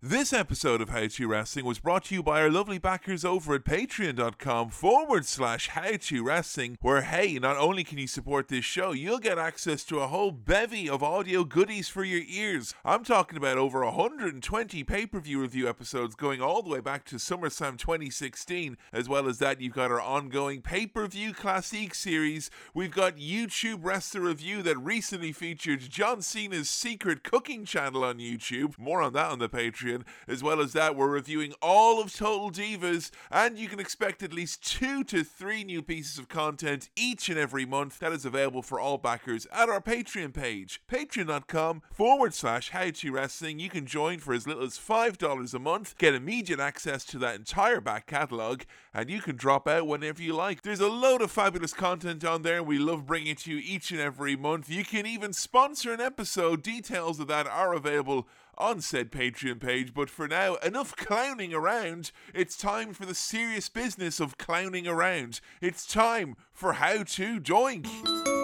This 0.00 0.32
episode 0.32 0.80
of 0.80 0.90
How 0.90 1.08
To 1.08 1.26
Wrestling 1.26 1.64
was 1.64 1.80
brought 1.80 2.04
to 2.04 2.14
you 2.14 2.22
by 2.22 2.40
our 2.40 2.52
lovely 2.52 2.78
backers 2.78 3.24
over 3.24 3.56
at 3.56 3.64
patreon.com 3.64 4.70
forward 4.70 5.26
slash 5.26 5.70
how 5.70 5.96
to 5.96 6.22
wrestling, 6.22 6.78
where 6.80 7.02
hey, 7.02 7.40
not 7.40 7.56
only 7.56 7.82
can 7.82 7.98
you 7.98 8.06
support 8.06 8.46
this 8.46 8.64
show, 8.64 8.92
you'll 8.92 9.18
get 9.18 9.40
access 9.40 9.82
to 9.86 9.98
a 9.98 10.06
whole 10.06 10.30
bevy 10.30 10.88
of 10.88 11.02
audio 11.02 11.42
goodies 11.42 11.88
for 11.88 12.04
your 12.04 12.22
ears. 12.28 12.76
I'm 12.84 13.02
talking 13.02 13.36
about 13.36 13.58
over 13.58 13.84
120 13.84 14.84
pay-per-view 14.84 15.40
review 15.40 15.68
episodes 15.68 16.14
going 16.14 16.40
all 16.40 16.62
the 16.62 16.70
way 16.70 16.80
back 16.80 17.04
to 17.06 17.16
SummerSlam 17.16 17.76
2016. 17.76 18.76
As 18.92 19.08
well 19.08 19.28
as 19.28 19.38
that, 19.38 19.60
you've 19.60 19.74
got 19.74 19.90
our 19.90 20.00
ongoing 20.00 20.62
pay-per-view 20.62 21.34
classic 21.34 21.96
series. 21.96 22.50
We've 22.72 22.94
got 22.94 23.16
YouTube 23.16 23.80
Wrestler 23.82 24.20
Review 24.20 24.62
that 24.62 24.78
recently 24.78 25.32
featured 25.32 25.80
John 25.90 26.22
Cena's 26.22 26.70
secret 26.70 27.24
cooking 27.24 27.64
channel 27.64 28.04
on 28.04 28.18
YouTube. 28.18 28.78
More 28.78 29.02
on 29.02 29.12
that 29.14 29.32
on 29.32 29.40
the 29.40 29.48
Patreon. 29.48 29.87
As 30.26 30.42
well 30.42 30.60
as 30.60 30.72
that, 30.74 30.96
we're 30.96 31.08
reviewing 31.08 31.54
all 31.62 32.00
of 32.00 32.14
Total 32.14 32.50
Divas, 32.50 33.10
and 33.30 33.58
you 33.58 33.68
can 33.68 33.80
expect 33.80 34.22
at 34.22 34.32
least 34.32 34.64
two 34.64 35.02
to 35.04 35.24
three 35.24 35.64
new 35.64 35.82
pieces 35.82 36.18
of 36.18 36.28
content 36.28 36.90
each 36.96 37.28
and 37.28 37.38
every 37.38 37.64
month. 37.64 37.98
That 37.98 38.12
is 38.12 38.24
available 38.24 38.62
for 38.62 38.78
all 38.78 38.98
backers 38.98 39.46
at 39.52 39.68
our 39.68 39.80
Patreon 39.80 40.34
page, 40.34 40.82
patreon.com 40.90 41.82
forward 41.90 42.34
slash 42.34 42.70
how 42.70 42.90
to 42.90 43.12
wrestling. 43.12 43.58
You 43.58 43.70
can 43.70 43.86
join 43.86 44.18
for 44.18 44.34
as 44.34 44.46
little 44.46 44.64
as 44.64 44.78
$5 44.78 45.54
a 45.54 45.58
month, 45.58 45.96
get 45.98 46.14
immediate 46.14 46.60
access 46.60 47.04
to 47.06 47.18
that 47.18 47.36
entire 47.36 47.80
back 47.80 48.06
catalogue, 48.06 48.64
and 48.92 49.10
you 49.10 49.20
can 49.20 49.36
drop 49.36 49.68
out 49.68 49.86
whenever 49.86 50.22
you 50.22 50.34
like. 50.34 50.62
There's 50.62 50.80
a 50.80 50.88
load 50.88 51.22
of 51.22 51.30
fabulous 51.30 51.72
content 51.72 52.24
on 52.24 52.42
there. 52.42 52.62
We 52.62 52.78
love 52.78 53.06
bringing 53.06 53.28
it 53.28 53.38
to 53.38 53.52
you 53.52 53.62
each 53.64 53.90
and 53.90 54.00
every 54.00 54.36
month. 54.36 54.68
You 54.68 54.84
can 54.84 55.06
even 55.06 55.32
sponsor 55.32 55.92
an 55.92 56.00
episode. 56.00 56.62
Details 56.62 57.20
of 57.20 57.28
that 57.28 57.46
are 57.46 57.74
available 57.74 58.26
on 58.58 58.80
said 58.80 59.10
Patreon 59.10 59.60
page. 59.60 59.94
But 59.94 60.10
for 60.10 60.28
now, 60.28 60.56
enough 60.56 60.94
clowning 60.96 61.54
around. 61.54 62.12
It's 62.34 62.56
time 62.56 62.92
for 62.92 63.06
the 63.06 63.14
serious 63.14 63.68
business 63.68 64.20
of 64.20 64.38
clowning 64.38 64.86
around. 64.86 65.40
It's 65.60 65.86
time 65.86 66.36
for 66.52 66.74
How 66.74 67.02
to 67.04 67.40
Doink. 67.40 68.37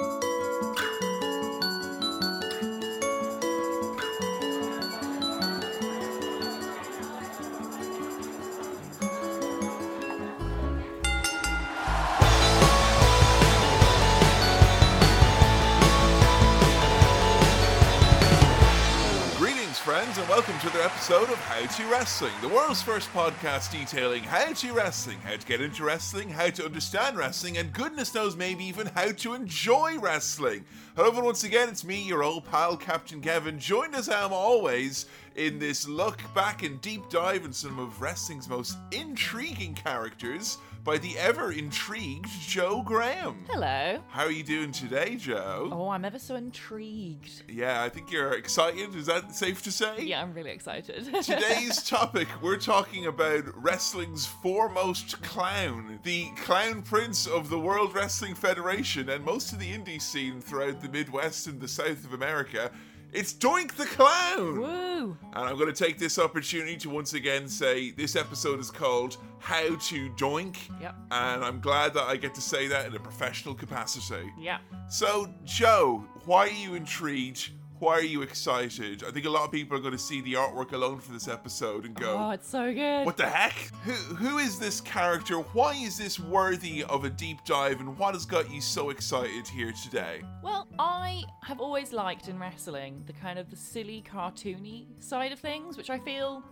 Welcome 20.35 20.59
to 20.59 20.67
another 20.71 20.83
episode 20.83 21.31
of 21.31 21.39
How 21.43 21.65
to 21.65 21.87
Wrestling, 21.89 22.33
the 22.41 22.49
world's 22.49 22.83
first 22.83 23.09
podcast 23.13 23.71
detailing 23.71 24.25
how 24.25 24.53
to 24.53 24.73
wrestling, 24.73 25.17
how 25.19 25.37
to 25.37 25.47
get 25.47 25.61
into 25.61 25.85
wrestling, 25.85 26.29
how 26.29 26.51
to 26.51 26.65
understand 26.65 27.17
wrestling, 27.17 27.57
and 27.57 27.73
goodness 27.73 28.13
knows 28.13 28.35
maybe 28.35 28.65
even 28.65 28.89
how 28.89 29.13
to 29.13 29.35
enjoy 29.35 29.97
wrestling. 30.01 30.65
Hello, 30.97 31.07
everyone, 31.07 31.27
once 31.27 31.45
again, 31.45 31.69
it's 31.69 31.85
me, 31.85 32.03
your 32.03 32.25
old 32.25 32.51
pal, 32.51 32.77
Captain 32.77 33.21
Kefin, 33.21 33.59
joined 33.61 33.95
us 33.95 34.09
as 34.09 34.15
I 34.15 34.25
am 34.25 34.33
always 34.33 35.07
in 35.37 35.61
this 35.61 35.87
look 35.87 36.21
back 36.35 36.65
and 36.65 36.81
deep 36.81 37.09
dive 37.11 37.45
in 37.45 37.53
some 37.53 37.79
of 37.79 38.01
wrestling's 38.01 38.49
most 38.49 38.77
intriguing 38.91 39.75
characters 39.75 40.59
by 40.85 40.99
the 40.99 41.17
ever 41.19 41.51
intrigued 41.51 42.29
Jo 42.43 42.83
Graham. 42.83 43.47
Hello. 43.49 44.03
How 44.11 44.25
are 44.25 44.31
you 44.31 44.43
doing 44.43 44.71
today, 44.71 45.17
Jo? 45.17 45.71
Oh, 45.73 45.89
I'm 45.89 46.05
ever 46.05 46.19
so 46.19 46.37
intrigued. 46.37 47.43
Yeah, 47.49 47.83
I 47.83 47.89
think 47.89 48.13
you're 48.13 48.35
excited. 48.35 48.95
Is 48.95 49.07
that 49.07 49.35
safe 49.35 49.63
to 49.63 49.73
say? 49.73 50.03
Yeah, 50.03 50.21
I'm 50.21 50.35
really 50.35 50.51
excited. 50.51 51.07
Today's 51.23 51.83
topic, 51.83 52.29
we're 52.43 52.59
talking 52.59 53.07
about 53.07 53.45
wrestling's 53.57 54.27
foremost 54.27 55.23
clown, 55.23 56.01
the 56.03 56.27
clown 56.37 56.83
prince 56.83 57.27
of 57.27 57.49
the 57.49 57.59
World 57.59 57.95
Wrestling 57.95 58.35
Federation 58.35 59.09
and 59.09 59.25
most 59.25 59.55
of 59.55 59.59
the 59.59 59.73
indie 59.73 60.03
scene 60.03 60.43
throughout 60.43 60.83
the 60.83 60.91
Midwest 60.91 61.47
and 61.47 61.61
the 61.61 61.69
South 61.69 62.05
of 62.05 62.13
America. 62.13 62.71
It's 63.15 63.33
Doink 63.33 63.77
the 63.77 63.87
Clown! 63.87 64.61
Woo! 64.61 65.17
And 65.35 65.49
I'm 65.49 65.57
going 65.57 65.73
to 65.73 65.85
take 65.85 66.01
this 66.01 66.19
opportunity 66.19 66.77
to 66.79 66.91
once 66.91 67.15
again 67.15 67.47
say 67.47 67.93
this 67.93 68.17
episode 68.17 68.59
is 68.59 68.73
called 68.73 69.19
How 69.39 69.77
to 69.77 70.11
Doink. 70.11 70.57
Yep. 70.81 70.97
And 71.13 71.45
I'm 71.45 71.61
glad 71.61 71.95
that 71.95 72.03
I 72.03 72.17
get 72.17 72.35
to 72.35 72.41
say 72.41 72.67
that 72.67 72.87
in 72.87 72.97
a 72.97 72.99
professional 72.99 73.55
capacity. 73.55 74.33
Yeah. 74.37 74.59
So, 74.89 75.33
Jo, 75.45 76.05
why 76.25 76.49
are 76.49 76.51
you 76.51 76.75
intrigued? 76.75 77.51
Why 77.85 77.97
are 77.99 78.01
you 78.01 78.23
excited? 78.23 79.05
I 79.07 79.11
think 79.11 79.27
a 79.27 79.29
lot 79.31 79.45
of 79.45 79.53
people 79.53 79.77
are 79.77 79.81
going 79.81 79.93
to 79.93 79.99
see 79.99 80.23
the 80.23 80.33
artwork 80.33 80.73
alone 80.73 81.01
for 81.01 81.13
this 81.13 81.29
episode 81.29 81.85
and 81.85 81.95
go, 81.95 82.17
Oh, 82.19 82.31
it's 82.31 82.49
so 82.49 82.73
good. 82.73 83.05
what 83.05 83.19
the 83.19 83.27
heck? 83.29 83.53
Who 83.85 83.93
who 83.93 84.39
is 84.39 84.59
this 84.59 84.81
character? 84.81 85.35
Why 85.53 85.75
is 85.75 85.99
this 85.99 86.19
worthy 86.19 86.83
of 86.85 87.05
a 87.05 87.11
deep 87.11 87.45
dive? 87.45 87.81
And 87.81 87.99
what 87.99 88.15
has 88.15 88.25
got 88.25 88.51
you 88.51 88.63
so 88.63 88.89
excited 88.89 89.47
here 89.47 89.71
today? 89.83 90.23
Well, 90.43 90.67
I 90.79 91.25
have 91.43 91.61
always 91.61 91.93
liked 91.93 92.29
in 92.29 92.39
wrestling 92.39 93.03
the 93.07 93.13
kind 93.13 93.39
of 93.39 93.51
the 93.51 93.57
silly, 93.57 94.03
cartoony 94.11 94.87
side 95.01 95.33
of 95.33 95.39
things, 95.39 95.77
which 95.77 95.91
I 95.91 95.99
feel 95.99 96.43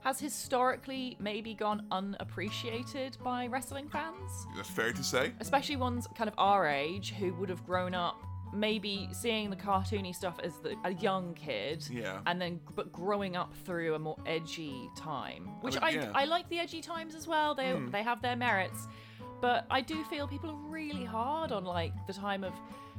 has 0.00 0.18
historically 0.18 1.16
maybe 1.20 1.54
gone 1.54 1.86
unappreciated 1.92 3.16
by 3.22 3.46
wrestling 3.46 3.88
fans, 3.88 4.46
That's 4.56 4.70
fair 4.70 4.92
to 4.92 5.04
say. 5.04 5.32
especially 5.38 5.76
ones 5.76 6.08
kind 6.16 6.26
of 6.28 6.34
our 6.36 6.66
age 6.66 7.12
who 7.12 7.32
would 7.34 7.48
have 7.48 7.64
grown 7.64 7.94
up 7.94 8.16
maybe 8.52 9.08
seeing 9.12 9.50
the 9.50 9.56
cartoony 9.56 10.14
stuff 10.14 10.38
as 10.42 10.52
the, 10.62 10.74
a 10.84 10.92
young 10.94 11.34
kid 11.34 11.86
Yeah. 11.90 12.20
and 12.26 12.40
then 12.40 12.60
but 12.74 12.90
growing 12.92 13.36
up 13.36 13.52
through 13.64 13.94
a 13.94 13.98
more 13.98 14.16
edgy 14.26 14.88
time 14.96 15.48
which 15.60 15.74
mean, 15.74 15.84
I, 15.84 15.90
yeah. 15.90 16.06
Hmm. 16.06 16.16
I 16.16 16.24
like 16.24 16.48
the 16.48 16.58
edgy 16.58 16.80
times 16.80 17.14
as 17.14 17.26
well 17.28 17.54
they 17.54 17.78
they 17.90 18.02
have 18.02 18.22
their 18.22 18.36
merits 18.36 18.86
but 19.40 19.66
I 19.70 19.80
do 19.80 20.02
feel 20.04 20.26
people 20.26 20.50
are 20.50 20.56
really 20.70 21.04
hard 21.04 21.52
on 21.52 21.64
like 21.64 21.92
the 22.06 22.12
time 22.12 22.42
of 22.42 22.52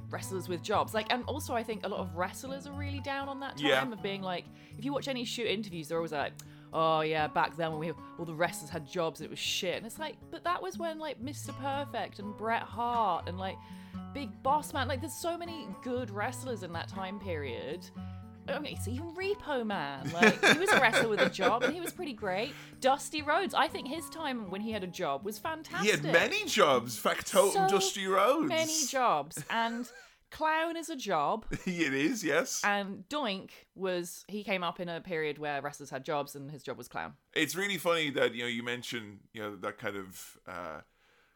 wrestlers 0.09 0.47
with 0.47 0.61
jobs 0.63 0.93
like 0.93 1.11
and 1.11 1.23
also 1.25 1.53
I 1.53 1.63
think 1.63 1.85
a 1.85 1.89
lot 1.89 1.99
of 1.99 2.15
wrestlers 2.15 2.65
are 2.67 2.73
really 2.73 2.99
down 2.99 3.27
on 3.29 3.39
that 3.41 3.57
time 3.57 3.67
Yeah. 3.67 3.91
of 3.91 4.01
being 4.01 4.21
like 4.21 4.45
if 4.77 4.85
you 4.85 4.93
watch 4.93 5.07
any 5.07 5.23
shoot 5.25 5.47
interviews 5.47 5.87
they're 5.87 5.97
always 5.97 6.11
like 6.11 6.33
oh 6.73 7.01
yeah 7.01 7.27
back 7.27 7.55
then 7.57 7.71
when 7.71 7.79
we 7.79 7.91
all 8.17 8.25
the 8.25 8.33
wrestlers 8.33 8.69
had 8.69 8.87
jobs 8.87 9.21
it 9.21 9.29
was 9.29 9.39
shit 9.39 9.75
and 9.77 9.85
it's 9.85 9.99
like 9.99 10.15
but 10.31 10.43
that 10.43 10.61
was 10.61 10.77
when 10.77 10.99
like 10.99 11.21
Mr. 11.23 11.57
Perfect 11.59 12.19
and 12.19 12.35
Bret 12.37 12.61
Hart 12.61 13.27
and 13.27 13.37
like 13.37 13.57
Big 14.13 14.29
Boss 14.43 14.73
Man 14.73 14.87
like 14.87 15.01
there's 15.01 15.13
so 15.13 15.37
many 15.37 15.67
good 15.83 16.11
wrestlers 16.11 16.63
in 16.63 16.73
that 16.73 16.87
time 16.87 17.19
period 17.19 17.85
I 18.47 18.59
mean, 18.59 18.75
it's 18.75 18.87
even 18.87 19.11
Repo 19.13 19.65
Man. 19.65 20.09
Like 20.11 20.43
he 20.43 20.57
was 20.57 20.69
a 20.69 20.79
wrestler 20.79 21.07
with 21.09 21.21
a 21.21 21.29
job, 21.29 21.63
and 21.63 21.73
he 21.73 21.79
was 21.79 21.91
pretty 21.91 22.13
great. 22.13 22.53
Dusty 22.81 23.21
Rhodes. 23.21 23.53
I 23.53 23.67
think 23.67 23.87
his 23.87 24.09
time 24.09 24.49
when 24.49 24.61
he 24.61 24.71
had 24.71 24.83
a 24.83 24.87
job 24.87 25.23
was 25.23 25.37
fantastic. 25.37 25.85
He 25.85 25.91
had 25.91 26.03
many 26.03 26.45
jobs. 26.45 26.97
Factotum 26.97 27.51
So 27.51 27.67
Dusty 27.69 28.07
Rhodes. 28.07 28.49
many 28.49 28.85
jobs, 28.87 29.43
and 29.49 29.87
clown 30.31 30.77
is 30.77 30.89
a 30.89 30.95
job. 30.95 31.45
it 31.65 31.93
is, 31.93 32.23
yes. 32.23 32.61
And 32.63 33.03
Doink 33.09 33.49
was 33.75 34.25
he 34.27 34.43
came 34.43 34.63
up 34.63 34.79
in 34.79 34.89
a 34.89 35.01
period 35.01 35.37
where 35.37 35.61
wrestlers 35.61 35.89
had 35.89 36.03
jobs, 36.05 36.35
and 36.35 36.49
his 36.51 36.63
job 36.63 36.77
was 36.77 36.87
clown. 36.87 37.13
it's 37.33 37.55
really 37.55 37.77
funny 37.77 38.09
that 38.11 38.33
you 38.35 38.43
know 38.43 38.47
you 38.49 38.63
mentioned 38.63 39.19
you 39.33 39.41
know 39.41 39.55
that 39.57 39.77
kind 39.77 39.95
of 39.95 40.37
uh, 40.47 40.81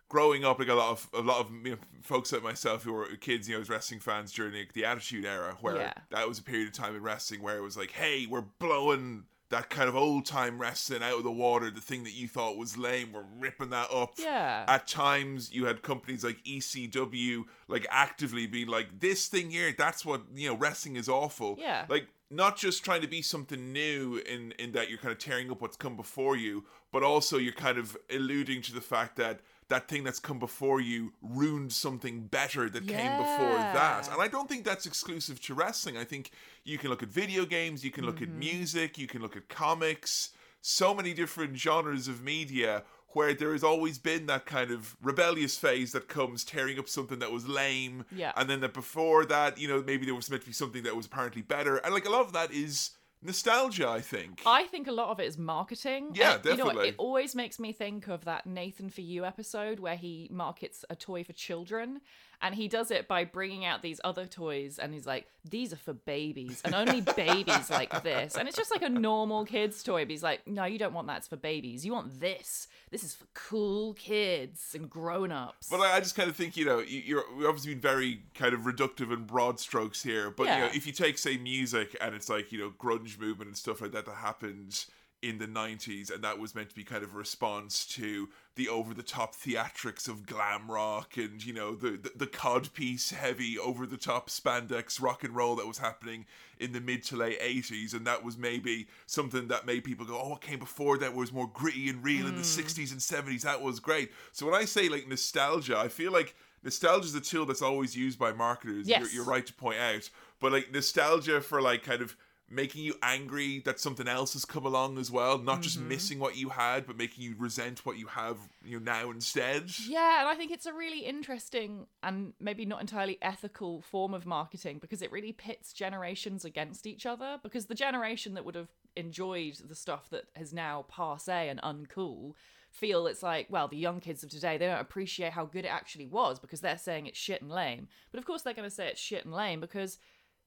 growing 0.09 0.43
up 0.45 0.59
like 0.59 0.67
a 0.69 0.73
lot 0.73 0.91
of 0.91 1.09
a 1.13 1.21
lot 1.21 1.39
of 1.41 1.51
you 1.65 1.71
know, 1.71 1.77
folks 2.01 2.31
like 2.31 2.43
myself 2.43 2.83
who 2.83 2.93
were 2.93 3.05
kids 3.19 3.49
you 3.49 3.55
know 3.55 3.61
as 3.61 3.69
wrestling 3.69 3.99
fans 3.99 4.31
during 4.31 4.51
the, 4.53 4.67
the 4.73 4.85
Attitude 4.85 5.25
Era 5.25 5.57
where 5.61 5.77
Yeah. 5.77 5.93
that 6.11 6.27
was 6.27 6.37
a 6.39 6.43
period 6.43 6.67
of 6.67 6.73
time 6.73 6.95
in 6.95 7.01
wrestling 7.01 7.41
where 7.41 7.57
it 7.57 7.61
was 7.61 7.75
like 7.77 7.91
hey 7.91 8.27
we're 8.29 8.45
blowing 8.59 9.23
that 9.53 9.69
kind 9.69 9.87
of 9.87 9.95
old 9.95 10.25
time 10.25 10.59
wrestling 10.59 11.03
out 11.03 11.17
of 11.19 11.23
the 11.23 11.31
water 11.31 11.69
the 11.69 11.79
thing 11.79 12.03
that 12.03 12.13
you 12.13 12.27
thought 12.27 12.57
was 12.57 12.75
lame 12.77 13.11
we're 13.13 13.23
ripping 13.39 13.69
that 13.69 13.87
up 13.91 14.13
Yeah. 14.17 14.65
at 14.67 14.87
times 14.87 15.53
you 15.53 15.65
had 15.65 15.81
companies 15.83 16.23
like 16.23 16.43
ECW 16.43 17.43
like 17.67 17.85
actively 17.89 18.47
being 18.47 18.67
like 18.67 18.99
this 18.99 19.27
thing 19.27 19.51
here 19.51 19.73
that's 19.77 20.05
what 20.05 20.21
you 20.35 20.49
know 20.49 20.55
wrestling 20.57 20.95
is 20.95 21.07
awful 21.07 21.55
Yeah. 21.59 21.85
like 21.89 22.07
not 22.31 22.57
just 22.57 22.83
trying 22.83 23.01
to 23.01 23.07
be 23.07 23.21
something 23.21 23.71
new 23.71 24.21
in 24.25 24.53
in 24.53 24.71
that 24.71 24.89
you're 24.89 24.97
kind 24.97 25.11
of 25.11 25.19
tearing 25.19 25.51
up 25.51 25.61
what's 25.61 25.77
come 25.77 25.95
before 25.95 26.35
you 26.35 26.65
but 26.91 27.03
also 27.03 27.37
you're 27.37 27.53
kind 27.53 27.77
of 27.77 27.95
alluding 28.09 28.61
to 28.63 28.73
the 28.73 28.81
fact 28.81 29.15
that 29.17 29.39
that 29.69 29.87
thing 29.87 30.03
that's 30.03 30.19
come 30.19 30.39
before 30.39 30.81
you 30.81 31.13
ruined 31.21 31.71
something 31.71 32.21
better 32.21 32.69
that 32.69 32.87
came 32.87 33.17
before 33.17 33.57
that. 33.57 34.09
And 34.11 34.21
i 34.21 34.27
don't 34.27 34.49
think 34.49 34.65
that's 34.65 34.85
exclusive 34.85 35.41
to 35.41 35.53
wrestling. 35.53 35.97
I 35.97 36.03
think 36.03 36.31
you 36.63 36.77
can 36.77 36.89
look 36.89 37.03
at 37.03 37.09
video 37.09 37.45
games 37.45 37.83
you 37.83 37.91
can 37.91 38.05
look 38.05 38.21
at 38.21 38.29
mm-hmm. 38.29 38.39
music 38.39 38.97
you 38.97 39.07
can 39.07 39.21
look 39.21 39.35
at 39.35 39.49
comics 39.49 40.29
so 40.61 40.93
many 40.93 41.13
different 41.13 41.57
genres 41.57 42.07
of 42.07 42.23
media 42.23 42.83
where 43.09 43.33
there 43.33 43.51
has 43.51 43.63
always 43.63 43.97
been 43.97 44.25
that 44.25 44.45
kind 44.45 44.71
of 44.71 44.95
rebellious 45.01 45.57
phase 45.57 45.91
that 45.91 46.07
comes 46.07 46.43
tearing 46.43 46.79
up 46.79 46.89
something 46.89 47.19
that 47.19 47.31
was 47.31 47.47
lame. 47.47 48.05
Yeah. 48.15 48.31
and 48.35 48.49
then 48.49 48.61
that 48.61 48.73
before 48.73 49.25
that 49.25 49.57
you 49.57 49.67
know 49.67 49.83
maybe 49.85 50.05
there 50.05 50.15
was 50.15 50.29
meant 50.29 50.41
to 50.43 50.47
be 50.47 50.53
something 50.53 50.83
that 50.83 50.95
was 50.95 51.05
apparently 51.05 51.41
better. 51.41 51.77
And 51.77 51.93
like 51.93 52.05
a 52.05 52.09
lot 52.09 52.21
of 52.25 52.33
that 52.33 52.51
is 52.51 52.91
nostalgia. 53.23 53.87
I 53.89 54.01
think. 54.01 54.41
I 54.45 54.63
think 54.65 54.87
a 54.87 54.91
lot 54.91 55.09
of 55.09 55.19
it 55.19 55.25
is 55.27 55.37
marketing. 55.37 56.11
Yeah, 56.13 56.35
And, 56.35 56.45
You 56.45 56.51
know, 56.51 56.57
definitely. 56.65 56.89
it 56.89 56.95
always 56.97 57.35
makes 57.35 57.59
me 57.59 57.71
think 57.73 58.07
of 58.07 58.25
that 58.25 58.45
Nathan 58.45 58.89
for 58.89 59.01
You 59.01 59.25
episode 59.25 59.79
where 59.79 59.95
he 59.95 60.27
markets 60.31 60.83
a 60.89 60.95
toy 60.95 61.23
for 61.23 61.33
children, 61.33 62.01
and 62.41 62.55
he 62.55 62.67
does 62.67 62.91
it 62.91 63.07
by 63.07 63.23
bringing 63.23 63.63
out 63.65 63.81
these 63.81 63.99
other 64.03 64.25
toys, 64.25 64.79
and 64.79 64.93
he's 64.93 65.05
like, 65.07 65.27
"These 65.49 65.71
are 65.73 65.77
for 65.77 65.93
babies, 65.93 66.61
and 66.65 66.73
only 66.75 67.01
babies 67.01 67.69
like 67.69 68.03
this." 68.03 68.35
And 68.35 68.47
it's 68.47 68.57
just 68.57 68.71
like 68.71 68.81
a 68.81 68.89
normal 68.89 69.45
kid's 69.45 69.81
toy, 69.83 70.03
but 70.03 70.11
he's 70.11 70.23
like, 70.23 70.47
"No, 70.47 70.65
you 70.65 70.77
don't 70.77 70.93
want 70.93 71.07
that. 71.07 71.17
It's 71.19 71.27
for 71.27 71.37
babies. 71.37 71.85
You 71.85 71.93
want 71.93 72.19
this. 72.19 72.67
This 72.91 73.03
is 73.03 73.13
for 73.15 73.25
cool 73.33 73.93
kids 73.93 74.73
and 74.75 74.89
grown-ups." 74.89 75.67
But 75.69 75.79
I 75.81 75.99
just 75.99 76.15
kind 76.15 76.29
of 76.29 76.35
think, 76.35 76.57
you 76.57 76.65
know, 76.65 76.79
you- 76.79 76.99
you're 77.01 77.23
we've 77.35 77.47
obviously 77.47 77.73
been 77.73 77.81
very 77.81 78.23
kind 78.35 78.53
of 78.53 78.61
reductive 78.61 79.11
and 79.13 79.25
broad 79.25 79.59
strokes 79.59 80.03
here. 80.03 80.29
But 80.29 80.43
you 80.43 80.49
know, 80.65 80.71
if 80.73 80.85
you 80.87 80.93
take 80.93 81.17
say 81.17 81.37
music 81.37 81.95
and 82.01 82.13
it's 82.15 82.29
like 82.29 82.51
you 82.51 82.59
know 82.59 82.71
grunge 82.71 83.19
movement 83.19 83.47
and 83.49 83.57
stuff 83.57 83.81
like 83.81 83.91
that 83.93 84.05
that 84.05 84.15
happened 84.15 84.85
in 85.23 85.39
the 85.39 85.47
'90s, 85.47 86.13
and 86.13 86.23
that 86.23 86.37
was 86.37 86.53
meant 86.53 86.69
to 86.69 86.75
be 86.75 86.83
kind 86.83 87.03
of 87.03 87.13
a 87.13 87.17
response 87.17 87.85
to 87.85 88.29
the 88.55 88.69
over-the-top 88.69 89.35
theatrics 89.35 90.07
of 90.07 90.27
glam 90.27 90.69
rock 90.69 91.17
and 91.17 91.43
you 91.43 91.53
know 91.53 91.73
the 91.73 91.91
the, 91.91 92.11
the 92.15 92.27
codpiece 92.27 93.11
heavy 93.11 93.57
over-the-top 93.57 94.29
spandex 94.29 95.01
rock 95.01 95.23
and 95.23 95.35
roll 95.35 95.55
that 95.55 95.67
was 95.67 95.79
happening 95.79 96.25
in 96.59 96.71
the 96.71 96.79
mid 96.79 97.03
to 97.03 97.15
late 97.15 97.41
80s 97.41 97.95
and 97.95 98.05
that 98.05 98.23
was 98.23 98.37
maybe 98.37 98.87
something 99.07 99.47
that 99.47 99.65
made 99.65 99.83
people 99.83 100.05
go 100.05 100.21
oh 100.21 100.29
what 100.29 100.41
came 100.41 100.59
before 100.59 100.99
that 100.99 101.15
was 101.15 101.33
more 101.33 101.49
gritty 101.51 101.89
and 101.89 102.03
real 102.03 102.27
in 102.27 102.35
the 102.35 102.41
mm. 102.41 102.63
60s 102.63 102.91
and 102.91 102.99
70s 103.01 103.41
that 103.41 103.61
was 103.61 103.79
great. 103.79 104.11
So 104.33 104.45
when 104.45 104.53
i 104.53 104.65
say 104.65 104.87
like 104.87 105.07
nostalgia 105.07 105.75
i 105.75 105.87
feel 105.87 106.11
like 106.11 106.35
nostalgia 106.63 107.05
is 107.05 107.15
a 107.15 107.21
tool 107.21 107.45
that's 107.45 107.61
always 107.61 107.95
used 107.95 108.17
by 108.17 108.31
marketers. 108.31 108.87
Yes. 108.87 109.01
you're, 109.01 109.09
you're 109.09 109.25
right 109.25 109.45
to 109.45 109.53
point 109.53 109.79
out. 109.79 110.09
But 110.39 110.51
like 110.51 110.71
nostalgia 110.71 111.41
for 111.41 111.61
like 111.61 111.83
kind 111.83 112.01
of 112.01 112.15
making 112.53 112.83
you 112.83 112.93
angry 113.01 113.59
that 113.65 113.79
something 113.79 114.07
else 114.07 114.33
has 114.33 114.45
come 114.45 114.65
along 114.65 114.97
as 114.97 115.09
well 115.11 115.37
not 115.37 115.61
just 115.61 115.77
Mm-hmm. 115.79 115.87
missing 115.89 116.19
what 116.19 116.37
you 116.37 116.49
had 116.49 116.85
but 116.85 116.97
making 116.97 117.23
you 117.23 117.35
resent 117.37 117.85
what 117.85 117.97
you 117.97 118.07
have 118.07 118.37
you 118.63 118.79
know 118.79 118.91
now 118.91 119.09
instead 119.11 119.71
Yeah, 119.87 120.19
and 120.19 120.29
I 120.29 120.35
think 120.35 120.51
it's 120.51 120.65
a 120.65 120.73
really 120.73 120.99
interesting 120.99 121.87
and 122.01 122.33
maybe 122.39 122.65
not 122.65 122.81
entirely 122.81 123.17
ethical 123.21 123.81
form 123.81 124.13
of 124.13 124.25
marketing 124.25 124.77
because 124.79 125.01
it 125.01 125.11
really 125.11 125.31
pits 125.31 125.73
generations 125.73 126.45
against 126.45 126.85
each 126.85 127.05
other. 127.05 127.39
Because 127.41 127.65
the 127.65 127.75
generation 127.75 128.33
that 128.35 128.45
would 128.45 128.55
have 128.55 128.69
enjoyed 128.95 129.55
the 129.67 129.75
stuff 129.75 130.09
that 130.11 130.25
is 130.39 130.53
now 130.53 130.85
passe 130.87 131.49
and 131.49 131.61
uncool 131.61 132.33
feel 132.69 133.07
it's 133.07 133.23
like, 133.23 133.47
well, 133.49 133.67
the 133.67 133.77
young 133.77 133.99
kids 133.99 134.23
of 134.23 134.29
today, 134.29 134.57
they 134.57 134.65
don't 134.67 134.79
appreciate 134.79 135.33
how 135.33 135.45
good 135.45 135.65
it 135.65 135.69
actually 135.69 136.07
was 136.07 136.39
because 136.39 136.61
they're 136.61 136.77
saying 136.77 137.05
it's 137.07 137.17
shit 137.17 137.41
and 137.41 137.51
lame. 137.51 137.87
But 138.11 138.19
of 138.19 138.25
course, 138.25 138.41
they're 138.41 138.53
going 138.53 138.69
to 138.69 138.75
say 138.75 138.87
it's 138.87 139.01
shit 139.01 139.25
and 139.25 139.33
lame 139.33 139.59
because 139.59 139.97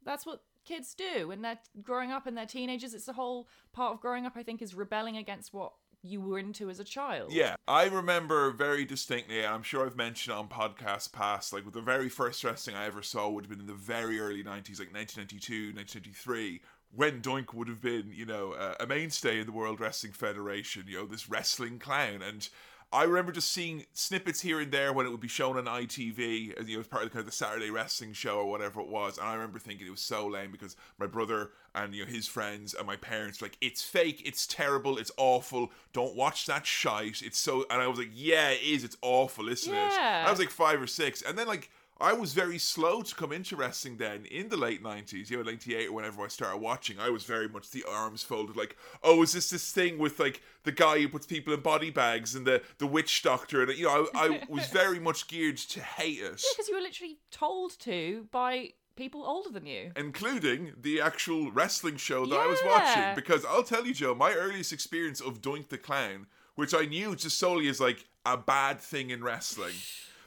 that's 0.05 0.27
what 0.27 0.43
kids 0.67 0.95
do 0.95 1.29
when 1.29 1.43
they're 1.43 1.59
growing 1.83 2.13
up 2.13 2.27
and 2.27 2.37
they're 2.37 2.47
teenagers. 2.47 2.93
It's 2.93 3.07
the 3.07 3.13
whole 3.15 3.49
part 3.73 3.95
of 3.95 4.01
growing 4.01 4.27
up, 4.27 4.35
I 4.37 4.43
think, 4.43 4.61
is 4.61 4.75
rebelling 4.75 5.17
against 5.17 5.55
what 5.55 5.73
you 6.03 6.21
were 6.21 6.39
into 6.39 6.71
as 6.71 6.81
a 6.81 6.85
child. 6.85 7.33
Yeah, 7.33 7.57
I 7.67 7.85
remember 7.87 8.51
very 8.51 8.85
distinctly, 8.85 9.39
and 9.39 9.55
I'm 9.55 9.63
sure 9.63 9.87
I've 9.87 9.97
mentioned 9.97 10.37
on 10.37 10.49
podcasts 10.49 11.11
past, 11.11 11.53
like 11.53 11.71
the 11.73 11.81
very 11.81 12.09
first 12.09 12.45
wrestling 12.45 12.77
I 12.77 12.87
ever 12.87 13.03
saw 13.03 13.29
would 13.29 13.45
have 13.45 13.51
been 13.51 13.61
in 13.61 13.67
the 13.67 13.75
very 13.75 14.21
early 14.21 14.45
90s, 14.45 14.79
like 14.79 14.93
1992, 14.93 15.73
1993, 15.75 16.61
when 16.95 17.21
Doink 17.21 17.53
would 17.53 17.69
have 17.69 17.83
been, 17.83 18.13
you 18.15 18.25
know, 18.25 18.53
uh, 18.53 18.75
a 18.81 18.87
mainstay 18.87 19.41
in 19.41 19.47
the 19.47 19.53
World 19.53 19.81
Wrestling 19.81 20.13
Federation, 20.13 20.85
you 20.87 20.99
know, 20.99 21.07
this 21.07 21.29
wrestling 21.29 21.79
clown. 21.79 22.23
And 22.23 22.49
I 22.93 23.03
remember 23.03 23.33
just 23.33 23.51
seeing 23.51 23.85
snippets 23.93 24.41
here 24.41 24.61
and 24.61 24.71
there 24.71 24.93
when 24.93 25.07
it 25.07 25.11
would 25.11 25.21
be 25.21 25.29
shown 25.29 25.57
on 25.59 25.65
ITV, 25.65 26.59
as 26.59 26.69
you 26.69 26.77
know, 26.77 26.81
as 26.81 26.87
part 26.87 27.03
of 27.03 27.11
the, 27.11 27.13
kind 27.13 27.21
of 27.21 27.27
the 27.27 27.33
Saturday 27.33 27.71
wrestling 27.71 28.13
show 28.13 28.39
or 28.39 28.47
whatever 28.47 28.81
it 28.81 28.89
was. 28.89 29.19
And 29.19 29.27
I 29.27 29.35
remember 29.35 29.59
thinking 29.59 29.87
it 29.87 29.91
was 29.91 30.01
so 30.01 30.27
lame 30.27 30.53
because 30.53 30.77
my 30.99 31.07
brother 31.07 31.51
and 31.75 31.95
you 31.95 32.05
know 32.05 32.11
his 32.11 32.27
friends 32.27 32.75
and 32.75 32.87
my 32.87 32.97
parents 32.97 33.41
were 33.41 33.47
like, 33.47 33.59
"It's 33.61 33.83
fake, 33.83 34.23
it's 34.25 34.47
terrible, 34.47 34.99
it's 34.99 35.11
awful. 35.17 35.73
Don't 35.93 36.15
watch 36.15 36.47
that 36.47 36.65
shite. 36.65 37.23
It's 37.23 37.39
so." 37.39 37.67
And 37.71 37.83
I 37.83 37.89
was 37.89 37.99
like, 37.99 38.11
"Yeah, 38.15 38.51
it 38.51 38.63
is. 38.63 38.85
It's 38.85 38.97
awful, 39.03 39.49
isn't 39.49 39.73
it?" 39.73 39.93
Yeah. 39.93 40.25
I 40.27 40.31
was 40.31 40.39
like 40.39 40.51
five 40.51 40.81
or 40.81 40.87
six, 40.87 41.23
and 41.23 41.37
then 41.39 41.47
like. 41.47 41.71
I 41.99 42.13
was 42.13 42.35
very 42.35 42.59
slow 42.59 43.01
to 43.03 43.15
come 43.15 43.33
into 43.33 43.57
wrestling 43.57 43.97
then 43.97 44.27
in 44.27 44.51
the 44.51 44.57
late 44.57 44.83
90s, 44.83 45.31
you 45.31 45.39
know, 45.39 45.43
98 45.43 45.89
or 45.89 45.93
whenever 45.93 46.23
I 46.23 46.29
started 46.29 46.59
watching. 46.59 46.99
I 47.01 47.09
was 47.09 47.25
very 47.25 47.49
much 47.49 47.71
the 47.71 47.85
arms 47.89 48.23
folded, 48.23 48.57
like, 48.57 48.77
oh, 49.03 49.23
is 49.23 49.33
this 49.33 49.51
this 49.51 49.73
thing 49.73 49.97
with 49.99 50.19
like 50.21 50.43
the 50.65 50.73
guy 50.73 51.01
who 51.01 51.09
puts 51.09 51.27
people 51.27 51.55
in 51.55 51.61
body 51.61 51.91
bags 51.91 52.35
and 52.35 52.47
the, 52.47 52.63
the 52.79 52.87
witch 52.87 53.23
doctor? 53.23 53.63
And, 53.63 53.77
you 53.77 53.87
know, 53.87 54.09
I, 54.15 54.27
I 54.27 54.41
was 54.49 54.67
very 54.67 55.01
much 55.01 55.27
geared 55.29 55.57
to 55.57 55.81
hate 55.81 56.19
it, 56.21 56.43
because 56.55 56.69
you 56.69 56.75
were 56.75 56.83
literally 56.83 57.19
told 57.31 57.79
to 57.81 58.27
by 58.31 58.73
people 58.97 59.25
older 59.25 59.51
than 59.51 59.67
you. 59.67 59.93
including 59.97 60.73
the 60.81 61.01
actual 61.01 61.51
wrestling 61.51 61.97
show 61.97 62.27
that 62.27 62.39
I 62.39 62.47
was 62.47 62.59
watching. 62.65 63.15
Because 63.15 63.45
I'll 63.45 63.63
tell 63.63 63.87
you, 63.87 63.95
Jo, 63.95 64.15
my 64.15 64.33
earliest 64.33 64.73
experience 64.73 65.21
of 65.21 65.41
Doink 65.41 65.69
the 65.69 65.79
Clown, 65.79 66.27
which 66.57 66.75
I 66.75 66.87
knew 66.87 67.15
just 67.15 67.39
solely 67.39 67.69
as 67.69 67.81
like 67.81 68.07
a 68.25 68.37
bad 68.37 68.81
thing 68.81 69.11
in 69.11 69.23
wrestling, 69.23 69.75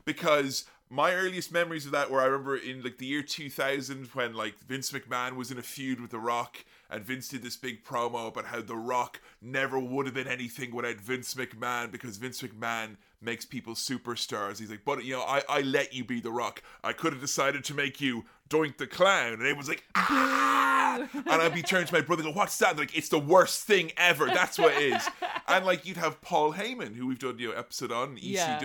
because 0.06 0.66
my 0.89 1.13
earliest 1.13 1.51
memories 1.51 1.86
of 1.86 1.91
that 1.91 2.09
were 2.09 2.19
I 2.21 2.25
remember 2.25 2.57
in 2.57 2.81
like 2.81 2.97
the 2.97 3.06
year 3.06 3.21
2000 3.21 4.07
when 4.13 4.33
like 4.33 4.57
Vince 4.68 4.91
McMahon 4.91 5.36
was 5.36 5.51
in 5.51 5.59
a 5.59 5.62
feud 5.62 6.00
with 6.00 6.12
The 6.12 6.19
Rock 6.19 6.65
and 6.89 7.03
Vince 7.03 7.27
did 7.27 7.44
this 7.44 7.56
big 7.56 7.83
promo 7.83 8.27
about 8.27 8.45
how 8.45 8.62
The 8.62 8.75
Rock 8.75 9.21
never 9.41 9.77
would 9.80 10.07
have 10.07 10.15
been 10.15 10.27
anything 10.27 10.74
without 10.74 10.95
Vince 10.95 11.36
McMahon 11.36 11.91
because 11.91 12.18
Vince 12.18 12.41
McMahon 12.41 12.95
makes 13.21 13.45
people 13.45 13.75
superstars. 13.75 14.57
He's 14.59 14.71
like, 14.71 14.83
but 14.83 15.03
you 15.03 15.13
know, 15.13 15.21
I, 15.21 15.44
I 15.47 15.62
let 15.62 15.94
you 15.94 16.03
be 16.03 16.21
The 16.21 16.31
Rock. 16.31 16.63
I 16.83 16.94
could 16.94 17.13
have 17.13 17.21
decided 17.21 17.63
to 17.65 17.74
make 17.75 18.01
you 18.01 18.25
Doink 18.50 18.77
the 18.77 18.88
Clown. 18.88 19.33
And 19.33 19.42
everyone's 19.42 19.69
like, 19.69 19.83
ah! 19.94 21.07
and 21.13 21.30
I'd 21.30 21.53
be 21.53 21.62
turning 21.62 21.88
to 21.88 21.94
my 21.94 22.01
brother 22.01 22.24
and 22.24 22.33
go, 22.33 22.38
what's 22.39 22.57
that? 22.59 22.71
And 22.71 22.80
like, 22.80 22.97
it's 22.97 23.09
the 23.09 23.19
worst 23.19 23.65
thing 23.65 23.92
ever. 23.97 24.25
That's 24.25 24.57
what 24.57 24.74
it 24.74 24.94
is. 24.94 25.07
and 25.47 25.65
like, 25.65 25.85
you'd 25.85 25.97
have 25.97 26.19
Paul 26.21 26.53
Heyman, 26.53 26.95
who 26.95 27.06
we've 27.07 27.19
done, 27.19 27.38
you 27.38 27.50
know, 27.50 27.53
episode 27.53 27.92
on 27.92 28.15
Yeah. 28.33 28.59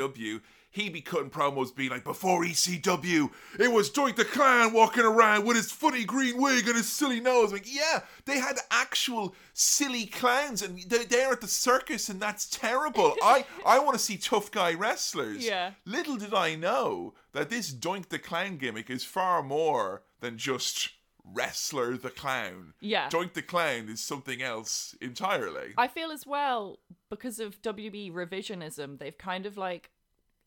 He'd 0.74 0.92
be 0.92 1.02
cutting 1.02 1.30
promos 1.30 1.72
being 1.72 1.90
like, 1.90 2.02
before 2.02 2.42
ECW, 2.42 3.30
it 3.60 3.70
was 3.70 3.92
Doink 3.92 4.16
the 4.16 4.24
Clown 4.24 4.72
walking 4.72 5.04
around 5.04 5.44
with 5.44 5.56
his 5.56 5.70
funny 5.70 6.04
green 6.04 6.42
wig 6.42 6.66
and 6.66 6.74
his 6.74 6.90
silly 6.90 7.20
nose. 7.20 7.52
Like, 7.52 7.72
yeah, 7.72 8.00
they 8.24 8.40
had 8.40 8.56
actual 8.72 9.36
silly 9.52 10.06
clowns 10.06 10.62
and 10.62 10.82
they're, 10.88 11.04
they're 11.04 11.30
at 11.30 11.40
the 11.40 11.46
circus 11.46 12.08
and 12.08 12.20
that's 12.20 12.46
terrible. 12.50 13.14
I, 13.22 13.46
I 13.64 13.78
want 13.78 13.96
to 13.96 14.04
see 14.04 14.16
tough 14.16 14.50
guy 14.50 14.74
wrestlers. 14.74 15.46
Yeah. 15.46 15.74
Little 15.86 16.16
did 16.16 16.34
I 16.34 16.56
know 16.56 17.14
that 17.34 17.50
this 17.50 17.72
Doink 17.72 18.08
the 18.08 18.18
Clown 18.18 18.56
gimmick 18.56 18.90
is 18.90 19.04
far 19.04 19.44
more 19.44 20.02
than 20.18 20.38
just 20.38 20.90
Wrestler 21.24 21.96
the 21.96 22.10
Clown. 22.10 22.74
Yeah. 22.80 23.08
Doink 23.10 23.34
the 23.34 23.42
Clown 23.42 23.88
is 23.88 24.00
something 24.00 24.42
else 24.42 24.96
entirely. 25.00 25.74
I 25.78 25.86
feel 25.86 26.10
as 26.10 26.26
well 26.26 26.80
because 27.10 27.38
of 27.38 27.62
WWE 27.62 28.12
revisionism, 28.12 28.98
they've 28.98 29.16
kind 29.16 29.46
of 29.46 29.56
like 29.56 29.90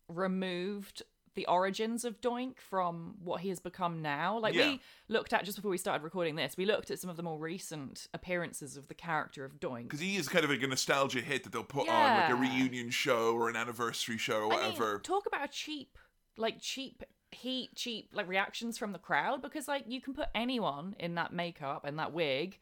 removed 0.07 1.03
the 1.35 1.45
origins 1.45 2.03
of 2.03 2.19
Doink 2.19 2.59
from 2.59 3.13
what 3.23 3.41
he 3.41 3.49
has 3.49 3.59
become 3.59 4.01
now. 4.01 4.39
Like 4.39 4.55
Yeah. 4.55 4.69
we 4.69 4.81
looked 5.07 5.33
at 5.33 5.45
just 5.45 5.55
before 5.55 5.69
we 5.69 5.77
started 5.77 6.03
recording 6.03 6.35
this, 6.35 6.57
we 6.57 6.65
looked 6.65 6.89
at 6.89 6.97
some 6.99 7.11
of 7.11 7.15
the 7.15 7.21
more 7.21 7.37
recent 7.37 8.07
appearances 8.11 8.75
of 8.75 8.87
the 8.87 8.95
character 8.95 9.45
of 9.45 9.59
Doink. 9.59 9.83
Because 9.83 9.99
he 9.99 10.15
is 10.15 10.27
kind 10.27 10.43
of 10.43 10.49
like 10.49 10.63
a 10.63 10.67
nostalgia 10.67 11.21
hit 11.21 11.43
that 11.43 11.51
they'll 11.53 11.63
put 11.63 11.87
on 11.87 12.21
like 12.21 12.31
a 12.31 12.35
reunion 12.35 12.89
show 12.89 13.35
or 13.35 13.49
an 13.49 13.55
anniversary 13.55 14.17
show 14.17 14.45
or 14.45 14.53
I 14.53 14.55
mean, 14.55 14.65
whatever. 14.73 14.99
talk 14.99 15.27
about 15.27 15.51
cheap, 15.51 15.97
like 16.37 16.59
cheap 16.59 17.03
heat, 17.31 17.75
cheap 17.75 18.09
like 18.13 18.27
reactions 18.27 18.79
from 18.79 18.91
the 18.93 18.97
crowd 18.99 19.41
because 19.43 19.67
like 19.67 19.83
you 19.87 20.01
can 20.01 20.15
put 20.15 20.29
anyone 20.33 20.95
in 20.97 21.13
that 21.15 21.33
makeup 21.33 21.83
and 21.85 21.99
that 21.99 22.13
wig. 22.13 22.57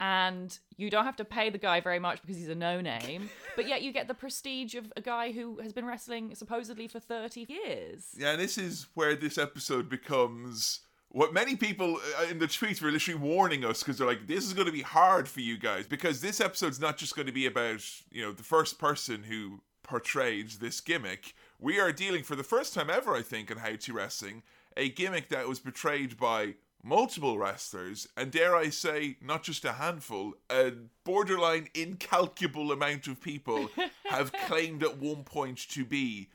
And 0.00 0.58
you 0.76 0.90
don't 0.90 1.04
have 1.04 1.16
to 1.16 1.24
pay 1.24 1.50
the 1.50 1.58
guy 1.58 1.80
very 1.80 1.98
much 1.98 2.20
because 2.20 2.36
he's 2.36 2.48
a 2.48 2.54
no 2.54 2.80
name, 2.80 3.30
but 3.56 3.68
yet 3.68 3.82
you 3.82 3.92
get 3.92 4.08
the 4.08 4.14
prestige 4.14 4.74
of 4.74 4.92
a 4.96 5.00
guy 5.00 5.32
who 5.32 5.58
has 5.60 5.72
been 5.72 5.86
wrestling 5.86 6.34
supposedly 6.34 6.88
for 6.88 6.98
30 6.98 7.46
years. 7.48 8.08
yeah, 8.16 8.32
and 8.32 8.40
this 8.40 8.58
is 8.58 8.88
where 8.94 9.14
this 9.14 9.38
episode 9.38 9.88
becomes 9.88 10.80
what 11.14 11.32
many 11.32 11.54
people 11.54 12.00
uh, 12.20 12.24
in 12.24 12.40
the 12.40 12.46
tweets 12.46 12.82
were 12.82 12.90
literally 12.90 13.20
warning 13.20 13.64
us 13.64 13.84
because 13.84 13.98
they're 13.98 14.06
like, 14.06 14.26
this 14.26 14.44
is 14.44 14.52
going 14.52 14.66
to 14.66 14.72
be 14.72 14.82
hard 14.82 15.28
for 15.28 15.40
you 15.40 15.56
guys 15.56 15.86
because 15.86 16.20
this 16.20 16.40
episode's 16.40 16.80
not 16.80 16.96
just 16.96 17.14
going 17.14 17.26
to 17.26 17.32
be 17.32 17.46
about, 17.46 17.80
you 18.10 18.20
know, 18.20 18.32
the 18.32 18.42
first 18.42 18.80
person 18.80 19.22
who 19.22 19.60
portrayed 19.84 20.50
this 20.60 20.80
gimmick. 20.80 21.34
We 21.60 21.78
are 21.78 21.92
dealing 21.92 22.24
for 22.24 22.34
the 22.34 22.42
first 22.42 22.74
time 22.74 22.90
ever, 22.90 23.14
I 23.14 23.22
think, 23.22 23.48
in 23.48 23.58
How 23.58 23.76
to 23.76 23.92
Wrestling, 23.92 24.42
a 24.76 24.88
gimmick 24.88 25.28
that 25.28 25.46
was 25.46 25.60
portrayed 25.60 26.16
by 26.16 26.54
multiple 26.84 27.38
wrestlers, 27.38 28.06
and 28.16 28.30
dare 28.30 28.54
I 28.54 28.68
say, 28.68 29.16
not 29.20 29.42
just 29.42 29.64
a 29.64 29.72
handful, 29.72 30.34
a 30.50 30.72
borderline 31.04 31.68
incalculable 31.74 32.70
amount 32.70 33.06
of 33.06 33.20
people 33.20 33.70
have 34.04 34.32
claimed 34.32 34.82
at 34.82 34.98
one 34.98 35.24
point 35.24 35.58
to 35.70 35.84
be 35.84 36.28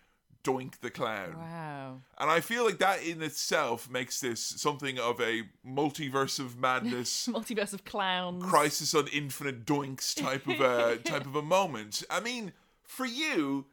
Doink 0.43 0.79
the 0.79 0.89
Clown. 0.89 1.35
Wow. 1.37 2.01
And 2.17 2.31
I 2.31 2.39
feel 2.39 2.65
like 2.65 2.79
that 2.79 3.03
in 3.03 3.21
itself 3.21 3.89
makes 3.89 4.19
this 4.19 4.39
something 4.41 4.97
of 4.97 5.19
a 5.21 5.43
multiverse 5.67 6.39
of 6.39 6.57
madness, 6.57 7.27
Multiverse 7.31 7.73
of 7.73 7.85
clowns. 7.85 8.43
crisis 8.43 8.95
on 8.95 9.07
infinite 9.09 9.65
doinks 9.65 10.15
type 10.15 10.47
of 10.47 10.59
a 10.61 10.97
type 10.97 11.25
of 11.25 11.35
a 11.35 11.41
moment. 11.57 12.03
I 12.09 12.21
mean, 12.21 12.53
for 12.83 13.05
you, 13.05 13.65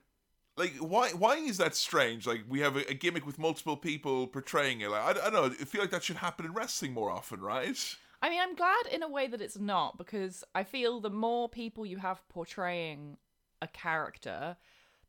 like 0.56 0.75
why 0.78 1.10
why 1.10 1.36
is 1.36 1.58
that 1.58 1.75
strange? 1.75 2.26
Like 2.26 2.44
we 2.48 2.60
have 2.60 2.76
a, 2.76 2.90
a 2.90 2.94
gimmick 2.94 3.26
with 3.26 3.38
multiple 3.38 3.76
people 3.76 4.26
portraying 4.26 4.80
it. 4.80 4.90
Like 4.90 5.02
I, 5.02 5.10
I 5.26 5.30
don't 5.30 5.32
know. 5.32 5.44
I 5.44 5.64
feel 5.64 5.80
like 5.80 5.90
that 5.90 6.04
should 6.04 6.16
happen 6.16 6.46
in 6.46 6.52
wrestling 6.52 6.92
more 6.92 7.10
often, 7.10 7.40
right? 7.40 7.96
I 8.22 8.30
mean, 8.30 8.40
I'm 8.40 8.54
glad 8.54 8.86
in 8.90 9.02
a 9.02 9.08
way 9.08 9.26
that 9.26 9.40
it's 9.42 9.58
not 9.58 9.98
because 9.98 10.42
I 10.54 10.64
feel 10.64 11.00
the 11.00 11.10
more 11.10 11.48
people 11.48 11.84
you 11.84 11.98
have 11.98 12.26
portraying 12.28 13.18
a 13.60 13.68
character, 13.68 14.56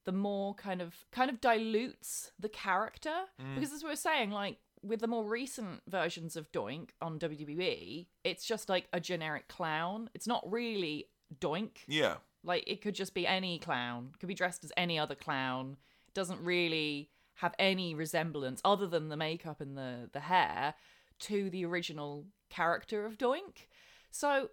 the 0.05 0.11
more 0.11 0.53
kind 0.55 0.81
of 0.81 0.93
kind 1.11 1.29
of 1.29 1.39
dilutes 1.39 2.31
the 2.39 2.49
character. 2.49 3.15
Mm. 3.41 3.55
Because 3.55 3.71
as 3.71 3.83
we 3.83 3.89
were 3.89 3.95
saying, 3.95 4.31
like 4.31 4.57
with 4.81 4.99
the 4.99 5.07
more 5.07 5.23
recent 5.23 5.81
versions 5.87 6.35
of 6.35 6.51
Doink 6.51 6.89
on 7.01 7.19
WWE, 7.19 8.07
it's 8.23 8.45
just 8.45 8.69
like 8.69 8.87
a 8.93 8.99
generic 8.99 9.47
clown. 9.47 10.09
It's 10.13 10.27
not 10.27 10.49
really 10.49 11.07
Doink. 11.39 11.77
Yeah. 11.87 12.15
Like 12.43 12.63
it 12.67 12.81
could 12.81 12.95
just 12.95 13.13
be 13.13 13.27
any 13.27 13.59
clown. 13.59 14.11
Could 14.19 14.27
be 14.27 14.33
dressed 14.33 14.63
as 14.63 14.71
any 14.77 14.97
other 14.97 15.15
clown. 15.15 15.77
Doesn't 16.13 16.43
really 16.43 17.09
have 17.35 17.53
any 17.59 17.93
resemblance 17.93 18.61
other 18.65 18.87
than 18.87 19.09
the 19.09 19.17
makeup 19.17 19.61
and 19.61 19.77
the 19.77 20.09
the 20.11 20.21
hair 20.21 20.73
to 21.19 21.49
the 21.49 21.65
original 21.65 22.25
character 22.49 23.05
of 23.05 23.17
Doink. 23.17 23.67
So 24.11 24.49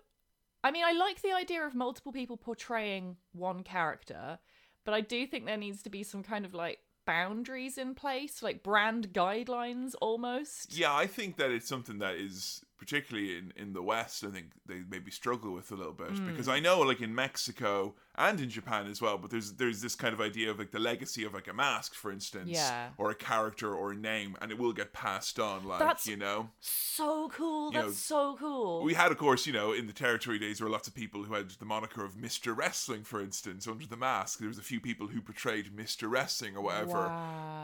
I 0.62 0.70
mean, 0.70 0.84
I 0.84 0.92
like 0.92 1.20
the 1.20 1.32
idea 1.32 1.62
of 1.66 1.74
multiple 1.74 2.10
people 2.12 2.38
portraying 2.38 3.16
one 3.32 3.62
character, 3.62 4.38
but 4.84 4.94
I 4.94 5.02
do 5.02 5.26
think 5.26 5.44
there 5.44 5.58
needs 5.58 5.82
to 5.82 5.90
be 5.90 6.02
some 6.02 6.22
kind 6.22 6.46
of 6.46 6.54
like 6.54 6.78
boundaries 7.04 7.76
in 7.76 7.94
place, 7.94 8.42
like 8.42 8.62
brand 8.62 9.12
guidelines 9.12 9.94
almost. 10.00 10.76
Yeah, 10.76 10.94
I 10.94 11.06
think 11.06 11.36
that 11.36 11.50
it's 11.50 11.68
something 11.68 11.98
that 11.98 12.14
is 12.14 12.64
particularly 12.84 13.38
in, 13.38 13.52
in 13.56 13.72
the 13.72 13.82
West, 13.82 14.22
I 14.24 14.28
think 14.28 14.46
they 14.66 14.80
maybe 14.88 15.10
struggle 15.10 15.52
with 15.52 15.70
a 15.72 15.74
little 15.74 15.92
bit 15.92 16.10
Hmm. 16.10 16.26
because 16.30 16.48
I 16.48 16.60
know 16.60 16.80
like 16.80 17.00
in 17.00 17.14
Mexico 17.14 17.94
and 18.16 18.38
in 18.40 18.50
Japan 18.50 18.86
as 18.86 19.00
well, 19.02 19.16
but 19.18 19.30
there's 19.30 19.52
there's 19.54 19.80
this 19.80 19.94
kind 19.96 20.12
of 20.14 20.20
idea 20.20 20.50
of 20.50 20.58
like 20.58 20.70
the 20.70 20.78
legacy 20.78 21.24
of 21.24 21.32
like 21.34 21.48
a 21.48 21.52
mask, 21.52 21.94
for 21.94 22.12
instance, 22.12 22.50
Yeah. 22.50 22.90
or 22.98 23.10
a 23.10 23.14
character 23.14 23.74
or 23.74 23.92
a 23.92 23.96
name, 23.96 24.36
and 24.40 24.50
it 24.52 24.58
will 24.58 24.72
get 24.72 24.92
passed 24.92 25.40
on, 25.40 25.64
like 25.64 25.78
That's- 25.80 26.06
you 26.06 26.16
know. 26.16 26.50
So 26.60 27.28
cool. 27.30 27.72
You 27.72 27.78
That's 27.82 27.86
know, 28.10 28.16
so 28.16 28.36
cool. 28.38 28.82
We 28.82 28.94
had, 28.94 29.10
of 29.10 29.18
course, 29.18 29.46
you 29.46 29.52
know, 29.52 29.72
in 29.72 29.86
the 29.86 29.92
territory 29.92 30.38
days, 30.38 30.58
there 30.58 30.66
were 30.66 30.70
lots 30.72 30.86
of 30.88 30.94
people 30.94 31.24
who 31.24 31.34
had 31.34 31.50
the 31.50 31.64
moniker 31.64 32.04
of 32.04 32.14
Mr. 32.14 32.56
Wrestling, 32.56 33.02
for 33.02 33.20
instance, 33.20 33.66
under 33.66 33.86
the 33.86 33.96
mask. 33.96 34.38
There 34.38 34.48
was 34.48 34.58
a 34.58 34.62
few 34.62 34.80
people 34.80 35.08
who 35.08 35.20
portrayed 35.20 35.66
Mr. 35.74 36.08
Wrestling 36.10 36.56
or 36.56 36.62
whatever. 36.62 37.02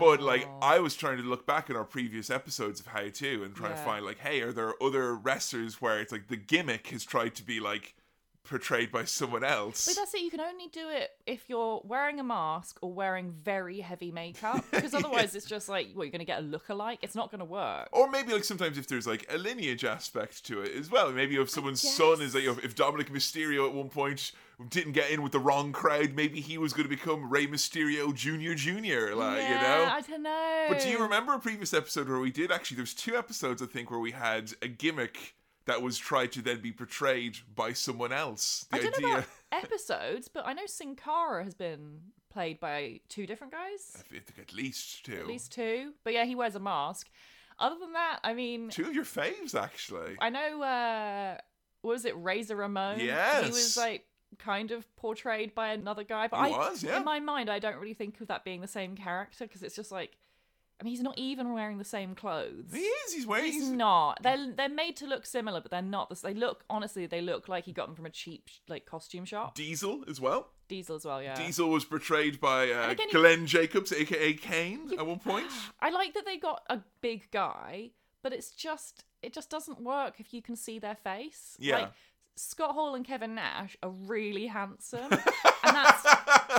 But 0.01 0.21
like, 0.23 0.49
I 0.63 0.79
was 0.81 0.95
trying 0.97 1.19
to 1.19 1.23
look 1.23 1.47
back 1.47 1.69
in 1.71 1.77
our 1.77 1.85
previous 1.85 2.31
episodes 2.31 2.81
of 2.81 2.87
How 2.89 3.09
To 3.09 3.45
and 3.45 3.55
trying 3.55 3.73
to 3.73 3.83
find 3.85 4.05
like, 4.05 4.19
hey, 4.19 4.41
are 4.41 4.53
there 4.53 4.75
other 4.83 5.10
wrestlers 5.15 5.81
where 5.81 6.01
it's 6.01 6.13
like 6.13 6.29
the 6.29 6.37
gimmick 6.37 6.89
has 6.89 7.05
tried 7.05 7.35
to 7.37 7.43
be 7.43 7.61
like 7.61 7.95
portrayed 8.45 8.91
by 8.91 9.05
someone 9.05 9.45
else? 9.45 9.87
But 9.87 9.97
that's 9.97 10.15
it. 10.15 10.23
You 10.23 10.31
can 10.31 10.41
only 10.41 10.69
do 10.69 10.89
it 10.89 11.11
if 11.27 11.49
you're 11.49 11.81
wearing 11.85 12.21
a 12.21 12.25
mask 12.25 12.79
or 12.83 12.93
wearing 12.93 13.33
very 13.43 13.81
heavy 13.81 14.11
makeup, 14.11 14.65
because 14.71 14.95
otherwise 14.95 15.35
it's 15.35 15.47
just 15.47 15.69
like, 15.69 15.89
well, 15.95 16.05
you're 16.05 16.13
going 16.13 16.21
to 16.21 16.25
get 16.25 16.41
a 16.41 16.43
look-alike. 16.43 17.01
It's 17.03 17.15
not 17.15 17.31
going 17.31 17.41
to 17.41 17.45
work. 17.45 17.89
Or 17.93 18.11
maybe 18.11 18.33
like 18.33 18.45
sometimes 18.45 18.79
if 18.79 18.87
there's 18.87 19.07
like 19.07 19.27
a 19.33 19.39
lineage 19.39 19.85
aspect 19.85 20.45
to 20.47 20.63
it 20.63 20.75
as 20.75 20.91
well. 20.91 21.13
Maybe 21.13 21.37
if 21.37 21.51
someone's 21.51 21.81
son 21.81 22.21
is 22.21 22.35
like 22.35 22.45
guess. 22.45 22.59
if 22.63 22.75
Dominik 22.75 23.11
Mysterio 23.11 23.69
at 23.69 23.75
one 23.75 23.89
point 23.89 24.33
didn't 24.69 24.93
get 24.93 25.11
in 25.11 25.23
with 25.23 25.33
the 25.33 25.39
wrong 25.39 25.73
crowd, 25.73 26.13
maybe 26.15 26.41
he 26.41 26.59
was 26.59 26.73
going 26.73 26.89
to 26.89 26.95
become 26.95 27.31
Rey 27.31 27.47
Mysterio 27.47 28.15
Junior 28.15 28.55
Junior, 28.55 29.15
like 29.15 29.39
yeah, 29.39 29.49
you 29.49 29.55
know. 29.55 29.93
I 29.93 30.01
don't 30.03 30.23
know. 30.23 30.67
But 30.69 30.81
do 30.81 30.89
you 30.89 30.99
remember 30.99 31.33
a 31.35 31.39
previous 31.39 31.73
episode 31.73 32.09
where 32.09 32.19
we 32.19 32.31
did 32.31 32.53
actually? 32.53 32.77
There's 32.77 32.95
two 32.95 33.17
episodes 33.17 33.63
I 33.63 33.67
think 33.67 33.91
where 33.91 34.01
we 34.01 34.11
had 34.11 34.53
a 34.63 34.69
gimmick 34.69 35.35
that 35.67 35.83
was 35.83 35.99
tried 35.99 36.33
to 36.33 36.43
then 36.43 36.61
be 36.61 36.73
portrayed 36.73 37.37
by 37.55 37.73
someone 37.73 38.13
else. 38.13 38.67
The 38.71 38.79
I 38.79 38.81
don't 38.83 38.95
idea. 38.97 39.07
know 39.09 39.13
about 39.15 39.29
episodes, 39.53 40.29
but 40.29 40.47
I 40.47 40.53
know 40.53 40.67
Sin 40.67 40.97
Cara 40.97 41.45
has 41.45 41.55
been 41.55 42.01
played 42.31 42.61
by 42.61 43.01
two 43.09 43.27
different 43.27 43.53
guys, 43.53 43.97
I 43.97 44.03
think 44.03 44.39
at 44.39 44.53
least 44.55 45.05
two. 45.05 45.15
at 45.19 45.27
least 45.27 45.53
two. 45.53 45.93
But 46.05 46.13
yeah, 46.13 46.25
he 46.25 46.35
wears 46.35 46.55
a 46.55 46.61
mask. 46.61 47.09
Other 47.59 47.77
than 47.79 47.93
that, 47.93 48.21
I 48.25 48.33
mean, 48.33 48.71
two 48.71 48.87
of 48.87 48.95
your 48.95 49.05
faves 49.05 49.55
actually. 49.55 50.17
I 50.21 50.31
know. 50.31 50.63
uh 50.63 51.37
what 51.83 51.93
was 51.93 52.05
it 52.05 52.15
Razor 52.17 52.57
Ramon? 52.57 53.01
Yes, 53.01 53.45
he 53.45 53.51
was 53.51 53.77
like 53.77 54.05
kind 54.39 54.71
of 54.71 54.85
portrayed 54.97 55.55
by 55.55 55.73
another 55.73 56.05
guy, 56.05 56.29
but 56.29 56.47
He 56.47 56.55
I, 56.55 56.59
was, 56.59 56.83
yeah. 56.83 56.99
in 56.99 57.05
my 57.05 57.21
mind, 57.21 57.51
I 57.51 57.59
don't 57.59 57.77
really 57.77 57.95
think 57.95 58.21
of 58.21 58.29
that 58.29 58.45
being 58.45 58.61
the 58.61 58.69
same 58.69 58.95
character 58.97 59.45
because 59.47 59.63
it's 59.63 59.75
just 59.77 59.91
like, 59.91 60.17
I 60.81 60.85
mean, 60.85 60.93
he's 60.93 61.03
not 61.03 61.19
even 61.19 61.53
wearing 61.53 61.77
the 61.77 61.85
same 61.85 62.15
clothes. 62.15 62.73
he 62.73 62.81
is. 62.81 63.13
He's 63.13 63.27
wearing. 63.27 63.53
He's 63.53 63.69
not. 63.69 64.23
They're 64.23 64.53
they're 64.57 64.69
made 64.71 64.97
to 64.97 65.07
look 65.07 65.27
similar, 65.27 65.61
but 65.61 65.71
they're 65.71 65.83
not. 65.83 66.09
The, 66.09 66.15
they 66.23 66.35
look 66.35 66.65
honestly, 66.71 67.07
they 67.07 67.21
look 67.21 67.49
like 67.49 67.65
he 67.67 67.73
got 67.73 67.87
them 67.87 67.95
from 67.95 68.07
a 68.07 68.11
cheap 68.11 68.49
like 68.69 68.87
costume 68.87 69.25
shop. 69.27 69.55
Diesel 69.55 70.05
as 70.09 70.21
well. 70.21 70.49
Diesel 70.69 70.97
as 70.97 71.05
well, 71.05 71.23
yeah. 71.23 71.35
Diesel 71.35 71.69
was 71.69 71.85
portrayed 71.85 72.41
by 72.41 72.71
uh, 72.71 72.91
again, 72.93 73.09
he- 73.11 73.17
Glenn 73.19 73.47
Jacobs, 73.47 73.93
aka 73.93 74.33
Kane, 74.35 74.91
at 74.99 75.07
one 75.07 75.19
point. 75.19 75.47
I 75.81 75.91
like 75.91 76.15
that 76.15 76.25
they 76.25 76.39
got 76.39 76.63
a 76.71 76.79
big 77.03 77.31
guy, 77.31 77.91
but 78.23 78.33
it's 78.33 78.51
just 78.51 79.05
it 79.23 79.35
just 79.35 79.51
doesn't 79.51 79.81
work 79.83 80.15
if 80.19 80.33
you 80.33 80.41
can 80.41 80.57
see 80.57 80.79
their 80.79 80.95
face. 80.97 81.57
Yeah. 81.59 81.79
Like 81.81 81.93
Scott 82.37 82.73
Hall 82.73 82.95
and 82.95 83.05
Kevin 83.05 83.35
Nash 83.35 83.77
are 83.83 83.91
really 83.91 84.47
handsome, 84.47 85.13
and 85.13 85.77
that's 85.77 86.07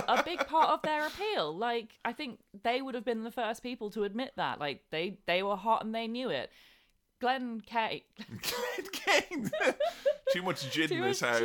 a 0.08 0.22
big 0.24 0.46
part 0.46 0.70
of 0.70 0.82
their 0.82 1.06
appeal. 1.06 1.56
Like 1.56 1.98
I 2.04 2.12
think 2.12 2.38
they 2.62 2.82
would 2.82 2.94
have 2.94 3.04
been 3.04 3.24
the 3.24 3.30
first 3.30 3.62
people 3.62 3.90
to 3.90 4.04
admit 4.04 4.32
that. 4.36 4.60
Like 4.60 4.82
they 4.90 5.18
they 5.26 5.42
were 5.42 5.56
hot 5.56 5.84
and 5.84 5.94
they 5.94 6.06
knew 6.08 6.30
it. 6.30 6.50
Glenn 7.20 7.60
K. 7.64 8.02
Glenn. 8.42 9.50
Too 10.32 10.42
much 10.42 10.70
gin 10.72 10.88
Too 10.88 10.94
in 10.96 11.02
this 11.02 11.20
house. 11.20 11.40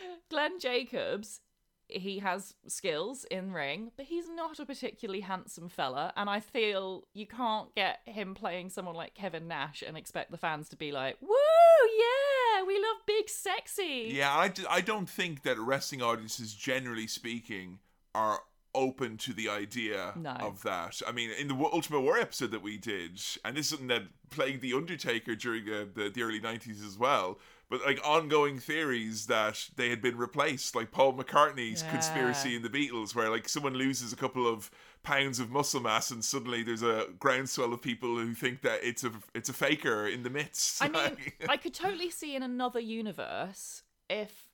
gin. 0.00 0.16
Glenn 0.30 0.58
Jacobs, 0.58 1.40
he 1.88 2.18
has 2.20 2.54
skills 2.66 3.24
in 3.30 3.52
ring, 3.52 3.92
but 3.96 4.06
he's 4.06 4.28
not 4.28 4.58
a 4.58 4.66
particularly 4.66 5.20
handsome 5.20 5.68
fella. 5.68 6.12
And 6.16 6.28
I 6.28 6.40
feel 6.40 7.04
you 7.12 7.26
can't 7.26 7.72
get 7.74 8.00
him 8.06 8.34
playing 8.34 8.70
someone 8.70 8.94
like 8.96 9.14
Kevin 9.14 9.46
Nash 9.46 9.82
and 9.86 9.96
expect 9.96 10.30
the 10.30 10.38
fans 10.38 10.68
to 10.70 10.76
be 10.76 10.90
like, 10.90 11.18
"Woo, 11.20 11.28
yeah, 11.28 12.31
we 12.66 12.74
love 12.76 12.96
big 13.06 13.28
sexy." 13.28 14.10
Yeah, 14.12 14.36
I, 14.36 14.48
d- 14.48 14.64
I 14.68 14.80
don't 14.80 15.08
think 15.08 15.42
that 15.42 15.58
wrestling 15.58 16.02
audiences, 16.02 16.54
generally 16.54 17.06
speaking, 17.06 17.78
are 18.14 18.40
open 18.74 19.18
to 19.18 19.34
the 19.34 19.48
idea 19.50 20.14
No. 20.16 20.30
of 20.30 20.62
that. 20.62 21.02
I 21.06 21.12
mean, 21.12 21.30
in 21.38 21.48
the 21.48 21.54
Ultimate 21.54 22.00
Warrior 22.00 22.22
episode 22.22 22.52
that 22.52 22.62
we 22.62 22.78
did, 22.78 23.20
and 23.44 23.54
this 23.56 23.66
is 23.66 23.68
something 23.68 23.88
that 23.88 24.04
plagued 24.30 24.62
The 24.62 24.72
Undertaker 24.72 25.34
during 25.34 25.68
uh, 25.68 25.84
the, 25.94 26.08
the 26.08 26.22
early 26.22 26.40
90s 26.40 26.82
as 26.86 26.96
well, 26.98 27.38
but 27.68 27.84
like 27.84 28.00
ongoing 28.02 28.58
theories 28.58 29.26
that 29.26 29.68
they 29.76 29.90
had 29.90 30.00
been 30.00 30.16
replaced, 30.16 30.74
like 30.74 30.90
Paul 30.90 31.12
McCartney's 31.14 31.82
Yeah. 31.82 31.90
conspiracy 31.90 32.56
in 32.56 32.62
the 32.62 32.70
Beatles, 32.70 33.14
where 33.14 33.28
like 33.28 33.46
someone 33.48 33.74
loses 33.74 34.10
a 34.12 34.16
couple 34.16 34.46
of 34.46 34.70
pounds 35.02 35.38
of 35.40 35.50
muscle 35.50 35.80
mass 35.80 36.10
and 36.10 36.24
suddenly 36.24 36.62
there's 36.62 36.82
a 36.82 37.06
groundswell 37.18 37.72
of 37.72 37.82
people 37.82 38.16
who 38.16 38.34
think 38.34 38.62
that 38.62 38.84
it's 38.84 39.02
a 39.04 39.12
it's 39.34 39.48
a 39.48 39.52
faker 39.52 40.06
in 40.06 40.22
the 40.22 40.30
midst. 40.30 40.82
I 40.82 40.88
mean, 40.88 41.16
I 41.48 41.56
could 41.56 41.74
totally 41.74 42.10
see 42.10 42.36
in 42.36 42.42
another 42.42 42.80
universe 42.80 43.82
if 44.08 44.48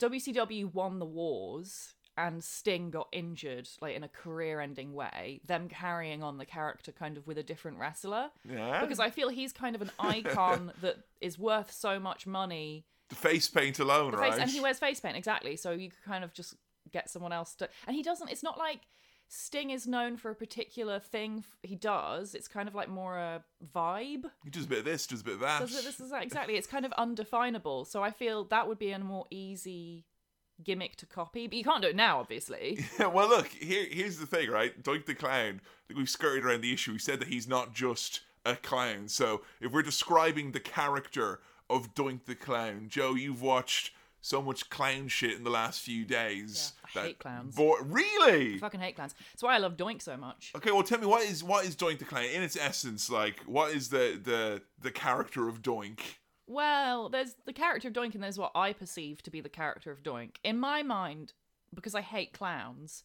WCW 0.00 0.72
won 0.72 0.98
the 0.98 1.06
wars 1.06 1.94
and 2.18 2.42
Sting 2.42 2.90
got 2.90 3.08
injured, 3.12 3.68
like 3.80 3.94
in 3.94 4.02
a 4.02 4.08
career-ending 4.08 4.94
way, 4.94 5.40
them 5.46 5.68
carrying 5.68 6.22
on 6.22 6.38
the 6.38 6.46
character 6.46 6.90
kind 6.90 7.16
of 7.18 7.26
with 7.26 7.36
a 7.36 7.42
different 7.42 7.78
wrestler. 7.78 8.30
yeah. 8.50 8.80
Because 8.80 8.98
I 8.98 9.10
feel 9.10 9.28
he's 9.28 9.52
kind 9.52 9.76
of 9.76 9.82
an 9.82 9.90
icon 9.98 10.72
that 10.80 10.96
is 11.20 11.38
worth 11.38 11.70
so 11.72 12.00
much 12.00 12.26
money. 12.26 12.84
the 13.10 13.14
face 13.16 13.48
paint 13.48 13.78
alone, 13.78 14.12
The 14.12 14.16
right? 14.16 14.32
face, 14.32 14.40
and 14.42 14.50
he 14.50 14.60
wears 14.60 14.78
face 14.78 14.98
paint 14.98 15.16
exactly, 15.16 15.56
so 15.56 15.72
you 15.72 15.90
could 15.90 16.02
kind 16.04 16.24
of 16.24 16.32
just 16.32 16.54
get 16.90 17.10
someone 17.10 17.32
else 17.34 17.54
to. 17.56 17.68
And 17.86 17.94
he 17.94 18.02
doesn't. 18.02 18.30
It's 18.30 18.42
not 18.42 18.56
like 18.56 18.80
Sting 19.28 19.70
is 19.70 19.86
known 19.86 20.16
for 20.16 20.30
a 20.30 20.34
particular 20.34 20.98
thing 21.00 21.44
he 21.62 21.74
does. 21.74 22.34
It's 22.34 22.48
kind 22.48 22.68
of 22.68 22.74
like 22.74 22.88
more 22.88 23.18
a 23.18 23.42
vibe. 23.74 24.24
He 24.44 24.50
does 24.50 24.66
a 24.66 24.68
bit 24.68 24.78
of 24.80 24.84
this, 24.84 25.06
does 25.06 25.22
a 25.22 25.24
bit 25.24 25.34
of 25.34 25.40
that. 25.40 25.60
Does 25.60 25.76
it, 25.76 25.84
this 25.84 26.00
is 26.00 26.12
exactly. 26.12 26.56
It's 26.56 26.66
kind 26.66 26.84
of 26.86 26.92
undefinable. 26.92 27.84
So 27.86 28.02
I 28.02 28.10
feel 28.10 28.44
that 28.44 28.68
would 28.68 28.78
be 28.78 28.92
a 28.92 28.98
more 28.98 29.26
easy 29.30 30.04
gimmick 30.62 30.96
to 30.96 31.06
copy, 31.06 31.46
but 31.46 31.56
you 31.56 31.64
can't 31.64 31.82
do 31.82 31.88
it 31.88 31.96
now, 31.96 32.18
obviously. 32.18 32.84
well, 32.98 33.28
look, 33.28 33.48
here, 33.48 33.86
here's 33.90 34.18
the 34.18 34.26
thing, 34.26 34.50
right? 34.50 34.82
Doink 34.82 35.06
the 35.06 35.14
Clown, 35.14 35.60
we've 35.94 36.08
skirted 36.08 36.44
around 36.44 36.62
the 36.62 36.72
issue. 36.72 36.92
We 36.92 36.98
said 36.98 37.20
that 37.20 37.28
he's 37.28 37.48
not 37.48 37.74
just 37.74 38.20
a 38.44 38.56
clown. 38.56 39.08
So 39.08 39.42
if 39.60 39.72
we're 39.72 39.82
describing 39.82 40.52
the 40.52 40.60
character 40.60 41.40
of 41.68 41.94
Doink 41.94 42.24
the 42.24 42.34
Clown, 42.34 42.86
Jo, 42.88 43.14
you've 43.14 43.42
watched 43.42 43.92
so 44.26 44.42
much 44.42 44.68
clown 44.70 45.06
shit 45.06 45.36
in 45.36 45.44
the 45.44 45.50
last 45.50 45.80
few 45.80 46.04
days. 46.04 46.72
Yeah, 46.94 47.02
I 47.02 47.06
hate 47.06 47.18
clowns. 47.20 47.54
Bo- 47.54 47.78
really? 47.80 48.58
Fucking 48.58 48.80
hate 48.80 48.96
clowns. 48.96 49.14
That's 49.32 49.42
why 49.42 49.54
I 49.54 49.58
love 49.58 49.76
Doink 49.76 50.02
so 50.02 50.16
much. 50.16 50.52
Okay, 50.56 50.72
well, 50.72 50.82
tell 50.82 50.98
me 50.98 51.06
what 51.06 51.22
is 51.22 51.44
what 51.44 51.64
is 51.64 51.76
Doink 51.76 52.00
the 52.00 52.04
Clown 52.04 52.24
in 52.24 52.42
its 52.42 52.56
essence? 52.56 53.08
Like, 53.08 53.40
what 53.46 53.72
is 53.72 53.90
the 53.90 54.20
the 54.22 54.62
the 54.82 54.90
character 54.90 55.48
of 55.48 55.62
Doink? 55.62 56.00
Well, 56.48 57.08
there's 57.08 57.34
the 57.44 57.52
character 57.52 57.88
of 57.88 57.94
Doink, 57.94 58.14
and 58.14 58.22
there's 58.22 58.38
what 58.38 58.52
I 58.54 58.72
perceive 58.72 59.22
to 59.22 59.30
be 59.30 59.40
the 59.40 59.48
character 59.48 59.92
of 59.92 60.02
Doink. 60.02 60.36
In 60.42 60.58
my 60.58 60.82
mind, 60.82 61.32
because 61.72 61.94
I 61.94 62.00
hate 62.00 62.32
clowns, 62.32 63.04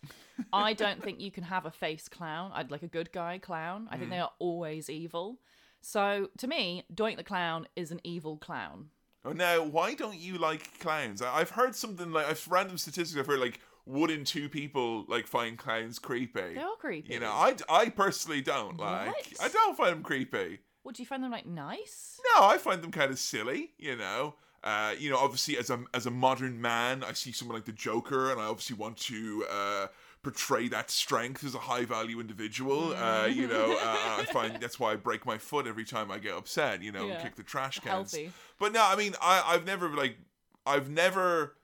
I 0.52 0.74
don't 0.84 1.04
think 1.04 1.20
you 1.20 1.32
can 1.32 1.44
have 1.44 1.66
a 1.68 1.72
face 1.72 2.08
clown. 2.08 2.52
I'd 2.54 2.72
like 2.72 2.84
a 2.84 2.88
good 2.88 3.12
guy 3.12 3.38
clown. 3.38 3.88
I 3.92 3.98
think 3.98 4.06
hmm. 4.06 4.12
they 4.12 4.20
are 4.20 4.32
always 4.40 4.90
evil. 4.90 5.40
So 5.82 6.30
to 6.38 6.48
me, 6.48 6.84
Doink 6.94 7.18
the 7.18 7.24
clown 7.24 7.68
is 7.76 7.92
an 7.92 8.02
evil 8.04 8.38
clown. 8.38 8.90
Oh, 9.24 9.34
now, 9.34 9.64
why 9.64 9.94
don't 9.94 10.18
you 10.18 10.38
like 10.38 10.80
clowns? 10.80 11.22
I've 11.22 11.52
heard 11.52 11.76
something 11.76 12.12
like 12.12 12.26
I've 12.28 12.46
random 12.48 12.78
statistics. 12.78 13.20
I've 13.20 13.28
heard 13.28 13.40
like 13.40 13.60
one 13.86 14.10
in 14.10 14.24
two 14.24 14.50
people 14.50 15.06
like 15.08 15.28
find 15.28 15.58
clowns 15.58 16.00
creepy. 16.00 16.56
They 16.56 16.60
are 16.60 16.66
all 16.66 16.76
creepy. 16.76 17.14
You 17.14 17.20
know, 17.20 17.32
I, 17.32 17.56
I 17.70 17.90
personally 17.90 18.42
don't 18.42 18.78
like. 18.78 19.08
What? 19.08 19.34
I 19.42 19.48
don't 19.50 19.78
find 19.78 19.92
them 19.92 20.04
creepy. 20.04 20.60
What 20.84 20.96
do 20.96 21.04
you 21.04 21.08
find 21.08 21.24
them 21.24 21.32
like 21.32 21.46
nice? 21.46 22.20
No, 22.36 22.46
I 22.48 22.58
find 22.58 22.82
them 22.82 22.92
kind 22.92 23.12
of 23.12 23.20
silly, 23.20 23.72
you 23.78 23.96
know. 23.96 24.36
Uh, 24.64 24.94
you 24.98 25.10
know, 25.10 25.18
obviously, 25.18 25.58
as 25.58 25.70
a 25.70 25.84
as 25.94 26.06
a 26.06 26.12
modern 26.12 26.60
man, 26.60 27.04
I 27.04 27.14
see 27.14 27.32
someone 27.32 27.56
like 27.56 27.66
the 27.66 27.72
Joker, 27.72 28.32
and 28.32 28.40
I 28.40 28.46
obviously 28.46 28.76
want 28.76 28.98
to 28.98 29.46
uh, 29.52 29.88
portray 30.24 30.68
that 30.68 30.92
strength 30.92 31.44
as 31.44 31.56
a 31.56 31.60
high 31.60 31.86
value 31.86 32.20
individual. 32.20 32.94
Uh, 32.94 33.26
you 33.26 33.48
know, 33.48 33.74
uh, 33.74 34.18
I 34.20 34.26
find 34.32 34.58
that's 34.62 34.80
why 34.80 34.94
I 34.94 34.96
break 34.96 35.26
my 35.26 35.38
foot 35.38 35.66
every 35.68 35.86
time 35.86 36.12
I 36.12 36.20
get 36.20 36.34
upset. 36.34 36.82
You 36.84 36.92
know, 36.92 37.02
and 37.02 37.10
Yeah. 37.10 37.22
kick 37.24 37.36
the 37.36 37.44
trash 37.44 37.80
cans. 37.80 38.12
Healthy. 38.14 38.32
But 38.60 38.74
no, 38.74 38.84
I 38.86 38.96
mean, 38.96 39.16
I 39.22 39.44
I've 39.46 39.66
never 39.66 39.90
like 39.90 40.18
I've 40.66 40.90
never 40.90 41.56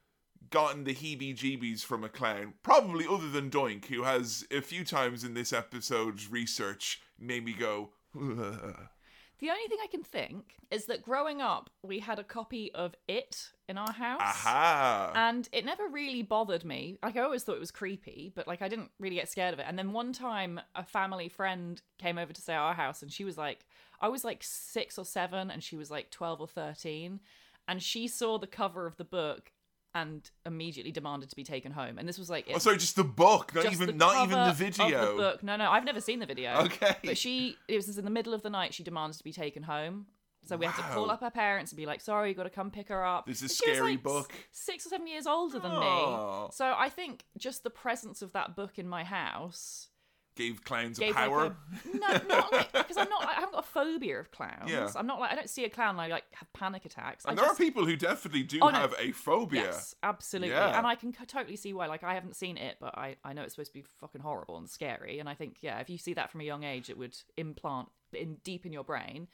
gotten 0.50 0.86
the 0.86 0.96
heebie-jeebies 0.96 1.84
from 1.84 2.04
a 2.04 2.10
clown. 2.10 2.54
Probably 2.64 3.06
other 3.06 3.30
than 3.30 3.50
Doink, 3.50 3.86
who 3.86 4.04
has 4.04 4.46
a 4.50 4.62
few 4.62 4.86
times 4.86 5.24
in 5.26 5.34
this 5.34 5.52
episode's 5.52 6.32
research 6.32 7.02
made 7.20 7.44
me 7.44 7.54
go. 7.54 7.90
The 9.40 9.50
only 9.52 9.68
thing 9.68 9.78
I 9.84 9.88
can 9.88 10.04
think 10.04 10.56
is 10.72 10.86
that 10.86 11.04
growing 11.04 11.42
up, 11.42 11.70
we 11.84 12.00
had 12.00 12.18
a 12.18 12.24
copy 12.24 12.72
of 12.74 12.96
It 13.08 13.52
in 13.70 13.78
our 13.78 13.92
house. 13.92 14.20
Aha! 14.20 15.12
And 15.16 15.48
it 15.52 15.64
never 15.64 15.88
really 15.88 16.24
bothered 16.24 16.66
me. 16.66 16.98
Like 17.04 17.18
I 17.18 17.22
always 17.22 17.44
thought 17.44 17.56
it 17.56 17.60
was 17.60 17.72
creepy, 17.72 18.32
but 18.34 18.48
like 18.48 18.62
I 18.62 18.68
didn't 18.68 18.90
really 19.00 19.18
get 19.18 19.30
scared 19.30 19.54
of 19.54 19.60
it. 19.60 19.66
And 19.68 19.78
then 19.78 19.94
one 19.94 20.12
time 20.12 20.60
a 20.76 20.84
family 20.84 21.30
friend 21.30 21.80
came 22.00 22.18
over 22.18 22.34
to 22.34 22.42
stay 22.42 22.54
at 22.54 22.60
our 22.60 22.74
house 22.74 23.04
and 23.04 23.12
she 23.12 23.24
was 23.24 23.38
like 23.38 23.66
I 24.02 24.10
was 24.10 24.24
like 24.24 24.44
6 24.44 24.98
or 24.98 25.06
7 25.06 25.52
and 25.52 25.64
she 25.64 25.76
was 25.76 25.92
like 25.92 26.12
12 26.12 26.42
or 26.42 26.48
13 26.48 27.20
and 27.68 27.84
she 27.84 28.08
saw 28.08 28.38
the 28.38 28.48
cover 28.48 28.86
of 28.88 28.98
the 28.98 29.04
book 29.04 29.52
and 29.98 30.30
immediately 30.46 30.92
demanded 30.92 31.30
to 31.30 31.36
be 31.36 31.44
taken 31.44 31.72
home. 31.72 31.98
And 31.98 32.08
this 32.08 32.20
was 32.20 32.30
like 32.30 32.48
Oh, 32.54 32.60
sorry, 32.60 32.78
just 32.78 32.96
the 32.96 33.04
book, 33.04 33.54
not 33.56 33.72
even 33.72 33.88
the 33.88 33.94
not 33.94 34.24
even 34.26 34.48
the 34.48 34.54
video. 34.54 35.12
The 35.12 35.18
book. 35.18 35.44
No, 35.44 35.56
no, 35.56 35.70
I've 35.72 35.86
never 35.86 36.02
seen 36.02 36.20
the 36.20 36.26
video. 36.26 36.62
Okay. 36.68 36.96
But 37.04 37.18
she, 37.18 37.56
it 37.68 37.76
was 37.76 37.98
in 37.98 38.06
the 38.06 38.12
middle 38.12 38.34
of 38.34 38.44
the 38.44 38.50
night. 38.50 38.74
She 38.74 38.84
demanded 38.84 39.18
to 39.18 39.24
be 39.24 39.34
taken 39.34 39.64
home. 39.64 40.06
So 40.46 40.56
we 40.56 40.66
had 40.66 40.76
to 40.76 40.82
call 40.94 41.10
up 41.12 41.22
her 41.22 41.32
parents 41.32 41.72
and 41.72 41.78
be 41.78 41.86
like, 41.86 42.00
"Sorry, 42.00 42.30
you 42.30 42.36
got 42.36 42.44
to 42.44 42.50
come 42.50 42.72
pick 42.72 42.88
her 42.88 43.04
up." 43.06 43.26
This 43.26 43.38
is 43.38 43.42
a 43.42 43.46
was, 43.46 43.58
scary 43.58 43.92
like, 43.92 44.04
book. 44.04 44.34
Six 44.52 44.86
or 44.86 44.90
seven 44.90 45.08
years 45.08 45.28
older 45.28 45.60
than 45.60 45.72
me. 45.72 46.48
So 46.52 46.74
I 46.78 46.90
think 46.90 47.26
just 47.38 47.64
the 47.64 47.70
presence 47.70 48.22
of 48.22 48.32
that 48.34 48.56
book 48.56 48.80
in 48.80 48.88
my 48.88 49.04
house 49.04 49.90
Gave 50.38 50.64
clowns 50.64 51.00
gave 51.00 51.16
power. 51.16 51.44
like 51.44 51.94
a 51.94 51.98
no, 51.98 52.36
not 52.36 52.52
like 52.52 52.72
because 52.72 52.96
I'm 52.98 53.10
not. 53.10 53.28
I 53.28 53.34
haven't 53.34 53.54
got 53.54 53.64
a 53.64 53.68
phobia 53.68 54.20
of 54.20 54.32
clowns. 54.32 54.70
Yeah. 54.70 54.88
I'm 54.96 55.08
not 55.08 55.20
like 55.20 55.32
I 55.32 55.36
don't 55.36 55.50
see 55.50 55.66
a 55.66 55.70
clown 55.70 55.92
and 55.92 56.02
I 56.02 56.08
like 56.08 56.24
have 56.34 56.52
panic 56.54 56.86
attacks. 56.86 57.26
and 57.26 57.32
I 57.32 57.36
there 57.36 57.46
just, 57.50 57.60
are 57.60 57.64
people 57.64 57.86
who 57.86 57.96
definitely 57.96 58.44
do 58.44 58.60
Oh, 58.62 58.70
no. 58.70 58.78
have 58.78 58.94
a 59.00 59.12
phobia. 59.12 59.64
Yes, 59.64 59.96
absolutely. 60.04 60.52
Yeah. 60.54 60.78
And 60.78 60.86
I 60.86 60.96
can 60.96 61.12
totally 61.12 61.56
see 61.56 61.74
why. 61.74 61.88
Like, 61.88 62.04
I 62.04 62.14
haven't 62.14 62.36
seen 62.36 62.58
it, 62.58 62.78
but 62.80 62.98
I, 62.98 63.16
I 63.24 63.34
know 63.34 63.42
it's 63.42 63.56
supposed 63.56 63.72
to 63.74 63.80
be 63.80 63.86
fucking 64.00 64.22
horrible 64.22 64.58
and 64.58 64.70
scary. 64.70 65.20
And 65.20 65.28
I 65.28 65.34
think, 65.34 65.58
yeah, 65.62 65.80
if 65.80 65.90
you 65.90 65.98
see 65.98 66.14
that 66.14 66.32
from 66.32 66.42
a 66.42 66.44
young 66.44 66.64
age, 66.64 66.90
it 66.90 66.98
would 66.98 67.18
implant 67.36 67.90
in 68.14 68.38
deep 68.44 68.66
in 68.66 68.72
your 68.72 68.84
brain. 68.84 69.28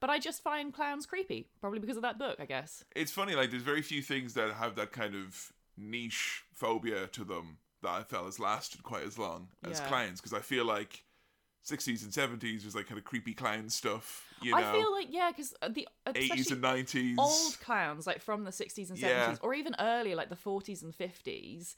But 0.00 0.10
I 0.10 0.18
just 0.18 0.42
find 0.42 0.72
clowns 0.72 1.06
creepy, 1.06 1.48
probably 1.60 1.78
because 1.78 1.96
of 1.96 2.02
that 2.02 2.18
book, 2.18 2.36
I 2.38 2.44
guess. 2.46 2.84
It's 2.94 3.12
funny, 3.12 3.34
like 3.34 3.50
there's 3.50 3.62
very 3.62 3.82
few 3.82 4.02
things 4.02 4.34
that 4.34 4.52
have 4.52 4.74
that 4.76 4.92
kind 4.92 5.14
of 5.14 5.52
niche 5.76 6.44
phobia 6.52 7.06
to 7.08 7.24
them 7.24 7.58
that 7.86 7.92
I 8.00 8.02
felt 8.02 8.26
has 8.26 8.38
lasted 8.40 8.82
quite 8.82 9.04
as 9.04 9.18
long 9.18 9.48
as 9.64 9.78
Yeah. 9.78 9.88
clowns 9.88 10.20
because 10.20 10.32
I 10.32 10.40
feel 10.40 10.64
like 10.64 11.04
60s 11.62 12.02
and 12.04 12.12
70s 12.12 12.64
was 12.64 12.74
like 12.74 12.86
kind 12.86 12.98
of 12.98 13.04
creepy 13.04 13.32
clown 13.34 13.68
stuff, 13.70 14.24
you 14.40 14.54
know, 14.54 14.60
I 14.60 14.64
feel 14.64 14.92
like, 14.92 15.08
yeah, 15.10 15.30
because 15.30 15.54
uh, 15.62 15.68
the 15.68 15.88
uh, 16.06 16.12
80s 16.14 16.50
and 16.50 16.60
90s. 16.60 17.18
old 17.18 17.58
clowns, 17.60 18.06
like 18.06 18.20
from 18.20 18.44
the 18.44 18.52
60s 18.52 18.90
and 18.90 18.98
70s, 18.98 19.38
Yeah. 19.38 19.46
or 19.46 19.54
even 19.54 19.74
earlier, 19.78 20.16
like 20.16 20.28
the 20.28 20.36
40s 20.36 20.82
and 20.82 20.94
50s. 20.94 21.76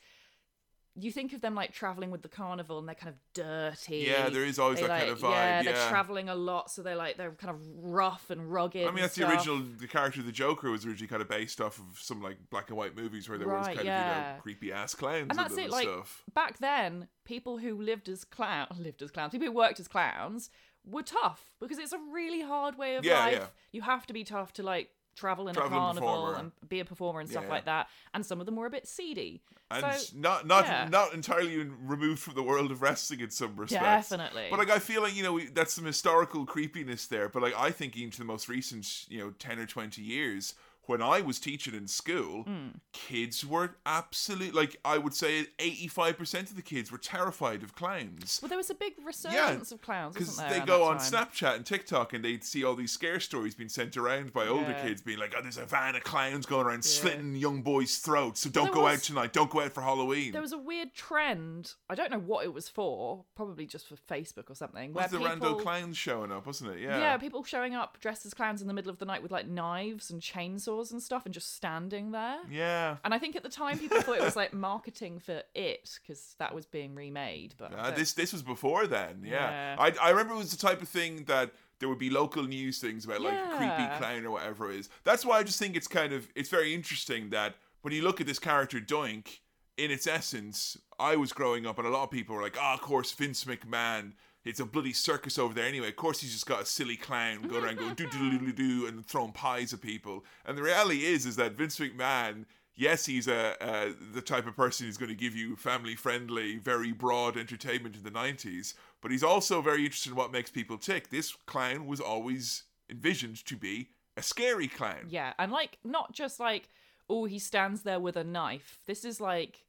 You 1.01 1.13
think 1.13 1.33
of 1.33 1.41
them 1.41 1.55
like 1.55 1.73
traveling 1.73 2.11
with 2.11 2.23
the 2.23 2.29
carnival, 2.29 2.79
and 2.79 2.89
they're 2.89 2.95
kind 2.95 3.11
of 3.15 3.17
dirty. 3.33 4.07
Yeah, 4.09 4.29
there 4.31 4.45
is 4.45 4.59
always 4.59 4.81
They, 4.81 4.87
that 4.87 4.99
kind 4.99 5.11
like- 5.11 5.13
of 5.13 5.23
vibe. 5.23 5.31
Yeah, 5.31 5.61
Yeah, 5.63 5.73
they're 5.73 5.89
traveling 5.89 6.29
a 6.29 6.35
lot, 6.35 6.71
so 6.71 6.83
they're 6.83 6.97
like 6.97 7.17
they're 7.17 7.31
kind 7.33 7.51
of 7.55 7.61
rough 7.77 8.31
and 8.31 8.53
rugged. 8.53 8.87
I 8.87 8.91
mean, 8.91 9.03
that's 9.03 9.15
the 9.15 9.29
original. 9.31 9.59
The 9.61 9.87
character 9.87 10.21
of 10.21 10.27
the 10.27 10.33
Joker 10.33 10.71
was 10.71 10.85
originally 10.85 11.07
kind 11.09 11.23
of 11.23 11.29
based 11.29 11.61
off 11.61 11.79
of 11.79 11.99
some 12.01 12.21
like 12.21 12.39
black 12.51 12.69
and 12.69 12.77
white 12.77 12.97
movies 12.97 13.29
where 13.29 13.39
there 13.39 13.47
was 13.49 13.67
Right, 13.67 13.77
kind 13.77 13.81
of 13.81 13.85
you 13.85 13.91
know 13.91 14.37
creepy 14.43 14.73
ass 14.73 14.95
clowns 14.95 15.27
and 15.31 15.39
that's 15.39 15.57
it 15.57 15.65
and 15.65 15.73
like 15.73 15.87
stuff. 15.87 16.25
back 16.35 16.59
then 16.59 17.09
people 17.25 17.59
who 17.59 17.81
lived 17.81 18.09
as 18.09 18.25
clown 18.25 18.67
lived 18.79 19.01
as 19.03 19.11
clowns 19.11 19.31
people 19.33 19.47
who 19.47 19.53
worked 19.53 19.79
as 19.79 19.87
clowns 19.89 20.51
were 20.85 21.03
tough 21.03 21.55
because 21.61 21.79
it's 21.79 21.93
a 21.93 21.99
really 22.13 22.41
hard 22.41 22.79
way 22.79 22.97
of 22.97 23.05
Yeah, 23.05 23.19
life 23.19 23.33
yeah. 23.35 23.47
you 23.73 23.83
have 23.83 24.07
to 24.07 24.13
be 24.15 24.25
tough 24.25 24.53
to 24.55 24.63
like 24.63 24.89
travel 25.19 25.49
in 25.49 25.55
Travel 25.55 25.79
a 25.79 25.91
and 25.91 25.99
carnival 25.99 26.23
performer. 26.33 26.39
and 26.63 26.69
be 26.69 26.81
a 26.81 26.85
performer 26.85 27.21
and 27.21 27.29
stuff 27.29 27.45
Yeah. 27.45 27.51
like 27.51 27.65
that 27.67 27.89
and 28.15 28.25
some 28.25 28.41
of 28.41 28.47
them 28.47 28.57
were 28.57 28.67
a 28.67 28.71
bit 28.71 28.87
seedy 28.87 29.43
And 29.71 29.85
so 30.01 30.17
not 30.17 30.47
not 30.47 30.65
yeah. 30.65 30.89
not 30.89 31.13
entirely 31.13 31.59
removed 31.59 32.21
from 32.21 32.35
the 32.35 32.43
world 32.43 32.71
of 32.71 32.81
wrestling 32.81 33.21
in 33.21 33.31
some 33.31 33.57
respects. 33.57 34.09
definitely 34.09 34.47
But 34.51 34.59
like 34.61 34.71
I 34.71 34.79
feel 34.79 35.03
like 35.03 35.15
you 35.15 35.23
know 35.23 35.33
we, 35.35 35.47
that's 35.49 35.75
some 35.75 35.85
historical 35.85 36.47
creepiness 36.47 37.07
there. 37.07 37.29
But 37.29 37.43
like 37.43 37.55
I 37.57 37.71
think 37.71 37.97
into 37.97 38.19
the 38.19 38.25
most 38.25 38.49
recent 38.49 39.05
you 39.11 39.19
know 39.19 39.31
ten 39.39 39.59
or 39.59 39.67
twenty 39.67 40.03
years, 40.03 40.55
when 40.89 41.03
I 41.03 41.21
was 41.21 41.39
teaching 41.39 41.75
in 41.75 41.87
school, 41.87 42.43
Hmm. 42.45 42.69
kids 42.93 43.45
were 43.45 43.77
absolute 43.87 44.55
like 44.55 44.77
I 44.85 44.99
would 44.99 45.15
say 45.15 45.47
eighty 45.59 45.87
five 45.89 46.17
percent 46.19 46.51
of 46.51 46.57
the 46.57 46.63
kids 46.63 46.91
were 46.91 46.99
terrified 46.99 47.63
of 47.63 47.75
clowns. 47.75 48.39
well 48.43 48.49
there 48.49 48.59
was 48.59 48.71
a 48.71 48.75
big 48.75 48.95
resurgence 49.05 49.71
of 49.73 49.81
clowns 49.83 50.15
Because 50.15 50.37
they 50.37 50.61
go 50.61 50.85
on 50.85 50.99
time? 50.99 51.07
Snapchat 51.27 51.57
and 51.57 51.67
TikTok 51.67 52.13
and 52.13 52.25
they'd 52.25 52.43
see 52.45 52.65
all 52.65 52.75
these 52.75 52.93
scare 52.93 53.21
stories 53.21 53.55
being 53.55 53.69
sent 53.69 53.97
around 53.97 54.33
by 54.33 54.47
older 54.47 54.71
Yeah. 54.71 54.83
kids, 54.83 55.03
being 55.03 55.19
like, 55.19 55.35
"Oh, 55.37 55.43
there's 55.43 55.59
a 55.59 55.67
van 55.67 55.95
of 55.97 56.05
clowns 56.05 56.47
going 56.47 56.67
around 56.67 56.85
Yeah. 56.85 56.91
slitting 57.01 57.37
young 57.37 57.63
boys' 57.63 57.99
throats, 57.99 58.41
so 58.41 58.51
don't 58.51 58.65
There 58.67 58.75
go 58.75 58.87
out 58.87 59.01
tonight. 59.01 59.33
Don't 59.33 59.51
go 59.51 59.61
out 59.61 59.73
for 59.73 59.83
Halloween." 59.83 60.33
there 60.33 60.41
was 60.43 60.53
a 60.53 60.59
weird 60.59 60.95
trend 60.95 61.75
i 61.91 61.95
don't 61.95 62.11
know 62.11 62.19
what 62.19 62.45
it 62.45 62.53
was 62.53 62.69
for 62.69 63.25
probably 63.35 63.67
just 63.67 63.87
for 63.87 63.97
facebook 63.97 64.49
or 64.51 64.55
something 64.55 64.93
was 64.93 65.11
the 65.11 65.19
people 65.19 65.35
rando 65.37 65.61
clowns 65.61 65.97
showing 65.97 66.31
up, 66.33 66.47
wasn't 66.47 66.71
it? 66.71 66.81
Yeah. 66.81 66.99
Yeah. 66.99 67.17
people 67.19 67.43
showing 67.45 67.75
up 67.75 67.99
dressed 68.01 68.25
as 68.27 68.33
clowns 68.35 68.63
in 68.63 68.69
the 68.69 68.75
middle 68.75 68.91
of 68.91 68.99
the 68.99 69.05
night 69.05 69.23
with 69.23 69.33
like 69.33 69.47
knives 69.47 70.11
and 70.11 70.21
chainsaws 70.23 70.78
and 70.93 71.03
stuff 71.03 71.25
and 71.25 71.35
just 71.35 71.55
standing 71.55 72.13
there. 72.13 72.39
Yeah. 72.51 72.97
And 73.05 73.13
I 73.13 73.19
think 73.19 73.37
at 73.37 73.43
the 73.43 73.49
time 73.49 73.79
people 73.79 74.01
thought 74.01 74.17
it 74.17 74.23
was 74.23 74.37
like 74.37 74.53
marketing 74.53 75.19
for 75.19 75.43
it 75.55 75.99
because 76.01 76.35
that 76.39 76.55
was 76.55 76.67
being 76.67 76.95
remade. 76.95 77.55
But 77.59 77.73
Uh, 77.75 77.91
this 77.91 78.13
this 78.13 78.33
was 78.33 78.43
before 78.43 78.87
then, 78.87 79.23
yeah. 79.25 79.33
Yeah. 79.51 79.77
I, 79.79 79.95
I 80.01 80.11
remember 80.11 80.35
it 80.35 80.39
was 80.39 80.51
the 80.51 80.67
type 80.67 80.81
of 80.83 80.89
thing 80.89 81.25
that 81.25 81.53
there 81.81 81.89
would 81.89 81.99
be 81.99 82.11
local 82.11 82.45
news 82.45 82.79
things 82.79 83.05
about 83.05 83.21
like 83.21 83.39
creepy 83.57 83.87
clown 83.99 84.25
or 84.25 84.31
whatever 84.31 84.71
it 84.71 84.79
is. 84.79 84.89
That's 85.05 85.25
why 85.25 85.39
I 85.39 85.43
just 85.43 85.59
think 85.59 85.77
it's 85.77 85.89
kind 85.89 86.13
of 86.13 86.29
it's 86.35 86.49
very 86.49 86.75
interesting 86.75 87.31
that 87.31 87.55
when 87.83 87.93
you 87.95 88.03
look 88.03 88.21
at 88.21 88.27
this 88.27 88.39
character 88.39 88.81
Doink, 88.81 89.41
in 89.77 89.91
its 89.93 90.07
essence, 90.07 90.77
I 90.99 91.17
was 91.17 91.33
growing 91.33 91.65
up 91.67 91.79
and 91.79 91.87
a 91.87 91.91
lot 91.91 92.03
of 92.03 92.11
people 92.11 92.35
were 92.35 92.43
like, 92.43 92.57
oh, 92.61 92.75
of 92.75 92.81
course, 92.81 93.13
Vince 93.13 93.45
McMahon. 93.45 94.13
It's 94.49 94.61
a 94.61 94.65
bloody 94.65 94.93
circus 94.93 95.39
over 95.39 95.55
there 95.55 95.67
anyway. 95.67 95.89
Of 95.89 95.97
course, 95.97 96.21
he's 96.21 96.33
just 96.33 96.47
got 96.47 96.63
a 96.63 96.67
silly 96.67 96.97
clown 96.97 97.43
going 97.43 97.65
around 97.65 97.79
going 97.79 97.95
do 97.95 98.09
do 98.09 98.39
do 98.39 98.53
do 98.53 98.87
and 98.87 99.07
throwing 99.07 99.33
pies 99.33 99.73
at 99.73 99.81
people. 99.81 100.25
And 100.47 100.57
the 100.57 100.63
reality 100.63 101.05
is, 101.05 101.27
is 101.27 101.37
that 101.37 101.53
Vince 101.53 101.79
McMahon 101.79 102.47
yes, 102.79 103.05
he's 103.05 103.29
a 103.29 103.63
uh, 103.63 103.93
the 104.15 104.23
type 104.23 104.47
of 104.47 104.57
person 104.57 104.87
who's 104.87 104.97
going 104.97 105.11
to 105.11 105.15
give 105.15 105.37
you 105.37 105.57
family 105.57 105.95
friendly, 105.95 106.57
very 106.57 106.93
broad 106.93 107.37
entertainment 107.37 107.97
in 107.97 108.05
the 108.05 108.11
'90s. 108.11 108.75
But 109.03 109.11
he's 109.11 109.25
also 109.25 109.61
very 109.61 109.85
interested 109.85 110.11
in 110.11 110.17
what 110.17 110.33
makes 110.33 110.51
people 110.51 110.79
tick. 110.79 111.11
This 111.11 111.35
clown 111.47 111.87
was 111.87 112.01
always 112.01 112.63
envisioned 112.89 113.45
to 113.45 113.57
be 113.57 113.91
a 114.17 114.23
scary 114.23 114.69
clown. 114.69 115.07
yeah, 115.09 115.35
and 115.39 115.53
like 115.53 115.79
not 115.85 116.13
just 116.13 116.41
like 116.41 116.71
oh 117.11 117.27
he 117.27 117.39
stands 117.39 117.83
there 117.83 118.01
with 118.01 118.17
a 118.17 118.25
knife. 118.25 118.81
This 118.87 119.05
is 119.05 119.21
like 119.21 119.65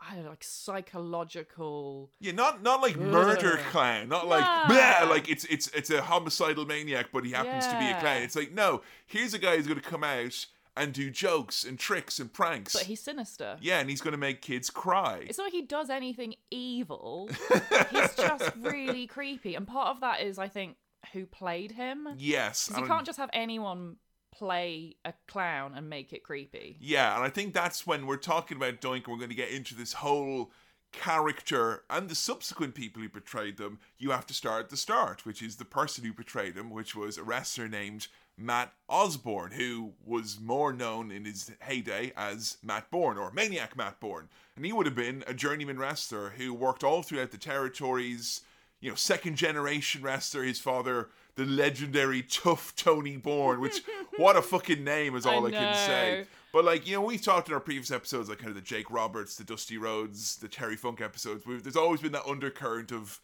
I 0.00 0.14
don't 0.14 0.24
know, 0.24 0.30
like 0.30 0.44
psychological. 0.44 2.10
Yeah, 2.20 2.32
not 2.32 2.62
not 2.62 2.82
like 2.82 2.96
murder 2.96 3.58
Ugh. 3.58 3.64
clown, 3.70 4.08
not 4.08 4.26
like 4.28 4.44
bleh, 4.68 5.08
like 5.08 5.28
it's 5.28 5.44
it's 5.46 5.68
it's 5.68 5.90
a 5.90 6.02
homicidal 6.02 6.66
maniac, 6.66 7.06
but 7.12 7.24
he 7.24 7.32
happens 7.32 7.66
to 7.66 7.78
be 7.78 7.84
a 7.86 7.88
Yeah. 7.90 8.00
clown. 8.00 8.22
It's 8.22 8.36
like 8.36 8.52
no, 8.52 8.82
here's 9.06 9.34
a 9.34 9.38
guy 9.38 9.56
who's 9.56 9.66
going 9.66 9.80
to 9.80 9.88
come 9.88 10.04
out 10.04 10.46
and 10.76 10.92
do 10.92 11.08
jokes 11.10 11.64
and 11.64 11.78
tricks 11.78 12.18
and 12.18 12.32
pranks. 12.32 12.72
But 12.72 12.82
he's 12.82 13.00
sinister. 13.00 13.56
yeah, 13.60 13.78
and 13.78 13.88
he's 13.88 14.00
going 14.00 14.12
to 14.12 14.18
make 14.18 14.42
kids 14.42 14.70
cry. 14.70 15.24
It's 15.26 15.38
not 15.38 15.44
like 15.44 15.52
he 15.52 15.62
does 15.62 15.88
anything 15.88 16.34
evil. 16.50 17.30
he's 17.90 18.14
just 18.16 18.50
really 18.60 19.06
creepy, 19.06 19.54
and 19.54 19.66
part 19.66 19.88
of 19.94 20.00
that 20.00 20.20
is 20.20 20.38
I 20.38 20.48
think 20.48 20.76
who 21.12 21.26
played 21.26 21.70
him. 21.72 22.08
yes, 22.16 22.66
Because 22.68 22.80
you 22.80 22.86
can't 22.88 23.04
just 23.06 23.18
have 23.18 23.30
anyone 23.32 23.96
play 24.36 24.96
a 25.04 25.14
clown 25.26 25.74
and 25.76 25.88
make 25.88 26.12
it 26.12 26.24
creepy. 26.24 26.76
Yeah, 26.80 27.14
and 27.14 27.24
I 27.24 27.28
think 27.28 27.54
that's 27.54 27.86
when 27.86 28.06
we're 28.06 28.16
talking 28.16 28.56
about 28.56 28.80
Doink 28.80 29.04
and 29.04 29.08
we're 29.08 29.18
going 29.18 29.28
to 29.28 29.34
get 29.34 29.50
into 29.50 29.74
this 29.74 29.94
whole 29.94 30.50
character 30.92 31.82
and 31.90 32.08
the 32.08 32.14
subsequent 32.14 32.74
people 32.74 33.02
who 33.02 33.08
portrayed 33.08 33.56
them. 33.56 33.78
You 33.98 34.10
have 34.10 34.26
to 34.26 34.34
start 34.34 34.64
at 34.64 34.70
the 34.70 34.76
start, 34.76 35.26
which 35.26 35.42
is 35.42 35.56
the 35.56 35.64
person 35.64 36.04
who 36.04 36.12
portrayed 36.12 36.56
him, 36.56 36.70
which 36.70 36.94
was 36.94 37.18
a 37.18 37.22
wrestler 37.24 37.68
named 37.68 38.08
Matt 38.36 38.72
Osborne, 38.88 39.52
who 39.52 39.92
was 40.04 40.40
more 40.40 40.72
known 40.72 41.10
in 41.10 41.24
his 41.24 41.52
heyday 41.60 42.12
as 42.16 42.56
Matt 42.62 42.90
Bourne 42.90 43.18
or 43.18 43.30
Maniac 43.32 43.76
Matt 43.76 44.00
Bourne. 44.00 44.28
And 44.56 44.64
he 44.64 44.72
would 44.72 44.86
have 44.86 44.94
been 44.94 45.24
a 45.26 45.34
journeyman 45.34 45.78
wrestler 45.78 46.30
who 46.36 46.52
worked 46.52 46.84
all 46.84 47.02
throughout 47.02 47.30
the 47.30 47.38
territories 47.38 48.40
you 48.84 48.90
know, 48.90 48.96
second 48.96 49.36
generation 49.36 50.02
wrestler. 50.02 50.42
His 50.42 50.60
father, 50.60 51.08
the 51.36 51.44
legendary 51.44 52.22
tough 52.22 52.74
Tony 52.76 53.16
Bourne, 53.16 53.60
which 53.60 53.82
what 54.16 54.36
a 54.36 54.42
fucking 54.42 54.84
name 54.84 55.16
is 55.16 55.26
all 55.26 55.44
I, 55.44 55.48
I 55.48 55.50
can 55.52 55.74
say. 55.74 56.26
But 56.52 56.64
like 56.64 56.86
you 56.86 56.94
know, 56.94 57.02
we've 57.02 57.22
talked 57.22 57.48
in 57.48 57.54
our 57.54 57.60
previous 57.60 57.90
episodes, 57.90 58.28
like 58.28 58.38
kind 58.38 58.50
of 58.50 58.54
the 58.54 58.60
Jake 58.60 58.90
Roberts, 58.90 59.36
the 59.36 59.44
Dusty 59.44 59.76
Rhodes, 59.76 60.36
the 60.36 60.48
Terry 60.48 60.76
Funk 60.76 61.00
episodes. 61.00 61.44
We've, 61.46 61.62
there's 61.62 61.76
always 61.76 62.00
been 62.00 62.12
that 62.12 62.26
undercurrent 62.26 62.92
of 62.92 63.20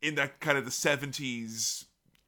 in 0.00 0.14
that 0.14 0.40
kind 0.40 0.56
of 0.56 0.64
the 0.64 0.70
seventies, 0.70 1.84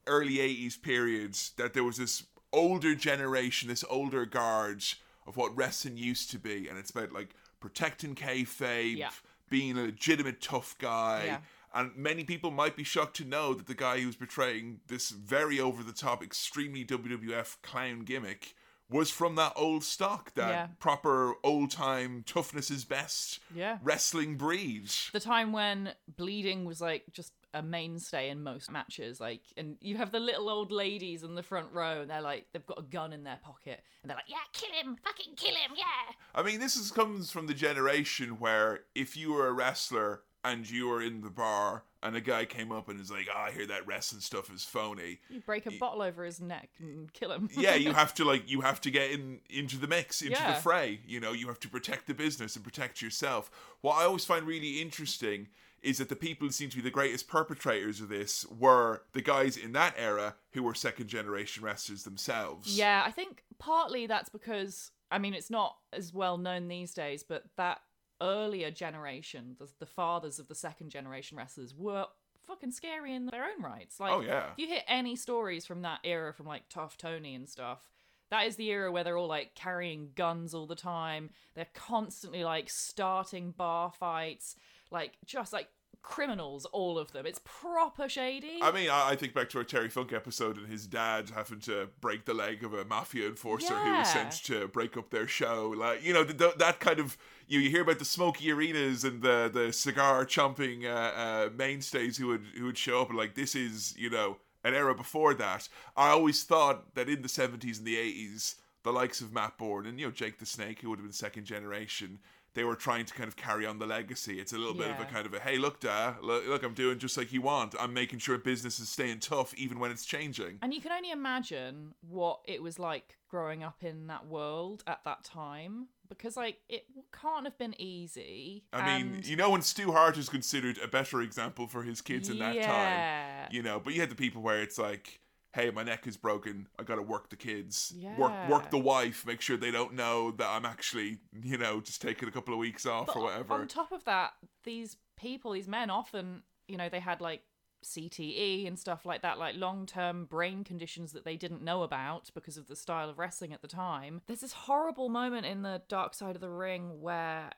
early 0.07 0.37
80s 0.37 0.81
periods 0.81 1.53
that 1.57 1.75
there 1.75 1.85
was 1.85 1.97
this 1.97 2.25
older 2.53 2.95
generation, 2.95 3.69
this 3.69 3.85
older 3.91 4.25
guard 4.25 4.83
of 5.27 5.37
what 5.37 5.55
wrestling 5.57 5.97
used 5.97 6.31
to 6.31 6.39
be. 6.39 6.69
And 6.69 6.79
it's 6.79 6.91
about 6.91 7.13
like 7.13 7.35
protecting 7.61 8.15
kayfabe, 8.15 8.97
Yeah. 8.97 9.11
being 9.51 9.77
a 9.79 9.83
legitimate 9.83 10.41
tough 10.41 10.77
guy. 10.79 11.25
Yeah. 11.27 11.39
And 11.75 11.95
many 11.97 12.25
people 12.25 12.51
might 12.51 12.77
be 12.77 12.85
shocked 12.85 13.17
to 13.17 13.25
know 13.25 13.55
that 13.55 13.67
the 13.67 13.75
guy 13.75 14.01
who 14.01 14.07
was 14.07 14.17
portraying 14.17 14.81
this 14.87 15.11
very 15.11 15.61
over 15.61 15.83
the 15.83 15.93
top, 15.93 16.23
extremely 16.23 16.85
WWF 16.85 17.61
clown 17.63 18.01
gimmick 18.01 18.55
was 18.91 19.11
from 19.11 19.35
that 19.35 19.53
old 19.55 19.85
stock, 19.85 20.33
that 20.35 20.49
Yeah. 20.49 20.67
proper 20.79 21.35
old 21.45 21.71
time 21.71 22.23
toughness 22.27 22.71
is 22.71 22.87
best 22.87 23.39
Yeah. 23.55 23.79
wrestling 23.83 24.37
breed. 24.39 24.89
the 25.13 25.21
time 25.21 25.53
when 25.53 25.95
bleeding 26.07 26.65
was 26.65 26.81
like 26.81 27.05
just 27.13 27.33
a 27.55 27.63
mainstay 27.63 28.29
in 28.29 28.43
most 28.43 28.71
matches 28.71 29.21
like 29.21 29.41
and 29.57 29.79
you 29.81 29.97
have 29.97 30.11
the 30.13 30.21
little 30.21 30.51
old 30.51 30.71
ladies 30.71 31.23
in 31.23 31.35
the 31.35 31.43
front 31.43 31.73
row 31.73 32.03
and 32.03 32.11
they're 32.11 32.21
like 32.21 32.47
they've 32.53 32.67
got 32.67 32.79
a 32.79 32.83
gun 32.83 33.11
in 33.11 33.25
their 33.25 33.39
pocket 33.43 33.83
and 34.03 34.11
they're 34.11 34.17
like 34.17 34.29
yeah 34.29 34.37
kill 34.53 34.71
him 34.73 34.97
fucking 35.03 35.35
kill 35.35 35.55
him 35.55 35.73
yeah 35.75 36.13
I 36.35 36.43
mean, 36.43 36.61
this 36.61 36.77
is, 36.77 36.91
comes 36.91 37.31
from 37.31 37.47
the 37.47 37.55
generation 37.55 38.39
where 38.39 38.81
if 38.95 39.17
you 39.17 39.33
were 39.33 39.49
a 39.49 39.53
wrestler 39.53 40.23
and 40.45 40.69
you 40.71 40.89
were 40.89 41.03
in 41.03 41.21
the 41.23 41.31
bar 41.31 41.83
and 42.03 42.15
a 42.15 42.21
guy 42.21 42.45
came 42.45 42.71
up 42.71 42.89
and 42.89 43.01
is 43.01 43.11
like, 43.11 43.27
oh, 43.35 43.39
I 43.39 43.51
hear 43.51 43.67
that 43.67 43.87
wrestling 43.87 44.21
stuff 44.21 44.53
is 44.55 44.63
phony. 44.65 45.19
you 45.29 45.41
break 45.41 45.67
a 45.67 45.73
bottle 45.73 46.01
over 46.03 46.25
his 46.25 46.41
neck 46.41 46.71
and 46.79 47.13
kill 47.13 47.33
him 47.33 47.49
yeah, 47.57 47.75
you 47.75 47.93
have 48.03 48.15
to 48.15 48.25
like 48.25 48.49
you 48.49 48.61
have 48.61 48.81
to 48.83 48.91
get 48.91 49.11
in 49.11 49.41
into 49.51 49.77
the 49.79 49.89
mix, 49.89 50.23
into 50.23 50.33
Yeah. 50.39 50.55
the 50.55 50.61
fray. 50.61 51.01
You 51.07 51.19
know, 51.21 51.33
you 51.33 51.49
have 51.49 51.61
to 51.61 51.69
protect 51.69 52.07
the 52.07 52.15
business 52.15 52.55
and 52.55 52.65
protect 52.65 53.03
yourself. 53.03 53.51
What 53.81 53.95
I 53.97 54.05
always 54.05 54.25
find 54.25 54.47
really 54.47 54.81
interesting 54.81 55.49
is 55.83 55.99
that 55.99 56.09
the 56.09 56.17
people 56.17 56.47
who 56.47 56.53
seem 56.53 56.69
to 56.71 56.77
be 56.77 56.83
the 56.83 56.91
greatest 56.91 57.29
perpetrators 57.29 58.01
of 58.01 58.09
this 58.09 58.45
were 58.47 59.03
the 59.13 59.23
guys 59.23 59.57
in 59.57 59.73
that 59.73 59.95
era 59.97 60.35
who 60.53 60.63
were 60.63 60.75
second 60.75 61.07
generation 61.09 61.63
wrestlers 61.63 62.03
themselves. 62.05 62.77
Yeah, 62.77 63.03
I 63.07 63.11
think 63.13 63.43
partly 63.59 64.07
that's 64.07 64.29
because 64.29 64.91
I 65.11 65.19
mean 65.19 65.35
it's 65.35 65.51
not 65.51 65.77
as 65.93 66.13
well 66.15 66.39
known 66.39 66.69
these 66.69 66.95
days, 66.95 67.23
but 67.25 67.45
that 67.57 67.81
earlier 68.21 68.71
generation, 68.71 69.57
the, 69.59 69.69
the 69.79 69.87
fathers 69.87 70.39
of 70.39 70.49
the 70.49 70.55
second 70.55 70.91
generation 70.91 71.37
wrestlers, 71.37 71.75
were 71.75 72.07
fucking 72.47 72.71
scary 72.71 73.15
in 73.15 73.27
their 73.27 73.45
own 73.45 73.63
rights. 73.63 74.01
Like, 74.01 74.13
Oh, 74.13 74.21
yeah. 74.21 74.53
if 74.53 74.59
you 74.59 74.67
hear 74.67 74.83
any 74.89 75.17
stories 75.17 75.67
from 75.67 75.83
that 75.83 76.01
era, 76.05 76.33
from 76.33 76.47
like 76.47 76.69
Tough 76.69 76.97
Tony 76.97 77.35
and 77.35 77.49
stuff. 77.49 77.89
That 78.31 78.47
is 78.47 78.57
the 78.57 78.67
era 78.69 78.93
where 78.93 79.05
they're 79.05 79.17
all 79.17 79.27
like 79.27 79.55
carrying 79.55 80.11
guns 80.15 80.53
all 80.53 80.67
the 80.67 80.75
time. 80.75 81.31
They're 81.55 81.67
constantly 81.75 82.45
like 82.45 82.69
starting 82.69 83.53
bar 83.53 83.91
fights, 83.91 84.55
like 84.91 85.17
just 85.25 85.51
like 85.53 85.69
criminals, 86.03 86.65
all 86.67 86.99
of 86.99 87.13
them. 87.13 87.27
It's 87.27 87.41
proper 87.45 88.09
shady. 88.09 88.59
I 88.63 88.73
mean, 88.73 88.89
I, 88.89 89.11
I 89.11 89.17
think 89.17 89.35
back 89.35 89.51
to 89.51 89.59
our 89.59 89.65
Terry 89.65 89.89
Funk 89.89 90.13
episode 90.13 90.57
and 90.57 90.67
his 90.67 90.87
dad 90.87 91.31
having 91.35 91.61
to 91.61 91.89
break 92.01 92.25
the 92.25 92.35
leg 92.35 92.65
of 92.65 92.73
a 92.73 92.85
mafia 92.85 93.29
enforcer 93.29 93.75
who 93.75 93.93
was 93.93 94.09
sent 94.09 94.33
to 94.45 94.69
break 94.69 94.97
up 94.97 95.11
their 95.11 95.29
show. 95.29 95.75
Like, 95.77 96.03
you 96.03 96.15
know, 96.15 96.25
the, 96.25 96.33
the, 96.33 96.55
that 96.59 96.81
kind 96.81 96.99
of 96.99 97.19
you, 97.47 97.61
you 97.61 97.71
hear 97.71 97.83
about 97.83 97.99
the 97.99 98.05
smoky 98.05 98.51
arenas 98.51 99.05
and 99.05 99.23
the 99.23 99.51
the 99.53 99.73
cigar 99.73 100.25
chomping 100.25 100.85
uh, 100.85 100.89
uh, 100.89 101.51
mainstays 101.57 102.17
who 102.17 102.29
would 102.29 102.45
who 102.57 102.65
would 102.67 102.79
show 102.79 103.03
up 103.03 103.11
and 103.11 103.19
like 103.19 103.35
this 103.35 103.55
is 103.55 103.97
you 103.97 104.11
know 104.11 104.39
an 104.65 104.75
era 104.75 104.95
before 104.95 105.35
that. 105.35 105.69
I 105.97 106.09
always 106.09 106.43
thought 106.43 106.95
that 106.95 107.09
in 107.09 107.23
the 107.23 107.29
seventies 107.29 107.79
and 107.79 107.87
the 107.87 107.99
eighties, 107.99 108.57
the 108.83 108.93
likes 108.93 109.21
of 109.21 109.33
Matt 109.33 109.59
Bourne 109.59 109.87
and 109.87 109.99
you 109.99 110.07
know 110.07 110.13
Jake 110.13 110.39
the 110.39 110.47
Snake, 110.47 110.81
who 110.81 110.91
would 110.91 110.99
have 110.99 111.07
been 111.07 111.13
second 111.13 111.45
generation. 111.45 112.19
They 112.59 112.65
were 112.65 112.75
trying 112.75 113.05
to 113.05 113.15
kind 113.15 113.29
of 113.29 113.37
carry 113.37 113.67
on 113.67 113.79
the 113.79 113.87
legacy. 113.87 114.41
It's 114.41 114.53
a 114.53 114.59
little 114.59 114.75
bit 114.75 114.91
of 114.91 114.99
a 114.99 115.05
kind 115.05 115.27
of 115.27 115.33
a 115.33 115.39
hey, 115.39 115.59
look, 115.59 115.79
da, 115.79 116.15
look, 116.21 116.45
look, 116.49 116.65
I'm 116.65 116.75
doing 116.75 116.99
just 116.99 117.17
like 117.17 117.33
you 117.33 117.41
want. 117.41 117.77
I'm 117.79 117.95
making 117.95 118.19
sure 118.19 118.37
business 118.37 118.81
is 118.81 118.89
staying 118.89 119.21
tough 119.21 119.55
even 119.55 119.79
when 119.79 119.93
it's 119.93 120.05
changing. 120.05 120.59
And 120.61 120.75
you 120.75 120.81
can 120.81 120.91
only 120.91 121.13
imagine 121.13 121.95
what 122.01 122.41
it 122.47 122.61
was 122.61 122.81
like 122.81 123.17
growing 123.29 123.63
up 123.63 123.85
in 123.85 124.09
that 124.09 124.27
world 124.27 124.83
at 124.89 125.05
that 125.05 125.23
time 125.23 125.87
because, 126.09 126.37
like, 126.37 126.57
it 126.69 126.87
can't 127.13 127.45
have 127.45 127.57
been 127.59 127.81
easy. 127.81 128.65
I 128.73 128.99
mean, 128.99 129.23
you 129.25 129.37
know, 129.37 129.51
when 129.51 129.63
Stu 129.63 129.93
Hart 129.93 130.19
is 130.19 130.29
considered 130.29 130.79
a 130.83 130.89
better 130.89 131.23
example 131.23 131.69
for 131.69 131.85
his 131.85 132.01
kids 132.01 132.29
in 132.29 132.41
that 132.41 132.61
time, 132.61 133.51
you 133.53 133.63
know, 133.63 133.79
but 133.79 133.95
you 133.95 134.01
had 134.01 134.11
the 134.11 134.17
people 134.17 134.43
where 134.43 134.61
it's 134.63 134.79
like, 134.79 135.21
hey, 135.55 135.71
my 135.71 135.83
neck 135.83 136.07
is 136.07 136.17
broken. 136.17 136.69
I 136.79 136.83
got 136.83 136.97
to 136.97 137.03
work 137.03 137.31
the 137.31 137.37
kids, 137.37 137.95
work 138.17 138.49
work 138.49 138.71
the 138.71 138.79
wife, 138.79 139.25
make 139.27 139.41
sure 139.41 139.57
they 139.57 139.71
don't 139.71 139.95
know 139.95 140.31
that 140.33 140.47
I'm 140.47 140.67
actually, 140.67 141.19
you 141.43 141.59
know, 141.59 141.81
just 141.81 142.03
taking 142.03 142.29
a 142.29 142.33
couple 142.33 142.53
of 142.53 142.61
weeks 142.61 142.87
off 142.87 143.07
But 143.07 143.17
or 143.17 143.23
whatever. 143.23 143.55
On 143.55 143.69
top 143.69 143.93
of 143.93 144.05
that, 144.05 144.33
these 144.65 144.97
people, 145.19 145.53
these 145.53 145.69
men, 145.69 145.91
often, 145.91 146.43
you 146.67 146.77
know, 146.77 146.89
they 146.89 147.01
had 147.01 147.21
like 147.21 147.43
CTE 147.85 148.67
and 148.67 148.79
stuff 148.79 149.07
like 149.07 149.23
that, 149.23 149.39
like 149.39 149.55
long 149.57 149.87
term 149.87 150.27
brain 150.27 150.65
conditions 150.65 151.13
that 151.13 151.25
they 151.25 151.37
didn't 151.37 151.63
know 151.63 151.83
about 151.83 152.31
because 152.35 152.57
of 152.57 152.69
the 152.69 152.77
style 152.77 153.09
of 153.09 153.19
wrestling 153.19 153.53
at 153.53 153.63
the 153.63 153.69
time. 153.69 154.21
There's 154.27 154.41
this 154.41 154.53
horrible 154.53 155.09
moment 155.09 155.47
in 155.47 155.63
the 155.63 155.83
Dark 155.89 156.15
Side 156.15 156.35
of 156.35 156.41
the 156.41 156.51
Ring 156.51 157.01
where 157.01 157.51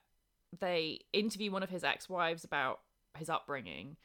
they 0.59 1.00
interview 1.12 1.50
one 1.50 1.62
of 1.62 1.70
his 1.70 1.85
ex 1.85 2.09
wives 2.09 2.44
about 2.44 2.81
his 3.16 3.29
upbringing, 3.29 3.96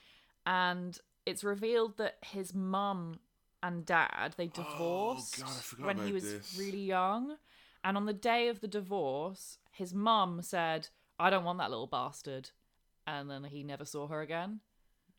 and 0.45 0.97
it's 1.25 1.43
revealed 1.43 1.97
that 1.97 2.17
his 2.21 2.53
mum 2.53 3.19
and 3.65 3.85
dad 3.85 4.33
they 4.37 4.47
divorced 4.47 5.41
Oh, 5.45 5.61
God, 5.77 5.85
when 5.85 5.97
he 6.05 6.13
was 6.13 6.23
this. 6.23 6.55
really 6.59 6.83
young 6.83 7.37
and 7.83 7.97
on 7.97 8.05
the 8.05 8.13
day 8.13 8.47
of 8.47 8.61
the 8.61 8.67
divorce 8.67 9.57
his 9.71 9.93
mum 9.93 10.41
said 10.41 10.87
i 11.19 11.29
don't 11.29 11.43
want 11.43 11.59
that 11.59 11.69
little 11.69 11.87
bastard 11.87 12.49
and 13.07 13.29
then 13.29 13.43
he 13.45 13.63
never 13.63 13.85
saw 13.85 14.07
her 14.07 14.21
again 14.21 14.59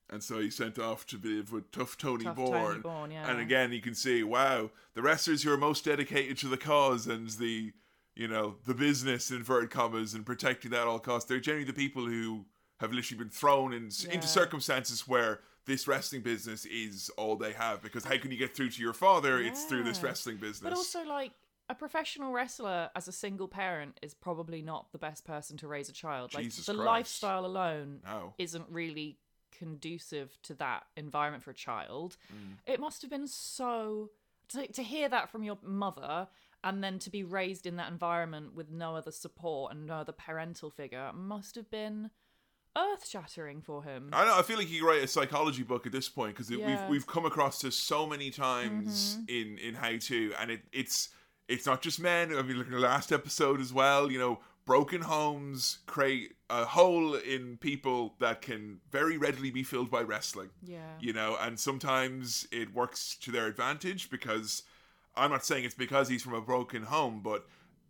and 0.09 0.23
so 0.23 0.39
he 0.39 0.51
sent 0.51 0.79
off 0.79 1.05
to 1.09 1.19
live 1.23 1.51
with 1.51 1.73
Tough 1.73 1.99
Tony 1.99 2.23
Tough 2.23 2.37
Bourne. 2.37 2.53
Tony 2.53 2.79
Bourne, 2.79 3.11
yeah. 3.11 3.29
And 3.29 3.41
again, 3.41 3.73
you 3.73 3.81
can 3.81 3.97
see, 3.97 4.23
wow, 4.23 4.71
the 4.95 5.03
wrestlers 5.03 5.43
who 5.43 5.53
are 5.53 5.57
most 5.57 5.85
dedicated 5.85 6.39
to 6.39 6.47
the 6.49 6.57
cause 6.57 7.09
and 7.09 7.29
the, 7.31 7.73
you 8.15 8.29
know, 8.29 8.55
the 8.67 8.75
business, 8.75 9.33
in 9.33 9.39
inverted 9.39 9.71
commas, 9.73 10.15
and 10.15 10.25
protecting 10.25 10.71
that 10.71 10.83
at 10.83 10.87
all 10.87 11.01
costs, 11.01 11.29
they're 11.29 11.41
generally 11.41 11.65
the 11.67 11.73
people 11.73 12.07
who 12.07 12.45
have 12.79 12.93
literally 12.93 13.19
been 13.19 13.31
thrown 13.33 13.73
in, 13.73 13.91
Yeah. 14.05 14.13
into 14.13 14.29
circumstances 14.29 15.09
where 15.09 15.41
this 15.67 15.87
wrestling 15.89 16.23
business 16.23 16.65
is 16.65 17.11
all 17.17 17.37
they 17.37 17.53
have. 17.53 17.83
Because 17.83 18.05
how 18.05 18.17
can 18.19 18.31
you 18.31 18.39
get 18.39 18.55
through 18.57 18.71
to 18.71 18.81
your 18.83 18.93
father? 18.93 19.39
It's 19.41 19.65
through 19.65 19.85
this 19.85 20.03
wrestling 20.03 20.37
business. 20.37 20.61
but 20.61 20.73
also 20.73 21.05
like 21.05 21.33
a 21.69 21.75
professional 21.75 22.33
wrestler 22.33 22.91
as 22.95 23.09
a 23.09 23.13
single 23.13 23.49
parent 23.49 23.99
is 24.01 24.15
probably 24.15 24.63
not 24.63 24.93
the 24.93 24.99
best 24.99 25.25
person 25.25 25.57
to 25.59 25.67
raise 25.67 25.89
a 25.89 25.93
child 25.93 26.33
like 26.33 26.45
Jesus 26.45 26.67
the 26.67 26.75
Christ. 26.75 26.87
lifestyle 26.87 27.45
alone 27.45 28.01
No. 28.05 28.35
isn't 28.39 28.67
really 28.71 29.19
conducive 29.51 30.37
to 30.43 30.55
that 30.55 30.85
environment 30.97 31.43
for 31.43 31.51
a 31.51 31.55
child. 31.55 32.17
Mm. 32.33 32.59
It 32.67 32.79
must 32.81 33.03
have 33.03 33.11
been 33.11 33.27
so 33.27 34.11
to, 34.51 34.67
to 34.69 34.83
hear 34.83 35.09
that 35.09 35.29
from 35.31 35.43
your 35.43 35.59
mother 35.63 36.29
and 36.63 36.85
then 36.85 36.99
to 37.01 37.11
be 37.11 37.25
raised 37.25 37.67
in 37.67 37.77
that 37.77 37.91
environment 37.91 38.55
with 38.55 38.71
no 38.71 38.95
other 38.95 39.11
support 39.11 39.73
and 39.73 39.87
no 39.87 39.95
other 39.95 40.13
parental 40.13 40.71
figure 40.71 41.11
must 41.15 41.55
have 41.57 41.71
been 41.71 42.11
earth 42.77 43.09
shattering 43.09 43.63
for 43.63 43.83
him. 43.83 44.11
I 44.13 44.25
know. 44.27 44.39
I 44.39 44.43
feel 44.43 44.59
like 44.59 44.71
you 44.71 44.87
write 44.87 45.03
a 45.03 45.09
psychology 45.09 45.63
book 45.63 45.87
at 45.87 45.93
this 45.93 46.09
point 46.09 46.35
because 46.35 46.51
Yeah. 46.51 46.59
Mm-hmm. 46.59 46.83
we've 46.83 46.91
we've 46.91 47.07
come 47.07 47.25
across 47.25 47.61
this 47.61 47.77
so 47.77 48.07
many 48.07 48.31
times 48.31 49.19
in 49.29 49.59
in 49.59 49.75
how 49.75 49.97
to, 49.97 50.33
and 50.41 50.51
it 50.51 50.61
it's 50.73 51.09
it's 51.49 51.67
not 51.67 51.81
just 51.83 52.01
men. 52.01 52.37
I 52.37 52.43
mean, 52.43 52.59
look 52.59 52.67
at 52.67 52.73
the 52.73 52.79
last 52.79 53.13
episode 53.13 53.61
as 53.61 53.73
well. 53.73 54.11
You 54.11 54.19
know, 54.19 54.41
broken 54.65 55.01
homes 55.03 55.79
create 55.87 56.33
a 56.51 56.65
hole 56.65 57.15
in 57.15 57.57
people 57.57 58.15
that 58.21 58.43
can 58.43 58.81
very 58.91 59.17
readily 59.17 59.51
be 59.51 59.63
filled 59.63 59.91
by 59.91 60.03
wrestling. 60.03 60.51
yeah. 60.63 60.95
You 61.01 61.13
know, 61.13 61.37
and 61.41 61.59
sometimes 61.59 62.47
it 62.53 62.75
works 62.75 63.17
to 63.23 63.31
their 63.33 63.47
advantage 63.47 64.11
because 64.11 64.63
I'm 65.17 65.31
not 65.31 65.45
saying 65.45 65.65
it's 65.65 65.75
because 65.75 66.09
he's 66.09 66.23
from 66.23 66.35
a 66.35 66.41
broken 66.41 66.83
home, 66.85 67.21
but 67.23 67.47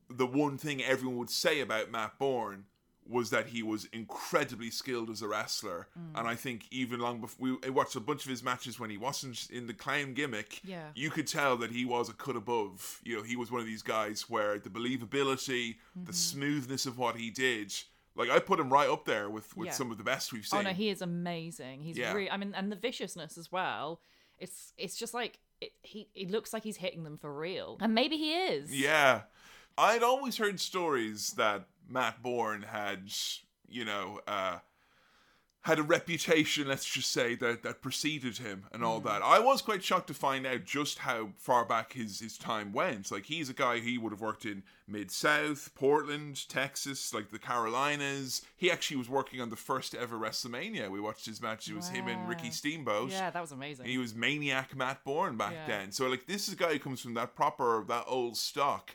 the 0.09 0.27
one 0.27 0.57
thing 0.59 0.83
everyone 0.83 1.16
would 1.18 1.31
say 1.31 1.61
about 1.61 1.90
Matt 1.90 2.18
Bourne 2.18 2.64
was 3.09 3.31
that 3.31 3.47
he 3.47 3.62
was 3.62 3.85
incredibly 3.92 4.71
skilled 4.71 5.11
as 5.11 5.23
a 5.23 5.29
wrestler. 5.29 5.88
Mm. 5.99 6.19
And 6.19 6.29
I 6.29 6.35
think 6.35 6.66
even 6.71 6.99
long 7.01 7.21
before 7.21 7.57
we 7.62 7.71
watched 7.71 7.95
a 7.97 8.01
bunch 8.01 8.25
of 8.25 8.31
his 8.31 8.42
matches 8.42 8.81
when 8.81 8.90
he 8.90 8.97
wasn't 8.97 9.49
in 9.51 9.66
the 9.66 9.75
clown 9.75 10.14
gimmick, 10.14 10.61
Yeah. 10.64 10.88
you 10.95 11.11
could 11.11 11.27
tell 11.27 11.57
that 11.59 11.71
he 11.71 11.85
was 11.85 12.09
a 12.09 12.12
cut 12.12 12.37
above. 12.37 13.01
You 13.05 13.16
know, 13.16 13.23
he 13.23 13.37
was 13.37 13.51
one 13.51 13.61
of 13.61 13.66
these 13.66 13.83
guys 13.83 14.29
where 14.29 14.59
the 14.59 14.71
believability, 14.71 15.77
Mm-hmm. 15.97 16.05
the 16.05 16.12
smoothness 16.12 16.87
of 16.87 16.99
what 16.99 17.16
he 17.16 17.31
did, 17.31 17.73
like 18.14 18.31
I 18.31 18.38
put 18.38 18.59
him 18.61 18.73
right 18.73 18.88
up 18.88 19.05
there 19.05 19.29
with 19.31 19.57
with 19.57 19.66
Yeah. 19.66 19.73
some 19.73 19.90
of 19.90 19.99
the 19.99 20.05
best 20.05 20.33
we've 20.33 20.47
seen. 20.47 20.61
Oh 20.61 20.62
no, 20.62 20.71
he 20.71 20.88
is 20.88 21.03
amazing. 21.03 21.83
He's 21.83 21.99
Yeah. 21.99 22.12
really 22.12 22.31
I 22.31 22.37
mean 22.37 22.55
and 22.55 22.71
the 22.73 22.77
viciousness 22.77 23.37
as 23.38 23.53
well. 23.53 24.01
It's 24.38 24.73
it's 24.77 24.97
just 24.97 25.14
like 25.14 25.38
it, 25.61 25.73
he 25.83 26.09
it 26.14 26.31
looks 26.31 26.53
like 26.53 26.64
he's 26.64 26.77
hitting 26.79 27.05
them 27.05 27.19
for 27.19 27.33
real. 27.33 27.79
And 27.81 27.95
maybe 27.95 28.16
he 28.16 28.35
is. 28.35 28.75
Yeah. 28.75 29.23
I'd 29.79 30.03
always 30.03 30.38
heard 30.38 30.59
stories 30.61 31.33
that 31.33 31.66
Matt 31.88 32.22
Bourne 32.22 32.62
had, 32.62 33.11
you 33.68 33.85
know, 33.85 34.20
uh, 34.27 34.59
had 35.62 35.81
a 35.81 35.83
reputation, 35.83 36.68
let's 36.68 36.85
just 36.85 37.11
say, 37.11 37.35
that, 37.35 37.64
that 37.64 37.83
preceded 37.83 38.38
him 38.38 38.66
and 38.72 38.83
Mm. 38.83 38.87
all 38.87 39.01
that. 39.01 39.20
I 39.20 39.40
was 39.40 39.61
quite 39.62 39.83
shocked 39.83 40.07
to 40.07 40.14
find 40.14 40.46
out 40.46 40.64
just 40.64 41.01
how 41.01 41.31
far 41.38 41.64
back 41.64 41.94
his, 41.94 42.20
his 42.20 42.38
time 42.38 42.72
went. 42.72 43.11
Like, 43.11 43.25
he's 43.27 43.49
a 43.51 43.53
guy 43.53 43.81
he 43.81 43.99
would 43.99 44.12
have 44.12 44.20
worked 44.20 44.44
in 44.44 44.62
Mid 44.87 45.11
South, 45.11 45.75
Portland, 45.75 46.49
Texas, 46.49 47.12
like 47.12 47.31
the 47.31 47.40
Carolinas. 47.40 48.42
He 48.57 48.70
actually 48.70 48.99
was 48.99 49.09
working 49.09 49.40
on 49.40 49.51
the 49.51 49.57
first 49.57 49.92
ever 49.92 50.16
WrestleMania. 50.16 50.88
We 50.88 51.01
watched 51.01 51.27
his 51.27 51.42
match. 51.42 51.68
It 51.68 51.75
was 51.75 51.88
him 51.88 52.07
and 52.07 52.29
Ricky. 52.29 52.53
Steamboat. 52.53 53.11
Yeah, 53.11 53.31
that 53.31 53.40
was 53.40 53.51
amazing. 53.51 53.87
And 53.87 53.90
he 53.90 53.99
was 53.99 54.14
Maniac 54.14 54.77
Matt 54.77 55.03
Bourne 55.03 55.37
back 55.37 55.53
Yeah. 55.53 55.66
then. 55.66 55.90
So, 55.90 56.07
like, 56.07 56.27
this 56.27 56.46
is 56.46 56.55
a 56.55 56.57
guy 56.57 56.75
who 56.75 56.79
comes 56.79 57.01
from 57.01 57.14
that 57.14 57.35
proper, 57.35 57.85
that 57.88 58.05
old 58.07 58.37
stock. 58.37 58.94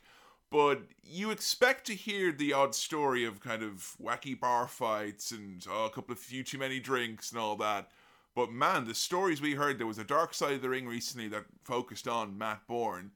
But 0.52 0.82
you 1.02 1.32
expect 1.32 1.88
to 1.88 1.96
hear 1.96 2.32
the 2.32 2.52
odd 2.52 2.76
story 2.76 3.24
of 3.24 3.40
kind 3.40 3.64
of 3.64 3.96
wacky 4.04 4.38
bar 4.38 4.68
fights 4.68 5.32
and 5.32 5.66
oh, 5.70 5.86
a 5.86 5.90
couple 5.90 6.12
of 6.12 6.20
few 6.20 6.44
too 6.44 6.58
many 6.58 6.80
drinks 6.80 7.32
and 7.32 7.40
all 7.40 7.56
that. 7.56 7.90
But 8.36 8.52
man, 8.52 8.86
the 8.86 8.94
stories 8.94 9.42
we 9.42 9.56
heard, 9.56 9.80
there 9.80 9.88
was 9.88 9.98
a 9.98 10.04
dark 10.04 10.34
side 10.34 10.54
of 10.54 10.62
the 10.62 10.70
ring 10.70 10.88
recently 10.88 11.30
that 11.30 11.46
focused 11.64 12.08
on 12.08 12.38
Matt 12.38 12.68
Bourne. 12.68 13.12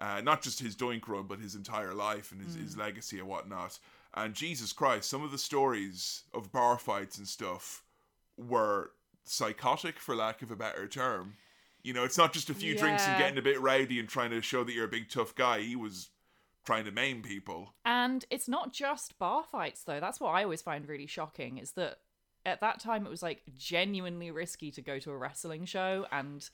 Uh, 0.00 0.20
not 0.20 0.42
just 0.42 0.60
his 0.60 0.74
doink 0.74 1.06
run, 1.06 1.26
but 1.28 1.38
his 1.38 1.54
entire 1.54 1.94
life 1.94 2.32
and 2.32 2.40
his, 2.40 2.54
his 2.54 2.76
legacy 2.76 3.18
and 3.18 3.28
whatnot. 3.28 3.78
And 4.14 4.34
Jesus 4.34 4.72
Christ, 4.72 5.08
some 5.08 5.22
of 5.22 5.30
the 5.30 5.38
stories 5.38 6.22
of 6.34 6.50
bar 6.50 6.78
fights 6.78 7.18
and 7.18 7.28
stuff 7.28 7.82
were 8.36 8.92
psychotic, 9.24 9.98
for 9.98 10.16
lack 10.16 10.42
of 10.42 10.50
a 10.50 10.56
better 10.56 10.88
term. 10.88 11.34
You 11.82 11.92
know, 11.92 12.04
it's 12.04 12.18
not 12.18 12.32
just 12.32 12.50
a 12.50 12.54
few 12.54 12.76
drinks 12.76 13.06
and 13.06 13.18
getting 13.18 13.38
a 13.38 13.42
bit 13.42 13.60
rowdy 13.60 14.00
and 14.00 14.08
trying 14.08 14.30
to 14.30 14.40
show 14.40 14.64
that 14.64 14.72
you're 14.72 14.86
a 14.86 14.88
big 14.88 15.10
tough 15.10 15.34
guy. 15.34 15.60
He 15.60 15.76
was 15.76 16.08
trying 16.64 16.84
to 16.84 16.90
maim 16.90 17.22
people. 17.22 17.74
And 17.84 18.24
it's 18.30 18.48
not 18.48 18.72
just 18.72 19.18
bar 19.18 19.44
fights 19.50 19.84
though. 19.84 20.00
That's 20.00 20.20
what 20.20 20.30
I 20.30 20.42
always 20.44 20.62
find 20.62 20.86
really 20.88 21.06
shocking 21.06 21.58
is 21.58 21.72
that 21.72 21.98
at 22.46 22.60
that 22.60 22.80
time 22.80 23.04
it 23.06 23.10
was 23.10 23.22
like 23.22 23.42
genuinely 23.56 24.30
risky 24.30 24.70
to 24.70 24.80
go 24.80 24.98
to 24.98 25.10
a 25.10 25.16
wrestling 25.16 25.64
show 25.66 26.06
and 26.10 26.48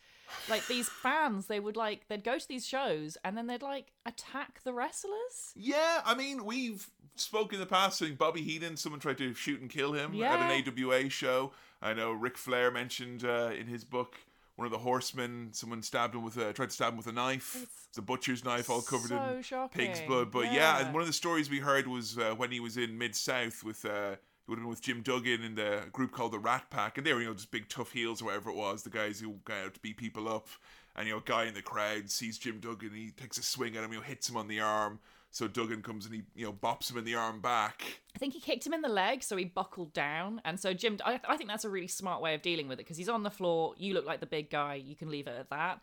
like 0.51 0.67
these 0.67 0.89
fans 0.89 1.47
they 1.47 1.61
would 1.61 1.77
like 1.77 2.09
they'd 2.09 2.25
go 2.25 2.39
to 2.39 2.49
these 2.49 2.67
shows 2.67 3.17
and 3.25 3.37
then 3.37 3.47
they'd 3.47 3.63
like 3.63 3.93
attack 4.05 4.63
the 4.65 4.73
wrestlers. 4.73 5.53
Yeah, 5.55 6.01
I 6.05 6.15
mean, 6.15 6.45
we've 6.45 6.89
spoken 7.15 7.57
in 7.57 7.61
the 7.61 7.67
past. 7.67 8.03
I 8.03 8.07
think 8.07 8.19
Bobby 8.19 8.43
Heenan, 8.43 8.77
someone 8.77 9.01
tried 9.01 9.19
to 9.19 9.35
shoot 9.35 9.61
and 9.61 9.71
kill 9.71 9.93
him 9.93 10.21
at 10.23 10.41
an 10.41 10.65
AWA 10.69 11.09
show. 11.09 11.53
I 11.81 11.95
know 11.95 12.13
Ric 12.13 12.37
Flair 12.37 12.71
mentioned 12.71 13.25
uh, 13.25 13.51
in 13.59 13.67
his 13.67 13.85
book 13.85 14.17
one 14.57 14.67
of 14.67 14.73
the 14.73 14.79
horsemen. 14.79 15.51
Someone 15.53 15.83
stabbed 15.83 16.15
him 16.15 16.25
with 16.25 16.37
a 16.37 16.53
tried 16.53 16.71
to 16.71 16.75
stab 16.75 16.93
him 16.93 16.97
with 16.97 17.07
a 17.07 17.13
knife. 17.13 17.67
It's 17.89 17.99
a 17.99 18.03
butcher's 18.03 18.45
knife, 18.45 18.69
all 18.69 18.83
covered 18.83 19.09
so 19.09 19.23
in 19.37 19.43
shocking. 19.43 19.87
pig's 19.87 20.01
blood. 20.01 20.31
But 20.31 20.47
yeah. 20.47 20.53
Yeah. 20.53 20.81
and 20.81 20.95
one 20.95 21.03
of 21.03 21.07
the 21.07 21.13
stories 21.13 21.49
we 21.49 21.61
heard 21.61 21.87
was 21.87 22.19
uh, 22.19 22.35
when 22.37 22.51
he 22.51 22.61
was 22.61 22.77
in 22.77 22.99
Mid 22.99 23.15
South 23.15 23.63
with. 23.63 23.85
Uh, 23.85 24.17
he 24.47 24.53
would 24.53 24.59
have 24.59 24.63
been 24.65 24.71
with 24.71 24.81
Jim 24.81 25.03
Duggan 25.03 25.43
in 25.43 25.57
the 25.57 25.83
group 25.91 26.13
called 26.13 26.33
the 26.33 26.39
Rat 26.39 26.71
Pack, 26.71 26.99
and 26.99 27.05
they 27.05 27.13
were, 27.13 27.21
you 27.21 27.27
know, 27.27 27.35
just 27.35 27.51
big 27.51 27.69
tough 27.69 27.91
heels 27.91 28.23
or 28.23 28.27
whatever 28.27 28.51
it 28.51 28.55
was, 28.55 28.85
the 28.85 28.91
guys 28.91 29.19
who 29.19 29.35
go 29.45 29.53
out 29.53 29.75
to 29.75 29.81
beat 29.81 29.97
people 29.97 30.29
up. 30.29 30.47
And, 30.95 31.09
you 31.09 31.15
know, 31.15 31.19
a 31.19 31.23
guy 31.23 31.47
in 31.47 31.55
the 31.55 31.63
crowd 31.63 32.09
sees 32.11 32.39
Jim 32.39 32.61
Duggan, 32.61 32.93
he 32.95 33.11
takes 33.11 33.39
a 33.39 33.43
swing 33.43 33.77
at 33.77 33.83
him, 33.83 33.93
you 33.93 33.99
know, 33.99 34.05
hits 34.05 34.31
him 34.31 34.37
on 34.37 34.47
the 34.47 34.61
arm. 34.61 35.01
So 35.37 35.47
Duggan 35.47 35.83
comes 35.83 36.07
and 36.07 36.15
he, 36.15 36.23
you 36.35 36.47
know, 36.47 36.53
bops 36.55 36.91
him 36.91 36.97
in 36.97 37.05
the 37.05 37.15
arm 37.15 37.43
back. 37.43 38.01
I 38.15 38.19
think 38.19 38.33
he 38.33 38.41
kicked 38.41 38.67
him 38.67 38.73
in 38.73 38.81
the 38.81 38.89
leg, 38.89 39.23
so 39.23 39.37
he 39.37 39.45
buckled 39.45 39.93
down. 39.93 40.41
And 40.47 40.59
so 40.59 40.73
Jim, 40.73 40.97
I, 41.05 41.21
I 41.29 41.37
think 41.37 41.51
that's 41.51 41.67
a 41.67 41.69
really 41.69 41.89
smart 41.89 42.23
way 42.23 42.35
of 42.35 42.41
dealing 42.41 42.69
with 42.69 42.79
it 42.79 42.85
because 42.85 42.97
he's 42.97 43.11
on 43.11 43.23
the 43.23 43.31
floor. 43.31 43.75
You 43.77 43.93
look 43.93 44.07
like 44.07 44.21
the 44.21 44.27
big 44.27 44.49
guy. 44.49 44.77
You 44.77 44.97
can 44.97 45.11
leave 45.11 45.27
it 45.27 45.37
at 45.39 45.51
that. 45.51 45.83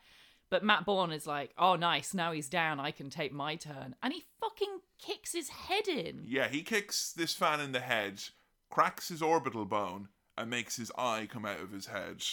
But 0.49 0.63
Matt 0.63 0.85
Bourne 0.87 1.11
is 1.11 1.27
like, 1.27 1.51
oh, 1.55 1.75
nice. 1.75 2.15
Now 2.15 2.31
he's 2.31 2.49
down. 2.49 2.79
I 2.79 2.89
can 2.89 3.11
take 3.11 3.31
my 3.31 3.55
turn. 3.55 3.93
And 4.01 4.11
he 4.11 4.23
fucking 4.39 4.79
kicks 4.97 5.33
his 5.33 5.49
head 5.49 5.87
in. 5.87 6.23
Yeah, 6.25 6.47
he 6.47 6.63
kicks 6.63 7.13
this 7.13 7.35
fan 7.35 7.59
in 7.59 7.73
the 7.73 7.79
head, 7.79 8.23
cracks 8.71 9.09
his 9.09 9.21
orbital 9.21 9.65
bone, 9.65 10.07
and 10.35 10.49
makes 10.49 10.77
his 10.77 10.91
eye 10.97 11.27
come 11.31 11.45
out 11.45 11.59
of 11.59 11.71
his 11.71 11.85
head. 11.85 12.23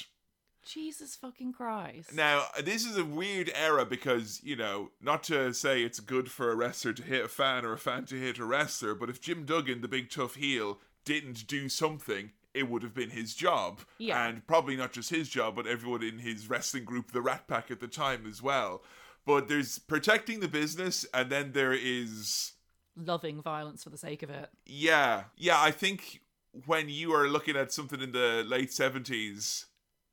Jesus 0.64 1.16
fucking 1.16 1.52
Christ. 1.52 2.14
Now, 2.14 2.44
this 2.62 2.84
is 2.84 2.96
a 2.96 3.04
weird 3.04 3.50
era 3.54 3.84
because, 3.84 4.40
you 4.42 4.56
know, 4.56 4.90
not 5.00 5.22
to 5.24 5.52
say 5.52 5.82
it's 5.82 6.00
good 6.00 6.30
for 6.30 6.50
a 6.50 6.54
wrestler 6.56 6.92
to 6.92 7.02
hit 7.02 7.24
a 7.24 7.28
fan 7.28 7.64
or 7.64 7.72
a 7.72 7.78
fan 7.78 8.04
to 8.06 8.14
hit 8.16 8.38
a 8.38 8.44
wrestler, 8.44 8.94
but 8.94 9.08
if 9.10 9.20
Jim 9.20 9.44
Duggan, 9.44 9.80
the 9.80 9.88
big 9.88 10.10
tough 10.10 10.34
heel, 10.34 10.78
didn't 11.04 11.46
do 11.46 11.68
something, 11.68 12.32
it 12.52 12.68
would 12.68 12.82
have 12.82 12.94
been 12.94 13.10
his 13.10 13.34
job. 13.34 13.80
Yeah. 13.98 14.26
And 14.26 14.46
probably 14.46 14.76
not 14.76 14.92
just 14.92 15.10
his 15.10 15.28
job, 15.28 15.56
but 15.56 15.66
everyone 15.66 16.02
in 16.02 16.18
his 16.18 16.50
wrestling 16.50 16.84
group, 16.84 17.12
the 17.12 17.22
Rat 17.22 17.48
Pack 17.48 17.70
at 17.70 17.80
the 17.80 17.88
time 17.88 18.26
as 18.28 18.42
well. 18.42 18.82
But 19.26 19.48
there's 19.48 19.78
protecting 19.78 20.40
the 20.40 20.48
business, 20.48 21.06
and 21.14 21.30
then 21.30 21.52
there 21.52 21.72
is 21.72 22.52
Loving 22.96 23.40
violence 23.40 23.84
for 23.84 23.90
the 23.90 23.98
sake 23.98 24.22
of 24.22 24.30
it. 24.30 24.50
yeah, 24.66 25.24
yeah. 25.36 25.60
I 25.60 25.70
think 25.70 26.20
when 26.66 26.88
you 26.88 27.14
are 27.14 27.28
looking 27.28 27.56
at 27.56 27.72
something 27.72 28.00
in 28.00 28.12
the 28.12 28.44
late 28.46 28.72
seventies 28.72 29.66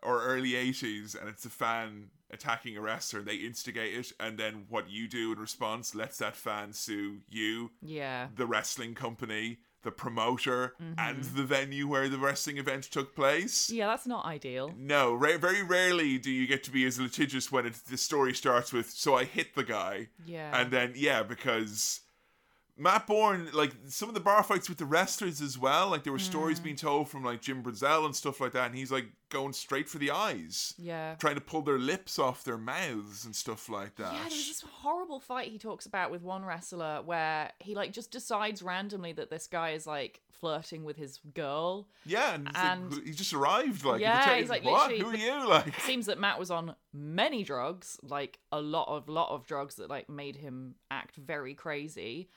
or 0.04 0.24
early 0.24 0.56
eighties, 0.56 1.16
and 1.16 1.28
it's 1.30 1.46
a 1.46 1.50
fan 1.50 2.10
attacking 2.30 2.76
a 2.76 2.82
wrestler, 2.82 3.22
they 3.22 3.36
instigate 3.36 3.94
it, 3.96 4.12
and 4.20 4.38
then 4.38 4.66
what 4.70 4.90
you 4.90 5.08
do 5.08 5.32
in 5.32 5.40
response 5.40 5.96
lets 5.96 6.18
that 6.18 6.36
fan 6.36 6.74
sue 6.74 7.22
you, 7.30 7.72
Yeah. 7.82 8.28
the 8.36 8.46
wrestling 8.46 8.96
company, 8.96 9.60
the 9.84 9.92
promoter, 9.92 10.76
and 10.80 11.20
mm-hmm. 11.20 11.38
the 11.38 11.44
venue 11.46 11.88
where 11.88 12.10
the 12.10 12.18
wrestling 12.18 12.58
event 12.58 12.84
took 12.84 13.16
place. 13.16 13.70
Yeah, 13.70 13.88
that's 13.88 14.06
not 14.06 14.26
ideal. 14.26 14.74
No, 14.78 15.14
ra- 15.14 15.38
very 15.38 15.64
rarely 15.64 16.18
do 16.18 16.30
you 16.30 16.48
get 16.48 16.64
to 16.66 16.72
be 16.72 16.86
as 16.86 17.00
litigious 17.00 17.52
when 17.52 17.72
the 17.90 17.98
story 17.98 18.34
starts 18.34 18.74
with 18.74 18.90
"so 18.90 19.16
I 19.16 19.24
hit 19.24 19.56
the 19.56 19.64
guy." 19.64 20.10
Yeah. 20.26 20.60
And 20.60 20.72
then 20.72 20.94
yeah, 20.96 21.24
because 21.24 22.02
Matt 22.78 23.08
Bourne, 23.08 23.50
like 23.54 23.74
some 23.88 24.08
of 24.08 24.14
the 24.16 24.22
bar 24.22 24.44
fights 24.44 24.70
with 24.70 24.78
the 24.78 24.86
wrestlers 24.86 25.42
as 25.42 25.58
well, 25.58 25.90
like 25.90 26.04
there 26.04 26.14
were 26.14 26.20
Mm. 26.20 26.22
stories 26.22 26.60
being 26.60 26.76
told 26.76 27.10
from 27.10 27.24
like 27.24 27.42
Jim 27.42 27.64
Brunzell 27.64 28.06
and 28.06 28.16
stuff 28.16 28.40
like 28.40 28.52
that, 28.54 28.68
and 28.68 28.76
he's 28.76 28.92
like 28.92 29.08
going 29.30 29.54
straight 29.54 29.90
for 29.90 29.98
the 29.98 30.12
eyes, 30.12 30.74
yeah. 30.78 31.16
trying 31.16 31.36
to 31.36 31.42
pull 31.42 31.62
their 31.64 31.80
lips 31.80 32.18
off 32.20 32.44
their 32.44 32.58
mouths 32.58 33.26
and 33.26 33.36
stuff 33.36 33.68
like 33.68 33.96
that. 33.96 34.14
Yeah, 34.14 34.20
there 34.20 34.26
was 34.30 34.48
this 34.48 34.62
horrible 34.62 35.20
fight 35.20 35.50
he 35.52 35.58
talks 35.58 35.86
about 35.86 36.12
with 36.12 36.22
one 36.22 36.46
wrestler 36.46 37.02
where 37.04 37.52
he 37.60 37.74
like 37.76 37.92
just 37.92 38.12
decides 38.12 38.62
randomly 38.62 39.12
that 39.14 39.30
this 39.30 39.48
guy 39.48 39.72
is 39.72 39.88
like 39.88 40.22
flirting 40.40 40.84
with 40.84 40.98
his 40.98 41.20
girl. 41.34 41.88
Yeah, 42.06 42.36
and, 42.36 42.48
it's 42.48 42.96
like, 42.98 43.06
he 43.06 43.12
just 43.14 43.34
arrived 43.34 43.84
like, 43.86 44.02
Yeah, 44.02 44.30
the 44.30 44.36
he's, 44.36 44.50
like, 44.50 44.64
what? 44.64 44.92
Who 44.92 45.08
are 45.08 45.16
you? 45.16 45.34
Like, 45.48 45.68
It 45.68 45.82
seems 45.82 46.06
that 46.06 46.20
Matt 46.20 46.38
was 46.40 46.52
on 46.52 46.76
many 46.94 47.44
drugs, 47.44 48.00
like 48.04 48.38
a 48.52 48.62
lot 48.62 48.88
of 48.88 49.10
lot 49.10 49.30
of 49.32 49.48
drugs 49.48 49.76
that 49.76 49.90
like 49.90 50.10
made 50.10 50.36
him 50.36 50.76
act 50.92 51.16
very 51.16 51.56
crazy. 51.56 52.30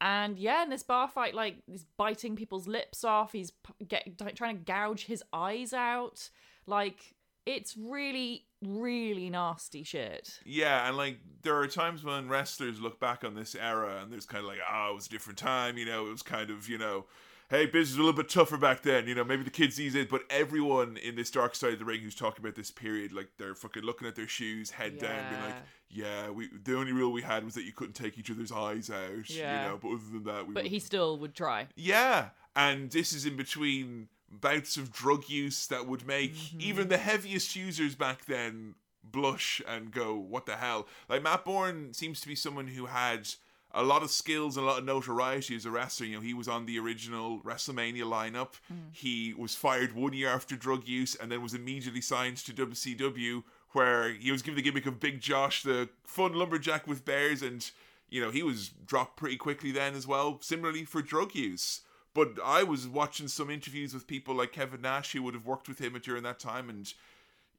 And 0.00 0.38
yeah, 0.38 0.62
in 0.62 0.70
this 0.70 0.82
bar 0.82 1.08
fight, 1.08 1.34
like 1.34 1.56
he's 1.66 1.84
biting 1.96 2.36
people's 2.36 2.66
lips 2.66 3.04
off. 3.04 3.32
He's 3.32 3.52
get 3.88 4.18
trying 4.36 4.58
to 4.58 4.64
gouge 4.64 5.06
his 5.06 5.22
eyes 5.32 5.72
out. 5.72 6.28
Like 6.66 7.14
it's 7.46 7.76
really, 7.76 8.44
really 8.62 9.30
nasty 9.30 9.84
shit. 9.84 10.40
Yeah, 10.44 10.86
and 10.86 10.96
like 10.96 11.20
there 11.42 11.56
are 11.56 11.68
times 11.68 12.04
when 12.04 12.28
wrestlers 12.28 12.80
look 12.80 13.00
back 13.00 13.24
on 13.24 13.34
this 13.34 13.54
era 13.54 14.00
and 14.02 14.12
there's 14.12 14.26
kind 14.26 14.44
of 14.44 14.48
like, 14.48 14.58
oh, 14.70 14.90
it 14.90 14.94
was 14.96 15.06
a 15.06 15.10
different 15.10 15.38
time, 15.38 15.78
you 15.78 15.86
know, 15.86 16.06
it 16.06 16.10
was 16.10 16.22
kind 16.22 16.50
of, 16.50 16.68
you 16.68 16.76
know, 16.76 17.06
hey, 17.50 17.66
business 17.66 17.90
was 17.90 17.96
a 17.96 18.02
little 18.02 18.12
bit 18.22 18.28
tougher 18.28 18.56
back 18.56 18.82
then, 18.82 19.06
you 19.06 19.14
know, 19.14 19.24
maybe 19.24 19.42
the 19.44 19.50
kids 19.50 19.76
these 19.76 19.94
days, 19.94 20.06
but 20.10 20.22
everyone 20.30 20.96
in 20.96 21.14
this 21.16 21.30
dark 21.30 21.54
side 21.54 21.72
of 21.74 21.78
the 21.78 21.84
ring 21.84 22.00
who's 22.00 22.14
talking 22.14 22.44
about 22.44 22.54
this 22.56 22.70
period, 22.70 23.12
like 23.12 23.28
they're 23.38 23.54
fucking 23.54 23.82
looking 23.84 24.08
at 24.08 24.16
their 24.16 24.26
shoes, 24.28 24.70
head 24.70 24.98
down, 24.98 25.30
being 25.30 25.42
like, 25.42 25.54
yeah, 25.88 26.28
we 26.30 26.48
the 26.64 26.76
only 26.76 26.92
rule 26.92 27.12
we 27.12 27.22
had 27.22 27.44
was 27.44 27.54
that 27.54 27.62
you 27.64 27.72
couldn't 27.72 27.94
take 27.94 28.18
each 28.18 28.30
other's 28.30 28.50
eyes 28.52 28.90
out, 28.90 29.28
Yeah. 29.30 29.62
you 29.64 29.68
know, 29.70 29.78
but 29.80 29.88
other 29.88 30.04
than 30.12 30.24
that, 30.24 30.46
we 30.48 30.54
But 30.54 30.66
he 30.66 30.78
still 30.80 31.16
would 31.18 31.34
try. 31.34 31.68
yeah, 31.76 32.30
and 32.56 32.90
this 32.90 33.12
is 33.12 33.24
in 33.26 33.36
between 33.36 34.08
bouts 34.28 34.76
of 34.76 34.92
drug 34.92 35.28
use 35.28 35.68
that 35.68 35.86
would 35.86 36.04
make 36.06 36.34
Mm-hmm. 36.34 36.60
even 36.60 36.88
the 36.88 36.98
heaviest 36.98 37.54
users 37.54 37.94
back 37.94 38.24
then 38.24 38.74
blush 39.04 39.62
and 39.68 39.92
go, 39.92 40.16
"What 40.16 40.46
the 40.46 40.56
hell?" 40.56 40.88
Like 41.08 41.22
Matt 41.22 41.44
Bourne 41.44 41.94
seems 41.94 42.20
to 42.22 42.26
be 42.28 42.34
someone 42.34 42.66
who 42.66 42.86
had 42.86 43.28
a 43.76 43.82
lot 43.82 44.02
of 44.02 44.10
skills 44.10 44.56
and 44.56 44.64
a 44.64 44.68
lot 44.68 44.78
of 44.78 44.84
notoriety 44.84 45.54
as 45.54 45.66
a 45.66 45.70
wrestler. 45.70 46.06
You 46.06 46.16
know, 46.16 46.22
he 46.22 46.34
was 46.34 46.48
on 46.48 46.64
the 46.64 46.78
original 46.78 47.40
WrestleMania 47.40 48.04
lineup. 48.04 48.54
Hmm. 48.68 48.88
He 48.92 49.34
was 49.36 49.54
fired 49.54 49.94
one 49.94 50.14
year 50.14 50.30
after 50.30 50.56
drug 50.56 50.88
use, 50.88 51.14
and 51.14 51.30
then 51.30 51.42
was 51.42 51.54
immediately 51.54 52.00
signed 52.00 52.38
to 52.38 52.52
WCW, 52.52 53.44
where 53.72 54.12
he 54.12 54.32
was 54.32 54.42
given 54.42 54.56
the 54.56 54.62
gimmick 54.62 54.86
of 54.86 54.98
Big 54.98 55.20
Josh, 55.20 55.62
the 55.62 55.90
fun 56.04 56.32
lumberjack 56.32 56.86
with 56.86 57.04
bears, 57.04 57.42
and 57.42 57.70
you 58.08 58.20
know 58.20 58.30
he 58.30 58.42
was 58.42 58.70
dropped 58.86 59.16
pretty 59.16 59.36
quickly 59.36 59.70
then 59.70 59.94
as 59.94 60.06
well. 60.06 60.38
Similarly 60.40 60.84
for 60.84 61.02
drug 61.02 61.34
use. 61.34 61.82
But 62.14 62.38
I 62.42 62.62
was 62.62 62.88
watching 62.88 63.28
some 63.28 63.50
interviews 63.50 63.92
with 63.92 64.06
people 64.06 64.34
like 64.34 64.52
Kevin 64.52 64.80
Nash 64.80 65.12
who 65.12 65.22
would 65.22 65.34
have 65.34 65.44
worked 65.44 65.68
with 65.68 65.78
him 65.78 66.00
during 66.02 66.22
that 66.22 66.38
time, 66.38 66.70
and 66.70 66.90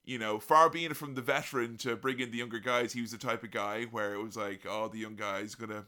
you 0.08 0.18
know, 0.18 0.40
far 0.40 0.70
being 0.70 0.90
it 0.90 0.98
from 0.98 1.14
the 1.14 1.22
veteran 1.22 1.78
to 1.78 1.98
bring 1.98 2.20
in 2.22 2.32
the 2.32 2.38
younger 2.38 2.60
guys, 2.60 2.94
he 2.94 3.02
was 3.02 3.12
the 3.12 3.18
type 3.18 3.44
of 3.44 3.52
guy 3.52 3.84
where 3.84 4.14
it 4.14 4.24
was 4.24 4.38
like, 4.38 4.62
oh, 4.68 4.88
the 4.88 4.98
young 5.00 5.16
guy's 5.16 5.54
gonna, 5.54 5.84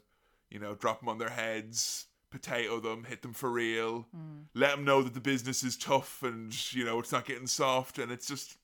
you 0.50 0.60
know, 0.60 0.76
drop 0.76 1.00
them 1.00 1.10
on 1.10 1.18
their 1.18 1.30
heads, 1.30 2.06
potato 2.32 2.80
them, 2.80 3.06
hit 3.06 3.22
them 3.22 3.34
for 3.34 3.50
real, 3.50 4.08
let 4.54 4.72
them 4.76 4.86
know 4.86 5.02
that 5.02 5.14
the 5.14 5.20
business 5.20 5.64
is 5.64 5.76
tough 5.78 6.22
and 6.24 6.54
you 6.74 6.86
know 6.86 7.00
it's 7.00 7.12
not 7.12 7.26
getting 7.26 7.48
soft, 7.48 7.98
and 8.00 8.12
it's 8.12 8.28
just, 8.28 8.58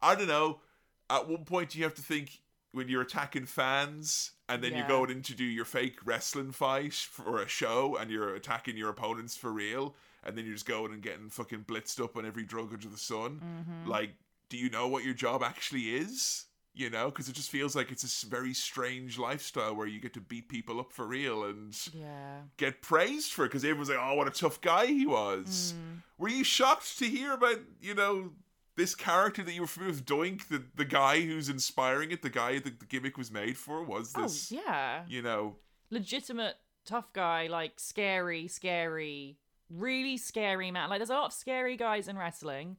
I 0.00 0.14
don't 0.14 0.28
know. 0.28 0.60
At 1.08 1.28
one 1.28 1.44
point, 1.44 1.74
you 1.74 1.82
have 1.84 1.94
to 1.94 2.02
think 2.02 2.40
when 2.72 2.88
you're 2.88 3.02
attacking 3.02 3.46
fans 3.46 4.30
and 4.48 4.62
then 4.62 4.72
Yeah. 4.72 4.82
you 4.82 4.88
go 4.88 5.04
in 5.04 5.22
to 5.22 5.34
do 5.34 5.44
your 5.44 5.64
fake 5.64 5.98
wrestling 6.04 6.52
fight 6.52 6.94
for 6.94 7.42
a 7.42 7.48
show, 7.48 7.96
and 7.96 8.10
you're 8.10 8.34
attacking 8.34 8.76
your 8.76 8.90
opponents 8.90 9.36
for 9.36 9.52
real, 9.52 9.96
and 10.22 10.36
then 10.36 10.44
you're 10.44 10.54
just 10.54 10.66
going 10.66 10.92
and 10.92 11.02
getting 11.02 11.30
fucking 11.30 11.64
blitzed 11.64 12.02
up 12.02 12.16
on 12.16 12.24
every 12.24 12.44
drug 12.44 12.72
under 12.72 12.88
the 12.88 12.96
sun. 12.96 13.40
Mm-hmm. 13.40 13.88
Like, 13.90 14.14
do 14.48 14.56
you 14.56 14.70
know 14.70 14.88
what 14.88 15.04
your 15.04 15.14
job 15.14 15.42
actually 15.42 15.94
is? 15.96 16.44
You 16.72 16.88
know, 16.88 17.06
because 17.06 17.28
it 17.28 17.32
just 17.34 17.50
feels 17.50 17.74
like 17.74 17.90
it's 17.90 18.04
a 18.04 18.06
s- 18.06 18.22
very 18.22 18.54
strange 18.54 19.18
lifestyle 19.18 19.74
where 19.74 19.88
you 19.88 19.98
get 20.00 20.14
to 20.14 20.20
beat 20.20 20.48
people 20.48 20.78
up 20.78 20.92
for 20.92 21.04
real 21.06 21.44
and 21.44 21.76
Yeah. 21.92 22.42
get 22.58 22.80
praised 22.80 23.32
for 23.32 23.44
it 23.44 23.48
because 23.48 23.64
everyone's 23.64 23.88
like, 23.90 23.98
oh, 24.00 24.14
what 24.14 24.28
a 24.28 24.30
tough 24.30 24.60
guy 24.60 24.86
he 24.86 25.04
was. 25.04 25.74
Mm-hmm. 25.74 25.94
Were 26.18 26.28
you 26.28 26.44
shocked 26.44 26.96
to 27.00 27.06
hear 27.06 27.32
about, 27.32 27.58
you 27.80 27.94
know, 27.94 28.30
this 28.76 28.94
character 28.94 29.42
that 29.42 29.52
you 29.52 29.62
were 29.62 29.66
familiar 29.66 29.94
with, 29.94 30.06
Doink, 30.06 30.46
the, 30.48 30.62
the 30.76 30.84
guy 30.84 31.20
who's 31.20 31.48
inspiring 31.48 32.12
it, 32.12 32.22
the 32.22 32.30
guy 32.30 32.60
that 32.60 32.78
the 32.78 32.86
gimmick 32.86 33.18
was 33.18 33.32
made 33.32 33.58
for? 33.58 33.82
Was 33.82 34.12
oh, 34.16 34.22
this, 34.22 34.52
oh 34.52 34.62
yeah. 34.64 35.02
you 35.08 35.22
know, 35.22 35.56
legitimate 35.90 36.54
tough 36.86 37.12
guy, 37.12 37.48
like 37.48 37.80
scary, 37.80 38.46
scary, 38.46 39.36
really 39.68 40.16
scary 40.16 40.70
man. 40.70 40.88
Like 40.88 41.00
there's 41.00 41.10
a 41.10 41.14
lot 41.14 41.26
of 41.26 41.32
scary 41.32 41.76
guys 41.76 42.06
in 42.06 42.16
wrestling, 42.16 42.76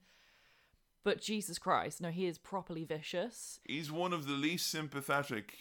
but 1.04 1.22
Jesus 1.22 1.58
Christ, 1.58 2.02
no, 2.02 2.10
he 2.10 2.28
is 2.28 2.38
properly 2.38 2.84
vicious. 2.84 3.60
he's 3.66 3.92
one 3.92 4.14
of 4.14 4.28
the 4.28 4.34
least 4.34 4.70
sympathetic 4.70 5.56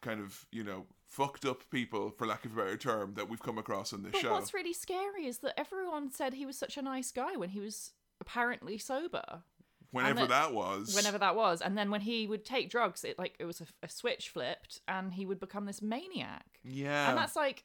kind 0.00 0.20
of, 0.20 0.46
you 0.50 0.64
know, 0.64 0.86
fucked 1.06 1.44
up 1.44 1.68
people, 1.70 2.10
for 2.10 2.26
lack 2.26 2.44
of 2.44 2.52
a 2.52 2.56
better 2.56 2.76
term, 2.76 3.14
that 3.14 3.28
we've 3.28 3.42
come 3.42 3.58
across 3.58 3.92
on 3.92 4.02
this 4.02 4.12
But 4.12 4.20
show. 4.20 4.30
what's 4.32 4.54
really 4.54 4.72
scary 4.72 5.26
is 5.26 5.38
that 5.38 5.58
everyone 5.58 6.10
said 6.10 6.34
he 6.34 6.46
was 6.46 6.56
such 6.56 6.76
a 6.76 6.82
nice 6.82 7.10
guy 7.10 7.36
when 7.36 7.50
he 7.50 7.60
was 7.60 7.92
apparently 8.20 8.78
sober. 8.78 9.42
Whenever 9.90 10.20
and 10.20 10.30
that 10.30 10.54
was. 10.54 10.94
Whenever 10.94 11.18
that 11.18 11.34
was, 11.34 11.60
and 11.60 11.76
then 11.76 11.90
when 11.90 12.00
he 12.02 12.26
would 12.28 12.44
take 12.44 12.70
drugs, 12.70 13.02
it 13.02 13.18
like 13.18 13.34
it 13.40 13.44
was 13.44 13.60
a, 13.60 13.66
a 13.82 13.88
switch 13.88 14.28
flipped, 14.28 14.80
and 14.86 15.12
he 15.12 15.26
would 15.26 15.40
become 15.40 15.66
this 15.66 15.82
maniac. 15.82 16.46
Yeah. 16.62 17.08
And 17.08 17.18
that's 17.18 17.34
like, 17.34 17.64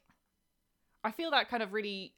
I 1.04 1.12
feel 1.12 1.30
that 1.32 1.50
kind 1.50 1.62
of 1.62 1.72
really 1.72 2.14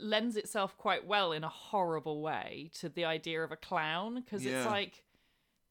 lends 0.00 0.36
itself 0.36 0.76
quite 0.76 1.06
well 1.06 1.32
in 1.32 1.44
a 1.44 1.48
horrible 1.48 2.20
way 2.22 2.70
to 2.80 2.88
the 2.88 3.04
idea 3.04 3.42
of 3.42 3.52
a 3.52 3.56
clown 3.56 4.14
because 4.22 4.44
Yeah. 4.44 4.58
it's 4.58 4.66
like 4.66 5.02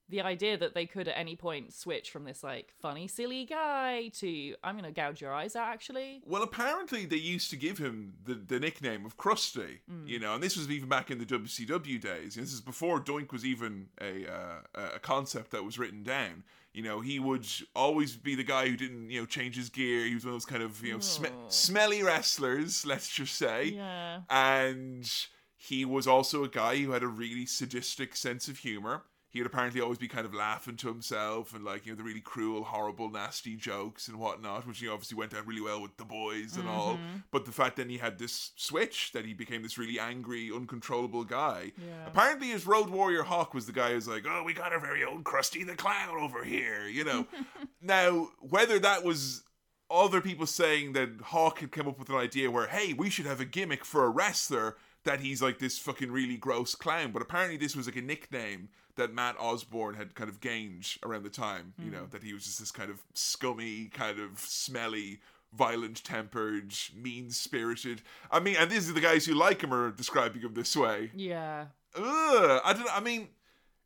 the 0.09 0.21
idea 0.21 0.57
that 0.57 0.73
they 0.73 0.85
could 0.85 1.07
at 1.07 1.17
any 1.17 1.37
point 1.37 1.71
switch 1.73 2.11
from 2.11 2.25
this 2.25 2.43
like 2.43 2.73
funny 2.81 3.07
silly 3.07 3.45
guy 3.45 4.09
to 4.09 4.55
I'm 4.61 4.75
gonna 4.75 4.91
gouge 4.91 5.21
your 5.21 5.33
eyes 5.33 5.55
out 5.55 5.69
actually. 5.69 6.21
Well, 6.25 6.43
apparently 6.43 7.05
they 7.05 7.15
used 7.15 7.49
to 7.51 7.55
give 7.55 7.77
him 7.77 8.15
the, 8.25 8.33
the 8.35 8.59
nickname 8.59 9.05
of 9.05 9.15
Krusty, 9.17 9.79
Mm. 9.89 10.07
you 10.07 10.19
know, 10.19 10.33
and 10.35 10.43
this 10.43 10.57
was 10.57 10.69
even 10.69 10.89
back 10.89 11.11
in 11.11 11.17
the 11.17 11.25
WCW 11.25 11.97
days. 11.99 12.35
This 12.35 12.51
is 12.51 12.59
before 12.59 12.99
Doink 12.99 13.31
was 13.31 13.45
even 13.45 13.87
a 14.01 14.27
uh, 14.29 14.59
a 14.95 14.99
concept 14.99 15.51
that 15.51 15.63
was 15.63 15.79
written 15.79 16.03
down. 16.03 16.43
You 16.73 16.83
know, 16.83 17.01
he 17.01 17.19
would 17.19 17.45
always 17.75 18.15
be 18.15 18.35
the 18.35 18.43
guy 18.43 18.69
who 18.69 18.77
didn't, 18.77 19.09
you 19.09 19.19
know, 19.19 19.25
change 19.25 19.57
his 19.57 19.69
gear. 19.69 20.05
He 20.05 20.13
was 20.13 20.23
one 20.23 20.33
of 20.33 20.35
those 20.35 20.45
kind 20.45 20.63
of, 20.63 20.81
you 20.85 20.93
know, 20.93 20.99
sm- 20.99 21.25
smelly 21.49 22.01
wrestlers, 22.01 22.85
let's 22.85 23.09
just 23.09 23.35
say. 23.35 23.73
Yeah. 23.75 24.21
And 24.29 25.11
he 25.57 25.83
was 25.83 26.07
also 26.07 26.43
a 26.43 26.47
guy 26.47 26.77
who 26.77 26.91
had 26.91 27.03
a 27.03 27.07
really 27.07 27.45
sadistic 27.45 28.15
sense 28.15 28.47
of 28.47 28.59
humor. 28.59 29.03
He 29.31 29.39
would 29.39 29.47
apparently 29.47 29.79
always 29.79 29.97
be 29.97 30.09
kind 30.09 30.25
of 30.25 30.33
laughing 30.33 30.75
to 30.77 30.89
himself 30.89 31.55
and 31.55 31.63
like, 31.63 31.85
you 31.85 31.93
know, 31.93 31.97
the 31.97 32.03
really 32.03 32.19
cruel, 32.19 32.65
horrible, 32.65 33.09
nasty 33.09 33.55
jokes 33.55 34.09
and 34.09 34.19
whatnot, 34.19 34.67
which 34.67 34.81
you 34.81 34.89
know, 34.89 34.93
obviously 34.93 35.17
went 35.17 35.31
down 35.31 35.45
really 35.45 35.61
well 35.61 35.81
with 35.81 35.95
the 35.95 36.03
boys 36.03 36.57
and 36.57 36.67
all. 36.67 36.95
Mm-hmm. 36.95 37.17
But 37.31 37.45
the 37.45 37.53
fact 37.53 37.77
then 37.77 37.89
he 37.89 37.97
had 37.97 38.19
this 38.19 38.51
switch 38.57 39.13
that 39.13 39.25
he 39.25 39.33
became 39.33 39.63
this 39.63 39.77
really 39.77 39.99
angry, 39.99 40.51
uncontrollable 40.53 41.23
guy. 41.23 41.71
Yeah. 41.77 42.07
Apparently 42.07 42.49
his 42.49 42.67
Road 42.67 42.89
Warrior 42.89 43.23
Hawk 43.23 43.53
was 43.53 43.65
the 43.65 43.71
guy 43.71 43.93
who's 43.93 44.07
like, 44.07 44.25
Oh, 44.27 44.43
we 44.43 44.53
got 44.53 44.73
our 44.73 44.79
very 44.79 45.03
own 45.05 45.23
Krusty 45.23 45.65
the 45.65 45.75
Clown 45.75 46.17
over 46.19 46.43
here, 46.43 46.87
you 46.87 47.05
know. 47.05 47.25
now, 47.81 48.29
whether 48.41 48.79
that 48.79 49.05
was 49.05 49.43
other 49.89 50.21
people 50.21 50.45
saying 50.45 50.93
that 50.93 51.09
Hawk 51.23 51.59
had 51.59 51.71
come 51.71 51.87
up 51.87 51.99
with 51.99 52.09
an 52.09 52.15
idea 52.15 52.49
where, 52.49 52.67
hey, 52.67 52.93
we 52.93 53.09
should 53.09 53.25
have 53.25 53.41
a 53.41 53.45
gimmick 53.45 53.85
for 53.85 54.05
a 54.05 54.09
wrestler 54.09 54.77
that 55.03 55.19
he's 55.19 55.41
like 55.41 55.59
this 55.59 55.77
fucking 55.77 56.11
really 56.11 56.37
gross 56.37 56.75
clown. 56.75 57.11
But 57.11 57.21
apparently, 57.21 57.57
this 57.57 57.75
was 57.75 57.87
like 57.87 57.95
a 57.95 58.01
nickname 58.01 58.69
that 58.95 59.13
Matt 59.13 59.35
Osborne 59.39 59.95
had 59.95 60.15
kind 60.15 60.29
of 60.29 60.41
gained 60.41 60.95
around 61.03 61.23
the 61.23 61.29
time, 61.29 61.73
you 61.83 61.91
know, 61.91 61.99
hmm. 61.99 62.09
that 62.11 62.23
he 62.23 62.33
was 62.33 62.43
just 62.45 62.59
this 62.59 62.71
kind 62.71 62.89
of 62.89 63.01
scummy, 63.13 63.85
kind 63.85 64.19
of 64.19 64.39
smelly, 64.39 65.19
violent 65.53 66.03
tempered, 66.03 66.73
mean 66.95 67.29
spirited. 67.29 68.01
I 68.29 68.39
mean, 68.39 68.55
and 68.57 68.69
these 68.69 68.89
are 68.89 68.93
the 68.93 69.01
guys 69.01 69.25
who 69.25 69.33
like 69.33 69.61
him 69.61 69.73
are 69.73 69.91
describing 69.91 70.41
him 70.41 70.53
this 70.53 70.75
way. 70.75 71.11
Yeah. 71.15 71.65
Ugh, 71.95 72.61
I 72.63 72.73
don't. 72.73 72.97
I 72.97 73.01
mean, 73.01 73.27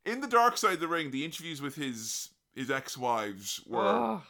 in 0.06 0.22
the 0.22 0.28
Dark 0.28 0.58
Side 0.58 0.74
of 0.74 0.80
the 0.80 0.88
Ring, 0.88 1.12
the 1.12 1.26
interviews 1.26 1.62
with 1.62 1.76
his 1.76 2.30
his 2.54 2.70
ex 2.70 2.98
wives 2.98 3.62
were, 3.66 4.16
Ugh. 4.16 4.22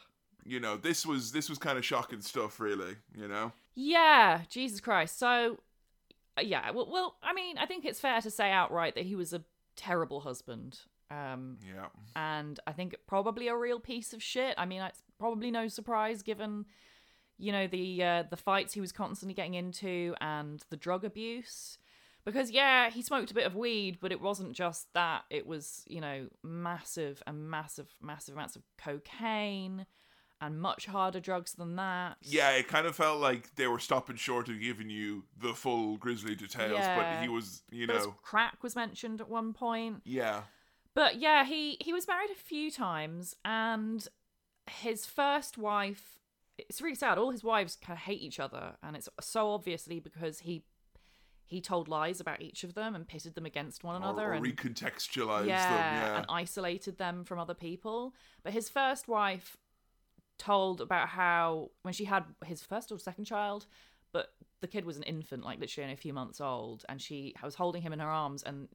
you 0.44 0.60
know, 0.60 0.76
this 0.76 1.04
was 1.04 1.32
this 1.32 1.48
was 1.48 1.58
kind 1.58 1.78
of 1.78 1.84
shocking 1.84 2.20
stuff, 2.22 2.58
really. 2.58 2.96
You 3.14 3.28
know, 3.28 3.52
Yeah, 3.74 4.40
Jesus 4.48 4.80
Christ. 4.80 5.18
So, 5.18 5.58
yeah, 6.40 6.70
well, 6.70 6.88
well, 6.90 7.16
I 7.22 7.34
mean, 7.34 7.58
I 7.58 7.66
think 7.66 7.84
it's 7.84 8.00
fair 8.00 8.20
to 8.22 8.30
say 8.30 8.50
outright 8.50 8.94
that 8.94 9.04
he 9.04 9.14
was 9.14 9.34
a 9.34 9.42
terrible 9.76 10.20
husband. 10.20 10.80
Um, 11.10 11.58
yeah, 11.64 11.86
and 12.16 12.58
I 12.66 12.72
think 12.72 12.96
probably 13.06 13.48
a 13.48 13.56
real 13.56 13.80
piece 13.80 14.12
of 14.12 14.22
shit. 14.22 14.54
I 14.58 14.66
mean, 14.66 14.82
it's 14.82 15.02
probably 15.18 15.50
no 15.50 15.68
surprise 15.68 16.22
given, 16.22 16.64
you 17.38 17.52
know, 17.52 17.66
the 17.66 18.02
uh, 18.02 18.22
the 18.28 18.36
fights 18.36 18.74
he 18.74 18.80
was 18.80 18.92
constantly 18.92 19.34
getting 19.34 19.54
into 19.54 20.14
and 20.20 20.64
the 20.70 20.76
drug 20.76 21.04
abuse. 21.04 21.78
Because 22.24 22.50
yeah, 22.50 22.90
he 22.90 23.02
smoked 23.02 23.30
a 23.30 23.34
bit 23.34 23.46
of 23.46 23.54
weed, 23.54 23.98
but 24.00 24.10
it 24.10 24.20
wasn't 24.20 24.52
just 24.52 24.92
that. 24.94 25.22
It 25.30 25.46
was, 25.46 25.84
you 25.86 26.00
know, 26.00 26.26
massive 26.42 27.22
and 27.24 27.48
massive, 27.48 27.86
massive 28.02 28.34
amounts 28.34 28.56
of 28.56 28.62
cocaine 28.76 29.86
and 30.40 30.60
much 30.60 30.86
harder 30.86 31.20
drugs 31.20 31.54
than 31.54 31.76
that. 31.76 32.16
yeah. 32.22 32.50
It 32.50 32.68
kind 32.68 32.86
of 32.86 32.94
felt 32.94 33.20
like 33.20 33.54
they 33.56 33.66
were 33.66 33.78
stopping 33.78 34.16
short 34.16 34.48
of 34.48 34.60
giving 34.60 34.90
you 34.90 35.24
the 35.40 35.54
full 35.54 35.96
grisly 35.96 36.34
details, 36.34 36.80
but 36.80 37.22
he 37.22 37.28
was, 37.28 37.62
you 37.70 37.86
know, 37.86 38.14
crack 38.22 38.62
was 38.62 38.76
mentioned 38.76 39.20
at 39.20 39.28
one 39.28 39.52
point. 39.52 40.02
yeah, 40.04 40.42
But 40.94 41.16
yeah, 41.16 41.44
he 41.44 41.76
he 41.80 41.92
was 41.92 42.06
married 42.06 42.30
a 42.30 42.34
few 42.34 42.70
times, 42.70 43.34
and 43.44 44.06
his 44.66 45.06
first 45.06 45.58
wife. 45.58 46.12
It's 46.58 46.80
really 46.80 46.94
sad. 46.94 47.18
All 47.18 47.30
his 47.30 47.44
wives 47.44 47.76
kind 47.76 47.98
of 47.98 48.02
hate 48.02 48.22
each 48.22 48.40
other, 48.40 48.76
and 48.82 48.96
it's 48.96 49.10
so 49.20 49.50
obviously 49.50 50.00
because 50.00 50.40
he 50.40 50.64
he 51.44 51.60
told 51.60 51.86
lies 51.86 52.20
about 52.20 52.42
each 52.42 52.64
of 52.64 52.74
them 52.74 52.94
and 52.94 53.06
pitted 53.06 53.34
them 53.34 53.46
against 53.46 53.84
one 53.84 53.94
another 53.94 54.30
or 54.30 54.32
and 54.32 54.44
recontextualized 54.44 55.46
yeah, 55.46 55.70
them. 55.70 56.02
Yeah, 56.02 56.16
and 56.16 56.26
isolated 56.28 56.98
them 56.98 57.24
from 57.24 57.38
other 57.38 57.54
people. 57.54 58.14
But 58.42 58.52
his 58.52 58.68
first 58.68 59.06
wife 59.06 59.56
told 60.38 60.80
about 60.80 61.08
how 61.08 61.70
when 61.82 61.94
she 61.94 62.04
had 62.04 62.24
his 62.44 62.62
first 62.62 62.92
or 62.92 62.98
second 62.98 63.24
child, 63.24 63.66
but 64.12 64.32
the 64.60 64.68
kid 64.68 64.84
was 64.84 64.96
an 64.96 65.02
infant, 65.02 65.44
like 65.44 65.60
literally 65.60 65.84
only 65.84 65.94
a 65.94 65.98
few 65.98 66.12
months 66.12 66.40
old, 66.40 66.84
and 66.88 67.00
she 67.00 67.34
was 67.42 67.54
holding 67.54 67.82
him 67.82 67.92
in 67.92 67.98
her 68.00 68.10
arms 68.10 68.42
and. 68.42 68.68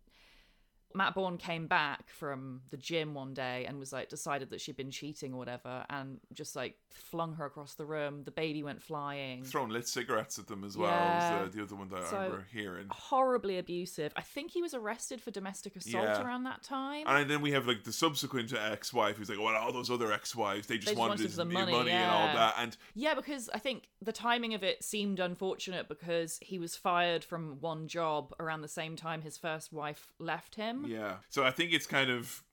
Matt 0.96 1.14
Borne 1.16 1.38
came 1.38 1.68
back 1.68 2.10
from 2.10 2.62
the 2.70 2.78
gym 2.78 3.14
one 3.14 3.34
day 3.34 3.66
and 3.68 3.80
was 3.80 3.92
like 3.94 4.10
decided 4.10 4.50
that 4.50 4.62
she'd 4.62 4.78
been 4.78 4.92
cheating 4.92 5.34
or 5.34 5.38
whatever 5.38 5.86
and 5.90 6.20
just 6.34 6.56
like 6.56 6.76
flung 6.90 7.34
her 7.36 7.46
across 7.46 7.76
the 7.76 7.86
room. 7.86 8.24
The 8.24 8.32
baby 8.32 8.64
went 8.64 8.82
flying. 8.82 9.44
throwing 9.44 9.70
lit 9.70 9.88
cigarettes 9.88 10.38
at 10.40 10.48
them 10.48 10.64
as 10.64 10.78
well. 10.78 10.90
Yeah. 10.90 11.42
Was 11.44 11.52
the, 11.52 11.58
the 11.58 11.64
other 11.64 11.76
one 11.76 11.90
that 11.90 12.08
So- 12.08 12.18
I 12.18 12.24
remember 12.26 12.48
hearing. 12.52 12.88
Horribly 12.92 13.58
abusive. 13.58 14.12
I 14.16 14.22
think 14.22 14.52
he 14.52 14.62
was 14.62 14.74
arrested 14.74 15.22
for 15.22 15.32
domestic 15.32 15.76
assault 15.76 16.04
Yeah. 16.04 16.22
around 16.24 16.44
that 16.44 16.64
time. 16.64 17.06
And 17.08 17.30
then 17.30 17.42
we 17.42 17.52
have 17.52 17.68
like 17.68 17.84
the 17.84 17.94
subsequent 17.94 18.54
ex-wife 18.54 19.18
who's 19.18 19.30
like, 19.30 19.40
well, 19.40 19.56
all 19.56 19.72
those 19.72 19.90
other 19.90 20.12
ex-wives, 20.12 20.68
they 20.68 20.76
just, 20.76 20.88
just 20.90 20.98
wanted, 21.00 21.20
wanted 21.20 21.32
the 21.32 21.46
money, 21.46 21.92
and 21.92 22.12
all 22.12 22.28
that. 22.34 22.56
And 22.58 22.76
Yeah, 22.96 23.14
because 23.14 23.50
I 23.54 23.60
think 23.60 23.88
the 24.02 24.12
timing 24.12 24.54
of 24.54 24.64
it 24.64 24.84
seemed 24.84 25.20
unfortunate 25.20 25.88
because 25.88 26.40
he 26.42 26.60
was 26.60 26.76
fired 26.76 27.24
from 27.24 27.58
one 27.62 27.88
job 27.88 28.34
around 28.40 28.62
the 28.62 28.68
same 28.68 28.96
time 28.96 29.22
his 29.22 29.38
first 29.38 29.72
wife 29.72 30.14
left 30.20 30.56
him. 30.56 30.81
Yeah. 30.86 31.16
So 31.30 31.44
I 31.44 31.52
think 31.52 31.74
it's 31.74 31.88
kind 31.88 32.10
of 32.10 32.44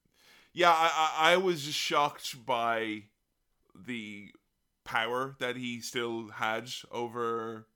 yeah, 0.52 0.70
I, 0.70 0.90
I 1.20 1.32
I 1.32 1.36
was 1.36 1.64
just 1.64 1.78
shocked 1.78 2.44
by 2.44 3.04
the 3.74 4.30
power 4.84 5.36
that 5.38 5.56
he 5.56 5.80
still 5.80 6.28
had 6.28 6.68
over 6.90 7.66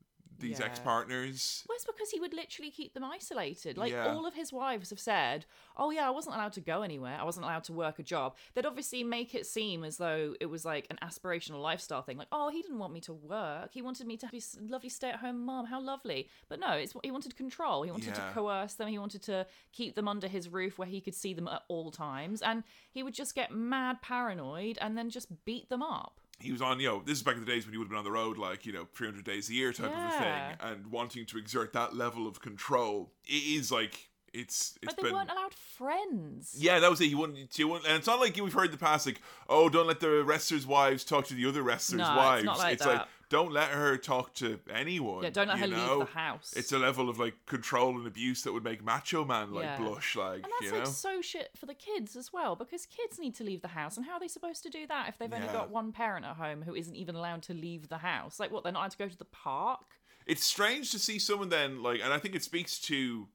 these 0.42 0.58
Yeah. 0.60 0.66
ex-partners. 0.66 1.64
Well, 1.68 1.76
it's 1.76 1.86
because 1.86 2.10
he 2.10 2.20
would 2.20 2.34
literally 2.34 2.70
keep 2.70 2.92
them 2.94 3.04
isolated. 3.04 3.78
Like 3.78 3.92
Yeah. 3.92 4.12
all 4.12 4.26
of 4.26 4.34
his 4.34 4.52
wives 4.52 4.90
have 4.90 5.00
said, 5.00 5.46
"Oh 5.76 5.90
yeah, 5.90 6.06
I 6.06 6.10
wasn't 6.10 6.34
allowed 6.36 6.52
to 6.54 6.60
go 6.60 6.82
anywhere. 6.82 7.18
I 7.18 7.24
wasn't 7.24 7.44
allowed 7.46 7.64
to 7.64 7.72
work 7.72 7.98
a 7.98 8.02
job." 8.02 8.36
They'd 8.54 8.66
obviously 8.66 9.02
make 9.04 9.34
it 9.34 9.46
seem 9.46 9.84
as 9.84 9.96
though 9.96 10.34
it 10.40 10.46
was 10.46 10.64
like 10.64 10.86
an 10.90 10.98
aspirational 11.02 11.62
lifestyle 11.62 12.02
thing. 12.02 12.18
Like, 12.18 12.28
"Oh, 12.30 12.48
he 12.50 12.60
didn't 12.60 12.78
want 12.78 12.92
me 12.92 13.00
to 13.02 13.12
work. 13.14 13.72
He 13.72 13.80
wanted 13.82 14.06
me 14.06 14.16
to 14.18 14.26
be 14.28 14.38
a 14.38 14.60
lovely 14.62 14.88
stay-at-home 14.90 15.44
mom. 15.44 15.66
How 15.66 15.80
lovely." 15.80 16.28
But 16.48 16.60
no, 16.60 16.72
it's 16.72 16.94
he 17.02 17.10
wanted 17.10 17.36
control. 17.36 17.82
He 17.84 17.90
wanted 17.90 18.16
Yeah. 18.16 18.28
to 18.28 18.34
coerce 18.34 18.74
them. 18.74 18.88
He 18.88 18.98
wanted 18.98 19.22
to 19.22 19.46
keep 19.72 19.94
them 19.94 20.08
under 20.08 20.28
his 20.28 20.48
roof 20.48 20.78
where 20.78 20.88
he 20.88 21.00
could 21.00 21.14
see 21.14 21.32
them 21.32 21.48
at 21.48 21.64
all 21.68 21.90
times, 21.90 22.42
and 22.42 22.64
he 22.90 23.02
would 23.02 23.14
just 23.14 23.34
get 23.34 23.50
mad 23.52 24.02
paranoid 24.02 24.78
and 24.80 24.98
then 24.98 25.08
just 25.10 25.44
beat 25.44 25.68
them 25.68 25.82
up. 25.82 26.20
He 26.42 26.52
was 26.52 26.60
on, 26.62 26.80
you 26.80 26.88
know, 26.88 27.02
this 27.04 27.18
is 27.18 27.22
back 27.22 27.34
in 27.36 27.40
the 27.40 27.46
days 27.46 27.64
when 27.64 27.72
he 27.72 27.78
would 27.78 27.84
have 27.84 27.90
been 27.90 27.98
on 27.98 28.04
the 28.04 28.10
road 28.10 28.36
like, 28.38 28.66
you 28.66 28.72
know, 28.72 28.86
300 28.94 29.24
days 29.24 29.48
a 29.48 29.54
year 29.54 29.72
type 29.72 29.86
of 29.86 29.92
a 30.14 30.18
thing 30.18 30.56
and 30.60 30.86
wanting 30.88 31.24
to 31.26 31.38
exert 31.38 31.72
that 31.72 31.94
level 31.96 32.26
of 32.26 32.40
control. 32.40 33.12
It 33.24 33.32
is 33.58 33.70
like 33.72 34.08
it's 34.34 34.78
it's 34.82 34.94
But 34.94 34.96
they 34.96 35.02
been 35.08 35.14
weren't 35.14 35.30
allowed 35.30 35.54
friends. 35.54 36.54
yeah, 36.58 36.78
that 36.78 36.88
was 36.90 37.00
it. 37.00 37.08
He 37.08 37.14
wouldn't. 37.14 37.54
He 37.54 37.64
wouldn't 37.64 37.86
and 37.86 37.96
it's 37.96 38.06
not 38.06 38.18
like 38.20 38.36
we've 38.36 38.52
heard 38.52 38.66
in 38.66 38.70
the 38.72 38.78
past, 38.78 39.06
like, 39.06 39.20
oh, 39.48 39.68
don't 39.68 39.86
let 39.86 40.00
the 40.00 40.24
wrestlers' 40.24 40.66
wives 40.66 41.04
talk 41.04 41.26
to 41.26 41.34
the 41.34 41.46
other 41.46 41.62
wrestlers' 41.62 41.98
No, 41.98 42.04
it's 42.06 42.16
wives. 42.16 42.44
not 42.44 42.58
like 42.58 42.72
it's 42.74 42.86
like. 42.86 43.06
Don't 43.32 43.50
let 43.50 43.70
her 43.70 43.96
talk 43.96 44.34
to 44.34 44.60
anyone. 44.70 45.24
Yeah, 45.24 45.30
don't 45.30 45.48
let 45.48 45.58
her 45.58 45.66
know? 45.66 45.98
leave 45.98 46.06
the 46.06 46.12
house. 46.12 46.52
It's 46.54 46.70
a 46.72 46.78
level 46.78 47.08
of 47.08 47.18
like 47.18 47.34
control 47.46 47.96
and 47.96 48.06
abuse 48.06 48.42
that 48.42 48.52
would 48.52 48.62
make 48.62 48.84
Macho 48.84 49.24
Man 49.24 49.52
like 49.52 49.64
Yeah. 49.64 49.78
blush, 49.78 50.16
like 50.16 50.44
and 50.44 50.44
that's 50.44 50.62
you 50.62 50.72
like 50.72 50.84
know. 50.84 50.90
so 50.90 51.22
shit 51.22 51.48
for 51.56 51.64
the 51.64 51.74
kids 51.74 52.14
as 52.14 52.30
well, 52.30 52.56
because 52.56 52.84
kids 52.84 53.18
need 53.18 53.34
to 53.36 53.44
leave 53.44 53.62
the 53.62 53.68
house, 53.68 53.96
and 53.96 54.04
how 54.04 54.12
are 54.12 54.20
they 54.20 54.28
supposed 54.28 54.62
to 54.64 54.68
do 54.68 54.86
that 54.86 55.08
if 55.08 55.16
they've 55.16 55.32
only 55.32 55.48
got 55.48 55.70
one 55.70 55.92
parent 55.92 56.26
at 56.26 56.36
home 56.36 56.60
who 56.60 56.74
isn't 56.74 56.94
even 56.94 57.14
allowed 57.14 57.42
to 57.44 57.54
leave 57.54 57.88
the 57.88 57.98
house? 57.98 58.38
Like, 58.38 58.52
what? 58.52 58.64
They're 58.64 58.72
not 58.72 58.80
allowed 58.80 58.90
to 58.90 58.98
go 58.98 59.08
to 59.08 59.18
the 59.18 59.24
park? 59.24 59.80
it's 60.26 60.44
strange 60.44 60.92
to 60.92 60.98
see 61.00 61.18
someone 61.18 61.48
then 61.48 61.82
like 61.82 62.00
and 62.00 62.12
i 62.12 62.18
think 62.18 62.34
it 62.36 62.44
speaks 62.44 62.78
to 62.78 63.26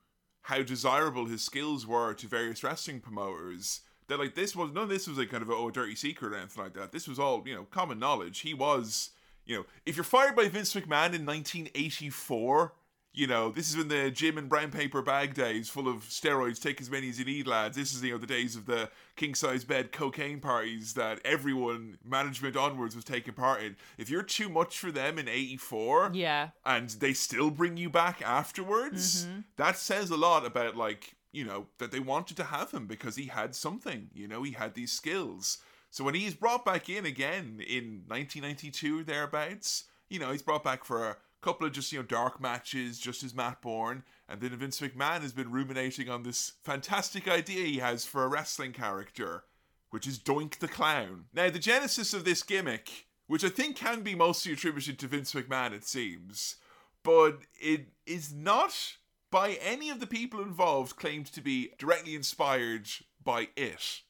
how 0.44 0.62
desirable 0.62 1.26
his 1.26 1.42
skills 1.44 1.86
were 1.86 2.14
to 2.14 2.28
various 2.28 2.64
wrestling 2.64 3.02
promoters 3.02 3.82
that 4.08 4.18
like 4.18 4.36
this 4.36 4.56
was 4.56 4.72
none 4.72 4.84
of 4.84 4.90
this 4.90 5.06
was 5.06 5.18
like 5.18 5.30
kind 5.30 5.44
of 5.44 5.50
a, 5.50 5.54
oh, 5.54 5.68
a 5.68 5.72
dirty 5.74 5.96
secret 5.96 6.32
or 6.32 6.38
anything 6.38 6.64
like 6.64 6.74
that 6.74 6.94
this 6.94 7.06
was 7.06 7.20
all 7.20 7.44
you 7.46 7.54
know 7.54 7.66
common 7.72 8.00
knowledge 8.00 8.40
he 8.40 8.54
was 8.54 9.10
you 9.48 9.56
know 9.58 9.66
if 9.86 9.96
you're 9.96 10.04
fired 10.04 10.36
by 10.36 10.48
vince 10.50 10.74
mcmahon 10.76 11.14
in 11.14 11.26
1984 11.26 12.74
you 13.14 13.26
know, 13.26 13.50
this 13.50 13.68
is 13.72 13.76
when 13.78 13.88
the 13.88 14.12
gym 14.12 14.38
and 14.38 14.48
brown 14.48 14.70
paper 14.70 15.02
bag 15.02 15.34
days, 15.34 15.70
full 15.70 15.88
of 15.88 16.04
steroids. 16.04 16.62
Take 16.62 16.80
as 16.80 16.92
many 16.92 17.10
as 17.10 17.18
you 17.18 17.26
need, 17.26 17.48
lads. 17.48 17.76
This 17.76 17.92
is 17.92 18.04
you 18.04 18.12
know 18.12 18.20
the 18.20 18.28
days 18.28 18.56
of 18.56 18.68
the 18.68 18.92
king 19.16 19.34
size 19.34 19.64
bed 19.64 19.92
cocaine 19.92 20.40
parties 20.40 20.94
that 20.94 21.20
everyone, 21.26 21.98
management 22.06 22.56
onwards, 22.56 22.96
was 22.96 23.04
taking 23.04 23.34
part 23.34 23.64
in. 23.64 23.76
If 23.98 24.12
you're 24.12 24.22
too 24.22 24.50
much 24.50 24.78
for 24.78 24.92
them 24.92 25.18
in 25.18 25.28
'84, 25.28 26.12
Yeah. 26.14 26.50
and 26.64 26.92
they 26.92 27.14
still 27.14 27.50
bring 27.50 27.76
you 27.76 27.90
back 27.90 28.22
afterwards, 28.22 29.26
Mm-hmm. 29.26 29.40
that 29.56 29.78
says 29.78 30.12
a 30.12 30.18
lot 30.18 30.46
about 30.46 30.76
like 30.78 31.16
you 31.32 31.44
know 31.44 31.66
that 31.80 31.92
they 31.92 32.00
wanted 32.00 32.38
to 32.38 32.44
have 32.44 32.70
him 32.70 32.86
because 32.86 33.16
he 33.16 33.28
had 33.28 33.56
something. 33.56 34.12
You 34.14 34.28
know, 34.28 34.44
he 34.44 34.52
had 34.52 34.76
these 34.76 34.92
skills. 34.92 35.58
So 35.98 36.04
when 36.04 36.14
he's 36.14 36.36
brought 36.36 36.64
back 36.64 36.90
in 36.90 37.08
again 37.08 37.60
in 37.68 38.04
1992 38.06 39.00
or 39.00 39.04
thereabouts, 39.04 39.86
you 40.12 40.20
know, 40.20 40.32
he's 40.32 40.44
brought 40.44 40.64
back 40.64 40.86
for 40.86 41.10
a 41.10 41.18
couple 41.42 41.66
of 41.66 41.74
just 41.74 41.92
you 41.92 41.98
know 41.98 42.06
dark 42.06 42.40
matches, 42.40 43.00
just 43.00 43.24
as 43.24 43.34
Matt 43.34 43.64
Borne, 43.64 44.04
and 44.30 44.40
then 44.40 44.56
Vince 44.56 44.80
McMahon 44.80 45.22
has 45.22 45.34
been 45.34 45.52
ruminating 45.52 46.08
on 46.08 46.22
this 46.22 46.52
fantastic 46.64 47.28
idea 47.28 47.66
he 47.66 47.80
has 47.80 48.06
for 48.06 48.24
a 48.24 48.28
wrestling 48.28 48.74
character, 48.74 49.46
which 49.90 50.06
is 50.06 50.20
Doink 50.20 50.60
the 50.60 50.68
Clown. 50.68 51.26
Now, 51.34 51.50
the 51.50 51.58
genesis 51.58 52.14
of 52.14 52.26
this 52.26 52.44
gimmick, 52.44 53.08
which 53.26 53.44
I 53.44 53.50
think 53.50 53.76
can 53.76 54.02
be 54.02 54.14
mostly 54.14 54.54
attributed 54.54 55.00
to 55.00 55.08
Vince 55.08 55.34
McMahon, 55.34 55.74
it 55.74 55.88
seems, 55.88 56.58
but 57.02 57.40
it 57.60 57.88
is 58.06 58.32
not 58.32 58.98
by 59.32 59.54
any 59.64 59.90
of 59.90 60.00
the 60.00 60.06
people 60.06 60.44
involved 60.44 60.96
claimed 60.96 61.26
to 61.34 61.42
be 61.42 61.72
directly 61.80 62.14
inspired 62.14 62.88
by 63.24 63.48
it. 63.56 64.02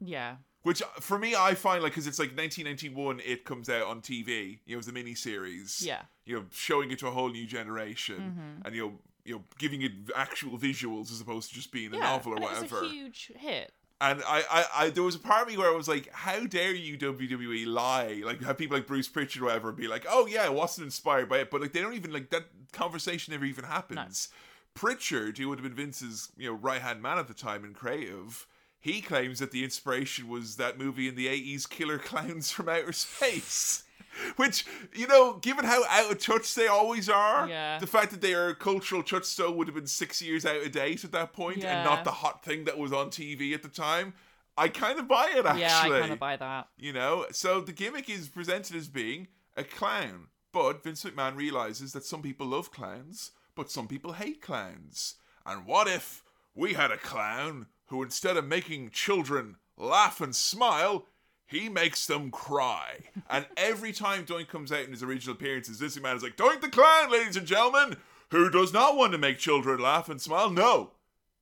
Yeah. 0.00 0.36
Which 0.62 0.82
uh, 0.82 0.86
for 1.00 1.18
me, 1.18 1.34
I 1.34 1.54
find 1.54 1.82
like 1.82 1.92
because 1.92 2.06
it's 2.06 2.18
like 2.18 2.36
1991, 2.36 3.20
it 3.24 3.44
comes 3.44 3.68
out 3.68 3.86
on 3.86 4.00
TV. 4.00 4.58
You 4.66 4.76
know, 4.76 4.78
as 4.78 4.88
a 4.88 4.92
mini 4.92 5.14
series. 5.14 5.82
Yeah. 5.84 6.02
You 6.24 6.36
know, 6.36 6.44
showing 6.50 6.90
it 6.90 6.98
to 7.00 7.08
a 7.08 7.10
whole 7.10 7.30
new 7.30 7.46
generation, 7.46 8.16
mm-hmm. 8.16 8.66
and 8.66 8.74
you 8.74 8.82
know, 8.82 8.92
you 9.24 9.34
know, 9.36 9.44
giving 9.58 9.82
it 9.82 9.92
actual 10.14 10.58
visuals 10.58 11.10
as 11.10 11.20
opposed 11.20 11.48
to 11.50 11.54
just 11.54 11.72
being 11.72 11.92
a 11.92 11.96
yeah. 11.96 12.02
novel 12.02 12.32
or 12.32 12.40
whatever. 12.40 12.64
It 12.64 12.82
was 12.82 12.90
a 12.90 12.94
huge 12.94 13.32
hit. 13.36 13.72
And 14.02 14.22
I, 14.26 14.42
I, 14.50 14.64
I, 14.76 14.90
there 14.90 15.02
was 15.02 15.14
a 15.14 15.18
part 15.18 15.42
of 15.42 15.48
me 15.48 15.58
where 15.58 15.70
I 15.70 15.76
was 15.76 15.86
like, 15.86 16.10
how 16.10 16.46
dare 16.46 16.74
you 16.74 16.96
WWE 16.96 17.66
lie? 17.66 18.22
Like 18.24 18.42
have 18.42 18.56
people 18.56 18.78
like 18.78 18.86
Bruce 18.86 19.08
Pritchard 19.08 19.42
or 19.42 19.46
whatever 19.46 19.72
be 19.72 19.88
like, 19.88 20.06
oh 20.08 20.26
yeah, 20.26 20.44
I 20.44 20.48
wasn't 20.48 20.86
inspired 20.86 21.28
by 21.28 21.38
it, 21.40 21.50
but 21.50 21.60
like 21.60 21.72
they 21.72 21.82
don't 21.82 21.92
even 21.92 22.10
like 22.10 22.30
that 22.30 22.46
conversation 22.72 23.32
never 23.32 23.44
even 23.44 23.64
happens. 23.64 24.30
Pritchard, 24.72 25.36
who 25.36 25.50
would 25.50 25.58
have 25.58 25.64
been 25.64 25.74
Vince's 25.74 26.30
you 26.38 26.48
know 26.48 26.54
right 26.54 26.80
hand 26.80 27.02
man 27.02 27.18
at 27.18 27.28
the 27.28 27.34
time 27.34 27.62
in 27.62 27.74
creative, 27.74 28.46
he 28.80 29.00
claims 29.00 29.38
that 29.38 29.50
the 29.52 29.62
inspiration 29.62 30.28
was 30.28 30.56
that 30.56 30.78
movie 30.78 31.06
in 31.08 31.14
the 31.14 31.28
eighties, 31.28 31.66
Killer 31.66 31.98
Clowns 31.98 32.50
from 32.50 32.68
Outer 32.68 32.92
Space. 32.92 33.84
Which, 34.36 34.66
you 34.92 35.06
know, 35.06 35.34
given 35.34 35.64
how 35.64 35.84
out 35.88 36.10
of 36.10 36.18
touch 36.18 36.54
they 36.54 36.66
always 36.66 37.08
are, 37.08 37.48
Yeah. 37.48 37.78
the 37.78 37.86
fact 37.86 38.10
that 38.10 38.20
they 38.20 38.34
are 38.34 38.48
a 38.48 38.54
cultural 38.56 39.02
touchstone 39.04 39.56
would 39.56 39.68
have 39.68 39.74
been 39.76 39.86
six 39.86 40.20
years 40.20 40.44
out 40.44 40.56
of 40.56 40.72
date 40.72 41.04
at 41.04 41.12
that 41.12 41.32
point 41.32 41.56
and 41.56 41.62
Yeah. 41.64 41.84
not 41.84 42.02
the 42.04 42.10
hot 42.10 42.44
thing 42.44 42.64
that 42.64 42.76
was 42.76 42.92
on 42.92 43.10
TV 43.10 43.54
at 43.54 43.62
the 43.62 43.68
time. 43.68 44.14
I 44.58 44.68
kind 44.68 44.98
of 44.98 45.06
buy 45.06 45.30
it 45.36 45.46
actually. 45.46 45.60
Yeah, 45.60 45.80
I 45.96 46.00
kind 46.00 46.12
of 46.12 46.18
buy 46.18 46.36
that. 46.36 46.68
You 46.76 46.92
know, 46.92 47.26
so 47.30 47.60
the 47.60 47.72
gimmick 47.72 48.10
is 48.10 48.28
presented 48.28 48.74
as 48.76 48.88
being 48.88 49.28
a 49.56 49.62
clown, 49.64 50.26
but 50.52 50.82
Vince 50.82 51.04
McMahon 51.04 51.36
realizes 51.36 51.92
that 51.92 52.04
some 52.04 52.20
people 52.20 52.48
love 52.48 52.72
clowns, 52.72 53.30
but 53.54 53.70
some 53.70 53.86
people 53.86 54.14
hate 54.14 54.42
clowns. 54.42 55.14
And 55.46 55.64
what 55.66 55.86
if 55.86 56.22
we 56.54 56.74
had 56.74 56.90
a 56.90 56.98
clown 56.98 57.66
who, 57.90 58.02
instead 58.02 58.36
of 58.36 58.46
making 58.46 58.90
children 58.90 59.56
laugh 59.76 60.20
and 60.20 60.34
smile, 60.34 61.06
he 61.44 61.68
makes 61.68 62.06
them 62.06 62.30
cry. 62.30 63.00
and 63.28 63.46
every 63.56 63.92
time 63.92 64.24
Doink 64.24 64.48
comes 64.48 64.70
out 64.70 64.84
in 64.84 64.92
his 64.92 65.02
original 65.02 65.34
appearances, 65.34 65.80
Vince 65.80 66.00
man 66.00 66.16
is 66.16 66.22
like, 66.22 66.36
Doink 66.36 66.60
the 66.60 66.68
clown, 66.68 67.10
ladies 67.10 67.36
and 67.36 67.46
gentlemen, 67.46 67.96
who 68.30 68.48
does 68.48 68.72
not 68.72 68.96
want 68.96 69.12
to 69.12 69.18
make 69.18 69.38
children 69.38 69.80
laugh 69.80 70.08
and 70.08 70.20
smile. 70.20 70.50
No, 70.50 70.92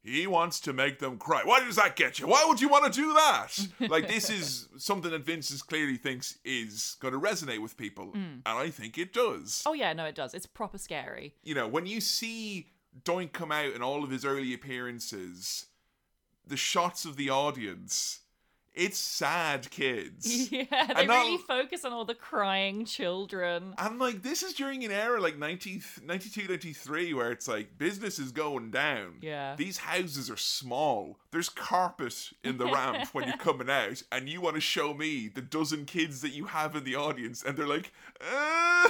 he 0.02 0.26
wants 0.26 0.58
to 0.60 0.72
make 0.72 1.00
them 1.00 1.18
cry. 1.18 1.42
Why 1.44 1.60
does 1.60 1.76
that 1.76 1.96
get 1.96 2.18
you? 2.18 2.26
Why 2.26 2.46
would 2.48 2.62
you 2.62 2.70
want 2.70 2.90
to 2.90 2.98
do 3.00 3.12
that? 3.12 3.68
like 3.90 4.08
this 4.08 4.30
is 4.30 4.68
something 4.78 5.10
that 5.10 5.26
Vince 5.26 5.60
clearly 5.60 5.98
thinks 5.98 6.38
is 6.46 6.96
going 7.00 7.12
to 7.12 7.20
resonate 7.20 7.60
with 7.60 7.76
people, 7.76 8.06
hmm. 8.06 8.16
and 8.16 8.42
I 8.46 8.70
think 8.70 8.96
it 8.96 9.12
does. 9.12 9.62
Oh 9.66 9.74
yeah, 9.74 9.92
no, 9.92 10.06
it 10.06 10.14
does. 10.14 10.32
It's 10.32 10.46
proper 10.46 10.78
scary. 10.78 11.34
You 11.42 11.54
know, 11.54 11.68
when 11.68 11.84
you 11.84 12.00
see 12.00 12.68
Doink 13.04 13.32
come 13.32 13.52
out 13.52 13.72
in 13.74 13.82
all 13.82 14.02
of 14.02 14.10
his 14.10 14.24
early 14.24 14.54
appearances, 14.54 15.66
the 16.48 16.56
shots 16.56 17.04
of 17.04 17.16
the 17.16 17.30
audience, 17.30 18.20
it's 18.78 18.98
sad 18.98 19.70
kids. 19.70 20.48
Yeah, 20.58 20.64
they 20.70 21.02
And 21.02 21.08
really 21.08 21.38
focus 21.38 21.84
on 21.84 21.92
all 21.92 22.04
the 22.04 22.14
crying 22.14 22.84
children. 22.84 23.74
And 23.76 23.98
like 23.98 24.22
this 24.22 24.42
is 24.42 24.54
during 24.54 24.84
an 24.84 24.90
era 24.90 25.20
like 25.20 25.36
90, 25.36 25.82
92, 26.04 26.46
93 26.48 27.12
where 27.12 27.32
it's 27.32 27.48
like 27.48 27.76
business 27.76 28.18
is 28.18 28.30
going 28.32 28.70
down. 28.70 29.16
Yeah. 29.20 29.56
These 29.56 29.78
houses 29.78 30.30
are 30.30 30.36
small. 30.36 31.18
There's 31.32 31.48
carpet 31.48 32.30
in 32.44 32.56
the 32.56 32.66
ramp 32.66 33.08
when 33.12 33.26
you're 33.26 33.36
coming 33.48 33.68
out, 33.68 34.02
and 34.12 34.28
you 34.28 34.40
want 34.40 34.54
to 34.54 34.60
show 34.60 34.94
me 34.94 35.28
the 35.28 35.42
dozen 35.42 35.84
kids 35.84 36.22
that 36.22 36.30
you 36.30 36.46
have 36.46 36.74
in 36.76 36.84
the 36.84 36.96
audience, 36.96 37.42
and 37.42 37.56
they're 37.56 37.66
like, 37.66 37.92
"Uh, 38.20 38.88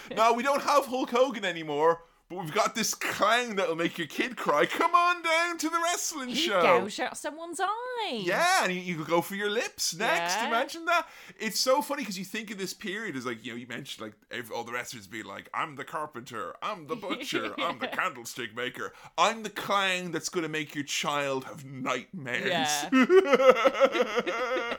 "No, 0.16 0.32
we 0.34 0.42
don't 0.42 0.62
have 0.62 0.86
Hulk 0.86 1.10
Hogan 1.10 1.44
anymore." 1.44 2.02
But 2.30 2.38
we've 2.38 2.54
got 2.54 2.74
this 2.74 2.94
clown 2.94 3.56
that'll 3.56 3.76
make 3.76 3.98
your 3.98 4.06
kid 4.06 4.36
cry. 4.36 4.64
Come 4.64 4.94
on 4.94 5.22
down 5.22 5.58
to 5.58 5.68
the 5.68 5.78
wrestling 5.84 6.30
He 6.30 6.36
show. 6.36 6.62
gouged 6.62 6.98
out 6.98 7.18
someone's 7.18 7.60
eye. 7.60 8.22
Yeah, 8.24 8.64
and 8.64 8.72
you, 8.72 8.80
you 8.80 8.96
could 8.96 9.08
go 9.08 9.20
for 9.20 9.34
your 9.34 9.50
lips 9.50 9.94
next. 9.94 10.36
Yeah. 10.36 10.48
Imagine 10.48 10.86
that. 10.86 11.06
It's 11.38 11.60
so 11.60 11.82
funny 11.82 12.00
because 12.02 12.18
you 12.18 12.24
think 12.24 12.50
of 12.50 12.56
this 12.56 12.72
period 12.72 13.14
as 13.14 13.26
like, 13.26 13.44
you 13.44 13.52
know, 13.52 13.58
you 13.58 13.66
mentioned 13.66 14.06
like 14.06 14.14
every, 14.30 14.56
all 14.56 14.64
the 14.64 14.72
wrestlers 14.72 15.06
be 15.06 15.22
like, 15.22 15.50
I'm 15.52 15.76
the 15.76 15.84
carpenter, 15.84 16.54
I'm 16.62 16.86
the 16.86 16.96
butcher, 16.96 17.54
I'm 17.58 17.78
the 17.78 17.88
candlestick 17.88 18.56
maker, 18.56 18.94
I'm 19.18 19.42
the 19.42 19.50
clown 19.50 20.10
that's 20.10 20.30
going 20.30 20.44
to 20.44 20.48
make 20.48 20.74
your 20.74 20.84
child 20.84 21.44
have 21.44 21.66
nightmares. 21.66 22.46
Yeah. 22.46 22.88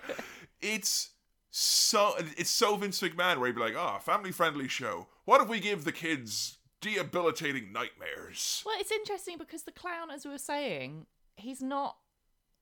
it's 0.62 1.12
so 1.52 2.16
it's 2.38 2.50
so 2.50 2.76
Vince 2.76 3.00
McMahon 3.02 3.38
where 3.38 3.48
he'd 3.48 3.56
be 3.56 3.62
like, 3.62 3.76
oh, 3.78 4.00
family 4.02 4.32
friendly 4.32 4.68
show. 4.68 5.08
What 5.26 5.42
if 5.42 5.48
we 5.48 5.60
give 5.60 5.84
the 5.86 5.92
kids 5.92 6.55
debilitating 6.82 7.72
nightmares? 7.72 8.64
Well, 8.66 8.76
it's 8.80 8.92
interesting 8.92 9.38
because 9.38 9.64
the 9.64 9.72
clown, 9.72 10.12
as 10.12 10.26
we 10.26 10.32
were 10.32 10.38
saying, 10.38 11.06
he's 11.38 11.62
not. 11.62 11.98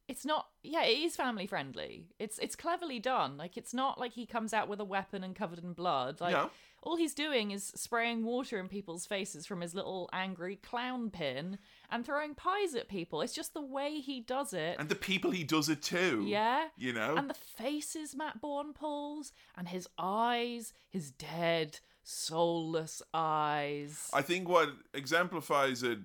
It's 0.09 0.26
not. 0.26 0.47
Yeah, 0.64 0.84
it 0.84 0.97
is 0.99 1.16
family 1.16 1.47
friendly. 1.47 2.07
It's 2.20 2.38
it's 2.39 2.57
cleverly 2.57 2.99
done. 2.99 3.38
Like 3.38 3.55
it's 3.55 3.74
not 3.74 3.97
like 3.99 4.11
he 4.14 4.26
comes 4.26 4.53
out 4.53 4.68
with 4.68 4.82
a 4.82 4.86
weapon 4.86 5.24
and 5.24 5.34
covered 5.34 5.59
in 5.59 5.72
blood. 5.72 6.20
Like 6.20 6.34
Yeah. 6.34 6.49
all 6.82 6.97
he's 6.97 7.14
doing 7.14 7.51
is 7.51 7.72
spraying 7.74 8.26
water 8.26 8.59
in 8.59 8.68
people's 8.68 9.05
faces 9.05 9.45
from 9.45 9.61
his 9.61 9.74
little 9.74 10.09
angry 10.11 10.57
clown 10.57 11.09
pin 11.09 11.57
and 11.89 12.05
throwing 12.05 12.36
pies 12.36 12.76
at 12.76 12.89
people. 12.89 13.22
It's 13.22 13.34
just 13.34 13.53
the 13.53 13.61
way 13.61 14.01
he 14.01 14.20
does 14.20 14.51
it. 14.53 14.76
And 14.78 14.89
the 14.89 14.95
people 14.95 15.32
he 15.32 15.45
does 15.45 15.70
it 15.70 15.82
to. 15.84 16.26
yeah. 16.28 16.68
You 16.76 16.91
know? 16.91 17.16
And 17.16 17.30
the 17.30 17.34
faces 17.34 18.14
Matt 18.14 18.41
Borne 18.41 18.74
pulls, 18.74 19.32
and 19.57 19.70
his 19.70 19.88
eyes, 19.97 20.74
his 20.89 21.11
dead, 21.11 21.80
soulless 22.04 23.01
eyes. 23.14 24.10
I 24.14 24.22
think 24.22 24.47
what 24.47 24.70
exemplifies 24.93 25.84
it 25.84 25.99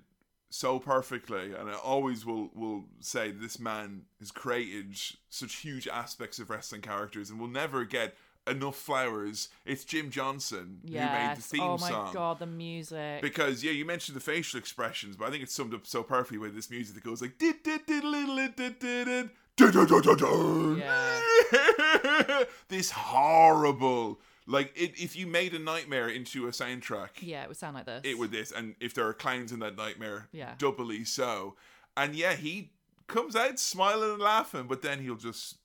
so 0.49 0.79
perfectly, 0.79 1.53
and 1.53 1.69
I 1.69 1.75
always 1.75 2.25
will 2.25 2.49
will 2.55 2.85
say 2.99 3.31
this 3.31 3.59
man 3.59 4.03
has 4.19 4.31
created 4.31 4.97
such 5.29 5.57
huge 5.57 5.87
aspects 5.87 6.39
of 6.39 6.49
wrestling 6.49 6.81
characters, 6.81 7.29
and 7.29 7.39
will 7.39 7.47
never 7.47 7.85
get 7.85 8.15
enough 8.47 8.75
flowers. 8.75 9.49
It's 9.65 9.83
Jim 9.83 10.09
Johnston 10.09 10.79
yes. 10.83 11.07
who 11.07 11.27
made 11.27 11.37
the 11.37 11.41
theme 11.41 11.59
song. 11.59 11.69
Oh 11.69 11.77
my 11.77 11.89
song. 11.89 12.13
god, 12.13 12.39
the 12.39 12.47
music! 12.47 13.21
Because 13.21 13.63
yeah, 13.63 13.71
you 13.71 13.85
mentioned 13.85 14.15
the 14.15 14.21
facial 14.21 14.59
expressions, 14.59 15.15
but 15.15 15.27
I 15.27 15.31
think 15.31 15.43
it's 15.43 15.53
summed 15.53 15.73
up 15.73 15.85
so 15.85 16.03
perfectly 16.03 16.37
with 16.37 16.55
this 16.55 16.69
music 16.69 16.95
that 16.95 17.03
goes 17.03 17.21
like 17.21 17.37
did 17.37 17.61
did 17.63 17.85
did 17.85 18.03
did 18.03 18.55
did 18.55 18.79
did. 18.79 19.29
Yeah. 20.79 21.19
this 22.69 22.91
horrible 22.91 24.21
like 24.49 24.71
it, 24.75 24.99
if 24.99 25.15
you 25.15 25.27
made 25.27 25.53
a 25.53 25.59
nightmare 25.59 26.09
into 26.09 26.47
a 26.47 26.51
soundtrack, 26.51 27.09
Yeah, 27.21 27.43
it 27.43 27.47
would 27.49 27.57
sound 27.57 27.75
like 27.75 27.85
this. 27.85 28.01
it 28.03 28.17
would 28.17 28.31
this, 28.31 28.51
and 28.51 28.75
if 28.79 28.93
there 28.95 29.07
are 29.07 29.13
clowns 29.13 29.51
in 29.51 29.59
that 29.59 29.77
nightmare, 29.77 30.27
Yeah. 30.31 30.55
doubly 30.57 31.05
so. 31.05 31.55
And 31.95 32.15
yeah, 32.15 32.33
he 32.33 32.71
comes 33.07 33.35
out 33.35 33.59
smiling 33.59 34.11
and 34.13 34.21
laughing, 34.21 34.65
but 34.67 34.81
then 34.81 35.01
he'll 35.03 35.15
just 35.15 35.57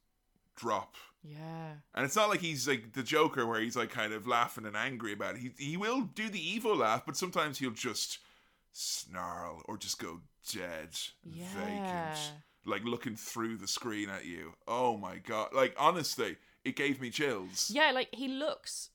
drop. 0.54 0.96
Yeah. 1.22 1.76
And 1.94 2.04
it's 2.04 2.16
not 2.16 2.28
like 2.28 2.40
he's 2.40 2.68
like 2.68 2.92
the 2.92 3.02
Joker 3.02 3.46
where 3.46 3.60
he's 3.60 3.76
like 3.76 3.90
kind 3.90 4.12
of 4.12 4.26
laughing 4.26 4.66
and 4.66 4.76
angry 4.76 5.14
about 5.14 5.36
it. 5.36 5.40
He 5.40 5.52
he 5.70 5.76
will 5.78 6.02
do 6.02 6.28
the 6.28 6.38
evil 6.46 6.76
laugh, 6.76 7.06
but 7.06 7.16
sometimes 7.16 7.58
he'll 7.58 7.70
just 7.70 8.18
snarl 8.72 9.62
or 9.66 9.76
just 9.78 9.98
go 9.98 10.20
dead, 10.52 10.90
Yeah. 11.22 11.48
vacant, 11.54 12.32
like 12.66 12.84
looking 12.84 13.16
through 13.16 13.56
the 13.56 13.68
screen 13.68 14.10
at 14.10 14.24
you. 14.26 14.54
Oh 14.68 14.96
my 14.98 15.16
god! 15.18 15.54
Like 15.54 15.74
honestly, 15.78 16.36
it 16.64 16.76
gave 16.76 17.00
me 17.00 17.10
chills. 17.10 17.70
Yeah, 17.72 17.90
like 17.92 18.08
he 18.12 18.28
looks 18.28 18.90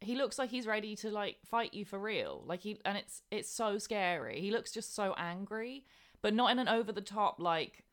he 0.00 0.14
looks 0.14 0.38
like 0.38 0.50
he's 0.50 0.66
ready 0.66 0.94
to 0.96 1.10
like 1.10 1.36
fight 1.44 1.74
you 1.74 1.84
for 1.84 1.98
real. 1.98 2.42
Like 2.46 2.60
he 2.60 2.78
and 2.84 2.96
it's 2.98 3.22
it's 3.30 3.50
so 3.50 3.78
scary. 3.78 4.40
He 4.40 4.50
looks 4.50 4.72
just 4.72 4.94
so 4.94 5.14
angry, 5.16 5.84
but 6.22 6.34
not 6.34 6.50
in 6.52 6.58
an 6.58 6.68
over 6.68 6.92
the 6.92 7.00
top 7.00 7.40
like 7.40 7.84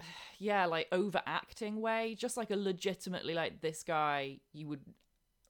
yeah, 0.38 0.66
like 0.66 0.88
overacting 0.92 1.80
way, 1.80 2.14
just 2.18 2.36
like 2.36 2.50
a 2.50 2.56
legitimately 2.56 3.34
like 3.34 3.60
this 3.60 3.82
guy 3.82 4.38
you 4.52 4.68
would 4.68 4.80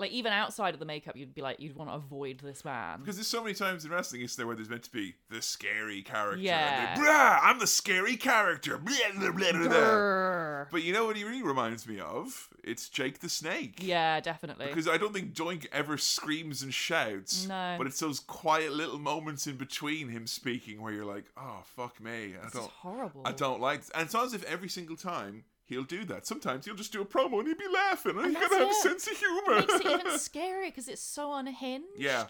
like 0.03 0.13
even 0.13 0.33
outside 0.33 0.75
of 0.75 0.81
the 0.81 0.87
makeup 0.87 1.17
you'd 1.17 1.35
be 1.35 1.41
like 1.41 1.61
you'd 1.61 1.77
want 1.77 1.91
to 1.91 1.97
avoid 1.97 2.41
this 2.41 2.65
man. 2.65 3.01
Because 3.01 3.17
there's 3.17 3.27
so 3.27 3.43
many 3.43 3.55
times 3.55 3.85
in 3.85 3.91
wrestling, 3.91 4.23
isn't 4.23 4.37
there, 4.37 4.47
where 4.47 4.57
there's 4.57 4.69
meant 4.69 4.83
to 4.83 4.93
be 4.93 5.15
the 5.31 5.41
scary 5.41 6.03
character. 6.03 6.43
Yeah. 6.43 6.95
they, 6.95 7.01
Blah, 7.01 7.39
I'm 7.43 7.59
the 7.59 7.67
scary 7.67 8.17
character. 8.17 8.77
Blah, 8.79 8.95
blah, 9.17 9.33
blah, 9.33 9.53
blah, 9.53 9.69
blah. 9.69 10.65
But 10.71 10.83
you 10.83 10.93
know 10.93 11.07
what 11.07 11.17
he 11.17 11.25
really 11.25 11.43
reminds 11.43 11.89
me 11.89 12.01
of? 12.01 12.49
It's 12.63 12.89
Jake 12.89 13.21
the 13.21 13.29
Snake. 13.29 13.79
Yeah, 13.81 14.21
definitely. 14.21 14.67
Because 14.67 14.89
I 14.89 14.97
don't 14.97 15.13
think 15.13 15.35
Doink 15.35 15.67
ever 15.73 15.97
screams 15.97 16.63
and 16.63 16.73
shouts. 16.73 17.47
No. 17.47 17.77
But 17.79 17.87
it's 17.87 18.01
those 18.01 18.21
quiet 18.21 18.73
little 18.73 18.99
moments 18.99 19.47
in 19.47 19.57
between 19.57 20.09
him 20.09 20.27
speaking 20.27 20.81
where 20.81 20.93
you're 20.93 21.05
like, 21.05 21.25
oh, 21.37 21.61
fuck 21.65 22.01
me. 22.01 22.35
I 22.41 22.45
this 22.45 22.53
don't, 22.53 22.71
horrible. 22.71 23.23
I 23.25 23.33
don't 23.33 23.61
like 23.61 23.81
this. 23.81 23.91
And 23.91 24.05
it's 24.05 24.15
as 24.15 24.35
if 24.35 24.45
every 24.45 24.69
single 24.69 24.97
time 24.97 25.45
he'll 25.65 25.85
do 25.85 26.05
that. 26.07 26.27
Sometimes 26.27 26.65
he'll 26.65 26.75
just 26.75 26.93
do 26.93 27.01
a 27.03 27.05
promo 27.05 27.39
and 27.39 27.49
he'll 27.49 27.57
be 27.57 27.73
laughing. 27.73 28.17
And, 28.17 28.27
And 28.27 28.37
he's 28.37 28.49
got 28.49 28.59
to 28.59 28.65
have 28.65 28.71
a 28.71 28.75
sense 28.75 29.07
of 29.07 29.17
humor. 29.17 29.55
makes 29.61 29.75
it 29.75 29.87
even 29.87 30.07
scarier 30.07 30.67
because 30.67 30.89
it's 30.89 31.03
so 31.03 31.33
unhinged. 31.33 31.87
Yeah. 31.97 32.27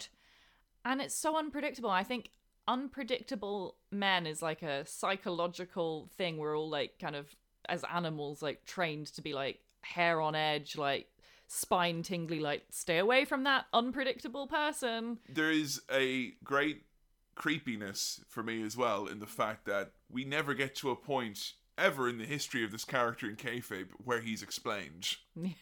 And 0.85 1.01
it's 1.01 1.15
so 1.15 1.37
unpredictable. 1.37 1.89
I 1.89 2.03
think 2.03 2.29
unpredictable 2.67 3.75
men 3.91 4.25
is 4.27 4.41
like 4.41 4.61
a 4.61 4.85
psychological 4.85 6.09
thing. 6.17 6.37
We're 6.37 6.57
all 6.57 6.69
like 6.69 6.99
kind 6.99 7.15
of 7.15 7.27
as 7.69 7.83
animals 7.93 8.41
like 8.41 8.65
trained 8.65 9.07
to 9.07 9.21
be 9.21 9.33
like 9.33 9.59
hair 9.81 10.19
on 10.21 10.35
edge, 10.35 10.77
like 10.77 11.07
spine 11.47 12.03
tingly, 12.03 12.39
like 12.39 12.63
stay 12.69 12.97
away 12.97 13.25
from 13.25 13.43
that 13.43 13.65
unpredictable 13.73 14.47
person. 14.47 15.19
there 15.29 15.51
is 15.51 15.81
a 15.91 16.31
great 16.43 16.83
creepiness 17.35 18.21
for 18.27 18.43
me 18.43 18.61
as 18.63 18.77
well 18.77 19.07
in 19.07 19.19
the 19.19 19.25
fact 19.27 19.65
that 19.65 19.91
we 20.11 20.23
never 20.23 20.53
get 20.53 20.75
to 20.75 20.91
a 20.91 20.95
point 20.95 21.53
ever 21.77 22.09
in 22.09 22.17
the 22.17 22.25
history 22.25 22.63
of 22.63 22.71
this 22.71 22.85
character 22.85 23.27
in 23.27 23.35
kayfabe 23.35 23.87
where 24.03 24.21
he's 24.21 24.41
explained. 24.41 25.17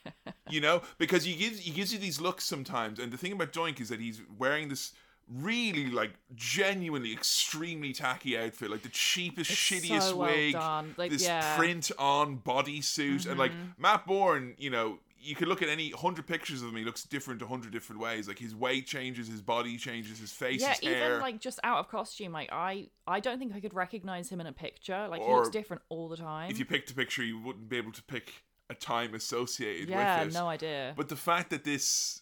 You 0.50 0.60
know, 0.60 0.82
because 0.98 1.24
he 1.24 1.36
gives 1.36 1.60
he 1.60 1.72
gives 1.72 1.94
you 1.94 2.00
these 2.00 2.20
looks 2.20 2.44
sometimes, 2.44 3.00
and 3.00 3.10
the 3.10 3.18
thing 3.18 3.32
about 3.32 3.54
Doink 3.54 3.80
is 3.80 3.88
that 3.88 4.02
he's 4.02 4.22
wearing 4.38 4.68
this 4.68 4.92
really 5.30 5.90
like 5.90 6.12
genuinely 6.36 7.14
extremely 7.14 7.94
tacky 7.94 8.38
outfit, 8.38 8.70
like 8.70 8.82
the 8.82 8.90
cheapest, 8.90 9.50
It's 9.50 9.60
shittiest 9.60 10.02
so 10.10 10.18
well 10.18 10.28
wig. 10.28 10.56
Like, 10.98 11.12
this 11.12 11.24
yeah. 11.24 11.56
print 11.56 11.92
on 11.98 12.40
bodysuit, 12.40 13.28
and 13.30 13.40
like 13.40 13.52
mm-hmm. 13.52 13.82
Matt 13.82 14.06
Borne, 14.06 14.56
you 14.58 14.70
know. 14.70 15.00
You 15.24 15.36
could 15.36 15.48
look 15.48 15.62
at 15.62 15.70
any 15.70 15.92
hundred 15.92 16.26
pictures 16.26 16.62
of 16.64 16.70
him. 16.70 16.76
He 16.78 16.84
looks 16.84 17.04
different 17.04 17.42
a 17.42 17.48
hundred 17.48 17.72
different 17.72 18.02
ways. 18.02 18.28
Like 18.28 18.40
his 18.40 18.56
weight 18.56 18.88
changes, 18.88 19.28
his 19.28 19.42
body 19.42 19.78
changes, 19.78 20.20
his 20.20 20.32
face, 20.32 20.62
yeah, 20.62 20.70
his 20.70 20.80
hair. 20.80 21.08
even 21.10 21.22
like 21.22 21.40
just 21.40 21.60
out 21.64 21.78
of 21.78 21.90
costume, 21.90 22.32
like 22.32 22.50
I, 22.52 22.90
I 23.06 23.20
don't 23.20 23.38
think 23.38 23.54
I 23.54 23.60
could 23.60 23.74
recognize 23.74 24.30
him 24.30 24.42
in 24.42 24.48
a 24.48 24.52
picture. 24.52 25.08
Like 25.10 25.22
he 25.22 25.28
Or 25.28 25.38
looks 25.38 25.50
different 25.50 25.84
all 25.90 26.10
the 26.10 26.18
time. 26.18 26.50
if 26.50 26.58
you 26.58 26.66
picked 26.66 26.90
a 26.90 26.96
picture, 26.96 27.24
you 27.24 27.40
wouldn't 27.40 27.70
be 27.70 27.78
able 27.78 27.92
to 27.92 28.04
pick 28.04 28.32
a 28.70 28.74
time 28.74 29.14
associated 29.14 29.90
yeah, 29.90 30.24
with 30.24 30.34
it. 30.34 30.38
no 30.38 30.48
idea. 30.48 30.94
But 30.96 31.10
the 31.10 31.16
fact 31.16 31.50
that 31.52 31.64
this 31.66 32.22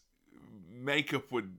makeup 0.71 1.31
would, 1.31 1.57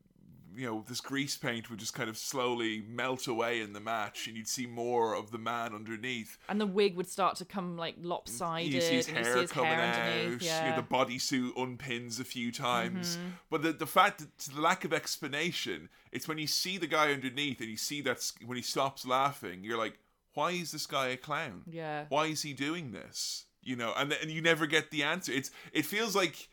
you 0.57 0.66
know, 0.66 0.84
this 0.88 1.01
grease 1.01 1.36
paint 1.36 1.70
would 1.70 1.78
just 1.78 1.94
kind 1.94 2.09
of 2.11 2.16
slowly 2.16 2.82
melt 2.88 3.26
away 3.26 3.61
in 3.61 3.72
the 3.72 3.80
match, 3.80 4.26
and 4.26 4.36
you'd 4.36 4.48
see 4.48 4.66
more 4.66 5.14
of 5.14 5.30
the 5.30 5.38
man 5.38 5.74
underneath. 5.74 6.38
and 6.48 6.61
the 6.61 6.66
wig 6.66 6.96
would 6.96 7.09
start 7.09 7.36
to 7.36 7.44
come 7.44 7.76
like 7.76 7.94
lopsided. 8.01 8.72
You 8.72 8.80
see 8.80 8.96
his 8.96 9.07
hair 9.07 9.24
see 9.34 9.40
his 9.40 9.53
coming 9.53 9.70
hair 9.72 10.24
out. 10.24 10.30
you 10.30 10.38
Yeah. 10.40 10.61
Mm-hmm. 10.62 10.70
know, 10.70 10.76
the 10.76 11.14
bodysuit 11.14 11.55
unpins 11.55 12.20
a 12.20 12.24
few 12.24 12.51
times. 12.53 13.18
But 13.51 13.62
the 13.62 13.72
the 13.72 13.86
fact 13.86 14.18
that 14.18 14.38
the 14.55 14.61
lack 14.61 14.84
of 14.84 14.92
explanation, 14.92 15.88
it's 16.12 16.26
when 16.28 16.38
you 16.38 16.46
see 16.46 16.78
the 16.78 16.86
guy 16.86 17.12
underneath 17.12 17.61
and 17.61 17.68
you 17.70 17.76
see 17.76 18.01
that 18.03 18.30
when 18.44 18.57
he 18.57 18.62
stops 18.62 19.07
laughing, 19.07 19.62
you're 19.62 19.78
like, 19.78 19.98
why 20.34 20.51
is 20.53 20.72
this 20.72 20.86
guy 20.86 21.09
a 21.09 21.16
clown? 21.16 21.62
yeah. 21.70 22.05
why 22.09 22.26
is 22.26 22.42
he 22.42 22.53
doing 22.53 22.92
this 22.92 23.46
you 23.62 23.76
know 23.76 23.92
and 23.96 24.12
and 24.22 24.30
you 24.30 24.40
never 24.40 24.64
get 24.66 24.90
the 24.90 25.03
answer 25.03 25.32
it's 25.32 25.51
it 25.72 25.84
feels 25.84 26.16
like 26.16 26.48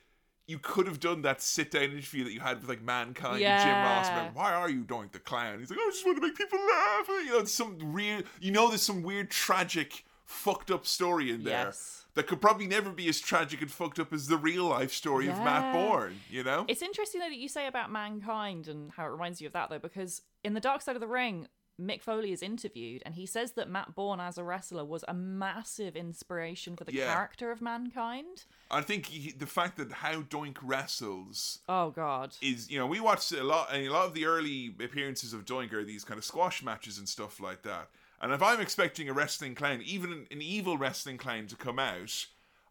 you 0.48 0.58
could 0.60 0.88
have 0.88 1.00
done 1.00 1.22
that 1.24 1.42
sit 1.42 1.72
down 1.72 1.84
interview 1.84 2.24
that 2.24 2.32
you 2.32 2.40
had 2.40 2.60
with 2.62 2.70
like 2.70 2.82
mankind 2.82 3.42
and 3.44 3.62
Jim 3.64 3.70
Ross 3.76 4.08
Yeah. 4.08 4.22
about 4.22 4.36
why 4.36 4.54
are 4.54 4.70
you 4.70 4.84
doing 4.84 5.10
the 5.12 5.20
clown 5.20 5.60
he's 5.60 5.70
like 5.70 5.80
oh, 5.82 5.88
I 5.88 5.92
just 5.92 6.06
want 6.06 6.18
to 6.18 6.28
make 6.28 6.36
people 6.38 6.60
laugh 6.60 7.08
you 7.10 7.30
know 7.32 7.40
it's 7.40 7.54
some 7.54 7.78
real 7.82 8.22
you 8.40 8.52
know 8.52 8.70
there's 8.70 8.82
some 8.82 9.04
weird 9.04 9.30
tragic 9.30 10.06
fucked 10.26 10.72
up 10.72 10.86
story 10.86 11.32
in 11.32 11.44
there 11.44 11.66
Yes. 11.68 12.06
that 12.16 12.28
could 12.28 12.42
probably 12.42 12.68
never 12.68 12.90
be 12.92 13.08
as 13.10 13.20
tragic 13.20 13.62
and 13.62 13.72
fucked 13.72 14.00
up 14.00 14.12
as 14.12 14.28
the 14.28 14.38
real 14.38 14.66
life 14.66 14.92
story 14.94 15.28
of 15.28 15.38
Matt 15.38 15.74
Yeah. 15.76 15.88
Borne 15.88 16.20
you 16.30 16.44
know 16.44 16.66
It's 16.68 16.82
interesting 16.82 17.22
though 17.22 17.30
that 17.30 17.38
you 17.38 17.48
say 17.50 17.68
about 17.68 17.92
mankind 17.92 18.68
and 18.68 18.92
how 18.92 19.06
it 19.06 19.10
reminds 19.10 19.40
you 19.42 19.48
of 19.48 19.54
that 19.54 19.70
though, 19.70 19.80
because 19.80 20.22
in 20.44 20.54
the 20.54 20.60
Dark 20.60 20.82
Side 20.82 20.96
of 20.96 21.02
the 21.02 21.08
Ring, 21.08 21.48
Mick 21.80 22.02
Foley 22.02 22.32
is 22.32 22.42
interviewed 22.42 23.04
and 23.06 23.16
he 23.16 23.26
says 23.26 23.52
that 23.54 23.70
Matt 23.70 23.94
Borne 23.96 24.20
as 24.20 24.38
a 24.38 24.44
wrestler 24.44 24.84
was 24.84 25.04
a 25.08 25.14
massive 25.14 25.96
inspiration 25.96 26.76
for 26.76 26.84
the 26.86 26.94
Yeah. 26.94 27.14
character 27.14 27.52
of 27.52 27.62
mankind. 27.62 28.46
I 28.70 28.82
think 28.82 29.06
he, 29.08 29.32
the 29.32 29.46
fact 29.46 29.78
that 29.78 29.92
how 29.92 30.22
Doink 30.24 30.58
wrestles 30.62 31.60
Oh 31.70 31.92
god. 31.92 32.36
is 32.42 32.70
you 32.70 32.78
know 32.78 32.86
we 32.88 33.00
watched 33.00 33.32
a 33.32 33.44
lot 33.44 33.70
and 33.74 33.86
a 33.88 33.92
lot 33.92 34.06
of 34.08 34.14
the 34.14 34.26
early 34.26 34.74
appearances 34.84 35.34
of 35.34 35.46
Doink 35.46 35.72
are 35.74 35.84
these 35.84 36.04
kind 36.04 36.18
of 36.18 36.26
squash 36.26 36.62
matches 36.64 36.98
and 36.98 37.08
stuff 37.08 37.40
like 37.40 37.64
that. 37.64 37.90
And 38.22 38.32
if 38.34 38.42
I'm 38.42 38.60
expecting 38.60 39.08
a 39.10 39.14
wrestling 39.14 39.54
clown, 39.56 39.82
even 39.86 40.12
an, 40.12 40.28
an 40.32 40.42
evil 40.42 40.78
wrestling 40.78 41.18
clown 41.18 41.46
to 41.48 41.56
come 41.56 41.78
out, 41.80 42.26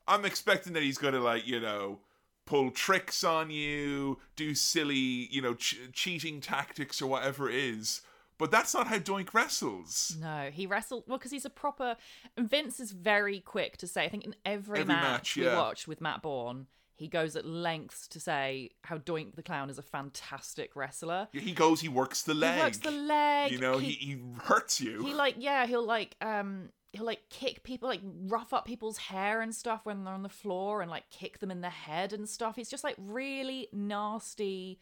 I'm 0.09 0.25
expecting 0.25 0.73
that 0.73 0.83
he's 0.83 0.99
going 0.99 1.15
to 1.15 1.21
like 1.21 1.47
you 1.47 1.61
know 1.61 2.01
pull 2.47 2.71
tricks 2.71 3.25
on 3.25 3.51
you, 3.51 4.19
do 4.37 4.55
silly 4.55 5.29
you 5.31 5.41
know 5.43 5.55
ch- 5.55 5.79
cheating 5.93 6.41
tactics 6.41 7.01
or 7.01 7.07
whatever 7.07 7.49
it 7.49 7.57
is. 7.57 8.03
But 8.39 8.51
that's 8.51 8.75
not 8.75 8.87
how 8.89 8.99
Doink 8.99 9.33
wrestles. 9.33 10.17
No, 10.21 10.51
he 10.53 10.67
wrestled 10.67 11.05
well 11.07 11.19
because 11.19 11.31
he's 11.33 11.45
a 11.47 11.51
proper. 11.51 11.97
And 12.37 12.49
Vince 12.49 12.81
is 12.81 12.93
very 12.93 13.41
quick 13.41 13.77
to 13.79 13.87
say. 13.87 14.05
I 14.05 14.09
think 14.09 14.25
in 14.25 14.35
every, 14.45 14.81
Every 14.81 14.95
match, 14.95 15.03
match, 15.11 15.37
we 15.37 15.45
yeah. 15.45 15.57
watched 15.57 15.89
with 15.89 16.01
Matt 16.03 16.21
Borne, 16.23 16.67
he 16.95 17.09
goes 17.09 17.35
at 17.37 17.47
lengths 17.47 18.07
to 18.09 18.21
say 18.21 18.71
how 18.83 18.99
Doink 18.99 19.37
the 19.37 19.43
Clown 19.43 19.71
is 19.71 19.79
a 19.79 19.83
fantastic 19.83 20.77
wrestler. 20.77 21.29
Yeah, 21.33 21.41
He 21.43 21.53
goes, 21.53 21.81
he 21.81 21.89
works 21.89 22.23
the 22.23 22.35
leg. 22.35 22.57
He 22.59 22.63
works 22.63 22.79
the 22.79 22.91
leg. 22.91 23.53
You 23.53 23.59
know, 23.59 23.79
he, 23.79 23.91
he 23.93 24.19
hurts 24.43 24.81
you. 24.81 25.03
he 25.05 25.15
like 25.15 25.37
yeah 25.39 25.67
he'll 25.67 25.85
like 25.85 26.17
um 26.21 26.71
he'll 26.93 27.05
like 27.05 27.21
kick 27.29 27.63
people 27.63 27.89
like 27.89 28.01
rough 28.27 28.55
up 28.55 28.65
people's 28.65 28.97
hair 28.97 29.43
and 29.43 29.55
stuff 29.55 29.81
when 29.85 30.05
they're 30.05 30.15
on 30.15 30.23
the 30.23 30.29
floor 30.31 30.81
and 30.81 30.91
like 30.91 31.09
kick 31.11 31.39
them 31.41 31.51
in 31.51 31.61
the 31.61 31.69
head 31.69 32.15
and 32.15 32.27
stuff 32.27 32.57
he's 32.57 32.71
just 32.71 32.85
like 32.85 32.97
really 32.99 33.69
nasty 33.73 34.79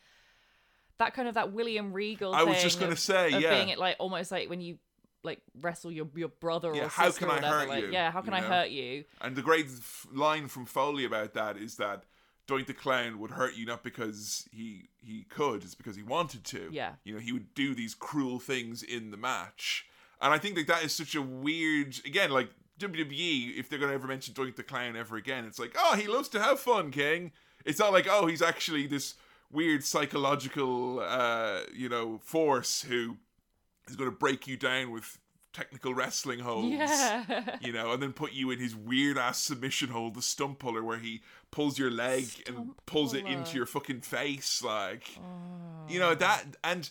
that 0.98 1.14
kind 1.14 1.28
of 1.28 1.34
that 1.34 1.52
william 1.52 1.92
regal 1.92 2.32
thing. 2.32 2.40
I 2.40 2.44
was 2.44 2.62
just 2.62 2.78
gonna 2.80 2.92
of- 2.92 2.98
say, 2.98 3.32
of 3.32 3.40
yeah. 3.42 3.54
being 3.54 3.68
it 3.70 3.78
like 3.78 3.96
almost 3.98 4.30
like 4.30 4.48
when 4.48 4.60
you 4.60 4.78
like 5.22 5.40
wrestle 5.60 5.90
your 5.90 6.06
your 6.14 6.28
brother 6.28 6.74
Yeah, 6.74 6.84
or 6.84 6.88
how 6.88 7.10
can 7.10 7.28
or 7.28 7.32
I 7.32 7.34
whatever 7.36 7.58
hurt 7.60 7.68
like 7.68 7.84
you, 7.84 7.92
yeah 7.92 8.10
how 8.10 8.20
can 8.20 8.32
you 8.32 8.38
i 8.38 8.40
know? 8.40 8.46
hurt 8.46 8.70
you 8.70 9.04
And 9.20 9.34
the 9.36 9.42
great 9.42 9.66
f- 9.66 10.06
line 10.12 10.48
from 10.48 10.66
Foley 10.66 11.04
about 11.04 11.32
that 11.34 11.56
is 11.56 11.76
that 11.76 12.04
Doink 12.46 12.66
the 12.66 12.74
Clown 12.74 13.18
would 13.20 13.30
hurt 13.30 13.56
you 13.56 13.64
not 13.64 13.82
because 13.82 14.46
he 14.52 14.90
he 14.98 15.24
could, 15.30 15.64
it's 15.64 15.74
because 15.74 15.96
he 15.96 16.02
wanted 16.02 16.44
to. 16.44 16.68
Yeah. 16.70 16.92
You 17.02 17.14
know, 17.14 17.20
he 17.20 17.32
would 17.32 17.54
do 17.54 17.74
these 17.74 17.94
cruel 17.94 18.38
things 18.38 18.82
in 18.82 19.10
the 19.10 19.16
match. 19.16 19.86
And 20.20 20.30
I 20.32 20.36
think 20.36 20.54
that 20.56 20.66
that 20.66 20.84
is 20.84 20.92
such 20.94 21.14
a 21.14 21.22
weird 21.22 21.98
again, 22.04 22.30
like 22.30 22.50
WWE, 22.78 23.58
if 23.58 23.68
they're 23.70 23.78
gonna 23.78 23.94
ever 23.94 24.06
mention 24.06 24.34
Doink 24.34 24.56
the 24.56 24.62
Clown 24.62 24.94
ever 24.94 25.16
again, 25.16 25.46
it's 25.46 25.58
like, 25.58 25.74
oh, 25.78 25.96
he 25.96 26.06
loves 26.06 26.28
to 26.30 26.40
have 26.42 26.60
fun, 26.60 26.90
King. 26.90 27.32
It's 27.64 27.78
not 27.78 27.92
like, 27.94 28.06
oh, 28.10 28.26
he's 28.26 28.42
actually 28.42 28.86
this 28.86 29.14
weird 29.54 29.84
psychological 29.84 31.00
uh, 31.00 31.60
you 31.72 31.88
know, 31.88 32.18
force 32.22 32.82
who 32.82 33.16
is 33.88 33.96
gonna 33.96 34.10
break 34.10 34.46
you 34.46 34.56
down 34.56 34.90
with 34.90 35.18
technical 35.52 35.94
wrestling 35.94 36.40
holds 36.40 36.66
yeah 36.68 37.56
you 37.60 37.72
know, 37.72 37.92
and 37.92 38.02
then 38.02 38.12
put 38.12 38.32
you 38.32 38.50
in 38.50 38.58
his 38.58 38.74
weird 38.74 39.16
ass 39.16 39.38
submission 39.38 39.88
hold, 39.88 40.14
the 40.14 40.22
stump 40.22 40.58
puller, 40.58 40.82
where 40.82 40.98
he 40.98 41.20
pulls 41.52 41.78
your 41.78 41.90
leg 41.92 42.24
and 42.46 42.56
Stump 42.56 42.86
pulls 42.86 43.14
it 43.14 43.24
into 43.24 43.56
your 43.56 43.66
fucking 43.66 44.00
face, 44.00 44.62
like, 44.64 45.08
Oh. 45.18 45.86
you 45.88 46.00
know 46.00 46.14
that. 46.16 46.42
And 46.64 46.90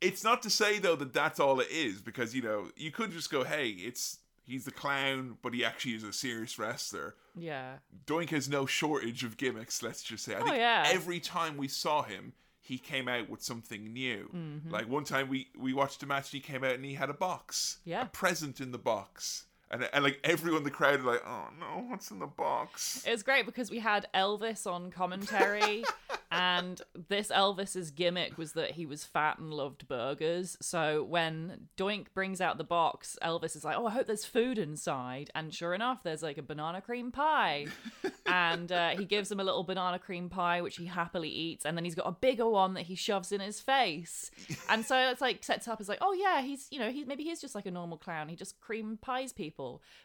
it's 0.00 0.24
not 0.24 0.42
to 0.42 0.50
say 0.50 0.78
though 0.80 0.96
that 0.96 1.12
that's 1.12 1.38
all 1.38 1.60
it 1.60 1.70
is, 1.70 2.00
because 2.00 2.34
you 2.34 2.42
know 2.42 2.68
you 2.76 2.90
could 2.90 3.12
just 3.12 3.30
go, 3.30 3.44
hey, 3.44 3.68
it's 3.68 4.18
he's 4.48 4.64
the 4.64 4.70
clown, 4.72 5.36
but 5.42 5.54
he 5.54 5.64
actually 5.64 5.92
is 5.94 6.02
a 6.02 6.12
serious 6.12 6.58
wrestler. 6.58 7.14
Yeah. 7.36 7.74
Doink 8.06 8.30
has 8.30 8.48
no 8.48 8.66
shortage 8.66 9.22
of 9.22 9.36
gimmicks, 9.36 9.82
let's 9.82 10.02
just 10.02 10.24
say. 10.24 10.34
I 10.34 10.40
Oh, 10.40 10.44
think 10.44 10.56
yeah. 10.56 10.84
every 10.86 11.20
time 11.20 11.56
we 11.56 11.68
saw 11.68 12.02
him, 12.02 12.32
he 12.60 12.78
came 12.78 13.08
out 13.08 13.30
with 13.30 13.42
something 13.42 13.92
new. 13.92 14.30
Mm-hmm. 14.34 14.70
Like 14.70 14.88
one 14.88 15.04
time 15.04 15.28
we, 15.28 15.48
we 15.56 15.72
watched 15.72 16.02
a 16.02 16.06
match 16.06 16.32
and 16.32 16.42
he 16.42 16.52
came 16.52 16.64
out 16.64 16.74
and 16.74 16.84
he 16.84 16.94
had 16.94 17.10
a 17.10 17.14
box. 17.14 17.78
Yeah. 17.84 18.02
A 18.02 18.06
present 18.06 18.60
in 18.60 18.72
the 18.72 18.78
box. 18.78 19.44
And, 19.70 19.88
and 19.92 20.02
like 20.02 20.18
everyone 20.24 20.58
in 20.58 20.64
the 20.64 20.70
crowd 20.70 21.02
like, 21.02 21.22
oh 21.26 21.48
no, 21.60 21.84
what's 21.88 22.10
in 22.10 22.18
the 22.18 22.26
box? 22.26 23.04
It 23.06 23.10
was 23.10 23.22
great 23.22 23.44
because 23.44 23.70
we 23.70 23.80
had 23.80 24.06
Elvis 24.14 24.66
on 24.66 24.90
commentary, 24.90 25.84
and 26.30 26.80
this 27.08 27.28
Elvis's 27.28 27.90
gimmick 27.90 28.38
was 28.38 28.52
that 28.52 28.72
he 28.72 28.86
was 28.86 29.04
fat 29.04 29.38
and 29.38 29.52
loved 29.52 29.86
burgers. 29.86 30.56
So 30.62 31.04
when 31.04 31.68
Doink 31.76 32.06
brings 32.14 32.40
out 32.40 32.56
the 32.56 32.64
box, 32.64 33.18
Elvis 33.22 33.56
is 33.56 33.64
like, 33.64 33.76
"Oh, 33.76 33.86
I 33.86 33.90
hope 33.90 34.06
there's 34.06 34.24
food 34.24 34.56
inside," 34.58 35.30
and 35.34 35.52
sure 35.52 35.74
enough, 35.74 36.02
there's 36.02 36.22
like 36.22 36.38
a 36.38 36.42
banana 36.42 36.80
cream 36.80 37.12
pie, 37.12 37.66
and 38.26 38.72
uh, 38.72 38.90
he 38.90 39.04
gives 39.04 39.30
him 39.30 39.38
a 39.38 39.44
little 39.44 39.64
banana 39.64 39.98
cream 39.98 40.30
pie 40.30 40.62
which 40.62 40.76
he 40.76 40.86
happily 40.86 41.28
eats, 41.28 41.66
and 41.66 41.76
then 41.76 41.84
he's 41.84 41.94
got 41.94 42.06
a 42.06 42.12
bigger 42.12 42.48
one 42.48 42.72
that 42.72 42.84
he 42.84 42.94
shoves 42.94 43.32
in 43.32 43.40
his 43.40 43.60
face, 43.60 44.30
and 44.70 44.86
so 44.86 44.96
it's 45.10 45.20
like 45.20 45.44
sets 45.44 45.68
up 45.68 45.78
as 45.78 45.90
like, 45.90 45.98
"Oh 46.00 46.14
yeah, 46.14 46.40
he's 46.40 46.68
you 46.70 46.78
know 46.78 46.90
he 46.90 47.04
maybe 47.04 47.24
he's 47.24 47.40
just 47.40 47.54
like 47.54 47.66
a 47.66 47.70
normal 47.70 47.98
clown. 47.98 48.30
He 48.30 48.36
just 48.36 48.58
cream 48.62 48.98
pies 49.02 49.30
people." 49.34 49.57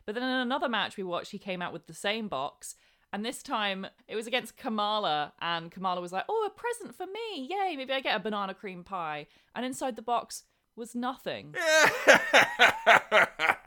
But 0.06 0.16
then 0.16 0.24
in 0.24 0.30
another 0.30 0.70
match 0.70 0.97
we 0.97 1.04
watched, 1.04 1.32
he 1.32 1.39
came 1.39 1.62
out 1.62 1.74
with 1.74 1.88
the 1.88 1.93
same 1.93 2.28
box. 2.28 2.76
And 3.12 3.24
this 3.24 3.43
time 3.43 3.86
it 4.08 4.16
was 4.16 4.26
against 4.26 4.58
Kamala, 4.58 5.34
and 5.39 5.72
Kamala 5.72 6.01
was 6.01 6.12
like, 6.12 6.26
"Oh, 6.28 6.47
a 6.47 6.49
present 6.49 6.95
for 6.95 7.06
me! 7.06 7.47
Yay! 7.47 7.76
Maybe 7.76 7.93
I 7.93 7.99
get 7.99 8.16
a 8.16 8.20
banana 8.20 8.56
cream 8.56 8.84
pie." 8.84 9.28
And 9.56 9.64
inside 9.66 9.95
the 9.95 10.01
box 10.01 10.43
was 10.76 10.95
nothing. 10.95 11.54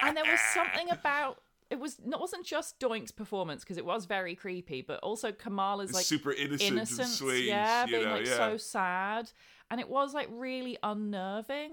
And 0.07 0.17
there 0.17 0.25
was 0.25 0.41
something 0.55 0.89
about 0.91 1.43
it 1.69 1.81
was 1.81 1.99
it 1.99 2.21
wasn't 2.21 2.47
just 2.47 2.79
Doink's 2.79 3.11
performance 3.11 3.65
because 3.65 3.77
it 3.77 3.85
was 3.85 4.05
very 4.05 4.37
creepy, 4.37 4.83
but 4.83 5.01
also 5.01 5.33
Kamala's 5.33 5.93
like 5.93 6.05
super 6.05 6.33
innocent 6.33 6.63
and 6.63 6.79
innocence, 6.79 7.19
sweet. 7.19 7.47
yeah, 7.47 7.85
you 7.87 7.93
being 7.93 8.05
know, 8.05 8.17
like 8.17 8.27
yeah. 8.27 8.37
so 8.37 8.57
sad, 8.57 9.33
and 9.71 9.81
it 9.81 9.89
was 9.89 10.15
like 10.15 10.29
really 10.31 10.79
unnerving. 10.83 11.73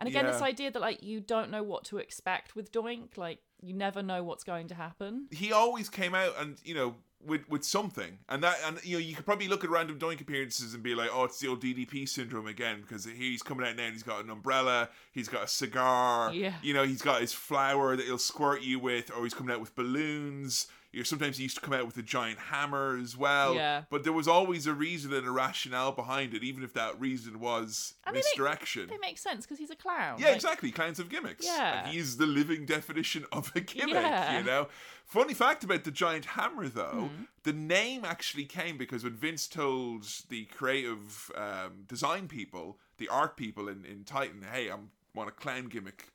And 0.00 0.08
again, 0.08 0.26
this 0.26 0.42
idea 0.42 0.70
that 0.72 0.80
like 0.80 1.02
you 1.02 1.20
don't 1.20 1.50
know 1.50 1.62
what 1.62 1.84
to 1.84 1.98
expect 1.98 2.56
with 2.56 2.72
Doink, 2.72 3.16
like 3.16 3.38
you 3.62 3.74
never 3.74 4.02
know 4.02 4.24
what's 4.24 4.42
going 4.44 4.66
to 4.68 4.74
happen. 4.74 5.26
he 5.30 5.52
always 5.52 5.88
came 5.88 6.14
out 6.14 6.34
and 6.38 6.56
you 6.64 6.74
know 6.74 6.96
with 7.22 7.46
with 7.50 7.62
something 7.62 8.16
and 8.30 8.42
that 8.42 8.56
and 8.64 8.82
you 8.82 8.94
know 8.96 8.98
you 8.98 9.14
could 9.14 9.26
probably 9.26 9.46
look 9.46 9.62
at 9.62 9.68
random 9.68 9.98
doink 9.98 10.22
appearances 10.22 10.72
and 10.72 10.82
be 10.82 10.94
like 10.94 11.10
oh 11.12 11.24
it's 11.24 11.38
the 11.38 11.46
old 11.46 11.60
ddp 11.62 12.08
syndrome 12.08 12.46
again 12.46 12.80
because 12.80 13.04
he's 13.04 13.42
coming 13.42 13.66
out 13.66 13.76
now 13.76 13.82
and 13.82 13.92
he's 13.92 14.02
got 14.02 14.24
an 14.24 14.30
umbrella 14.30 14.88
he's 15.12 15.28
got 15.28 15.44
a 15.44 15.46
cigar 15.46 16.32
Yeah. 16.32 16.54
you 16.62 16.72
know 16.72 16.82
he's 16.84 17.02
got 17.02 17.20
his 17.20 17.34
flower 17.34 17.94
that 17.94 18.06
he'll 18.06 18.16
squirt 18.16 18.62
you 18.62 18.78
with 18.78 19.10
or 19.14 19.22
he's 19.24 19.34
coming 19.34 19.52
out 19.54 19.60
with 19.60 19.74
balloons 19.74 20.66
you 20.92 20.98
know, 21.00 21.04
sometimes 21.04 21.36
he 21.36 21.44
used 21.44 21.54
to 21.54 21.60
come 21.60 21.72
out 21.72 21.86
with 21.86 21.96
a 21.98 22.02
giant 22.02 22.38
hammer 22.38 22.98
as 23.00 23.16
well 23.16 23.54
Yeah. 23.54 23.82
but 23.90 24.02
there 24.04 24.12
was 24.12 24.26
always 24.26 24.66
a 24.66 24.74
reason 24.74 25.12
and 25.12 25.26
a 25.26 25.30
rationale 25.30 25.92
behind 25.92 26.34
it 26.34 26.42
even 26.42 26.64
if 26.64 26.72
that 26.74 26.98
reason 27.00 27.38
was 27.40 27.94
And 28.04 28.14
they 28.14 28.18
make- 28.18 28.24
misdirection 28.24 28.88
They 28.88 28.98
make 28.98 29.18
sense 29.18 29.46
because 29.46 29.58
he's 29.58 29.70
a 29.70 29.76
clown. 29.76 30.18
yeah, 30.18 30.26
Like, 30.28 30.34
exactly. 30.36 30.72
Clowns 30.72 30.98
have 30.98 31.08
gimmicks. 31.08 31.46
Yeah. 31.46 31.84
And 31.84 31.92
he's 31.94 32.16
the 32.16 32.26
living 32.26 32.66
definition 32.66 33.24
of 33.30 33.52
a 33.54 33.60
gimmick, 33.60 33.94
Yeah. 33.94 34.38
you 34.38 34.44
know? 34.44 34.68
Funny 35.04 35.34
fact 35.34 35.64
about 35.64 35.84
the 35.84 35.90
giant 35.90 36.24
hammer, 36.24 36.68
though, 36.68 37.10
Hmm. 37.16 37.24
the 37.42 37.52
name 37.52 38.04
actually 38.04 38.44
came 38.44 38.76
because 38.78 39.02
when 39.04 39.14
Vince 39.16 39.46
told 39.48 40.04
the 40.28 40.44
creative 40.46 41.30
um, 41.34 41.84
design 41.86 42.28
people, 42.28 42.78
the 42.98 43.08
art 43.08 43.36
people 43.36 43.68
in, 43.68 43.84
in 43.84 44.04
Titan, 44.04 44.46
hey, 44.52 44.70
I 44.70 44.76
want 45.14 45.28
a 45.28 45.32
clown 45.32 45.66
gimmick, 45.66 46.08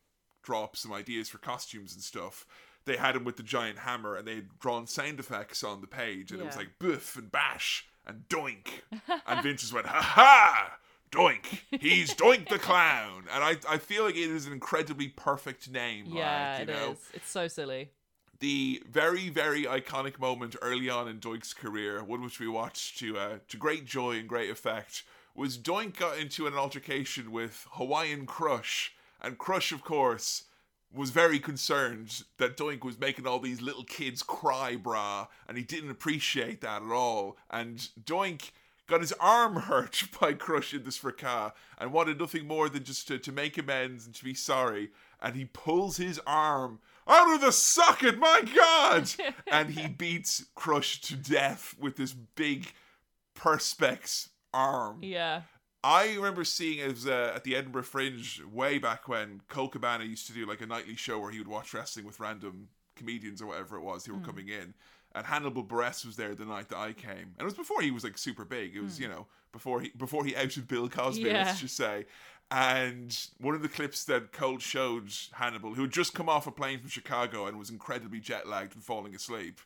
draw 0.44 0.64
up 0.64 0.78
some 0.78 0.94
ideas 0.94 1.28
for 1.30 1.40
costumes 1.40 1.94
and 1.94 2.02
stuff. 2.04 2.46
They 2.86 2.98
had 2.98 3.16
him 3.16 3.24
with 3.24 3.38
the 3.38 3.44
giant 3.44 3.80
hammer 3.80 4.16
and 4.16 4.28
they 4.28 4.36
had 4.36 4.60
drawn 4.60 4.88
sound 4.88 5.20
effects 5.20 5.64
on 5.64 5.82
the 5.82 5.88
page, 5.88 6.32
and 6.32 6.40
it 6.42 6.46
was 6.46 6.58
like 6.58 6.80
boof 6.80 7.16
and 7.18 7.32
bash 7.32 7.88
and 8.06 8.24
doink. 8.30 8.68
and 9.28 9.44
Vince 9.44 9.62
just 9.62 9.74
went, 9.74 9.88
ha 9.88 10.02
ha! 10.02 10.78
Doink! 11.12 11.62
He's 11.80 12.14
Doink 12.14 12.50
the 12.50 12.60
Clown! 12.60 13.24
And 13.32 13.44
I, 13.44 13.56
I 13.70 13.78
feel 13.78 14.04
like 14.04 14.16
it 14.16 14.30
is 14.30 14.48
an 14.48 14.54
incredibly 14.54 15.08
perfect 15.08 15.70
name. 15.72 16.06
Yeah, 16.10 16.58
like, 16.60 16.70
it 16.70 16.72
you 16.76 16.92
is. 16.92 16.98
It's 17.14 17.30
so 17.30 17.48
silly. 17.48 17.92
the 18.40 18.84
very 18.90 19.30
very 19.30 19.64
iconic 19.64 20.20
moment 20.20 20.56
early 20.62 20.90
on 20.90 21.08
in 21.08 21.20
Doink's 21.20 21.54
career, 21.54 22.04
one 22.04 22.22
which 22.22 22.40
we 22.40 22.48
watched 22.48 23.00
to 23.00 23.18
uh, 23.18 23.38
to 23.48 23.58
great 23.58 23.86
joy 23.86 24.18
and 24.18 24.28
great 24.28 24.50
effect, 24.50 25.04
was 25.36 25.58
Doink 25.58 25.98
got 25.98 26.18
into 26.18 26.48
an 26.48 26.54
altercation 26.56 27.32
with 27.32 27.66
Hawaiian 27.74 28.26
Crush, 28.26 28.94
and 29.22 29.38
Crush, 29.38 29.72
of 29.72 29.84
course, 29.84 30.44
was 30.96 31.10
very 31.10 31.40
concerned 31.40 32.24
that 32.38 32.58
Doink 32.58 32.84
was 32.84 33.00
making 33.00 33.28
all 33.28 33.40
these 33.40 33.62
little 33.62 33.84
kids 33.84 34.24
cry, 34.24 34.78
brah, 34.82 35.28
and 35.48 35.58
he 35.58 35.64
didn't 35.64 35.92
appreciate 35.92 36.62
that 36.62 36.82
at 36.82 36.92
all. 36.92 37.38
And 37.50 37.90
Doink 38.04 38.52
got 38.88 39.02
his 39.02 39.14
arm 39.20 39.56
hurt 39.62 40.04
by 40.20 40.34
crushing 40.34 40.84
this 40.84 40.98
fracas 40.98 41.52
and 41.78 41.92
wanted 41.92 42.20
nothing 42.20 42.48
more 42.48 42.70
than 42.70 42.84
just 42.84 43.08
to, 43.08 43.18
to 43.20 43.32
make 43.32 43.58
amends 43.58 44.06
and 44.06 44.16
to 44.16 44.24
be 44.24 44.34
sorry. 44.34 44.92
And 45.22 45.36
he 45.36 45.46
pulls 45.46 45.98
his 45.98 46.20
arm 46.26 46.80
out 47.08 47.34
of 47.34 47.42
the 47.42 47.52
socket, 47.52 48.18
my 48.18 48.42
God! 48.56 49.10
and 49.48 49.70
he 49.72 49.88
beats 49.88 50.46
Crush 50.56 51.02
to 51.02 51.16
death 51.16 51.76
with 51.80 51.98
this 51.98 52.14
big 52.14 52.72
Perspex 53.36 54.30
arm. 54.54 55.00
Yeah. 55.02 55.42
I 55.86 56.16
remember 56.16 56.44
seeing 56.44 56.80
it 56.80 56.90
was, 56.90 57.06
uh, 57.06 57.34
at 57.36 57.44
the 57.44 57.56
Edinburgh 57.56 57.84
Fringe 57.84 58.42
way 58.52 58.80
back 58.80 59.08
when 59.08 59.42
Colt 59.50 59.74
Cabana 59.74 60.04
used 60.04 60.26
to 60.26 60.34
do 60.34 60.48
like 60.48 60.60
a 60.62 60.66
nightly 60.66 60.96
show 60.96 61.20
where 61.20 61.30
he 61.30 61.38
would 61.38 61.48
watch 61.48 61.76
wrestling 61.76 62.08
with 62.08 62.20
random 62.20 62.70
comedians 62.96 63.40
or 63.40 63.46
whatever 63.46 63.78
it 63.78 63.82
was 63.82 64.04
who 64.04 64.16
were 64.16 64.26
coming 64.26 64.50
in. 64.50 64.74
And 65.14 65.28
Hannibal 65.28 65.64
Buress 65.64 66.04
was 66.04 66.16
there 66.16 66.34
the 66.34 66.44
night 66.44 66.70
that 66.70 66.78
I 66.78 66.92
came, 66.94 67.36
and 67.38 67.42
it 67.42 67.44
was 67.44 67.54
before 67.54 67.82
he 67.82 67.92
was 67.92 68.04
like 68.04 68.18
super 68.18 68.44
big. 68.44 68.76
It 68.76 68.82
was 68.82 69.00
you 69.00 69.08
know 69.08 69.28
before 69.52 69.80
he 69.80 69.92
before 69.96 70.26
he 70.26 70.36
outed 70.36 70.68
Bill 70.68 70.90
Cosby. 70.90 71.22
Yeah. 71.22 71.46
Let's 71.46 71.62
just 71.62 71.78
say. 71.78 72.06
And 72.50 73.16
one 73.40 73.54
of 73.54 73.62
the 73.62 73.70
clips 73.70 74.06
that 74.06 74.32
Cole 74.32 74.58
showed 74.58 75.12
Hannibal, 75.34 75.76
who 75.76 75.84
had 75.84 75.92
just 75.92 76.14
come 76.16 76.30
off 76.30 76.48
a 76.48 76.52
plane 76.52 76.80
from 76.80 76.90
Chicago 76.90 77.46
and 77.46 77.58
was 77.58 77.70
incredibly 77.70 78.20
jet 78.20 78.48
lagged 78.48 78.76
and 78.76 78.84
falling 78.84 79.16
asleep, 79.16 79.62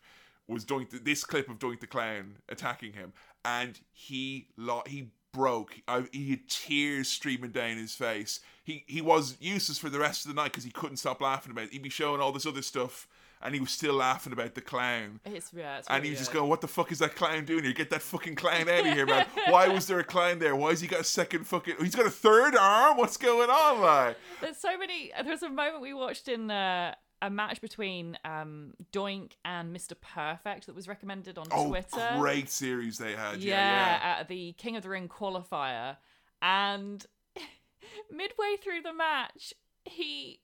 was 0.48 0.66
doing 0.66 0.88
this 0.92 1.24
clip 1.24 1.50
of 1.50 1.60
Doink 1.60 1.80
the 1.80 1.88
Clown 1.88 2.38
attacking 2.50 2.94
him, 2.94 3.14
and 3.46 3.80
he 3.92 4.48
lo- 4.58 4.84
he 4.86 5.12
broke. 5.32 5.82
I, 5.88 6.06
he 6.12 6.32
had 6.32 6.48
tears 6.50 7.08
streaming 7.08 7.52
down 7.52 7.78
his 7.78 7.94
face. 7.96 8.40
He 8.64 8.84
he 8.88 9.02
was 9.02 9.38
useless 9.40 9.78
for 9.78 9.90
the 9.90 10.00
rest 10.00 10.26
of 10.26 10.30
the 10.34 10.42
night 10.42 10.52
because 10.52 10.64
he 10.64 10.72
couldn't 10.72 10.98
stop 10.98 11.22
laughing 11.22 11.52
about 11.52 11.66
it. 11.66 11.74
He'd 11.74 11.82
be 11.84 11.90
showing 11.90 12.22
all 12.22 12.32
this 12.32 12.46
other 12.46 12.62
stuff, 12.62 13.08
and 13.42 13.54
he 13.56 13.62
was 13.62 13.72
still 13.72 13.96
laughing 13.96 14.34
about 14.34 14.54
the 14.56 14.62
clown. 14.62 15.20
It's 15.26 15.52
yeah. 15.56 15.80
It's 15.80 15.88
And 15.88 15.98
really 15.98 16.08
he 16.08 16.12
was 16.12 16.20
just 16.20 16.34
going, 16.34 16.50
"What 16.50 16.62
the 16.62 16.68
fuck 16.68 16.92
is 16.92 17.00
that 17.00 17.16
clown 17.16 17.46
doing 17.46 17.64
here? 17.64 17.74
Get 17.74 17.90
that 17.90 18.02
fucking 18.02 18.36
clown 18.36 18.70
out 18.70 18.86
of 18.86 18.94
here, 18.94 19.06
man! 19.06 19.26
Why 19.48 19.68
was 19.68 19.88
there 19.88 20.00
a 20.00 20.04
clown 20.04 20.40
there? 20.40 20.56
Why 20.56 20.70
has 20.70 20.82
he 20.82 20.88
got 20.88 21.00
a 21.02 21.06
second 21.06 21.46
fucking? 21.48 21.76
He's 21.80 21.96
got 21.96 22.06
a 22.06 22.12
third 22.12 22.56
arm. 22.56 22.98
What's 22.98 23.18
going 23.18 23.50
on, 23.50 23.82
like?" 23.82 24.18
There's 24.42 24.58
so 24.58 24.78
many. 24.78 25.12
There's 25.24 25.44
a 25.44 25.50
moment 25.50 25.82
we 25.82 25.94
watched 25.94 26.28
in 26.28 26.52
uh, 26.52 26.96
a 27.22 27.30
match 27.30 27.62
between 27.62 28.18
um, 28.24 28.74
Doink 28.92 29.34
and 29.44 29.76
Mr. 29.76 29.94
Perfect 30.00 30.68
that 30.68 30.76
was 30.76 30.88
recommended 30.88 31.38
on 31.38 31.46
Twitter. 31.46 31.62
Oh, 31.62 31.70
Twitter. 31.70 32.10
great 32.18 32.50
series 32.50 32.98
they 32.98 33.14
had. 33.14 33.38
Yeah, 33.38 33.56
Yeah, 33.56 34.00
yeah. 34.02 34.20
at 34.22 34.28
the 34.28 34.54
King 34.54 34.76
of 34.76 34.84
the 34.84 34.90
Ring 34.90 35.08
qualifier, 35.10 35.98
and 36.42 37.06
midway 38.12 38.56
through 38.62 38.82
the 38.82 38.94
match, 38.94 39.54
he 39.86 40.40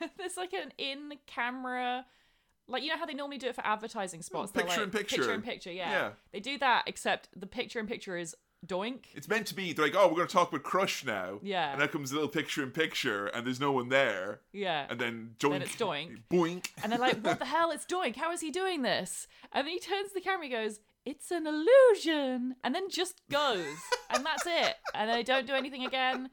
there's 0.18 0.36
like 0.36 0.52
an 0.52 0.72
in-camera. 0.78 2.06
Like 2.68 2.82
you 2.82 2.88
know 2.88 2.96
how 2.96 3.06
they 3.06 3.14
normally 3.14 3.38
do 3.38 3.46
it 3.46 3.54
for 3.54 3.64
advertising 3.64 4.22
spots. 4.22 4.50
Picture 4.50 4.68
like, 4.68 4.78
in 4.80 4.90
picture. 4.90 5.16
Picture 5.16 5.32
in 5.34 5.42
picture, 5.42 5.72
yeah. 5.72 5.90
Yeah. 5.90 6.10
They 6.32 6.40
do 6.40 6.58
that, 6.58 6.84
except 6.86 7.28
the 7.38 7.46
picture 7.46 7.78
in 7.78 7.86
picture 7.86 8.16
is 8.16 8.34
Doink. 8.66 9.06
It's 9.14 9.28
meant 9.28 9.46
to 9.48 9.54
be 9.54 9.72
they're 9.72 9.86
like, 9.86 9.94
oh, 9.96 10.08
we're 10.08 10.16
going 10.16 10.28
to 10.28 10.32
talk 10.32 10.52
with 10.52 10.62
Crush 10.62 11.04
now. 11.04 11.38
Yeah. 11.42 11.72
And 11.72 11.80
that 11.80 11.92
comes 11.92 12.10
a 12.12 12.14
little 12.14 12.28
picture 12.28 12.62
in 12.62 12.70
picture, 12.70 13.26
and 13.26 13.46
there's 13.46 13.60
no 13.60 13.72
one 13.72 13.88
there. 13.88 14.40
Yeah. 14.52 14.86
And 14.88 14.98
then 14.98 15.30
Doink. 15.38 15.50
Then 15.50 15.62
it's 15.62 15.76
Doink. 15.76 16.18
Boink. 16.30 16.68
And 16.82 16.92
they're 16.92 16.98
like, 16.98 17.20
what 17.24 17.38
the 17.38 17.44
hell? 17.44 17.70
It's 17.70 17.86
Doink. 17.86 18.16
How 18.16 18.32
is 18.32 18.40
he 18.40 18.50
doing 18.50 18.82
this? 18.82 19.26
And 19.52 19.66
then 19.66 19.72
he 19.72 19.80
turns 19.80 20.12
the 20.12 20.20
camera 20.20 20.44
and 20.44 20.52
goes, 20.52 20.80
it's 21.04 21.30
an 21.30 21.46
illusion. 21.46 22.56
And 22.64 22.74
then 22.74 22.90
just 22.90 23.20
goes. 23.30 23.64
and 24.10 24.24
that's 24.24 24.46
it. 24.46 24.74
And 24.94 25.10
they 25.10 25.22
don't 25.22 25.46
do 25.46 25.54
anything 25.54 25.86
again. 25.86 26.30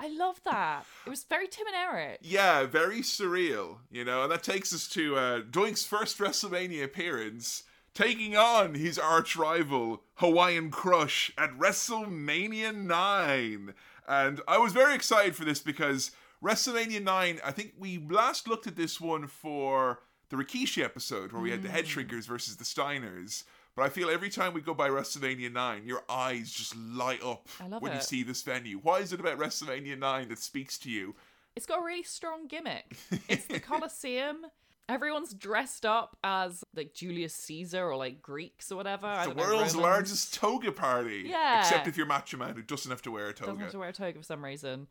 I 0.00 0.08
love 0.08 0.40
that. 0.44 0.84
It 1.06 1.10
was 1.10 1.24
very 1.24 1.46
Tim 1.46 1.66
and 1.68 1.76
Eric. 1.76 2.18
Yeah, 2.22 2.64
very 2.64 3.00
surreal, 3.00 3.76
you 3.90 4.04
know, 4.04 4.24
and 4.24 4.32
that 4.32 4.42
takes 4.42 4.74
us 4.74 4.88
to 4.88 5.16
uh, 5.16 5.40
Doink's 5.42 5.84
first 5.84 6.18
WrestleMania 6.18 6.82
appearance, 6.84 7.62
taking 7.96 8.36
on 8.36 8.74
his 8.74 8.98
arch 8.98 9.36
rival 9.36 10.02
Hawaiian 10.16 10.70
Crush 10.70 11.32
at 11.38 11.50
WrestleMania 11.58 12.74
9. 12.74 13.74
And 14.06 14.40
I 14.46 14.58
was 14.58 14.74
very 14.74 14.94
excited 14.94 15.34
for 15.34 15.46
this 15.46 15.60
because 15.60 16.10
WrestleMania 16.44 17.02
9, 17.02 17.40
I 17.42 17.50
think 17.50 17.72
we 17.78 17.98
last 17.98 18.46
looked 18.46 18.66
at 18.66 18.76
this 18.76 19.00
one 19.00 19.26
for 19.26 20.00
the 20.28 20.36
Rikishi 20.36 20.84
episode 20.84 21.32
where 21.32 21.40
we 21.40 21.50
had 21.50 21.62
the 21.62 21.70
Head 21.70 21.86
hmm. 21.86 22.00
Shrinkers 22.00 22.26
versus 22.26 22.56
the 22.56 22.64
Steiners. 22.64 23.44
But 23.74 23.86
I 23.86 23.88
feel 23.88 24.10
every 24.10 24.30
time 24.30 24.52
we 24.52 24.60
go 24.60 24.74
by 24.74 24.90
WrestleMania 24.90 25.50
9, 25.50 25.86
your 25.86 26.02
eyes 26.08 26.50
just 26.50 26.76
light 26.76 27.22
up 27.24 27.48
when 27.80 27.94
you 27.94 28.00
see 28.00 28.22
this 28.22 28.42
venue. 28.42 28.78
Why 28.82 28.98
is 28.98 29.14
it 29.14 29.20
about 29.20 29.38
WrestleMania 29.38 29.98
9 29.98 30.28
that 30.28 30.38
speaks 30.38 30.76
to 30.80 30.90
you? 30.90 31.14
It's 31.56 31.66
got 31.66 31.80
a 31.80 31.82
really 31.82 32.02
strong 32.02 32.46
gimmick. 32.46 32.94
It's 33.28 33.46
the 33.46 33.60
Coliseum. 33.60 34.46
Everyone's 34.88 35.34
dressed 35.34 35.84
up 35.84 36.16
as 36.22 36.62
like 36.74 36.94
Julius 36.94 37.34
Caesar 37.34 37.84
or 37.84 37.96
like 37.96 38.22
Greeks 38.22 38.70
or 38.70 38.76
whatever. 38.76 39.06
I 39.06 39.26
the 39.26 39.34
know, 39.34 39.42
world's 39.42 39.74
largest 39.74 40.34
toga 40.34 40.70
party. 40.70 41.24
Yeah. 41.26 41.60
Except 41.60 41.88
if 41.88 41.96
you're 41.96 42.06
Macho 42.06 42.36
Man 42.36 42.54
who 42.54 42.62
doesn't 42.62 42.90
have 42.90 43.02
to 43.02 43.10
wear 43.10 43.28
a 43.28 43.32
toga. 43.32 43.52
Doesn't 43.52 43.62
have 43.62 43.72
to 43.72 43.78
wear 43.78 43.88
a 43.88 43.92
toga 43.92 44.18
for 44.18 44.24
some 44.24 44.44
reason. 44.44 44.86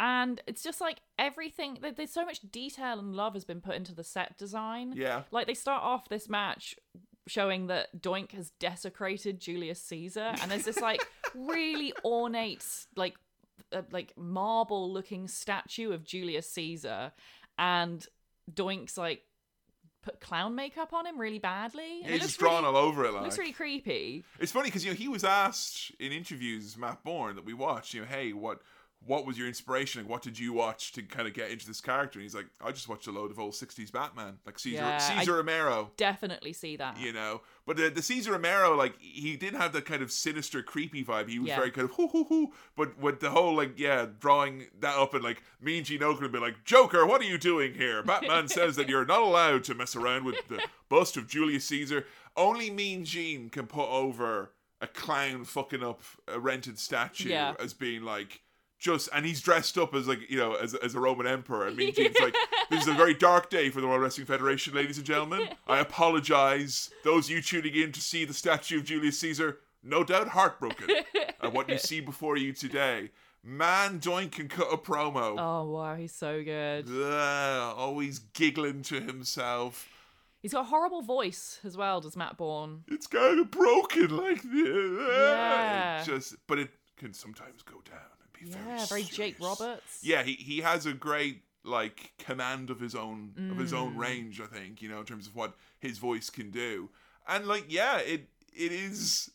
And 0.00 0.40
it's 0.46 0.62
just 0.62 0.80
like 0.80 1.02
everything. 1.18 1.78
There's 1.96 2.10
so 2.10 2.24
much 2.24 2.40
detail 2.50 2.98
and 2.98 3.14
love 3.14 3.34
has 3.34 3.44
been 3.44 3.60
put 3.60 3.76
into 3.76 3.94
the 3.94 4.02
set 4.02 4.36
design. 4.38 4.94
Yeah. 4.96 5.22
Like 5.30 5.46
they 5.46 5.54
start 5.54 5.82
off 5.82 6.08
this 6.08 6.28
match 6.28 6.74
showing 7.26 7.68
that 7.68 8.00
Doink 8.00 8.32
has 8.32 8.50
desecrated 8.58 9.40
Julius 9.40 9.80
Caesar, 9.82 10.34
and 10.40 10.50
there's 10.50 10.64
this 10.64 10.80
like 10.80 11.06
really 11.34 11.92
ornate, 12.04 12.64
like 12.96 13.14
uh, 13.72 13.82
like 13.92 14.12
marble 14.16 14.92
looking 14.92 15.28
statue 15.28 15.92
of 15.92 16.04
Julius 16.04 16.50
Caesar, 16.50 17.12
and 17.58 18.06
Doink's 18.54 18.96
like 18.96 19.22
put 20.02 20.20
clown 20.20 20.54
makeup 20.54 20.92
on 20.92 21.06
him 21.06 21.20
really 21.20 21.38
badly. 21.38 22.00
Yeah, 22.02 22.08
he's 22.08 22.16
it 22.16 22.20
just 22.20 22.22
looks 22.22 22.36
drawn 22.36 22.64
really, 22.64 22.76
all 22.76 22.82
over 22.82 23.04
it. 23.04 23.12
Like. 23.12 23.22
looks 23.22 23.38
really 23.38 23.52
creepy. 23.52 24.24
It's 24.38 24.52
funny 24.52 24.68
because 24.68 24.84
you 24.84 24.90
know 24.90 24.96
he 24.96 25.08
was 25.08 25.24
asked 25.24 25.92
in 25.98 26.12
interviews, 26.12 26.76
Matt 26.76 27.04
Borne, 27.04 27.36
that 27.36 27.44
we 27.44 27.54
watched. 27.54 27.94
You 27.94 28.02
know, 28.02 28.06
hey, 28.06 28.32
what 28.32 28.60
what 29.06 29.24
was 29.26 29.38
your 29.38 29.48
inspiration? 29.48 30.02
Like, 30.02 30.10
what 30.10 30.22
did 30.22 30.38
you 30.38 30.52
watch 30.52 30.92
to 30.92 31.02
kind 31.02 31.26
of 31.26 31.32
get 31.32 31.50
into 31.50 31.66
this 31.66 31.80
character? 31.80 32.18
And 32.18 32.22
he's 32.24 32.34
like, 32.34 32.46
I 32.62 32.70
just 32.70 32.86
watched 32.88 33.06
a 33.06 33.10
load 33.10 33.30
of 33.30 33.38
old 33.40 33.52
'60s 33.54 33.90
Batman, 33.90 34.38
like 34.44 34.58
Cesar 34.58 34.76
Yeah, 34.76 34.98
Cesar 34.98 35.34
I- 35.34 35.36
Romero. 35.38 35.90
Definitely 35.96 36.52
see 36.52 36.76
that. 36.76 36.98
You 36.98 37.12
know, 37.14 37.40
but 37.66 37.76
the, 37.78 37.88
the 37.88 38.02
Cesar 38.02 38.32
Romero, 38.32 38.76
like 38.76 39.00
he 39.00 39.36
did 39.36 39.54
have 39.54 39.72
that 39.72 39.86
kind 39.86 40.02
of 40.02 40.12
sinister, 40.12 40.62
creepy 40.62 41.02
vibe. 41.02 41.28
He 41.30 41.38
was 41.38 41.48
Yeah. 41.48 41.56
very 41.56 41.70
kind 41.70 41.88
of 41.88 41.96
hoo 41.96 42.08
hoo 42.08 42.24
hoo. 42.24 42.52
But 42.76 42.98
with 42.98 43.20
the 43.20 43.30
whole 43.30 43.54
like, 43.56 43.78
yeah, 43.78 44.06
drawing 44.18 44.66
that 44.80 44.96
up 44.96 45.14
and 45.14 45.24
like 45.24 45.42
me 45.60 45.78
and 45.78 45.86
Gene 45.86 46.00
Okerlund 46.00 46.32
be 46.32 46.38
like, 46.38 46.64
Joker, 46.64 47.06
what 47.06 47.22
are 47.22 47.24
you 47.24 47.38
doing 47.38 47.72
here? 47.74 48.02
Batman 48.02 48.48
says 48.56 48.76
that 48.76 48.88
you're 48.88 49.06
not 49.06 49.22
allowed 49.22 49.64
to 49.64 49.74
mess 49.74 49.96
around 49.96 50.24
with 50.24 50.36
the 50.48 50.62
bust 50.90 51.16
of 51.16 51.26
Julius 51.26 51.64
Caesar. 51.66 52.04
Only 52.36 52.70
Mean 52.70 53.04
Gene 53.06 53.48
can 53.48 53.66
put 53.66 53.88
over 53.88 54.52
a 54.82 54.86
clown 54.86 55.44
fucking 55.44 55.82
up 55.82 56.00
a 56.28 56.38
rented 56.38 56.78
statue 56.78 57.30
Yeah. 57.30 57.54
as 57.58 57.72
being 57.72 58.02
like. 58.02 58.42
Just 58.80 59.10
and 59.12 59.26
he's 59.26 59.42
dressed 59.42 59.76
up 59.76 59.94
as 59.94 60.08
like 60.08 60.28
you 60.30 60.38
know 60.38 60.54
as, 60.54 60.74
as 60.74 60.94
a 60.94 61.00
Roman 61.00 61.26
emperor. 61.26 61.66
I 61.66 61.70
Mean 61.70 61.92
Gene's 61.94 62.18
like 62.18 62.34
this 62.70 62.82
is 62.82 62.88
a 62.88 62.94
very 62.94 63.12
dark 63.12 63.50
day 63.50 63.68
for 63.68 63.82
the 63.82 63.86
World 63.86 64.00
Wrestling 64.00 64.26
Federation, 64.26 64.74
ladies 64.74 64.96
and 64.96 65.06
gentlemen. 65.06 65.50
I 65.68 65.80
apologize. 65.80 66.90
Those 67.04 67.26
of 67.26 67.32
you 67.32 67.42
tuning 67.42 67.74
in 67.74 67.92
to 67.92 68.00
see 68.00 68.24
the 68.24 68.32
statue 68.32 68.78
of 68.78 68.84
Julius 68.84 69.18
Caesar, 69.18 69.58
no 69.82 70.02
doubt 70.02 70.28
heartbroken 70.28 70.88
at 71.42 71.52
what 71.52 71.68
you 71.68 71.76
see 71.76 72.00
before 72.00 72.38
you 72.38 72.54
today. 72.54 73.10
Man 73.44 74.00
Doink 74.00 74.32
can 74.32 74.48
cut 74.48 74.68
a 74.72 74.78
promo. 74.78 75.36
Oh 75.38 75.70
wow, 75.70 75.94
he's 75.96 76.14
so 76.14 76.42
good. 76.42 76.86
Ugh, 76.88 77.74
always 77.76 78.18
giggling 78.18 78.80
to 78.84 79.00
himself. 79.00 79.88
He's 80.40 80.52
got 80.52 80.62
a 80.62 80.68
horrible 80.68 81.02
voice 81.02 81.60
as 81.64 81.76
well, 81.76 82.00
does 82.00 82.16
Matt 82.16 82.38
Borne. 82.38 82.84
It's 82.88 83.06
kind 83.06 83.40
of 83.40 83.50
broken 83.50 84.16
like 84.16 84.40
this. 84.40 85.00
Yeah. 85.06 86.00
It 86.00 86.06
just, 86.06 86.36
but 86.46 86.58
it 86.58 86.70
can 86.96 87.12
sometimes 87.12 87.62
go 87.62 87.82
down 87.84 88.19
be 88.46 88.50
Yeah, 88.50 88.86
very 88.86 89.02
Jake. 89.04 89.36
Roberts. 89.40 89.98
Yeah, 90.02 90.22
he, 90.22 90.32
he 90.34 90.58
has 90.60 90.86
a 90.86 90.92
great 90.92 91.42
like 91.62 92.12
command 92.18 92.70
of 92.70 92.80
his 92.80 92.94
own 92.94 93.32
of 93.50 93.58
his 93.58 93.72
own 93.74 93.94
Mm. 93.94 93.98
range, 93.98 94.40
I 94.40 94.46
think, 94.46 94.80
you 94.80 94.88
know, 94.88 95.00
in 95.00 95.04
terms 95.04 95.26
of 95.26 95.34
what 95.36 95.54
his 95.78 95.98
voice 95.98 96.30
can 96.30 96.50
do. 96.50 96.88
And 97.28 97.46
like, 97.46 97.66
yeah, 97.68 97.98
it 97.98 98.28
it 98.54 98.72
is 98.72 99.30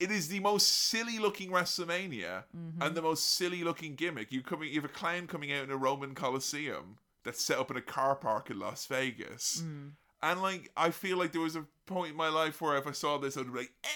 it 0.00 0.10
is 0.10 0.28
the 0.28 0.40
most 0.40 0.66
silly 0.68 1.18
looking 1.18 1.50
WrestleMania 1.50 2.44
Mm-hmm. 2.56 2.82
and 2.82 2.94
the 2.96 3.02
most 3.02 3.34
silly 3.36 3.62
looking 3.64 3.94
gimmick. 3.94 4.32
You 4.32 4.42
coming 4.42 4.68
you 4.68 4.80
have 4.80 4.90
a 4.90 4.92
clown 4.92 5.26
coming 5.28 5.52
out 5.52 5.62
in 5.64 5.70
a 5.70 5.76
Roman 5.76 6.14
Coliseum 6.14 6.98
that's 7.24 7.42
set 7.42 7.58
up 7.58 7.70
in 7.70 7.76
a 7.76 7.82
car 7.82 8.14
park 8.16 8.50
in 8.50 8.58
Las 8.58 8.86
Vegas. 8.86 9.62
Mm. 9.64 9.90
And 10.22 10.42
like 10.42 10.70
I 10.76 10.90
feel 10.90 11.18
like 11.18 11.30
there 11.32 11.40
was 11.40 11.54
a 11.56 11.66
point 11.86 12.10
in 12.10 12.16
my 12.16 12.28
life 12.28 12.60
where 12.60 12.76
if 12.76 12.86
I 12.88 12.92
saw 12.92 13.18
this 13.18 13.36
I'd 13.36 13.52
be 13.52 13.58
like, 13.60 13.72
eh, 13.84 13.88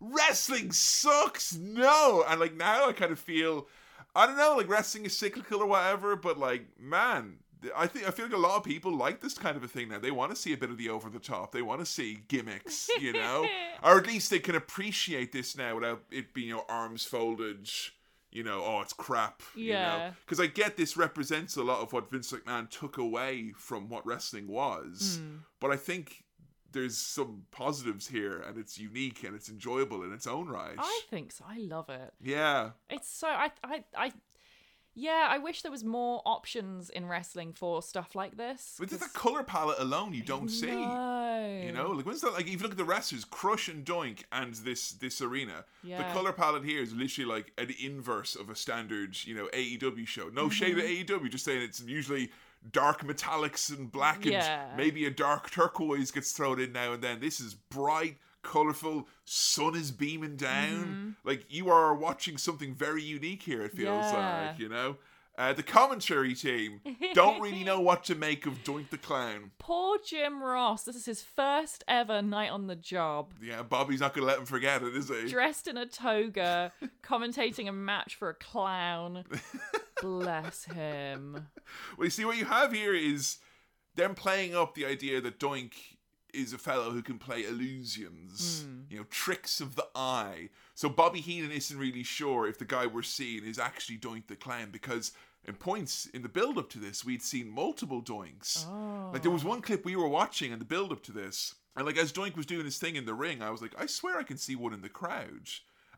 wrestling 0.00 0.72
sucks. 0.72 1.54
No. 1.54 2.24
And 2.28 2.40
like 2.40 2.54
now 2.54 2.88
I 2.88 2.92
kind 2.92 3.12
of 3.12 3.18
feel 3.18 3.68
I 4.14 4.26
don't 4.26 4.36
know, 4.36 4.56
like 4.56 4.68
wrestling 4.68 5.06
is 5.06 5.16
cyclical 5.16 5.60
or 5.62 5.66
whatever, 5.66 6.16
but 6.16 6.38
like, 6.38 6.66
man, 6.78 7.36
I 7.74 7.86
think 7.86 8.06
I 8.06 8.10
feel 8.10 8.26
like 8.26 8.34
a 8.34 8.38
lot 8.38 8.56
of 8.56 8.64
people 8.64 8.94
like 8.94 9.20
this 9.20 9.34
kind 9.38 9.56
of 9.56 9.62
a 9.64 9.68
thing 9.68 9.88
now. 9.88 9.98
They 9.98 10.10
want 10.10 10.30
to 10.30 10.36
see 10.36 10.52
a 10.52 10.56
bit 10.56 10.70
of 10.70 10.76
the 10.78 10.90
over 10.90 11.08
the 11.08 11.18
top. 11.18 11.52
They 11.52 11.62
want 11.62 11.80
to 11.80 11.86
see 11.86 12.18
gimmicks, 12.28 12.88
you 13.00 13.12
know, 13.12 13.46
or 13.82 13.98
at 13.98 14.06
least 14.06 14.30
they 14.30 14.38
can 14.40 14.54
appreciate 14.54 15.32
this 15.32 15.56
now 15.56 15.76
without 15.76 16.02
it 16.10 16.34
being 16.34 16.48
you 16.48 16.56
know, 16.56 16.64
arms 16.68 17.04
folded. 17.04 17.70
You 18.34 18.42
know, 18.42 18.62
oh, 18.64 18.80
it's 18.80 18.94
crap. 18.94 19.42
You 19.54 19.72
know, 19.74 19.78
Yeah. 19.78 20.10
because 20.24 20.40
I 20.40 20.46
get 20.46 20.78
this 20.78 20.96
represents 20.96 21.56
a 21.56 21.62
lot 21.62 21.80
of 21.80 21.92
what 21.92 22.10
Vince 22.10 22.32
McMahon 22.32 22.68
took 22.70 22.96
away 22.96 23.52
from 23.58 23.90
what 23.90 24.06
wrestling 24.06 24.48
was, 24.48 25.18
Mm. 25.22 25.40
but 25.60 25.70
I 25.70 25.76
think 25.76 26.24
there's 26.72 26.96
some 26.96 27.42
positives 27.50 28.08
here, 28.08 28.40
and 28.46 28.56
it's 28.58 28.78
unique 28.78 29.22
and 29.24 29.34
it's 29.34 29.48
enjoyable 29.48 30.02
in 30.04 30.12
its 30.12 30.26
own 30.26 30.48
right. 30.48 30.74
I 30.78 31.00
think 31.10 31.32
so. 31.32 31.44
I 31.48 31.58
love 31.58 31.88
it. 31.88 32.12
yeah, 32.22 32.70
It's 32.90 33.08
so 33.08 33.28
I 33.28 33.50
I 33.62 33.84
I 33.96 34.12
yeah, 34.94 35.26
I 35.30 35.38
wish 35.38 35.62
there 35.62 35.70
was 35.72 35.84
more 35.84 36.20
options 36.26 36.90
in 36.90 37.06
wrestling 37.06 37.54
for 37.54 37.80
stuff 37.80 38.14
like 38.14 38.36
this. 38.36 38.76
But 38.78 38.90
just 38.90 39.00
the 39.00 39.18
color 39.18 39.42
palette 39.42 39.78
alone, 39.78 40.12
you 40.12 40.22
don't 40.22 40.50
see. 40.50 40.66
No. 40.66 41.62
You 41.64 41.72
know, 41.72 41.92
like 41.92 42.04
when's 42.04 42.20
that? 42.20 42.34
Like 42.34 42.44
if 42.46 42.52
you 42.52 42.58
look 42.58 42.72
at 42.72 42.76
the 42.76 42.84
wrestlers, 42.84 43.24
Crush 43.24 43.68
and 43.68 43.86
Doink, 43.86 44.24
and 44.32 44.52
this 44.54 44.92
this 44.92 45.22
arena, 45.22 45.64
Yeah. 45.82 45.96
the 46.06 46.12
color 46.12 46.32
palette 46.32 46.64
here 46.64 46.82
is 46.82 46.92
literally 46.92 47.26
like 47.30 47.52
an 47.56 47.74
inverse 47.82 48.36
of 48.36 48.50
a 48.50 48.54
standard, 48.54 49.16
you 49.24 49.34
know, 49.34 49.48
AEW 49.54 50.06
show. 50.06 50.28
No 50.28 50.50
shade 50.50 50.76
Mm-hmm. 50.76 51.10
at 51.14 51.20
AEW, 51.22 51.30
just 51.30 51.46
saying 51.46 51.62
it's 51.62 51.80
usually 51.80 52.30
dark 52.70 53.04
metallics 53.04 53.70
and 53.76 53.90
black 53.90 54.16
and 54.24 54.32
Yeah. 54.32 54.72
maybe 54.76 55.04
a 55.06 55.10
dark 55.10 55.50
turquoise 55.50 56.10
gets 56.10 56.32
thrown 56.32 56.60
in 56.60 56.72
now 56.72 56.92
and 56.92 57.02
then. 57.02 57.20
This 57.20 57.40
is 57.40 57.54
bright, 57.54 58.18
colorful. 58.42 59.08
Sun 59.24 59.74
is 59.74 59.90
beaming 59.90 60.36
down. 60.36 61.16
Like 61.24 61.46
you 61.48 61.70
are 61.70 61.94
watching 61.94 62.36
something 62.38 62.74
very 62.74 63.02
unique 63.02 63.42
here. 63.42 63.62
It 63.62 63.72
feels 63.72 64.04
Mm-hmm. 64.06 64.16
Yeah. 64.16 64.46
like 64.50 64.58
you 64.58 64.68
know. 64.68 64.96
Uh, 65.38 65.50
the 65.54 65.62
commentary 65.62 66.34
team 66.34 66.78
don't 67.14 67.40
really 67.40 67.64
know 67.70 67.80
what 67.80 68.04
to 68.04 68.14
make 68.14 68.44
of 68.44 68.62
Doink 68.64 68.90
the 68.90 68.98
Clown. 68.98 69.50
Poor 69.58 69.96
Jim 70.06 70.42
Ross. 70.42 70.84
This 70.84 70.94
is 70.94 71.06
his 71.06 71.22
first 71.22 71.82
ever 71.88 72.20
night 72.20 72.50
on 72.50 72.66
the 72.66 72.76
job. 72.76 73.32
Yeah, 73.42 73.62
Bobby's 73.62 74.00
not 74.00 74.12
going 74.12 74.24
to 74.24 74.30
let 74.30 74.38
him 74.40 74.44
forget 74.44 74.82
it, 74.82 74.94
is 74.94 75.08
he? 75.08 75.28
Dressed 75.30 75.66
in 75.68 75.78
a 75.78 75.86
toga, 75.86 76.70
commentating 77.02 77.66
a 77.66 77.72
match 77.72 78.14
for 78.14 78.28
a 78.28 78.34
clown. 78.34 79.24
Bless 80.02 80.64
him. 80.64 81.48
Well, 81.96 82.04
you 82.04 82.10
see, 82.10 82.24
what 82.24 82.36
you 82.36 82.44
have 82.44 82.72
here 82.72 82.94
is 82.94 83.38
them 83.94 84.14
playing 84.14 84.54
up 84.54 84.74
the 84.74 84.84
idea 84.84 85.20
that 85.20 85.38
Doink 85.38 85.72
is 86.32 86.52
a 86.52 86.58
fellow 86.58 86.90
who 86.90 87.02
can 87.02 87.18
play 87.18 87.44
illusions, 87.44 88.64
hmm. 88.64 88.82
you 88.90 88.98
know, 88.98 89.04
tricks 89.10 89.60
of 89.60 89.76
the 89.76 89.86
eye. 89.94 90.48
So 90.74 90.88
Bobby 90.88 91.20
Heenan 91.20 91.52
isn't 91.52 91.78
really 91.78 92.02
sure 92.02 92.46
if 92.46 92.58
the 92.58 92.64
guy 92.64 92.86
we're 92.86 93.02
seeing 93.02 93.44
is 93.44 93.58
actually 93.58 93.98
Doink 93.98 94.26
the 94.26 94.36
Clown 94.36 94.70
because 94.70 95.12
in 95.44 95.54
points 95.54 96.06
in 96.06 96.22
the 96.22 96.28
build 96.28 96.58
up 96.58 96.70
to 96.70 96.78
this, 96.78 97.04
we'd 97.04 97.22
seen 97.22 97.50
multiple 97.50 98.02
Doinks. 98.02 98.66
Like 99.12 99.22
there 99.22 99.30
was 99.30 99.44
one 99.44 99.58
oh. 99.58 99.62
clip 99.62 99.84
we 99.84 99.96
were 99.96 100.08
watching 100.08 100.52
in 100.52 100.58
the 100.58 100.64
build 100.64 100.92
up 100.92 101.02
to 101.04 101.12
this, 101.12 101.54
and 101.76 101.84
like 101.84 101.98
as 101.98 102.12
Doink 102.12 102.36
was 102.36 102.46
doing 102.46 102.64
his 102.64 102.78
thing 102.78 102.96
in 102.96 103.06
the 103.06 103.14
ring, 103.14 103.42
I 103.42 103.50
was 103.50 103.60
like, 103.60 103.74
I 103.78 103.86
swear 103.86 104.18
I 104.18 104.22
can 104.22 104.38
see 104.38 104.56
one 104.56 104.72
in 104.72 104.82
the 104.82 104.88
crowd. 104.88 105.48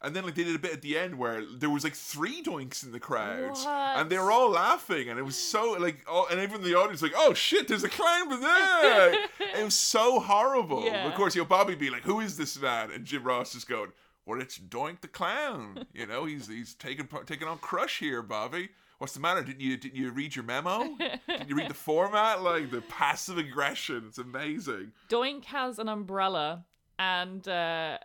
And 0.05 0.15
then 0.15 0.25
like 0.25 0.35
they 0.35 0.45
did 0.45 0.55
a 0.55 0.59
bit 0.59 0.73
at 0.73 0.83
the 0.83 0.99
end 0.99 1.19
where 1.19 1.43
there 1.45 1.71
was 1.71 1.83
like 1.83 1.95
three 1.95 2.43
doinks 2.43 2.85
in 2.85 2.93
the 2.93 3.01
crowd, 3.01 3.57
and 3.67 4.11
they 4.11 4.19
were 4.19 4.31
all 4.31 4.51
laughing, 4.51 5.09
and 5.09 5.19
it 5.19 5.23
was 5.23 5.37
so 5.37 5.73
like, 5.79 6.05
oh, 6.09 6.27
and 6.31 6.39
everyone 6.39 6.65
in 6.65 6.71
the 6.71 6.79
audience 6.79 7.01
was 7.01 7.11
like, 7.11 7.21
oh 7.21 7.35
shit, 7.35 7.69
there's 7.69 7.85
a 7.85 7.89
clown 7.89 8.29
there. 8.41 9.15
it 9.41 9.65
was 9.65 9.75
so 9.75 10.21
horrible. 10.21 10.85
Yeah. 10.85 11.09
Of 11.09 11.15
course, 11.15 11.35
you 11.35 11.43
know, 11.43 11.49
Bobby 11.49 11.75
be 11.75 11.91
like, 11.91 12.03
who 12.03 12.21
is 12.21 12.37
this 12.37 12.61
man? 12.61 12.91
And 12.91 13.05
Jim 13.05 13.25
Ross 13.25 13.53
just 13.53 13.69
going, 13.69 13.91
well, 14.27 14.41
it's 14.41 14.59
Doink 14.59 15.01
the 15.01 15.09
clown. 15.09 15.87
You 15.93 16.07
know, 16.07 16.25
he's 16.25 16.49
he's 16.49 16.75
taking 16.75 17.09
taking 17.27 17.49
on 17.49 17.59
Crush 17.59 17.99
here, 17.99 18.23
Bobby. 18.23 18.69
What's 18.99 19.13
the 19.13 19.21
matter? 19.21 19.43
Didn't 19.43 19.61
you 19.61 19.77
didn't 19.77 19.97
you 19.97 20.11
read 20.11 20.35
your 20.37 20.45
memo? 20.45 20.97
Did 20.99 21.49
you 21.49 21.57
read 21.57 21.69
the 21.69 21.75
format? 21.75 22.43
Like 22.43 22.71
the 22.71 22.81
passive 22.83 23.39
aggression. 23.39 24.05
It's 24.09 24.19
amazing. 24.19 24.93
Doink 25.11 25.47
has 25.47 25.79
an 25.79 25.89
umbrella 25.89 26.65
and 26.99 27.47
uh 27.49 27.99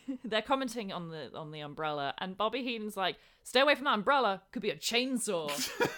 they're 0.24 0.42
commenting 0.42 0.92
on 0.92 1.10
the 1.10 1.30
on 1.34 1.50
the 1.52 1.60
umbrella 1.60 2.14
and 2.18 2.36
Bobby 2.36 2.62
Heenan's 2.62 2.96
like, 2.96 3.16
stay 3.42 3.60
away 3.60 3.74
from 3.74 3.84
that 3.84 3.94
umbrella, 3.94 4.42
could 4.52 4.62
be 4.62 4.70
a 4.70 4.76
chainsaw. 4.76 5.50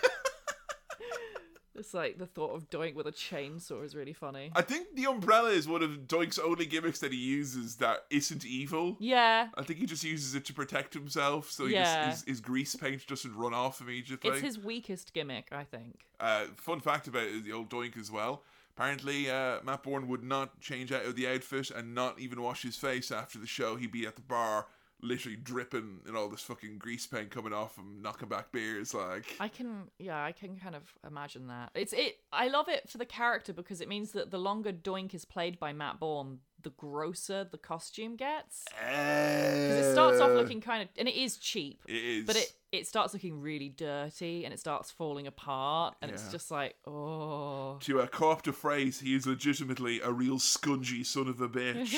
it's 1.77 1.93
like 1.93 2.19
the 2.19 2.27
thought 2.27 2.55
of 2.55 2.71
Doink 2.71 2.95
with 2.95 3.07
a 3.07 3.13
chainsaw 3.13 3.85
is 3.85 3.97
really 3.97 4.13
funny. 4.13 4.51
I 4.55 4.63
think 4.63 4.95
the 4.95 5.07
umbrella 5.07 5.51
is 5.51 5.67
one 5.67 5.83
of 5.83 5.91
Doink's 6.07 6.39
only 6.39 6.67
gimmicks 6.67 7.01
that 7.01 7.13
he 7.13 7.19
uses 7.19 7.77
that 7.77 8.05
isn't 8.11 8.45
evil. 8.47 8.97
Yeah. 9.01 9.49
I 9.57 9.63
think 9.65 9.81
he 9.81 9.87
just 9.87 10.05
uses 10.05 10.35
it 10.35 10.45
to 10.47 10.55
protect 10.55 10.95
himself, 10.95 11.51
so 11.51 11.67
he 11.67 11.75
Yeah. 11.75 12.07
just, 12.11 12.27
his, 12.27 12.37
his 12.37 12.41
grease 12.41 12.77
paint 12.77 13.07
doesn't 13.07 13.35
run 13.35 13.55
off 13.55 13.81
immediately. 13.81 14.31
It's 14.31 14.41
his 14.41 14.59
weakest 14.59 15.13
gimmick, 15.13 15.49
I 15.51 15.65
think. 15.65 16.01
Uh, 16.21 16.47
fun 16.57 16.81
fact 16.81 17.09
about 17.09 17.29
the 17.45 17.53
old 17.53 17.71
Doink 17.71 17.99
as 17.99 18.11
well. 18.11 18.43
Apparently, 18.77 19.31
uh, 19.31 19.59
Matt 19.65 19.83
Borne 19.85 20.09
would 20.09 20.25
not 20.25 20.61
change 20.61 20.91
out 20.93 21.05
of 21.05 21.15
the 21.17 21.29
outfit 21.29 21.71
and 21.71 21.95
not 21.95 22.19
even 22.19 22.43
wash 22.43 22.63
his 22.63 22.77
face 22.77 23.13
after 23.13 23.39
the 23.39 23.47
show. 23.47 23.77
He'd 23.77 23.93
be 23.93 24.07
at 24.07 24.17
the 24.17 24.23
bar 24.23 24.67
literally 25.03 25.37
dripping 25.37 26.01
and 26.07 26.17
all 26.17 26.29
this 26.29 26.41
fucking 26.41 26.79
grease 26.79 27.07
paint 27.07 27.31
coming 27.31 27.53
off 27.53 27.77
him, 27.77 27.99
knocking 28.01 28.29
back 28.29 28.51
beers. 28.53 28.95
Like, 28.95 29.37
I 29.39 29.49
can, 29.49 29.85
yeah, 29.99 30.25
I 30.25 30.33
can 30.33 30.57
kind 30.57 30.75
of 30.75 30.83
imagine 31.07 31.47
that. 31.49 31.71
It's 31.75 31.93
it. 31.93 32.17
I 32.33 32.49
love 32.49 32.69
it 32.69 32.89
for 32.89 32.99
the 32.99 33.05
character 33.05 33.53
because 33.53 33.81
it 33.81 33.89
means 33.89 34.13
that 34.13 34.31
the 34.31 34.39
longer 34.39 34.73
Doink 34.73 35.15
is 35.15 35.25
played 35.25 35.59
by 35.61 35.73
Matt 35.73 36.01
Borne, 36.01 36.39
the 36.63 36.71
grosser 36.71 37.45
the 37.45 37.59
costume 37.59 38.17
gets. 38.17 38.65
Because 38.71 39.87
it 39.87 39.93
starts 39.93 40.21
off 40.21 40.31
looking 40.31 40.61
kind 40.61 40.83
of, 40.83 40.89
and 40.97 41.07
it 41.07 41.15
is 41.15 41.37
cheap, 41.37 41.83
It 41.87 41.97
is. 41.97 42.25
but 42.27 42.37
it 42.37 42.53
it 42.79 42.87
starts 42.87 43.13
looking 43.13 43.41
really 43.41 43.69
dirty 43.69 44.45
and 44.45 44.53
it 44.53 44.61
starts 44.61 44.91
falling 44.91 45.27
apart, 45.27 45.95
and 46.03 46.11
it's 46.11 46.31
just 46.31 46.51
like, 46.51 46.75
oh, 46.87 47.79
To 47.81 48.01
uh, 48.01 48.07
co-opt 48.07 48.49
a 48.49 48.53
phrase, 48.53 49.01
he 49.01 49.15
is 49.15 49.27
legitimately 49.27 50.01
a 50.01 50.13
real 50.13 50.39
scungy 50.39 51.05
son 51.05 51.29
of 51.29 51.41
a 51.41 51.49
bitch. 51.49 51.95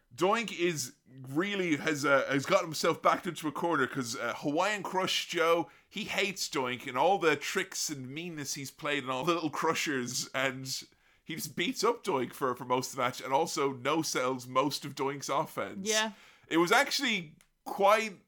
Doink 0.16 0.58
is 0.58 0.92
really 1.32 1.76
has 1.76 2.04
uh, 2.04 2.24
has 2.30 2.44
got 2.44 2.62
himself 2.62 3.00
backed 3.00 3.26
into 3.26 3.48
a 3.48 3.52
corner 3.52 3.86
because 3.86 4.16
uh, 4.16 4.34
Hawaiian 4.36 4.82
Crush 4.82 5.28
Joe 5.28 5.68
he 5.88 6.04
hates 6.04 6.48
Doink 6.48 6.86
and 6.86 6.98
all 6.98 7.18
the 7.18 7.36
tricks 7.36 7.88
and 7.88 8.08
meanness 8.08 8.54
he's 8.54 8.70
played 8.70 9.02
and 9.02 9.10
all 9.10 9.24
the 9.24 9.32
little 9.32 9.48
crushers 9.50 10.28
and 10.34 10.66
he 11.24 11.34
just 11.34 11.56
beats 11.56 11.82
up 11.82 12.04
Doink 12.04 12.32
for 12.34 12.54
for 12.54 12.64
most 12.66 12.90
of 12.90 12.96
the 12.96 13.02
match 13.02 13.20
and 13.22 13.32
also 13.32 13.72
no 13.72 14.02
sells 14.02 14.46
most 14.46 14.84
of 14.84 14.94
Doink's 14.94 15.28
offense. 15.30 15.88
Yeah. 15.88 16.10
it 16.48 16.58
was 16.58 16.70
actually 16.72 17.32
quite. 17.64 18.18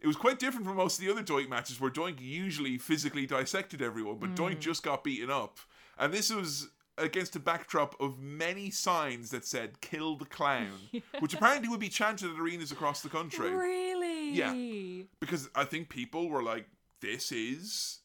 It 0.00 0.06
was 0.06 0.16
quite 0.16 0.38
different 0.38 0.66
from 0.66 0.76
most 0.76 0.98
of 0.98 1.04
the 1.04 1.10
other 1.10 1.22
Doink 1.22 1.48
matches 1.48 1.80
where 1.80 1.90
Doink 1.90 2.20
usually 2.20 2.78
physically 2.78 3.26
dissected 3.26 3.82
everyone, 3.82 4.18
but 4.18 4.34
Doink 4.34 4.56
mm. 4.56 4.60
just 4.60 4.82
got 4.82 5.02
beaten 5.04 5.30
up. 5.30 5.58
And 5.98 6.12
this 6.12 6.30
was 6.30 6.68
against 6.98 7.36
a 7.36 7.40
backdrop 7.40 7.94
of 8.00 8.18
many 8.18 8.70
signs 8.70 9.30
that 9.30 9.44
said 9.44 9.80
kill 9.80 10.16
the 10.16 10.24
clown, 10.24 10.78
which 11.20 11.34
apparently 11.34 11.68
would 11.68 11.80
be 11.80 11.88
chanted 11.88 12.30
at 12.30 12.38
arenas 12.38 12.72
across 12.72 13.02
the 13.02 13.08
country. 13.08 13.50
really? 13.50 14.32
Yeah. 14.32 15.04
Because 15.20 15.48
I 15.54 15.64
think 15.64 15.88
people 15.88 16.28
were 16.28 16.42
like, 16.42 16.66
this 17.00 17.32
is 17.32 18.00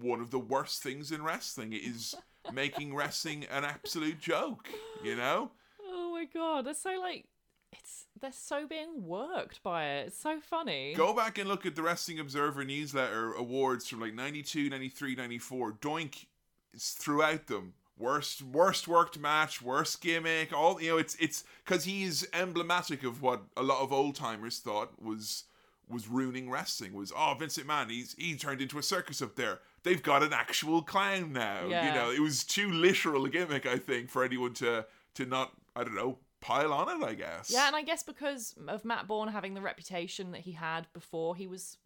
one 0.00 0.20
of 0.20 0.30
the 0.30 0.38
worst 0.38 0.82
things 0.82 1.12
in 1.12 1.22
wrestling. 1.22 1.72
It 1.72 1.82
is 1.82 2.14
making 2.52 2.94
wrestling 2.94 3.44
an 3.50 3.64
absolute 3.64 4.20
joke, 4.20 4.68
you 5.02 5.16
know? 5.16 5.50
Oh 5.82 6.12
my 6.12 6.24
god, 6.24 6.66
they're 6.66 6.74
so 6.74 6.98
like, 7.00 7.26
it's 7.72 8.06
they're 8.20 8.32
so 8.32 8.66
being 8.66 9.04
worked 9.06 9.62
by 9.62 9.86
it. 9.86 10.08
It's 10.08 10.18
so 10.18 10.40
funny. 10.40 10.94
Go 10.94 11.14
back 11.14 11.38
and 11.38 11.48
look 11.48 11.64
at 11.64 11.74
the 11.74 11.82
Wrestling 11.82 12.20
Observer 12.20 12.64
newsletter 12.64 13.32
awards 13.32 13.88
from 13.88 14.00
like 14.00 14.14
92, 14.14 14.68
93, 14.68 15.14
94. 15.14 15.72
Doink 15.72 16.26
is 16.74 16.90
throughout 16.90 17.46
them. 17.46 17.74
Worst 17.98 18.40
worst 18.40 18.88
worked 18.88 19.18
match, 19.18 19.60
worst 19.60 20.00
gimmick, 20.00 20.52
all 20.54 20.80
you 20.80 20.90
know, 20.90 20.98
it's 20.98 21.14
it's 21.16 21.44
cause 21.66 21.84
he's 21.84 22.26
emblematic 22.32 23.04
of 23.04 23.20
what 23.20 23.42
a 23.56 23.62
lot 23.62 23.82
of 23.82 23.92
old 23.92 24.14
timers 24.14 24.58
thought 24.58 25.02
was 25.02 25.44
was 25.86 26.08
ruining 26.08 26.48
wrestling 26.48 26.94
was 26.94 27.12
oh 27.14 27.34
Vince 27.38 27.58
McMahon 27.58 27.90
he's 27.90 28.14
he 28.16 28.36
turned 28.36 28.62
into 28.62 28.78
a 28.78 28.82
circus 28.82 29.20
up 29.20 29.36
there. 29.36 29.58
They've 29.82 30.02
got 30.02 30.22
an 30.22 30.32
actual 30.32 30.82
clown 30.82 31.32
now. 31.32 31.66
You 31.88 31.94
know, 31.94 32.10
it 32.10 32.20
was 32.20 32.44
too 32.44 32.70
literal 32.70 33.26
a 33.26 33.30
gimmick, 33.30 33.66
I 33.66 33.76
think, 33.76 34.08
for 34.08 34.24
anyone 34.24 34.54
to 34.54 34.86
to 35.14 35.26
not 35.26 35.52
I 35.76 35.84
don't 35.84 35.94
know, 35.94 36.18
pile 36.40 36.72
on 36.72 36.88
it, 37.02 37.04
I 37.04 37.14
guess. 37.14 37.50
Yeah, 37.52 37.66
and 37.66 37.76
I 37.76 37.82
guess 37.82 38.02
because 38.02 38.54
of 38.68 38.84
Matt 38.84 39.06
Borne 39.06 39.28
having 39.28 39.54
the 39.54 39.60
reputation 39.60 40.32
that 40.32 40.40
he 40.42 40.52
had 40.52 40.86
before 40.92 41.34
he 41.36 41.46
was 41.46 41.76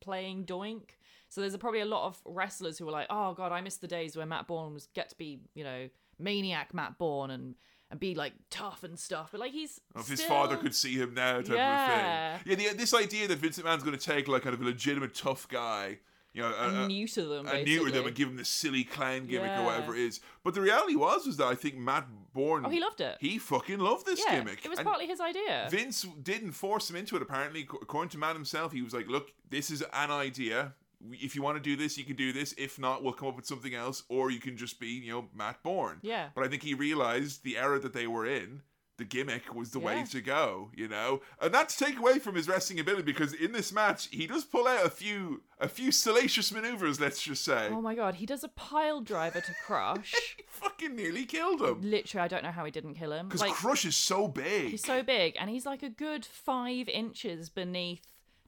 playing 0.00 0.44
Doink. 0.44 0.90
So 1.28 1.40
there's 1.40 1.56
probably 1.56 1.80
a 1.80 1.86
lot 1.86 2.06
of 2.06 2.20
wrestlers 2.26 2.78
who 2.78 2.84
were 2.86 2.92
like, 2.92 3.06
"Oh 3.08 3.32
God, 3.34 3.52
I 3.52 3.60
miss 3.60 3.76
the 3.78 3.88
days 3.88 4.16
where 4.16 4.26
Matt 4.26 4.46
Borne 4.46 4.74
was 4.74 4.88
get 4.94 5.08
to 5.10 5.16
be, 5.16 5.40
you 5.54 5.64
know, 5.64 5.88
maniac 6.18 6.74
Matt 6.74 6.98
Borne 6.98 7.30
and 7.30 7.54
and 7.90 7.98
be 8.00 8.14
like 8.14 8.34
tough 8.50 8.82
and 8.84 8.98
stuff." 8.98 9.30
But 9.32 9.40
like 9.40 9.52
he's 9.52 9.80
If 9.96 10.08
his 10.08 10.22
father 10.22 10.56
could 10.56 10.74
see 10.74 10.94
him 10.94 11.14
now, 11.14 11.40
type 11.40 11.56
Yeah. 11.56 12.34
of 12.36 12.42
thing. 12.42 12.58
Yeah, 12.60 12.70
the, 12.72 12.76
this 12.76 12.92
idea 12.92 13.28
that 13.28 13.38
Vincent 13.38 13.64
Mann's 13.66 13.82
going 13.82 13.96
to 13.96 14.04
take 14.04 14.28
like 14.28 14.42
kind 14.42 14.54
of 14.54 14.60
a 14.60 14.64
legitimate 14.64 15.14
tough 15.14 15.48
guy, 15.48 15.98
you 16.34 16.42
know, 16.42 16.48
a, 16.48 16.68
and 16.68 16.76
a, 16.78 16.88
neuter 16.88 17.24
them, 17.26 17.46
and 17.46 17.66
neuter 17.66 17.90
them 17.90 18.06
and 18.06 18.14
give 18.14 18.28
him 18.28 18.36
this 18.36 18.48
silly 18.48 18.84
clown 18.84 19.26
gimmick 19.26 19.58
or 19.58 19.64
whatever 19.64 19.94
it 19.94 20.00
is. 20.00 20.20
But 20.44 20.54
the 20.54 20.60
reality 20.60 20.96
was, 20.96 21.26
was 21.26 21.36
that 21.36 21.46
I 21.46 21.54
think 21.54 21.76
Matt 21.76 22.06
Borne, 22.32 22.64
Oh, 22.64 22.70
he 22.70 22.80
loved 22.80 23.00
it. 23.00 23.18
he 23.20 23.38
fucking 23.38 23.78
loved 23.78 24.06
this 24.06 24.22
yeah, 24.26 24.38
gimmick. 24.38 24.64
it 24.64 24.68
was 24.68 24.78
And 24.78 24.86
partly 24.86 25.06
his 25.06 25.20
idea. 25.20 25.68
Vince 25.70 26.06
didn't 26.22 26.52
force 26.52 26.88
him 26.88 26.96
into 26.96 27.16
it. 27.16 27.22
Apparently, 27.22 27.62
according 27.82 28.10
to 28.10 28.18
Matt 28.18 28.34
himself, 28.34 28.72
he 28.72 28.80
was 28.82 28.94
like, 28.94 29.08
"Look, 29.08 29.32
this 29.50 29.70
is 29.70 29.82
an 29.92 30.10
idea. 30.10 30.74
If 31.10 31.34
you 31.34 31.42
want 31.42 31.56
to 31.56 31.62
do 31.62 31.76
this, 31.76 31.98
you 31.98 32.04
can 32.04 32.16
do 32.16 32.32
this. 32.32 32.54
If 32.56 32.78
not, 32.78 33.02
we'll 33.02 33.12
come 33.12 33.28
up 33.28 33.36
with 33.36 33.44
something 33.46 33.74
else, 33.74 34.04
or 34.08 34.30
you 34.30 34.38
can 34.38 34.56
just 34.56 34.78
be, 34.80 34.86
you 34.86 35.12
know, 35.12 35.28
Matt 35.34 35.62
Borne." 35.62 35.98
Yeah. 36.02 36.28
But 36.34 36.44
I 36.44 36.48
think 36.48 36.62
he 36.62 36.74
realized 36.74 37.42
the 37.44 37.58
era 37.58 37.78
that 37.80 37.92
they 37.92 38.06
were 38.06 38.24
in. 38.24 38.62
The 38.98 39.04
gimmick 39.04 39.54
was 39.54 39.70
the 39.70 39.78
way 39.78 40.04
to 40.10 40.20
go, 40.20 40.70
you 40.74 40.86
know, 40.86 41.22
and 41.40 41.52
to 41.52 41.76
take 41.76 41.98
away 41.98 42.18
from 42.18 42.34
his 42.34 42.46
wrestling 42.46 42.78
ability 42.78 43.04
because 43.04 43.32
in 43.32 43.52
this 43.52 43.72
match 43.72 44.08
he 44.12 44.26
does 44.26 44.44
pull 44.44 44.68
out 44.68 44.84
a 44.84 44.90
few 44.90 45.42
a 45.58 45.66
few 45.66 45.90
salacious 45.90 46.52
maneuvers. 46.52 47.00
Let's 47.00 47.22
just 47.22 47.42
say, 47.44 47.68
Oh 47.70 47.80
my 47.80 47.94
god, 47.94 48.16
he 48.16 48.26
does 48.26 48.44
a 48.44 48.48
pile 48.48 49.00
driver 49.00 49.40
to 49.40 49.54
Crush. 49.66 50.36
fucking 50.46 50.94
nearly 50.94 51.24
killed 51.24 51.62
him 51.62 51.80
Literally, 51.80 52.24
I 52.24 52.28
don't 52.28 52.44
know 52.44 52.50
how 52.52 52.64
he 52.64 52.70
didn't 52.70 52.94
kill 52.94 53.12
him. 53.12 53.28
because 53.28 53.40
Like 53.40 53.52
Crush 53.54 53.84
is 53.84 53.96
so 53.96 54.28
big. 54.28 54.70
he's 54.70 54.84
so 54.84 55.02
big, 55.02 55.36
and 55.40 55.48
he's 55.48 55.66
like 55.66 55.82
a 55.82 55.90
good 55.90 56.24
five 56.24 56.88
inches 56.88 57.48
beneath 57.48 58.06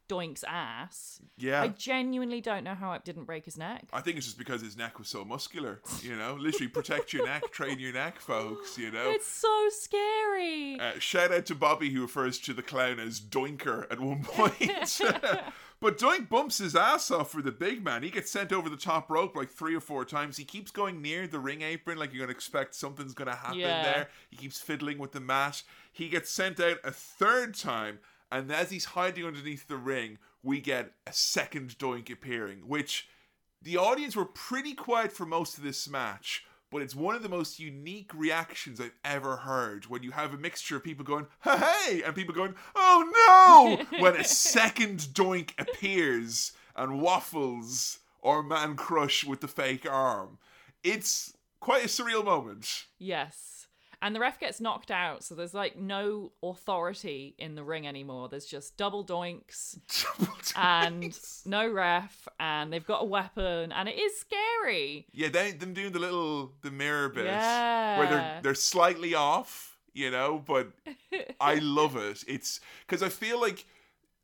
Doink's 0.08 0.44
ass. 0.46 1.20
yeah, 1.38 1.62
I 1.62 1.68
genuinely 1.68 2.40
don't 2.40 2.64
know 2.64 2.74
how 2.74 2.92
it 2.92 3.04
didn't 3.04 3.24
break 3.24 3.44
his 3.44 3.56
neck. 3.56 3.84
I 3.92 4.00
think 4.00 4.16
it's 4.18 4.26
just 4.26 4.38
because 4.38 4.60
his 4.60 4.76
neck 4.76 4.98
was 4.98 5.08
so 5.08 5.24
muscular. 5.24 5.80
You 6.02 6.16
know, 6.16 6.34
literally 6.38 6.68
protect 6.68 7.12
your 7.12 7.26
neck, 7.26 7.44
train 7.52 7.78
your 7.78 7.92
neck, 7.92 8.20
folks. 8.20 8.76
You 8.78 8.90
know. 8.90 9.10
It's 9.10 9.26
so 9.26 9.68
scary. 9.70 10.78
Uh, 10.80 10.98
shout 10.98 11.32
out 11.32 11.46
to 11.46 11.54
Bobby 11.54 11.90
who 11.90 12.02
refers 12.02 12.38
to 12.40 12.52
the 12.52 12.62
clown 12.62 12.98
as 12.98 13.20
Doinker 13.20 13.90
at 13.90 14.00
one 14.00 14.22
point. 14.24 15.00
but 15.80 15.98
Doink 15.98 16.28
bumps 16.28 16.58
his 16.58 16.76
ass 16.76 17.10
off 17.10 17.30
for 17.30 17.42
the 17.42 17.52
big 17.52 17.82
man. 17.84 18.02
He 18.02 18.10
gets 18.10 18.30
sent 18.30 18.52
over 18.52 18.68
the 18.68 18.76
top 18.76 19.10
rope 19.10 19.34
like 19.36 19.50
three 19.50 19.74
or 19.74 19.80
four 19.80 20.04
times. 20.04 20.36
He 20.36 20.44
keeps 20.44 20.70
going 20.70 21.00
near 21.02 21.26
the 21.26 21.38
ring 21.40 21.62
apron 21.62 21.98
like 21.98 22.12
you're 22.12 22.20
gonna 22.26 22.32
expect 22.32 22.74
something's 22.74 23.14
gonna 23.14 23.34
happen 23.36 23.58
Yeah. 23.58 23.82
there. 23.82 24.08
He 24.30 24.36
keeps 24.36 24.60
fiddling 24.60 24.98
with 24.98 25.12
the 25.12 25.20
mat. 25.20 25.62
He 25.92 26.08
gets 26.08 26.30
sent 26.30 26.58
out 26.60 26.78
a 26.82 26.90
third 26.90 27.54
time, 27.54 28.00
and 28.30 28.50
as 28.50 28.70
he's 28.70 28.86
hiding 28.86 29.24
underneath 29.24 29.68
the 29.68 29.76
ring, 29.76 30.18
we 30.42 30.60
get 30.60 30.92
a 31.06 31.12
second 31.12 31.78
Doink 31.78 32.10
appearing, 32.10 32.60
which 32.66 33.08
the 33.62 33.76
audience 33.76 34.14
were 34.14 34.24
pretty 34.24 34.74
quiet 34.74 35.12
for 35.12 35.24
most 35.24 35.56
of 35.56 35.64
this 35.64 35.88
match, 35.88 36.44
but 36.70 36.82
it's 36.82 36.94
one 36.94 37.14
of 37.14 37.22
the 37.22 37.28
most 37.28 37.58
unique 37.58 38.10
reactions 38.14 38.80
I've 38.80 38.94
ever 39.04 39.36
heard 39.36 39.86
when 39.86 40.02
you 40.02 40.10
have 40.10 40.34
a 40.34 40.38
mixture 40.38 40.76
of 40.76 40.84
people 40.84 41.04
going, 41.04 41.26
hey, 41.42 42.02
and 42.04 42.14
people 42.14 42.34
going, 42.34 42.54
oh 42.74 43.78
no, 43.90 43.98
when 44.00 44.16
a 44.16 44.24
second 44.24 44.98
doink 44.98 45.52
appears 45.58 46.52
and 46.76 47.00
waffles 47.00 48.00
or 48.20 48.42
man 48.42 48.74
crush 48.74 49.24
with 49.24 49.40
the 49.40 49.48
fake 49.48 49.88
arm. 49.88 50.38
It's 50.82 51.36
quite 51.60 51.84
a 51.84 51.88
surreal 51.88 52.24
moment. 52.24 52.84
Yes. 52.98 53.63
And 54.04 54.14
the 54.14 54.20
ref 54.20 54.38
gets 54.38 54.60
knocked 54.60 54.90
out, 54.90 55.24
so 55.24 55.34
there's 55.34 55.54
like 55.54 55.78
no 55.78 56.32
authority 56.42 57.34
in 57.38 57.54
the 57.54 57.64
ring 57.64 57.86
anymore. 57.86 58.28
There's 58.28 58.44
just 58.44 58.76
double 58.76 59.02
doinks 59.02 59.78
and 60.56 61.18
no 61.46 61.66
ref, 61.72 62.28
and 62.38 62.70
they've 62.70 62.86
got 62.86 63.00
a 63.02 63.06
weapon, 63.06 63.72
and 63.72 63.88
it 63.88 63.98
is 63.98 64.18
scary. 64.20 65.06
Yeah, 65.12 65.28
they 65.28 65.52
them 65.52 65.72
doing 65.72 65.92
the 65.92 65.98
little 66.00 66.52
the 66.60 66.70
mirror 66.70 67.08
bit 67.08 67.24
where 67.24 68.06
they're 68.10 68.40
they're 68.42 68.54
slightly 68.54 69.14
off, 69.14 69.78
you 69.94 70.10
know, 70.10 70.42
but 70.46 70.68
I 71.40 71.54
love 71.62 71.96
it. 71.96 72.24
It's 72.28 72.60
because 72.86 73.02
I 73.02 73.08
feel 73.08 73.40
like 73.40 73.64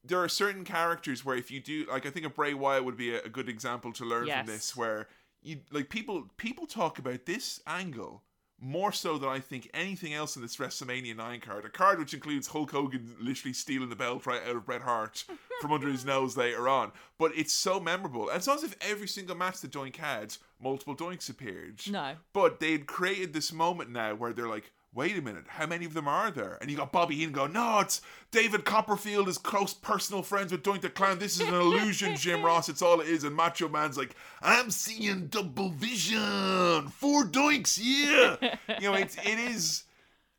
there 0.05 0.19
are 0.23 0.29
certain 0.29 0.65
characters 0.65 1.25
where 1.25 1.37
if 1.37 1.51
you 1.51 1.61
do 1.61 1.87
like 1.91 2.05
I 2.05 2.11
think 2.11 2.27
a 2.27 2.31
Bray 2.31 2.53
Wyatt 2.53 2.85
would 2.85 2.99
be 2.99 3.15
a, 3.15 3.23
a 3.23 3.29
good 3.31 3.49
example 3.49 3.93
to 3.95 4.05
learn 4.05 4.27
Yes. 4.27 4.39
from 4.45 4.55
this 4.55 4.77
where 4.77 5.09
you 5.43 5.61
like 5.71 5.89
people 5.89 6.27
people 6.37 6.67
talk 6.67 6.99
about 6.99 7.25
this 7.25 7.61
angle 7.67 8.23
more 8.61 8.93
so 8.93 9.17
than 9.17 9.29
I 9.29 9.41
think 9.41 9.71
anything 9.73 10.13
else 10.13 10.37
in 10.37 10.43
this 10.43 10.57
WrestleMania 10.57 11.17
9 11.17 11.41
card. 11.41 11.65
A 11.65 11.71
card 11.71 11.99
which 11.99 12.13
includes 12.13 12.49
Hulk 12.49 12.71
Hogan 12.71 13.17
literally 13.19 13.55
stealing 13.55 13.89
the 13.89 13.97
belt 13.97 14.27
right 14.27 14.43
out 14.47 14.57
of 14.57 14.67
Bret 14.67 14.83
Hart 14.83 15.25
from 15.61 15.73
under 15.73 15.89
his 15.89 16.05
nose 16.05 16.37
later 16.37 16.69
on. 16.69 16.93
But 17.19 17.33
it's 17.35 17.53
so 17.53 17.81
memorable. 17.81 18.29
And 18.29 18.37
it's 18.37 18.47
not 18.47 18.59
as 18.59 18.65
if 18.65 18.77
every 18.81 19.09
single 19.09 19.37
match 19.37 19.61
that 19.61 19.73
Doink 19.73 19.97
had, 19.97 20.37
multiple 20.61 20.95
Doinks 20.95 21.31
appeared. 21.31 21.81
No. 21.91 22.15
But 22.33 22.61
they'd 22.61 22.87
created 22.87 23.33
this 23.33 23.53
moment 23.53 23.91
now 23.91 24.15
where 24.15 24.33
they're 24.33 24.49
like, 24.49 24.73
wait 24.93 25.17
a 25.17 25.23
minute, 25.23 25.45
how 25.47 25.67
many 25.67 25.85
of 25.85 25.95
them 25.95 26.09
are 26.09 26.31
there? 26.31 26.59
And 26.61 26.71
you 26.71 26.77
got 26.77 26.93
Bobby 26.93 27.15
Heenan 27.15 27.33
going, 27.33 27.53
no, 27.53 27.81
it's 27.81 28.01
David 28.31 28.65
Copperfield 28.65 29.29
is 29.29 29.39
close 29.39 29.73
personal 29.73 30.23
friends 30.23 30.51
with 30.51 30.63
Doink 30.63 30.81
the 30.81 30.91
Clown. 30.91 31.19
This 31.19 31.41
is 31.41 31.47
an 31.47 31.55
illusion, 31.55 32.17
Jim 32.17 32.43
Ross. 32.45 32.69
It's 32.69 32.83
all 32.83 33.01
it 33.01 33.09
is. 33.09 33.25
And 33.25 33.37
Macho 33.37 33.69
Man's 33.69 33.97
like, 33.97 34.17
I'm 34.43 34.71
seeing 34.71 35.29
double 35.29 35.71
vision. 35.71 36.89
Four 36.89 37.25
Doinks, 37.25 37.79
yeah. 37.81 38.57
you 38.81 38.91
know, 38.91 38.95
it's, 38.95 39.17
it 39.17 39.39
is. 39.39 39.85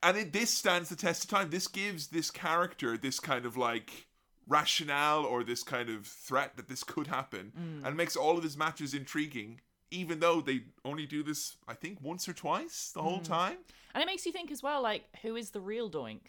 And 0.03 0.17
it, 0.17 0.33
this 0.33 0.49
stands 0.49 0.89
the 0.89 0.95
test 0.95 1.23
of 1.23 1.29
time. 1.29 1.49
This 1.49 1.67
gives 1.67 2.07
this 2.07 2.29
character 2.29 2.97
this 2.97 3.19
kind 3.19 3.45
of 3.45 3.55
like 3.55 4.07
rationale 4.47 5.23
or 5.23 5.43
this 5.43 5.63
kind 5.63 5.89
of 5.89 6.05
threat 6.05 6.57
that 6.57 6.67
this 6.67 6.83
could 6.83 7.07
happen 7.07 7.53
mm. 7.57 7.87
and 7.87 7.95
makes 7.95 8.15
all 8.15 8.37
of 8.37 8.43
his 8.43 8.57
matches 8.57 8.93
intriguing 8.93 9.61
even 9.91 10.19
though 10.19 10.41
they 10.41 10.61
only 10.83 11.05
do 11.05 11.23
this 11.23 11.55
i 11.67 11.73
think 11.73 11.97
once 12.01 12.27
or 12.27 12.33
twice 12.33 12.91
the 12.93 13.01
whole 13.01 13.19
mm. 13.19 13.23
time 13.23 13.57
And 13.93 14.01
it 14.01 14.05
makes 14.05 14.25
you 14.25 14.31
think 14.31 14.51
as 14.51 14.61
well, 14.63 14.81
like, 14.81 15.03
who 15.21 15.35
is 15.35 15.51
the 15.51 15.61
real 15.61 15.89
doink? 15.89 16.21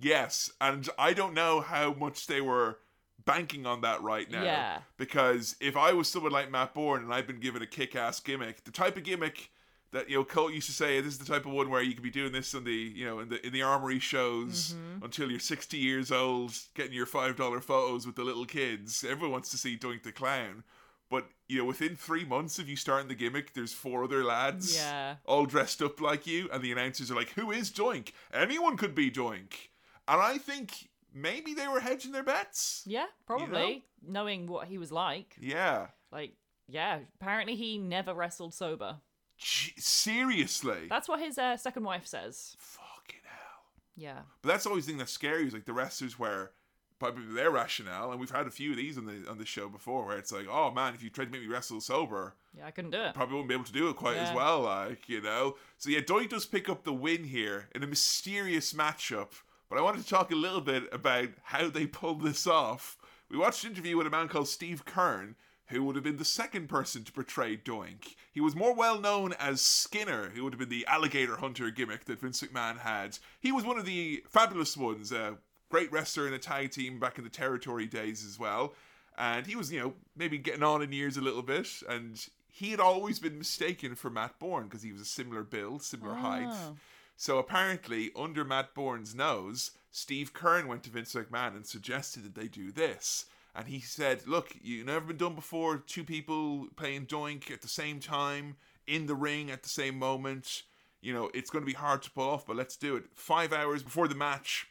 Yes, 0.00 0.50
and 0.60 0.88
I 0.98 1.12
don't 1.12 1.34
know 1.34 1.60
how 1.60 1.92
much 1.92 2.26
they 2.28 2.40
were 2.40 2.78
banking 3.24 3.66
on 3.66 3.80
that 3.80 4.00
right 4.02 4.30
now. 4.30 4.42
Yeah. 4.44 4.78
Because 4.96 5.56
if 5.60 5.76
I 5.76 5.92
was 5.92 6.08
someone 6.08 6.32
like 6.32 6.50
Matt 6.50 6.72
Borne 6.74 7.02
and 7.02 7.12
I'd 7.12 7.26
been 7.26 7.40
given 7.40 7.62
a 7.62 7.66
kick-ass 7.66 8.20
gimmick, 8.20 8.64
the 8.64 8.70
type 8.70 8.96
of 8.96 9.02
gimmick 9.04 9.50
that 9.90 10.08
you 10.08 10.16
know 10.16 10.24
Colt 10.24 10.52
used 10.52 10.66
to 10.68 10.72
say, 10.72 11.00
this 11.00 11.14
is 11.14 11.18
the 11.18 11.24
type 11.24 11.46
of 11.46 11.52
one 11.52 11.68
where 11.70 11.82
you 11.82 11.94
could 11.94 12.02
be 12.02 12.10
doing 12.10 12.30
this 12.30 12.54
in 12.54 12.62
the 12.64 12.70
you 12.72 13.04
know 13.06 13.20
in 13.20 13.28
the 13.30 13.44
in 13.46 13.52
the 13.52 13.62
armory 13.62 13.98
shows 13.98 14.74
Mm-hmm. 14.74 15.04
until 15.04 15.30
you're 15.30 15.40
60 15.40 15.76
years 15.78 16.12
old, 16.12 16.52
getting 16.74 16.92
your 16.92 17.06
five 17.06 17.36
dollar 17.36 17.60
photos 17.60 18.06
with 18.06 18.14
the 18.14 18.22
little 18.22 18.44
kids. 18.46 19.02
Everyone 19.02 19.32
wants 19.32 19.50
to 19.50 19.58
see 19.58 19.76
Doink 19.76 20.02
the 20.04 20.12
Clown. 20.12 20.62
But 21.10 21.26
you 21.48 21.58
know, 21.58 21.64
within 21.64 21.96
three 21.96 22.24
months 22.24 22.58
of 22.58 22.68
you 22.68 22.76
starting 22.76 23.08
the 23.08 23.14
gimmick, 23.14 23.54
there's 23.54 23.72
four 23.72 24.04
other 24.04 24.22
lads 24.22 24.76
Yeah. 24.76 25.16
all 25.24 25.46
dressed 25.46 25.80
up 25.82 26.00
like 26.00 26.26
you, 26.26 26.48
and 26.52 26.62
the 26.62 26.70
announcers 26.72 27.10
are 27.10 27.14
like, 27.14 27.30
"Who 27.30 27.50
is 27.50 27.70
Doink? 27.70 28.12
Anyone 28.32 28.76
could 28.76 28.94
be 28.94 29.10
Doink." 29.10 29.70
And 30.06 30.20
I 30.20 30.36
think 30.38 30.88
maybe 31.14 31.54
they 31.54 31.66
were 31.68 31.80
hedging 31.80 32.12
their 32.12 32.22
bets. 32.22 32.82
Yeah, 32.86 33.06
probably. 33.26 33.84
Knowing 34.06 34.46
what 34.46 34.68
he 34.68 34.76
was 34.78 34.92
like. 34.92 35.36
Yeah. 35.40 35.88
Like, 36.12 36.34
yeah, 36.68 37.00
apparently 37.20 37.56
he 37.56 37.78
never 37.78 38.12
wrestled 38.14 38.52
sober. 38.54 38.98
Gee, 39.38 39.72
seriously. 39.78 40.86
That's 40.88 41.08
what 41.08 41.20
his 41.20 41.38
uh, 41.38 41.56
second 41.56 41.84
wife 41.84 42.06
says. 42.06 42.56
Fucking 42.58 43.20
hell. 43.24 43.62
Yeah. 43.96 44.20
But 44.42 44.48
that's 44.48 44.66
always 44.66 44.84
the 44.86 44.92
thing 44.92 44.98
that's 44.98 45.12
scary 45.12 45.46
is 45.46 45.52
like 45.54 45.64
the 45.64 45.72
wrestlers 45.72 46.18
where 46.18 46.50
probably 46.98 47.24
their 47.34 47.50
rationale, 47.50 48.10
and 48.10 48.20
we've 48.20 48.30
had 48.30 48.46
a 48.46 48.50
few 48.50 48.70
of 48.72 48.76
these 48.76 48.98
on 48.98 49.06
the 49.06 49.28
on 49.30 49.38
the 49.38 49.46
show 49.46 49.68
before, 49.68 50.06
where 50.06 50.18
it's 50.18 50.32
like, 50.32 50.46
oh 50.50 50.70
man, 50.70 50.94
if 50.94 51.02
you 51.02 51.10
tried 51.10 51.26
to 51.26 51.30
make 51.30 51.42
me 51.42 51.46
wrestle 51.46 51.80
sober, 51.80 52.34
Yeah, 52.56 52.66
I 52.66 52.70
couldn't 52.70 52.90
do 52.90 53.00
it. 53.02 53.14
probably 53.14 53.34
wouldn't 53.36 53.48
be 53.48 53.54
able 53.54 53.64
to 53.64 53.72
do 53.72 53.88
it 53.88 53.96
quite 53.96 54.16
as 54.16 54.34
well, 54.34 54.60
like, 54.62 55.08
you 55.08 55.20
know? 55.20 55.56
So 55.78 55.90
yeah, 55.90 56.00
Doink 56.00 56.30
does 56.30 56.46
pick 56.46 56.68
up 56.68 56.84
the 56.84 56.92
win 56.92 57.24
here 57.24 57.68
in 57.74 57.82
a 57.82 57.86
mysterious 57.86 58.72
matchup. 58.72 59.30
But 59.70 59.78
I 59.78 59.82
wanted 59.82 60.02
to 60.02 60.08
talk 60.08 60.32
a 60.32 60.36
little 60.36 60.62
bit 60.62 60.84
about 60.92 61.28
how 61.42 61.68
they 61.68 61.86
pulled 61.86 62.22
this 62.22 62.46
off. 62.46 62.96
We 63.30 63.36
watched 63.36 63.64
an 63.64 63.70
interview 63.72 63.98
with 63.98 64.06
a 64.06 64.10
man 64.10 64.28
called 64.28 64.48
Steve 64.48 64.86
Keirn, 64.86 65.34
who 65.66 65.84
would 65.84 65.94
have 65.96 66.04
been 66.04 66.16
the 66.16 66.24
second 66.24 66.68
person 66.70 67.04
to 67.04 67.12
portray 67.12 67.54
Doink. 67.54 68.14
He 68.32 68.40
was 68.40 68.56
more 68.56 68.74
well 68.74 68.98
known 68.98 69.34
as 69.38 69.60
Skinner, 69.60 70.30
who 70.30 70.42
would 70.44 70.54
have 70.54 70.58
been 70.58 70.70
the 70.70 70.86
alligator 70.86 71.36
hunter 71.36 71.70
gimmick 71.70 72.06
that 72.06 72.20
Vince 72.22 72.42
McMahon 72.42 72.78
had. 72.78 73.18
He 73.38 73.52
was 73.52 73.64
one 73.64 73.78
of 73.78 73.84
the 73.84 74.24
fabulous 74.26 74.74
ones, 74.78 75.12
a 75.12 75.36
great 75.70 75.90
wrestler 75.92 76.26
in 76.26 76.34
a 76.34 76.38
tag 76.38 76.70
team 76.70 76.98
back 76.98 77.18
in 77.18 77.24
the 77.24 77.30
territory 77.30 77.86
days 77.86 78.24
as 78.24 78.38
well. 78.38 78.74
And 79.16 79.46
he 79.46 79.56
was, 79.56 79.72
you 79.72 79.80
know, 79.80 79.94
maybe 80.16 80.38
getting 80.38 80.62
on 80.62 80.82
in 80.82 80.92
years 80.92 81.16
a 81.16 81.20
little 81.20 81.42
bit. 81.42 81.68
And 81.88 82.24
he 82.48 82.70
had 82.70 82.80
always 82.80 83.18
been 83.18 83.38
mistaken 83.38 83.94
for 83.94 84.10
Matt 84.10 84.38
Borne 84.38 84.64
because 84.64 84.82
he 84.82 84.92
was 84.92 85.00
a 85.00 85.06
similar 85.06 85.42
build, 85.42 85.82
similar 85.82 86.14
height. 86.14 86.48
Oh. 86.50 86.76
So 87.16 87.38
apparently, 87.38 88.12
under 88.16 88.44
Matt 88.44 88.74
Borne's 88.74 89.14
nose, 89.14 89.72
Steve 89.90 90.32
Keirn 90.32 90.66
went 90.66 90.84
to 90.84 90.90
Vince 90.90 91.14
McMahon 91.14 91.56
and 91.56 91.66
suggested 91.66 92.22
that 92.22 92.36
they 92.36 92.46
do 92.46 92.70
this. 92.70 93.26
And 93.56 93.66
he 93.66 93.80
said, 93.80 94.26
Look, 94.26 94.54
you've 94.62 94.86
never 94.86 95.06
been 95.06 95.16
done 95.16 95.34
before, 95.34 95.78
two 95.78 96.04
people 96.04 96.68
playing 96.76 97.06
Doink 97.06 97.50
at 97.50 97.60
the 97.60 97.68
same 97.68 97.98
time, 97.98 98.56
in 98.86 99.06
the 99.06 99.16
ring 99.16 99.50
at 99.50 99.64
the 99.64 99.68
same 99.68 99.98
moment. 99.98 100.62
You 101.00 101.12
know, 101.12 101.30
it's 101.34 101.50
going 101.50 101.62
to 101.62 101.66
be 101.66 101.74
hard 101.74 102.02
to 102.02 102.10
pull 102.10 102.28
off, 102.28 102.46
but 102.46 102.56
let's 102.56 102.76
do 102.76 102.94
it. 102.94 103.04
Five 103.14 103.52
hours 103.52 103.82
before 103.82 104.06
the 104.06 104.14
match, 104.14 104.68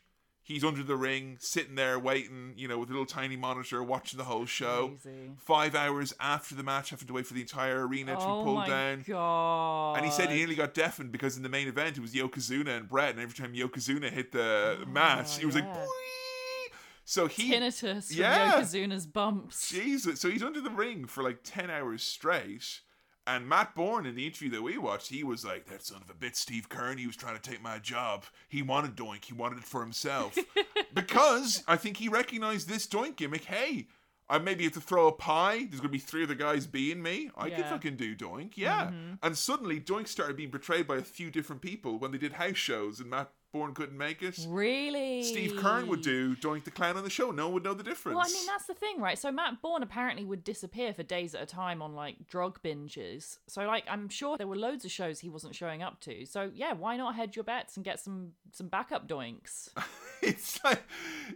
he's 0.48 0.64
under 0.64 0.82
the 0.82 0.96
ring, 0.96 1.36
sitting 1.42 1.76
there 1.76 2.00
waiting, 2.00 2.54
you 2.56 2.70
know, 2.70 2.78
with 2.80 2.88
a 2.88 2.94
little 2.94 3.06
tiny 3.06 3.36
monitor, 3.36 3.84
watching 3.84 4.18
the 4.18 4.24
whole 4.24 4.46
show. 4.46 4.94
Crazy. 5.04 5.32
Five 5.38 5.76
hours 5.76 6.14
after 6.22 6.56
the 6.56 6.64
match, 6.64 6.92
having 6.92 7.06
to 7.08 7.14
wait 7.14 7.28
for 7.28 7.34
the 7.34 7.42
entire 7.42 7.86
arena 7.86 8.16
to 8.16 8.22
oh 8.22 8.40
be 8.40 8.44
pulled 8.46 8.56
my 8.56 8.68
down. 8.68 9.04
god. 9.06 9.98
And 9.98 10.06
he 10.06 10.12
said 10.12 10.30
he 10.30 10.38
nearly 10.38 10.56
got 10.56 10.74
deafened 10.74 11.12
because 11.12 11.36
in 11.36 11.44
the 11.44 11.50
main 11.50 11.68
event 11.68 11.98
it 11.98 12.02
was 12.02 12.14
Yokozuna 12.14 12.78
and 12.78 12.88
Bret, 12.88 13.12
and 13.12 13.20
every 13.20 13.36
time 13.36 13.54
Yokozuna 13.54 14.10
hit 14.10 14.32
the 14.32 14.78
oh 14.82 14.86
match, 14.90 15.38
he 15.38 15.46
was 15.46 15.56
like, 15.56 15.66
Oh, 15.68 15.76
"Boing." 15.76 16.72
so 17.04 17.28
he, 17.28 17.52
tinnitus 17.52 18.08
from 18.08 18.18
Yeah. 18.18 18.54
Yokozuna's 18.62 19.06
bumps. 19.06 19.70
Jesus, 19.70 20.22
so 20.22 20.30
he's 20.30 20.44
under 20.44 20.62
the 20.62 20.70
ring 20.72 21.06
for 21.06 21.24
like 21.24 21.40
ten 21.44 21.70
hours 21.70 22.04
straight. 22.04 22.82
And 23.28 23.48
Matt 23.48 23.76
Borne 23.76 24.06
in 24.06 24.16
the 24.16 24.26
interview 24.26 24.50
that 24.52 24.62
we 24.64 24.78
watched, 24.78 25.10
he 25.10 25.24
was 25.24 25.44
like, 25.46 25.66
"That 25.66 25.84
son 25.84 26.02
of 26.02 26.10
a 26.10 26.14
bitch, 26.14 26.38
Steve 26.38 26.70
Keirn. 26.70 26.98
He 26.98 27.06
was 27.06 27.16
trying 27.18 27.36
to 27.38 27.42
take 27.42 27.62
my 27.62 27.78
job. 27.78 28.24
He 28.48 28.62
wanted 28.62 28.96
Doink. 28.96 29.26
He 29.26 29.34
wanted 29.34 29.60
it 29.60 29.66
for 29.66 29.82
himself 29.82 30.36
because 30.94 31.64
I 31.68 31.76
think 31.76 31.98
he 31.98 32.10
recognized 32.10 32.68
this 32.68 32.88
Doink 32.88 33.16
gimmick. 33.18 33.46
Hey." 33.46 33.88
I 34.30 34.40
maybe 34.40 34.66
have 34.66 34.74
to 34.74 34.82
throw 34.82 35.08
a 35.08 35.14
pie. 35.14 35.60
There's 35.60 35.80
going 35.80 35.84
to 35.84 35.88
be 35.88 36.00
three 36.00 36.24
other 36.24 36.36
guys 36.36 36.68
being 36.68 37.02
me. 37.02 37.32
I 37.38 37.48
Yeah. 37.48 37.70
fucking 37.70 37.96
do 37.96 38.14
Doink. 38.14 38.58
Yeah. 38.58 38.88
Mm-hmm. 38.88 39.14
And 39.24 39.38
suddenly, 39.38 39.80
Doink 39.80 40.10
started 40.10 40.36
being 40.36 40.52
portrayed 40.52 40.86
by 40.86 40.98
a 40.98 41.02
few 41.02 41.32
different 41.32 41.62
people 41.62 41.98
when 41.98 42.12
they 42.12 42.18
did 42.18 42.34
house 42.34 42.58
shows 42.58 43.00
and 43.00 43.10
Matt 43.10 43.32
Borne 43.54 43.74
couldn't 43.74 43.98
make 43.98 44.22
it. 44.22 44.38
Really? 44.48 45.24
Steve 45.24 45.54
Keirn 45.54 45.88
would 45.88 46.02
do 46.02 46.36
Doink 46.36 46.64
the 46.64 46.72
Clown 46.72 46.98
on 46.98 47.04
the 47.04 47.10
show. 47.10 47.32
No 47.32 47.46
one 47.46 47.56
would 47.56 47.64
know 47.64 47.74
the 47.74 47.84
difference. 47.84 48.16
Well, 48.16 48.26
I 48.26 48.32
mean, 48.32 48.46
that's 48.46 48.66
the 48.66 48.74
thing, 48.74 49.00
right? 49.00 49.18
So 49.18 49.32
Matt 49.32 49.62
Borne 49.62 49.84
apparently 49.84 50.26
would 50.26 50.44
disappear 50.44 50.94
for 50.94 51.04
days 51.04 51.34
at 51.34 51.42
a 51.42 51.46
time 51.46 51.82
on 51.82 51.96
like 51.96 52.28
drug 52.28 52.62
binges. 52.62 53.38
So 53.48 53.66
like, 53.66 53.86
I'm 53.90 54.10
sure 54.10 54.38
there 54.38 54.48
were 54.48 54.56
loads 54.56 54.86
of 54.86 54.92
shows 54.92 55.20
he 55.20 55.30
wasn't 55.30 55.56
showing 55.56 55.82
up 55.82 56.00
to. 56.02 56.26
So 56.26 56.52
yeah, 56.54 56.74
why 56.74 56.98
not 56.98 57.16
hedge 57.16 57.36
your 57.36 57.44
bets 57.44 57.78
and 57.78 57.86
get 57.86 58.00
some 58.00 58.34
some 58.52 58.68
backup 58.68 59.08
doinks? 59.08 59.70
it's 60.22 60.64
like 60.64 60.84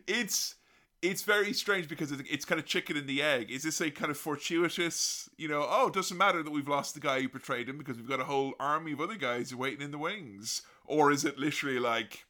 it's 0.07 0.55
it's 1.01 1.23
very 1.23 1.53
strange 1.53 1.87
because 1.87 2.11
it's, 2.11 2.21
it's 2.29 2.45
kind 2.45 2.59
of 2.59 2.65
chicken 2.65 2.95
and 2.95 3.07
the 3.07 3.21
egg. 3.21 3.49
Is 3.49 3.63
this 3.63 3.81
a 3.81 3.89
kind 3.89 4.11
of 4.11 4.17
fortuitous, 4.17 5.29
you 5.37 5.47
know? 5.47 5.65
Oh, 5.67 5.87
it 5.87 5.93
doesn't 5.93 6.17
matter 6.17 6.43
that 6.43 6.51
we've 6.51 6.67
lost 6.67 6.93
the 6.93 6.99
guy 6.99 7.21
who 7.21 7.29
portrayed 7.29 7.67
him 7.67 7.77
because 7.77 7.97
we've 7.97 8.07
got 8.07 8.19
a 8.19 8.25
whole 8.25 8.53
army 8.59 8.91
of 8.91 9.01
other 9.01 9.15
guys 9.15 9.53
waiting 9.55 9.81
in 9.81 9.91
the 9.91 9.97
wings, 9.97 10.61
or 10.85 11.11
is 11.11 11.23
it 11.25 11.37
literally 11.37 11.79
like 11.79 12.25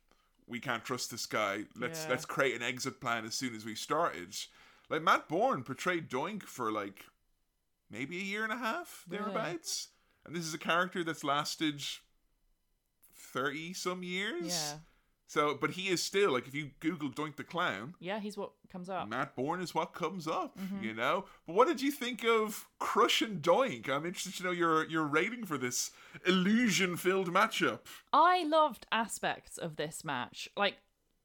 we 0.47 0.59
can't 0.59 0.83
trust 0.83 1.11
this 1.11 1.25
guy? 1.25 1.65
Let's 1.77 2.03
Yeah. 2.03 2.09
let's 2.11 2.25
create 2.25 2.55
an 2.55 2.61
exit 2.63 2.99
plan 3.01 3.25
as 3.25 3.35
soon 3.35 3.55
as 3.55 3.65
we 3.65 3.75
started. 3.75 4.35
Like 4.89 5.01
Matt 5.01 5.27
Borne 5.29 5.63
portrayed 5.63 6.09
Doink 6.09 6.43
for 6.43 6.71
like 6.71 7.05
maybe 7.89 8.17
a 8.17 8.23
year 8.23 8.43
and 8.43 8.51
a 8.53 8.57
half 8.57 9.05
thereabouts, 9.07 9.89
and 10.25 10.35
this 10.35 10.45
is 10.45 10.53
a 10.53 10.57
character 10.57 11.03
that's 11.03 11.23
lasted 11.23 11.81
thirty 13.15 13.73
some 13.73 14.03
years. 14.03 14.47
yeah, 14.47 14.77
So, 15.33 15.55
but 15.55 15.69
he 15.71 15.87
is 15.87 16.03
still 16.03 16.31
like 16.33 16.45
if 16.45 16.53
you 16.53 16.71
Google 16.81 17.09
Doink 17.09 17.37
the 17.37 17.45
Clown, 17.45 17.95
yeah, 18.01 18.19
he's 18.19 18.35
what 18.35 18.51
comes 18.69 18.89
up. 18.89 19.07
Matt 19.07 19.33
Borne 19.33 19.61
is 19.61 19.73
what 19.73 19.93
comes 19.93 20.27
up, 20.27 20.57
Mm-hmm. 20.59 20.83
you 20.83 20.93
know. 20.93 21.23
But 21.47 21.55
what 21.55 21.69
did 21.69 21.79
you 21.81 21.89
think 21.89 22.25
of 22.25 22.67
Crush 22.79 23.21
and 23.21 23.41
Doink? 23.41 23.87
I'm 23.87 24.05
interested 24.05 24.33
to 24.39 24.43
know 24.43 24.51
your 24.51 24.85
your 24.89 25.05
rating 25.05 25.45
for 25.45 25.57
this 25.57 25.91
illusion-filled 26.25 27.31
matchup. 27.33 27.79
I 28.11 28.43
loved 28.43 28.85
aspects 28.91 29.57
of 29.57 29.77
this 29.77 30.03
match. 30.03 30.49
Like 30.57 30.75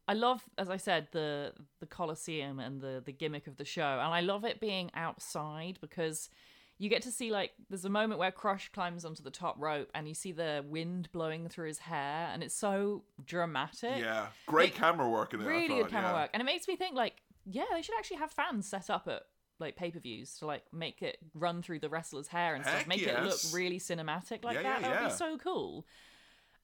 I 0.07 0.12
love, 0.14 0.44
as 0.57 0.70
I 0.70 0.76
said, 0.76 1.09
the 1.11 1.52
the 1.80 1.86
Colosseum 1.86 2.61
and 2.61 2.80
the 2.80 3.02
the 3.04 3.12
gimmick 3.12 3.48
of 3.48 3.57
the 3.57 3.64
show, 3.64 3.82
and 4.04 4.14
I 4.14 4.20
love 4.20 4.44
it 4.44 4.61
being 4.61 4.90
outside 4.94 5.78
because 5.80 6.30
you 6.78 6.88
get 6.90 7.02
to 7.02 7.10
see 7.10 7.30
like 7.30 7.52
there's 7.70 7.84
a 7.86 7.90
moment 7.90 8.18
where 8.18 8.30
Crush 8.30 8.70
climbs 8.70 9.04
onto 9.04 9.22
the 9.22 9.30
top 9.30 9.56
rope 9.58 9.90
and 9.94 10.06
you 10.06 10.14
see 10.14 10.32
the 10.32 10.64
wind 10.68 11.08
blowing 11.12 11.48
through 11.48 11.68
his 11.68 11.78
hair, 11.78 12.30
and 12.32 12.42
it's 12.42 12.54
so 12.54 13.04
dramatic. 13.24 13.98
Yeah, 13.98 14.26
great 14.46 14.72
Like, 14.72 14.74
camera 14.74 15.08
work 15.08 15.32
in 15.34 15.40
there. 15.40 15.48
Really 15.48 15.68
thought, 15.68 15.82
good 15.84 15.90
camera 15.90 16.10
yeah. 16.10 16.20
work, 16.22 16.30
and 16.34 16.40
it 16.40 16.44
makes 16.44 16.68
me 16.68 16.76
think 16.76 16.94
like, 16.94 17.14
yeah, 17.44 17.64
they 17.72 17.82
should 17.82 17.96
actually 17.98 18.18
have 18.18 18.30
fans 18.30 18.68
set 18.68 18.90
up 18.90 19.08
at 19.08 19.22
like 19.58 19.74
pay 19.74 19.90
per 19.90 19.98
views 19.98 20.36
to 20.38 20.46
like 20.46 20.64
make 20.72 21.00
it 21.02 21.16
run 21.34 21.62
through 21.62 21.78
the 21.78 21.88
wrestler's 21.88 22.28
hair 22.28 22.54
and 22.54 22.62
Heck 22.64 22.74
stuff, 22.74 22.86
make 22.88 23.00
it 23.02 23.22
look 23.22 23.38
really 23.54 23.78
cinematic 23.78 24.44
like 24.44 24.56
Yeah, 24.56 24.62
that. 24.64 24.80
yeah, 24.82 24.88
that 24.90 25.02
would 25.02 25.08
be 25.08 25.14
so 25.14 25.38
cool. 25.38 25.86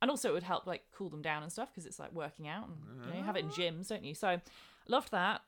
And 0.03 0.11
also, 0.11 0.29
it 0.29 0.33
would 0.35 0.43
help 0.43 0.67
like 0.67 0.83
cool 0.93 1.09
them 1.09 1.23
down 1.23 1.43
and 1.43 1.51
stuff 1.51 1.71
because 1.73 1.87
it's 1.87 1.99
like 1.99 2.13
working 2.13 2.49
out, 2.49 2.69
and 2.69 2.77
you, 3.07 3.11
know, 3.13 3.19
you 3.19 3.25
have 3.25 3.37
it 3.37 3.45
in 3.45 3.51
Ah. 3.51 3.53
gyms, 3.53 3.89
don't 3.89 4.05
you? 4.05 4.15
So, 4.15 4.41
loved 4.89 5.11
that. 5.13 5.41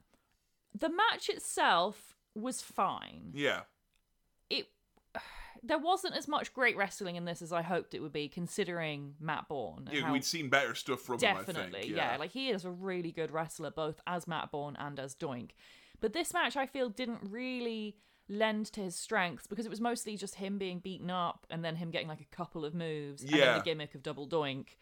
The 0.75 0.89
match 0.89 1.29
itself 1.29 2.15
was 2.35 2.63
fine. 2.63 3.33
Yeah, 3.35 3.61
It 4.51 4.67
there 5.63 5.79
wasn't 5.79 6.15
as 6.15 6.29
much 6.29 6.53
great 6.53 6.77
wrestling 6.77 7.17
in 7.17 7.25
this 7.25 7.41
as 7.41 7.53
I 7.53 7.63
hoped 7.63 7.95
it 7.95 8.01
would 8.01 8.13
be, 8.13 8.29
considering 8.29 9.15
Matt 9.21 9.49
Borne. 9.49 9.89
yeah, 9.91 10.03
how- 10.03 10.13
we'd 10.13 10.25
seen 10.25 10.49
better 10.49 10.75
stuff 10.75 11.01
from 11.01 11.15
him. 11.15 11.21
Definitely, 11.21 11.83
think. 11.83 11.97
yeah. 11.97 12.17
Like 12.19 12.31
he 12.33 12.51
is 12.51 12.65
a 12.65 12.71
really 12.71 13.13
good 13.13 13.31
wrestler, 13.31 13.71
both 13.71 14.01
as 14.07 14.27
Matt 14.27 14.51
Borne 14.51 14.77
and 14.79 14.99
as 15.01 15.15
Doink. 15.15 15.51
But 16.01 16.13
this 16.13 16.35
match, 16.35 16.57
I 16.57 16.67
feel, 16.67 16.91
didn't 16.91 17.21
really 17.31 17.97
lend 18.29 18.67
to 18.73 18.81
his 18.81 18.97
strengths 18.97 19.47
because 19.47 19.67
it 19.67 19.71
was 19.71 19.81
mostly 19.81 20.17
just 20.17 20.35
him 20.37 20.59
being 20.59 20.79
beaten 20.79 21.11
up 21.11 21.47
and 21.51 21.65
then 21.65 21.77
him 21.77 21.91
getting 21.91 22.09
like 22.09 22.21
a 22.21 22.37
couple 22.37 22.65
of 22.65 22.75
moves 22.75 23.23
and 23.23 23.31
then 23.31 23.59
the 23.59 23.65
gimmick 23.65 23.95
of 23.95 24.03
double 24.03 24.27
Doink. 24.29 24.77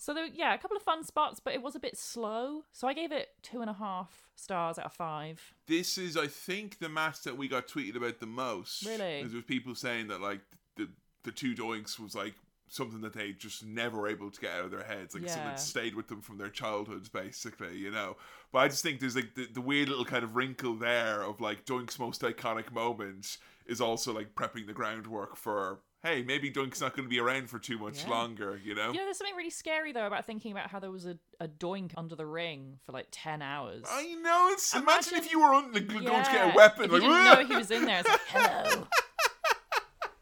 So 0.00 0.14
there, 0.14 0.26
yeah, 0.26 0.54
a 0.54 0.58
couple 0.58 0.78
of 0.78 0.82
fun 0.82 1.04
spots, 1.04 1.40
but 1.44 1.52
it 1.52 1.60
was 1.60 1.76
a 1.76 1.78
bit 1.78 1.94
slow. 1.94 2.62
So 2.72 2.88
I 2.88 2.94
gave 2.94 3.12
it 3.12 3.28
two 3.42 3.60
and 3.60 3.68
a 3.68 3.74
half 3.74 4.30
stars 4.34 4.78
out 4.78 4.86
of 4.86 4.94
five. 4.94 5.52
this 5.66 5.98
is, 5.98 6.16
I 6.16 6.26
think, 6.26 6.78
the 6.78 6.88
match 6.88 7.22
that 7.24 7.36
we 7.36 7.48
got 7.48 7.68
tweeted 7.68 7.96
about 7.96 8.18
the 8.18 8.26
most. 8.26 8.86
Really? 8.86 9.22
There 9.22 9.24
was 9.24 9.44
people 9.44 9.74
saying 9.74 10.08
that 10.08 10.22
like 10.22 10.40
the 10.76 10.88
the 11.24 11.30
two 11.30 11.54
doinks 11.54 11.98
was 11.98 12.14
like 12.14 12.32
something 12.66 13.02
that 13.02 13.12
they 13.12 13.32
just 13.32 13.62
never 13.66 14.08
able 14.08 14.30
to 14.30 14.40
get 14.40 14.52
out 14.52 14.64
of 14.64 14.70
their 14.70 14.84
heads, 14.84 15.14
like 15.14 15.28
something 15.28 15.48
that 15.48 15.60
stayed 15.60 15.94
with 15.94 16.08
them 16.08 16.22
from 16.22 16.38
their 16.38 16.48
childhoods, 16.48 17.10
basically, 17.10 17.76
you 17.76 17.90
know. 17.90 18.16
But 18.52 18.60
I 18.60 18.68
just 18.68 18.82
think 18.82 19.00
there's 19.00 19.16
like 19.16 19.34
the, 19.34 19.48
the 19.52 19.60
weird 19.60 19.90
little 19.90 20.06
kind 20.06 20.24
of 20.24 20.34
wrinkle 20.34 20.76
there 20.76 21.22
of 21.22 21.42
like 21.42 21.66
Doink's 21.66 21.98
most 21.98 22.22
iconic 22.22 22.72
moment 22.72 23.36
is 23.66 23.82
also 23.82 24.14
like 24.14 24.34
prepping 24.34 24.66
the 24.66 24.72
groundwork 24.72 25.36
for 25.36 25.80
hey, 26.02 26.22
maybe 26.22 26.50
Doink's 26.50 26.80
not 26.80 26.96
going 26.96 27.04
to 27.04 27.10
be 27.10 27.20
around 27.20 27.50
for 27.50 27.58
too 27.58 27.78
much 27.78 28.04
Yeah. 28.04 28.10
longer, 28.10 28.58
you 28.64 28.74
know? 28.74 28.88
You 28.92 28.98
know, 28.98 29.04
there's 29.04 29.18
something 29.18 29.36
really 29.36 29.50
scary 29.50 29.92
though 29.92 30.06
about 30.06 30.24
thinking 30.24 30.52
about 30.52 30.68
how 30.70 30.78
there 30.80 30.90
was 30.90 31.04
a, 31.06 31.18
a 31.40 31.46
doink 31.48 31.92
under 31.96 32.16
the 32.16 32.26
ring 32.26 32.78
for 32.86 32.92
like 32.92 33.08
ten 33.10 33.42
hours. 33.42 33.84
I 33.90 34.14
know. 34.22 34.48
It's 34.52 34.72
imagine, 34.74 34.88
Imagine- 35.14 35.18
if 35.18 35.30
you 35.32 35.40
were 35.40 35.52
on, 35.54 35.72
like, 35.72 35.86
going 35.88 36.04
to 36.04 36.10
get 36.10 36.52
a 36.52 36.56
weapon, 36.56 36.84
If 36.86 36.92
like 36.92 37.02
you 37.02 37.08
didn't 37.08 37.24
know 37.24 37.46
he 37.46 37.56
was 37.56 37.70
in 37.70 37.84
there. 37.84 38.00
It's 38.00 38.08
like, 38.08 38.20
hello. 38.28 38.86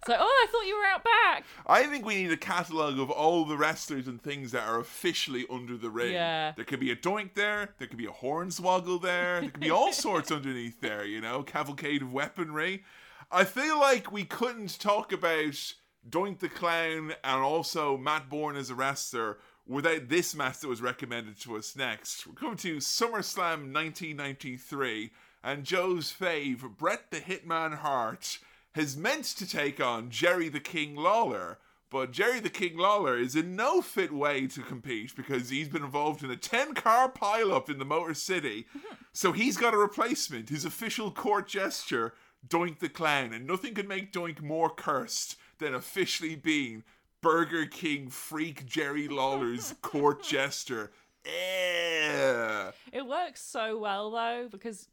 it's 0.01 0.09
like, 0.09 0.19
oh, 0.21 0.25
I 0.25 0.47
thought 0.51 0.67
you 0.67 0.77
were 0.79 0.85
out 0.87 1.05
back. 1.05 1.45
I 1.67 1.83
think 1.85 2.05
we 2.07 2.15
need 2.17 2.33
a 2.33 2.37
catalogue 2.37 2.99
of 2.99 3.11
all 3.11 3.45
the 3.45 3.57
wrestlers 3.57 4.09
and 4.09 4.21
things 4.23 4.53
that 4.53 4.67
are 4.67 4.81
officially 4.81 5.45
under 5.51 5.77
the 5.77 5.91
ring. 5.91 6.13
Yeah. 6.13 6.53
There 6.57 6.65
could 6.65 6.81
be 6.81 6.91
a 6.91 6.97
doink 6.97 7.35
there. 7.35 7.75
There 7.79 7.87
could 7.87 7.99
be 7.99 8.07
a 8.07 8.11
hornswoggle 8.11 9.03
there. 9.03 9.41
There 9.43 9.51
could 9.51 9.61
be 9.61 9.71
all 9.71 9.93
sorts 10.07 10.33
underneath 10.33 10.81
there. 10.81 11.05
You 11.05 11.21
know, 11.21 11.43
cavalcade 11.43 12.03
of 12.03 12.13
weaponry. 12.13 12.85
I 13.31 13.45
feel 13.45 13.79
like 13.79 14.11
we 14.11 14.25
couldn't 14.25 14.81
talk 14.81 15.13
about 15.13 15.75
Doink 16.09 16.39
the 16.39 16.49
Clown 16.49 17.13
and 17.23 17.43
also 17.43 17.99
Matt 17.99 18.31
Borne 18.31 18.57
as 18.57 18.71
a 18.71 18.75
wrestler 18.75 19.37
without 19.67 20.09
this 20.09 20.35
match 20.35 20.61
that 20.61 20.69
was 20.69 20.81
recommended 20.81 21.39
to 21.41 21.59
us 21.59 21.77
next. 21.77 22.27
We're 22.27 22.33
coming 22.33 22.57
to 22.57 22.79
SummerSlam 22.79 23.71
1993, 23.71 25.11
and 25.45 25.65
Jo's 25.65 26.11
fave, 26.11 26.79
Bret 26.79 27.11
the 27.11 27.19
Hitman 27.19 27.77
Hart, 27.81 28.39
has 28.73 28.97
meant 28.97 29.25
to 29.25 29.47
take 29.47 29.79
on 29.79 30.09
Jerry 30.09 30.49
the 30.49 30.59
King 30.59 30.97
Lawler. 30.97 31.59
But 31.91 32.13
Jerry 32.13 32.41
the 32.41 32.49
King 32.49 32.79
Lawler 32.79 33.19
is 33.19 33.37
in 33.37 33.57
no 33.57 33.83
fit 33.83 34.13
way 34.13 34.47
to 34.47 34.63
compete 34.63 35.15
because 35.15 35.51
he's 35.51 35.69
been 35.69 35.85
involved 35.85 36.23
in 36.23 36.31
a 36.31 36.37
10 36.37 36.73
car 36.75 37.11
pileup 37.11 37.69
in 37.69 37.79
the 37.79 37.85
Motor 37.85 38.15
City. 38.15 38.67
Mm-hmm. 38.71 38.95
So 39.13 39.33
he's 39.33 39.57
got 39.59 39.75
a 39.75 39.79
replacement, 39.79 40.49
his 40.49 40.65
official 40.65 41.11
court 41.11 41.49
gesture, 41.49 42.15
Doink 42.49 42.79
the 42.79 42.89
Clown. 42.89 43.33
And 43.33 43.47
nothing 43.47 43.75
could 43.75 43.89
make 43.89 44.13
Doink 44.13 44.41
more 44.41 44.71
cursed 44.71 45.37
than 45.59 45.75
officially 45.75 46.37
being 46.37 46.85
Burger 47.21 47.67
King 47.67 48.11
freak 48.11 48.67
Jerry 48.67 49.09
Lawler's 49.09 49.75
court 49.83 50.23
jester. 50.23 50.93
Eh. 51.25 52.71
It 52.93 53.07
works 53.07 53.43
so 53.43 53.79
well 53.79 54.11
though 54.11 54.49
because 54.51 54.89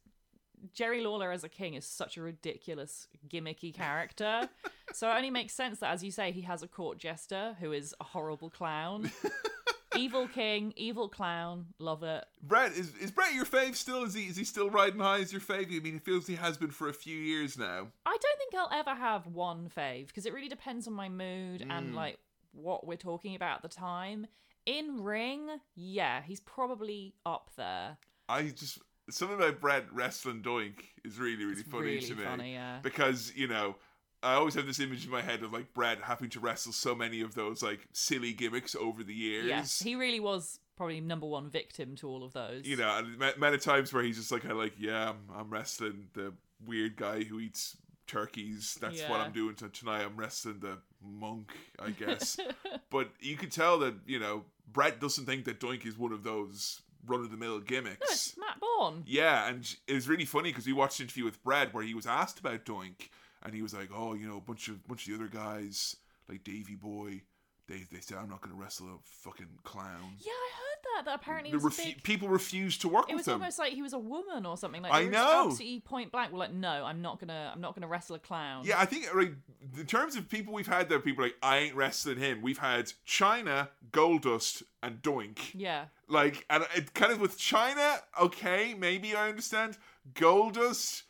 Jerry 0.74 1.02
Lawler 1.02 1.32
as 1.32 1.44
a 1.44 1.48
king 1.48 1.74
is 1.74 1.86
such 1.86 2.16
a 2.16 2.22
ridiculous 2.22 3.08
gimmicky 3.28 3.72
character. 3.72 4.48
so 4.92 5.08
it 5.10 5.14
only 5.14 5.30
makes 5.30 5.54
sense 5.54 5.78
that 5.80 5.92
as 5.92 6.02
you 6.02 6.10
say 6.10 6.32
he 6.32 6.42
has 6.42 6.62
a 6.62 6.68
court 6.68 6.98
jester 6.98 7.56
who 7.60 7.72
is 7.72 7.94
a 8.00 8.04
horrible 8.04 8.50
clown. 8.50 9.10
evil 9.96 10.26
king, 10.28 10.72
evil 10.76 11.08
clown, 11.08 11.66
love 11.78 12.02
it. 12.02 12.24
Bret, 12.42 12.72
is, 12.72 12.94
is 12.96 13.10
Bret 13.10 13.34
your 13.34 13.44
fave 13.44 13.74
still? 13.76 14.04
Is 14.04 14.14
he 14.14 14.24
is 14.26 14.36
he 14.36 14.44
still 14.44 14.70
riding 14.70 15.00
high 15.00 15.20
as 15.20 15.32
your 15.32 15.40
fave? 15.40 15.74
I 15.76 15.80
mean, 15.80 15.96
it 15.96 16.04
feels 16.04 16.26
he 16.26 16.34
has 16.36 16.56
been 16.56 16.70
for 16.70 16.88
a 16.88 16.92
few 16.94 17.16
years 17.16 17.56
now. 17.58 17.88
I 18.04 18.16
don't 18.20 18.38
think 18.38 18.54
I'll 18.56 18.70
ever 18.78 18.94
have 18.94 19.26
one 19.26 19.70
fave 19.76 20.08
because 20.08 20.26
it 20.26 20.32
really 20.32 20.48
depends 20.48 20.86
on 20.86 20.94
my 20.94 21.08
mood 21.08 21.66
and 21.68 21.92
Mm. 21.92 21.94
like 21.94 22.18
what 22.52 22.86
we're 22.86 22.96
talking 22.96 23.34
about 23.36 23.56
at 23.56 23.62
the 23.62 23.68
time. 23.76 24.26
In 24.64 25.02
ring, 25.02 25.48
yeah, 25.74 26.22
he's 26.22 26.40
probably 26.40 27.14
up 27.24 27.50
there. 27.56 27.98
I 28.28 28.44
just 28.44 28.80
something 29.10 29.36
about 29.36 29.60
Bret 29.60 29.84
wrestling 29.92 30.42
Doink 30.42 30.80
is 31.04 31.18
really 31.18 31.44
really 31.44 31.60
It's 31.60 31.70
funny 31.70 31.82
really 31.86 32.00
to 32.06 32.14
me 32.16 32.24
funny, 32.24 32.52
yeah. 32.54 32.78
because 32.82 33.32
you 33.36 33.46
know. 33.46 33.76
I 34.22 34.34
always 34.34 34.54
have 34.54 34.66
this 34.66 34.80
image 34.80 35.04
in 35.04 35.10
my 35.10 35.22
head 35.22 35.42
of 35.42 35.52
like 35.52 35.72
Bret 35.74 36.00
having 36.02 36.28
to 36.30 36.40
wrestle 36.40 36.72
so 36.72 36.94
many 36.94 37.20
of 37.20 37.34
those 37.34 37.62
like 37.62 37.86
silly 37.92 38.32
gimmicks 38.32 38.74
over 38.74 39.02
the 39.04 39.14
years. 39.14 39.46
Yes, 39.46 39.80
he 39.80 39.94
really 39.94 40.20
was 40.20 40.58
probably 40.76 41.00
number 41.00 41.26
one 41.26 41.48
victim 41.50 41.96
to 41.96 42.08
all 42.08 42.22
of 42.24 42.32
those. 42.32 42.66
you 42.66 42.76
know, 42.76 42.98
and 42.98 43.18
ma- 43.18 43.30
many 43.38 43.58
times 43.58 43.92
where 43.92 44.02
he's 44.02 44.16
just 44.18 44.30
like, 44.32 44.42
kind 44.42 44.52
of 44.52 44.58
like, 44.58 44.74
yeah, 44.78 45.10
I'm, 45.10 45.18
I'm 45.34 45.50
wrestling 45.50 46.08
the 46.14 46.32
weird 46.66 46.96
guy 46.96 47.22
who 47.22 47.38
eats 47.40 47.76
turkeys. 48.06 48.76
That's 48.80 49.02
what 49.02 49.20
I'm 49.20 49.32
doing 49.32 49.54
tonight. 49.54 50.02
I'm 50.02 50.16
wrestling 50.16 50.58
the 50.60 50.78
monk, 51.02 51.52
I 51.78 51.90
guess. 51.90 52.38
but 52.90 53.10
you 53.20 53.36
could 53.36 53.52
tell 53.52 53.78
that 53.80 53.94
you 54.06 54.18
know 54.18 54.44
Bret 54.72 55.00
doesn't 55.00 55.24
think 55.26 55.44
that 55.44 55.60
Doink 55.60 55.86
is 55.86 55.96
one 55.98 56.12
of 56.12 56.22
those 56.22 56.80
run 57.06 57.20
of 57.20 57.30
the 57.30 57.36
mill 57.36 57.58
No, 57.58 57.60
gimmicks. 57.60 58.10
it's 58.10 58.36
Matt 58.38 58.58
Borne. 58.60 59.04
Yeah, 59.06 59.48
and 59.48 59.76
it 59.86 59.94
was 59.94 60.08
really 60.08 60.24
funny 60.24 60.50
because 60.50 60.66
we 60.66 60.72
watched 60.72 60.98
an 61.00 61.04
interview 61.04 61.24
with 61.24 61.42
Brad 61.44 61.72
where 61.72 61.84
he 61.84 61.94
was 61.94 62.06
asked 62.06 62.40
about 62.40 62.64
Doink, 62.64 63.10
and 63.46 63.54
he 63.54 63.62
was 63.62 63.72
like, 63.72 63.88
"Oh, 63.94 64.12
you 64.12 64.28
know, 64.28 64.36
a 64.36 64.40
bunch 64.40 64.68
of 64.68 64.86
bunch 64.86 65.06
of 65.08 65.18
the 65.18 65.24
other 65.24 65.32
guys 65.32 65.96
like 66.28 66.44
Davy 66.44 66.74
Boy, 66.74 67.22
they 67.68 67.84
they 67.90 68.00
said 68.00 68.18
I'm 68.18 68.28
not 68.28 68.42
going 68.42 68.54
to 68.54 68.60
wrestle 68.62 68.88
a 68.88 68.98
fucking 69.04 69.46
clown." 69.64 70.12
Yeah, 70.18 70.32
I 70.32 70.50
heard 70.56 70.62
that. 70.96 71.04
That 71.06 71.14
apparently 71.16 71.50
The 71.52 71.58
refu- 71.58 71.84
big. 71.84 72.02
people 72.02 72.28
refused 72.28 72.80
to 72.82 72.88
work. 72.88 73.10
It 73.10 73.16
was 73.16 73.26
him. 73.26 73.34
almost 73.34 73.58
like 73.58 73.72
he 73.72 73.82
was 73.82 73.92
a 73.92 73.98
woman 73.98 74.46
or 74.46 74.56
something. 74.56 74.82
Like 74.82 74.92
I 74.92 75.04
know. 75.04 75.46
absolutely 75.48 75.80
point 75.80 76.10
blank. 76.12 76.32
We're 76.32 76.38
like, 76.38 76.52
no, 76.54 76.68
I'm 76.84 77.02
not 77.02 77.18
gonna, 77.20 77.50
I'm 77.54 77.60
not 77.60 77.74
gonna 77.74 77.86
wrestle 77.88 78.16
a 78.16 78.18
clown. 78.18 78.64
Yeah, 78.66 78.80
I 78.80 78.84
think 78.86 79.12
like 79.14 79.32
in 79.78 79.86
terms 79.86 80.16
of 80.16 80.28
people 80.28 80.52
we've 80.54 80.66
had 80.66 80.88
there, 80.88 80.98
people 81.00 81.24
like 81.24 81.34
I 81.42 81.58
ain't 81.58 81.74
wrestling 81.74 82.18
him. 82.18 82.40
We've 82.42 82.58
had 82.58 82.92
Chyna, 83.06 83.68
Goldust, 83.90 84.62
and 84.82 85.02
Doink. 85.02 85.38
Yeah. 85.54 85.86
Like, 86.08 86.46
and 86.48 86.64
it 86.76 86.94
kind 86.94 87.10
of 87.12 87.20
with 87.20 87.36
Chyna, 87.36 87.98
okay, 88.22 88.74
maybe 88.74 89.14
I 89.16 89.28
understand. 89.28 89.76
Goldust, 90.14 91.02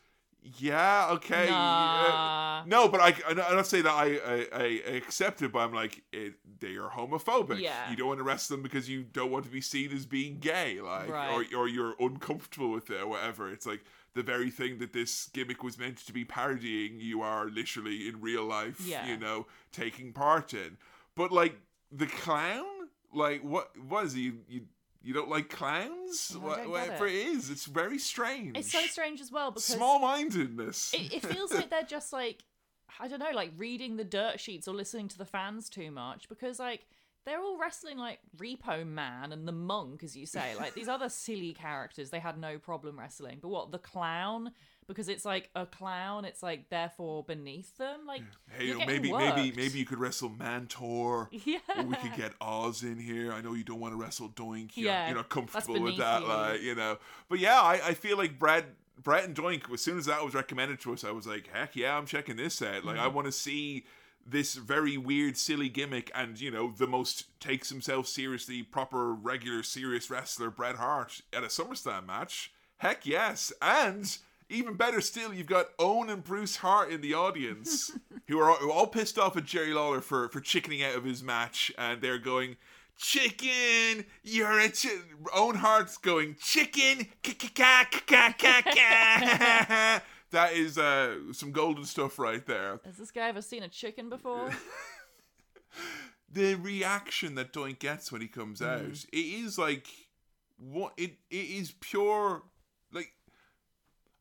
yeah, 0.59 1.09
okay. 1.11 1.47
uh, 1.51 2.63
no, 2.65 2.87
but 2.87 3.01
I, 3.01 3.15
I, 3.27 3.33
not 3.33 3.67
say 3.67 3.81
that 3.81 3.91
I, 3.91 4.19
I, 4.25 4.47
I 4.53 4.63
accept 4.95 5.41
it, 5.41 5.51
but 5.51 5.59
I'm 5.59 5.73
like, 5.73 6.03
it, 6.11 6.35
they 6.59 6.75
are 6.75 6.89
homophobic. 6.89 7.59
Yeah. 7.59 7.89
You 7.89 7.95
don't 7.97 8.07
want 8.07 8.19
to 8.19 8.23
wrestle 8.23 8.55
them 8.55 8.63
because 8.63 8.87
you 8.89 9.03
don't 9.03 9.31
want 9.31 9.45
to 9.45 9.51
be 9.51 9.61
seen 9.61 9.91
as 9.91 10.05
being 10.05 10.39
gay, 10.39 10.79
like, 10.81 11.09
Right. 11.09 11.31
or, 11.53 11.59
or 11.59 11.67
you're 11.67 11.95
uncomfortable 11.99 12.71
with 12.71 12.89
it 12.89 13.01
or 13.01 13.07
whatever. 13.07 13.51
It's 13.51 13.65
like 13.65 13.81
the 14.13 14.23
very 14.23 14.49
thing 14.49 14.79
that 14.79 14.93
this 14.93 15.29
gimmick 15.33 15.63
was 15.63 15.77
meant 15.77 15.97
to 16.05 16.13
be 16.13 16.23
parodying, 16.25 16.99
you 16.99 17.21
are 17.21 17.45
literally 17.49 18.07
in 18.07 18.21
real 18.21 18.43
life, 18.45 18.79
Yeah. 18.85 19.05
you 19.07 19.17
know, 19.17 19.47
taking 19.71 20.13
part 20.13 20.53
in. 20.53 20.77
But 21.15 21.31
like 21.31 21.55
the 21.91 22.07
clown, 22.07 22.63
like 23.13 23.41
what 23.43 23.71
was 23.77 24.13
he? 24.13 24.33
You, 24.47 24.61
you 25.07 25.13
don't 25.13 25.29
like 25.29 25.49
clowns? 25.49 26.33
I 26.35 26.37
What- 26.37 26.55
don't 26.57 26.65
get 26.65 26.69
whatever 26.71 27.07
it. 27.07 27.15
it 27.15 27.27
is, 27.27 27.49
it's 27.49 27.65
very 27.65 27.97
strange. 27.97 28.57
It's 28.57 28.71
so 28.71 28.81
strange 28.81 29.21
as 29.21 29.31
well 29.31 29.51
because 29.51 29.63
Small 29.65 29.99
mindedness. 29.99 30.93
it, 30.93 31.13
it 31.13 31.25
feels 31.25 31.53
like 31.53 31.69
they're 31.69 31.83
just 31.97 32.11
like 32.11 32.43
I 32.99 33.07
don't 33.07 33.19
know, 33.19 33.31
like 33.33 33.51
reading 33.57 33.95
the 33.97 34.03
dirt 34.03 34.39
sheets 34.39 34.67
or 34.67 34.73
listening 34.73 35.07
to 35.09 35.17
the 35.17 35.25
fans 35.25 35.69
too 35.69 35.91
much 35.91 36.27
because 36.29 36.57
like 36.59 36.85
they're 37.25 37.39
all 37.41 37.57
wrestling 37.59 37.97
like 37.97 38.19
Repo 38.37 38.87
Man 38.87 39.31
and 39.33 39.47
the 39.47 39.51
Monk, 39.51 40.03
as 40.03 40.15
you 40.15 40.25
say, 40.25 40.55
like 40.57 40.73
these 40.73 40.87
other 40.87 41.09
silly 41.09 41.53
characters. 41.53 42.09
They 42.09 42.19
had 42.19 42.37
no 42.37 42.57
problem 42.57 42.97
wrestling, 42.99 43.39
but 43.41 43.49
what 43.49 43.71
the 43.71 43.79
clown? 43.79 44.51
Because 44.87 45.09
it's 45.09 45.25
like 45.25 45.49
a 45.53 45.65
clown, 45.65 46.23
it's 46.23 46.41
like 46.41 46.69
therefore 46.69 47.23
beneath 47.23 47.75
them. 47.77 48.01
Like 48.07 48.21
Hey, 48.57 48.73
maybe 48.85 49.09
getting 49.09 49.35
maybe 49.35 49.51
maybe 49.55 49.79
you 49.79 49.85
could 49.85 49.99
wrestle 49.99 50.29
Mantaur. 50.29 51.27
yeah, 51.31 51.57
Or 51.77 51.83
we 51.83 51.95
could 51.97 52.13
get 52.15 52.33
Oz 52.39 52.83
in 52.83 52.97
here. 52.97 53.33
I 53.33 53.41
know 53.41 53.53
you 53.53 53.63
don't 53.65 53.79
want 53.81 53.93
to 53.93 53.97
wrestle 53.99 54.29
Doink. 54.29 54.71
You're, 54.75 54.87
Yeah, 54.87 55.07
you're 55.07 55.17
not 55.17 55.29
comfortable 55.29 55.81
with 55.81 55.97
that, 55.97 56.21
you. 56.21 56.27
like 56.27 56.61
you 56.61 56.75
know. 56.75 56.97
But 57.29 57.39
yeah, 57.39 57.59
I, 57.61 57.81
I 57.87 57.93
feel 57.95 58.17
like 58.17 58.39
Brad 58.39 58.63
Bret 59.03 59.25
and 59.25 59.35
Doink. 59.35 59.71
As 59.73 59.81
soon 59.81 59.97
as 59.97 60.05
that 60.05 60.23
was 60.23 60.33
recommended 60.33 60.79
to 60.81 60.93
us, 60.93 61.03
I 61.03 61.11
was 61.11 61.27
like, 61.27 61.49
heck 61.53 61.75
yeah, 61.75 61.97
I'm 61.97 62.05
checking 62.05 62.37
this 62.37 62.61
out. 62.61 62.85
Like 62.85 62.95
Mm-hmm. 62.95 63.03
I 63.03 63.07
want 63.09 63.25
to 63.27 63.31
see 63.33 63.83
this 64.25 64.55
very 64.55 64.97
weird, 64.97 65.37
silly 65.37 65.69
gimmick, 65.69 66.11
and 66.15 66.39
you 66.39 66.49
know, 66.51 66.71
the 66.75 66.87
most 66.87 67.25
takes 67.41 67.69
himself 67.69 68.07
seriously, 68.07 68.63
proper, 68.63 69.13
regular, 69.13 69.63
serious 69.63 70.09
wrestler, 70.09 70.49
Bret 70.49 70.75
Hart, 70.77 71.21
at 71.33 71.43
a 71.43 71.47
SummerSlam 71.47 72.05
match. 72.07 72.53
Heck 72.77 73.05
yes, 73.05 73.51
and. 73.61 74.17
Even 74.49 74.75
better 74.75 75.01
still, 75.01 75.33
you've 75.33 75.47
got 75.47 75.67
Owen 75.77 76.09
and 76.09 76.23
Bruce 76.23 76.57
Hart 76.57 76.89
in 76.89 77.01
the 77.01 77.13
audience, 77.13 77.91
who 78.27 78.39
are 78.39 78.49
all, 78.49 78.57
who 78.57 78.69
are 78.69 78.73
all 78.73 78.87
pissed 78.87 79.19
off 79.19 79.35
at 79.35 79.45
Jerry 79.45 79.73
Lawler 79.73 80.01
for 80.01 80.29
for 80.29 80.39
chickening 80.39 80.83
out 80.83 80.95
of 80.95 81.03
his 81.03 81.21
match, 81.21 81.71
and 81.77 82.01
they're 82.01 82.17
going, 82.17 82.55
"Chicken, 82.97 84.05
you're 84.23 84.59
a 84.59 84.69
chi-. 84.69 85.01
Owen 85.33 85.57
Hart's 85.57 85.97
going, 85.97 86.35
"Chicken, 86.41 87.07
ka 87.23 87.33
ka 87.55 87.87
ka 87.91 88.33
ka 88.37 88.61
ka." 88.61 90.01
That 90.31 90.53
is 90.53 90.77
uh, 90.77 91.15
some 91.31 91.51
golden 91.51 91.85
stuff 91.85 92.19
right 92.19 92.45
there. 92.45 92.79
Has 92.85 92.97
this 92.97 93.11
guy 93.11 93.29
ever 93.29 93.41
seen 93.41 93.63
a 93.63 93.69
chicken 93.69 94.09
before? 94.09 94.51
the 96.31 96.55
reaction 96.55 97.35
that 97.35 97.53
Doink 97.53 97.79
gets 97.79 98.11
when 98.11 98.21
he 98.21 98.27
comes 98.27 98.61
out, 98.61 98.81
it 98.81 99.07
is 99.13 99.57
like 99.57 99.87
what 100.57 100.93
it 100.97 101.13
it 101.29 101.35
is 101.35 101.73
pure 101.79 102.43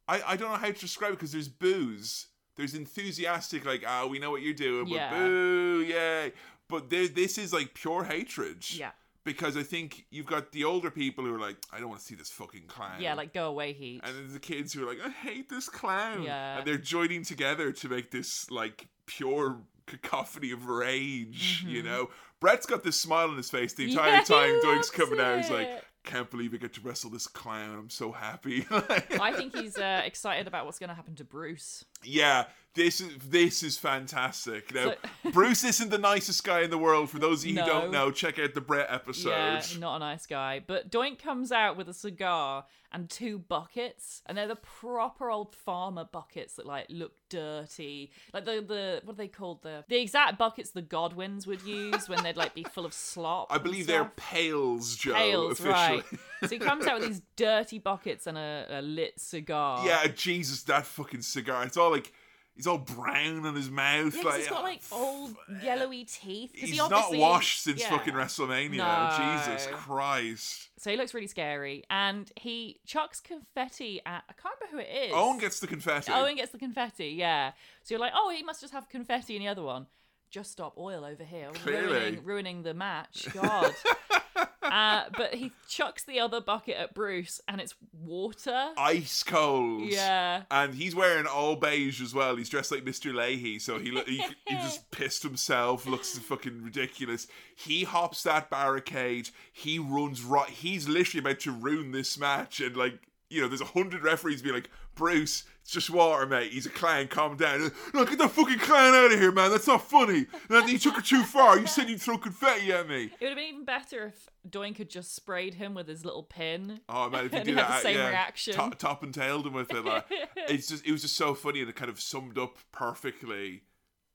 I 0.08 0.22
I 0.32 0.36
don't 0.36 0.50
know 0.50 0.56
how 0.56 0.66
to 0.66 0.72
describe 0.72 1.10
it 1.12 1.16
because 1.16 1.32
there's 1.32 1.48
booze, 1.48 2.28
there's 2.56 2.74
enthusiastic 2.74 3.64
like 3.64 3.84
ah 3.86 4.06
we 4.06 4.18
know 4.18 4.30
what 4.30 4.42
you're 4.42 4.54
doing, 4.54 4.84
but 4.84 4.94
Yeah. 4.94 5.10
boo 5.10 5.84
yay, 5.86 6.32
but 6.68 6.90
there 6.90 7.08
this 7.08 7.38
is 7.38 7.52
like 7.52 7.74
pure 7.74 8.04
hatred. 8.04 8.64
yeah, 8.70 8.90
Because 9.24 9.56
I 9.56 9.62
think 9.62 10.06
you've 10.10 10.26
got 10.26 10.52
the 10.52 10.64
older 10.64 10.90
people 10.90 11.24
who 11.24 11.34
are 11.34 11.40
like, 11.40 11.56
I 11.72 11.78
don't 11.80 11.88
want 11.88 12.00
to 12.00 12.06
see 12.06 12.14
this 12.14 12.30
fucking 12.30 12.66
clown. 12.68 13.00
yeah, 13.00 13.14
like 13.14 13.32
go 13.34 13.48
away, 13.48 13.72
heat. 13.72 14.00
And 14.04 14.16
there's 14.16 14.32
the 14.32 14.38
kids 14.40 14.72
who 14.72 14.84
are 14.84 14.88
like, 14.88 15.04
I 15.04 15.10
hate 15.10 15.48
this 15.48 15.68
clown. 15.68 16.22
Yeah. 16.22 16.58
And 16.58 16.66
they're 16.66 16.78
joining 16.78 17.24
together 17.24 17.72
to 17.72 17.88
make 17.88 18.10
this 18.10 18.50
like 18.50 18.86
pure 19.06 19.58
cacophony 19.86 20.50
of 20.50 20.66
rage, 20.66 21.64
you 21.66 21.82
know? 21.82 22.10
Bret's 22.40 22.66
got 22.66 22.82
this 22.84 23.00
smile 23.00 23.28
on 23.30 23.36
his 23.36 23.48
face 23.50 23.72
the 23.72 23.84
entire 23.88 24.20
Mm-hmm. 24.22 24.32
Yeah, 24.32 24.38
time 24.38 24.60
Doink's 24.62 24.88
loves 24.88 24.90
coming 24.90 25.20
out. 25.20 25.38
He's 25.38 25.50
like, 25.50 25.68
it. 25.68 25.84
Can't 26.06 26.30
believe 26.30 26.54
I 26.54 26.56
get 26.56 26.72
to 26.74 26.80
wrestle 26.80 27.10
this 27.10 27.26
clown. 27.26 27.76
I'm 27.78 27.90
so 27.90 28.12
happy. 28.12 28.64
I 28.70 29.32
think 29.32 29.54
he's 29.54 29.76
uh, 29.76 30.02
excited 30.04 30.46
about 30.46 30.64
what's 30.64 30.78
going 30.78 30.88
to 30.88 30.94
happen 30.94 31.14
to 31.16 31.24
Bruce. 31.24 31.84
yeah. 32.02 32.44
This 32.76 33.00
is 33.00 33.08
this 33.28 33.62
is 33.64 33.76
fantastic. 33.78 34.72
Now, 34.72 34.92
So- 35.24 35.30
Bruce 35.32 35.64
isn't 35.64 35.90
the 35.90 35.98
nicest 35.98 36.44
guy 36.44 36.60
in 36.60 36.70
the 36.70 36.78
world. 36.78 37.10
For 37.10 37.18
those 37.18 37.42
of 37.42 37.50
you 37.50 37.58
who 37.60 37.66
don't 37.66 37.90
know, 37.90 38.10
check 38.12 38.38
out 38.38 38.54
the 38.54 38.60
Bret 38.60 38.86
episode. 38.90 39.30
Yeah, 39.30 39.62
not 39.80 39.96
a 39.96 39.98
nice 39.98 40.26
guy. 40.26 40.60
But 40.64 40.90
Doink 40.90 41.18
comes 41.18 41.50
out 41.50 41.76
with 41.76 41.88
a 41.88 41.94
cigar 41.94 42.66
and 42.92 43.10
two 43.10 43.38
buckets, 43.38 44.22
and 44.26 44.38
they're 44.38 44.46
the 44.46 44.54
proper 44.56 45.28
old 45.30 45.54
farmer 45.56 46.04
buckets 46.04 46.54
that 46.56 46.66
like 46.66 46.86
look 46.88 47.12
dirty. 47.28 48.12
Like 48.32 48.44
the 48.44 48.64
the 48.66 49.00
what 49.04 49.14
are 49.14 49.16
they 49.16 49.28
called? 49.28 49.62
The 49.62 49.84
the 49.88 49.96
exact 50.00 50.38
buckets 50.38 50.70
the 50.70 50.82
Godwins 50.82 51.46
would 51.46 51.62
use 51.62 52.08
when 52.08 52.22
they'd 52.22 52.36
like 52.36 52.54
be 52.54 52.64
full 52.64 52.84
of 52.86 52.92
slop. 52.92 53.48
I 53.50 53.58
believe 53.58 53.86
they're 53.86 54.12
pails, 54.16 54.96
Jo. 54.96 55.14
pails, 55.14 55.52
officially. 55.60 55.72
right? 55.72 56.04
so 56.42 56.48
he 56.48 56.58
comes 56.58 56.86
out 56.86 57.00
with 57.00 57.08
these 57.08 57.22
dirty 57.36 57.78
buckets 57.78 58.26
and 58.26 58.36
a, 58.38 58.66
a 58.70 58.82
lit 58.82 59.18
cigar. 59.18 59.84
yeah, 59.86 60.06
Jesus, 60.08 60.62
that 60.64 60.86
fucking 60.86 61.22
cigar. 61.22 61.64
It's 61.64 61.76
all 61.76 61.90
like 61.90 62.12
he's 62.56 62.66
all 62.66 62.78
brown 62.78 63.44
on 63.46 63.54
his 63.54 63.70
mouth. 63.70 64.16
Yeah, 64.16 64.22
like 64.22 64.38
he's 64.38 64.48
got 64.48 64.60
oh, 64.60 64.64
like 64.64 64.82
old 64.90 65.36
yellowy 65.62 66.04
teeth. 66.04 66.52
He's 66.54 66.70
he 66.70 66.76
not 66.76 67.14
washed 67.14 67.62
since 67.62 67.80
yeah. 67.80 67.90
fucking 67.90 68.14
WrestleMania. 68.14 68.76
No. 68.78 69.44
Jesus 69.44 69.68
Christ. 69.70 70.70
So 70.78 70.90
he 70.90 70.96
looks 70.96 71.14
really 71.14 71.26
scary, 71.26 71.84
and 71.90 72.30
he 72.36 72.80
chucks 72.86 73.20
confetti 73.20 74.00
at 74.04 74.24
I 74.28 74.32
can't 74.32 74.54
remember 74.60 74.76
who 74.76 74.78
it 74.78 75.06
is. 75.08 75.12
Owen 75.14 75.38
gets 75.38 75.60
the 75.60 75.66
confetti. 75.66 76.12
Owen 76.12 76.36
gets 76.36 76.52
the 76.52 76.58
confetti, 76.58 77.08
yeah. 77.08 77.52
So 77.82 77.94
you're 77.94 78.00
like, 78.00 78.12
oh, 78.14 78.32
he 78.34 78.42
must 78.42 78.60
just 78.60 78.72
have 78.72 78.88
confetti 78.88 79.36
in 79.36 79.42
the 79.42 79.48
other 79.48 79.62
one. 79.62 79.86
Just 80.30 80.52
stop 80.52 80.76
oil 80.76 81.04
over 81.04 81.24
here, 81.24 81.50
ruining, 81.64 82.24
ruining 82.24 82.62
the 82.62 82.74
match. 82.74 83.28
God. 83.32 83.72
uh, 84.62 85.04
but 85.16 85.34
he 85.34 85.52
chucks 85.68 86.04
the 86.04 86.20
other 86.20 86.40
bucket 86.40 86.76
at 86.76 86.94
Bruce, 86.94 87.40
and 87.48 87.60
it's 87.60 87.74
water. 87.92 88.70
Ice 88.76 89.22
cold. 89.22 89.82
Yeah. 89.82 90.42
And 90.50 90.74
he's 90.74 90.94
wearing 90.94 91.26
all 91.26 91.56
beige 91.56 92.02
as 92.02 92.14
well. 92.14 92.36
He's 92.36 92.48
dressed 92.48 92.72
like 92.72 92.84
Mr. 92.84 93.14
Leahy, 93.14 93.58
so 93.58 93.78
he 93.78 93.90
he, 94.06 94.22
he 94.46 94.54
just 94.56 94.90
pissed 94.90 95.22
himself. 95.22 95.86
Looks 95.86 96.18
fucking 96.18 96.62
ridiculous. 96.62 97.26
He 97.54 97.84
hops 97.84 98.22
that 98.24 98.50
barricade. 98.50 99.30
He 99.52 99.78
runs 99.78 100.22
right. 100.22 100.48
He's 100.48 100.88
literally 100.88 101.20
about 101.20 101.40
to 101.40 101.52
ruin 101.52 101.92
this 101.92 102.18
match, 102.18 102.60
and 102.60 102.76
like 102.76 102.98
you 103.28 103.42
know, 103.42 103.48
there's 103.48 103.60
a 103.60 103.66
hundred 103.66 104.02
referees 104.02 104.42
being 104.42 104.54
like, 104.54 104.70
Bruce, 104.94 105.44
it's 105.66 105.72
just 105.72 105.90
water, 105.90 106.26
mate. 106.26 106.52
He's 106.52 106.66
a 106.66 106.70
clown. 106.70 107.08
Calm 107.08 107.36
down. 107.36 107.72
No, 107.92 108.04
get 108.04 108.18
the 108.18 108.28
fucking 108.28 108.60
clown 108.60 108.94
out 108.94 109.12
of 109.12 109.18
here, 109.18 109.32
man. 109.32 109.50
That's 109.50 109.66
not 109.66 109.82
funny. 109.82 110.26
And 110.48 110.68
you 110.68 110.78
took 110.78 110.96
it 110.96 111.06
too 111.06 111.24
far. 111.24 111.58
You 111.58 111.66
said 111.66 111.90
you'd 111.90 112.00
throw 112.00 112.18
confetti 112.18 112.72
at 112.72 112.88
me. 112.88 113.06
It 113.06 113.12
would 113.20 113.30
have 113.30 113.36
been 113.36 113.46
even 113.46 113.64
better 113.64 114.06
if 114.06 114.30
Doink 114.48 114.78
had 114.78 114.88
just 114.88 115.12
sprayed 115.12 115.54
him 115.54 115.74
with 115.74 115.88
his 115.88 116.04
little 116.04 116.22
pin. 116.22 116.82
Oh 116.88 117.10
man, 117.10 117.24
if 117.24 117.32
you 117.32 117.38
And 117.38 117.46
do 117.46 117.50
he 117.50 117.58
had 117.58 117.68
that, 117.68 117.76
the 117.78 117.82
same 117.82 117.96
yeah, 117.96 118.08
reaction. 118.10 118.54
Top, 118.54 118.78
top 118.78 119.02
and 119.02 119.12
tailed 119.12 119.44
him 119.44 119.54
with 119.54 119.72
it. 119.72 119.84
Like, 119.84 120.04
it's 120.36 120.68
just, 120.68 120.86
it 120.86 120.92
was 120.92 121.02
just 121.02 121.16
so 121.16 121.34
funny, 121.34 121.58
and 121.58 121.68
it 121.68 121.74
kind 121.74 121.90
of 121.90 122.00
summed 122.00 122.38
up 122.38 122.58
perfectly, 122.70 123.62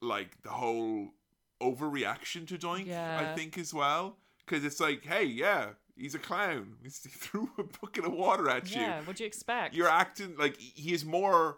like 0.01 0.41
the 0.43 0.51
whole 0.51 1.09
overreaction 1.61 2.47
to 2.47 2.57
Doink. 2.57 2.89
I 2.89 3.35
think 3.35 3.57
as 3.57 3.73
well, 3.73 4.15
because 4.45 4.63
it's 4.63 4.79
like, 4.79 5.03
hey, 5.03 5.25
yeah, 5.25 5.71
he's 5.95 6.15
a 6.15 6.19
clown. 6.19 6.75
He 6.83 6.89
threw 6.89 7.49
a 7.57 7.63
bucket 7.63 8.05
of 8.05 8.13
water 8.13 8.49
at 8.49 8.73
you. 8.73 8.81
Yeah, 8.81 8.99
what'd 9.01 9.19
you 9.19 9.25
expect? 9.25 9.75
You're 9.75 9.89
acting 9.89 10.35
like 10.37 10.57
he 10.57 10.93
is 10.93 11.03
more. 11.05 11.57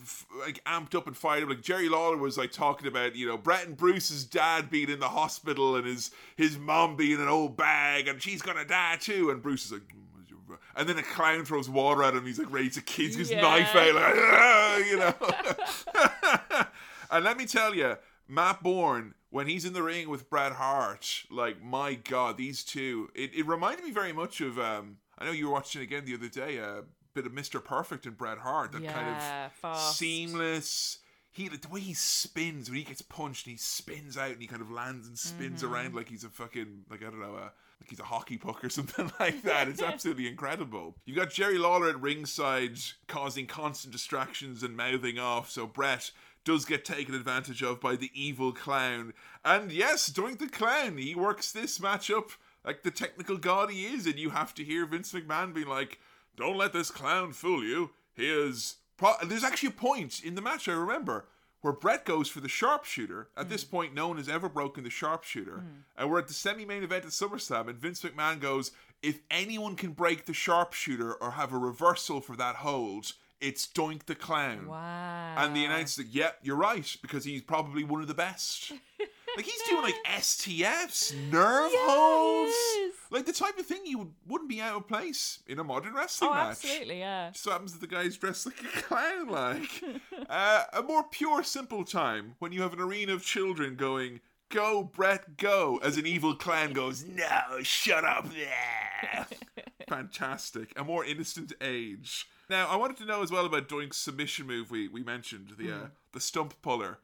f- 0.00 0.26
Like 0.46 0.62
amped 0.64 0.94
up 0.94 1.06
and 1.06 1.16
fired 1.16 1.42
up, 1.42 1.48
like 1.50 1.62
Jerry 1.62 1.88
Lawler 1.88 2.16
was 2.16 2.38
like 2.38 2.52
talking 2.52 2.86
about, 2.86 3.16
you 3.16 3.26
know, 3.26 3.36
Bret 3.36 3.66
and 3.66 3.76
Bruce's 3.76 4.24
dad 4.24 4.70
being 4.70 4.88
in 4.88 5.00
the 5.00 5.08
hospital 5.08 5.76
and 5.76 5.86
his 5.86 6.10
his 6.36 6.56
mom 6.58 6.96
being 6.96 7.20
an 7.20 7.28
old 7.28 7.56
bag 7.56 8.08
and 8.08 8.22
she's 8.22 8.40
gonna 8.42 8.64
die 8.64 8.96
too, 9.00 9.30
and 9.30 9.42
Bruce 9.42 9.66
is 9.66 9.72
like, 9.72 9.82
"Mm, 9.82 10.56
and 10.76 10.88
then 10.88 10.98
a 10.98 11.02
clown 11.02 11.44
throws 11.44 11.68
water 11.68 12.02
at 12.02 12.14
him. 12.14 12.24
He's 12.26 12.38
like 12.38 12.50
ready 12.52 12.70
to 12.70 12.80
kiss 12.80 13.14
his 13.16 13.30
Yeah. 13.30 13.40
knife 13.42 13.74
out, 13.74 13.94
like, 13.94 14.86
you 14.90 14.96
know. 14.98 16.64
and 17.10 17.24
let 17.24 17.36
me 17.36 17.46
tell 17.46 17.74
you, 17.74 17.96
Matt 18.30 18.62
Borne, 18.62 19.14
when 19.30 19.46
he's 19.48 19.64
in 19.64 19.72
the 19.72 19.82
ring 19.82 20.08
with 20.08 20.30
Bret 20.30 20.52
Hart, 20.52 21.24
like 21.30 21.62
my 21.62 21.94
God, 21.94 22.36
these 22.36 22.62
two, 22.64 23.10
it, 23.14 23.34
it 23.34 23.46
reminded 23.46 23.84
me 23.84 23.90
very 23.90 24.12
much 24.12 24.40
of. 24.40 24.58
um 24.58 24.98
I 25.18 25.26
know 25.26 25.32
you 25.32 25.48
were 25.48 25.52
watching 25.52 25.82
again 25.82 26.04
the 26.06 26.14
other 26.14 26.28
day, 26.28 26.56
a 26.56 26.82
bit 27.12 27.26
of 27.26 27.32
Mr. 27.32 27.62
Perfect 27.62 28.06
and 28.06 28.16
Bret 28.16 28.38
Hart, 28.38 28.72
that 28.72 28.80
yeah, 28.82 28.92
kind 28.92 29.08
of 29.10 29.52
fast. 29.52 29.98
seamless. 29.98 30.98
He 31.32 31.48
the 31.48 31.60
way 31.68 31.80
he 31.80 31.94
spins 31.94 32.68
when 32.70 32.78
he 32.78 32.84
gets 32.84 33.02
punched, 33.02 33.46
and 33.46 33.52
he 33.52 33.56
spins 33.58 34.16
out 34.16 34.30
and 34.32 34.40
he 34.40 34.46
kind 34.48 34.62
of 34.62 34.70
lands 34.70 35.06
and 35.06 35.18
spins 35.18 35.62
Mm-hmm. 35.62 35.72
around 35.74 35.94
like 35.94 36.08
he's 36.08 36.24
a 36.24 36.28
fucking 36.28 36.84
like 36.90 37.00
I 37.02 37.04
don't 37.10 37.20
know, 37.20 37.36
uh, 37.36 37.50
like 37.80 37.88
he's 37.90 38.00
a 38.00 38.04
hockey 38.04 38.36
puck 38.38 38.64
or 38.64 38.68
something 38.70 39.12
like 39.20 39.42
that. 39.42 39.68
It's 39.68 39.82
absolutely 39.92 40.26
incredible. 40.26 40.96
You've 41.04 41.16
got 41.18 41.30
Jerry 41.30 41.58
Lawler 41.58 41.90
at 41.90 42.00
ringside 42.00 42.78
causing 43.06 43.46
constant 43.46 43.92
distractions 43.92 44.62
and 44.62 44.76
mouthing 44.76 45.18
off, 45.18 45.50
so 45.50 45.66
Bret 45.66 46.10
does 46.44 46.64
get 46.64 46.84
taken 46.84 47.14
advantage 47.14 47.62
of 47.62 47.80
by 47.80 47.96
the 47.96 48.10
evil 48.14 48.52
clown. 48.52 49.12
And 49.44 49.70
yes, 49.70 50.10
Doink 50.10 50.38
the 50.38 50.48
Clown, 50.48 50.98
he 50.98 51.14
works 51.14 51.52
this 51.52 51.80
match 51.80 52.10
up 52.10 52.30
like 52.64 52.82
the 52.82 52.90
technical 52.90 53.36
god 53.36 53.70
he 53.70 53.86
is, 53.86 54.06
and 54.06 54.18
you 54.18 54.30
have 54.30 54.54
to 54.54 54.64
hear 54.64 54.86
Vince 54.86 55.12
McMahon 55.12 55.54
being 55.54 55.68
like, 55.68 55.98
"Don't 56.36 56.58
let 56.58 56.72
this 56.72 56.90
clown 56.90 57.32
fool 57.32 57.64
you. 57.64 57.90
He 58.14 58.28
is." 58.28 58.76
Pro-. 58.96 59.16
There's 59.24 59.44
actually 59.44 59.70
a 59.70 59.72
point 59.72 60.22
in 60.22 60.34
the 60.34 60.42
match 60.42 60.68
I 60.68 60.72
remember 60.72 61.26
where 61.62 61.72
Bret 61.72 62.04
goes 62.04 62.28
for 62.28 62.40
the 62.40 62.48
sharpshooter. 62.48 63.28
At 63.36 63.48
this 63.48 63.64
mm. 63.64 63.70
point, 63.70 63.94
no 63.94 64.08
one 64.08 64.16
has 64.16 64.28
ever 64.28 64.48
broken 64.48 64.84
the 64.84 64.90
sharpshooter, 64.90 65.58
mm. 65.58 65.82
and 65.96 66.10
we're 66.10 66.18
at 66.18 66.28
the 66.28 66.34
semi-main 66.34 66.82
event 66.82 67.04
at 67.04 67.10
SummerSlam, 67.10 67.68
and 67.68 67.78
Vince 67.78 68.02
McMahon 68.02 68.40
goes, 68.40 68.72
"If 69.02 69.20
anyone 69.30 69.76
can 69.76 69.92
break 69.92 70.26
the 70.26 70.34
sharpshooter 70.34 71.14
or 71.14 71.32
have 71.32 71.52
a 71.52 71.58
reversal 71.58 72.20
for 72.20 72.36
that 72.36 72.56
hold." 72.56 73.12
It's 73.40 73.66
Doink 73.66 74.04
the 74.06 74.14
Clown. 74.14 74.66
Wow. 74.66 75.34
And 75.38 75.56
the 75.56 75.64
announcer's 75.64 76.04
like, 76.06 76.14
yep, 76.14 76.38
you're 76.42 76.56
right, 76.56 76.94
because 77.02 77.24
he's 77.24 77.42
probably 77.42 77.84
one 77.84 78.02
of 78.02 78.08
the 78.08 78.14
best. 78.14 78.70
like, 79.36 79.46
he's 79.46 79.62
doing 79.68 79.82
like 79.82 79.94
STFs, 80.06 81.14
nerve 81.32 81.70
Yeah, 81.72 81.78
holds. 81.86 82.50
is. 82.52 82.94
Like, 83.10 83.24
the 83.26 83.32
type 83.32 83.58
of 83.58 83.64
thing 83.66 83.80
you 83.86 83.98
would, 83.98 84.12
wouldn't 84.26 84.50
be 84.50 84.60
out 84.60 84.76
of 84.76 84.86
place 84.88 85.40
in 85.46 85.58
a 85.58 85.64
modern 85.64 85.94
wrestling 85.94 86.30
Oh, 86.30 86.34
match. 86.34 86.50
absolutely, 86.50 86.98
yeah. 86.98 87.30
Just 87.30 87.44
so 87.44 87.50
happens 87.50 87.72
that 87.72 87.80
the 87.80 87.86
guy's 87.86 88.16
dressed 88.16 88.46
like 88.46 88.60
a 88.62 88.82
clown, 88.82 89.28
like. 89.28 89.82
uh, 90.28 90.64
a 90.74 90.82
more 90.82 91.04
pure, 91.10 91.42
simple 91.42 91.84
time 91.84 92.34
when 92.40 92.52
you 92.52 92.60
have 92.62 92.72
an 92.74 92.80
arena 92.80 93.14
of 93.14 93.24
children 93.24 93.74
going, 93.74 94.20
Go, 94.50 94.82
Bret, 94.82 95.36
go, 95.36 95.78
as 95.82 95.96
an 95.96 96.06
evil 96.06 96.34
clown 96.34 96.72
goes, 96.72 97.04
No, 97.04 97.62
shut 97.62 98.04
up 98.04 98.28
there. 98.34 99.26
Fantastic. 99.88 100.72
A 100.76 100.84
more 100.84 101.04
innocent 101.04 101.52
age. 101.60 102.26
Now, 102.50 102.66
I 102.66 102.74
wanted 102.74 102.96
to 102.96 103.04
know 103.04 103.22
as 103.22 103.30
well 103.30 103.46
about 103.46 103.68
Doink's 103.68 103.96
submission 103.96 104.44
move 104.44 104.72
we, 104.72 104.88
we 104.88 105.04
mentioned, 105.04 105.52
the 105.56 105.72
uh, 105.72 105.86
the 106.12 106.20
stump 106.20 106.60
puller. 106.62 106.98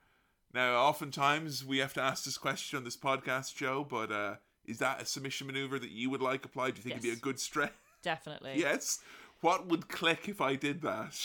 Now, 0.52 0.74
oftentimes 0.74 1.64
we 1.64 1.78
have 1.78 1.94
to 1.94 2.02
ask 2.02 2.24
this 2.24 2.36
question 2.36 2.77
on 2.77 2.82
this 2.82 2.97
podcast, 2.97 3.55
Jo, 3.55 3.86
but 3.89 4.10
uh, 4.10 4.35
is 4.64 4.78
that 4.78 5.01
a 5.01 5.06
submission 5.06 5.47
maneuver 5.47 5.78
that 5.78 5.90
you 5.90 6.10
would 6.10 6.20
like 6.20 6.44
applied? 6.44 6.74
Do 6.74 6.78
you 6.78 6.82
think 6.82 6.94
it'd 6.94 7.02
be 7.02 7.10
a 7.10 7.16
good 7.16 7.39
stretch? 7.39 7.73
Definitely. 8.02 8.55
yes. 8.56 8.98
What 9.40 9.68
would 9.68 9.89
click 9.89 10.28
if 10.28 10.40
I 10.40 10.56
did 10.56 10.82
that? 10.82 11.16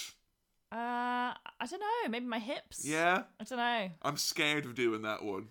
Uh, 0.72 1.34
I 1.34 1.66
don't 1.68 1.80
know. 1.80 2.10
Maybe 2.10 2.26
my 2.26 2.40
hips. 2.40 2.86
Yeah? 2.86 3.24
I 3.40 3.44
don't 3.44 3.58
know. 3.58 3.90
I'm 4.04 4.18
scared 4.18 4.66
of 4.66 4.76
doing 4.76 5.02
that 5.02 5.24
one. 5.24 5.48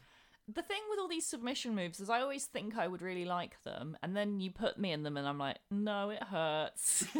The 0.52 0.62
thing 0.62 0.80
with 0.90 0.98
all 0.98 1.06
these 1.06 1.26
submission 1.26 1.74
moves 1.76 2.00
is 2.00 2.10
I 2.10 2.20
always 2.20 2.46
think 2.46 2.76
I 2.76 2.88
would 2.88 3.02
really 3.02 3.24
like 3.24 3.62
them, 3.62 3.96
and 4.02 4.16
then 4.16 4.40
you 4.40 4.50
put 4.50 4.78
me 4.78 4.90
in 4.90 5.02
them, 5.04 5.16
and 5.16 5.28
I'm 5.28 5.38
like, 5.38 5.58
no, 5.70 6.10
it 6.10 6.22
hurts. 6.24 7.04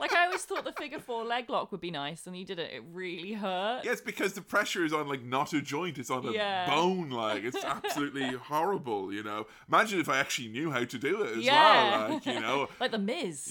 like 0.00 0.12
I 0.14 0.26
always 0.26 0.42
thought 0.42 0.64
the 0.64 0.72
figure 0.72 1.00
four 1.00 1.24
leg 1.24 1.50
lock 1.50 1.72
would 1.72 1.80
be 1.80 1.90
nice, 1.90 2.26
and 2.26 2.36
you 2.36 2.44
did 2.44 2.58
it. 2.58 2.72
It 2.72 2.82
really 2.92 3.32
hurt. 3.32 3.80
Yes, 3.84 4.00
because 4.00 4.34
the 4.34 4.42
pressure 4.42 4.84
is 4.84 4.92
on 4.92 5.08
like 5.08 5.24
not 5.24 5.52
a 5.52 5.60
joint, 5.60 5.98
it's 5.98 6.10
on 6.10 6.26
a 6.26 6.32
Yeah. 6.32 6.66
bone. 6.66 7.10
Like 7.10 7.42
it's 7.44 7.64
absolutely 7.64 8.30
horrible. 8.42 9.12
You 9.12 9.22
know, 9.24 9.46
imagine 9.68 9.98
if 9.98 10.08
I 10.08 10.18
actually 10.18 10.48
knew 10.48 10.70
how 10.70 10.84
to 10.84 10.98
do 10.98 11.22
it 11.22 11.38
as 11.38 11.44
Yeah. 11.44 11.98
well. 11.98 12.10
Like 12.14 12.26
you 12.26 12.40
know, 12.40 12.68
like 12.80 12.90
the 12.92 12.98
Miz. 12.98 13.50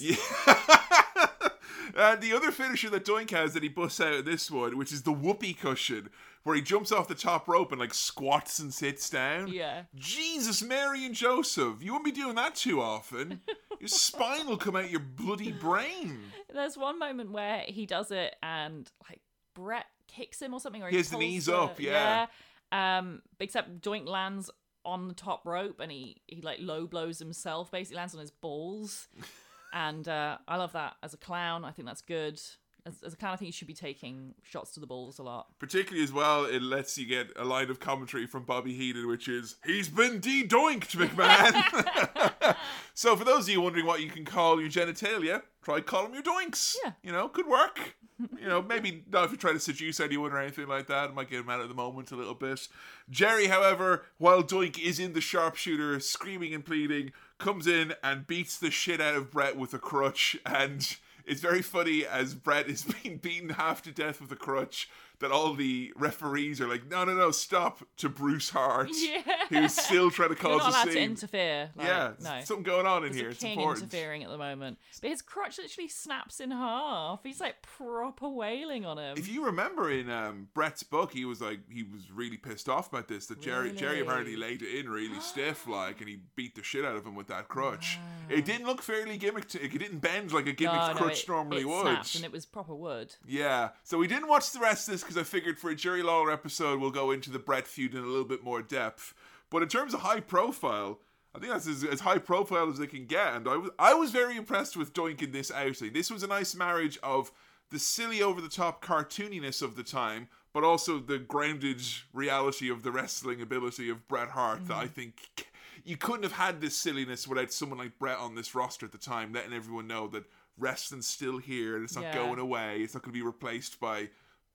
And 1.96 2.20
the 2.20 2.32
other 2.32 2.50
finisher 2.50 2.90
that 2.90 3.04
Doink 3.04 3.30
has 3.30 3.54
that 3.54 3.62
he 3.62 3.68
busts 3.68 4.00
out 4.00 4.14
in 4.14 4.24
this 4.24 4.50
one, 4.50 4.76
which 4.76 4.92
is 4.92 5.02
the 5.02 5.12
whoopee 5.12 5.54
cushion, 5.54 6.10
where 6.44 6.56
he 6.56 6.62
jumps 6.62 6.92
off 6.92 7.08
the 7.08 7.14
top 7.14 7.48
rope 7.48 7.72
and 7.72 7.80
like 7.80 7.94
squats 7.94 8.58
and 8.58 8.72
sits 8.72 9.10
down. 9.10 9.48
Yeah. 9.48 9.82
Jesus, 9.94 10.62
Mary 10.62 11.04
and 11.04 11.14
Joseph, 11.14 11.82
you 11.82 11.92
won't 11.92 12.04
be 12.04 12.12
doing 12.12 12.36
that 12.36 12.54
too 12.54 12.80
often. 12.80 13.40
Your 13.80 13.88
spine 13.88 14.46
will 14.46 14.56
come 14.56 14.74
out 14.74 14.90
your 14.90 15.00
bloody 15.00 15.52
brain. 15.52 16.18
There's 16.52 16.76
one 16.76 16.98
moment 16.98 17.30
where 17.30 17.62
he 17.64 17.86
does 17.86 18.10
it, 18.10 18.34
and 18.42 18.90
like 19.08 19.20
Bret 19.54 19.86
kicks 20.08 20.42
him 20.42 20.52
or 20.52 20.58
something, 20.58 20.82
or 20.82 20.88
He 20.88 20.96
has 20.96 21.10
the 21.10 21.18
knees 21.18 21.48
up, 21.48 21.78
yeah. 21.78 22.26
yeah. 22.72 22.98
Um, 22.98 23.22
except 23.38 23.80
Doink 23.80 24.08
lands 24.08 24.50
on 24.84 25.06
the 25.06 25.14
top 25.14 25.46
rope, 25.46 25.78
and 25.80 25.92
he 25.92 26.16
he 26.26 26.40
like 26.40 26.58
low 26.60 26.88
blows 26.88 27.20
himself. 27.20 27.70
Basically, 27.70 27.96
lands 27.96 28.14
on 28.14 28.20
his 28.20 28.32
balls. 28.32 29.06
and 29.72 30.06
uh, 30.08 30.38
I 30.46 30.56
love 30.56 30.72
that 30.72 30.96
as 31.02 31.14
a 31.14 31.16
clown. 31.16 31.64
I 31.64 31.70
think 31.70 31.86
that's 31.86 32.02
good. 32.02 32.40
As, 32.86 33.02
as 33.04 33.12
a 33.12 33.16
clown, 33.16 33.34
I 33.34 33.36
think 33.36 33.48
you 33.48 33.52
should 33.52 33.68
be 33.68 33.74
taking 33.74 34.34
shots 34.42 34.72
to 34.72 34.80
the 34.80 34.86
balls 34.86 35.18
a 35.18 35.22
lot. 35.22 35.48
Particularly 35.58 36.02
as 36.02 36.12
well, 36.12 36.44
it 36.46 36.62
lets 36.62 36.96
you 36.96 37.06
get 37.06 37.28
a 37.36 37.44
line 37.44 37.70
of 37.70 37.80
commentary 37.80 38.26
from 38.26 38.44
Bobby 38.44 38.72
Heenan, 38.74 39.06
which 39.06 39.28
is, 39.28 39.56
He's 39.64 39.88
been 39.88 40.20
de-doinked, 40.20 40.96
McMahon! 40.96 42.56
so 42.94 43.14
for 43.16 43.24
those 43.24 43.44
of 43.44 43.50
you 43.50 43.60
wondering 43.60 43.84
what 43.84 44.00
you 44.00 44.08
can 44.08 44.24
call 44.24 44.60
your 44.60 44.70
genitalia, 44.70 45.42
try 45.62 45.80
call 45.80 46.04
them 46.04 46.14
your 46.14 46.22
doinks. 46.22 46.76
Yeah. 46.82 46.92
You 47.02 47.12
know, 47.12 47.28
could 47.28 47.46
work. 47.46 47.96
you 48.40 48.48
know, 48.48 48.62
maybe 48.62 49.04
not 49.10 49.24
if 49.26 49.32
you 49.32 49.36
try 49.36 49.52
to 49.52 49.60
seduce 49.60 50.00
anyone 50.00 50.32
or 50.32 50.38
anything 50.38 50.66
like 50.66 50.86
that. 50.86 51.10
It 51.10 51.14
might 51.14 51.30
get 51.30 51.40
him 51.40 51.50
out 51.50 51.60
at 51.60 51.68
the 51.68 51.74
moment 51.74 52.10
a 52.10 52.16
little 52.16 52.34
bit. 52.34 52.68
Jerry, 53.10 53.46
however, 53.46 54.06
while 54.18 54.42
Doink 54.42 54.78
is 54.78 54.98
in 54.98 55.12
the 55.12 55.20
sharpshooter, 55.20 56.00
screaming 56.00 56.54
and 56.54 56.64
pleading, 56.64 57.12
comes 57.38 57.66
in 57.66 57.94
and 58.02 58.26
beats 58.26 58.58
the 58.58 58.70
shit 58.70 59.00
out 59.00 59.14
of 59.14 59.30
Bret 59.30 59.56
with 59.56 59.72
a 59.74 59.78
crutch. 59.78 60.36
And 60.44 60.96
it's 61.24 61.40
very 61.40 61.62
funny 61.62 62.04
as 62.04 62.34
Bret 62.34 62.68
is 62.68 62.84
being 63.02 63.18
beaten 63.18 63.50
half 63.50 63.82
to 63.82 63.92
death 63.92 64.20
with 64.20 64.32
a 64.32 64.36
crutch 64.36 64.88
that 65.20 65.32
all 65.32 65.54
the 65.54 65.92
referees 65.96 66.60
are 66.60 66.68
like, 66.68 66.88
no, 66.88 67.04
no, 67.04 67.14
no, 67.14 67.30
stop 67.30 67.82
to 67.96 68.08
Bruce 68.08 68.50
Hart, 68.50 68.88
Yeah. 68.92 69.22
who's 69.48 69.74
still 69.74 70.10
trying 70.10 70.34
to 70.34 70.34
You're 70.40 70.58
cause 70.58 70.58
not 70.60 70.66
a 70.66 70.70
allowed 70.76 70.84
to 70.84 70.92
scene. 70.92 71.02
interfere. 71.02 71.70
Like, 71.74 71.86
yeah, 71.88 72.12
no. 72.22 72.40
something 72.44 72.62
going 72.62 72.86
on 72.86 73.04
in 73.04 73.12
There's 73.12 73.16
here. 73.20 73.28
a 73.28 73.32
It's 73.32 73.40
king 73.40 73.58
important. 73.58 73.84
interfering 73.84 74.22
at 74.24 74.30
the 74.30 74.38
moment. 74.38 74.78
But 75.00 75.10
his 75.10 75.22
crotch 75.22 75.58
literally 75.58 75.88
snaps 75.88 76.38
in 76.40 76.50
half. 76.52 77.20
He's 77.24 77.40
like 77.40 77.62
proper 77.62 78.28
wailing 78.28 78.86
on 78.86 78.98
him. 78.98 79.16
If 79.18 79.28
you 79.28 79.44
remember 79.46 79.90
in 79.90 80.08
um, 80.10 80.48
Bret's 80.54 80.82
book, 80.82 81.12
he 81.12 81.24
was 81.24 81.40
like 81.40 81.60
he 81.70 81.82
was 81.82 82.10
really 82.12 82.36
pissed 82.36 82.68
off 82.68 82.88
about 82.92 83.08
this. 83.08 83.26
That 83.26 83.40
Jerry 83.40 83.72
Jerry 83.72 84.00
apparently 84.00 84.36
laid 84.36 84.62
it 84.62 84.78
in 84.78 84.88
really 84.88 85.20
stiff, 85.20 85.66
like, 85.66 86.00
and 86.00 86.08
he 86.08 86.20
beat 86.36 86.54
the 86.54 86.62
shit 86.62 86.84
out 86.84 86.96
of 86.96 87.04
him 87.04 87.14
with 87.14 87.26
that 87.28 87.48
crutch. 87.48 87.98
It 88.28 88.44
didn't 88.44 88.66
look 88.66 88.82
fairly 88.82 89.18
gimmicked. 89.18 89.54
It 89.56 89.76
didn't 89.76 89.98
bend 89.98 90.32
like 90.32 90.46
a 90.46 90.52
gimmicked 90.52 90.88
no, 90.88 90.92
no, 90.92 90.98
crutch 90.98 91.22
it, 91.24 91.28
normally 91.28 91.60
it 91.62 91.68
would. 91.68 91.86
and 92.14 92.24
it 92.24 92.30
was 92.32 92.46
proper 92.46 92.74
wood. 92.74 93.14
Yeah, 93.26 93.70
so 93.82 93.98
we 93.98 94.06
didn't 94.06 94.28
watch 94.28 94.52
the 94.52 94.60
rest 94.60 94.88
of 94.88 94.92
this 94.92 95.02
because 95.08 95.18
I 95.18 95.24
figured 95.24 95.58
for 95.58 95.70
a 95.70 95.74
Jerry 95.74 96.02
Lawler 96.02 96.30
episode 96.30 96.80
we'll 96.80 96.90
go 96.90 97.10
into 97.10 97.30
the 97.30 97.38
Bret 97.38 97.66
feud 97.66 97.94
in 97.94 98.02
a 98.02 98.06
little 98.06 98.26
bit 98.26 98.44
more 98.44 98.60
depth. 98.60 99.14
But 99.48 99.62
in 99.62 99.68
terms 99.68 99.94
of 99.94 100.00
high 100.00 100.20
profile, 100.20 100.98
I 101.34 101.38
think 101.38 101.50
that's 101.50 101.66
as, 101.66 101.82
as 101.82 102.00
high 102.00 102.18
profile 102.18 102.68
as 102.68 102.78
they 102.78 102.86
can 102.86 103.06
get, 103.06 103.34
and 103.34 103.48
I 103.48 103.56
was 103.56 103.70
I 103.78 103.94
was 103.94 104.10
very 104.10 104.36
impressed 104.36 104.76
with 104.76 104.92
Doink 104.92 105.22
in 105.22 105.32
this 105.32 105.50
outing. 105.50 105.94
This 105.94 106.10
was 106.10 106.22
a 106.22 106.26
nice 106.26 106.54
marriage 106.54 106.98
of 107.02 107.32
the 107.70 107.78
silly 107.78 108.22
over 108.22 108.42
the 108.42 108.50
top 108.50 108.84
cartooniness 108.84 109.62
of 109.62 109.76
the 109.76 109.82
time, 109.82 110.28
but 110.52 110.62
also 110.62 110.98
the 110.98 111.18
grounded 111.18 111.80
reality 112.12 112.70
of 112.70 112.82
the 112.82 112.90
wrestling 112.90 113.40
ability 113.40 113.88
of 113.88 114.06
Bret 114.08 114.28
Hart 114.28 114.68
that 114.68 114.76
I 114.76 114.84
mm-hmm. 114.84 114.92
think 114.92 115.46
you 115.84 115.96
couldn't 115.96 116.24
have 116.24 116.32
had 116.32 116.60
this 116.60 116.76
silliness 116.76 117.26
without 117.26 117.50
someone 117.50 117.78
like 117.78 117.98
Bret 117.98 118.18
on 118.18 118.34
this 118.34 118.54
roster 118.54 118.84
at 118.84 118.92
the 118.92 118.98
time, 118.98 119.32
letting 119.32 119.54
everyone 119.54 119.86
know 119.86 120.06
that 120.08 120.24
wrestling's 120.58 121.06
still 121.06 121.38
here 121.38 121.76
and 121.76 121.84
it's 121.84 121.94
not 121.94 122.04
Yeah. 122.04 122.14
going 122.14 122.38
away. 122.38 122.80
It's 122.80 122.92
not 122.92 123.02
going 123.02 123.12
to 123.14 123.18
be 123.18 123.24
replaced 123.24 123.80
by 123.80 124.10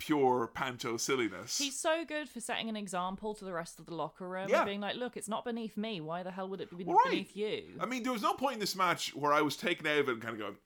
pure 0.05 0.47
panto 0.53 0.97
silliness. 0.97 1.57
He's 1.57 1.79
so 1.79 2.03
good 2.05 2.27
for 2.27 2.41
setting 2.41 2.67
an 2.67 2.75
example 2.75 3.33
to 3.35 3.45
the 3.45 3.53
rest 3.53 3.79
of 3.79 3.85
the 3.85 3.95
locker 3.95 4.27
room. 4.27 4.47
Yeah. 4.49 4.65
Being 4.65 4.81
like, 4.81 4.95
look, 4.97 5.15
it's 5.15 5.29
not 5.29 5.45
beneath 5.45 5.77
me. 5.77 6.01
Why 6.01 6.23
the 6.23 6.31
hell 6.31 6.49
would 6.49 6.59
it 6.59 6.75
be 6.75 6.83
Right. 6.83 6.97
beneath 7.05 7.35
you? 7.37 7.77
I 7.79 7.85
mean, 7.85 8.03
there 8.03 8.11
was 8.11 8.21
no 8.21 8.33
point 8.33 8.55
in 8.55 8.59
this 8.59 8.75
match 8.75 9.15
where 9.15 9.31
I 9.31 9.41
was 9.41 9.55
taken 9.55 9.87
out 9.87 9.99
of 9.99 10.09
it 10.09 10.13
and 10.13 10.21
kind 10.21 10.33
of 10.33 10.39
going, 10.39 10.57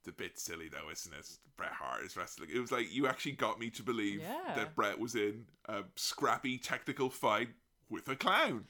it's 0.00 0.08
a 0.08 0.12
bit 0.12 0.38
silly 0.38 0.68
though, 0.68 0.90
isn't 0.90 1.14
it? 1.14 1.26
Bret 1.56 1.72
Hart 1.72 2.02
is 2.04 2.16
wrestling. 2.16 2.50
It 2.52 2.58
was 2.58 2.72
like 2.72 2.92
you 2.92 3.06
actually 3.06 3.32
got 3.32 3.58
me 3.58 3.70
to 3.70 3.82
believe 3.82 4.20
Yeah. 4.20 4.54
that 4.56 4.74
Bret 4.74 4.98
was 4.98 5.14
in 5.14 5.46
a 5.66 5.84
scrappy 5.96 6.58
technical 6.58 7.08
fight 7.08 7.48
with 7.88 8.08
a 8.08 8.16
clown. 8.16 8.66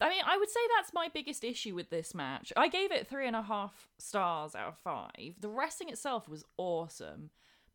I 0.00 0.08
mean, 0.08 0.22
I 0.26 0.38
would 0.38 0.48
say 0.50 0.60
that's 0.76 0.92
my 0.94 1.08
biggest 1.12 1.44
issue 1.44 1.74
with 1.74 1.90
this 1.90 2.14
match. 2.14 2.52
I 2.56 2.68
gave 2.68 2.90
it 2.90 3.06
three 3.06 3.26
and 3.26 3.36
a 3.36 3.42
half 3.42 3.88
stars 3.98 4.54
out 4.54 4.68
of 4.68 4.78
five. 4.78 5.34
The 5.38 5.50
wrestling 5.50 5.90
itself 5.90 6.28
was 6.28 6.44
awesome, 6.56 7.28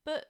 but 0.03 0.25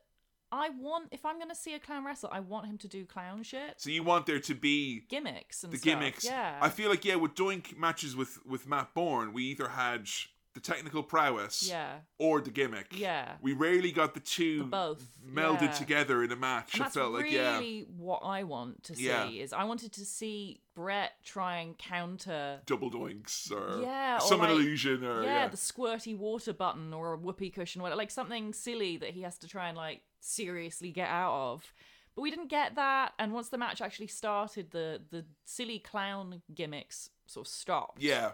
I 0.52 0.70
want 0.70 1.10
if 1.12 1.26
I'm 1.26 1.38
going 1.38 1.50
to 1.50 1.56
see 1.56 1.74
a 1.74 1.80
clown 1.80 2.06
wrestle, 2.06 2.30
I 2.32 2.40
want 2.40 2.68
him 2.68 2.78
to 2.80 2.88
do 2.88 3.06
clown 3.06 3.44
shit, 3.44 3.76
So 3.78 3.90
you 3.90 4.04
want 4.04 4.26
there 4.26 4.40
to 4.40 4.56
be 4.56 5.02
gimmicks 5.10 5.64
and 5.64 5.74
the 5.74 5.78
stuff. 5.78 5.86
gimmicks. 5.94 6.26
Yeah, 6.26 6.58
I 6.62 6.70
feel 6.70 6.90
like 6.90 7.04
yeah, 7.06 7.16
with 7.16 7.36
Doink 7.36 7.78
matches 7.78 8.16
with 8.16 8.40
with 8.46 8.68
Matt 8.68 8.94
Borne, 8.94 9.34
we 9.34 9.44
either 9.46 9.68
had 9.70 10.08
the 10.54 10.62
technical 10.62 11.04
prowess 11.04 11.68
yeah, 11.70 11.98
or 12.18 12.42
the 12.42 12.50
gimmick. 12.50 12.88
yeah. 12.98 13.34
We 13.44 13.54
rarely 13.54 13.92
got 13.92 14.16
the 14.16 14.20
two 14.20 14.60
The 14.60 14.64
both, 14.64 15.06
melded 15.24 15.62
yeah. 15.62 15.72
together 15.74 16.24
in 16.24 16.32
a 16.32 16.36
match. 16.36 16.74
And 16.74 16.82
I 16.82 16.86
that's 16.86 16.96
felt 16.96 17.14
like 17.14 17.26
really 17.26 17.80
yeah, 17.82 17.86
what 17.96 18.22
I 18.24 18.42
want 18.42 18.82
to 18.86 18.96
see. 18.96 19.06
Yeah. 19.06 19.28
Is 19.30 19.54
I 19.54 19.66
wanted 19.66 19.92
to 19.94 20.04
see 20.06 20.62
Bret 20.74 21.12
try 21.24 21.58
and 21.60 21.78
counter 21.78 22.62
double 22.66 22.90
doinks 22.90 23.52
or 23.52 23.82
Yeah, 23.84 24.18
some 24.18 24.40
like- 24.40 24.50
illusion 24.50 25.04
or 25.04 25.22
yeah, 25.24 25.44
yeah. 25.44 25.48
the 25.48 25.58
squirty 25.58 26.18
water 26.18 26.54
button 26.54 26.92
or 26.92 27.14
a 27.14 27.18
whoopee 27.18 27.52
cushion, 27.52 27.84
whatever, 27.84 27.98
like 27.98 28.10
something 28.10 28.52
silly 28.52 28.98
that 28.98 29.12
he 29.12 29.22
has 29.22 29.38
to 29.40 29.48
try 29.48 29.68
and 29.68 29.78
like 29.78 30.02
seriously 30.20 30.92
get 30.92 31.10
out 31.10 31.34
of. 31.34 31.74
But 32.16 32.22
we 32.24 32.30
didn't 32.32 32.48
get 32.50 32.76
that, 32.76 33.14
and 33.20 33.32
once 33.34 33.50
the 33.50 33.58
match 33.58 33.82
actually 33.82 34.08
started, 34.08 34.72
the 34.72 35.02
the 35.12 35.26
silly 35.46 35.80
clown 35.80 36.42
gimmicks 36.54 37.10
sort 37.28 37.46
of 37.48 37.52
stopped. 37.52 38.02
yeah. 38.02 38.32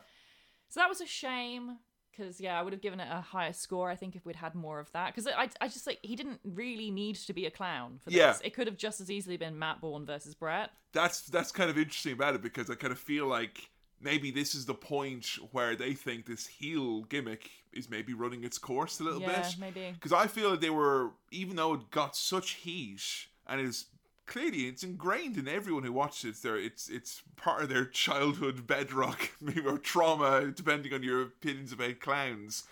So 0.69 0.80
that 0.80 0.89
was 0.89 1.01
a 1.01 1.05
shame 1.05 1.77
because 2.11 2.39
yeah, 2.39 2.60
I 2.60 2.64
would 2.64 2.73
have 2.73 2.81
given 2.81 2.99
it 2.99 3.07
a 3.11 3.22
higher 3.22 3.53
score. 3.53 3.89
I 3.89 3.95
think 3.95 4.15
if 4.15 4.26
we'd 4.26 4.35
had 4.38 4.55
more 4.55 4.80
of 4.80 4.91
that, 4.93 5.14
because 5.14 5.27
I 5.27 5.49
I 5.61 5.68
just 5.68 5.85
like 5.85 5.99
he 6.01 6.15
didn't 6.15 6.39
really 6.43 6.89
need 6.91 7.15
to 7.18 7.34
be 7.34 7.45
a 7.45 7.51
clown 7.51 7.99
for 8.03 8.10
Yeah. 8.11 8.31
this. 8.31 8.41
It 8.43 8.53
could 8.53 8.68
have 8.68 8.77
just 8.77 9.01
as 9.01 9.11
easily 9.11 9.35
been 9.38 9.60
Matt 9.60 9.81
Borne 9.81 10.05
versus 10.05 10.34
Bret. 10.35 10.69
that's 10.93 11.22
that's 11.23 11.51
kind 11.51 11.69
of 11.69 11.77
interesting 11.77 12.14
about 12.14 12.35
it 12.35 12.41
because 12.41 12.69
I 12.69 12.76
kind 12.76 12.93
of 12.93 12.99
feel 12.99 13.27
like 13.27 13.69
maybe 14.03 14.31
this 14.31 14.53
is 14.53 14.65
the 14.65 14.73
point 14.73 15.27
where 15.51 15.75
they 15.75 15.93
think 15.93 16.25
this 16.25 16.45
heel 16.45 17.03
gimmick 17.03 17.49
is 17.71 17.89
maybe 17.89 18.13
running 18.13 18.43
its 18.43 18.57
course 18.57 18.99
a 18.99 19.03
little 19.03 19.21
yeah, 19.21 19.41
bit. 19.41 19.55
maybe. 19.59 19.91
Because 19.93 20.13
I 20.13 20.27
feel 20.27 20.51
that 20.51 20.61
they 20.61 20.69
were, 20.69 21.11
even 21.31 21.55
though 21.55 21.73
it 21.73 21.91
got 21.91 22.15
such 22.15 22.51
heat 22.51 23.27
and 23.47 23.59
is 23.59 23.85
clearly 24.25 24.67
it's 24.67 24.84
ingrained 24.84 25.38
in 25.38 25.47
everyone 25.47 25.84
who 25.84 25.93
watches 25.93 26.23
it. 26.23 26.30
It's 26.30 26.41
their, 26.41 26.57
it's 26.57 26.89
it's 26.89 27.21
part 27.35 27.63
of 27.63 27.69
their 27.69 27.85
childhood 28.03 28.67
bedrock, 28.67 29.31
maybe 29.41 29.61
or 29.61 29.77
trauma, 29.77 30.51
depending 30.51 30.93
on 30.93 31.03
your 31.03 31.21
opinions 31.21 31.71
about 31.71 31.99
clowns. 31.99 32.63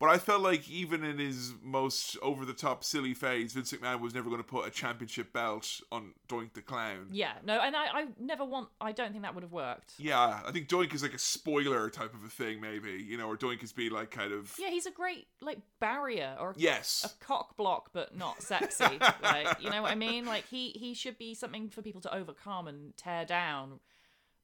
But 0.00 0.10
I 0.10 0.18
felt 0.18 0.42
like 0.42 0.70
even 0.70 1.02
in 1.02 1.18
his 1.18 1.54
most 1.60 2.16
over 2.22 2.44
the 2.44 2.52
top 2.52 2.84
silly 2.84 3.14
phase, 3.14 3.54
Vince 3.54 3.72
McMahon 3.72 4.00
was 4.00 4.14
never 4.14 4.30
going 4.30 4.40
to 4.40 4.46
put 4.46 4.64
a 4.64 4.70
championship 4.70 5.32
belt 5.32 5.80
on 5.90 6.12
Doink 6.28 6.52
the 6.52 6.62
Clown. 6.62 7.08
Yeah, 7.10 7.32
no, 7.44 7.58
and 7.60 7.74
I, 7.74 7.86
I 7.86 8.06
never 8.20 8.44
want. 8.44 8.68
I 8.80 8.92
don't 8.92 9.10
think 9.10 9.24
that 9.24 9.34
would 9.34 9.42
have 9.42 9.52
worked. 9.52 9.94
Yeah, 9.98 10.40
I 10.46 10.52
think 10.52 10.68
Doink 10.68 10.94
is 10.94 11.02
like 11.02 11.14
a 11.14 11.18
spoiler 11.18 11.90
type 11.90 12.14
of 12.14 12.22
a 12.22 12.28
thing, 12.28 12.60
maybe 12.60 12.92
you 12.92 13.18
know, 13.18 13.26
or 13.26 13.36
Doink 13.36 13.64
is 13.64 13.72
being 13.72 13.90
like 13.90 14.12
kind 14.12 14.32
of 14.32 14.54
Yeah, 14.58 14.70
he's 14.70 14.86
a 14.86 14.92
great 14.92 15.26
like 15.40 15.58
barrier 15.80 16.36
or 16.38 16.54
yes, 16.56 17.04
a 17.04 17.24
cock 17.24 17.56
block, 17.56 17.90
but 17.92 18.16
not 18.16 18.40
sexy. 18.40 18.84
like 19.22 19.60
you 19.60 19.70
know 19.70 19.82
what 19.82 19.90
I 19.90 19.96
mean? 19.96 20.26
Like 20.26 20.46
he 20.46 20.70
he 20.70 20.94
should 20.94 21.18
be 21.18 21.34
something 21.34 21.70
for 21.70 21.82
people 21.82 22.00
to 22.02 22.14
overcome 22.14 22.68
and 22.68 22.96
tear 22.96 23.24
down. 23.24 23.80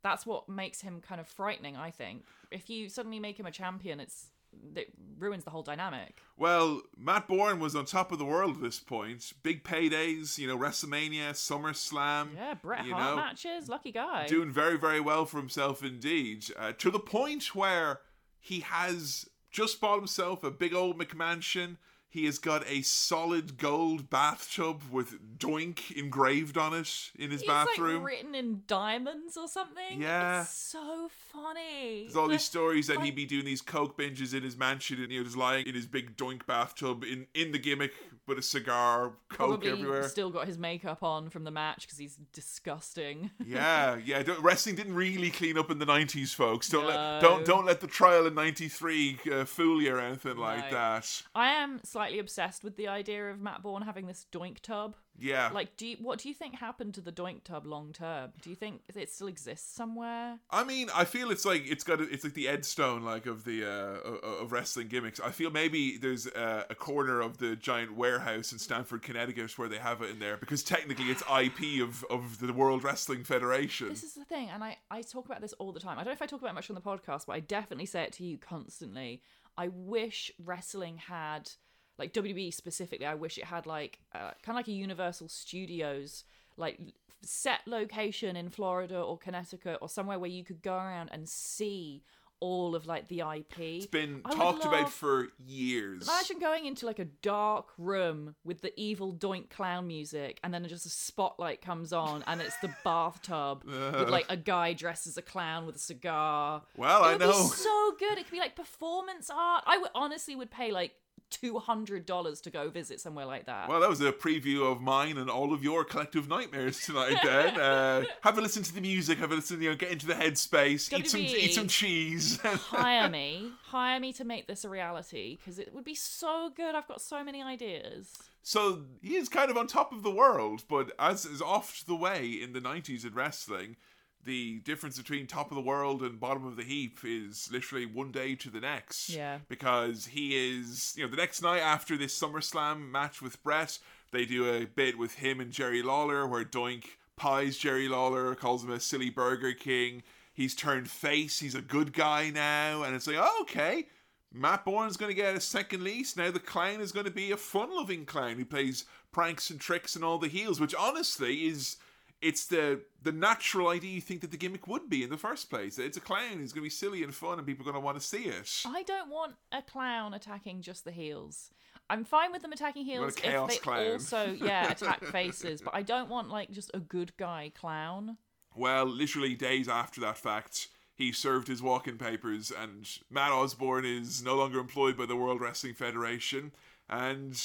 That's 0.03 0.27
what 0.27 0.49
makes 0.49 0.81
him 0.81 1.01
kind 1.01 1.21
of 1.21 1.29
frightening. 1.29 1.77
I 1.77 1.91
think 1.93 2.25
if 2.51 2.69
you 2.69 2.89
suddenly 2.89 3.21
make 3.21 3.39
him 3.39 3.47
a 3.47 3.53
champion, 3.53 4.01
it's 4.01 4.27
it 4.75 4.93
ruins 5.19 5.45
the 5.45 5.51
whole 5.51 5.63
dynamic. 5.63 6.21
Well, 6.37 6.83
Matt 6.97 7.29
Borne 7.29 7.61
was 7.61 7.77
on 7.77 7.85
top 7.85 8.13
of 8.13 8.19
the 8.19 8.25
world 8.25 8.57
at 8.57 8.63
this 8.63 8.81
point. 8.81 9.33
Big 9.43 9.65
paydays, 9.65 10.39
you 10.39 10.47
know, 10.47 10.57
WrestleMania, 10.59 11.31
SummerSlam. 11.31 12.35
Yeah, 12.35 12.55
Bret 12.55 12.85
you 12.85 12.95
Hart 12.95 13.11
know, 13.11 13.17
matches, 13.17 13.69
lucky 13.69 13.93
guy. 13.93 14.27
Doing 14.27 14.51
very, 14.51 14.77
very 14.77 15.01
well 15.01 15.25
for 15.25 15.39
himself 15.39 15.85
indeed. 15.85 16.47
Uh, 16.59 16.73
to 16.73 16.91
the 16.91 16.99
point 16.99 17.55
where 17.55 18.01
he 18.41 18.61
has 18.61 19.29
just 19.51 19.81
bought 19.81 19.99
himself 19.99 20.43
a 20.43 20.51
big 20.51 20.75
old 20.75 20.99
McMansion. 20.99 21.77
He 22.15 22.27
has 22.27 22.39
got 22.39 22.65
a 22.69 22.83
solid 22.83 23.59
gold 23.59 24.09
bathtub 24.09 24.83
with 24.89 25.37
Doink 25.37 25.91
engraved 25.97 26.57
on 26.57 26.73
it 26.73 27.11
in 27.19 27.33
his 27.33 27.41
He's 27.41 27.51
bathroom. 27.51 28.05
like 28.05 28.07
written 28.07 28.37
in 28.37 28.63
diamonds 28.69 29.37
or 29.37 29.49
something. 29.49 30.01
Yeah. 30.01 30.43
it's 30.43 30.51
so 30.51 31.11
funny. 31.33 32.03
There's 32.03 32.15
all 32.15 32.29
these 32.29 32.45
stories 32.45 32.87
that 32.87 32.99
like- 32.99 33.07
he'd 33.07 33.17
be 33.17 33.27
doing 33.27 33.45
these 33.45 33.61
coke 33.61 33.99
binges 33.99 34.33
in 34.33 34.45
his 34.45 34.57
mansion 34.57 35.03
and 35.03 35.11
he 35.11 35.19
was 35.19 35.37
lying 35.37 35.67
in 35.67 35.75
his 35.75 35.87
big 35.87 36.17
doink 36.17 36.47
bathtub 36.47 37.03
in, 37.03 37.27
in 37.35 37.51
the 37.51 37.59
gimmick 37.59 37.93
with 38.27 38.39
a 38.39 38.43
cigar, 38.43 39.13
coke 39.29 39.49
Probably 39.49 39.71
everywhere. 39.71 40.09
still 40.09 40.31
got 40.31 40.47
his 40.47 40.59
makeup 40.59 41.03
on 41.03 41.31
from 41.31 41.45
the 41.45 41.51
match 41.51 41.83
because 41.83 41.99
he's 41.99 42.17
disgusting. 42.33 43.31
yeah, 43.47 43.97
yeah. 43.97 44.23
Wrestling 44.41 44.77
didn't 44.77 44.95
really 44.95 45.31
clean 45.31 45.59
up 45.59 45.71
in 45.71 45.79
the 45.79 45.87
'90s, 45.87 46.35
folks. 46.35 46.69
Don't 46.69 46.87
let 46.87 47.21
don't 47.21 47.45
don't 47.45 47.67
let 47.67 47.81
the 47.81 47.87
trial 47.87 48.27
in 48.27 48.35
'93 48.35 49.19
uh, 49.33 49.45
fool 49.45 49.83
you 49.83 49.95
or 49.95 50.01
anything 50.01 50.37
like 50.37 50.71
that. 50.71 51.23
I 51.35 51.51
am 51.51 51.81
slightly 51.85 52.19
obsessed 52.19 52.65
with 52.65 52.77
the 52.77 52.89
idea 52.89 53.31
of 53.31 53.41
Matt 53.41 53.63
Borne 53.63 53.83
having 53.83 54.07
this 54.07 54.27
doink 54.33 54.61
tub. 54.61 54.97
Yeah. 55.19 55.51
Like, 55.53 55.77
do 55.77 55.87
you, 55.87 55.97
what 56.01 56.19
do 56.19 56.29
you 56.29 56.35
think 56.35 56.57
happened 56.57 56.95
to 56.95 57.01
the 57.01 57.13
doink 57.13 57.45
tub 57.45 57.67
long 57.67 57.93
term? 57.93 58.33
Do 58.43 58.51
you 58.51 58.57
think 58.57 58.83
it 58.95 59.11
still 59.11 59.29
exists 59.29 59.75
somewhere? 59.75 60.39
I 60.51 60.65
mean, 60.65 60.89
I 60.95 61.05
feel 61.05 61.31
it's 61.31 61.45
like 61.45 61.63
it's 61.67 61.85
got 61.85 62.01
a, 62.01 62.05
it's 62.05 62.25
like 62.25 62.35
the 62.35 62.49
Ed 62.49 62.65
Stone 62.65 63.03
like 63.03 63.27
of 63.27 63.45
the 63.45 63.65
uh, 63.65 64.27
of- 64.27 64.53
wrestling 64.53 64.89
gimmicks. 64.89 65.21
I 65.21 65.31
feel 65.31 65.51
maybe 65.51 65.97
there's 65.97 66.27
uh, 66.27 66.65
a 66.69 66.75
corner 66.75 67.21
of 67.21 67.39
the 67.39 67.57
giant 67.57 67.97
warehouse 67.97 68.53
in 68.53 68.59
Stamford, 68.59 69.03
Connecticut, 69.03 69.57
where 69.59 69.69
they 69.69 69.79
have 69.79 70.03
it 70.03 70.11
in 70.11 70.19
there 70.19 70.37
because 70.37 70.63
technically 70.63 71.07
it's 71.07 71.23
IP 71.31 71.83
of 71.83 72.05
of 72.11 72.39
the 72.39 72.53
World 72.53 72.85
Wrestling 72.85 73.25
Federation. 73.25 73.89
This 73.89 74.03
is 74.03 74.15
the 74.15 74.25
thing, 74.25 74.49
and 74.51 74.63
I, 74.65 74.79
I 74.91 75.03
talk 75.03 75.27
about 75.27 75.41
this 75.41 75.53
all 75.55 75.73
the 75.73 75.81
time. 75.81 75.99
I 75.99 76.03
don't 76.03 76.07
know 76.07 76.13
if 76.13 76.23
I 76.23 76.27
talk 76.27 76.41
about 76.41 76.51
it 76.51 76.55
much 76.55 76.71
on 76.71 76.75
the 76.75 76.81
podcast, 76.81 77.27
but 77.27 77.35
I 77.35 77.41
definitely 77.41 77.87
say 77.87 78.03
it 78.03 78.13
to 78.15 78.25
you 78.25 78.39
constantly. 78.39 79.23
I 79.57 79.69
wish 79.69 80.31
wrestling 80.39 80.99
had, 80.99 81.51
like 81.99 82.13
WB 82.13 82.53
specifically, 82.53 83.07
I 83.07 83.15
wish 83.15 83.39
it 83.39 83.45
had 83.45 83.67
like 83.67 84.01
uh, 84.15 84.33
kind 84.43 84.49
of 84.49 84.57
like 84.57 84.69
a 84.69 84.73
Universal 84.73 85.29
Studios 85.29 86.25
like 86.57 86.79
set 87.23 87.61
location 87.67 88.37
in 88.37 88.51
Florida 88.51 89.01
or 89.01 89.19
Connecticut 89.19 89.79
or 89.81 89.89
somewhere 89.89 90.19
where 90.19 90.31
you 90.31 90.45
could 90.45 90.63
go 90.63 90.75
around 90.75 91.11
and 91.13 91.29
see 91.29 92.03
all 92.41 92.75
of 92.75 92.87
like 92.87 93.09
the 93.09 93.21
IP. 93.21 93.59
It's 93.59 93.87
been 93.87 94.21
I 94.25 94.35
talked 94.35 94.67
about 94.67 94.91
for 94.93 95.29
years. 95.47 96.03
Imagine 96.07 96.39
going 96.39 96.67
into 96.67 96.85
like 96.85 96.99
a 96.99 97.07
dark 97.07 97.69
room 97.79 98.35
with 98.45 98.61
the 98.61 98.79
evil 98.79 99.15
doink 99.15 99.49
clown 99.49 99.87
music, 99.87 100.41
and 100.45 100.53
then 100.53 100.67
just 100.69 100.85
a 100.85 100.91
spotlight 100.91 101.63
comes 101.63 101.93
on, 101.93 102.23
and 102.27 102.43
it's 102.43 102.57
the 102.59 102.75
bathtub 102.85 103.65
with 103.65 104.11
like 104.11 104.27
a 104.29 104.37
guy 104.37 104.75
dressed 104.75 105.07
as 105.07 105.17
a 105.17 105.23
clown 105.23 105.65
with 105.65 105.77
a 105.77 105.81
cigar. 105.81 106.63
Well, 106.77 107.05
it 107.05 107.15
I 107.15 107.17
know. 107.17 107.33
So 107.33 107.95
good. 107.99 108.19
It 108.19 108.25
could 108.25 108.33
be 108.33 108.41
like 108.41 108.57
performance 108.57 109.31
art. 109.35 109.65
I 109.67 109.79
would 109.79 109.91
honestly 109.95 110.37
would 110.37 110.51
pay 110.51 110.71
like 110.71 110.93
two 111.35 111.59
hundred 111.59 112.07
dollars 112.07 112.41
to 112.43 112.51
go 112.51 112.71
visit 112.71 113.01
somewhere 113.01 113.27
like 113.27 113.47
that. 113.47 113.69
Well, 113.69 113.81
that 113.81 113.89
was 113.89 114.01
a 114.01 114.13
preview 114.13 114.71
of 114.71 114.81
mine 114.81 115.19
and 115.19 115.29
all 115.29 115.53
of 115.53 115.63
your 115.65 115.85
collective 115.85 116.29
nightmares 116.29 116.81
tonight. 116.85 117.17
Then 117.23 117.61
uh, 117.61 118.05
have 118.23 118.39
a 118.39 118.41
listen 118.41 118.63
to 118.63 118.75
the 118.75 118.81
music. 118.81 119.19
Have 119.19 119.33
a 119.33 119.35
listen. 119.35 119.61
You 119.61 119.71
know, 119.71 119.77
get 119.77 119.91
into 119.91 120.07
the 120.07 120.15
headspace. 120.15 120.97
Eat 120.97 121.11
some. 121.11 121.21
Eat 121.21 121.55
some 121.55 121.69
cheese. 121.69 122.39
hire 122.43 123.09
me, 123.09 123.51
hire 123.65 124.01
me 124.01 124.13
to 124.15 124.25
make 124.25 124.47
this 124.47 124.65
a 124.65 124.69
reality 124.69 125.37
because 125.37 125.59
it 125.59 125.75
would 125.75 125.85
be 125.85 125.95
so 125.95 126.51
good. 126.55 126.75
I've 126.75 126.89
got 126.89 127.01
so 127.01 127.25
many 127.25 127.43
ideas. 127.43 128.13
so 128.43 128.83
he 129.03 129.17
is 129.17 129.29
kind 129.29 129.51
of 129.51 129.57
on 129.57 129.67
top 129.67 129.93
of 129.93 130.03
the 130.03 130.11
world, 130.11 130.65
but 130.69 130.93
as 130.99 131.25
is 131.25 131.43
oft 131.43 131.87
the 131.87 131.97
way 131.97 132.27
in 132.29 132.53
the 132.53 132.61
'90s 132.61 133.05
in 133.05 133.15
wrestling, 133.15 133.77
the 134.25 134.61
difference 134.61 134.97
between 134.97 135.27
top 135.27 135.51
of 135.51 135.55
the 135.55 135.63
world 135.63 136.03
and 136.03 136.19
bottom 136.19 136.47
of 136.47 136.57
the 136.57 136.65
heap 136.65 136.99
is 137.05 137.49
literally 137.53 137.87
one 137.87 138.11
day 138.11 138.35
to 138.37 138.51
the 138.51 138.61
next. 138.61 139.11
Yeah. 139.11 139.39
Because 139.49 140.07
he 140.07 140.59
is, 140.59 140.95
you 140.97 141.05
know, 141.05 141.11
the 141.11 141.17
next 141.17 141.43
night 141.43 141.61
after 141.61 141.97
this 141.97 142.19
SummerSlam 142.19 142.91
match 142.91 143.21
with 143.21 143.43
Bret, 143.43 143.79
they 144.13 144.25
do 144.25 144.49
a 144.49 144.67
bit 144.67 144.99
with 144.99 145.17
him 145.17 145.41
and 145.41 145.51
Jerry 145.51 145.83
Lawler 145.83 146.27
where 146.27 146.45
Doink 146.45 146.85
pies 147.17 147.57
Jerry 147.57 147.89
Lawler, 147.89 148.35
calls 148.35 148.65
him 148.65 148.71
a 148.71 148.81
silly 148.81 149.11
Burger 149.11 149.53
King. 149.53 150.03
He's 150.33 150.55
turned 150.55 150.91
face. 150.91 151.39
He's 151.39 151.55
a 151.55 151.63
good 151.63 151.93
guy 151.93 152.31
now, 152.31 152.83
and 152.83 152.95
it's 152.95 153.07
like, 153.07 153.17
oh, 153.19 153.39
okay. 153.43 153.87
Matt 154.33 154.65
Borne's 154.65 154.97
going 154.97 155.11
to 155.11 155.15
get 155.15 155.37
a 155.37 155.41
second 155.41 155.85
lease. 155.85 156.17
Now 156.17 156.33
the 156.33 156.41
clown 156.41 156.81
is 156.81 156.91
going 156.91 157.07
to 157.07 157.13
be 157.13 157.31
a 157.31 157.37
fun-loving 157.37 158.05
clown 158.05 158.35
who 158.35 158.45
plays 158.45 158.85
pranks 159.13 159.49
and 159.49 159.61
tricks 159.61 159.95
and 159.95 160.05
all 160.05 160.19
the 160.19 160.27
heels, 160.27 160.61
which 160.61 160.75
honestly 160.75 161.47
is 161.47 161.77
it's 162.25 162.47
the 162.47 162.81
the 163.03 163.13
natural 163.13 163.69
idea 163.69 163.91
you 163.91 164.01
think 164.01 164.23
that 164.23 164.31
the 164.31 164.39
gimmick 164.39 164.67
would 164.67 164.89
be 164.89 165.05
in 165.05 165.11
the 165.11 165.19
first 165.19 165.51
place. 165.51 165.79
It's 165.79 165.99
a 165.99 166.01
clown 166.01 166.39
who's 166.39 166.53
going 166.53 166.63
to 166.63 166.67
be 166.67 166.71
silly 166.71 167.03
and 167.03 167.15
fun, 167.15 167.39
and 167.39 167.47
people 167.47 167.63
are 167.63 167.71
going 167.71 167.81
to 167.81 167.85
want 167.85 168.01
to 168.01 168.05
see 168.05 168.25
it. 168.25 168.63
I 168.65 168.83
don't 168.83 169.11
want 169.11 169.35
a 169.53 169.61
clown 169.61 170.15
attacking 170.15 170.63
just 170.63 170.85
the 170.85 170.91
heels. 170.91 171.51
I'm 171.91 172.05
fine 172.05 172.33
with 172.33 172.41
them 172.41 172.53
attacking 172.53 172.87
heels 172.87 173.15
chaos 173.15 173.51
if 173.51 173.59
they 173.59 173.63
clown. 173.63 173.93
also 173.93 174.37
yeah 174.41 174.71
attack 174.71 175.05
faces, 175.05 175.61
but 175.61 175.75
I 175.75 175.83
don't 175.83 176.09
want 176.09 176.31
like 176.31 176.51
just 176.51 176.71
a 176.73 176.81
good 176.81 177.15
guy 177.19 177.53
clown. 177.55 178.17
Well, 178.57 178.87
literally 178.87 179.35
days 179.35 179.69
after 179.69 180.01
that 180.01 180.17
fact, 180.17 180.69
he 180.95 181.13
served 181.13 181.49
his 181.49 181.61
walk-in 181.61 181.99
papers, 181.99 182.51
and 182.51 182.89
Matt 183.11 183.33
Osborne 183.33 183.85
is 183.85 184.23
no 184.23 184.37
longer 184.37 184.59
employed 184.59 184.97
by 184.97 185.05
the 185.05 185.17
World 185.17 185.43
Wrestling 185.43 185.75
Federation, 185.75 186.53
and 186.89 187.39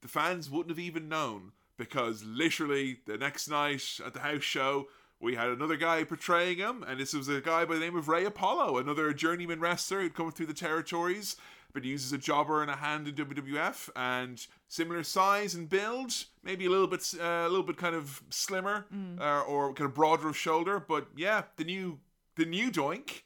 the 0.00 0.08
fans 0.08 0.50
wouldn't 0.50 0.70
have 0.70 0.78
even 0.78 1.08
known 1.08 1.52
because 1.76 2.22
literally 2.24 2.98
the 3.06 3.16
next 3.18 3.48
night 3.48 4.00
at 4.04 4.14
the 4.14 4.20
house 4.20 4.42
show. 4.42 4.86
We 5.20 5.36
had 5.36 5.48
another 5.48 5.76
guy 5.76 6.04
portraying 6.04 6.58
him, 6.58 6.82
and 6.86 7.00
this 7.00 7.14
was 7.14 7.28
a 7.28 7.40
guy 7.40 7.64
by 7.64 7.74
the 7.74 7.80
name 7.80 7.96
of 7.96 8.08
Ray 8.08 8.26
Apollo, 8.26 8.76
another 8.76 9.10
journeyman 9.14 9.58
wrestler 9.58 10.00
who'd 10.02 10.12
come 10.14 10.30
through 10.30 10.46
the 10.46 10.52
territories, 10.52 11.36
been 11.72 11.84
used 11.84 12.04
as 12.06 12.12
a 12.12 12.18
jobber 12.18 12.60
and 12.60 12.70
a 12.70 12.76
hand 12.76 13.08
in 13.08 13.14
WWF, 13.14 13.88
and 13.96 14.46
similar 14.68 15.02
size 15.02 15.54
and 15.54 15.68
build, 15.70 16.12
maybe 16.42 16.66
a 16.66 16.68
little 16.68 16.88
bit, 16.88 17.14
uh, 17.18 17.24
a 17.24 17.48
little 17.48 17.62
bit 17.62 17.78
kind 17.78 17.94
of 17.94 18.22
slimmer 18.28 18.84
uh, 19.18 19.40
or 19.42 19.72
kind 19.72 19.88
of 19.88 19.94
broader 19.94 20.28
of 20.28 20.36
shoulder. 20.36 20.78
But 20.78 21.06
yeah, 21.16 21.44
the 21.56 21.64
new, 21.64 22.00
the 22.36 22.44
new 22.44 22.70
Doink, 22.70 23.22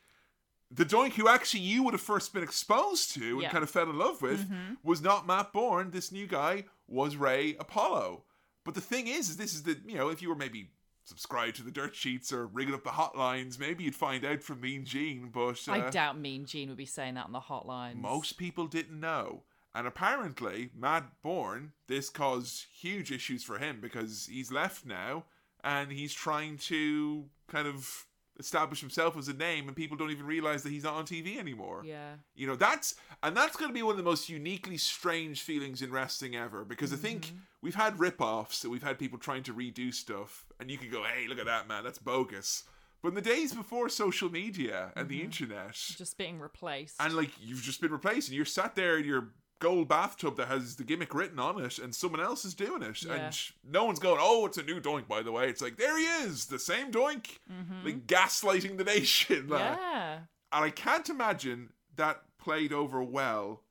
the 0.71 0.85
Doink 0.85 1.15
who 1.15 1.27
actually 1.27 1.61
you 1.61 1.83
would 1.83 1.95
have 1.95 2.01
first 2.01 2.33
been 2.33 2.45
exposed 2.45 3.13
to 3.15 3.33
and 3.33 3.43
Yeah. 3.43 3.51
kind 3.51 3.65
of 3.65 3.71
fell 3.71 3.91
in 3.91 3.99
love 3.99 4.23
with, 4.23 4.47
was 4.85 5.01
not 5.03 5.27
Matt 5.27 5.53
Borne. 5.53 5.91
This 5.91 6.13
new 6.13 6.27
guy 6.29 6.67
was 6.87 7.17
Ray 7.17 7.57
Apollo. 7.59 8.23
But 8.69 8.75
the 8.75 8.83
thing 8.83 9.07
is, 9.07 9.31
is 9.31 9.39
this 9.39 9.55
is 9.55 9.63
the 9.63 9.79
you 9.87 9.97
know 9.97 10.11
if 10.11 10.21
you 10.21 10.29
were 10.29 10.35
maybe 10.35 10.69
subscribed 11.05 11.57
to 11.57 11.63
the 11.63 11.71
dirt 11.71 11.97
sheets 11.97 12.35
or 12.35 12.47
ringing 12.47 12.75
up 12.75 12.85
the 12.85 12.91
hotlines, 12.91 13.59
maybe 13.59 13.83
you'd 13.83 13.95
find 13.95 14.27
out 14.27 14.43
from 14.43 14.61
Mean 14.61 14.85
Gene. 14.85 15.31
But 15.33 15.67
uh, 15.67 15.73
I 15.73 15.89
doubt 15.89 16.19
Mean 16.19 16.45
Gene 16.45 16.69
would 16.69 16.77
be 16.77 16.85
saying 16.85 17.15
that 17.15 17.25
on 17.25 17.33
the 17.33 17.41
hotlines. 17.41 17.95
most 17.95 18.37
people 18.37 18.67
didn't 18.67 19.01
know. 19.01 19.45
And 19.75 19.87
apparently, 19.87 20.69
Matt 20.79 21.07
Borne, 21.23 21.73
this 21.87 22.11
caused 22.11 22.67
huge 22.79 23.11
issues 23.11 23.43
for 23.43 23.57
him 23.57 23.81
because 23.81 24.29
he's 24.31 24.53
left 24.53 24.85
now 24.85 25.25
and 25.65 25.91
he's 25.91 26.13
trying 26.13 26.59
to 26.59 27.25
kind 27.47 27.67
of 27.67 28.05
establish 28.39 28.81
himself 28.81 29.17
as 29.17 29.29
a 29.29 29.33
name 29.33 29.67
and 29.67 29.77
people 29.77 29.97
don't 29.97 30.11
even 30.11 30.27
realize 30.27 30.63
that 30.63 30.71
he's 30.71 30.85
not 30.85 30.95
on 30.95 31.05
TV 31.05 31.39
anymore. 31.39 31.83
Yeah. 31.85 32.15
You 32.35 32.47
know, 32.47 32.57
that's 32.57 32.95
and 33.23 33.37
that's 33.37 33.57
going 33.57 33.69
to 33.69 33.75
be 33.75 33.83
one 33.83 33.93
of 33.93 33.97
the 33.97 34.05
most 34.05 34.29
uniquely 34.29 34.77
strange 34.77 35.43
feelings 35.43 35.83
in 35.83 35.91
wrestling 35.91 36.37
ever 36.37 36.65
because 36.65 36.93
I 36.93 36.97
think 36.97 37.27
mm-hmm. 37.27 37.37
we've 37.63 37.75
had 37.75 37.99
rip-offs 37.99 38.63
and 38.63 38.73
we've 38.73 38.83
had 38.83 38.99
people 38.99 39.19
trying 39.19 39.43
to 39.45 39.55
redo 39.55 39.93
stuff 39.93 40.47
and 40.61 40.71
you 40.71 40.79
could 40.79 40.93
go, 40.93 41.03
"Hey, 41.03 41.27
look 41.29 41.39
at 41.39 41.47
that 41.47 41.69
man, 41.69 41.85
that's 41.85 41.99
bogus." 41.99 42.65
But 43.03 43.11
in 43.11 43.15
the 43.15 43.21
days 43.21 43.55
before 43.55 43.89
social 43.89 44.29
media 44.29 44.93
and 44.97 45.09
the 45.09 45.17
mm-hmm. 45.17 45.27
internet, 45.27 45.75
Just 45.75 46.19
being 46.19 46.41
replaced. 46.41 46.97
and 47.01 47.15
like 47.15 47.31
you've 47.41 47.63
just 47.63 47.81
been 47.81 47.93
replaced 47.93 48.29
and 48.29 48.37
you're 48.37 48.45
sat 48.45 48.75
there 48.75 48.99
in 48.99 49.05
your 49.05 49.29
gold 49.61 49.89
bathtub 49.89 50.37
that 50.37 50.49
has 50.49 50.77
the 50.77 50.85
gimmick 50.85 51.13
written 51.15 51.39
on 51.39 51.61
it 51.65 51.79
and 51.79 51.95
someone 51.95 52.21
else 52.21 52.45
is 52.45 52.55
doing 52.55 52.83
it 52.83 53.03
Yeah. 53.03 53.15
and 53.15 53.41
no 53.69 53.85
one's 53.85 53.99
going 53.99 54.19
oh 54.21 54.47
it's 54.47 54.59
a 54.59 54.63
new 54.63 54.81
doink 54.81 55.09
by 55.09 55.23
the 55.23 55.33
way 55.33 55.49
it's 55.49 55.61
like 55.61 55.77
there 55.77 55.99
he 55.99 56.05
is 56.27 56.47
the 56.47 56.59
same 56.59 56.93
doink 56.93 57.39
like 57.85 58.07
gaslighting 58.07 58.79
the 58.79 58.85
nation 58.85 59.49
like. 59.49 59.61
Mm-hmm. 59.63 59.81
yeah. 59.81 60.15
and 60.53 60.65
i 60.65 60.71
can't 60.71 61.09
imagine 61.09 61.71
that 61.97 62.23
played 62.39 62.73
over 62.73 63.03
well 63.03 63.63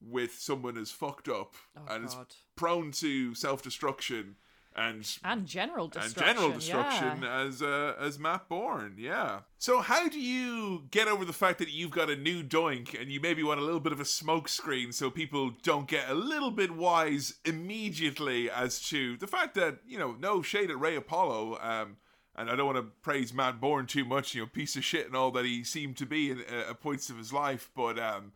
with 0.00 0.38
someone 0.38 0.76
as 0.78 0.90
fucked 0.90 1.28
up 1.28 1.54
Oh, 1.76 1.94
and 1.94 2.08
God. 2.08 2.26
prone 2.56 2.90
to 2.92 3.34
self-destruction 3.34 4.36
and 4.76 5.18
And 5.22 5.46
general 5.46 5.84
and 5.84 5.92
destruction. 5.92 6.34
general 6.36 6.52
destruction 6.52 7.22
Yeah. 7.22 7.40
as 7.42 7.62
uh, 7.62 7.94
as 7.98 8.18
Matt 8.18 8.48
Borne. 8.48 8.94
Yeah. 8.98 9.40
So 9.58 9.80
how 9.80 10.08
do 10.08 10.18
you 10.20 10.86
get 10.90 11.08
over 11.08 11.24
the 11.24 11.32
fact 11.32 11.58
that 11.60 11.70
you've 11.70 11.90
got 11.92 12.10
a 12.10 12.16
new 12.16 12.42
doink 12.42 13.00
and 13.00 13.10
you 13.10 13.20
maybe 13.20 13.42
want 13.42 13.60
a 13.60 13.64
little 13.64 13.80
bit 13.80 13.92
of 13.92 14.00
a 14.00 14.04
smoke 14.04 14.48
screen 14.48 14.92
so 14.92 15.10
people 15.10 15.52
don't 15.62 15.86
get 15.88 16.08
a 16.10 16.14
little 16.14 16.50
bit 16.50 16.72
wise 16.72 17.34
immediately 17.44 18.50
as 18.50 18.80
to 18.88 19.16
the 19.16 19.26
fact 19.26 19.54
that 19.54 19.78
you 19.86 19.98
know 19.98 20.16
no 20.18 20.42
shade 20.42 20.70
at 20.70 20.78
Ray 20.78 20.96
Apollo. 20.96 21.58
Um, 21.60 21.96
and 22.36 22.50
I 22.50 22.56
don't 22.56 22.66
want 22.66 22.78
to 22.78 22.90
praise 23.00 23.32
Matt 23.32 23.60
Borne 23.60 23.86
too 23.86 24.04
much, 24.04 24.34
you 24.34 24.40
know, 24.42 24.48
piece 24.48 24.74
of 24.74 24.84
shit 24.84 25.06
and 25.06 25.14
all 25.14 25.30
that 25.30 25.44
he 25.44 25.62
seemed 25.62 25.96
to 25.98 26.06
be 26.06 26.32
in, 26.32 26.40
uh, 26.40 26.70
at 26.70 26.80
points 26.80 27.08
of 27.08 27.16
his 27.16 27.32
life. 27.32 27.70
But 27.76 27.96
um, 27.98 28.32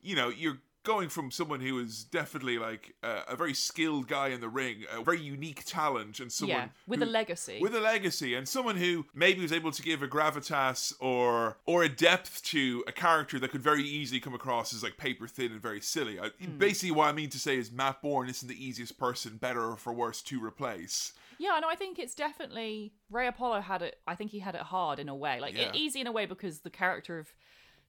you 0.00 0.14
know, 0.14 0.28
you're 0.28 0.58
going 0.82 1.08
from 1.08 1.30
someone 1.30 1.60
who 1.60 1.78
is 1.78 2.04
definitely 2.04 2.58
like 2.58 2.94
uh, 3.02 3.22
a 3.28 3.36
very 3.36 3.52
skilled 3.54 4.08
guy 4.08 4.28
in 4.28 4.40
the 4.40 4.48
ring, 4.48 4.84
a 4.92 5.02
very 5.02 5.20
unique 5.20 5.62
talent, 5.66 6.20
and 6.20 6.32
someone 6.32 6.56
yeah. 6.56 6.68
With 6.86 7.00
who- 7.00 7.06
a 7.06 7.10
legacy. 7.10 7.58
with 7.60 7.74
a 7.74 7.80
legacy, 7.80 8.34
and 8.34 8.48
someone 8.48 8.76
who 8.76 9.06
maybe 9.14 9.40
was 9.42 9.52
able 9.52 9.72
to 9.72 9.82
give 9.82 10.02
a 10.02 10.08
gravitas 10.08 10.92
or 11.00 11.58
or 11.66 11.82
a 11.82 11.88
depth 11.88 12.42
to 12.44 12.82
a 12.86 12.92
character 12.92 13.38
that 13.38 13.50
could 13.50 13.62
very 13.62 13.82
easily 13.82 14.20
come 14.20 14.34
across 14.34 14.72
as 14.74 14.82
like 14.82 14.96
paper 14.96 15.26
thin 15.28 15.52
and 15.52 15.60
very 15.60 15.80
silly. 15.80 16.18
I, 16.18 16.30
Basically, 16.58 16.90
what 16.92 17.08
I 17.08 17.12
mean 17.12 17.30
to 17.30 17.38
say 17.38 17.56
is 17.58 17.70
Matt 17.70 18.00
Borne 18.02 18.28
isn't 18.28 18.48
the 18.48 18.64
easiest 18.64 18.98
person, 18.98 19.36
better 19.36 19.62
or 19.70 19.76
for 19.76 19.92
worse, 19.92 20.22
to 20.22 20.42
replace. 20.44 21.12
Yeah, 21.38 21.58
no, 21.60 21.68
I 21.70 21.74
think 21.74 21.98
it's 21.98 22.14
definitely 22.14 22.92
Ray 23.10 23.26
Apollo 23.26 23.62
had 23.62 23.80
it. 23.82 23.96
I 24.06 24.14
think 24.14 24.30
he 24.30 24.40
had 24.40 24.54
it 24.54 24.60
hard 24.60 24.98
in 24.98 25.08
a 25.08 25.14
way, 25.14 25.40
like 25.40 25.56
Yeah. 25.56 25.70
easy 25.74 26.00
in 26.00 26.06
a 26.06 26.12
way 26.12 26.26
because 26.26 26.60
the 26.60 26.70
character 26.70 27.18
of 27.18 27.32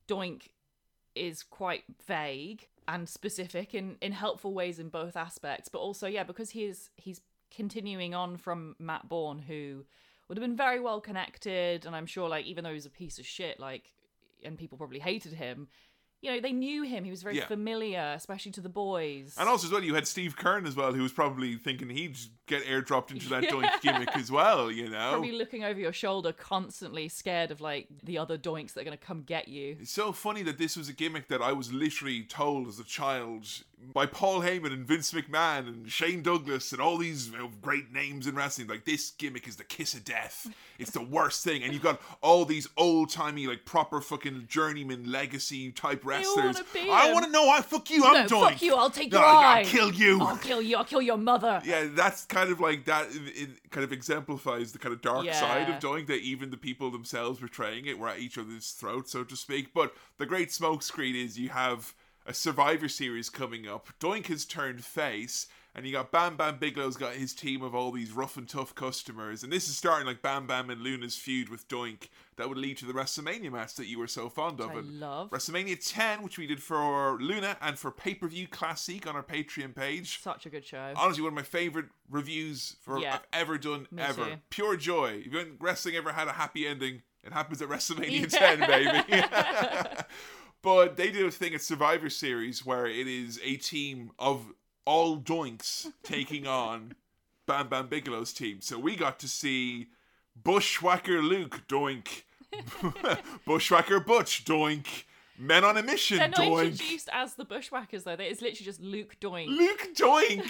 Doink 0.08 0.44
is 1.16 1.44
quite 1.44 1.84
vague 2.08 2.68
and 2.88 3.08
specific 3.08 3.74
in 3.74 3.98
in 4.02 4.12
helpful 4.12 4.54
ways 4.54 4.80
in 4.80 4.90
both 4.90 5.16
aspects, 5.16 5.70
but 5.70 5.80
also 5.80 6.08
yeah, 6.08 6.24
because 6.24 6.52
he's 6.52 6.90
he's 6.98 7.22
continuing 7.50 8.14
on 8.14 8.38
from 8.38 8.76
Matt 8.80 9.10
Borne, 9.10 9.40
who 9.40 9.86
would 10.28 10.38
have 10.38 10.48
been 10.48 10.56
very 10.56 10.80
well 10.80 11.02
connected, 11.02 11.86
and 11.86 11.96
I'm 11.96 12.06
sure 12.06 12.30
like 12.30 12.46
even 12.46 12.64
though 12.64 12.74
he's 12.74 12.86
a 12.86 12.92
piece 12.92 13.20
of 13.20 13.26
shit, 13.26 13.60
like 13.60 13.92
and 14.44 14.58
people 14.58 14.78
probably 14.78 15.00
hated 15.00 15.34
him. 15.34 15.68
You 16.22 16.32
know, 16.32 16.40
they 16.40 16.52
knew 16.52 16.84
him. 16.84 17.04
He 17.04 17.10
was 17.10 17.24
very 17.24 17.38
Yeah. 17.38 17.48
familiar, 17.48 18.14
especially 18.16 18.52
to 18.52 18.62
the 18.62 18.70
boys. 18.70 19.36
And 19.40 19.50
also 19.50 19.66
as 19.68 19.74
well, 19.74 19.84
you 19.84 19.96
had 19.96 20.06
Steve 20.08 20.36
Keirn 20.38 20.68
as 20.68 20.76
well, 20.76 20.94
who 20.94 21.02
was 21.02 21.12
probably 21.12 21.56
thinking 21.56 21.90
he'd 21.90 22.16
get 22.46 22.64
airdropped 22.66 23.10
into 23.10 23.28
that 23.30 23.44
Yeah. 23.46 23.50
doink 23.52 23.82
gimmick 23.82 24.16
as 24.16 24.32
well. 24.32 24.72
You 24.72 24.90
know, 24.90 25.10
probably 25.14 25.32
looking 25.32 25.64
over 25.64 25.80
your 25.80 25.94
shoulder, 25.94 26.32
constantly 26.32 27.10
scared 27.10 27.50
of 27.50 27.60
like 27.60 27.88
the 28.04 28.20
other 28.20 28.38
doinks 28.38 28.74
that 28.74 28.82
are 28.82 28.84
gonna 28.86 28.98
come 28.98 29.24
get 29.24 29.48
you. 29.48 29.78
It's 29.82 29.92
so 29.92 30.12
funny 30.12 30.44
that 30.44 30.60
this 30.60 30.78
was 30.78 30.90
a 30.90 30.94
gimmick 30.94 31.28
that 31.30 31.42
I 31.42 31.54
was 31.54 31.74
literally 31.74 32.22
told 32.24 32.68
as 32.68 32.78
a 32.80 32.84
child 32.84 33.48
by 33.94 34.06
Paul 34.06 34.42
Heyman 34.42 34.72
and 34.74 34.86
Vince 34.86 35.12
McMahon 35.12 35.68
and 35.68 35.92
Shane 35.92 36.22
Douglas 36.22 36.72
and 36.72 36.82
all 36.82 36.98
these 36.98 37.30
you 37.30 37.38
know, 37.38 37.52
great 37.62 37.92
names 37.92 38.28
in 38.28 38.36
wrestling. 38.36 38.68
Like 38.68 38.86
this 38.86 39.12
gimmick 39.12 39.48
is 39.48 39.56
the 39.56 39.64
kiss 39.64 39.94
of 39.94 40.04
death. 40.04 40.48
It's 40.80 40.92
the 40.92 41.02
worst 41.04 41.44
thing. 41.44 41.64
And 41.64 41.74
you've 41.74 41.84
got 41.84 42.02
all 42.22 42.46
these 42.46 42.68
old 42.78 43.10
timey, 43.10 43.48
like 43.48 43.66
proper 43.66 44.02
fucking 44.02 44.46
journeyman 44.48 45.12
legacy 45.12 45.72
type 45.72 46.06
wrestlers. 46.06 46.62
I 46.76 47.12
want 47.14 47.26
to 47.26 47.32
know. 47.32 47.50
I 47.50 47.62
fuck 47.62 47.90
you. 47.90 48.06
I'm 48.06 48.28
doing. 48.28 48.42
fuck 48.42 48.62
you, 48.62 48.76
I'll 48.76 48.90
take 48.90 49.12
No, 49.12 49.20
your 49.20 49.28
I'll 49.28 49.66
kill 49.66 49.92
you. 49.92 50.22
I'll 50.22 50.38
kill 50.38 50.62
you. 50.62 50.78
I'll 50.78 50.86
kill 50.86 51.02
your 51.02 51.18
mother. 51.18 51.62
Yeah, 51.66 51.88
that's 51.92 52.26
kind 52.26 52.52
of 52.52 52.60
like 52.60 52.86
that. 52.86 53.08
It, 53.12 53.44
it 53.44 53.72
kind 53.72 53.84
of 53.84 53.92
exemplifies 53.92 54.72
the 54.72 54.80
kind 54.80 54.94
of 54.94 55.02
dark 55.02 55.32
side 55.34 55.70
of 55.70 55.80
doing 55.80 56.06
that 56.06 56.20
even 56.22 56.52
the 56.52 56.58
people 56.58 56.92
themselves 56.92 57.40
portraying 57.40 57.86
it 57.86 57.98
were 57.98 58.10
at 58.10 58.20
each 58.20 58.38
other's 58.38 58.72
throats, 58.72 59.12
so 59.12 59.24
to 59.24 59.36
speak. 59.36 59.74
But 59.74 59.94
the 60.18 60.26
great 60.26 60.50
smokescreen 60.50 61.16
is 61.16 61.38
you 61.38 61.50
have 61.50 61.94
a 62.26 62.34
Survivor 62.34 62.88
Series 62.88 63.30
coming 63.30 63.68
up. 63.68 63.90
Doink 64.00 64.28
has 64.28 64.46
turned 64.46 64.84
face, 64.84 65.48
and 65.74 65.86
you 65.86 65.92
got 65.92 66.12
Bam 66.12 66.36
Bam 66.36 66.58
Bigelow's 66.60 66.98
got 66.98 67.14
his 67.14 67.34
team 67.34 67.62
of 67.64 67.74
all 67.74 67.92
these 67.92 68.12
rough 68.12 68.38
and 68.38 68.48
tough 68.48 68.76
customers, 68.76 69.42
and 69.44 69.52
this 69.52 69.68
is 69.68 69.76
starting 69.78 70.06
like 70.06 70.22
Bam 70.22 70.46
Bam 70.46 70.70
and 70.70 70.82
Luna's 70.82 71.16
feud 71.16 71.50
with 71.50 71.68
Doink 71.68 72.10
that 72.38 72.48
would 72.50 72.58
lead 72.58 72.78
to 72.78 72.86
the 72.86 72.94
WrestleMania 72.94 73.52
match 73.52 73.76
that 73.76 73.88
you 73.88 73.98
were 73.98 74.08
so 74.08 74.30
fond 74.30 74.60
of. 74.60 74.70
I 74.72 74.76
And 74.80 75.00
love. 75.00 75.30
WrestleMania 75.32 75.78
10, 75.84 76.22
which 76.24 76.38
we 76.38 76.46
did 76.48 76.62
for 76.62 77.18
Luna 77.22 77.58
and 77.62 77.78
for 77.80 77.90
Pay 77.92 78.16
Per 78.16 78.28
View 78.28 78.48
Classic 78.48 79.06
on 79.08 79.16
our 79.16 79.24
Patreon 79.24 79.74
page 79.76 80.20
Such 80.22 80.46
a 80.46 80.50
good 80.50 80.66
show. 80.66 80.94
honestly 80.96 81.24
one 81.24 81.30
of 81.34 81.36
my 81.36 81.42
favorite 81.44 81.86
reviews 82.10 82.76
for 82.82 83.00
Yeah. 83.00 83.16
I've 83.16 83.28
ever 83.42 83.58
done 83.58 83.88
Me 83.92 84.02
ever. 84.04 84.26
too. 84.26 84.32
Pure 84.50 84.78
joy. 84.78 85.24
If 85.26 85.48
wrestling 85.60 85.96
ever 85.96 86.12
had 86.14 86.28
a 86.28 86.34
happy 86.34 86.68
ending, 86.68 87.02
it 87.24 87.32
happens 87.34 87.62
at 87.62 87.70
WrestleMania 87.70 88.32
Yeah. 88.34 88.56
10, 88.56 88.60
baby. 88.68 89.26
but 90.62 90.98
they 90.98 91.12
did 91.12 91.26
a 91.26 91.32
thing 91.32 91.54
at 91.54 91.62
Survivor 91.62 92.10
Series 92.10 92.66
where 92.66 92.86
it 92.86 93.08
is 93.08 93.40
a 93.44 93.56
team 93.58 94.12
of 94.20 94.54
all 94.86 95.18
doinks 95.18 95.92
taking 96.04 96.48
on 96.48 96.96
Bam 97.48 97.70
Bam 97.70 97.88
Bigelow's 97.88 98.34
team. 98.34 98.62
So 98.62 98.78
we 98.78 98.96
got 98.96 99.20
to 99.20 99.28
see 99.28 99.88
Bushwhacker 100.36 101.22
Luke 101.22 101.64
doink, 101.68 102.24
Bushwhacker 103.46 104.00
Butch 104.00 104.46
doink, 104.46 105.04
Men 105.38 105.64
on 105.64 105.78
a 105.78 105.82
Mission 105.84 106.18
They're 106.20 106.28
not 106.30 106.38
doink. 106.38 106.66
introduced 106.72 107.10
as 107.12 107.34
the 107.34 107.46
Bushwhackers 107.46 108.04
though. 108.04 108.12
It's 108.20 108.42
literally 108.42 108.66
just 108.66 108.80
Luke 108.82 109.16
Doink. 109.20 109.48
Luke 109.48 109.88
Doink 109.96 110.48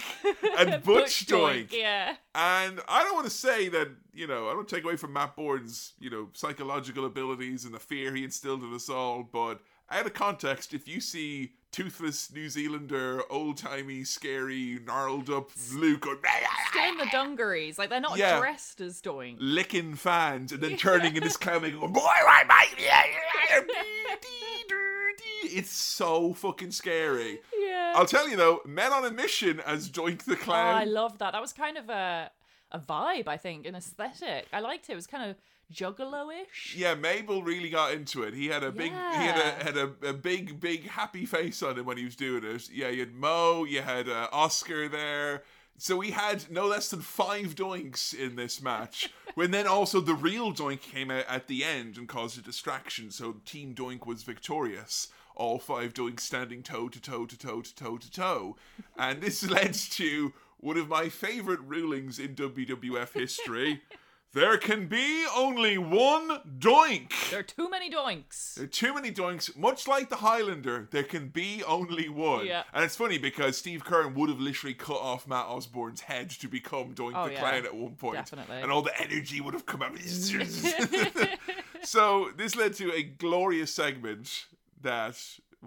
and 0.60 0.84
Butch, 0.84 1.26
Doink. 1.28 1.72
Yeah. 1.72 2.16
And 2.36 2.80
I 2.90 3.04
don't 3.04 3.14
want 3.14 3.26
to 3.26 3.32
say 3.32 3.70
that, 3.70 3.88
you 4.14 4.28
know, 4.28 4.50
I 4.50 4.54
don't 4.54 4.68
take 4.68 4.84
away 4.84 4.98
from 4.98 5.14
Matt 5.14 5.36
Borne's, 5.36 5.94
you 6.00 6.10
know, 6.10 6.30
psychological 6.34 7.06
abilities 7.06 7.64
and 7.66 7.74
the 7.74 7.80
fear 7.80 8.14
he 8.14 8.24
instilled 8.24 8.64
in 8.64 8.74
us 8.74 8.90
all, 8.90 9.24
but 9.24 9.62
out 9.90 10.06
of 10.06 10.14
context, 10.14 10.74
if 10.74 10.88
you 10.88 11.02
see 11.02 11.52
toothless 11.72 12.32
New 12.34 12.50
Zealander, 12.50 13.22
old 13.30 13.58
timey, 13.58 14.04
scary, 14.06 14.80
gnarled 14.86 15.30
up 15.30 15.50
Luke 15.74 16.04
Still 16.70 16.90
in 16.90 16.98
the 16.98 17.08
dungarees. 17.12 17.78
Like 17.78 17.90
they're 17.90 18.00
not 18.02 18.18
Yeah. 18.18 18.40
dressed 18.40 18.82
as 18.82 19.02
Doink. 19.02 19.38
licking 19.40 19.96
fans 19.96 20.52
and 20.52 20.62
then 20.62 20.76
turning 20.78 21.16
in 21.16 21.24
this 21.24 21.38
clown 21.38 21.64
and 21.66 21.80
going, 21.80 21.94
boy, 21.94 22.02
right, 22.26 22.46
mate. 22.48 22.78
Yeah, 22.84 23.04
yeah, 23.06 23.60
yeah. 23.70 24.16
It's 25.52 25.72
so 25.72 26.34
fucking 26.34 26.72
scary. 26.72 27.40
Yeah. 27.58 27.94
I'll 27.96 28.06
tell 28.06 28.30
you 28.30 28.38
though, 28.38 28.62
Men 28.66 28.94
on 28.94 29.06
a 29.06 29.12
Mission 29.12 29.60
as 29.62 29.90
Doink 29.90 30.24
the 30.24 30.36
Clown. 30.36 30.74
Oh, 30.74 30.78
I 30.78 30.84
love 30.86 31.18
that. 31.20 31.32
That 31.34 31.42
was 31.42 31.54
kind 31.54 31.78
of 31.78 31.90
a 31.90 32.32
a 32.72 32.80
vibe, 32.80 33.28
I 33.28 33.38
think, 33.38 33.66
an 33.66 33.76
aesthetic. 33.76 34.48
I 34.54 34.62
liked 34.62 34.90
it. 34.90 34.94
It 34.94 34.96
was 34.96 35.08
kind 35.08 35.30
of 35.30 35.36
juggalo-ish. 35.74 36.76
Yeah, 36.78 36.96
Mabel 36.96 37.44
really 37.44 37.70
got 37.70 37.94
into 37.94 38.24
it. 38.24 38.34
He 38.34 38.48
had 38.48 38.64
a 38.64 38.72
big, 38.72 38.92
he 38.92 38.98
had 38.98 39.38
a 39.38 39.64
had 39.64 39.78
a, 39.78 40.10
a 40.10 40.14
big, 40.14 40.60
big 40.60 40.88
happy 40.88 41.26
face 41.26 41.62
on 41.64 41.78
him 41.78 41.86
when 41.86 41.98
he 41.98 42.06
was 42.06 42.16
doing 42.16 42.44
it. 42.44 42.70
Yeah, 42.70 42.90
you 42.90 43.02
had 43.02 43.14
Mo, 43.14 43.66
you 43.66 43.82
had 43.82 44.10
uh, 44.10 44.28
Oscar 44.32 44.88
there. 44.88 45.44
So 45.78 45.98
we 45.98 46.12
had 46.12 46.52
no 46.52 46.68
less 46.68 46.90
than 46.90 47.02
five 47.02 47.56
doinks 47.56 48.14
in 48.14 48.36
this 48.36 48.62
match. 48.62 49.12
when 49.34 49.52
then 49.52 49.66
also 49.66 50.00
the 50.00 50.14
real 50.14 50.54
doink 50.54 50.82
came 50.82 51.10
out 51.10 51.26
at 51.28 51.48
the 51.48 51.64
end 51.64 51.98
and 51.98 52.08
caused 52.08 52.38
a 52.38 52.42
distraction. 52.42 53.10
So 53.10 53.38
Team 53.46 53.74
Doink 53.74 54.06
was 54.06 54.24
victorious. 54.24 55.08
All 55.42 55.58
five 55.58 55.96
doing 55.96 56.20
standing 56.20 56.62
toe 56.62 56.88
to 56.88 57.02
toe 57.02 57.26
to 57.26 57.36
toe 57.36 57.62
to 57.62 57.76
toe 57.76 57.98
to 57.98 58.12
toe, 58.12 58.56
and 58.96 59.22
this 59.22 59.42
led 59.50 59.74
to 59.74 60.34
one 60.60 60.78
of 60.78 60.88
my 60.88 61.10
favorite 61.10 61.62
rulings 61.66 62.20
in 62.20 62.36
WWF 62.36 63.14
history. 63.14 63.82
There 64.34 64.58
can 64.58 64.88
be 64.88 65.26
only 65.36 65.78
one 65.78 66.40
doink. 66.58 67.32
There 67.32 67.42
are 67.42 67.44
too 67.44 67.70
many 67.70 67.92
Doinks. 67.92 68.54
There 68.54 68.64
are 68.64 68.68
too 68.68 68.94
many 68.94 69.12
doinks. 69.12 69.58
Much 69.58 69.90
like 69.90 70.08
the 70.10 70.16
Highlander, 70.16 70.88
there 70.90 71.04
can 71.04 71.28
be 71.28 71.62
only 71.66 72.08
one. 72.08 72.46
Yeah. 72.46 72.64
And 72.74 72.86
it's 72.86 72.96
funny 72.96 73.18
because 73.18 73.58
Steve 73.58 73.84
Keirn 73.84 74.16
would 74.16 74.30
have 74.30 74.40
literally 74.40 74.74
cut 74.74 75.02
off 75.02 75.28
Matt 75.28 75.48
Osborne's 75.48 76.00
head 76.00 76.30
to 76.30 76.48
become 76.48 76.94
Doink 76.94 77.12
Oh, 77.14 77.26
the 77.26 77.34
yeah. 77.34 77.40
Clown 77.40 77.66
at 77.66 77.76
one 77.76 77.96
point. 77.96 78.16
Definitely. 78.16 78.62
And 78.62 78.72
all 78.72 78.82
the 78.82 78.98
energy 79.02 79.42
would 79.42 79.54
have 79.54 79.66
come 79.66 79.82
out. 79.82 80.00
so 81.84 82.30
this 82.38 82.56
led 82.56 82.74
to 82.76 82.90
a 82.94 83.04
glorious 83.04 83.74
segment 83.74 84.46
that 84.82 85.18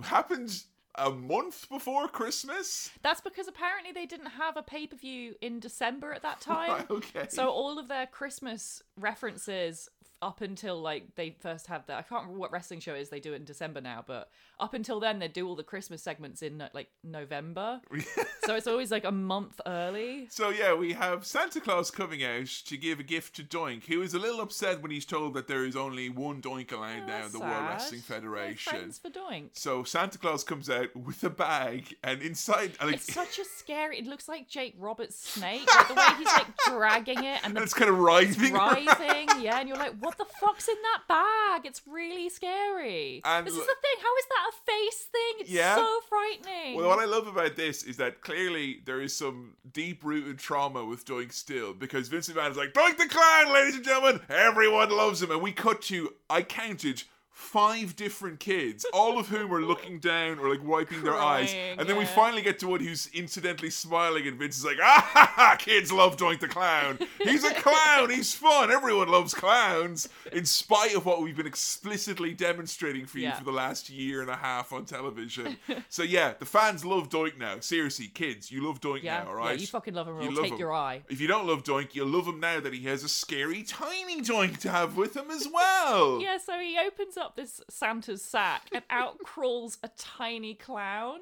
happened 0.02 0.64
a 0.96 1.10
month 1.10 1.68
before 1.68 2.08
Christmas. 2.08 2.90
That's 3.02 3.20
because 3.20 3.48
apparently 3.48 3.92
they 3.92 4.06
didn't 4.06 4.30
have 4.30 4.56
a 4.56 4.62
pay 4.62 4.86
per 4.86 4.96
view 4.96 5.34
in 5.40 5.60
December 5.60 6.12
at 6.12 6.22
that 6.22 6.40
time. 6.40 6.70
Right, 6.70 6.90
okay. 6.90 7.26
So 7.28 7.48
all 7.48 7.78
of 7.78 7.88
their 7.88 8.06
Christmas 8.06 8.82
references 8.96 9.88
up 10.24 10.40
until 10.40 10.80
like 10.80 11.14
they 11.16 11.36
first 11.40 11.66
had 11.66 11.86
that. 11.86 11.98
I 11.98 12.02
can't 12.02 12.22
remember 12.22 12.38
what 12.38 12.52
wrestling 12.52 12.80
show 12.80 12.94
it 12.94 13.00
is 13.00 13.08
they 13.10 13.20
do 13.20 13.32
it 13.32 13.36
in 13.36 13.44
December 13.44 13.80
now, 13.80 14.02
but 14.06 14.30
up 14.58 14.74
until 14.74 15.00
then 15.00 15.18
they 15.18 15.28
do 15.28 15.46
all 15.48 15.54
the 15.56 15.62
Christmas 15.62 16.02
segments 16.02 16.42
in 16.42 16.62
like 16.72 16.88
November. 17.02 17.80
so 18.44 18.54
it's 18.54 18.66
always 18.66 18.90
like 18.90 19.04
a 19.04 19.12
month 19.12 19.60
early. 19.66 20.26
So 20.30 20.50
yeah, 20.50 20.74
we 20.74 20.92
have 20.94 21.26
Santa 21.26 21.60
Claus 21.60 21.90
coming 21.90 22.24
out 22.24 22.46
to 22.66 22.76
give 22.76 23.00
a 23.00 23.02
gift 23.02 23.36
to 23.36 23.42
Doink, 23.42 23.84
who 23.84 24.02
is 24.02 24.14
a 24.14 24.18
little 24.18 24.40
upset 24.40 24.82
when 24.82 24.90
he's 24.90 25.04
told 25.06 25.34
that 25.34 25.48
there 25.48 25.64
is 25.64 25.76
only 25.76 26.08
one 26.08 26.40
Doink 26.42 26.72
allowed 26.72 27.02
Oh, 27.04 27.06
now 27.06 27.26
in 27.26 27.32
the 27.32 27.40
World. 27.40 27.64
Wrestling 27.68 28.00
Federation. 28.00 28.90
For 28.92 29.10
Doink. 29.10 29.50
So 29.52 29.84
Santa 29.84 30.18
Claus 30.18 30.44
comes 30.44 30.70
out 30.70 30.94
with 30.94 31.22
a 31.24 31.30
bag, 31.30 31.96
and 32.04 32.22
inside, 32.22 32.72
like, 32.82 32.94
It's 32.96 33.12
such 33.14 33.38
a 33.38 33.44
scary. 33.44 33.98
It 33.98 34.06
looks 34.06 34.28
like 34.28 34.48
Jake 34.48 34.74
Roberts' 34.78 35.16
snake, 35.16 35.66
like 35.74 35.88
the 35.88 35.94
way 35.94 36.04
he's 36.18 36.26
like 36.26 36.46
dragging 36.68 37.24
it 37.24 37.40
and 37.44 37.54
and 37.56 37.58
it's 37.64 37.74
kind 37.74 37.90
of 37.90 37.98
writhing. 37.98 38.52
rising. 38.54 39.28
Yeah, 39.40 39.60
and 39.60 39.68
you're 39.68 39.78
like, 39.78 39.94
what 40.00 40.13
the 40.16 40.24
fuck's 40.40 40.68
in 40.68 40.76
that 40.82 41.02
bag? 41.08 41.66
It's 41.66 41.82
really 41.86 42.28
scary. 42.28 43.20
And 43.24 43.46
this 43.46 43.54
is 43.54 43.60
the 43.60 43.64
thing. 43.66 44.02
How 44.02 44.16
is 44.16 44.24
that 44.28 44.50
a 44.50 44.52
face 44.66 45.02
thing? 45.04 45.32
It's 45.40 45.50
Yeah. 45.50 45.76
so 45.76 46.00
frightening. 46.08 46.76
Well, 46.76 46.88
what 46.88 46.98
I 46.98 47.04
love 47.04 47.26
about 47.26 47.56
this 47.56 47.82
is 47.82 47.96
that 47.98 48.20
clearly 48.20 48.80
there 48.84 49.00
is 49.00 49.16
some 49.16 49.56
deep-rooted 49.72 50.38
trauma 50.38 50.84
with 50.84 51.04
Doink 51.04 51.32
still, 51.32 51.72
because 51.74 52.08
Vincent 52.08 52.36
McMahon 52.36 52.50
is 52.52 52.56
like, 52.56 52.72
Doink 52.72 52.98
the 52.98 53.08
Clown, 53.08 53.52
ladies 53.52 53.76
and 53.76 53.84
gentlemen, 53.84 54.20
everyone 54.28 54.90
loves 54.90 55.22
him, 55.22 55.30
and 55.30 55.42
we 55.42 55.52
cut 55.52 55.82
to, 55.82 56.14
I 56.28 56.42
counted, 56.42 57.02
five 57.34 57.96
different 57.96 58.38
kids, 58.38 58.86
all 58.94 59.18
of 59.18 59.28
whom 59.28 59.52
are 59.52 59.60
looking 59.60 59.98
down 59.98 60.38
or 60.38 60.48
like 60.48 60.62
wiping 60.64 61.02
their 61.02 61.16
eyes, 61.16 61.50
Crying, 61.50 61.78
and 61.80 61.88
then 61.88 61.96
we 61.96 62.04
finally 62.04 62.42
get 62.42 62.60
to 62.60 62.68
one 62.68 62.80
who's 62.80 63.08
incidentally 63.12 63.70
smiling, 63.70 64.26
and 64.28 64.38
Vince 64.38 64.56
is 64.58 64.64
like, 64.64 64.78
ah, 64.80 65.10
ha, 65.12 65.32
ha, 65.36 65.56
kids 65.58 65.90
love 65.92 66.16
Doink 66.16 66.38
the 66.40 66.48
Clown. 66.48 66.98
He's 67.22 67.42
a 67.44 67.52
clown. 67.54 68.10
He's 68.10 68.32
fun. 68.34 68.70
Everyone 68.70 69.08
loves 69.08 69.34
clowns, 69.34 70.08
in 70.32 70.44
spite 70.44 70.94
of 70.94 71.04
what 71.06 71.22
we've 71.22 71.36
been 71.36 71.46
explicitly 71.46 72.32
demonstrating 72.34 73.04
for 73.04 73.18
you 73.18 73.24
Yeah. 73.24 73.34
for 73.36 73.44
the 73.44 73.52
last 73.52 73.90
year 73.90 74.20
and 74.20 74.30
a 74.30 74.36
half 74.36 74.72
on 74.72 74.84
television. 74.84 75.56
so 75.88 76.02
yeah, 76.04 76.34
the 76.38 76.46
fans 76.46 76.84
love 76.84 77.08
Doink 77.08 77.36
now. 77.36 77.58
Seriously, 77.58 78.06
kids, 78.06 78.52
you 78.52 78.64
love 78.66 78.80
Doink 78.80 79.02
yeah, 79.02 79.24
now, 79.24 79.30
all 79.30 79.34
right? 79.34 79.56
yeah, 79.56 79.60
you 79.60 79.66
fucking 79.66 79.92
love 79.94 80.06
him. 80.06 80.18
Or 80.18 80.22
You 80.22 80.30
love 80.30 80.44
take 80.44 80.52
him. 80.52 80.58
your 80.60 80.72
eye. 80.72 81.02
If 81.08 81.20
you 81.20 81.26
don't 81.26 81.46
love 81.48 81.64
Doink, 81.64 81.94
you'll 81.96 82.06
love 82.08 82.26
him 82.28 82.38
now 82.38 82.60
that 82.60 82.72
he 82.72 82.84
has 82.84 83.02
a 83.02 83.08
scary 83.08 83.64
tiny 83.64 84.22
Doink 84.22 84.58
to 84.58 84.70
have 84.70 84.96
with 84.96 85.16
him 85.16 85.30
as 85.30 85.48
well. 85.52 86.20
Yeah, 86.20 86.38
so 86.38 86.58
he 86.60 86.78
opens 86.78 87.16
up 87.16 87.23
this 87.36 87.60
Santa's 87.70 88.22
sack 88.22 88.68
and 88.72 88.84
out 88.90 89.18
crawls 89.24 89.78
a 89.82 89.88
tiny 89.98 90.54
clown. 90.54 91.20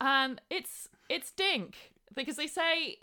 And 0.00 0.40
it's 0.50 0.88
it's 1.08 1.30
Dink. 1.32 1.76
Because 2.14 2.36
they 2.36 2.46
say 2.46 2.98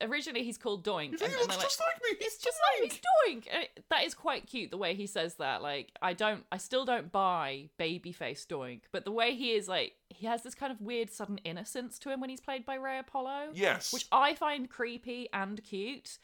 originally 0.00 0.42
he's 0.44 0.58
called 0.58 0.84
Doink. 0.84 1.18
He 1.18 1.24
and- 1.24 1.32
and 1.32 1.32
looks 1.32 1.46
they're 1.48 1.56
like, 1.56 1.60
just 1.66 1.80
like 1.80 2.02
me. 2.02 2.16
It's 2.26 2.38
just 2.38 2.58
like 2.80 2.90
he's 2.92 3.00
Doink. 3.00 3.46
And 3.52 3.62
it- 3.64 3.84
That 3.90 4.04
is 4.04 4.14
quite 4.14 4.46
cute 4.46 4.70
the 4.70 4.76
way 4.76 4.94
he 4.94 5.06
says 5.06 5.34
that. 5.36 5.62
Like 5.62 5.90
I 6.00 6.12
don't, 6.12 6.44
I 6.52 6.58
still 6.58 6.84
don't 6.84 7.10
buy 7.10 7.70
babyface 7.78 8.46
Doink, 8.46 8.82
but 8.92 9.04
the 9.04 9.12
way 9.12 9.34
he 9.34 9.52
is, 9.52 9.66
like 9.68 9.94
he 10.10 10.26
has 10.26 10.42
this 10.42 10.54
kind 10.54 10.70
of 10.72 10.80
weird 10.80 11.10
sudden 11.10 11.38
innocence 11.38 11.98
to 12.00 12.10
him 12.10 12.20
when 12.20 12.30
he's 12.30 12.40
played 12.40 12.64
by 12.66 12.74
Ray 12.76 12.98
Apollo. 12.98 13.50
Yes. 13.54 13.92
which 13.92 14.06
I 14.12 14.34
find 14.34 14.68
creepy 14.68 15.28
and 15.32 15.62
cute. 15.64 16.18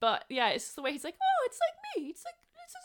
But 0.00 0.24
yeah, 0.28 0.50
it's 0.50 0.74
the 0.74 0.82
way 0.82 0.92
he's 0.92 1.04
like, 1.04 1.16
oh, 1.20 1.46
it's 1.46 1.58
like 1.60 2.02
me. 2.04 2.10
It's 2.10 2.24
like 2.24 2.34
this 2.54 2.70
is 2.70 2.84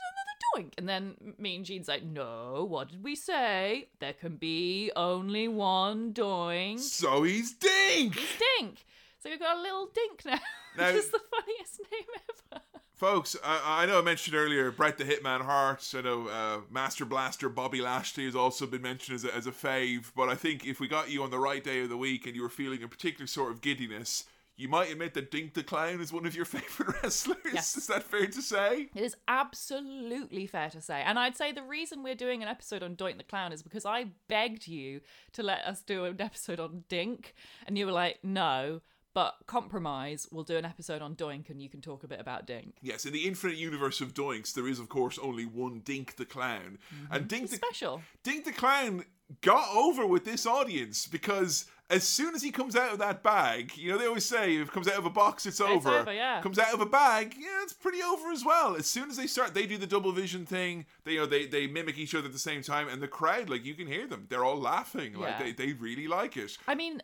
Doink. 0.56 0.74
And 0.78 0.88
then 0.88 1.16
Mean 1.38 1.64
Gene's 1.64 1.88
like, 1.88 2.04
no, 2.04 2.66
what 2.70 2.90
did 2.90 3.04
we 3.04 3.16
say? 3.16 3.88
There 4.00 4.14
can 4.14 4.36
be 4.36 4.92
only 4.96 5.48
one 5.48 6.14
Doink. 6.14 6.80
so 6.80 7.24
he's 7.24 7.54
Dink. 7.54 8.16
Dink. 8.60 8.86
So 9.20 9.30
we've 9.30 9.40
got 9.40 9.58
a 9.58 9.62
little 9.62 9.90
Dink 9.94 10.26
now, 10.26 10.40
Now- 10.78 10.88
which 10.88 10.96
is 11.04 11.10
the 11.10 11.20
funniest 11.32 11.80
name 11.92 12.04
ever. 12.52 12.62
Folks, 12.96 13.36
I, 13.44 13.84
I 13.84 13.86
know 13.86 14.00
I 14.00 14.02
mentioned 14.02 14.36
earlier 14.36 14.72
Bret 14.72 14.98
the 14.98 15.04
Hitman 15.04 15.42
Hart. 15.42 15.94
I 15.98 16.02
know 16.02 16.28
uh, 16.28 16.60
Master 16.72 17.04
Blaster 17.04 17.50
Bobby 17.50 17.82
Lashley 17.82 18.24
has 18.26 18.36
also 18.36 18.66
been 18.66 18.82
mentioned 18.82 19.16
as 19.16 19.26
a, 19.26 19.36
as 19.36 19.46
a 19.48 19.52
fave. 19.52 20.12
But 20.16 20.30
I 20.30 20.36
think 20.36 20.66
if 20.66 20.80
we 20.80 20.88
got 20.88 21.10
you 21.10 21.22
on 21.24 21.30
the 21.32 21.40
right 21.40 21.62
day 21.64 21.82
of 21.82 21.90
the 21.90 21.98
week 21.98 22.26
and 22.28 22.36
you 22.36 22.42
were 22.44 22.50
feeling 22.50 22.82
a 22.82 22.88
particular 22.88 23.28
sort 23.28 23.52
of 23.52 23.60
giddiness, 23.62 24.24
you 24.56 24.68
might 24.68 24.92
admit 24.92 25.14
that 25.16 25.32
Dink 25.32 25.54
the 25.54 25.64
Clown 25.64 26.00
is 26.00 26.14
one 26.14 26.26
of 26.26 26.36
your 26.36 26.46
favorite 26.46 26.96
wrestlers. 27.02 27.38
Yes. 27.54 27.76
Is 27.76 27.88
that 27.88 28.04
fair 28.04 28.28
to 28.28 28.42
say? 28.42 28.90
It 28.96 29.04
is 29.04 29.16
absolutely 29.28 30.48
fair 30.48 30.70
to 30.70 30.82
say. 30.82 31.02
And 31.02 31.18
I'd 31.18 31.38
say 31.38 31.52
the 31.52 31.64
reason 31.64 32.04
we're 32.04 32.16
doing 32.16 32.44
an 32.44 32.50
episode 32.50 32.84
on 32.84 32.96
Doink 32.96 33.18
the 33.18 33.24
Clown 33.24 33.52
is 33.52 33.64
because 33.64 33.86
I 33.86 34.08
begged 34.28 34.68
you 34.68 35.02
to 35.34 35.44
let 35.44 35.66
us 35.66 35.82
do 35.82 36.06
an 36.06 36.22
episode 36.22 36.60
on 36.60 36.84
Dink. 36.88 37.34
And 37.66 37.78
you 37.78 37.86
were 37.86 37.92
like, 37.92 38.20
no, 38.24 38.82
but 39.14 39.36
compromise, 39.46 40.28
we'll 40.32 40.44
do 40.44 40.58
an 40.58 40.66
episode 40.66 41.02
on 41.02 41.16
Doink 41.16 41.50
and 41.50 41.62
you 41.62 41.70
can 41.70 41.82
talk 41.82 42.04
a 42.04 42.08
bit 42.08 42.20
about 42.20 42.48
Dink. 42.48 42.76
Yes, 42.82 43.06
in 43.06 43.14
the 43.14 43.28
infinite 43.28 43.58
universe 43.58 44.02
of 44.02 44.14
Doinks, 44.14 44.54
there 44.54 44.68
is 44.68 44.80
of 44.80 44.90
course 44.90 45.20
only 45.22 45.46
one 45.46 45.82
Dink 45.86 46.16
the 46.16 46.26
Clown, 46.26 46.80
mm-hmm. 46.94 47.14
and 47.14 47.28
Dink 47.28 47.44
It's 47.44 47.52
the 47.54 47.58
special. 47.58 48.02
Dink 48.24 48.46
the 48.46 48.52
Clown 48.52 49.06
got 49.42 49.70
over 49.76 50.06
with 50.06 50.26
this 50.26 50.46
audience 50.46 51.08
because 51.08 51.66
as 51.90 52.04
soon 52.04 52.34
as 52.34 52.42
he 52.42 52.52
comes 52.52 52.76
out 52.76 52.94
of 52.94 53.00
that 53.00 53.24
bag, 53.24 53.76
you 53.76 53.92
know 53.92 53.98
they 53.98 54.08
always 54.08 54.26
say 54.26 54.56
if 54.56 54.70
it 54.70 54.72
comes 54.72 54.88
out 54.88 54.98
of 54.98 55.06
a 55.06 55.10
box, 55.10 55.46
it's 55.46 55.62
over. 55.62 56.00
over, 56.00 56.14
yeah. 56.14 56.42
Comes 56.42 56.58
out 56.58 56.74
of 56.74 56.82
a 56.82 56.86
bag, 56.86 57.36
yeah, 57.38 57.62
it's 57.64 57.74
pretty 57.74 58.02
over 58.02 58.32
as 58.32 58.44
well. 58.44 58.76
As 58.76 58.88
soon 58.88 59.10
as 59.10 59.18
they 59.18 59.28
start, 59.28 59.54
they 59.54 59.66
do 59.66 59.78
the 59.78 59.88
double 59.88 60.12
vision 60.12 60.46
thing. 60.46 60.86
They 61.04 61.14
you 61.14 61.20
know 61.20 61.26
they 61.26 61.46
they 61.46 61.68
mimic 61.68 61.98
each 61.98 62.16
other 62.16 62.28
at 62.28 62.34
the 62.34 62.40
same 62.40 62.62
time, 62.62 62.88
and 62.88 63.02
the 63.02 63.08
crowd 63.08 63.50
like 63.50 63.66
you 63.66 63.76
can 63.76 63.88
hear 63.88 64.08
them. 64.08 64.28
They're 64.30 64.46
all 64.46 64.60
laughing. 64.60 65.14
Like 65.14 65.36
Yeah. 65.40 65.44
they 65.46 65.52
they 65.52 65.74
really 65.74 66.08
like 66.08 66.38
it. 66.38 66.58
I 66.68 66.76
mean, 66.76 67.02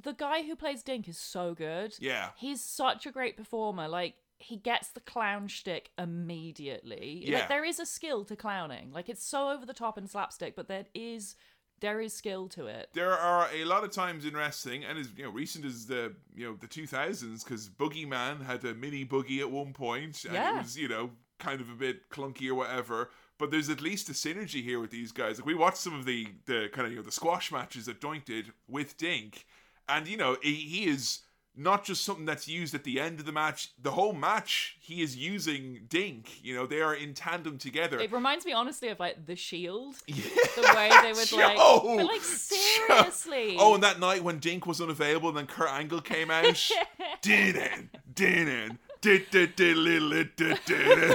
the 0.00 0.12
guy 0.14 0.42
who 0.42 0.56
plays 0.56 0.82
Dink 0.82 1.08
is 1.08 1.18
so 1.18 1.54
good. 1.54 1.94
Yeah. 2.00 2.30
He's 2.36 2.62
such 2.62 3.06
a 3.06 3.12
great 3.12 3.36
performer. 3.36 3.88
Like, 3.88 4.14
he 4.38 4.56
gets 4.56 4.88
the 4.88 5.00
clown 5.00 5.48
shtick 5.48 5.90
immediately. 5.98 7.24
Yeah. 7.26 7.40
Like, 7.40 7.48
there 7.48 7.64
is 7.64 7.78
a 7.78 7.86
skill 7.86 8.24
to 8.24 8.36
clowning. 8.36 8.90
Like, 8.92 9.08
it's 9.08 9.24
so 9.24 9.50
over 9.50 9.66
the 9.66 9.74
top 9.74 9.96
and 9.98 10.08
slapstick, 10.08 10.56
but 10.56 10.68
there 10.68 10.86
is 10.94 11.36
there 11.82 12.00
is 12.00 12.14
skill 12.14 12.48
to 12.48 12.66
it. 12.66 12.88
there 12.94 13.12
are 13.12 13.48
a 13.52 13.64
lot 13.66 13.84
of 13.84 13.90
times 13.90 14.24
in 14.24 14.34
wrestling, 14.34 14.82
and 14.84 14.98
as 14.98 15.08
you 15.16 15.24
know, 15.24 15.30
recent 15.30 15.64
as 15.66 15.84
the 15.86 16.14
you 16.34 16.46
know 16.46 16.56
the 16.58 16.66
two 16.66 16.86
thousands, 16.86 17.44
because 17.44 17.68
Boogeyman 17.68 18.46
had 18.46 18.64
a 18.64 18.72
mini 18.74 19.04
boogie 19.04 19.40
at 19.40 19.50
one 19.50 19.74
point, 19.74 20.24
and 20.24 20.32
Yeah. 20.34 20.54
it 20.56 20.62
was 20.62 20.78
you 20.78 20.88
know 20.88 21.10
kind 21.38 21.60
of 21.60 21.68
a 21.68 21.74
bit 21.74 22.08
clunky 22.08 22.48
or 22.48 22.54
whatever. 22.54 23.10
But 23.38 23.50
there's 23.50 23.68
at 23.68 23.80
least 23.80 24.08
a 24.08 24.12
synergy 24.12 24.62
here 24.62 24.78
with 24.78 24.90
these 24.92 25.10
guys. 25.10 25.38
Like 25.38 25.46
we 25.46 25.54
watched 25.54 25.78
some 25.78 25.94
of 25.98 26.04
the 26.06 26.28
the 26.46 26.68
kind 26.72 26.86
of 26.86 26.92
you 26.92 26.98
know 26.98 27.04
the 27.04 27.12
squash 27.12 27.52
matches 27.52 27.86
that 27.86 28.00
Doink 28.00 28.24
did 28.24 28.52
with 28.68 28.96
Dink, 28.96 29.44
and 29.88 30.06
you 30.08 30.16
know 30.16 30.36
he, 30.42 30.54
he 30.54 30.84
is 30.88 31.20
not 31.56 31.84
just 31.84 32.04
something 32.04 32.24
that's 32.24 32.48
used 32.48 32.74
at 32.74 32.84
the 32.84 32.98
end 32.98 33.20
of 33.20 33.26
the 33.26 33.32
match. 33.32 33.72
The 33.80 33.90
whole 33.90 34.12
match 34.12 34.76
he 34.80 35.02
is 35.02 35.16
using 35.16 35.82
Dink. 35.88 36.42
You 36.42 36.54
know 36.54 36.66
they 36.66 36.80
are 36.80 36.94
in 36.94 37.14
tandem 37.14 37.58
together. 37.58 37.98
It 37.98 38.12
reminds 38.12 38.46
me 38.46 38.52
honestly 38.52 38.88
of 38.88 38.98
like 38.98 39.26
The 39.26 39.36
Shield. 39.36 39.96
Yeah. 40.06 40.24
The 40.56 40.74
way 40.76 40.90
they 41.02 41.12
would 41.12 41.32
like, 41.32 41.56
Jo! 41.56 41.94
but 41.96 42.06
like 42.06 42.20
seriously. 42.20 43.56
Oh, 43.58 43.74
and 43.74 43.82
that 43.82 43.98
night 43.98 44.22
when 44.22 44.38
Dink 44.38 44.66
was 44.66 44.80
unavailable, 44.80 45.30
and 45.30 45.38
then 45.38 45.46
Kurt 45.46 45.70
Angle 45.70 46.02
came 46.02 46.30
out. 46.30 46.70
Didn't, 47.22 47.90
didn't, 48.14 48.78
did, 49.00 49.30
did, 49.30 49.56
did, 49.56 49.76
little, 49.76 50.24
did, 50.36 50.58
did. 50.66 51.14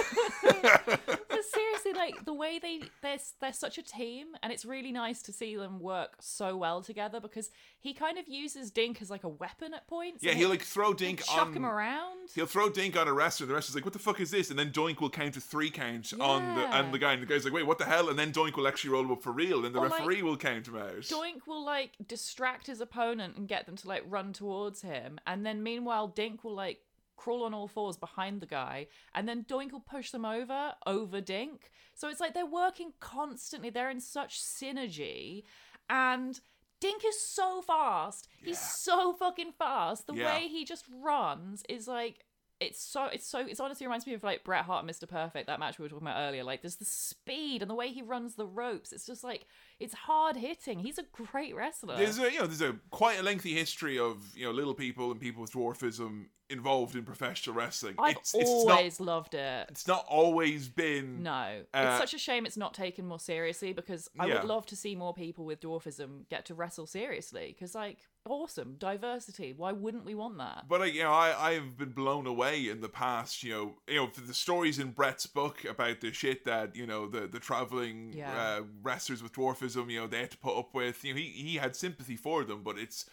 Seriously, 1.53 1.93
like 1.93 2.25
the 2.25 2.33
way 2.33 2.59
they 2.59 2.81
they're 3.01 3.17
they're 3.41 3.53
such 3.53 3.77
a 3.77 3.83
team, 3.83 4.27
and 4.43 4.51
it's 4.53 4.65
really 4.65 4.91
nice 4.91 5.21
to 5.23 5.31
see 5.31 5.55
them 5.55 5.79
work 5.79 6.17
so 6.19 6.55
well 6.57 6.81
together 6.81 7.19
because 7.19 7.49
he 7.79 7.93
kind 7.93 8.17
of 8.17 8.27
uses 8.27 8.71
Dink 8.71 9.01
as 9.01 9.09
like 9.09 9.23
a 9.23 9.29
weapon 9.29 9.73
at 9.73 9.87
points. 9.87 10.23
Yeah, 10.23 10.33
he'll 10.33 10.49
like 10.49 10.61
throw 10.63 10.93
Dink 10.93 11.23
chuck 11.23 11.47
on. 11.47 11.53
him 11.53 11.65
around. 11.65 12.29
He'll 12.35 12.45
throw 12.45 12.69
Dink 12.69 12.97
on 12.97 13.07
a 13.07 13.13
wrestler. 13.13 13.47
The 13.47 13.53
wrestler's 13.53 13.75
like, 13.75 13.85
"What 13.85 13.93
the 13.93 13.99
fuck 13.99 14.19
is 14.19 14.31
this?" 14.31 14.49
And 14.49 14.57
then 14.59 14.71
Doink 14.71 14.99
will 15.01 15.09
count 15.09 15.33
to 15.35 15.41
three 15.41 15.69
count 15.69 16.13
on 16.19 16.55
the 16.55 16.61
Yeah. 16.61 16.79
and 16.79 16.93
the 16.93 16.99
guy, 16.99 17.13
and 17.13 17.21
the 17.21 17.25
guy's 17.25 17.43
like, 17.45 17.53
"Wait, 17.53 17.65
what 17.65 17.77
the 17.77 17.85
hell?" 17.85 18.09
And 18.09 18.17
then 18.19 18.31
Doink 18.33 18.55
will 18.57 18.67
actually 18.67 18.91
roll 18.91 19.11
up 19.11 19.21
for 19.23 19.31
real, 19.31 19.65
and 19.65 19.73
the 19.73 19.79
Or, 19.79 19.89
like, 19.89 19.99
referee 19.99 20.21
will 20.23 20.37
count 20.37 20.67
him 20.67 20.75
out. 20.77 21.01
Doink 21.01 21.47
will 21.47 21.63
like 21.63 21.91
distract 22.07 22.67
his 22.67 22.81
opponent 22.81 23.37
and 23.37 23.47
get 23.47 23.65
them 23.65 23.75
to 23.77 23.87
like 23.87 24.03
run 24.07 24.33
towards 24.33 24.81
him, 24.81 25.19
and 25.25 25.45
then 25.45 25.63
meanwhile 25.63 26.07
Dink 26.07 26.43
will 26.43 26.55
like 26.55 26.81
crawl 27.17 27.43
on 27.43 27.53
all 27.53 27.67
fours 27.67 27.97
behind 27.97 28.39
the 28.41 28.45
guy, 28.45 28.87
and 29.13 29.27
then 29.27 29.43
Doink 29.43 29.71
will 29.73 29.81
push 29.81 30.11
them 30.11 30.23
over 30.23 30.73
over 30.85 31.19
Dink. 31.19 31.69
So 31.95 32.07
it's 32.07 32.21
like 32.21 32.33
they're 32.33 32.45
working 32.45 32.93
constantly. 32.99 33.69
They're 33.69 33.89
in 33.89 33.99
such 33.99 34.39
synergy, 34.39 35.43
and 35.89 36.39
Dink 36.79 37.03
is 37.03 37.19
so 37.19 37.61
fast. 37.61 38.27
He's 38.43 38.59
so 38.59 39.13
fucking 39.13 39.53
fast. 39.57 40.05
The 40.07 40.13
Yeah. 40.13 40.35
way 40.35 40.47
he 40.47 40.63
just 40.63 40.85
runs 40.89 41.63
is 41.67 41.87
like. 41.87 42.23
It's 42.59 42.81
so 42.81 43.05
it's 43.05 43.27
so 43.27 43.39
it's 43.39 43.59
honestly 43.59 43.85
reminds 43.85 44.07
me 44.07 44.13
of 44.15 44.23
like 44.23 44.43
Bret 44.43 44.65
Hart 44.65 44.83
and 44.83 44.91
Mr. 44.91 45.07
Perfect 45.07 45.45
that 45.47 45.59
match 45.59 45.77
we 45.77 45.83
were 45.83 45.89
talking 45.89 46.07
about 46.07 46.19
earlier. 46.27 46.43
Like 46.43 46.61
there's 46.63 46.77
the 46.77 46.85
speed 46.85 47.61
and 47.61 47.69
the 47.69 47.75
way 47.75 47.89
he 47.89 48.01
runs 48.01 48.33
the 48.35 48.47
ropes. 48.47 48.91
It's 48.91 49.05
just 49.05 49.23
like 49.23 49.45
it's 49.79 49.93
hard 49.93 50.35
hitting. 50.35 50.79
He's 50.79 50.97
a 50.97 51.03
great 51.11 51.55
wrestler. 51.55 51.97
There's 51.97 52.17
a 52.17 52.31
you 52.31 52.39
know 52.39 52.47
there's 52.47 52.61
a 52.61 52.75
quite 52.89 53.19
a 53.19 53.23
lengthy 53.23 53.53
history 53.53 53.99
of 53.99 54.35
you 54.35 54.45
know 54.45 54.51
little 54.51 54.73
people 54.73 55.11
and 55.11 55.19
people 55.21 55.41
with 55.41 55.51
dwarfism 55.51 56.25
involved 56.49 56.95
in 56.95 57.03
professional 57.03 57.55
wrestling. 57.55 57.93
I've 57.99 58.15
it's, 58.15 58.33
it's 58.33 58.65
not 58.65 58.77
always 58.77 58.99
loved 59.01 59.33
it. 59.35 59.67
it's 59.69 59.85
not 59.85 60.05
always 60.07 60.69
been 60.69 61.21
No, 61.21 61.63
Uh, 61.73 61.87
it's 61.89 61.97
such 61.97 62.13
a 62.13 62.17
shame 62.17 62.45
it's 62.45 62.55
not 62.57 62.73
taken 62.73 63.05
more 63.05 63.19
seriously 63.19 63.73
because 63.73 64.09
I 64.17 64.27
Yeah. 64.27 64.35
would 64.35 64.45
love 64.45 64.65
to 64.67 64.75
see 64.77 64.95
more 64.95 65.13
people 65.13 65.43
with 65.45 65.59
dwarfism 65.59 66.27
get 66.29 66.45
to 66.45 66.53
wrestle 66.55 66.87
seriously. 66.87 67.47
Because 67.53 67.75
like, 67.75 67.97
awesome 68.31 68.75
diversity. 68.79 69.53
Why 69.55 69.71
wouldn't 69.71 70.05
we 70.05 70.15
want 70.15 70.37
that? 70.37 70.65
But 70.67 70.93
you 70.93 71.03
know, 71.03 71.11
I 71.13 71.49
I've 71.51 71.77
been 71.77 71.91
blown 71.91 72.27
away 72.27 72.67
in 72.69 72.81
the 72.81 72.89
past. 72.89 73.43
You 73.43 73.51
know, 73.53 73.73
you 73.87 73.95
know 73.95 74.09
the 74.25 74.33
stories 74.33 74.79
in 74.79 74.91
Bret's 74.91 75.25
book 75.27 75.65
about 75.65 76.01
the 76.01 76.11
shit 76.13 76.45
that 76.45 76.75
you 76.75 76.85
know 76.85 77.07
the 77.07 77.27
the 77.27 77.39
traveling 77.39 78.13
Yeah. 78.13 78.31
uh, 78.59 78.61
wrestlers 78.81 79.21
with 79.23 79.33
dwarfism. 79.33 79.91
You 79.91 80.01
know, 80.01 80.07
they 80.07 80.19
had 80.21 80.31
to 80.31 80.37
put 80.37 80.57
up 80.57 80.73
with. 80.73 81.03
You 81.03 81.13
know, 81.13 81.19
he 81.19 81.25
he 81.29 81.55
had 81.55 81.75
sympathy 81.75 82.15
for 82.15 82.43
them, 82.43 82.63
but 82.63 82.77
it's 82.77 83.05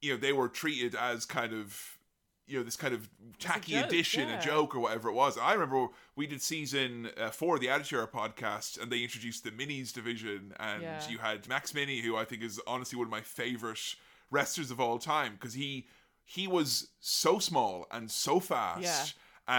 you 0.00 0.12
know 0.12 0.18
they 0.18 0.32
were 0.32 0.48
treated 0.48 0.94
as 0.94 1.24
kind 1.26 1.52
of 1.52 1.94
you 2.46 2.56
know 2.58 2.64
this 2.64 2.76
kind 2.76 2.94
of 2.94 3.10
tacky 3.38 3.72
joke, 3.72 3.84
addition, 3.86 4.26
yeah. 4.28 4.38
a 4.38 4.42
joke 4.42 4.74
or 4.74 4.80
whatever 4.80 5.10
it 5.10 5.12
was. 5.12 5.36
I 5.36 5.52
remember 5.52 5.88
we 6.16 6.26
did 6.26 6.40
season 6.40 7.10
uh, 7.20 7.28
four 7.28 7.56
of 7.56 7.60
the 7.60 7.68
Attitude 7.68 7.98
Era 7.98 8.08
podcast, 8.08 8.80
and 8.80 8.90
they 8.90 9.02
introduced 9.02 9.44
the 9.44 9.50
minis 9.50 9.92
division, 9.92 10.54
and 10.58 10.82
Yeah. 10.82 11.06
you 11.10 11.18
had 11.18 11.46
Max 11.46 11.74
Mini, 11.74 12.00
who 12.00 12.16
I 12.16 12.24
think 12.24 12.42
is 12.42 12.58
honestly 12.66 12.96
one 12.96 13.06
of 13.06 13.10
my 13.10 13.20
favorite 13.20 13.96
wrestlers 14.30 14.70
of 14.70 14.80
all 14.80 14.98
time 14.98 15.34
because 15.34 15.54
he 15.54 15.86
he 16.24 16.46
was 16.46 16.88
so 17.00 17.38
small 17.38 17.86
and 17.90 18.10
so 18.10 18.38
fast. 18.40 18.82
Yeah. 18.82 19.04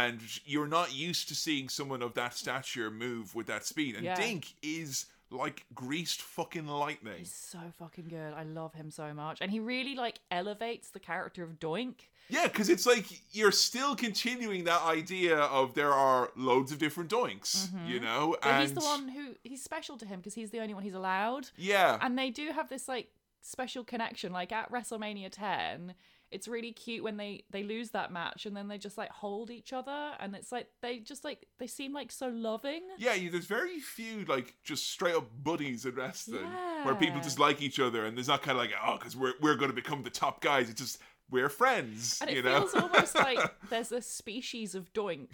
And 0.05 0.21
you're 0.45 0.67
not 0.67 0.93
used 0.93 1.27
to 1.29 1.35
seeing 1.35 1.67
someone 1.67 2.03
of 2.03 2.13
that 2.13 2.35
stature 2.35 2.91
move 2.91 3.33
with 3.33 3.47
that 3.47 3.65
speed. 3.65 3.95
And 3.95 4.05
Yeah. 4.05 4.15
Dink 4.15 4.53
is 4.61 5.07
like 5.31 5.65
greased 5.73 6.21
fucking 6.21 6.67
lightning. 6.67 7.19
He's 7.19 7.33
so 7.33 7.59
fucking 7.77 8.07
good. 8.07 8.33
I 8.33 8.43
love 8.43 8.73
him 8.73 8.91
so 8.91 9.13
much, 9.13 9.39
and 9.41 9.51
he 9.51 9.59
really 9.59 9.95
like 9.95 10.19
elevates 10.31 10.89
the 10.89 10.99
character 10.99 11.43
of 11.43 11.59
Doink. 11.59 11.95
Yeah, 12.29 12.45
because 12.45 12.69
it's 12.69 12.85
like 12.85 13.05
you're 13.31 13.51
still 13.51 13.95
continuing 13.95 14.63
that 14.65 14.83
idea 14.83 15.37
of 15.37 15.73
there 15.73 15.91
are 15.93 16.29
loads 16.35 16.71
of 16.71 16.77
different 16.77 17.09
doinks, 17.09 17.67
you 17.87 17.99
know? 17.99 18.35
Mm-hmm. 18.35 18.41
But 18.43 18.45
and 18.51 18.61
he's 18.61 18.73
the 18.73 18.81
one 18.81 19.07
who 19.07 19.35
he's 19.43 19.63
special 19.63 19.97
to 19.97 20.05
him 20.05 20.19
because 20.19 20.35
he's 20.35 20.51
the 20.51 20.59
only 20.59 20.75
one 20.75 20.83
he's 20.83 20.93
allowed. 20.93 21.49
Yeah. 21.57 21.97
and 22.01 22.17
they 22.17 22.29
do 22.29 22.51
have 22.51 22.69
this 22.69 22.87
like 22.87 23.07
special 23.41 23.83
connection 23.83 24.31
like 24.31 24.51
at 24.51 24.71
wrestlemania 24.71 25.29
10 25.31 25.95
it's 26.31 26.47
really 26.47 26.71
cute 26.71 27.03
when 27.03 27.17
they 27.17 27.43
they 27.49 27.63
lose 27.63 27.91
that 27.91 28.11
match 28.11 28.45
and 28.45 28.55
then 28.55 28.67
they 28.67 28.77
just 28.77 28.97
like 28.97 29.09
hold 29.09 29.49
each 29.49 29.73
other 29.73 30.11
and 30.19 30.35
it's 30.35 30.51
like 30.51 30.67
they 30.81 30.99
just 30.99 31.23
like 31.23 31.47
they 31.57 31.65
seem 31.65 31.93
like 31.93 32.11
so 32.11 32.27
loving 32.27 32.81
yeah, 32.97 33.15
there's 33.31 33.45
very 33.45 33.79
few 33.79 34.25
like 34.25 34.55
just 34.63 34.91
straight 34.91 35.15
up 35.15 35.27
buddies 35.43 35.85
in 35.85 35.95
wrestling 35.95 36.45
where 36.83 36.95
people 36.95 37.19
just 37.21 37.39
like 37.39 37.61
each 37.61 37.79
other 37.79 38.05
and 38.05 38.15
there's 38.15 38.27
not 38.27 38.41
kind 38.41 38.57
of 38.57 38.63
like 38.63 38.73
oh 38.85 38.97
because 38.97 39.15
we're 39.15 39.33
we're 39.41 39.55
going 39.55 39.69
to 39.71 39.75
become 39.75 40.03
the 40.03 40.09
top 40.09 40.41
guys. 40.41 40.69
It's 40.69 40.79
just 40.79 40.99
we're 41.31 41.49
friends, 41.49 42.17
and 42.21 42.29
it 42.29 42.37
you 42.37 42.43
know. 42.43 42.61
feels 42.61 42.73
almost 42.73 43.15
like 43.15 43.39
there's 43.69 43.91
a 43.91 44.01
species 44.01 44.73
of 44.73 44.91
doink 44.93 45.27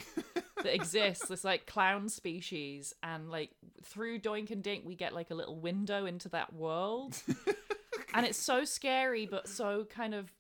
that 0.58 0.74
exists 0.74 1.28
this 1.28 1.44
like 1.44 1.66
clown 1.68 2.10
species 2.10 2.94
and 3.02 3.30
like 3.30 3.52
through 3.84 4.20
doink 4.20 4.52
and 4.52 4.62
dink 4.62 4.84
we 4.86 4.96
get 4.96 5.14
like 5.14 5.32
a 5.32 5.36
little 5.36 5.58
window 5.58 6.06
into 6.06 6.28
that 6.30 6.54
world 6.54 7.22
and 8.16 8.26
it's 8.26 8.38
so 8.40 8.64
scary 8.66 9.26
but 9.26 9.48
so 9.48 9.86
kind 9.90 10.14
of 10.16 10.32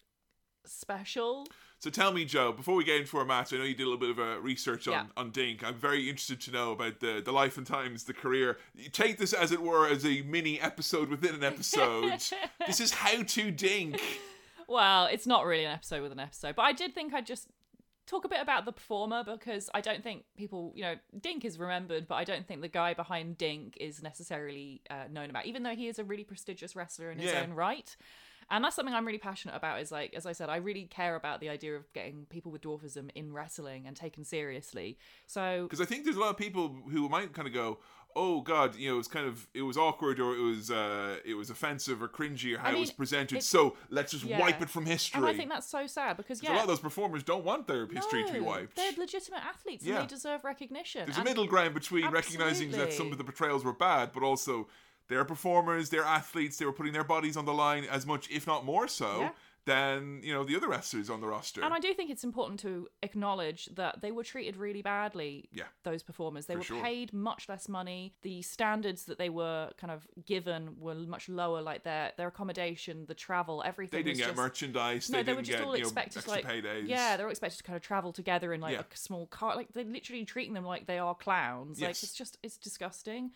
special 0.65 1.45
So 1.80 1.89
tell 1.91 2.11
me, 2.11 2.26
Jo, 2.26 2.52
before 2.52 2.73
we 2.76 2.84
get 2.84 2.99
into 2.99 3.18
our 3.18 3.26
match, 3.26 3.53
I 3.53 3.57
know 3.57 3.64
you 3.64 3.76
did 3.76 3.84
a 3.84 3.89
little 3.89 3.99
bit 3.99 4.10
of 4.10 4.18
a 4.18 4.39
research 4.39 4.88
on, 4.88 4.93
Yeah. 4.93 5.06
on 5.15 5.30
Dink. 5.30 5.64
I'm 5.64 5.76
very 5.76 6.10
interested 6.10 6.41
to 6.41 6.52
know 6.52 6.72
about 6.72 6.99
the, 6.99 7.22
the 7.23 7.31
life 7.31 7.57
and 7.57 7.68
times, 7.68 8.06
the 8.06 8.14
career. 8.14 8.57
Take 8.91 9.19
this, 9.19 9.34
as 9.34 9.52
it 9.52 9.61
were, 9.61 9.88
as 9.88 10.03
a 10.06 10.23
mini 10.23 10.60
episode 10.60 11.10
within 11.10 11.35
an 11.35 11.43
episode. 11.43 12.23
this 12.65 12.80
is 12.80 12.91
How 12.93 13.22
to 13.22 13.52
Dink. 13.52 14.02
Well, 14.68 15.06
it's 15.06 15.27
not 15.27 15.45
really 15.45 15.65
an 15.65 15.72
episode 15.73 16.02
with 16.02 16.11
an 16.11 16.19
episode, 16.19 16.56
but 16.56 16.64
I 16.64 16.73
did 16.73 16.95
think 16.95 17.14
I'd 17.14 17.27
just 17.27 17.49
talk 18.07 18.26
a 18.26 18.30
bit 18.30 18.40
about 18.41 18.65
the 18.65 18.72
performer 18.72 19.23
because 19.23 19.69
I 19.73 19.82
don't 19.82 20.03
think 20.03 20.26
people, 20.38 20.72
you 20.76 20.84
know, 20.84 20.95
Dink 21.19 21.44
is 21.44 21.57
remembered, 21.57 22.07
but 22.07 22.15
I 22.15 22.23
don't 22.23 22.48
think 22.48 22.61
the 22.61 22.68
guy 22.68 22.94
behind 22.94 23.38
Dink 23.38 23.77
is 23.80 24.03
necessarily 24.03 24.82
uh, 24.90 25.06
known 25.11 25.30
about, 25.30 25.45
even 25.45 25.64
though 25.64 25.76
he 25.76 25.88
is 25.88 25.99
a 25.99 26.03
really 26.03 26.23
prestigious 26.23 26.76
wrestler 26.76 27.11
in 27.11 27.19
his 27.19 27.32
Yeah. 27.32 27.41
own 27.41 27.53
right. 27.53 27.95
And 28.52 28.64
that's 28.64 28.76
something 28.76 28.94
I'm 28.94 29.06
really 29.07 29.18
passionate 29.18 29.56
about. 29.56 29.82
Is 29.82 29.91
like, 29.91 30.14
as 30.14 30.27
I 30.27 30.34
said, 30.34 30.49
I 30.49 30.57
really 30.57 30.86
care 30.86 31.15
about 31.15 31.40
the 31.40 31.49
idea 31.49 31.76
of 31.76 31.91
getting 31.94 32.27
people 32.30 32.52
with 32.52 32.61
dwarfism 32.61 33.10
in 33.15 33.34
wrestling 33.34 33.88
and 33.88 33.95
taken 33.95 34.23
seriously. 34.23 34.99
So 35.26 35.64
Because 35.64 35.82
I 35.82 35.86
think 35.86 36.03
there's 36.03 36.15
a 36.15 36.19
lot 36.19 36.30
of 36.30 36.38
people 36.38 36.77
who 36.91 37.10
might 37.10 37.34
kind 37.34 37.48
of 37.48 37.56
go, 37.56 37.80
"Oh 38.15 38.41
God, 38.41 38.75
you 38.75 38.89
know, 38.89 38.95
it 38.95 38.97
was 38.97 39.07
kind 39.07 39.27
of 39.27 39.47
it 39.53 39.61
was 39.61 39.77
awkward 39.77 40.19
or 40.19 40.35
it 40.35 40.41
was 40.41 40.71
uh, 40.71 41.17
it 41.25 41.33
was 41.33 41.49
offensive 41.49 42.01
or 42.01 42.07
cringy 42.07 42.55
or 42.55 42.59
how 42.59 42.69
I 42.69 42.73
it 42.73 42.79
was 42.79 42.91
presented." 42.91 43.43
So 43.43 43.75
let's 43.89 44.11
just 44.11 44.23
yeah. 44.23 44.39
wipe 44.39 44.61
it 44.61 44.69
from 44.69 44.85
history. 44.85 45.19
and 45.19 45.27
I 45.27 45.33
think 45.33 45.49
that's 45.49 45.67
so 45.67 45.87
sad 45.87 46.17
because 46.17 46.41
yeah, 46.41 46.51
a 46.51 46.55
lot 46.55 46.61
of 46.61 46.67
those 46.67 46.79
performers 46.79 47.23
don't 47.23 47.43
want 47.43 47.67
their 47.67 47.85
history 47.87 48.23
to 48.25 48.33
be 48.33 48.39
wiped. 48.39 48.75
They're 48.75 48.91
legitimate 48.97 49.43
athletes 49.45 49.85
and 49.85 49.97
they 49.97 50.07
deserve 50.07 50.43
recognition. 50.43 51.05
There's 51.05 51.17
a 51.17 51.23
middle 51.23 51.47
ground 51.47 51.73
between 51.73 52.09
recognizing 52.09 52.71
that 52.71 52.93
some 52.93 53.11
of 53.11 53.17
the 53.17 53.23
portrayals 53.23 53.63
were 53.63 53.73
bad, 53.73 54.11
but 54.13 54.23
also 54.23 54.67
they're 55.07 55.25
performers, 55.25 55.89
they're 55.89 56.03
athletes, 56.03 56.57
they 56.57 56.65
were 56.65 56.73
putting 56.73 56.93
their 56.93 57.03
bodies 57.03 57.37
on 57.37 57.45
the 57.45 57.53
line 57.53 57.85
as 57.85 58.05
much, 58.05 58.29
if 58.31 58.47
not 58.47 58.65
more 58.65 58.87
so, 58.87 59.19
Yeah. 59.19 59.29
Than 59.65 60.21
you 60.23 60.33
know 60.33 60.43
the 60.43 60.55
other 60.55 60.67
wrestlers 60.67 61.09
on 61.09 61.21
the 61.21 61.27
roster. 61.27 61.63
And 61.63 61.73
I 61.73 61.79
do 61.79 61.93
think 61.93 62.09
it's 62.11 62.23
important 62.23 62.59
to 62.61 62.87
acknowledge 63.01 63.65
that 63.75 64.01
they 64.01 64.11
were 64.11 64.23
treated 64.23 64.57
really 64.57 64.81
badly. 64.81 65.49
Yeah. 65.51 65.63
Those 65.83 66.03
performers, 66.03 66.45
they 66.45 66.55
were 66.55 66.63
sure. 66.63 66.81
paid 66.81 67.13
much 67.13 67.49
less 67.49 67.67
money. 67.67 68.13
The 68.21 68.41
standards 68.43 69.05
that 69.05 69.17
they 69.17 69.29
were 69.29 69.71
kind 69.77 69.91
of 69.91 70.07
given 70.25 70.75
were 70.79 70.95
much 70.95 71.27
lower. 71.29 71.61
Like 71.61 71.83
their 71.83 72.11
their 72.17 72.27
accommodation, 72.27 73.05
the 73.07 73.15
travel, 73.15 73.63
everything. 73.65 73.99
they 73.99 74.03
didn't 74.03 74.19
get 74.19 74.27
just, 74.27 74.37
merchandise. 74.37 75.09
No, 75.09 75.17
they, 75.17 75.23
they, 75.23 75.25
didn't 75.25 75.37
were 75.37 75.41
just 75.43 75.57
get 75.57 75.67
all 75.67 75.75
you 75.75 75.83
know, 75.83 75.87
expected 75.87 76.21
to 76.23 76.29
like 76.29 76.45
paydays. 76.45 76.87
yeah, 76.87 77.17
they 77.17 77.23
were 77.23 77.31
expected 77.31 77.57
to 77.57 77.63
kind 77.63 77.77
of 77.77 77.81
travel 77.81 78.13
together 78.13 78.53
in 78.53 78.61
like 78.61 78.73
Yeah. 78.73 78.81
a 78.81 78.97
small 78.97 79.25
car. 79.27 79.55
Like 79.55 79.73
they're 79.73 79.83
literally 79.83 80.25
treating 80.25 80.53
them 80.53 80.65
like 80.65 80.85
they 80.85 80.99
are 80.99 81.15
clowns. 81.15 81.81
Like 81.81 81.91
it's 81.91 82.13
just 82.13 82.37
it's 82.43 82.57
disgusting. 82.57 83.31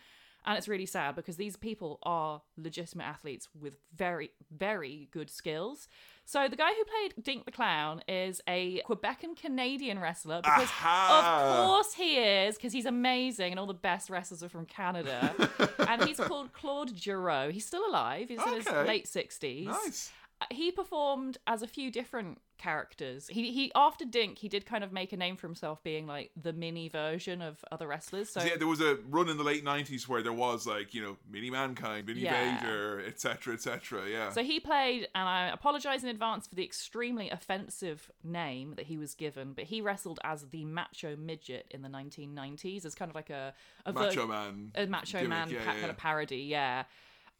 And 0.46 0.58
it's 0.58 0.68
really 0.68 0.86
sad 0.86 1.16
because 1.16 1.36
these 1.36 1.56
people 1.56 2.00
are 2.04 2.42
legitimate 2.58 3.04
athletes 3.06 3.48
with 3.60 3.78
very, 3.96 4.32
very 4.56 5.10
good 5.12 5.30
skills. 5.30 5.88
So 6.26 6.48
the 6.48 6.56
guy 6.56 6.70
who 6.70 6.84
played 6.86 7.24
Dink 7.24 7.46
the 7.46 7.52
Clown 7.52 8.02
is 8.08 8.40
a 8.48 8.82
Quebecan 8.88 9.36
Canadian 9.36 10.00
wrestler 10.00 10.42
because 10.42 10.70
Aha! 10.70 11.58
of 11.60 11.66
course 11.66 11.94
he 11.94 12.18
is 12.18 12.56
because 12.56 12.72
he's 12.72 12.86
amazing 12.86 13.52
and 13.52 13.60
all 13.60 13.66
the 13.66 13.74
best 13.74 14.10
wrestlers 14.10 14.44
are 14.44 14.50
from 14.50 14.66
Canada. 14.66 15.34
and 15.88 16.04
he's 16.04 16.18
called 16.18 16.54
Claude 16.54 16.98
Giroux. 16.98 17.50
He's 17.50 17.66
still 17.66 17.86
alive. 17.88 18.30
He's 18.30 18.42
in 18.42 18.54
his 18.54 18.68
late 18.68 19.06
60s. 19.06 19.66
Nice. 19.66 20.12
He 20.52 20.72
performed 20.72 21.38
as 21.48 21.62
a 21.62 21.68
few 21.68 21.92
different 21.92 22.40
characters. 22.58 23.28
He 23.28 23.52
he 23.52 23.72
after 23.76 24.06
Dink, 24.06 24.38
he 24.38 24.48
did 24.50 24.66
kind 24.66 24.84
of 24.84 24.92
make 24.92 25.12
a 25.14 25.18
name 25.18 25.36
for 25.38 25.48
himself 25.48 25.82
being 25.84 26.08
like 26.08 26.32
the 26.42 26.54
mini 26.54 26.88
version 26.90 27.42
of 27.42 27.64
other 27.72 27.88
wrestlers. 27.88 28.30
So 28.30 28.42
yeah, 28.44 28.56
there 28.58 28.68
was 28.68 28.80
a 28.82 28.98
run 29.10 29.28
in 29.30 29.38
the 29.38 29.44
late 29.44 29.66
'90s 29.66 30.08
where 30.08 30.22
there 30.22 30.34
was 30.34 30.66
like 30.68 30.94
you 30.94 31.02
know 31.02 31.18
Mini 31.30 31.50
Mankind, 31.50 32.08
Mini 32.08 32.22
Yeah. 32.22 32.60
Vader, 32.60 33.02
etc., 33.06 33.54
etc. 33.54 34.10
Yeah. 34.10 34.30
So 34.32 34.44
he 34.44 34.60
played, 34.60 35.08
and 35.14 35.28
I 35.28 35.48
apologize 35.50 36.04
in 36.04 36.10
advance 36.10 36.48
for 36.48 36.56
the 36.56 36.64
extremely 36.64 37.30
offensive 37.30 38.10
name 38.24 38.74
that 38.76 38.86
he 38.86 38.98
was 38.98 39.16
given, 39.16 39.54
but 39.54 39.66
he 39.66 39.82
wrestled 39.82 40.20
as 40.24 40.44
the 40.50 40.64
Macho 40.66 41.16
Midget 41.18 41.66
in 41.72 41.82
the 41.82 41.90
1990s 41.90 42.86
as 42.86 42.96
kind 42.96 43.10
of 43.10 43.16
like 43.16 43.30
a, 43.30 43.54
a 43.86 43.92
ver- 43.92 44.00
Macho 44.06 44.28
Man. 44.28 44.72
a 44.76 44.86
Macho 44.88 45.18
gimmick, 45.20 45.30
Man 45.30 45.50
yeah, 45.50 45.66
pa- 45.66 45.72
yeah, 45.74 45.80
kind 45.80 45.92
of 45.92 45.98
parody, 45.98 46.38
yeah. 46.44 46.84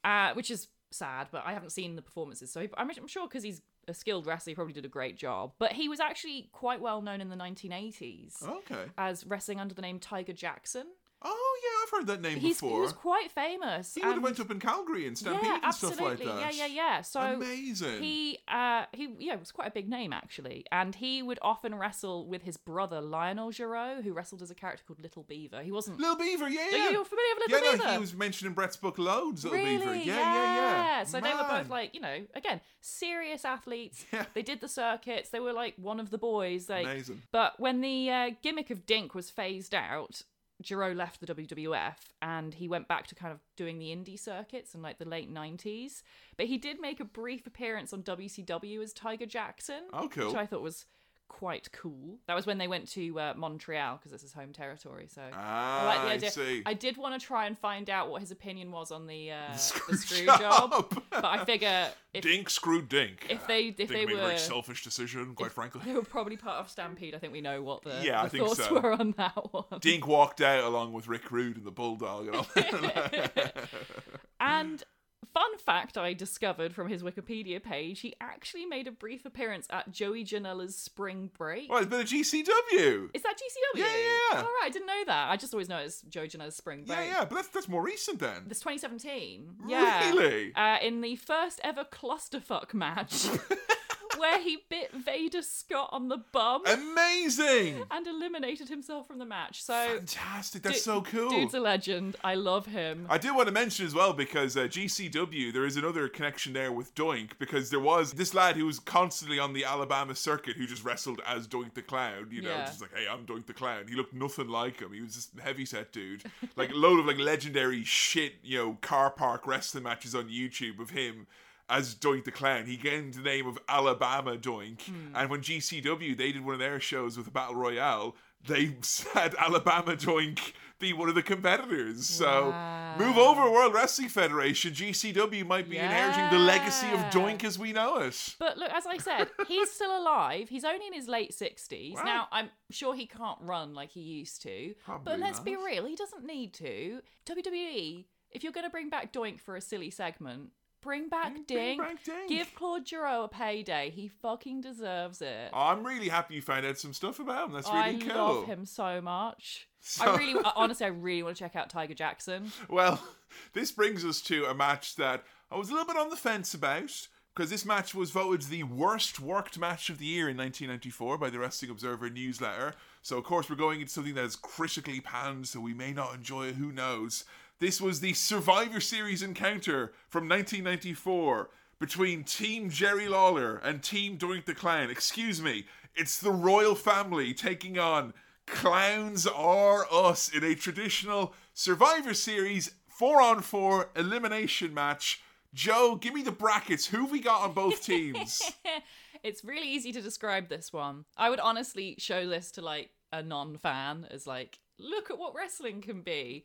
Uh, 0.04 0.34
which 0.34 0.50
is 0.50 0.68
sad, 0.92 1.28
but 1.32 1.44
I 1.46 1.54
haven't 1.54 1.72
seen 1.72 1.96
the 1.96 2.02
performances, 2.02 2.52
so 2.52 2.62
I'm, 2.78 2.90
I'm 2.90 3.08
sure 3.08 3.28
because 3.28 3.44
he's 3.44 3.62
a 3.88 3.94
skilled 3.94 4.26
wrestler, 4.28 4.52
he 4.52 4.56
probably 4.56 4.74
did 4.74 4.86
a 4.86 4.90
great 4.90 5.18
job. 5.18 5.54
But 5.60 5.72
he 5.74 5.90
was 5.90 6.00
actually 6.00 6.50
quite 6.52 6.82
well 6.82 7.02
known 7.02 7.22
in 7.22 7.30
the 7.30 7.36
1980s 7.36 8.44
Okay. 8.48 8.86
as 8.98 9.26
wrestling 9.26 9.60
under 9.60 9.74
the 9.74 9.82
name 9.82 10.00
Tiger 10.00 10.34
Jackson. 10.34 10.88
Oh 11.22 11.60
yeah, 11.64 11.84
I've 11.84 12.00
heard 12.00 12.08
that 12.08 12.22
name 12.22 12.40
He's, 12.40 12.56
before. 12.62 12.76
he 12.78 12.82
was 12.82 12.94
quite 12.94 13.30
famous. 13.32 13.94
He 13.94 14.02
would 14.06 14.14
have 14.14 14.24
went 14.24 14.40
up 14.40 14.50
in 14.52 14.60
Calgary 14.60 15.06
and 15.06 15.18
Stampede 15.18 15.44
yeah, 15.48 15.60
and 15.64 15.74
stuff 15.76 16.00
like 16.00 16.18
that. 16.20 16.26
Yeah, 16.40 16.50
yeah, 16.52 16.66
yeah. 16.68 17.02
So 17.02 17.20
Amazing. 17.20 18.02
he, 18.02 18.40
uh, 18.48 18.86
he, 18.94 19.10
yeah, 19.20 19.36
was 19.36 19.52
quite 19.52 19.68
a 19.68 19.72
big 19.72 19.90
name 19.90 20.14
actually, 20.14 20.66
and 20.72 20.96
he 20.96 21.22
would 21.22 21.38
often 21.42 21.76
wrestle 21.76 22.26
with 22.26 22.44
his 22.44 22.56
brother 22.56 23.02
Lionel 23.02 23.52
Giroux, 23.52 24.02
who 24.02 24.14
wrestled 24.14 24.42
as 24.42 24.50
a 24.50 24.56
character 24.56 24.84
called 24.88 25.02
Little 25.02 25.24
Beaver. 25.24 25.62
He 25.62 25.72
wasn't. 25.72 26.00
Little 26.00 26.16
Beaver, 26.16 26.48
yeah, 26.48 26.68
yeah. 26.72 26.78
you- 26.86 26.92
you're 26.92 27.06
familiar 27.06 27.36
with 27.36 27.50
yeah, 27.50 27.56
Little 27.56 27.72
no, 27.72 27.78
Beaver? 27.84 27.94
he 27.94 28.00
was 28.00 28.14
mentioned 28.14 28.48
in 28.48 28.54
Bret's 28.54 28.78
book 28.78 28.98
loads. 28.98 29.44
Little 29.44 29.60
really? 29.60 29.78
Beaver, 29.78 29.96
yeah, 29.96 30.04
yeah, 30.16 30.56
yeah. 31.00 31.04
So 31.04 31.20
they 31.20 31.34
were 31.34 31.46
both 31.50 31.70
like, 31.70 31.94
you 31.94 32.00
know, 32.02 32.26
again, 32.34 32.62
serious 32.82 33.44
athletes. 33.44 34.06
Yeah. 34.14 34.26
They 34.34 34.42
did 34.42 34.62
the 34.62 34.68
circuits. 34.70 35.30
They 35.30 35.40
were 35.40 35.54
like 35.54 35.76
one 35.78 36.00
of 36.00 36.10
the 36.12 36.18
boys. 36.18 36.70
Like, 36.70 36.86
Amazing. 36.86 37.22
but 37.32 37.60
when 37.60 37.82
the 37.82 38.10
uh, 38.10 38.30
gimmick 38.42 38.70
of 38.70 38.86
Dink 38.86 39.14
was 39.14 39.30
phased 39.30 39.76
out, 39.76 40.24
Giroux 40.64 40.94
left 40.94 41.22
the 41.22 41.34
WWF 41.34 41.96
and 42.22 42.54
he 42.54 42.68
went 42.68 42.88
back 42.88 43.08
to 43.08 43.16
kind 43.16 43.32
of 43.32 43.40
doing 43.56 43.80
the 43.80 43.88
indie 43.96 44.20
circuits 44.20 44.76
in 44.76 44.82
like 44.82 44.98
the 45.00 45.06
late 45.08 45.34
90s. 45.34 46.02
But 46.38 46.48
he 46.48 46.58
did 46.58 46.82
make 46.82 47.00
a 47.00 47.06
brief 47.06 47.48
appearance 47.48 47.94
on 47.94 48.04
WCW 48.04 48.82
as 48.84 48.92
Tiger 48.94 49.26
Jackson, 49.26 49.84
Oh, 49.94 50.10
cool. 50.10 50.28
which 50.28 50.36
I 50.36 50.46
thought 50.46 50.62
was 50.62 50.86
quite 51.30 51.72
cool. 51.72 52.18
That 52.28 52.34
was 52.36 52.46
when 52.46 52.58
they 52.58 52.68
went 52.68 52.90
to 52.92 53.18
uh, 53.20 53.34
Montreal 53.38 53.96
because 53.98 54.12
it's 54.12 54.24
his 54.24 54.34
home 54.34 54.52
territory. 54.52 55.08
So 55.10 55.22
Ah, 55.34 55.82
I 55.82 55.86
like 56.10 56.20
the 56.20 56.26
I 56.26 56.30
see. 56.30 56.64
I 56.66 56.74
did 56.74 56.98
want 56.98 57.18
to 57.20 57.26
try 57.26 57.46
and 57.48 57.58
find 57.58 57.90
out 57.90 58.10
what 58.10 58.20
his 58.20 58.32
opinion 58.32 58.72
was 58.72 58.92
on 58.92 59.08
the 59.08 59.32
uh, 59.32 59.54
Screw 59.56 59.94
the 59.94 59.98
screw 59.98 60.26
job. 60.26 60.40
job, 60.72 61.04
but 61.10 61.24
I 61.26 61.46
figure 61.46 61.88
if 62.14 62.24
Dink 62.24 62.50
screwed 62.50 62.90
Dink. 62.90 63.28
if 63.30 63.48
they 63.48 63.68
if 63.68 63.78
Dink 63.78 63.90
they 63.92 64.06
made 64.06 64.12
a 64.12 64.16
were 64.16 64.22
very 64.28 64.38
selfish 64.38 64.84
decision, 64.84 65.34
quite 65.36 65.52
frankly. 65.54 65.82
they 65.86 65.94
were 65.94 66.02
probably 66.04 66.36
part 66.36 66.58
of 66.58 66.70
Stampede. 66.70 67.16
I 67.16 67.20
think 67.20 67.32
we 67.32 67.40
know 67.42 67.62
what 67.62 67.84
the, 67.84 68.02
Yeah, 68.04 68.22
I 68.22 68.28
think 68.28 68.46
thoughts 68.46 68.66
so. 68.66 68.74
were 68.80 68.92
on 68.92 69.14
that 69.18 69.54
one. 69.54 69.64
Dink 69.80 70.06
walked 70.08 70.42
out 70.42 70.64
along 70.66 70.92
with 70.94 71.08
Rick 71.08 71.32
Rude 71.32 71.58
and 71.58 71.66
the 71.66 71.72
Bulldog 71.72 72.28
and 72.28 72.36
all. 72.36 72.48
And 74.42 74.84
fun 75.34 75.58
fact 75.58 75.98
I 75.98 76.14
discovered 76.14 76.74
from 76.74 76.88
his 76.90 77.04
Wikipedia 77.04 77.62
page, 77.62 78.02
he 78.02 78.16
actually 78.22 78.66
made 78.66 78.88
a 78.88 78.92
brief 78.92 79.26
appearance 79.26 79.68
at 79.70 79.92
Joey 79.92 80.24
Janela's 80.26 80.76
Spring 80.76 81.30
Break. 81.38 81.70
well, 81.70 81.80
it's 81.80 81.90
been 81.90 82.02
a 82.02 82.04
GCW. 82.04 83.10
Is 83.14 83.24
that 83.24 83.36
GCW? 83.36 83.80
Yeah, 83.80 83.86
yeah, 83.86 84.18
yeah. 84.34 84.38
All 84.38 84.44
right, 84.44 84.64
I 84.66 84.70
didn't 84.70 84.88
know 84.88 85.04
that. 85.08 85.30
I 85.30 85.38
just 85.38 85.54
always 85.54 85.70
know 85.70 85.78
it's 85.78 86.02
Joey 86.02 86.28
Janela's 86.28 86.56
Spring 86.56 86.84
Break. 86.84 86.98
Yeah, 87.00 87.06
yeah, 87.06 87.26
but 87.26 87.36
that's 87.36 87.48
that's 87.50 87.68
more 87.70 87.84
recent 87.84 88.20
then. 88.20 88.44
This 88.48 88.60
2017. 88.60 89.56
Yeah. 89.68 90.10
Really? 90.10 90.54
Uh, 90.56 90.78
in 90.82 91.02
the 91.02 91.16
first 91.16 91.60
ever 91.64 91.84
clusterfuck 91.84 92.74
match, 92.74 93.28
where 94.20 94.40
he 94.42 94.60
bit 94.70 94.92
Veda 94.94 95.42
Scott 95.42 95.90
on 95.92 96.10
the 96.10 96.18
bum 96.32 96.62
Amazing. 96.68 97.84
and 97.92 98.06
eliminated 98.08 98.70
himself 98.70 99.08
from 99.08 99.18
the 99.20 99.26
match. 99.26 99.64
So, 99.64 99.74
Fantastic. 99.74 100.62
That's 100.64 100.78
du- 100.78 100.84
so 100.84 101.02
cool. 101.02 101.30
Dude's 101.30 101.54
a 101.54 101.60
legend. 101.60 102.16
I 102.24 102.36
love 102.36 102.66
him. 102.66 103.08
I 103.10 103.18
do 103.18 103.34
want 103.34 103.48
to 103.48 103.54
mention 103.54 103.86
as 103.86 103.96
well 103.96 104.14
because 104.14 104.56
uh, 104.58 104.62
GCW, 104.62 105.52
there 105.54 105.66
is 105.66 105.78
another 105.78 106.08
connection 106.08 106.54
there 106.54 106.72
with 106.72 106.94
Doink 106.96 107.32
because 107.40 107.70
there 107.70 107.80
was 107.80 108.14
this 108.14 108.34
lad 108.34 108.56
who 108.56 108.66
was 108.66 108.80
constantly 108.80 109.40
on 109.40 109.54
the 109.54 109.64
Alabama 109.66 110.16
circuit 110.16 110.56
who 110.58 110.68
just 110.68 110.84
wrestled 110.84 111.22
as 111.26 111.48
Doink 111.48 111.74
the 111.74 111.82
Clown, 111.82 112.28
you 112.32 112.42
know, 112.42 112.50
Yeah. 112.50 112.66
just 112.66 112.82
like, 112.82 112.92
hey, 112.96 113.06
I'm 113.10 113.26
Doink 113.26 113.46
the 113.46 113.54
Clown. 113.54 113.86
He 113.88 113.96
looked 113.96 114.14
nothing 114.14 114.48
like 114.50 114.80
him. 114.82 114.92
He 114.94 115.02
was 115.02 115.16
this 115.16 115.30
heavy 115.44 115.66
set 115.66 115.92
dude. 115.92 116.24
like 116.56 116.72
a 116.72 116.76
load 116.76 117.00
of 117.00 117.06
like 117.06 117.18
legendary 117.18 117.84
shit, 117.84 118.34
you 118.44 118.58
know, 118.58 118.78
car 118.82 119.10
park 119.10 119.48
wrestling 119.48 119.84
matches 119.84 120.14
on 120.16 120.30
YouTube 120.30 120.80
of 120.80 120.90
him. 120.92 121.28
As 121.70 121.96
Doink 121.96 122.26
the 122.26 122.32
Clown, 122.32 122.66
he 122.66 122.78
gained 122.78 123.14
the 123.14 123.22
name 123.22 123.48
of 123.48 123.60
Alabama 123.68 124.38
Doink. 124.38 124.82
Hmm. 124.82 125.16
And 125.16 125.30
when 125.30 125.42
GCW 125.42 126.18
they 126.18 126.32
did 126.32 126.44
one 126.44 126.54
of 126.54 126.60
their 126.60 126.80
shows 126.80 127.18
with 127.18 127.28
a 127.28 127.32
Battle 127.32 127.56
Royale, 127.56 128.16
they 128.48 128.76
had 129.14 129.36
Alabama 129.36 129.96
Doink 129.96 130.54
be 130.80 130.94
one 130.94 131.10
of 131.10 131.16
the 131.16 131.22
competitors. 131.22 132.08
So 132.08 132.54
move 132.98 133.18
over, 133.18 133.52
World 133.52 133.74
Wrestling 133.74 134.08
Federation. 134.10 134.74
GCW 134.74 135.46
might 135.46 135.70
be 135.70 135.78
inheriting 135.78 136.30
the 136.32 136.44
legacy 136.44 136.88
of 136.92 137.00
Doink 137.12 137.44
as 137.44 137.60
we 137.60 137.74
know 137.74 137.98
it. 137.98 138.36
But 138.40 138.58
look, 138.58 138.72
as 138.72 138.86
I 138.86 138.98
said, 138.98 139.28
he's 139.48 139.70
still 139.72 139.96
alive. 139.98 140.48
He's 140.50 140.64
only 140.64 140.88
in 140.88 140.94
his 140.94 141.08
late 141.08 141.32
60s. 141.32 141.96
Wow. 141.96 142.04
Now, 142.04 142.28
I'm 142.32 142.50
sure 142.72 142.96
he 142.96 143.08
can't 143.08 143.40
run 143.42 143.74
like 143.74 143.92
he 143.92 144.02
used 144.02 144.42
to. 144.44 144.74
Probably 144.86 145.04
but 145.12 145.20
let's 145.20 145.42
be 145.42 145.56
real, 145.56 145.86
he 145.86 145.96
doesn't 145.96 146.26
need 146.26 146.54
to. 146.56 147.02
WWE, 147.26 148.06
if 148.32 148.44
you're 148.44 148.54
going 148.54 148.66
to 148.66 148.70
bring 148.70 148.90
back 148.90 149.12
Doink 149.12 149.40
for 149.42 149.56
a 149.58 149.62
silly 149.62 149.92
segment, 149.92 150.52
bring 150.82 151.10
back 151.10 151.32
mm, 151.32 151.34
Bring- 151.34 151.44
Dink. 151.46 151.78
bring 151.78 151.96
back 151.96 152.04
Dink. 152.04 152.30
Give 152.30 152.56
Claude 152.56 152.88
Giroux 152.88 153.24
a 153.24 153.28
payday. 153.28 153.90
He 153.90 154.08
fucking 154.08 154.62
deserves 154.62 155.22
it. 155.22 155.50
I'm 155.54 155.86
really 155.86 156.10
happy 156.10 156.36
you 156.36 156.42
found 156.42 156.66
out 156.66 156.78
some 156.78 156.94
stuff 156.94 157.20
about 157.20 157.48
him. 157.48 157.54
That's 157.54 157.68
I 157.68 157.90
really 157.90 158.00
cool. 158.02 158.12
I 158.12 158.16
love 158.16 158.46
him 158.46 158.66
so 158.66 159.02
much. 159.02 159.68
So- 159.82 160.06
I 160.06 160.18
really, 160.18 160.42
honestly, 160.56 160.86
I 160.86 160.90
really 160.90 161.24
want 161.24 161.38
to 161.38 161.44
check 161.44 161.56
out 161.56 161.70
Tiger 161.70 161.94
Jackson. 161.94 162.52
Well, 162.70 163.02
this 163.54 163.72
brings 163.72 164.06
us 164.06 164.22
to 164.24 164.46
a 164.46 164.54
match 164.54 164.96
that 164.96 165.24
I 165.52 165.58
was 165.58 165.70
a 165.70 165.74
little 165.74 165.88
bit 165.88 165.98
on 165.98 166.10
the 166.10 166.16
fence 166.16 166.54
about 166.54 167.08
because 167.36 167.50
this 167.50 167.66
match 167.66 167.96
was 167.96 168.12
voted 168.12 168.42
the 168.50 168.64
worst 168.64 169.20
worked 169.20 169.58
match 169.58 169.90
of 169.90 169.98
the 169.98 170.06
year 170.06 170.28
in 170.30 170.36
1994 170.36 171.18
by 171.18 171.30
the 171.30 171.40
Wrestling 171.40 171.72
Observer 171.72 172.10
newsletter. 172.10 172.74
So, 173.02 173.18
of 173.18 173.24
course, 173.24 173.50
we're 173.50 173.56
going 173.56 173.80
into 173.80 173.94
something 173.94 174.16
that 174.16 174.26
is 174.26 174.36
critically 174.36 175.00
panned, 175.00 175.48
so 175.48 175.62
we 175.62 175.74
may 175.74 175.94
not 175.94 176.14
enjoy 176.14 176.48
it, 176.48 176.56
who 176.56 176.72
knows. 176.72 177.24
This 177.60 177.82
was 177.82 178.00
the 178.00 178.14
Survivor 178.14 178.80
Series 178.80 179.22
encounter 179.22 179.92
from 180.08 180.30
1994 180.30 181.50
between 181.78 182.24
Team 182.24 182.70
Jerry 182.70 183.10
Lawler 183.10 183.58
and 183.58 183.84
Team 183.84 184.18
Doink 184.18 184.46
the 184.46 184.56
Clown. 184.56 184.90
Excuse 184.90 185.42
me, 185.42 185.66
it's 185.94 186.22
the 186.22 186.32
royal 186.32 186.74
family 186.74 187.34
taking 187.34 187.78
on 187.78 188.14
Clowns 188.48 189.28
Are 189.28 189.86
Us 189.92 190.30
in 190.30 190.46
a 190.46 190.56
traditional 190.56 191.34
Survivor 191.54 192.14
Series 192.14 192.72
four 192.88 193.22
on 193.22 193.42
four 193.42 193.90
elimination 193.94 194.74
match 194.74 195.22
Jo, 195.54 195.96
give 195.96 196.14
me 196.14 196.22
the 196.22 196.32
brackets. 196.32 196.86
Who 196.86 197.06
we 197.08 197.20
got 197.20 197.42
on 197.42 197.54
both 197.54 197.84
teams? 197.84 198.42
it's 199.24 199.44
really 199.44 199.68
easy 199.68 199.92
to 199.92 200.02
describe 200.02 200.48
this 200.48 200.72
one. 200.72 201.06
I 201.18 201.30
would 201.30 201.40
honestly 201.40 201.96
show 201.98 202.28
this 202.28 202.52
to 202.52 202.62
like 202.62 202.92
a 203.12 203.24
non-fan 203.24 204.08
as 204.12 204.28
like, 204.28 204.60
look 204.78 205.10
at 205.10 205.18
what 205.18 205.34
wrestling 205.36 205.82
can 205.82 206.02
be. 206.02 206.44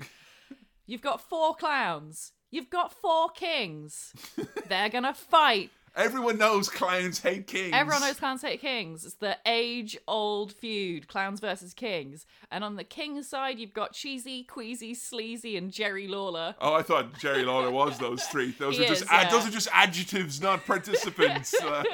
You've 0.86 1.02
got 1.02 1.20
four 1.20 1.54
clowns. 1.54 2.32
You've 2.50 2.70
got 2.70 2.92
four 2.92 3.30
kings. 3.30 4.12
They're 4.68 4.88
gonna 4.88 5.14
fight. 5.14 5.70
Everyone 5.96 6.38
knows 6.38 6.68
clowns 6.68 7.20
hate 7.20 7.46
kings. 7.46 7.70
Everyone 7.72 8.00
knows 8.02 8.18
clowns 8.18 8.42
hate 8.42 8.60
kings. 8.60 9.04
It's 9.04 9.14
the 9.14 9.36
age-old 9.46 10.52
feud, 10.52 11.06
clowns 11.06 11.38
versus 11.38 11.72
kings. 11.72 12.26
And 12.50 12.64
on 12.64 12.74
the 12.74 12.82
king's 12.82 13.28
side, 13.28 13.60
you've 13.60 13.72
got 13.74 13.92
cheesy, 13.92 14.42
queasy, 14.42 14.94
sleazy, 14.94 15.56
and 15.56 15.70
Jerry 15.70 16.08
Lawler. 16.08 16.56
Oh, 16.60 16.74
I 16.74 16.82
thought 16.82 17.16
Jerry 17.20 17.44
Lawler 17.44 17.70
was 17.70 17.96
those 17.98 18.24
three. 18.24 18.50
Those 18.58 18.76
He 18.76 18.84
are 18.84 18.88
just 18.88 19.02
is, 19.02 19.08
ad- 19.08 19.26
yeah. 19.26 19.30
those 19.30 19.46
are 19.46 19.50
just 19.52 19.68
adjectives, 19.72 20.40
not 20.40 20.64
participants. 20.66 21.54
Uh, 21.64 21.84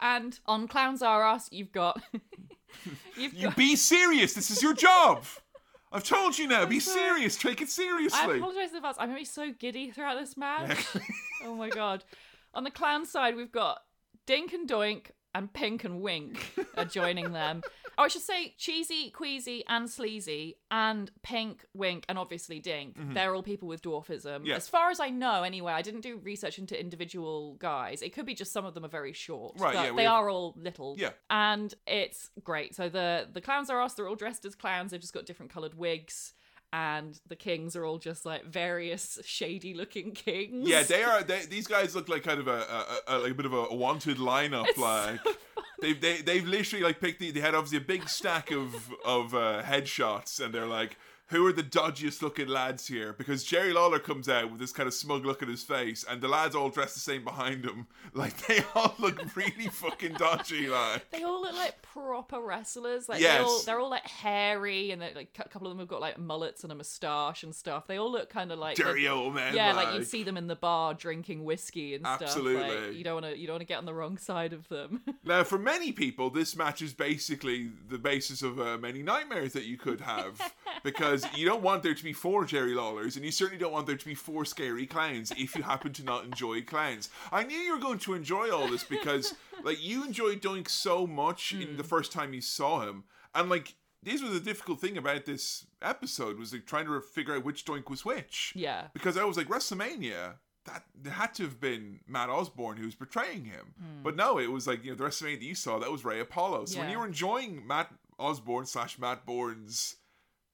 And 0.00 0.38
on 0.46 0.66
Clowns 0.68 1.00
R 1.00 1.24
Us, 1.26 1.48
you've 1.52 1.72
got 1.72 2.02
you've 3.16 3.32
you 3.34 3.44
got. 3.48 3.56
be 3.56 3.76
serious. 3.76 4.34
This 4.34 4.50
is 4.50 4.62
your 4.62 4.74
job. 4.74 5.24
I've 5.92 6.04
told 6.04 6.36
you 6.36 6.48
now. 6.48 6.66
Be 6.66 6.80
serious. 6.80 7.36
Take 7.36 7.62
it 7.62 7.70
seriously. 7.70 8.18
I 8.20 8.36
apologize 8.36 8.70
in 8.70 8.76
advance. 8.76 8.96
I'm 8.98 9.08
gonna 9.08 9.20
be 9.20 9.24
so 9.24 9.52
giddy 9.58 9.90
throughout 9.90 10.18
this 10.18 10.36
match. 10.36 10.86
oh 11.44 11.54
my 11.54 11.68
god. 11.68 12.04
On 12.54 12.64
the 12.64 12.70
clown 12.70 13.06
side, 13.06 13.36
we've 13.36 13.52
got 13.52 13.82
Dink 14.26 14.52
and 14.52 14.68
Doink 14.68 15.10
and 15.34 15.52
Pink 15.52 15.84
and 15.84 16.00
Wink 16.00 16.38
are 16.76 16.84
joining 16.84 17.32
them. 17.32 17.62
Oh, 17.98 18.04
I 18.04 18.08
should 18.08 18.22
say 18.22 18.54
cheesy, 18.58 19.10
queasy, 19.10 19.64
and 19.68 19.88
sleazy, 19.88 20.58
and 20.70 21.10
Pink, 21.22 21.64
Wink, 21.74 22.04
and 22.08 22.18
obviously 22.18 22.60
Dink. 22.60 22.96
They're 23.14 23.34
all 23.34 23.42
people 23.42 23.68
with 23.68 23.82
dwarfism. 23.82 24.26
Mm-hmm. 24.26 24.46
Yeah. 24.46 24.56
As 24.56 24.68
far 24.68 24.90
as 24.90 25.00
I 25.00 25.08
know, 25.10 25.42
anyway, 25.44 25.72
I 25.72 25.82
didn't 25.82 26.02
do 26.02 26.18
research 26.18 26.58
into 26.58 26.78
individual 26.78 27.54
guys. 27.54 28.02
It 28.02 28.12
could 28.12 28.26
be 28.26 28.34
just 28.34 28.52
some 28.52 28.64
of 28.66 28.74
them 28.74 28.84
are 28.84 28.88
very 28.88 29.12
short. 29.12 29.54
Right, 29.58 29.74
but 29.74 29.84
yeah, 29.86 29.92
they 29.96 30.02
have- 30.04 30.12
are 30.12 30.28
all 30.28 30.54
little. 30.58 30.96
Yeah. 30.98 31.10
And 31.30 31.72
it's 31.86 32.30
great. 32.44 32.74
So 32.74 32.88
the 32.88 33.28
the 33.32 33.40
clowns 33.40 33.70
are 33.70 33.80
us. 33.80 33.94
They're 33.94 34.08
all 34.08 34.14
dressed 34.14 34.44
as 34.44 34.54
clowns. 34.54 34.90
They've 34.90 35.00
just 35.00 35.14
got 35.14 35.24
different 35.26 35.50
coloured 35.52 35.74
wigs. 35.74 36.34
And 36.76 37.18
the 37.26 37.36
kings 37.36 37.74
are 37.74 37.86
all 37.86 37.96
just 37.96 38.26
like 38.26 38.44
various 38.44 39.18
shady 39.24 39.72
looking 39.72 40.12
kings. 40.12 40.68
Yeah, 40.68 40.82
they 40.82 41.02
are. 41.02 41.22
They, 41.26 41.46
these 41.46 41.66
guys 41.66 41.96
look 41.96 42.10
like 42.10 42.22
kind 42.22 42.38
of 42.38 42.48
a, 42.48 42.50
a, 43.08 43.16
a 43.16 43.18
like 43.20 43.30
a 43.30 43.34
bit 43.34 43.46
of 43.46 43.54
a 43.54 43.74
wanted 43.74 44.18
lineup. 44.18 44.66
It's 44.68 44.78
so 44.78 44.82
like 44.82 45.20
they've 45.80 45.98
they, 45.98 46.20
they've 46.20 46.46
literally 46.46 46.84
like 46.84 47.00
picked. 47.00 47.20
The, 47.20 47.30
they 47.30 47.40
had 47.40 47.54
obviously 47.54 47.78
a 47.78 47.88
big 47.88 48.10
stack 48.10 48.50
of 48.50 48.74
of 49.06 49.34
uh, 49.34 49.62
headshots, 49.62 50.38
and 50.38 50.52
they're 50.52 50.66
like, 50.66 50.98
who 51.28 51.44
are 51.46 51.52
the 51.52 51.62
dodgiest 51.62 52.22
looking 52.22 52.48
lads 52.48 52.86
here? 52.86 53.12
Because 53.16 53.42
Jerry 53.44 53.72
Lawler 53.72 53.98
comes 53.98 54.28
out 54.28 54.50
with 54.50 54.60
this 54.60 54.72
kind 54.72 54.86
of 54.86 54.94
smug 54.94 55.26
look 55.26 55.42
on 55.42 55.48
his 55.48 55.62
face, 55.62 56.04
and 56.08 56.20
the 56.20 56.28
lads 56.28 56.54
all 56.54 56.68
dressed 56.70 56.94
the 56.94 57.00
same 57.00 57.24
behind 57.24 57.64
him. 57.64 57.86
Like 58.14 58.46
they 58.46 58.62
all 58.74 58.94
look 58.98 59.36
really 59.36 59.68
fucking 59.68 60.14
dodgy. 60.14 60.68
Like 60.70 61.10
They 61.10 61.22
all 61.22 61.42
look 61.42 61.52
like 61.54 61.82
proper 61.82 62.40
wrestlers. 62.40 63.08
Like 63.10 63.20
Yes. 63.20 63.34
they're, 63.36 63.44
all, 63.46 63.62
they're 63.62 63.80
all 63.80 63.90
like 63.90 64.06
hairy, 64.06 64.90
and 64.90 65.02
like 65.02 65.28
a 65.38 65.48
couple 65.48 65.66
of 65.66 65.72
them 65.72 65.80
have 65.80 65.88
got 65.88 66.00
like 66.00 66.16
mullets 66.18 66.62
and 66.62 66.72
a 66.72 66.74
moustache 66.74 67.42
and 67.42 67.54
stuff. 67.54 67.86
They 67.86 67.98
all 67.98 68.10
look 68.10 68.30
kind 68.30 68.52
of 68.52 68.58
like 68.58 68.76
dirty 68.76 69.06
old 69.08 69.34
men. 69.34 69.54
Yeah, 69.54 69.72
like 69.74 69.94
you'd 69.94 70.06
see 70.06 70.22
them 70.22 70.36
in 70.38 70.46
the 70.46 70.56
bar 70.56 70.94
drinking 70.94 71.44
whiskey 71.44 71.94
and 71.94 72.04
stuff. 72.06 72.22
Absolutely. 72.22 72.86
Like, 72.88 72.96
you 72.96 73.04
don't 73.04 73.22
want 73.22 73.26
to 73.34 73.38
you 73.38 73.46
don't 73.46 73.54
want 73.54 73.62
to 73.62 73.66
get 73.66 73.78
on 73.78 73.84
the 73.84 73.94
wrong 73.94 74.16
side 74.18 74.52
of 74.52 74.68
them. 74.68 75.02
Now, 75.24 75.42
for 75.42 75.58
many 75.58 75.90
people, 75.90 76.30
this 76.30 76.54
match 76.54 76.80
is 76.80 76.92
basically 76.92 77.68
the 77.88 77.98
basis 77.98 78.42
of 78.42 78.60
uh, 78.60 78.78
many 78.78 79.02
nightmares 79.02 79.54
that 79.54 79.64
you 79.64 79.76
could 79.76 80.00
have 80.02 80.40
because 80.84 81.15
you 81.34 81.46
don't 81.46 81.62
want 81.62 81.82
there 81.82 81.94
to 81.94 82.04
be 82.04 82.12
four 82.12 82.44
Jerry 82.44 82.74
Lawlers, 82.74 83.16
and 83.16 83.24
you 83.24 83.30
certainly 83.30 83.58
don't 83.58 83.72
want 83.72 83.86
there 83.86 83.96
to 83.96 84.04
be 84.04 84.14
four 84.14 84.44
scary 84.44 84.86
clowns 84.86 85.30
if 85.36 85.54
you 85.54 85.62
happen 85.62 85.92
to 85.94 86.04
not 86.04 86.24
enjoy 86.24 86.62
clowns. 86.62 87.08
I 87.32 87.44
knew 87.44 87.56
you 87.56 87.74
were 87.74 87.80
going 87.80 87.98
to 88.00 88.14
enjoy 88.14 88.50
all 88.50 88.68
this 88.68 88.84
because, 88.84 89.34
like, 89.62 89.82
you 89.82 90.04
enjoyed 90.04 90.42
Doink 90.42 90.68
so 90.68 91.06
much 91.06 91.52
in 91.52 91.76
the 91.76 91.84
first 91.84 92.12
time 92.12 92.34
you 92.34 92.40
saw 92.40 92.80
him, 92.86 93.04
and 93.34 93.48
like. 93.48 93.74
This 94.02 94.22
was 94.22 94.30
the 94.30 94.40
difficult 94.40 94.80
thing 94.80 94.96
about 94.96 95.24
this 95.24 95.66
episode 95.82 96.38
was 96.38 96.52
like 96.52 96.64
trying 96.64 96.86
to 96.86 97.00
figure 97.00 97.34
out 97.34 97.44
which 97.44 97.64
Doink 97.64 97.90
was 97.90 98.04
which. 98.04 98.52
yeah. 98.54 98.86
Because 98.92 99.16
I 99.16 99.24
was 99.24 99.36
like 99.36 99.48
WrestleMania, 99.48 100.34
that 100.66 100.84
there 100.94 101.12
had 101.12 101.34
to 101.34 101.42
have 101.44 101.60
been 101.60 102.00
Matt 102.06 102.28
Osborne 102.28 102.76
who 102.76 102.84
was 102.84 102.94
portraying 102.94 103.46
him. 103.46 103.74
Hmm. 103.78 104.02
But 104.04 104.14
no, 104.14 104.38
it 104.38 104.52
was 104.52 104.66
like 104.66 104.84
you 104.84 104.90
know 104.90 104.96
the 104.96 105.04
WrestleMania 105.04 105.38
that 105.38 105.44
you 105.44 105.54
saw 105.54 105.78
that 105.78 105.90
was 105.90 106.04
Ray 106.04 106.20
Apollo. 106.20 106.66
So 106.66 106.78
when 106.80 106.90
you 106.90 106.98
were 106.98 107.06
enjoying 107.06 107.66
Matt 107.66 107.92
Osborne 108.18 108.66
slash 108.66 108.98
Matt 108.98 109.26
Borne's 109.26 109.96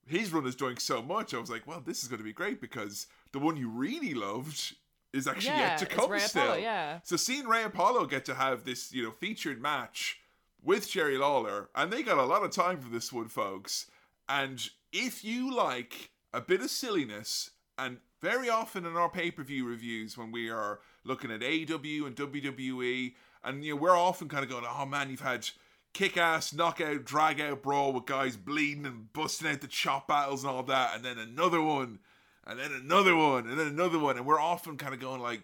his 0.06 0.32
run 0.32 0.46
is 0.46 0.56
doing 0.56 0.78
so 0.78 1.02
much, 1.02 1.34
I 1.34 1.38
was 1.38 1.50
like, 1.50 1.66
well, 1.66 1.82
this 1.84 2.02
is 2.02 2.08
going 2.08 2.18
to 2.18 2.24
be 2.24 2.32
great 2.32 2.60
because 2.60 3.06
the 3.32 3.38
one 3.38 3.56
you 3.56 3.68
really 3.68 4.14
loved 4.14 4.74
is 5.12 5.28
actually 5.28 5.56
yeah, 5.56 5.70
yet 5.70 5.78
to 5.78 5.86
come 5.86 6.18
still. 6.18 6.42
Apollo, 6.42 6.58
yeah. 6.58 7.00
So 7.02 7.16
seeing 7.16 7.46
Ray 7.46 7.64
Apollo 7.64 8.06
get 8.06 8.24
to 8.26 8.34
have 8.34 8.64
this, 8.64 8.92
you 8.92 9.02
know, 9.02 9.10
featured 9.10 9.60
match 9.60 10.20
with 10.62 10.88
Jerry 10.90 11.18
Lawler, 11.18 11.68
and 11.74 11.92
they 11.92 12.02
got 12.02 12.18
a 12.18 12.24
lot 12.24 12.44
of 12.44 12.50
time 12.50 12.80
for 12.80 12.88
this 12.88 13.12
one, 13.12 13.28
folks. 13.28 13.86
And 14.28 14.68
if 14.92 15.24
you 15.24 15.54
like 15.54 16.10
a 16.32 16.40
bit 16.40 16.60
of 16.60 16.70
silliness, 16.70 17.50
and 17.78 17.98
very 18.20 18.48
often 18.48 18.86
in 18.86 18.96
our 18.96 19.08
pay-per-view 19.08 19.66
reviews 19.66 20.16
when 20.16 20.30
we 20.30 20.48
are 20.48 20.78
looking 21.04 21.30
at 21.30 21.40
AEW 21.40 22.06
and 22.06 22.16
WWE, 22.16 23.14
and 23.44 23.64
you 23.64 23.74
know, 23.74 23.80
we're 23.80 23.96
often 23.96 24.28
kind 24.28 24.44
of 24.44 24.50
going, 24.50 24.64
oh 24.66 24.86
man, 24.86 25.10
you've 25.10 25.20
had 25.20 25.48
kick-ass, 25.92 26.52
knockout, 26.52 27.04
drag-out 27.04 27.62
brawl 27.62 27.92
with 27.92 28.06
guys 28.06 28.36
bleeding 28.36 28.86
and 28.86 29.12
busting 29.12 29.48
out 29.48 29.60
the 29.60 29.66
chop 29.66 30.08
battles 30.08 30.42
and 30.42 30.50
all 30.50 30.62
that, 30.62 30.94
and 30.94 31.04
then 31.04 31.18
another 31.18 31.60
one, 31.60 31.98
and 32.46 32.58
then 32.58 32.72
another 32.72 33.14
one, 33.14 33.48
and 33.48 33.58
then 33.58 33.66
another 33.66 33.98
one, 33.98 34.16
and 34.16 34.26
we're 34.26 34.40
often 34.40 34.76
kind 34.76 34.94
of 34.94 35.00
going 35.00 35.20
like, 35.20 35.42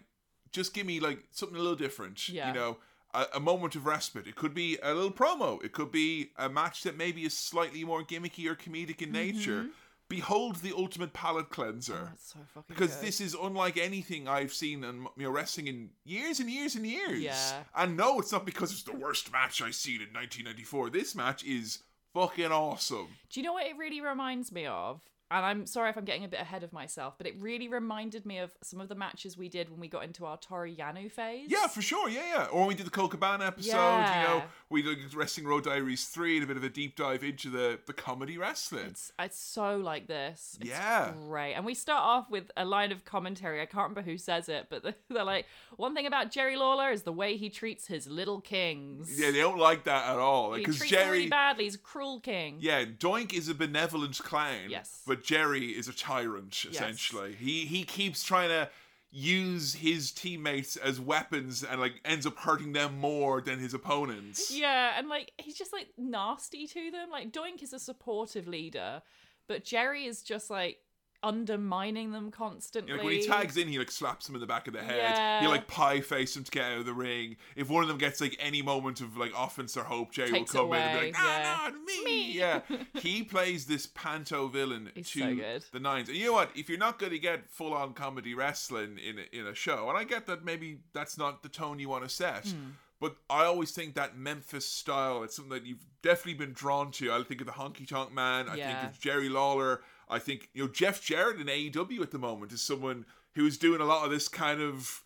just 0.51 0.73
give 0.73 0.85
me 0.85 0.99
like 0.99 1.19
something 1.31 1.57
a 1.57 1.61
little 1.61 1.75
different. 1.75 2.27
Yeah. 2.27 2.47
You 2.47 2.53
know, 2.53 2.77
a, 3.13 3.25
a 3.35 3.39
moment 3.39 3.75
of 3.75 3.85
respite. 3.85 4.27
It 4.27 4.35
could 4.35 4.53
be 4.53 4.77
a 4.81 4.93
little 4.93 5.11
promo. 5.11 5.63
It 5.63 5.71
could 5.71 5.91
be 5.91 6.31
a 6.37 6.49
match 6.49 6.83
that 6.83 6.97
maybe 6.97 7.23
is 7.23 7.37
slightly 7.37 7.83
more 7.83 8.03
gimmicky 8.03 8.47
or 8.47 8.55
comedic 8.55 9.01
in 9.01 9.11
nature. 9.11 9.61
Mm-hmm. 9.61 9.69
Behold 10.09 10.57
the 10.57 10.73
ultimate 10.75 11.13
palate 11.13 11.49
cleanser. 11.49 12.11
Oh, 12.11 12.17
so 12.17 12.39
fucking 12.53 12.63
because 12.67 12.95
good. 12.95 13.05
this 13.05 13.21
is 13.21 13.35
unlike 13.39 13.77
anything 13.77 14.27
I've 14.27 14.51
seen 14.51 14.83
in 14.83 15.05
you 15.15 15.29
wrestling 15.29 15.67
in 15.67 15.91
years 16.03 16.39
and 16.39 16.49
years 16.49 16.75
and 16.75 16.85
years. 16.85 17.21
Yeah. 17.21 17.63
And 17.75 17.95
no, 17.95 18.19
it's 18.19 18.31
not 18.31 18.45
because 18.45 18.71
it's 18.71 18.83
the 18.83 18.95
worst 18.95 19.31
match 19.31 19.61
I've 19.61 19.75
seen 19.75 20.01
in 20.01 20.07
1994. 20.07 20.89
This 20.89 21.13
match 21.15 21.43
is 21.43 21.83
fucking 22.13 22.51
awesome. 22.51 23.07
Do 23.29 23.39
you 23.39 23.45
know 23.45 23.53
what 23.53 23.67
it 23.67 23.77
really 23.77 24.01
reminds 24.01 24.51
me 24.51 24.65
of? 24.65 24.99
And 25.31 25.45
I'm 25.45 25.65
sorry 25.67 25.89
if 25.91 25.97
I'm 25.97 26.05
getting 26.05 26.23
a 26.25 26.27
bit 26.27 26.39
ahead 26.39 26.63
of 26.63 26.73
myself, 26.73 27.13
but 27.17 27.27
it 27.27 27.35
really 27.39 27.67
reminded 27.67 28.25
me 28.25 28.39
of 28.39 28.51
some 28.63 28.81
of 28.81 28.89
the 28.89 28.95
matches 28.95 29.37
we 29.37 29.47
did 29.47 29.69
when 29.69 29.79
we 29.79 29.87
got 29.87 30.03
into 30.03 30.25
our 30.25 30.37
Toru 30.37 30.75
Yano 30.75 31.11
phase. 31.11 31.49
Yeah, 31.51 31.67
for 31.67 31.81
sure. 31.83 32.09
Yeah, 32.09 32.23
yeah. 32.33 32.45
Or 32.45 32.59
when 32.61 32.69
we 32.69 32.73
did 32.75 32.87
the 32.87 32.91
Colt 32.91 33.11
Cabana 33.11 33.45
episode, 33.45 33.71
Yeah. 33.75 34.21
you 34.21 34.27
know, 34.27 34.43
we 34.69 34.81
did 34.81 35.13
Wrestling 35.13 35.45
Road 35.45 35.65
Diaries 35.65 36.05
3 36.05 36.37
and 36.37 36.43
a 36.43 36.47
bit 36.47 36.57
of 36.57 36.63
a 36.63 36.69
deep 36.69 36.95
dive 36.95 37.23
into 37.23 37.49
the, 37.51 37.79
the 37.85 37.93
comedy 37.93 38.37
wrestling. 38.39 38.87
It's 38.87 39.11
it's 39.19 39.39
so 39.39 39.77
like 39.77 40.07
this. 40.07 40.57
It's 40.59 40.69
Yeah. 40.69 41.13
Great. 41.27 41.53
And 41.53 41.63
we 41.65 41.75
start 41.75 42.01
off 42.03 42.29
with 42.31 42.49
a 42.57 42.65
line 42.65 42.91
of 42.91 43.05
commentary. 43.05 43.61
I 43.61 43.65
can't 43.67 43.89
remember 43.89 44.01
who 44.01 44.17
says 44.17 44.49
it, 44.49 44.65
but 44.69 44.83
they're 45.09 45.23
like, 45.23 45.45
one 45.77 45.93
thing 45.93 46.07
about 46.07 46.31
Jerry 46.31 46.55
Lawler 46.57 46.89
is 46.91 47.03
the 47.03 47.13
way 47.13 47.37
he 47.37 47.49
treats 47.49 47.85
his 47.87 48.07
little 48.07 48.41
kings. 48.41 49.19
yeah, 49.19 49.29
they 49.31 49.39
don't 49.39 49.59
like 49.59 49.83
that 49.83 50.09
at 50.09 50.17
all. 50.17 50.55
Because 50.55 50.79
them 50.79 50.87
really 50.87 51.19
Jerry. 51.19 51.27
badly. 51.27 51.65
He's 51.65 51.75
a 51.75 51.79
cruel 51.79 52.19
king. 52.19 52.57
Yeah, 52.59 52.83
Doink 52.85 53.33
is 53.33 53.47
a 53.47 53.53
benevolent 53.55 54.17
clown. 54.19 54.69
Yes. 54.69 55.01
But 55.05 55.18
Jerry 55.23 55.67
is 55.67 55.87
a 55.87 55.93
tyrant, 55.93 56.65
essentially. 56.69 57.33
He 57.33 57.65
he 57.65 57.83
keeps 57.83 58.23
trying 58.23 58.49
to 58.49 58.69
use 59.11 59.73
his 59.73 60.11
teammates 60.11 60.75
as 60.75 60.99
weapons 60.99 61.63
and 61.63 61.81
like 61.81 61.99
ends 62.05 62.27
up 62.27 62.37
hurting 62.37 62.73
them 62.73 62.99
more 62.99 63.41
than 63.41 63.59
his 63.59 63.73
opponents. 63.73 64.51
Yeah, 64.51 64.93
and 64.97 65.09
like 65.09 65.31
he's 65.37 65.57
just 65.57 65.73
like 65.73 65.87
nasty 65.97 66.67
to 66.67 66.91
them. 66.91 67.09
Like 67.09 67.31
Doink 67.31 67.63
is 67.63 67.73
a 67.73 67.79
supportive 67.79 68.47
leader, 68.47 69.01
but 69.47 69.63
Jerry 69.63 70.05
is 70.05 70.21
just 70.21 70.49
like 70.49 70.79
undermining 71.21 72.11
them 72.11 72.31
constantly. 72.31 72.93
Like 72.93 73.03
when 73.03 73.13
he 73.13 73.25
tags 73.27 73.57
in, 73.57 73.67
he 73.67 73.77
like 73.77 73.91
slaps 73.91 74.27
him 74.27 74.35
in 74.35 74.41
the 74.41 74.47
back 74.47 74.67
of 74.67 74.73
the 74.73 74.81
head. 74.81 74.97
Yeah. 74.97 75.41
He 75.41 75.47
like 75.47 75.67
pie 75.67 76.01
face 76.01 76.35
him 76.35 76.43
to 76.43 76.51
get 76.51 76.65
out 76.65 76.79
of 76.79 76.85
the 76.85 76.93
ring. 76.93 77.37
If 77.55 77.69
one 77.69 77.83
of 77.83 77.89
them 77.89 77.97
gets 77.97 78.21
like 78.21 78.35
any 78.39 78.61
moment 78.61 79.01
of 79.01 79.17
like 79.17 79.31
offense 79.37 79.75
or 79.77 79.83
hope, 79.83 80.11
Jerry 80.11 80.31
Takes 80.31 80.53
will 80.53 80.67
come 80.69 80.73
in 80.73 80.81
and 80.81 80.99
be 80.99 81.05
like, 81.07 81.15
"Ah, 81.17 81.39
yeah. 81.41 81.69
not 81.69 81.73
me." 81.83 82.03
Me. 82.05 82.31
Yeah, 82.31 82.61
he 82.95 83.23
plays 83.23 83.65
this 83.65 83.85
panto 83.87 84.47
villain 84.47 84.91
He's 84.95 85.09
to 85.11 85.19
so 85.19 85.59
the 85.73 85.79
nines. 85.79 86.07
And 86.07 86.17
you 86.17 86.27
know 86.27 86.33
what? 86.33 86.49
If 86.55 86.69
you're 86.69 86.77
not 86.79 86.97
going 86.97 87.11
to 87.11 87.19
get 87.19 87.49
full 87.49 87.73
on 87.73 87.93
comedy 87.93 88.33
wrestling 88.33 88.97
in 88.97 89.19
a, 89.19 89.37
in 89.37 89.47
a 89.47 89.53
show, 89.53 89.89
and 89.89 89.97
I 89.97 90.05
get 90.05 90.25
that 90.27 90.45
maybe 90.45 90.79
that's 90.93 91.17
not 91.17 91.43
the 91.43 91.49
tone 91.49 91.79
you 91.79 91.89
want 91.89 92.03
to 92.03 92.09
set. 92.09 92.47
Hmm. 92.47 92.71
But 93.01 93.15
I 93.29 93.45
always 93.45 93.71
think 93.71 93.95
that 93.95 94.17
Memphis 94.17 94.65
style, 94.65 95.23
it's 95.23 95.35
something 95.35 95.53
that 95.53 95.65
you've 95.65 95.85
definitely 96.01 96.33
been 96.45 96.53
drawn 96.53 96.91
to. 96.91 97.13
I 97.13 97.23
think 97.23 97.39
of 97.39 97.47
the 97.47 97.53
Honky 97.53 97.87
Tonk 97.87 98.13
Man. 98.13 98.49
I 98.49 98.55
Yeah. 98.55 98.81
think 98.81 98.91
of 98.93 98.99
Jerry 98.99 99.29
Lawler. 99.29 99.81
I 100.09 100.19
think, 100.19 100.49
you 100.53 100.63
know, 100.63 100.69
Jeff 100.69 101.03
Jarrett 101.03 101.39
in 101.39 101.47
AEW 101.47 102.01
at 102.01 102.11
the 102.11 102.17
moment 102.17 102.51
is 102.51 102.61
someone 102.61 103.05
who 103.35 103.45
is 103.45 103.57
doing 103.57 103.81
a 103.81 103.85
lot 103.85 104.05
of 104.05 104.11
this 104.11 104.27
kind 104.27 104.61
of 104.61 105.03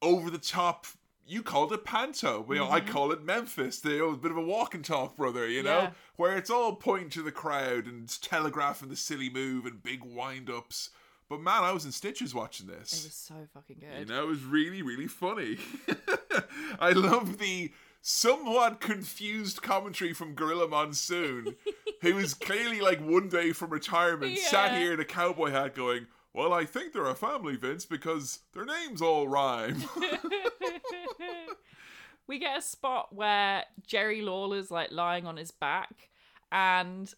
over 0.00 0.30
the 0.30 0.38
top. 0.38 0.86
You 1.26 1.42
called 1.42 1.72
it 1.72 1.84
panto, 1.84 2.44
but 2.46 2.54
you 2.54 2.60
know, 2.60 2.70
I 2.70 2.80
mm-hmm. 2.80 2.92
call 2.92 3.10
it 3.10 3.24
Memphis. 3.24 3.80
The 3.80 3.90
you 3.92 3.98
know, 3.98 4.12
bit 4.12 4.30
of 4.30 4.36
a 4.36 4.42
walk 4.42 4.74
and 4.74 4.84
talk, 4.84 5.16
brother. 5.16 5.48
You 5.48 5.62
know, 5.62 5.78
Yeah. 5.78 5.90
where 6.16 6.36
it's 6.36 6.50
all 6.50 6.76
pointing 6.76 7.10
to 7.10 7.22
the 7.22 7.32
crowd 7.32 7.86
and 7.86 8.08
telegraphing 8.20 8.90
the 8.90 8.96
silly 8.96 9.30
move 9.30 9.64
and 9.64 9.82
big 9.82 10.04
wind 10.04 10.50
ups. 10.50 10.90
But 11.28 11.40
man, 11.40 11.64
I 11.64 11.72
was 11.72 11.86
in 11.86 11.92
stitches 11.92 12.34
watching 12.34 12.66
this. 12.66 12.92
It 12.92 13.08
was 13.08 13.14
so 13.14 13.34
fucking 13.54 13.78
good. 13.80 14.00
You 14.00 14.14
know, 14.14 14.22
it 14.22 14.28
was 14.28 14.44
really, 14.44 14.82
really 14.82 15.06
funny. 15.06 15.56
I 16.78 16.92
love 16.92 17.38
the 17.38 17.72
somewhat 18.02 18.80
confused 18.80 19.62
commentary 19.62 20.12
from 20.12 20.34
Gorilla 20.34 20.68
Monsoon, 20.68 21.56
who 22.04 22.14
was 22.14 22.34
clearly 22.34 22.80
like 22.80 23.00
one 23.00 23.28
day 23.28 23.52
from 23.52 23.70
retirement, 23.70 24.38
sat 24.38 24.76
here 24.76 24.92
in 24.92 25.00
a 25.00 25.04
cowboy 25.04 25.50
hat 25.50 25.74
going, 25.74 26.06
Well, 26.32 26.52
I 26.52 26.64
think 26.64 26.92
they're 26.92 27.06
a 27.06 27.14
family, 27.14 27.56
Vince, 27.56 27.86
because 27.86 28.40
their 28.52 28.64
names 28.64 29.00
all 29.00 29.26
rhyme. 29.26 29.84
we 32.26 32.38
get 32.38 32.58
a 32.58 32.62
spot 32.62 33.14
where 33.14 33.64
Jerry 33.86 34.22
Lawler's 34.22 34.70
like 34.70 34.92
lying 34.92 35.26
on 35.26 35.36
his 35.36 35.50
back, 35.50 36.10
and 36.52 37.12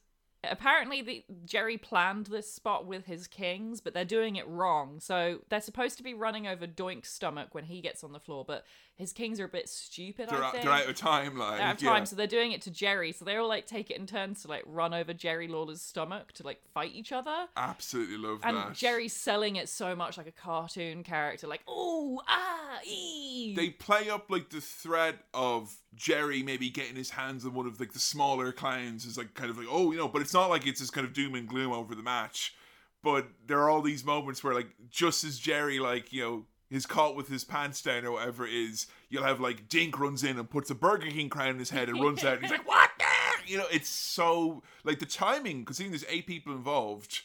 apparently 0.48 1.02
the 1.02 1.24
Jerry 1.44 1.78
planned 1.78 2.26
this 2.26 2.52
spot 2.52 2.86
with 2.86 3.06
his 3.06 3.26
kings, 3.26 3.80
but 3.80 3.92
they're 3.92 4.04
doing 4.04 4.36
it 4.36 4.46
wrong. 4.46 5.00
So 5.00 5.40
they're 5.48 5.60
supposed 5.60 5.96
to 5.98 6.04
be 6.04 6.14
running 6.14 6.46
over 6.46 6.66
Doink's 6.66 7.12
stomach 7.12 7.48
when 7.52 7.64
he 7.64 7.80
gets 7.80 8.04
on 8.04 8.12
the 8.12 8.20
floor, 8.20 8.44
but 8.46 8.64
his 8.96 9.12
kings 9.12 9.38
are 9.40 9.44
a 9.44 9.48
bit 9.48 9.68
stupid. 9.68 10.30
they're, 10.30 10.42
I 10.42 10.50
think. 10.52 10.64
they're 10.64 10.72
out 10.72 10.88
of 10.88 10.96
time, 10.96 11.36
like. 11.36 11.58
They're 11.58 11.66
out 11.66 11.76
of 11.76 11.82
yeah. 11.82 12.04
so 12.04 12.16
they're 12.16 12.26
doing 12.26 12.52
it 12.52 12.62
to 12.62 12.70
Jerry. 12.70 13.12
So 13.12 13.26
they 13.26 13.36
all 13.36 13.46
like 13.46 13.66
take 13.66 13.90
it 13.90 13.98
in 13.98 14.06
turns 14.06 14.42
to 14.42 14.48
like 14.48 14.62
run 14.64 14.94
over 14.94 15.12
Jerry 15.12 15.48
Lawler's 15.48 15.82
stomach 15.82 16.32
to 16.32 16.42
like 16.42 16.62
fight 16.72 16.92
each 16.94 17.12
other. 17.12 17.46
Absolutely 17.58 18.16
love 18.16 18.40
And 18.42 18.56
that. 18.56 18.66
And 18.68 18.74
Jerry's 18.74 19.12
selling 19.12 19.56
it 19.56 19.68
so 19.68 19.94
much 19.94 20.16
like 20.16 20.26
a 20.26 20.32
cartoon 20.32 21.02
character, 21.02 21.46
like 21.46 21.60
oh 21.68 22.22
ah 22.26 22.78
ee. 22.86 23.54
they 23.54 23.68
play 23.68 24.08
up 24.08 24.30
like 24.30 24.48
the 24.48 24.62
threat 24.62 25.16
of 25.34 25.76
Jerry 25.94 26.42
maybe 26.42 26.70
getting 26.70 26.96
his 26.96 27.10
hands 27.10 27.44
on 27.44 27.52
one 27.52 27.66
of 27.66 27.78
like 27.78 27.92
the 27.92 27.98
smaller 27.98 28.50
clowns 28.50 29.04
is 29.04 29.18
like 29.18 29.34
kind 29.34 29.50
of 29.50 29.58
like 29.58 29.68
oh 29.70 29.92
you 29.92 29.98
know 29.98 30.08
but 30.08 30.22
it's 30.22 30.34
not 30.34 30.48
like 30.48 30.66
it's 30.66 30.80
this 30.80 30.90
kind 30.90 31.06
of 31.06 31.12
doom 31.12 31.34
and 31.34 31.48
gloom 31.48 31.72
over 31.72 31.94
the 31.94 32.02
match 32.02 32.54
but 33.02 33.28
there 33.46 33.60
are 33.60 33.70
all 33.70 33.82
these 33.82 34.04
moments 34.04 34.42
where 34.42 34.54
like 34.54 34.68
just 34.90 35.24
as 35.24 35.38
Jerry 35.38 35.78
like 35.78 36.12
you 36.12 36.22
know 36.22 36.44
is 36.70 36.86
caught 36.86 37.14
with 37.14 37.28
his 37.28 37.44
pants 37.44 37.82
down 37.82 38.04
or 38.04 38.12
whatever 38.12 38.46
it 38.46 38.52
is 38.52 38.86
you'll 39.08 39.22
have 39.22 39.40
like 39.40 39.68
Dink 39.68 39.98
runs 39.98 40.24
in 40.24 40.38
and 40.38 40.50
puts 40.50 40.70
a 40.70 40.74
Burger 40.74 41.10
King 41.10 41.28
crown 41.28 41.50
in 41.50 41.58
his 41.58 41.70
head 41.70 41.88
and 41.88 42.02
runs 42.02 42.24
out 42.24 42.34
and 42.34 42.42
he's 42.42 42.50
like 42.50 42.66
what 42.66 42.90
the? 42.98 43.04
you 43.50 43.58
know 43.58 43.66
it's 43.70 43.88
so 43.88 44.62
like 44.84 44.98
the 44.98 45.06
timing 45.06 45.60
because 45.60 45.76
seeing 45.76 45.90
there's 45.90 46.04
eight 46.08 46.26
people 46.26 46.52
involved 46.52 47.22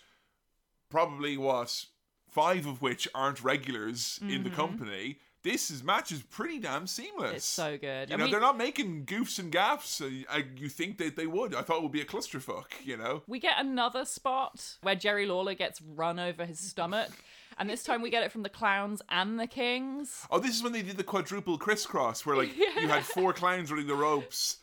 probably 0.89 1.37
what 1.37 1.85
five 2.31 2.65
of 2.65 2.81
which 2.81 3.07
aren't 3.13 3.43
regulars 3.43 4.19
in 4.21 4.43
the 4.43 4.49
mm-hmm. 4.49 4.55
company. 4.55 5.19
This 5.43 5.71
is 5.71 5.83
match 5.83 6.11
is 6.11 6.21
pretty 6.21 6.59
damn 6.59 6.85
seamless. 6.85 7.37
It's 7.37 7.45
so 7.45 7.77
good. 7.77 8.09
You 8.09 8.15
I 8.15 8.17
know, 8.17 8.25
mean- 8.25 8.31
they're 8.31 8.39
not 8.41 8.57
making 8.57 9.05
goofs 9.05 9.39
and 9.39 9.51
gaffs. 9.51 9.99
Uh, 10.01 10.09
you 10.55 10.69
think 10.69 10.97
that 10.99 11.15
they 11.15 11.25
would? 11.27 11.55
I 11.55 11.61
thought 11.63 11.77
it 11.77 11.83
would 11.83 11.91
be 11.91 12.01
a 12.01 12.05
clusterfuck. 12.05 12.65
You 12.83 12.97
know, 12.97 13.23
We 13.27 13.39
get 13.39 13.55
another 13.59 14.05
spot 14.05 14.75
where 14.81 14.95
Jerry 14.95 15.25
Lawler 15.25 15.55
gets 15.55 15.81
run 15.81 16.19
over 16.19 16.45
his 16.45 16.59
stomach, 16.59 17.09
and 17.57 17.67
this 17.69 17.83
time 17.83 18.01
we 18.03 18.09
get 18.11 18.21
it 18.23 18.31
from 18.31 18.43
the 18.43 18.49
clowns 18.49 19.01
and 19.09 19.39
the 19.39 19.47
kings. 19.47 20.25
oh, 20.29 20.37
this 20.39 20.55
is 20.55 20.61
when 20.63 20.73
they 20.73 20.83
did 20.83 20.97
the 20.97 21.03
quadruple 21.03 21.57
crisscross, 21.57 22.23
where 22.25 22.35
like 22.35 22.55
you 22.79 22.87
had 22.87 23.03
four 23.03 23.33
clowns 23.33 23.71
running 23.71 23.87
the 23.87 23.95
ropes, 23.95 24.57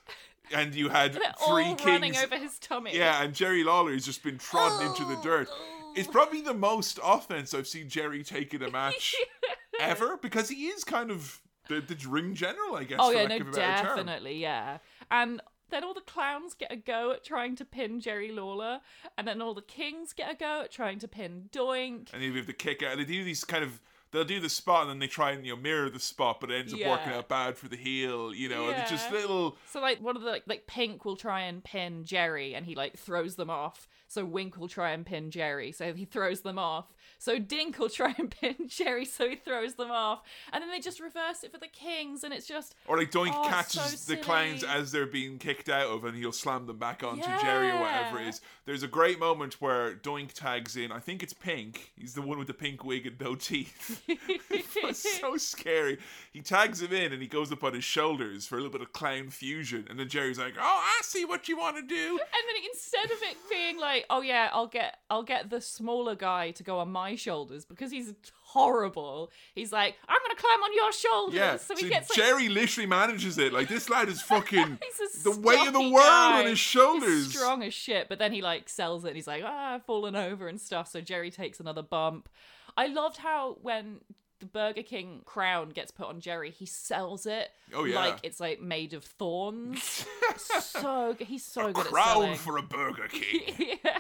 and 0.55 0.75
you 0.77 0.89
had 0.91 1.15
They're 1.15 1.33
three 1.49 1.65
all 1.65 1.75
kings. 1.75 1.87
running 1.87 2.17
over 2.17 2.37
his 2.37 2.57
tummy. 2.61 2.97
Yeah, 2.97 3.23
and 3.23 3.35
Jerry 3.35 3.65
Lawler 3.65 3.93
has 3.93 4.05
just 4.05 4.23
been 4.23 4.39
trodden 4.39 4.87
into 4.87 5.05
the 5.05 5.17
dirt. 5.23 5.49
It's 5.97 6.07
probably 6.07 6.43
the 6.43 6.55
most 6.55 7.01
offense 7.03 7.55
I've 7.55 7.67
seen 7.67 7.89
Jerry 7.89 8.23
take 8.23 8.55
in 8.55 8.63
a 8.63 8.71
match 8.71 9.17
ever 9.79 10.17
because 10.17 10.49
he 10.49 10.67
is 10.67 10.85
kind 10.85 11.11
of 11.11 11.41
the, 11.69 11.81
the 11.81 11.97
ring 12.09 12.35
general, 12.35 12.75
I 12.77 12.85
guess. 12.85 12.99
Oh 13.01 13.11
yeah, 13.11 13.27
no, 13.27 13.39
definitely, 13.39 14.39
yeah. 14.39 14.79
And 15.11 15.41
then 15.71 15.85
all 15.85 15.95
the 15.95 16.01
clowns 16.01 16.55
get 16.55 16.73
a 16.73 16.77
go 16.77 17.13
at 17.13 17.25
trying 17.25 17.57
to 17.57 17.65
pin 17.65 18.01
Jerry 18.01 18.33
Lawler, 18.33 18.81
and 19.17 19.29
then 19.29 19.43
all 19.43 19.55
the 19.55 19.63
kings 19.63 20.13
get 20.13 20.33
a 20.33 20.35
go 20.35 20.63
at 20.63 20.73
trying 20.73 20.99
to 21.01 21.09
pin 21.09 21.49
Doink. 21.53 22.13
and 22.13 22.23
you 22.23 22.33
have 22.35 22.47
to 22.47 22.53
kick 22.53 22.83
out. 22.83 22.97
They 22.97 23.05
do 23.05 23.25
these 23.25 23.45
kind 23.45 23.65
of. 23.65 23.81
They'll 24.11 24.25
do 24.25 24.41
the 24.41 24.49
spot 24.49 24.85
and 24.85 24.91
then 24.91 25.01
they 25.01 25.07
try 25.07 25.33
and 25.33 25.45
you 25.45 25.55
know 25.55 25.61
mirror 25.61 25.91
the 25.91 26.01
spot, 26.01 26.41
but 26.41 26.51
it 26.51 26.61
ends 26.61 26.73
up 26.73 26.81
working 26.81 27.13
out 27.13 27.29
bad 27.29 27.59
for 27.59 27.69
the 27.69 27.77
heel. 27.77 28.35
You 28.35 28.49
know, 28.49 28.71
and 28.71 28.89
just 28.89 29.13
little. 29.13 29.59
So 29.71 29.83
like 29.83 30.01
one 30.01 30.17
of 30.17 30.23
the 30.23 30.31
like, 30.31 30.45
like 30.47 30.67
Pink 30.67 31.05
will 31.05 31.17
try 31.17 31.43
and 31.43 31.63
pin 31.63 32.05
Jerry, 32.05 32.55
and 32.55 32.65
he 32.65 32.75
like 32.75 32.97
throws 32.97 33.35
them 33.37 33.51
off. 33.51 33.87
So 34.07 34.25
Wink 34.25 34.57
will 34.57 34.69
try 34.69 34.93
and 34.93 35.05
pin 35.05 35.31
Jerry, 35.31 35.73
so 35.73 35.93
he 35.93 36.07
throws 36.07 36.41
them 36.41 36.59
off. 36.59 36.87
So 37.19 37.39
Dink 37.39 37.79
will 37.79 37.89
try 37.89 38.15
and 38.17 38.31
pin 38.31 38.55
Jerry, 38.69 39.05
so 39.05 39.29
he 39.29 39.37
throws 39.37 39.75
them 39.75 39.91
off. 39.91 40.23
And 40.53 40.63
then 40.63 40.71
they 40.71 40.81
just 40.81 41.01
reverse 41.01 41.43
it 41.43 41.53
for 41.53 41.59
the 41.59 41.67
Kings, 41.67 42.25
and 42.25 42.33
it's 42.33 42.47
just 42.47 42.75
Or 42.87 42.99
like 42.99 43.11
Doink 43.11 43.33
Oh, 43.35 43.49
catches 43.49 44.01
so 44.01 44.15
the 44.15 44.21
clowns 44.21 44.63
as 44.65 44.93
they're 44.93 45.07
being 45.07 45.39
kicked 45.39 45.69
out 45.69 45.89
of, 45.91 46.05
and 46.05 46.17
he'll 46.17 46.33
slam 46.33 46.67
them 46.67 46.79
back 46.79 47.03
onto 47.03 47.27
Jerry 47.43 47.71
or 47.71 47.81
whatever 47.81 48.21
it 48.21 48.29
is. 48.29 48.41
There's 48.65 48.83
a 48.83 48.89
great 48.89 49.19
moment 49.19 49.61
where 49.61 49.95
Doink 49.95 50.33
tags 50.33 50.77
in. 50.77 50.93
I 50.93 51.01
think 51.01 51.23
it's 51.23 51.33
Pink. 51.33 51.93
He's 51.97 52.15
the 52.15 52.23
one 52.23 52.39
with 52.39 52.47
the 52.49 52.55
pink 52.55 52.85
wig 52.85 53.07
and 53.07 53.21
no 53.21 53.35
teeth. 53.35 54.03
it's 54.09 55.21
so 55.21 55.37
scary. 55.37 55.99
He 56.33 56.41
tags 56.41 56.81
him 56.83 56.93
in, 56.93 57.13
and 57.13 57.21
he 57.21 57.29
goes 57.29 57.51
up 57.51 57.65
on 57.65 57.75
his 57.75 57.85
shoulders 57.85 58.47
for 58.47 58.57
a 58.57 58.59
little 58.59 58.73
bit 58.73 58.83
of 58.83 58.93
clown 58.93 59.31
fusion, 59.31 59.87
and 59.91 59.99
then 59.99 60.09
Jerry's 60.09 60.39
like, 60.39 60.55
"Oh, 60.59 60.63
I 60.63 61.01
see 61.03 61.25
what 61.25 61.49
you 61.49 61.59
want 61.59 61.77
to 61.77 61.83
do." 61.83 62.11
and 62.11 62.45
then 62.47 62.65
instead 62.71 63.05
of 63.07 63.23
it 63.23 63.37
being 63.51 63.79
like, 63.79 64.07
oh 64.11 64.23
yeah, 64.23 64.51
I'll 64.53 64.67
get 64.67 64.99
I'll 65.11 65.23
get 65.23 65.51
the 65.51 65.61
smaller 65.61 66.15
guy 66.15 66.51
to 66.53 66.63
go 66.63 66.79
on 66.79 66.91
my 66.91 67.08
shoulders 67.17 67.65
because 67.65 67.91
he's 67.91 68.13
horrible. 68.43 69.31
He's 69.55 69.73
like, 69.73 69.97
I'm 70.09 70.19
gonna 70.27 70.39
climb 70.41 70.63
on 70.63 70.75
your 70.75 70.93
shoulders. 70.93 71.35
Yeah, 71.35 71.57
So 71.57 71.75
so 71.75 71.85
he 71.85 71.89
gets 71.91 72.11
like 72.11 72.17
Jerry 72.17 72.49
literally 72.49 72.87
manages 72.87 73.39
it. 73.39 73.53
Like 73.53 73.69
this 73.69 73.89
lad 73.89 74.09
is 74.09 74.21
fucking 74.33 74.79
the 75.25 75.39
weight 75.39 75.67
of 75.67 75.73
the 75.73 75.81
world 75.81 75.95
guy. 75.95 76.41
on 76.41 76.47
his 76.47 76.59
shoulders. 76.59 77.27
He's 77.27 77.39
strong 77.39 77.63
as 77.63 77.75
shit, 77.75 78.09
but 78.09 78.19
then 78.19 78.33
he 78.33 78.43
like 78.43 78.69
sells 78.69 79.05
it. 79.05 79.09
And 79.09 79.17
he's 79.17 79.27
like, 79.27 79.43
ah, 79.45 79.75
I've 79.75 79.85
fallen 79.85 80.17
over 80.17 80.49
and 80.49 80.61
stuff. 80.61 80.89
So 80.89 81.01
Jerry 81.01 81.31
takes 81.31 81.61
another 81.61 81.83
bump. 81.83 82.29
I 82.77 82.87
loved 82.87 83.19
how 83.19 83.59
when 83.63 84.01
the 84.41 84.47
Burger 84.47 84.83
King 84.83 85.23
crown 85.25 85.71
gets 85.71 85.91
put 85.91 86.07
on 86.07 86.21
Jerry, 86.21 86.51
he 86.51 86.67
sells 86.67 87.27
it. 87.27 87.51
Oh, 87.75 87.85
yeah. 87.85 87.97
like 87.97 88.19
it's 88.23 88.41
like 88.41 88.61
made 88.61 88.95
of 88.95 89.05
thorns. 89.05 90.07
so 90.37 91.15
good. 91.17 91.27
He's 91.27 91.45
so 91.45 91.73
good 91.73 91.87
at 91.87 91.93
Crown 91.93 92.07
selling. 92.07 92.35
for 92.37 92.57
a 92.57 92.63
Burger 92.63 93.09
King. 93.09 93.79
yeah. 93.85 93.99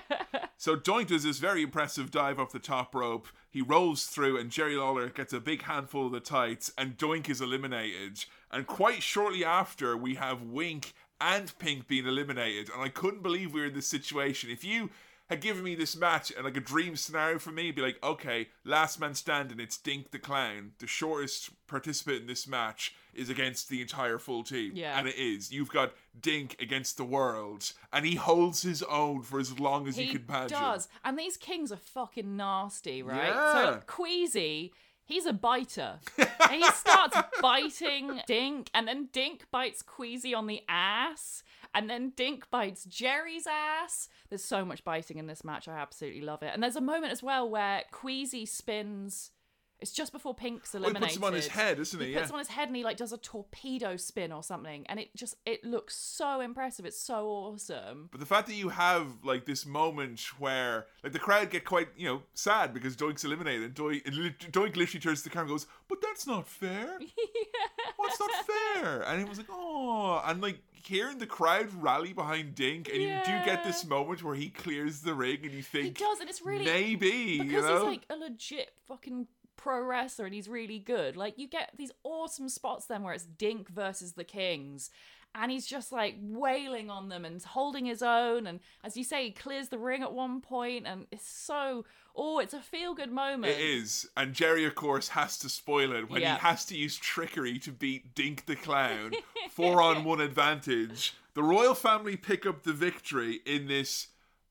So 0.56 0.76
Doink 0.76 1.08
does 1.08 1.22
this 1.22 1.38
very 1.38 1.62
impressive 1.62 2.10
dive 2.10 2.38
off 2.38 2.52
the 2.52 2.58
top 2.58 2.94
rope. 2.94 3.28
He 3.48 3.62
rolls 3.62 4.06
through, 4.06 4.38
and 4.38 4.50
Jerry 4.50 4.76
Lawler 4.76 5.08
gets 5.08 5.32
a 5.32 5.40
big 5.40 5.62
handful 5.62 6.06
of 6.06 6.12
the 6.12 6.20
tights, 6.20 6.72
and 6.76 6.96
Doink 6.96 7.28
is 7.28 7.40
eliminated. 7.40 8.24
And 8.50 8.66
quite 8.66 9.02
shortly 9.02 9.44
after, 9.44 9.96
we 9.96 10.16
have 10.16 10.42
Wink 10.42 10.94
and 11.20 11.56
Pink 11.58 11.86
being 11.86 12.06
eliminated. 12.06 12.70
And 12.72 12.82
I 12.82 12.88
couldn't 12.88 13.22
believe 13.22 13.52
we 13.52 13.60
were 13.60 13.66
in 13.66 13.74
this 13.74 13.86
situation. 13.86 14.50
If 14.50 14.64
you 14.64 14.90
had 15.28 15.40
given 15.40 15.62
me 15.62 15.74
this 15.74 15.96
match 15.96 16.32
and 16.34 16.44
like 16.44 16.56
a 16.56 16.60
dream 16.60 16.96
scenario 16.96 17.38
for 17.38 17.50
me, 17.50 17.70
be 17.70 17.82
like, 17.82 18.02
okay, 18.02 18.48
last 18.64 18.98
man 18.98 19.14
standing, 19.14 19.60
it's 19.60 19.76
Dink 19.76 20.10
the 20.10 20.18
Clown. 20.18 20.72
The 20.78 20.86
shortest 20.86 21.50
participant 21.66 22.22
in 22.22 22.26
this 22.26 22.46
match 22.48 22.94
is 23.14 23.28
against 23.28 23.68
the 23.68 23.82
entire 23.82 24.18
full 24.18 24.42
team. 24.42 24.72
Yeah. 24.74 24.98
And 24.98 25.06
it 25.06 25.16
is. 25.16 25.52
You've 25.52 25.70
got 25.70 25.92
Dink 26.20 26.56
against 26.60 26.96
the 26.96 27.04
world, 27.04 27.72
and 27.92 28.06
he 28.06 28.14
holds 28.14 28.62
his 28.62 28.82
own 28.84 29.22
for 29.22 29.38
as 29.38 29.58
long 29.58 29.86
as 29.86 29.96
He 29.96 30.04
you 30.04 30.12
can 30.12 30.24
imagine. 30.28 30.58
does. 30.58 30.88
And 31.04 31.18
these 31.18 31.36
kings 31.36 31.70
are 31.72 31.76
fucking 31.76 32.36
nasty, 32.36 33.02
right? 33.02 33.28
Yeah. 33.28 33.52
So 33.52 33.82
Queasy, 33.86 34.72
he's 35.08 35.26
a 35.26 35.32
biter. 35.32 35.98
and 36.18 36.52
he 36.52 36.64
starts 36.64 37.16
biting 37.40 38.20
Dink, 38.26 38.70
and 38.72 38.86
then 38.86 39.08
Dink 39.12 39.46
bites 39.50 39.82
Queasy 39.82 40.34
on 40.34 40.46
the 40.46 40.62
ass, 40.68 41.42
and 41.74 41.90
then 41.90 42.12
Dink 42.14 42.48
bites 42.50 42.84
Jerry's 42.84 43.46
ass. 43.46 44.08
There's 44.28 44.44
so 44.44 44.64
much 44.64 44.84
biting 44.84 45.18
in 45.18 45.26
this 45.26 45.42
match. 45.42 45.66
I 45.66 45.76
absolutely 45.76 46.20
love 46.20 46.42
it. 46.42 46.50
And 46.52 46.62
there's 46.62 46.76
a 46.76 46.80
moment 46.80 47.12
as 47.12 47.22
well 47.22 47.48
where 47.48 47.82
Queasy 47.90 48.46
spins. 48.46 49.32
It's 49.80 49.92
just 49.92 50.12
before 50.12 50.34
Pink's 50.34 50.72
Well, 50.74 50.82
he 50.82 50.86
eliminated. 50.88 51.08
puts 51.08 51.16
him 51.18 51.24
on 51.24 51.32
his 51.34 51.46
head, 51.48 51.78
isn't 51.78 52.00
he? 52.00 52.06
He 52.06 52.12
Yeah. 52.12 52.18
puts 52.20 52.30
him 52.30 52.34
on 52.34 52.38
his 52.40 52.48
head 52.48 52.68
and 52.68 52.76
he 52.76 52.82
like 52.82 52.96
does 52.96 53.12
a 53.12 53.18
torpedo 53.18 53.96
spin 53.96 54.32
or 54.32 54.42
something, 54.42 54.86
and 54.88 54.98
it 54.98 55.14
just 55.14 55.36
it 55.46 55.64
looks 55.64 55.94
so 55.96 56.40
impressive. 56.40 56.84
It's 56.84 57.00
so 57.00 57.28
awesome. 57.28 58.08
But 58.10 58.20
the 58.20 58.26
fact 58.26 58.48
that 58.48 58.54
you 58.54 58.70
have 58.70 59.24
like 59.24 59.44
this 59.46 59.64
moment 59.64 60.20
where 60.40 60.86
like 61.04 61.12
the 61.12 61.18
crowd 61.20 61.50
get 61.50 61.64
quite 61.64 61.88
you 61.96 62.06
know 62.08 62.22
sad 62.34 62.74
because 62.74 62.96
Doink's 62.96 63.24
eliminated, 63.24 63.64
and 63.64 63.74
Doink, 63.74 64.04
Doink 64.50 64.76
literally 64.76 65.00
turns 65.00 65.22
to 65.22 65.28
the 65.28 65.30
camera 65.30 65.44
and 65.46 65.50
goes, 65.54 65.66
"But 65.88 66.00
that's 66.02 66.26
not 66.26 66.48
fair. 66.48 66.98
What's 67.96 68.18
not 68.20 68.30
fair?" 68.46 69.02
And 69.02 69.18
he 69.22 69.24
was 69.28 69.38
like, 69.38 69.48
"Oh," 69.50 70.22
and 70.26 70.40
like 70.40 70.60
hearing 70.72 71.18
the 71.18 71.26
crowd 71.26 71.72
rally 71.74 72.12
behind 72.12 72.54
Dink, 72.54 72.88
and 72.88 72.96
you 73.02 73.20
do 73.24 73.32
get 73.44 73.62
this 73.64 73.84
moment 73.84 74.22
where 74.22 74.34
he 74.34 74.48
clears 74.48 75.00
the 75.00 75.14
ring, 75.14 75.38
and 75.42 75.52
you 75.52 75.62
think 75.62 75.84
He 75.84 75.90
does, 75.90 76.20
and 76.20 76.28
it's 76.30 76.40
really 76.42 76.64
maybe 76.64 77.38
because 77.38 77.52
you 77.52 77.60
know. 77.60 77.74
he's 77.78 77.84
like 77.98 78.06
a 78.10 78.16
legit 78.16 78.72
fucking 78.86 79.26
pro 79.68 79.82
wrestler 79.82 80.24
and 80.24 80.34
he's 80.34 80.48
really 80.48 80.78
good. 80.78 81.14
Like 81.14 81.38
you 81.38 81.46
get 81.46 81.72
these 81.76 81.92
awesome 82.02 82.48
spots 82.48 82.86
then 82.86 83.02
where 83.02 83.12
it's 83.12 83.24
Dink 83.26 83.68
versus 83.68 84.12
the 84.12 84.24
Kings. 84.24 84.90
And 85.34 85.52
he's 85.52 85.66
just 85.66 85.92
like 85.92 86.16
wailing 86.22 86.88
on 86.88 87.10
them 87.10 87.26
and 87.26 87.42
holding 87.42 87.84
his 87.84 88.02
own. 88.02 88.46
And 88.46 88.60
as 88.82 88.96
you 88.96 89.04
say, 89.04 89.24
he 89.24 89.30
clears 89.30 89.68
the 89.68 89.76
ring 89.76 90.02
at 90.02 90.14
one 90.14 90.40
point, 90.40 90.86
and 90.86 91.06
it's 91.12 91.28
so 91.28 91.84
oh, 92.16 92.38
it's 92.38 92.54
a 92.54 92.60
feel 92.60 92.94
good 92.94 93.12
moment. 93.12 93.52
It 93.52 93.60
is, 93.60 94.08
and 94.16 94.32
Jerry, 94.32 94.64
of 94.64 94.74
course, 94.74 95.08
has 95.08 95.38
to 95.40 95.50
spoil 95.50 95.92
it 95.92 96.10
when 96.10 96.22
Yeah. 96.22 96.34
he 96.36 96.40
has 96.40 96.64
to 96.64 96.76
use 96.76 96.96
trickery 96.96 97.58
to 97.60 97.70
beat 97.70 98.14
Dink 98.14 98.46
the 98.46 98.56
Clown, 98.56 99.12
four 99.50 99.82
on 99.82 100.02
one 100.02 100.20
advantage. 100.20 101.12
The 101.34 101.42
royal 101.42 101.74
family 101.74 102.16
pick 102.16 102.46
up 102.46 102.62
the 102.62 102.72
victory 102.72 103.40
in 103.44 103.68
this 103.68 104.08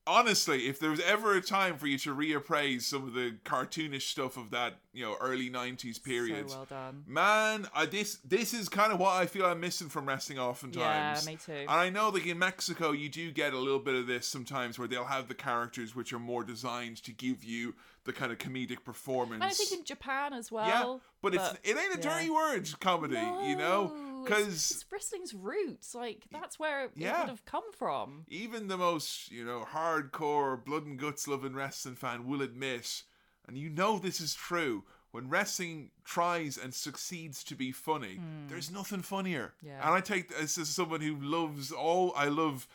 honestly, 0.08 0.66
if 0.66 0.80
there 0.80 0.90
was 0.90 1.00
ever 1.00 1.36
a 1.36 1.42
time 1.42 1.76
for 1.76 1.86
you 1.86 1.98
to 1.98 2.14
reappraise 2.14 2.82
some 2.82 3.06
of 3.06 3.14
the 3.14 3.34
cartoonish 3.44 4.02
stuff 4.02 4.36
of 4.36 4.50
that, 4.50 4.78
you 4.92 5.04
know, 5.04 5.16
early 5.20 5.50
'90s 5.50 6.02
period, 6.02 6.50
So 6.50 6.56
well 6.56 6.64
done. 6.64 7.04
man, 7.06 7.68
I, 7.74 7.86
this 7.86 8.16
this 8.24 8.54
is 8.54 8.68
kind 8.68 8.92
of 8.92 8.98
what 8.98 9.14
I 9.14 9.26
feel 9.26 9.44
I'm 9.46 9.60
missing 9.60 9.88
from 9.88 10.06
wrestling 10.06 10.38
oftentimes. 10.38 11.24
Yeah, 11.24 11.30
me 11.30 11.36
too. 11.36 11.52
And 11.52 11.70
I 11.70 11.90
know, 11.90 12.08
like 12.08 12.26
in 12.26 12.38
Mexico, 12.38 12.92
you 12.92 13.08
do 13.08 13.30
get 13.30 13.52
a 13.52 13.58
little 13.58 13.78
bit 13.78 13.94
of 13.94 14.06
this 14.06 14.26
sometimes, 14.26 14.78
where 14.78 14.88
they'll 14.88 15.04
have 15.04 15.28
the 15.28 15.34
characters 15.34 15.94
which 15.94 16.12
are 16.12 16.18
more 16.18 16.42
designed 16.42 17.02
to 17.04 17.12
give 17.12 17.44
you 17.44 17.74
the 18.04 18.12
kind 18.12 18.32
of 18.32 18.38
comedic 18.38 18.84
performance. 18.84 19.34
And 19.34 19.44
I 19.44 19.50
think 19.50 19.70
in 19.72 19.84
Japan 19.84 20.32
as 20.32 20.50
well. 20.50 20.66
yeah, 20.66 20.96
but 21.20 21.34
it's 21.34 21.50
it 21.62 21.76
ain't 21.76 21.94
a 21.94 21.98
yeah. 21.98 22.14
dirty 22.14 22.30
word 22.30 22.68
comedy, 22.80 23.16
you 23.46 23.56
know, 23.56 23.92
No, 24.18 24.26
it's- 24.26 24.38
because 24.46 24.70
it's 24.70 24.86
wrestling's 24.92 25.34
roots. 25.34 25.94
Like 25.94 26.24
that's 26.30 26.58
where 26.58 26.84
it 26.84 26.92
Yeah. 26.94 27.20
would 27.20 27.28
have 27.28 27.44
come 27.44 27.72
from. 27.72 28.24
even 28.28 28.68
the 28.68 28.76
most 28.76 29.30
you 29.30 29.44
know 29.44 29.64
hardcore 29.72 30.62
blood 30.64 30.84
and 30.86 30.98
guts 30.98 31.26
loving 31.28 31.54
wrestling 31.54 31.96
fan 31.96 32.26
will 32.26 32.42
admit 32.42 33.02
and 33.46 33.56
you 33.56 33.68
know 33.70 33.98
this 33.98 34.20
is 34.20 34.34
true 34.34 34.84
when 35.10 35.28
wrestling 35.30 35.90
tries 36.04 36.58
and 36.58 36.74
succeeds 36.74 37.42
to 37.44 37.54
be 37.54 37.72
funny 37.72 38.16
hmm. 38.16 38.46
there's 38.48 38.70
nothing 38.70 39.00
funnier. 39.02 39.54
Yeah. 39.62 39.80
and 39.86 39.94
i 39.94 40.00
take 40.00 40.28
this 40.28 40.58
as 40.58 40.68
someone 40.68 41.00
who 41.00 41.16
loves 41.16 41.72
all 41.72 42.12
i 42.14 42.26
love 42.28 42.66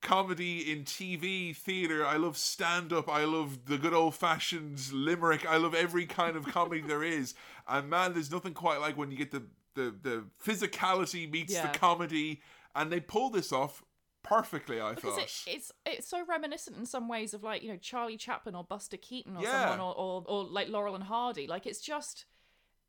comedy 0.00 0.70
in 0.70 0.84
tv 0.84 1.56
theater 1.56 2.06
i 2.06 2.16
love 2.16 2.36
stand-up 2.36 3.08
i 3.08 3.24
love 3.24 3.64
the 3.64 3.76
good 3.78 3.92
old-fashioned 3.94 4.92
limerick 4.92 5.44
i 5.46 5.56
love 5.56 5.74
every 5.74 6.06
kind 6.06 6.36
of 6.36 6.46
comedy 6.46 6.80
there 6.80 7.02
is 7.02 7.34
and 7.68 7.90
man 7.90 8.12
there's 8.12 8.30
nothing 8.30 8.54
quite 8.54 8.80
like 8.80 8.96
when 8.96 9.10
you 9.10 9.16
get 9.16 9.30
the 9.32 9.42
the, 9.78 9.94
the 10.02 10.24
physicality 10.44 11.30
meets 11.30 11.52
Yeah. 11.52 11.70
the 11.70 11.78
comedy 11.78 12.40
and 12.74 12.90
they 12.92 13.00
pull 13.00 13.30
this 13.30 13.52
off 13.52 13.82
perfectly 14.24 14.78
i 14.80 14.92
Because 14.94 15.14
thought 15.14 15.22
it, 15.22 15.54
it's 15.54 15.72
it's 15.86 16.08
so 16.08 16.22
reminiscent 16.26 16.76
in 16.76 16.84
some 16.86 17.08
ways 17.08 17.32
of 17.34 17.42
like 17.42 17.62
you 17.62 17.70
know 17.70 17.78
Charlie 17.78 18.16
Chaplin 18.18 18.54
or 18.54 18.64
Buster 18.64 18.96
Keaton 18.98 19.36
or 19.36 19.42
Yeah. 19.42 19.60
someone 19.70 19.80
or, 19.80 19.94
or 19.94 20.24
or 20.26 20.44
like 20.44 20.68
Laurel 20.68 20.94
and 20.94 21.04
Hardy. 21.04 21.46
Like 21.46 21.66
it's 21.66 21.80
just 21.80 22.26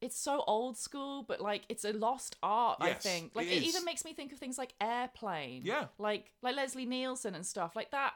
it's 0.01 0.17
so 0.19 0.43
old 0.47 0.77
school, 0.77 1.23
but 1.23 1.39
like 1.39 1.63
it's 1.69 1.85
a 1.85 1.93
lost 1.93 2.35
art. 2.41 2.77
I 2.81 2.93
think 2.93 3.31
like 3.35 3.47
it 3.47 3.57
it, 3.57 3.63
even 3.63 3.85
makes 3.85 4.03
me 4.05 4.13
think 4.13 4.31
of 4.33 4.39
things 4.39 4.57
like 4.57 4.73
Airplane. 4.81 5.61
Yeah. 5.63 5.85
like 5.97 6.31
like 6.41 6.55
Leslie 6.55 6.85
Nielsen 6.85 7.35
and 7.35 7.45
stuff 7.45 7.75
like 7.75 7.91
that. 7.91 8.13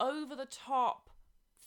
Over 0.00 0.34
the 0.34 0.46
top, 0.46 1.10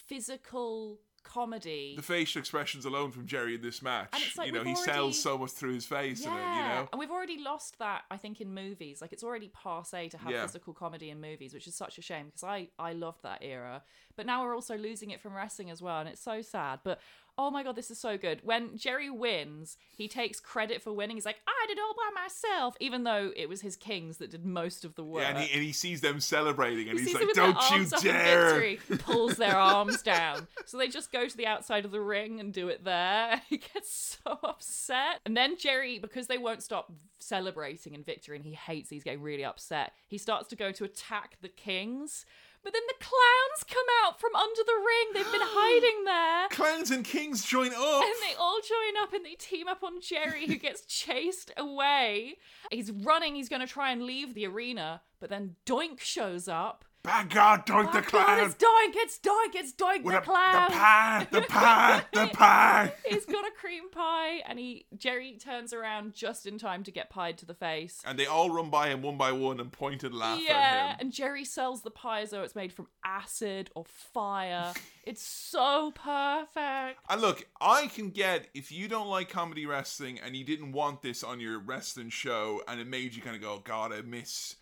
physical 0.07 0.99
comedy. 1.27 1.93
the 1.95 2.01
facial 2.01 2.39
expressions 2.39 2.85
alone 2.85 3.11
from 3.11 3.25
Jerry 3.25 3.55
in 3.55 3.61
this 3.61 3.81
match. 3.81 4.09
And 4.13 4.23
it's 4.23 4.37
like 4.37 4.47
you 4.47 4.53
know, 4.53 4.63
he 4.63 4.75
sells 4.75 5.21
so 5.21 5.37
much 5.37 5.51
through 5.51 5.73
his 5.73 5.85
face 5.85 6.25
in 6.25 6.31
it, 6.31 6.35
you 6.35 6.39
know? 6.39 6.87
And 6.91 6.99
we've 6.99 7.11
already 7.11 7.39
lost 7.39 7.77
that, 7.79 8.03
I 8.09 8.17
think, 8.17 8.41
in 8.41 8.53
movies. 8.53 9.01
Like 9.01 9.13
it's 9.13 9.23
already 9.23 9.49
passe 9.49 10.09
to 10.09 10.17
have 10.17 10.31
Yeah. 10.31 10.45
physical 10.45 10.73
comedy 10.73 11.09
in 11.09 11.19
movies, 11.21 11.53
which 11.53 11.67
is 11.67 11.75
such 11.75 11.97
a 11.97 12.01
shame 12.01 12.27
because 12.27 12.43
I 12.43 12.69
I 12.79 12.93
loved 12.93 13.23
that 13.23 13.39
era. 13.41 13.83
But 14.15 14.25
now 14.25 14.43
we're 14.43 14.55
also 14.55 14.77
losing 14.77 15.11
it 15.11 15.21
from 15.21 15.33
wrestling 15.35 15.69
as 15.69 15.81
well, 15.81 15.99
and 15.99 16.09
it's 16.09 16.21
so 16.21 16.41
sad. 16.41 16.79
But 16.83 16.99
oh 17.37 17.51
my 17.51 17.63
god, 17.63 17.75
this 17.75 17.91
is 17.91 17.99
so 17.99 18.17
good. 18.17 18.39
When 18.43 18.77
Jerry 18.77 19.09
wins, 19.09 19.77
he 19.95 20.07
takes 20.07 20.39
credit 20.39 20.81
for 20.81 20.91
winning. 20.91 21.17
He's 21.17 21.25
like, 21.25 21.37
I 21.47 21.67
did 21.67 21.77
all 21.79 21.93
by 21.93 22.21
myself, 22.21 22.75
even 22.79 23.03
though 23.03 23.31
it 23.35 23.47
was 23.47 23.61
his 23.61 23.75
kings 23.75 24.17
that 24.17 24.31
did 24.31 24.43
most 24.45 24.83
of 24.83 24.95
the 24.95 25.03
work. 25.03 25.23
Yeah, 25.23 25.29
and 25.29 25.39
he, 25.39 25.53
and 25.53 25.63
he 25.63 25.71
sees 25.71 26.01
them 26.01 26.19
celebrating 26.19 26.89
and 26.89 26.97
He 26.99 27.05
he's 27.05 27.13
like, 27.13 27.33
don't 27.33 27.71
you 27.71 27.85
dare. 28.01 28.59
victory, 28.59 28.97
pulls 28.97 29.37
their 29.37 29.55
arms 29.55 30.01
down. 30.01 30.47
So 30.65 30.77
they 30.77 30.87
just 30.87 31.11
go 31.11 31.27
to 31.27 31.37
the 31.37 31.45
outside 31.45 31.85
of 31.85 31.91
the 31.91 32.01
ring 32.01 32.39
and 32.39 32.51
do 32.53 32.67
it 32.69 32.83
there. 32.83 33.41
He 33.49 33.57
gets 33.57 34.19
so 34.25 34.37
upset. 34.43 35.21
And 35.25 35.35
then 35.37 35.57
Jerry, 35.57 35.99
because 35.99 36.27
they 36.27 36.37
won't 36.37 36.61
stop 36.61 36.91
celebrating 37.19 37.93
in 37.93 38.03
victory 38.03 38.35
and 38.35 38.45
he 38.45 38.53
hates 38.53 38.89
these 38.89 39.03
getting 39.03 39.21
really 39.21 39.45
upset, 39.45 39.93
he 40.07 40.17
starts 40.17 40.47
to 40.49 40.55
go 40.55 40.71
to 40.71 40.83
attack 40.83 41.37
the 41.41 41.49
kings. 41.49 42.25
But 42.67 42.73
then 42.73 42.83
the 42.89 43.05
clowns 43.05 43.63
come 43.65 43.85
out 44.03 44.19
from 44.19 44.35
under 44.35 44.61
the 44.61 44.73
ring. 44.73 45.07
They've 45.13 45.31
been 45.31 45.39
hiding 45.47 46.03
there. 46.03 46.49
Clowns 46.49 46.91
and 46.91 47.05
kings 47.05 47.45
join 47.45 47.69
up. 47.73 48.03
And 48.03 48.13
they 48.21 48.35
all 48.37 48.59
join 48.59 49.01
up 49.01 49.13
and 49.13 49.25
they 49.25 49.35
team 49.35 49.69
up 49.69 49.83
on 49.83 50.01
Jerry, 50.01 50.47
who 50.47 50.57
gets 50.57 50.81
chased 50.85 51.49
away. 51.55 52.35
He's 52.69 52.91
running, 52.91 53.35
he's 53.35 53.47
going 53.47 53.61
to 53.61 53.67
try 53.67 53.93
and 53.93 54.03
leave 54.03 54.33
the 54.33 54.47
arena, 54.47 54.99
but 55.21 55.29
then 55.29 55.55
Doink 55.65 56.01
shows 56.01 56.49
up. 56.49 56.83
Bad 57.07 57.29
God, 57.29 57.61
ah, 57.61 57.63
doink 57.71 57.91
the 57.93 57.97
Oh, 57.99 58.01
God, 58.01 58.05
clown. 58.05 58.39
it's 58.41 58.55
Doink, 58.55 58.91
it's 58.95 59.19
Doink, 59.19 59.55
it's 59.55 59.71
Doink 59.71 60.03
With 60.03 60.13
the 60.15 60.19
a- 60.19 60.21
clown. 60.21 60.65
the 60.69 60.75
pie, 60.75 61.27
the 61.31 61.41
pie, 61.49 62.03
the 62.11 62.27
pie. 62.27 62.93
He's 63.05 63.25
got 63.25 63.47
a 63.47 63.51
cream 63.51 63.89
pie, 63.89 64.41
and 64.45 64.59
he 64.59 64.87
Jerry 64.97 65.37
turns 65.41 65.71
around 65.71 66.13
just 66.13 66.45
in 66.45 66.57
time 66.57 66.83
to 66.83 66.91
get 66.91 67.09
pied 67.09 67.37
to 67.37 67.45
the 67.45 67.53
face. 67.53 68.01
And 68.05 68.19
they 68.19 68.25
all 68.25 68.49
run 68.49 68.69
by 68.69 68.89
him 68.89 69.01
one 69.01 69.17
by 69.17 69.31
one 69.31 69.61
and 69.61 69.71
point 69.71 70.03
and 70.03 70.13
laugh 70.13 70.41
yeah, 70.45 70.53
at 70.53 70.89
him. 70.91 70.97
and 70.99 71.13
Jerry 71.13 71.45
sells 71.45 71.81
the 71.81 71.91
pie 71.91 72.21
as 72.21 72.31
though 72.31 72.43
it's 72.43 72.55
made 72.55 72.73
from 72.73 72.87
acid 73.05 73.69
or 73.73 73.85
fire. 73.85 74.73
it's 75.05 75.23
so 75.23 75.91
perfect. 75.95 76.99
And 77.09 77.21
look, 77.21 77.47
I 77.61 77.87
can 77.87 78.09
get 78.09 78.47
if 78.53 78.69
you 78.71 78.89
don't 78.89 79.07
like 79.07 79.29
comedy 79.29 79.65
wrestling 79.65 80.19
and 80.19 80.35
you 80.35 80.43
didn't 80.43 80.73
want 80.73 81.01
this 81.01 81.23
on 81.23 81.39
your 81.39 81.59
wrestling 81.59 82.09
show 82.09 82.61
and 82.67 82.81
it 82.81 82.87
made 82.87 83.15
you 83.15 83.21
kind 83.21 83.35
of 83.37 83.41
go, 83.41 83.53
oh, 83.53 83.61
God, 83.63 83.93
I 83.93 84.01
miss 84.01 84.55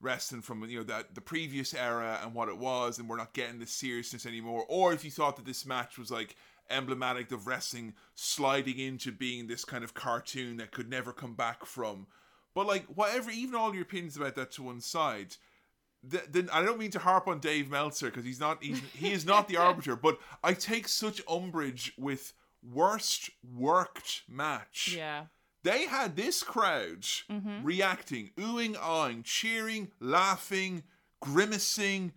wrestling 0.00 0.42
from 0.42 0.64
you 0.64 0.78
know 0.78 0.84
that 0.84 1.14
the 1.14 1.20
previous 1.20 1.74
era 1.74 2.20
and 2.22 2.34
what 2.34 2.48
it 2.48 2.58
was, 2.58 2.98
and 2.98 3.08
we're 3.08 3.16
not 3.16 3.34
getting 3.34 3.58
the 3.58 3.66
seriousness 3.66 4.26
anymore. 4.26 4.64
Or 4.68 4.92
if 4.92 5.04
you 5.04 5.10
thought 5.10 5.36
that 5.36 5.46
this 5.46 5.66
match 5.66 5.98
was 5.98 6.10
like 6.10 6.36
emblematic 6.70 7.32
of 7.32 7.46
wrestling 7.46 7.94
sliding 8.14 8.78
into 8.78 9.12
being 9.12 9.46
this 9.46 9.64
kind 9.64 9.82
of 9.82 9.94
cartoon 9.94 10.58
that 10.58 10.70
could 10.70 10.88
never 10.88 11.12
come 11.12 11.34
back 11.34 11.64
from. 11.64 12.06
But 12.54 12.66
like 12.66 12.86
whatever, 12.86 13.30
even 13.30 13.54
all 13.54 13.72
your 13.72 13.82
opinions 13.82 14.16
about 14.16 14.34
that 14.36 14.52
to 14.52 14.62
one 14.62 14.80
side, 14.80 15.36
th- 16.08 16.24
then 16.30 16.48
I 16.52 16.62
don't 16.62 16.78
mean 16.78 16.90
to 16.92 16.98
harp 16.98 17.28
on 17.28 17.38
Dave 17.38 17.70
Meltzer 17.70 18.06
because 18.06 18.24
he's 18.24 18.40
not 18.40 18.62
he's, 18.62 18.80
he 18.94 19.12
is 19.12 19.24
not 19.24 19.48
the 19.48 19.56
arbiter, 19.58 19.96
but 19.96 20.18
I 20.42 20.54
take 20.54 20.88
such 20.88 21.22
umbrage 21.28 21.92
with 21.98 22.32
worst 22.62 23.30
worked 23.56 24.22
match. 24.28 24.94
Yeah. 24.96 25.24
They 25.68 25.84
had 25.84 26.16
this 26.16 26.42
crowd 26.42 27.02
mm-hmm. 27.02 27.62
reacting, 27.62 28.30
oohing, 28.38 28.74
awing, 28.80 29.22
cheering, 29.22 29.90
laughing, 30.00 30.82
grimacing, 31.20 32.12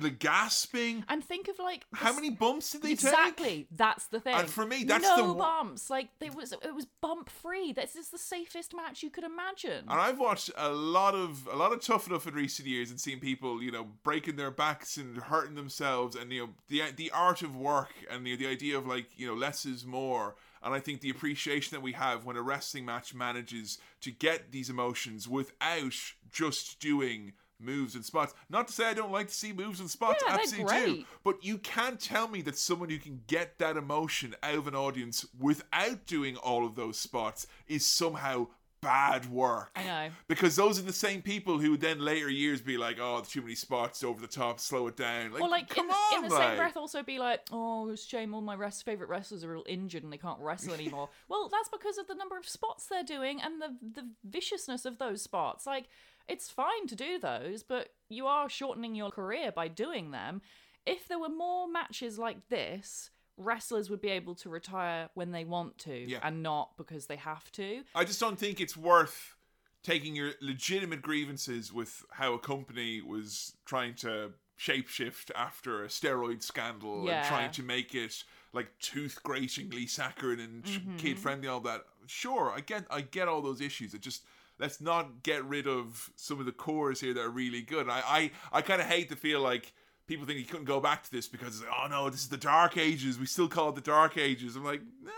like 0.00 0.18
gasping. 0.20 1.04
And 1.08 1.22
think 1.22 1.48
of 1.48 1.58
like 1.58 1.84
How 1.92 2.10
s- 2.10 2.14
many 2.14 2.30
bumps 2.30 2.70
did 2.70 2.82
they 2.82 2.90
take? 2.90 3.04
Exactly. 3.04 3.66
That's 3.72 4.06
the 4.06 4.20
thing. 4.20 4.34
And 4.34 4.48
for 4.48 4.64
me, 4.64 4.84
that's 4.84 5.02
no 5.02 5.28
the 5.28 5.34
bumps. 5.34 5.90
Like 5.90 6.10
it 6.20 6.34
was 6.34 6.52
it 6.52 6.74
was 6.74 6.86
bump 7.00 7.28
free. 7.28 7.72
This 7.72 7.96
is 7.96 8.10
the 8.10 8.18
safest 8.18 8.74
match 8.74 9.02
you 9.02 9.10
could 9.10 9.24
imagine. 9.24 9.84
And 9.88 10.00
I've 10.00 10.18
watched 10.18 10.50
a 10.56 10.70
lot 10.70 11.14
of 11.14 11.48
a 11.52 11.56
lot 11.56 11.72
of 11.72 11.80
tough 11.82 12.06
enough 12.06 12.26
in 12.26 12.34
recent 12.34 12.68
years 12.68 12.90
and 12.90 13.00
seen 13.00 13.18
people, 13.18 13.62
you 13.62 13.72
know, 13.72 13.88
breaking 14.04 14.36
their 14.36 14.50
backs 14.50 14.96
and 14.96 15.16
hurting 15.16 15.56
themselves, 15.56 16.14
and 16.14 16.32
you 16.32 16.46
know, 16.46 16.48
the 16.68 16.92
the 16.96 17.10
art 17.10 17.42
of 17.42 17.56
work 17.56 17.92
and 18.08 18.24
the 18.24 18.36
the 18.36 18.46
idea 18.46 18.78
of 18.78 18.86
like 18.86 19.06
you 19.16 19.26
know 19.26 19.34
less 19.34 19.66
is 19.66 19.84
more. 19.84 20.36
And 20.62 20.74
I 20.74 20.80
think 20.80 21.00
the 21.00 21.10
appreciation 21.10 21.74
that 21.74 21.82
we 21.82 21.92
have 21.92 22.24
when 22.24 22.36
a 22.36 22.42
wrestling 22.42 22.84
match 22.84 23.14
manages 23.14 23.78
to 24.00 24.10
get 24.10 24.52
these 24.52 24.70
emotions 24.70 25.28
without 25.28 25.94
just 26.30 26.80
doing 26.80 27.32
moves 27.62 27.94
and 27.94 28.04
spots. 28.04 28.34
Not 28.50 28.68
to 28.68 28.72
say 28.72 28.86
I 28.86 28.94
don't 28.94 29.12
like 29.12 29.28
to 29.28 29.34
see 29.34 29.52
moves 29.52 29.80
and 29.80 29.90
spots, 29.90 30.22
Yeah, 30.26 30.34
absolutely 30.34 30.96
do. 30.96 31.04
But 31.24 31.44
you 31.44 31.58
can't 31.58 32.00
tell 32.00 32.28
me 32.28 32.42
that 32.42 32.58
someone 32.58 32.90
who 32.90 32.98
can 32.98 33.22
get 33.26 33.58
that 33.58 33.76
emotion 33.76 34.34
out 34.42 34.56
of 34.56 34.66
an 34.66 34.74
audience 34.74 35.26
without 35.38 36.06
doing 36.06 36.36
all 36.36 36.66
of 36.66 36.74
those 36.74 36.98
spots 36.98 37.46
is 37.66 37.86
somehow 37.86 38.48
bad 38.82 39.30
work. 39.30 39.70
I 39.76 39.84
know. 39.84 40.08
Because 40.28 40.56
those 40.56 40.78
are 40.78 40.82
the 40.82 40.92
same 40.92 41.22
people 41.22 41.58
who 41.58 41.70
would 41.70 41.80
then 41.80 42.00
later 42.00 42.28
years 42.28 42.60
be 42.60 42.76
like, 42.76 42.98
oh, 43.00 43.22
too 43.26 43.40
many 43.40 43.54
spots 43.54 44.04
over 44.04 44.20
the 44.20 44.26
top, 44.26 44.60
slow 44.60 44.88
it 44.88 44.96
down. 44.96 45.32
Like, 45.32 45.40
Or 45.40 45.48
like 45.48 45.68
come 45.68 45.86
in 45.86 45.88
the, 45.88 45.94
on, 45.94 46.24
in 46.24 46.28
the 46.28 46.34
like. 46.34 46.48
same 46.48 46.56
breath, 46.58 46.76
also 46.76 47.02
be 47.02 47.18
like, 47.18 47.40
"Oh, 47.50 47.88
it's 47.88 48.04
a 48.04 48.08
shame 48.08 48.34
all 48.34 48.40
my 48.42 48.54
rest 48.56 48.84
favorite 48.84 49.08
wrestlers 49.08 49.44
are 49.44 49.56
all 49.56 49.64
injured 49.66 50.02
and 50.02 50.12
they 50.12 50.18
can't 50.18 50.40
wrestle 50.40 50.74
anymore." 50.74 51.08
well, 51.28 51.48
that's 51.48 51.68
because 51.68 51.96
of 51.96 52.08
the 52.08 52.14
number 52.14 52.36
of 52.36 52.46
spots 52.46 52.86
they're 52.86 53.02
doing 53.04 53.40
and 53.40 53.62
the 53.62 53.76
the 53.80 54.08
viciousness 54.24 54.84
of 54.84 54.98
those 54.98 55.22
spots. 55.22 55.64
Like, 55.64 55.86
it's 56.28 56.50
fine 56.50 56.86
to 56.88 56.96
do 56.96 57.18
those, 57.18 57.62
but 57.62 57.90
you 58.08 58.26
are 58.26 58.48
shortening 58.48 58.94
your 58.94 59.10
career 59.10 59.52
by 59.52 59.68
doing 59.68 60.10
them. 60.10 60.42
If 60.84 61.06
there 61.06 61.18
were 61.18 61.28
more 61.28 61.68
matches 61.68 62.18
like 62.18 62.48
this, 62.48 63.10
wrestlers 63.36 63.88
would 63.90 64.00
be 64.00 64.08
able 64.10 64.34
to 64.36 64.48
retire 64.48 65.08
when 65.14 65.30
they 65.32 65.44
want 65.44 65.78
to 65.78 65.94
Yeah. 66.08 66.18
and 66.22 66.42
not 66.42 66.76
because 66.76 67.06
they 67.06 67.16
have 67.16 67.50
to. 67.52 67.82
I 67.94 68.04
just 68.04 68.20
don't 68.20 68.38
think 68.38 68.60
it's 68.60 68.76
worth 68.76 69.36
taking 69.82 70.14
your 70.14 70.32
legitimate 70.40 71.02
grievances 71.02 71.72
with 71.72 72.04
how 72.12 72.34
a 72.34 72.38
company 72.38 73.00
was 73.00 73.54
trying 73.64 73.94
to 73.96 74.32
shapeshift 74.58 75.30
after 75.34 75.82
a 75.84 75.88
steroid 75.88 76.42
scandal 76.42 77.04
Yeah. 77.06 77.18
and 77.20 77.26
trying 77.28 77.50
to 77.52 77.62
make 77.62 77.94
it 77.94 78.22
like 78.52 78.68
tooth 78.78 79.18
gratingly 79.22 79.86
saccharine 79.86 80.38
and 80.40 80.62
Mm-hmm. 80.64 80.96
kid 80.98 81.18
friendly 81.18 81.48
all 81.48 81.60
that 81.60 81.82
sure 82.06 82.52
i 82.54 82.60
get 82.60 82.84
i 82.90 83.00
get 83.00 83.26
all 83.26 83.42
those 83.42 83.60
issues 83.60 83.92
it 83.94 84.02
just 84.02 84.22
let's 84.58 84.80
not 84.80 85.22
get 85.24 85.44
rid 85.46 85.66
of 85.66 86.10
some 86.14 86.38
of 86.38 86.46
the 86.46 86.52
cores 86.52 87.00
here 87.00 87.12
that 87.14 87.20
are 87.22 87.30
really 87.30 87.62
good 87.62 87.88
i 87.88 88.02
i, 88.06 88.30
I 88.52 88.62
kind 88.62 88.80
of 88.80 88.86
hate 88.86 89.08
to 89.08 89.16
feel 89.16 89.40
like 89.40 89.72
people 90.06 90.26
think 90.26 90.38
he 90.38 90.44
couldn't 90.44 90.64
go 90.66 90.80
back 90.80 91.02
to 91.04 91.10
this 91.10 91.28
because 91.28 91.48
it's 91.60 91.60
like, 91.68 91.74
oh 91.82 91.86
no 91.88 92.10
this 92.10 92.20
is 92.20 92.28
the 92.28 92.36
dark 92.36 92.76
ages 92.76 93.18
we 93.18 93.26
still 93.26 93.48
call 93.48 93.68
it 93.70 93.74
the 93.74 93.80
dark 93.80 94.18
ages 94.18 94.56
i'm 94.56 94.64
like 94.64 94.80
nah 95.02 95.10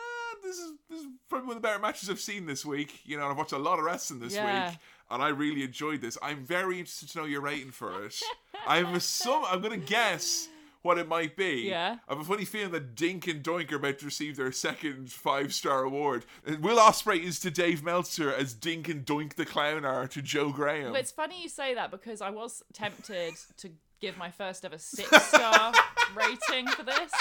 this 0.43 0.57
is 0.59 0.73
this 0.91 1.01
is 1.01 1.07
probably 1.29 1.47
one 1.49 1.57
of 1.57 1.63
the 1.63 1.67
better 1.67 1.81
matches 1.81 2.11
I've 2.11 2.21
seen 2.21 2.45
this 2.45 2.67
week. 2.67 3.01
You 3.05 3.17
know, 3.17 3.27
I've 3.29 3.37
watched 3.37 3.53
a 3.53 3.59
lot 3.59 3.79
of 3.79 3.85
wrestling 3.87 4.21
this 4.21 4.35
Yeah. 4.35 4.69
week, 4.69 4.79
and 5.11 5.23
I 5.23 5.29
really 5.29 5.63
enjoyed 5.65 6.03
this. 6.03 6.19
I'm 6.23 6.45
very 6.45 6.79
interested 6.79 7.09
to 7.11 7.19
know 7.19 7.25
your 7.25 7.41
rating 7.41 7.71
for 7.71 8.05
it. 8.05 8.21
I'm 8.67 8.87
assum- 8.89 9.47
I'm 9.51 9.63
gonna 9.63 9.79
guess 9.79 10.49
what 10.83 10.99
it 10.99 11.09
might 11.09 11.35
be. 11.35 11.63
Yeah. 11.67 11.97
I 12.07 12.13
have 12.13 12.21
a 12.21 12.25
funny 12.25 12.45
feeling 12.45 12.73
that 12.73 12.95
Dink 12.95 13.27
and 13.27 13.43
Doink 13.43 13.73
are 13.73 13.77
about 13.77 13.99
to 14.01 14.05
receive 14.05 14.37
their 14.37 14.53
second 14.53 15.11
five 15.11 15.55
star 15.55 15.83
award. 15.83 16.27
Will 16.61 16.77
Ospreay 16.77 17.23
is 17.23 17.41
to 17.41 17.51
Dave 17.51 17.83
Meltzer 17.83 18.33
as 18.33 18.53
Dink 18.53 18.89
and 18.91 19.05
Doink 19.07 19.35
the 19.35 19.47
Clown 19.47 19.87
are 19.87 20.07
to 20.09 20.21
Jo 20.21 20.51
Graham. 20.53 20.93
But 20.93 21.01
it's 21.01 21.11
funny 21.11 21.43
you 21.43 21.49
say 21.49 21.75
that 21.75 21.91
because 21.91 22.21
I 22.21 22.29
was 22.31 22.63
tempted 22.75 23.35
to 23.57 23.71
give 24.05 24.19
my 24.19 24.31
first 24.31 24.65
ever 24.65 24.77
six 24.79 25.11
star 25.23 25.73
rating 26.15 26.67
for 26.69 26.83
this. 26.83 27.13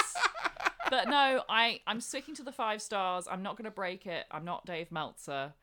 But 0.90 1.08
no, 1.08 1.42
I, 1.48 1.80
I'm 1.86 2.00
sticking 2.00 2.34
to 2.36 2.42
the 2.42 2.52
five 2.52 2.82
stars. 2.82 3.26
I'm 3.30 3.42
not 3.42 3.56
going 3.56 3.64
to 3.64 3.70
break 3.70 4.06
it. 4.06 4.26
I'm 4.30 4.44
not 4.44 4.66
Dave 4.66 4.92
Meltzer. 4.92 5.54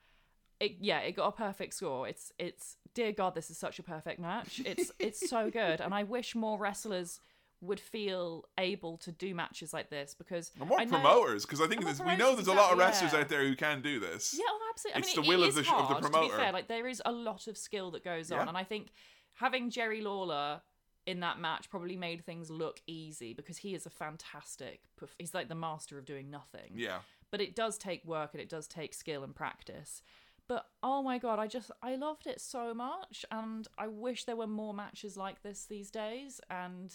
It, 0.60 0.78
yeah, 0.80 1.00
it 1.00 1.16
got 1.16 1.28
a 1.28 1.32
perfect 1.32 1.76
score. 1.76 2.08
It's 2.08 2.32
it's 2.40 2.78
dear 2.94 3.12
God, 3.12 3.36
this 3.36 3.50
is 3.52 3.58
such 3.58 3.78
a 3.80 3.84
perfect 3.84 4.20
match. 4.20 4.62
It's 4.66 4.92
it's 5.00 5.30
so 5.30 5.50
good, 5.62 5.80
and 5.82 5.94
I 5.94 6.04
wish 6.04 6.36
more 6.36 6.58
wrestlers 6.58 7.20
would 7.62 7.80
feel 7.80 8.46
able 8.58 8.98
to 8.98 9.12
do 9.12 9.36
matches 9.36 9.72
like 9.72 9.92
this 9.92 10.16
because 10.16 10.50
And 10.60 10.68
more 10.68 10.80
I 10.80 10.86
know- 10.86 11.00
promoters, 11.00 11.46
because 11.46 11.62
I 11.62 11.68
think 11.68 11.84
there's, 11.86 12.02
we 12.02 12.16
know 12.16 12.34
there's 12.34 12.48
a 12.48 12.54
lot 12.54 12.72
of 12.72 12.80
wrestlers 12.80 13.14
yeah. 13.14 13.20
out 13.20 13.30
there 13.30 13.48
who 13.48 13.56
can 13.56 13.84
do 13.84 14.00
this. 14.00 14.34
Yeah, 14.36 14.46
oh, 14.50 14.60
absolutely. 14.74 15.00
It's 15.02 15.16
I 15.16 15.22
mean, 15.22 15.26
the 15.26 15.30
will 15.30 15.44
it 15.44 15.50
of 15.50 15.56
the 15.56 15.64
sh- 15.64 15.68
of 15.72 15.78
the 15.78 15.84
hard, 15.84 16.04
To 16.04 16.10
promoter. 16.10 16.34
be 16.38 16.42
fair, 16.42 16.52
like 16.52 16.68
there 16.68 16.88
is 16.88 17.02
a 17.06 17.12
lot 17.12 17.46
of 17.48 17.56
skill 17.58 17.92
that 17.92 18.04
goes 18.04 18.32
on, 18.32 18.48
and 18.48 18.58
I 18.58 18.64
think 18.64 18.88
having 19.34 19.70
Jerry 19.70 20.02
Lawler 20.02 20.62
in 21.06 21.20
that 21.22 21.40
match 21.40 21.70
probably 21.70 21.98
made 21.98 22.24
things 22.26 22.50
look 22.50 22.82
easy 22.88 23.34
because 23.34 23.58
he 23.58 23.74
is 23.74 23.86
a 23.86 23.90
fantastic. 23.90 24.82
He's 25.18 25.34
like 25.34 25.50
the 25.50 25.56
master 25.56 25.98
of 25.98 26.06
doing 26.06 26.30
nothing. 26.30 26.74
Yeah. 26.76 27.00
But 27.32 27.42
it 27.42 27.56
does 27.56 27.78
take 27.78 28.06
work 28.06 28.32
and 28.34 28.42
it 28.42 28.50
does 28.50 28.68
take 28.68 28.94
skill 28.94 29.24
and 29.24 29.34
practice. 29.34 30.02
But 30.48 30.66
oh 30.84 31.02
my 31.02 31.18
god, 31.18 31.40
I 31.40 31.48
just 31.48 31.72
I 31.82 31.96
loved 31.96 32.28
it 32.28 32.42
so 32.42 32.74
much, 32.74 33.26
and 33.32 33.68
I 33.78 33.88
wish 33.88 34.26
there 34.26 34.36
were 34.36 34.48
more 34.48 34.74
matches 34.74 35.16
like 35.16 35.44
this 35.44 35.66
these 35.66 35.90
days. 35.90 36.42
And 36.50 36.94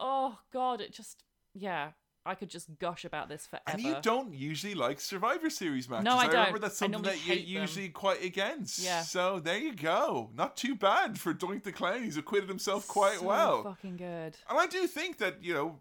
oh 0.00 0.40
god, 0.52 0.80
it 0.80 0.92
just 0.92 1.22
yeah, 1.54 1.90
I 2.24 2.34
could 2.36 2.50
just 2.50 2.78
gush 2.78 3.04
about 3.04 3.28
this 3.28 3.46
forever. 3.46 3.64
And 3.66 3.80
you 3.80 3.96
don't 4.00 4.32
usually 4.32 4.74
like 4.74 5.00
Survivor 5.00 5.50
Series 5.50 5.88
matches. 5.88 6.04
No, 6.04 6.12
I 6.16 6.26
remember 6.26 6.52
don't. 6.52 6.60
that's 6.62 6.76
something 6.76 7.02
that 7.02 7.26
you're 7.26 7.36
hate 7.36 7.52
them. 7.52 7.62
usually 7.62 7.88
quite 7.88 8.22
against. 8.22 8.78
Yeah. 8.78 9.02
So 9.02 9.40
there 9.40 9.58
you 9.58 9.74
go. 9.74 10.30
Not 10.34 10.56
too 10.56 10.74
bad 10.76 11.18
for 11.18 11.34
Doink 11.34 11.64
the 11.64 11.72
Clown. 11.72 12.02
He's 12.04 12.16
acquitted 12.16 12.48
himself 12.48 12.86
quite 12.86 13.18
So 13.18 13.26
well. 13.26 13.62
Fucking 13.64 13.96
good. 13.96 14.36
And 14.48 14.58
I 14.58 14.66
do 14.66 14.86
think 14.86 15.18
that, 15.18 15.42
you 15.42 15.52
know, 15.52 15.78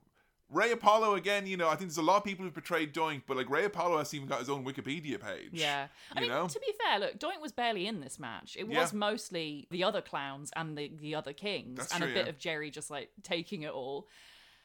Ray 0.49 0.72
Apollo 0.72 1.13
again, 1.15 1.45
you 1.47 1.55
know, 1.55 1.68
I 1.68 1.76
think 1.76 1.91
there's 1.91 1.97
a 1.97 2.01
lot 2.01 2.18
of 2.18 2.23
people 2.26 2.43
who've 2.43 2.53
portrayed 2.53 2.93
Doink, 2.93 3.22
but 3.26 3.38
like 3.38 3.49
Ray 3.49 3.63
Apollo 3.65 3.99
hasn't 3.99 4.15
even 4.15 4.27
got 4.27 4.39
his 4.39 4.49
own 4.49 4.65
Wikipedia 4.65 5.18
page. 5.22 5.51
Yeah. 5.53 5.88
I 6.13 6.19
You 6.19 6.27
mean, 6.27 6.30
know? 6.35 6.47
to 6.47 6.59
be 6.59 6.73
fair, 6.84 6.99
look, 6.99 7.19
Doink 7.19 7.39
was 7.41 7.51
barely 7.53 7.88
in 7.88 8.01
this 8.01 8.19
match. 8.19 8.57
It 8.59 8.68
Yeah. 8.68 8.81
was 8.81 8.91
mostly 8.93 9.68
the 9.72 9.84
other 9.85 10.01
clowns 10.01 10.51
and 10.55 10.77
the, 10.77 10.91
the 10.99 11.15
other 11.15 11.31
kings 11.34 11.77
That's 11.77 11.93
and 11.93 12.01
true, 12.03 12.11
a 12.11 12.13
bit 12.15 12.26
yeah. 12.26 12.30
of 12.31 12.38
Jerry 12.38 12.69
just 12.72 12.89
like 12.89 13.11
taking 13.23 13.61
it 13.61 13.72
all. 13.72 14.07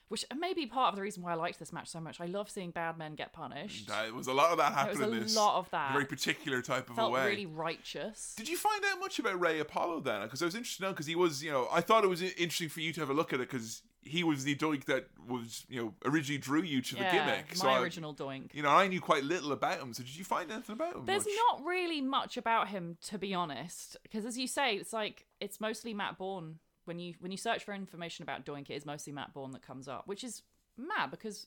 Which 0.08 0.24
may 0.36 0.54
be 0.54 0.66
part 0.66 0.90
of 0.90 0.96
the 0.96 1.02
reason 1.02 1.22
why 1.24 1.32
I 1.32 1.34
liked 1.34 1.58
this 1.58 1.72
match 1.72 1.88
so 1.88 1.98
much. 2.00 2.20
I 2.20 2.26
love 2.26 2.48
seeing 2.48 2.70
bad 2.70 2.96
men 2.96 3.16
get 3.16 3.32
punished. 3.32 3.88
There 3.88 4.14
was 4.14 4.28
a 4.28 4.32
lot 4.32 4.52
of 4.52 4.58
that 4.58 4.72
happening. 4.72 4.98
There 5.00 5.08
was 5.10 5.18
a 5.18 5.24
this. 5.24 5.36
lot 5.36 5.58
of 5.58 5.68
that. 5.70 5.92
very 5.92 6.04
particular 6.04 6.62
type 6.62 6.88
of 6.88 6.94
Felt 6.94 7.10
a 7.10 7.14
way. 7.14 7.26
really 7.26 7.46
righteous. 7.46 8.34
Did 8.36 8.48
you 8.48 8.56
find 8.56 8.84
out 8.84 9.00
much 9.00 9.18
about 9.18 9.40
Ray 9.40 9.58
Apollo 9.58 10.00
then? 10.00 10.22
Because 10.22 10.42
I 10.42 10.44
was 10.44 10.54
interested 10.54 10.82
to 10.82 10.88
know 10.88 10.92
because 10.92 11.06
he 11.06 11.16
was, 11.16 11.42
you 11.42 11.50
know, 11.50 11.66
I 11.72 11.80
thought 11.80 12.04
it 12.04 12.08
was 12.08 12.22
interesting 12.22 12.68
for 12.68 12.80
you 12.80 12.92
to 12.92 13.00
have 13.00 13.10
a 13.10 13.14
look 13.14 13.32
at 13.32 13.40
it 13.40 13.50
because 13.50 13.82
he 14.02 14.22
was 14.22 14.44
the 14.44 14.54
doink 14.54 14.84
that 14.84 15.08
was, 15.28 15.64
you 15.68 15.82
know, 15.82 15.92
originally 16.04 16.38
drew 16.38 16.62
you 16.62 16.80
to 16.80 16.94
the 16.94 17.00
gimmick. 17.02 17.48
my 17.48 17.54
so 17.54 17.68
I- 17.68 17.80
original 17.82 18.14
Doink. 18.14 18.54
you 18.54 18.62
know, 18.62 18.68
I 18.70 18.86
knew 18.86 19.00
quite 19.00 19.24
little 19.24 19.50
about 19.50 19.80
him. 19.80 19.92
So 19.92 20.04
did 20.04 20.16
you 20.16 20.24
find 20.24 20.48
anything 20.52 20.74
about 20.74 20.94
him? 20.94 21.06
There's 21.06 21.24
much? 21.24 21.34
not 21.50 21.64
really 21.66 22.00
much 22.00 22.36
about 22.36 22.68
him, 22.68 22.96
to 23.06 23.18
be 23.18 23.34
honest, 23.34 23.96
because 24.04 24.24
as 24.24 24.38
you 24.38 24.46
say, 24.46 24.76
it's 24.76 24.92
like 24.92 25.26
it's 25.40 25.60
mostly 25.60 25.92
Matt 25.92 26.16
Borne. 26.18 26.60
When 26.86 26.98
you 26.98 27.14
when 27.20 27.30
you 27.30 27.36
search 27.38 27.64
for 27.64 27.74
information 27.74 28.22
about 28.22 28.44
Doink, 28.46 28.70
it 28.70 28.74
is 28.74 28.86
mostly 28.86 29.12
Matt 29.12 29.34
Borne 29.34 29.50
that 29.52 29.62
comes 29.62 29.86
up, 29.88 30.06
which 30.06 30.24
is 30.24 30.42
mad 30.76 31.10
because 31.10 31.46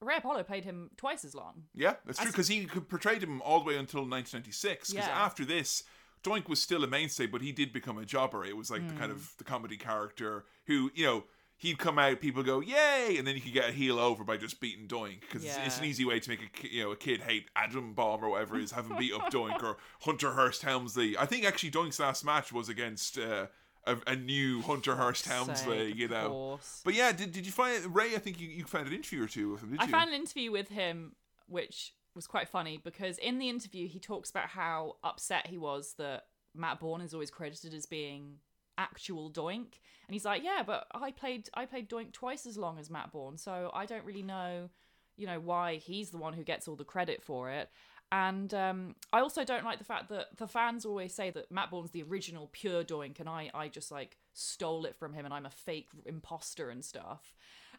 Ray 0.00 0.16
Apollo 0.16 0.44
played 0.44 0.64
him 0.64 0.90
twice 0.96 1.24
as 1.24 1.34
long. 1.34 1.64
Yeah, 1.74 1.96
that's 2.06 2.18
true 2.20 2.30
because 2.30 2.48
he 2.48 2.66
portrayed 2.66 3.22
him 3.22 3.42
all 3.42 3.58
the 3.58 3.64
way 3.66 3.76
until 3.76 4.00
1996. 4.06 4.92
Because 4.92 5.06
Yeah. 5.08 5.24
after 5.24 5.44
this, 5.44 5.82
Doink 6.22 6.48
was 6.48 6.62
still 6.62 6.84
a 6.84 6.86
mainstay, 6.86 7.26
but 7.26 7.42
he 7.42 7.52
did 7.52 7.72
become 7.72 7.98
a 7.98 8.04
jobber. 8.04 8.44
It 8.44 8.56
was 8.56 8.70
like 8.70 8.86
the 8.86 8.94
Hmm. 8.94 8.98
kind 9.00 9.12
of 9.12 9.34
the 9.38 9.44
comedy 9.44 9.76
character 9.76 10.44
who, 10.66 10.90
you 10.94 11.04
know, 11.04 11.24
he'd 11.56 11.78
come 11.78 11.98
out, 11.98 12.20
people 12.20 12.44
go 12.44 12.60
yay, 12.60 13.16
and 13.18 13.26
then 13.26 13.34
you 13.34 13.40
could 13.40 13.52
get 13.52 13.68
a 13.68 13.72
heel 13.72 13.98
over 13.98 14.22
by 14.22 14.36
just 14.36 14.60
beating 14.60 14.86
Doink 14.86 15.22
because 15.22 15.44
it's, 15.44 15.56
it's 15.66 15.78
an 15.78 15.84
easy 15.84 16.04
way 16.04 16.20
to 16.20 16.30
make 16.30 16.64
a 16.64 16.68
you 16.68 16.84
know 16.84 16.92
a 16.92 16.96
kid 16.96 17.22
hate 17.22 17.48
Adam 17.56 17.94
Bomb 17.94 18.22
or 18.22 18.28
whatever 18.30 18.56
it 18.56 18.62
is, 18.62 18.70
have 18.70 18.88
him 18.88 18.96
beat 18.96 19.12
up 19.12 19.22
Doink 19.32 19.60
or 19.64 19.76
Hunter 20.02 20.34
Hearst 20.34 20.62
Helmsley. 20.62 21.16
I 21.18 21.26
think 21.26 21.44
actually 21.44 21.72
Doink's 21.72 21.98
last 21.98 22.24
match 22.24 22.52
was 22.52 22.68
against 22.68 23.18
uh, 23.18 23.48
a, 23.88 24.12
a 24.12 24.16
new 24.16 24.62
Hunter 24.62 24.94
Hearst 24.96 25.26
Helmsley. 25.26 25.92
You 25.92 26.08
know. 26.08 26.28
course. 26.28 26.82
But 26.84 26.94
yeah, 26.94 27.12
did, 27.12 27.32
did 27.32 27.46
you 27.46 27.52
find 27.52 27.94
Ray? 27.94 28.14
I 28.14 28.18
think 28.18 28.40
you, 28.40 28.48
you 28.48 28.64
found 28.64 28.86
an 28.86 28.94
interview 28.94 29.24
or 29.24 29.28
two 29.28 29.52
with 29.52 29.62
him. 29.62 29.70
Did 29.70 29.80
I 29.80 29.84
you? 29.84 29.90
found 29.90 30.10
an 30.10 30.16
interview 30.16 30.52
with 30.52 30.68
him, 30.68 31.12
which 31.46 31.94
was 32.14 32.26
quite 32.26 32.48
funny 32.48 32.80
because 32.82 33.16
in 33.18 33.38
the 33.38 33.48
interview 33.48 33.86
he 33.86 34.00
talks 34.00 34.28
about 34.30 34.48
how 34.48 34.96
upset 35.04 35.46
he 35.46 35.56
was 35.56 35.94
that 35.98 36.24
Matt 36.54 36.80
Borne 36.80 37.00
is 37.00 37.14
always 37.14 37.30
credited 37.30 37.72
as 37.72 37.86
being 37.86 38.38
actual 38.76 39.30
Doink, 39.30 39.78
and 40.06 40.12
he's 40.12 40.24
like, 40.24 40.42
"Yeah, 40.42 40.62
but 40.66 40.86
I 40.92 41.10
played 41.12 41.48
I 41.54 41.66
played 41.66 41.88
Doink 41.88 42.12
twice 42.12 42.46
as 42.46 42.56
long 42.56 42.78
as 42.78 42.90
Matt 42.90 43.12
Borne, 43.12 43.36
so 43.38 43.70
I 43.74 43.86
don't 43.86 44.04
really 44.04 44.22
know, 44.22 44.70
you 45.16 45.26
know, 45.26 45.40
why 45.40 45.76
he's 45.76 46.10
the 46.10 46.18
one 46.18 46.32
who 46.32 46.44
gets 46.44 46.68
all 46.68 46.76
the 46.76 46.84
credit 46.84 47.22
for 47.22 47.50
it." 47.50 47.70
And 48.10 48.54
um, 48.54 48.94
I 49.12 49.20
also 49.20 49.44
don't 49.44 49.64
like 49.64 49.78
the 49.78 49.84
fact 49.84 50.08
that 50.08 50.36
the 50.38 50.46
fans 50.48 50.86
always 50.86 51.12
say 51.14 51.30
that 51.30 51.50
Matt 51.52 51.70
Borne's 51.70 51.90
the 51.90 52.02
original 52.02 52.48
pure 52.52 52.82
Doink, 52.82 53.20
and 53.20 53.28
I, 53.28 53.50
I 53.52 53.68
just 53.68 53.90
like 53.90 54.16
stole 54.32 54.86
it 54.86 54.96
from 54.96 55.12
him, 55.12 55.24
and 55.26 55.34
I'm 55.34 55.44
a 55.46 55.50
fake 55.50 55.88
imposter 56.06 56.70
and 56.70 56.82
stuff. 56.84 57.34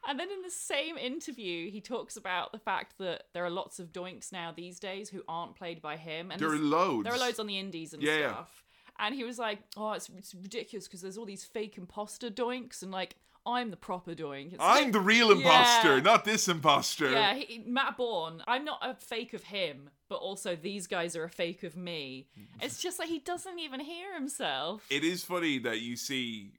And 0.08 0.20
then 0.20 0.30
in 0.32 0.42
the 0.44 0.52
same 0.52 0.98
interview, 0.98 1.70
he 1.72 1.82
talks 1.82 2.16
about 2.16 2.52
the 2.52 2.60
fact 2.60 3.00
that 3.00 3.24
there 3.34 3.44
are 3.44 3.50
lots 3.50 3.80
of 3.80 3.92
Doinks 3.92 4.32
now 4.32 4.54
these 4.56 4.80
days 4.80 5.10
who 5.10 5.24
aren't 5.28 5.56
played 5.56 5.82
by 5.82 5.98
him, 5.98 6.30
and 6.32 6.40
There 6.40 6.52
are 6.52 6.58
loads. 6.60 7.04
there 7.06 7.14
are 7.14 7.20
loads 7.20 7.40
on 7.40 7.48
the 7.48 7.58
indies 7.58 7.94
and 7.94 8.04
Yeah, 8.04 8.32
stuff. 8.32 8.64
And 9.00 9.16
he 9.16 9.24
was 9.24 9.40
like, 9.40 9.60
"Oh, 9.78 9.94
it's, 9.94 10.10
it's 10.16 10.36
ridiculous 10.36 10.88
because 10.88 11.02
there's 11.02 11.18
all 11.18 11.26
these 11.26 11.44
fake 11.46 11.78
imposter 11.78 12.30
Doinks, 12.30 12.84
and 12.84 12.92
like 12.92 13.16
I'm 13.50 13.72
the 13.72 13.78
proper 13.78 14.14
Doink." 14.16 14.54
It's 14.54 14.58
I'm 14.60 14.86
like- 14.86 14.94
the 14.94 15.00
real 15.00 15.32
imposter, 15.32 15.96
Yeah. 15.98 16.04
not 16.04 16.26
this 16.26 16.48
imposter. 16.48 17.12
yeah, 17.12 17.34
he, 17.36 17.60
Matt 17.66 17.98
Borne. 17.98 18.44
I'm 18.48 18.64
not 18.66 18.80
a 18.82 18.96
fake 18.96 19.34
of 19.34 19.44
him, 19.44 19.90
but 20.08 20.16
also 20.18 20.56
these 20.56 20.88
guys 20.88 21.16
are 21.16 21.24
a 21.24 21.30
fake 21.30 21.64
of 21.64 21.76
me. 21.76 22.28
It's 22.62 22.82
just 22.82 23.00
like 23.00 23.10
he 23.10 23.20
doesn't 23.20 23.60
even 23.60 23.80
hear 23.80 24.14
himself. 24.14 24.86
It 24.90 25.04
is 25.04 25.24
funny 25.24 25.60
that 25.60 25.82
you 25.82 25.96
see, 25.96 26.52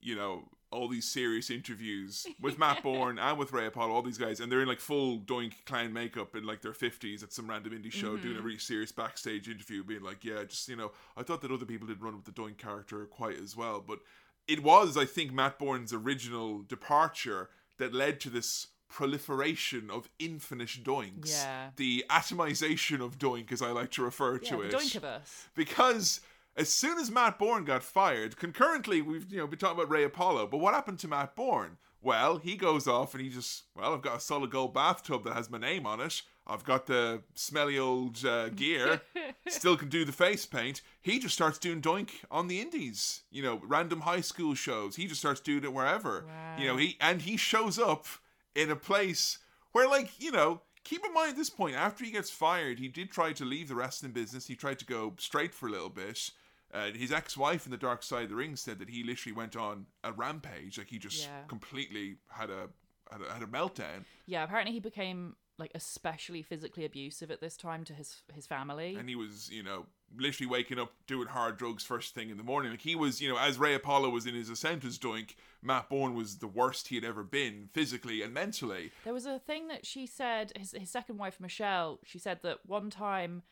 you 0.00 0.14
know, 0.16 0.44
all 0.70 0.86
these 0.86 1.08
serious 1.10 1.48
interviews 1.48 2.26
with 2.42 2.58
Matt 2.58 2.82
Borne 2.82 3.18
and 3.18 3.38
with 3.38 3.52
Ray 3.52 3.64
Apollo, 3.64 3.90
all 3.90 4.02
these 4.02 4.18
guys, 4.18 4.38
and 4.38 4.52
they're 4.52 4.60
in 4.60 4.68
like 4.68 4.80
full 4.80 5.18
doink 5.18 5.54
clown 5.64 5.94
makeup 5.94 6.36
in 6.36 6.44
like 6.44 6.60
their 6.60 6.74
fifties 6.74 7.22
at 7.22 7.32
some 7.32 7.48
random 7.48 7.72
indie 7.72 7.90
show 7.90 8.18
doing 8.18 8.34
Mm-hmm. 8.34 8.38
a 8.38 8.42
really 8.42 8.58
serious 8.58 8.92
backstage 8.92 9.48
interview, 9.48 9.82
being 9.82 10.02
like, 10.02 10.22
Yeah, 10.26 10.44
just 10.44 10.68
you 10.68 10.76
know, 10.76 10.92
I 11.16 11.22
thought 11.22 11.40
that 11.40 11.50
other 11.50 11.64
people 11.64 11.86
did 11.86 12.02
run 12.02 12.16
with 12.16 12.26
the 12.26 12.32
doink 12.32 12.58
character 12.58 13.02
quite 13.06 13.40
as 13.40 13.56
well. 13.56 13.80
But 13.86 14.00
it 14.48 14.62
was, 14.62 14.96
I 14.96 15.04
think, 15.04 15.32
Matt 15.32 15.58
Borne's 15.58 15.92
original 15.92 16.62
departure 16.62 17.50
that 17.76 17.94
led 17.94 18.18
to 18.20 18.30
this 18.30 18.68
proliferation 18.88 19.90
of 19.90 20.08
infinite 20.18 20.70
doinks. 20.82 21.30
Yeah. 21.30 21.70
The 21.76 22.04
atomization 22.10 23.04
of 23.04 23.18
doink, 23.18 23.52
as 23.52 23.62
I 23.62 23.70
like 23.70 23.90
to 23.92 24.02
refer 24.02 24.40
yeah, 24.42 24.50
to 24.50 24.56
the 24.56 24.62
it 24.62 24.72
Doinkiverse. 24.72 25.46
because 25.54 26.20
as 26.56 26.70
soon 26.70 26.98
as 26.98 27.10
Matt 27.10 27.38
Borne 27.38 27.64
got 27.64 27.82
fired, 27.82 28.36
concurrently 28.36 29.02
we've 29.02 29.30
you 29.30 29.38
know 29.38 29.46
been 29.46 29.58
talking 29.58 29.78
about 29.78 29.90
Ray 29.90 30.04
Apollo, 30.04 30.48
but 30.48 30.58
what 30.58 30.74
happened 30.74 30.98
to 31.00 31.08
Matt 31.08 31.36
Borne? 31.36 31.76
Well, 32.00 32.38
he 32.38 32.56
goes 32.56 32.86
off 32.86 33.14
and 33.14 33.22
he 33.22 33.28
just 33.28 33.64
well, 33.76 33.92
I've 33.94 34.02
got 34.02 34.16
a 34.16 34.20
solid 34.20 34.50
gold 34.50 34.72
bathtub 34.72 35.24
that 35.24 35.34
has 35.34 35.50
my 35.50 35.58
name 35.58 35.86
on 35.86 36.00
it. 36.00 36.22
I've 36.48 36.64
got 36.64 36.86
the 36.86 37.22
smelly 37.34 37.78
old 37.78 38.24
uh, 38.24 38.48
gear. 38.48 39.02
Still 39.48 39.76
can 39.76 39.88
do 39.88 40.04
the 40.04 40.12
face 40.12 40.46
paint. 40.46 40.80
He 41.02 41.18
just 41.18 41.34
starts 41.34 41.58
doing 41.58 41.82
doink 41.82 42.10
on 42.30 42.48
the 42.48 42.60
indies. 42.60 43.22
You 43.30 43.42
know, 43.42 43.60
random 43.64 44.00
high 44.02 44.22
school 44.22 44.54
shows. 44.54 44.96
He 44.96 45.06
just 45.06 45.20
starts 45.20 45.40
doing 45.40 45.64
it 45.64 45.72
wherever. 45.72 46.24
You 46.56 46.66
know, 46.66 46.76
he 46.76 46.96
and 47.00 47.20
he 47.22 47.36
shows 47.36 47.78
up 47.78 48.06
in 48.54 48.70
a 48.70 48.76
place 48.76 49.38
where, 49.72 49.86
like, 49.88 50.10
you 50.20 50.30
know, 50.32 50.62
keep 50.84 51.04
in 51.04 51.12
mind 51.12 51.30
at 51.30 51.36
this 51.36 51.50
point, 51.50 51.76
after 51.76 52.04
he 52.04 52.10
gets 52.10 52.30
fired, 52.30 52.78
he 52.78 52.88
did 52.88 53.10
try 53.10 53.32
to 53.34 53.44
leave 53.44 53.68
the 53.68 53.74
wrestling 53.74 54.12
business. 54.12 54.46
He 54.46 54.54
tried 54.56 54.78
to 54.78 54.86
go 54.86 55.14
straight 55.18 55.52
for 55.54 55.68
a 55.68 55.70
little 55.70 55.90
bit. 55.90 56.30
Uh, 56.72 56.90
his 56.92 57.12
ex-wife 57.12 57.64
in 57.66 57.70
the 57.70 57.78
Dark 57.78 58.02
Side 58.02 58.24
of 58.24 58.28
the 58.30 58.36
Ring 58.36 58.54
said 58.56 58.78
that 58.78 58.90
he 58.90 59.02
literally 59.02 59.34
went 59.36 59.56
on 59.56 59.86
a 60.04 60.12
rampage, 60.12 60.76
like 60.78 60.88
he 60.88 60.98
just 60.98 61.22
Yeah. 61.26 61.42
completely 61.48 62.16
had 62.30 62.50
a, 62.50 62.68
had 63.10 63.20
a 63.22 63.32
had 63.32 63.42
a 63.42 63.46
meltdown, 63.46 64.04
Yeah, 64.26 64.44
apparently 64.44 64.72
he 64.74 64.80
became 64.80 65.36
like 65.58 65.72
especially 65.74 66.42
physically 66.42 66.84
abusive 66.84 67.30
at 67.30 67.40
this 67.40 67.56
time 67.56 67.84
to 67.84 67.92
his 67.92 68.22
his 68.32 68.46
family. 68.46 68.94
and 68.94 69.08
he 69.08 69.16
was, 69.16 69.50
you 69.50 69.62
know, 69.62 69.86
literally 70.16 70.48
waking 70.48 70.78
up 70.78 70.92
doing 71.06 71.28
hard 71.28 71.56
drugs 71.56 71.84
first 71.84 72.14
thing 72.14 72.30
in 72.30 72.36
the 72.36 72.42
morning. 72.42 72.70
Like 72.70 72.80
he 72.80 72.94
was, 72.94 73.20
you 73.20 73.28
know, 73.28 73.38
as 73.38 73.58
Ray 73.58 73.74
Apollo 73.74 74.10
was 74.10 74.26
in 74.26 74.34
his 74.34 74.48
ascent 74.48 74.84
as 74.84 74.98
doink, 74.98 75.34
Matt 75.62 75.88
Borne 75.88 76.14
was 76.14 76.38
the 76.38 76.46
worst 76.46 76.88
he 76.88 76.94
had 76.94 77.04
ever 77.04 77.22
been 77.22 77.68
physically 77.72 78.22
and 78.22 78.32
mentally. 78.32 78.92
There 79.04 79.12
was 79.12 79.26
a 79.26 79.38
thing 79.38 79.68
that 79.68 79.84
she 79.84 80.06
said, 80.06 80.52
his, 80.56 80.72
his 80.72 80.90
second 80.90 81.18
wife, 81.18 81.40
Michelle, 81.40 81.98
she 82.04 82.18
said 82.18 82.40
that 82.42 82.60
one 82.64 82.90
time 82.90 83.42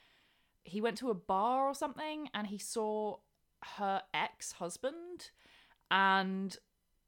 he 0.65 0.81
went 0.81 0.99
to 0.99 1.11
a 1.11 1.15
bar 1.15 1.69
or 1.69 1.75
something 1.75 2.29
and 2.33 2.47
he 2.47 2.59
saw 2.59 3.17
her 3.77 4.03
ex 4.15 4.53
husband 4.53 5.31
and 5.91 6.57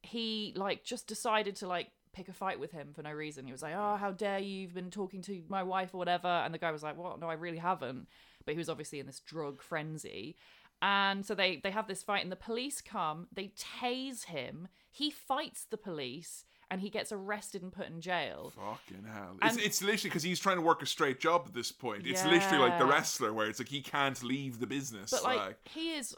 he, 0.03 0.53
like, 0.57 0.85
just 0.85 1.07
decided 1.07 1.57
to, 1.57 1.67
like, 1.67 1.91
pick 2.19 2.29
a 2.29 2.33
fight 2.33 2.59
with 2.59 2.73
him 2.73 2.89
for 2.93 3.03
no 3.03 3.13
reason. 3.13 3.47
He 3.47 3.53
was 3.53 3.63
like, 3.63 3.75
"Oh, 3.77 3.97
how 3.97 4.11
dare 4.11 4.39
you? 4.39 4.61
You've 4.63 4.75
been 4.75 4.91
talking 4.91 5.23
to 5.23 5.43
my 5.49 5.63
wife 5.63 5.95
or 5.95 5.99
whatever." 5.99 6.29
And 6.29 6.53
the 6.53 6.59
guy 6.59 6.73
was 6.73 6.83
like, 6.83 6.97
"What? 6.97 7.21
No, 7.21 7.29
I 7.29 7.35
really 7.35 7.59
haven't." 7.59 8.09
But 8.45 8.53
he 8.53 8.59
was 8.59 8.69
obviously 8.69 8.99
in 8.99 9.07
this 9.07 9.21
drug 9.21 9.63
frenzy. 9.63 10.37
And 10.81 11.25
so 11.27 11.35
they 11.35 11.61
they 11.63 11.71
have 11.71 11.89
this 11.89 12.03
fight 12.03 12.23
and 12.23 12.31
the 12.31 12.37
police 12.37 12.81
come, 12.81 13.27
they 13.33 13.53
tase 13.57 14.27
him. 14.27 14.69
He 14.91 15.11
fights 15.11 15.65
the 15.65 15.77
police 15.77 16.45
and 16.71 16.81
he 16.81 16.91
gets 16.91 17.11
arrested 17.13 17.63
and 17.63 17.73
put 17.73 17.87
in 17.87 18.01
jail. 18.01 18.53
Fucking 18.55 19.05
hell. 19.13 19.37
It's, 19.43 19.57
it's 19.57 19.83
literally 19.83 20.11
because 20.11 20.23
he's 20.23 20.39
trying 20.39 20.57
to 20.57 20.63
work 20.63 20.83
a 20.83 20.87
straight 20.87 21.19
job 21.19 21.45
at 21.47 21.55
this 21.55 21.73
point. 21.73 22.07
It's 22.07 22.25
literally 22.25 22.59
like 22.59 22.79
the 22.79 22.87
wrestler 22.87 23.33
where 23.33 23.49
it's 23.49 23.59
like 23.59 23.69
he 23.69 23.81
can't 23.81 24.23
leave 24.23 24.61
the 24.61 24.67
business. 24.67 25.11
But 25.11 25.25
like, 25.25 25.39
like 25.39 25.69
he 25.69 25.95
is, 25.95 26.15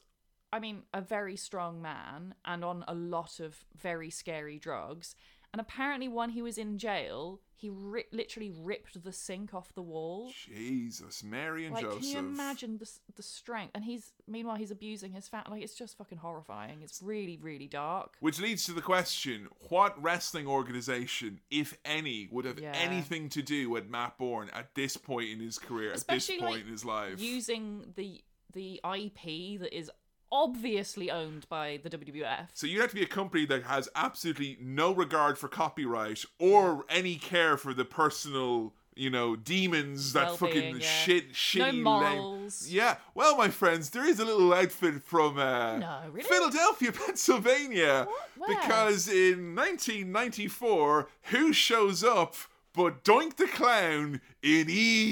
I 0.53 0.59
mean, 0.59 0.83
a 0.93 1.01
very 1.01 1.37
strong 1.37 1.81
man 1.81 2.35
and 2.45 2.65
on 2.65 2.85
a 2.89 2.95
lot 2.95 3.39
of 3.41 3.65
very 3.81 4.11
scary 4.11 4.59
drugs. 4.59 5.15
And 5.53 5.61
apparently, 5.61 6.07
when 6.09 6.31
he 6.31 6.43
was 6.43 6.59
in 6.59 6.79
jail, 6.79 7.41
he 7.57 7.69
ri- 7.71 8.05
literally 8.13 8.53
ripped 8.57 9.03
the 9.03 9.13
sink 9.13 9.53
off 9.53 9.75
the 9.75 9.83
wall. 9.83 10.31
Jesus, 10.47 11.25
Mary 11.25 11.67
and 11.67 11.75
Like, 11.75 11.83
Joseph. 11.85 12.01
can 12.01 12.09
you 12.09 12.19
imagine 12.19 12.79
the 12.79 12.89
the 13.17 13.23
strength? 13.23 13.73
And 13.75 13.85
he's 13.85 14.13
meanwhile 14.29 14.57
he's 14.57 14.71
abusing 14.71 15.13
his 15.13 15.27
fat. 15.29 15.51
Like, 15.51 15.63
it's 15.63 15.75
just 15.75 15.99
fucking 15.99 16.19
horrifying. 16.19 16.83
It's 16.83 17.03
really 17.03 17.37
really 17.43 17.67
dark. 17.67 18.17
Which 18.21 18.39
leads 18.41 18.65
to 18.67 18.73
the 18.73 18.81
question 18.81 19.49
what 19.69 20.01
wrestling 20.01 20.47
organization, 20.47 21.41
if 21.51 21.77
any, 21.85 22.29
would 22.31 22.45
have 22.45 22.61
Yeah. 22.61 22.73
anything 22.75 23.29
to 23.31 23.43
do 23.43 23.69
with 23.71 23.89
Matt 23.89 24.19
Borne 24.19 24.51
at 24.51 24.75
this 24.75 24.97
point 24.97 25.31
in 25.31 25.41
his 25.41 25.59
career, 25.59 25.93
Especially, 25.93 26.37
at 26.37 26.41
this 26.41 26.47
point 26.47 26.55
like, 26.59 26.65
in 26.65 26.71
his 26.71 26.85
life? 26.85 27.21
Using 27.21 27.93
the 27.97 28.23
the 28.53 28.81
IP 28.85 29.59
that 29.61 29.77
is 29.77 29.91
obviously 30.33 31.11
owned 31.11 31.49
by 31.49 31.81
the 31.83 31.91
WWF. 31.91 32.49
So 32.53 32.67
you 32.67 32.81
have 32.81 32.91
to 32.91 32.97
be 32.97 33.03
a 33.03 33.07
company 33.07 33.45
that 33.47 33.65
has 33.65 33.89
absolutely 33.95 34.57
no 34.61 34.93
regard 34.95 35.39
for 35.39 35.49
copyright 35.49 36.25
or 36.39 36.85
any 36.89 37.17
care 37.17 37.57
for 37.57 37.75
the 37.75 37.85
personal, 37.85 38.73
you 38.95 39.11
know, 39.11 39.35
demons 39.37 40.13
that 40.13 40.37
fucking 40.37 40.55
Well-being, 40.55 40.75
yeah. 40.81 40.87
shit, 40.87 41.33
shitty, 41.33 41.61
lame- 41.61 41.83
morals. 41.83 42.69
Yeah. 42.69 42.97
Well, 43.15 43.37
my 43.37 43.49
friends, 43.49 43.91
there 43.91 44.05
is 44.05 44.21
a 44.21 44.25
little 44.25 44.53
outfit 44.55 45.03
from 45.03 45.39
uh, 45.39 45.79
No, 45.79 46.01
really? 46.13 46.29
Philadelphia, 46.29 46.93
Pennsylvania, 47.07 48.07
What? 48.37 48.49
Where? 48.49 48.61
because 48.61 49.09
in 49.09 49.55
1994, 49.55 51.09
who 51.25 51.53
shows 51.53 52.05
up? 52.05 52.35
But 52.73 53.03
Doink 53.03 53.37
the 53.37 53.49
Clown 53.49 54.21
in 54.43 54.69
ECW. 54.69 55.11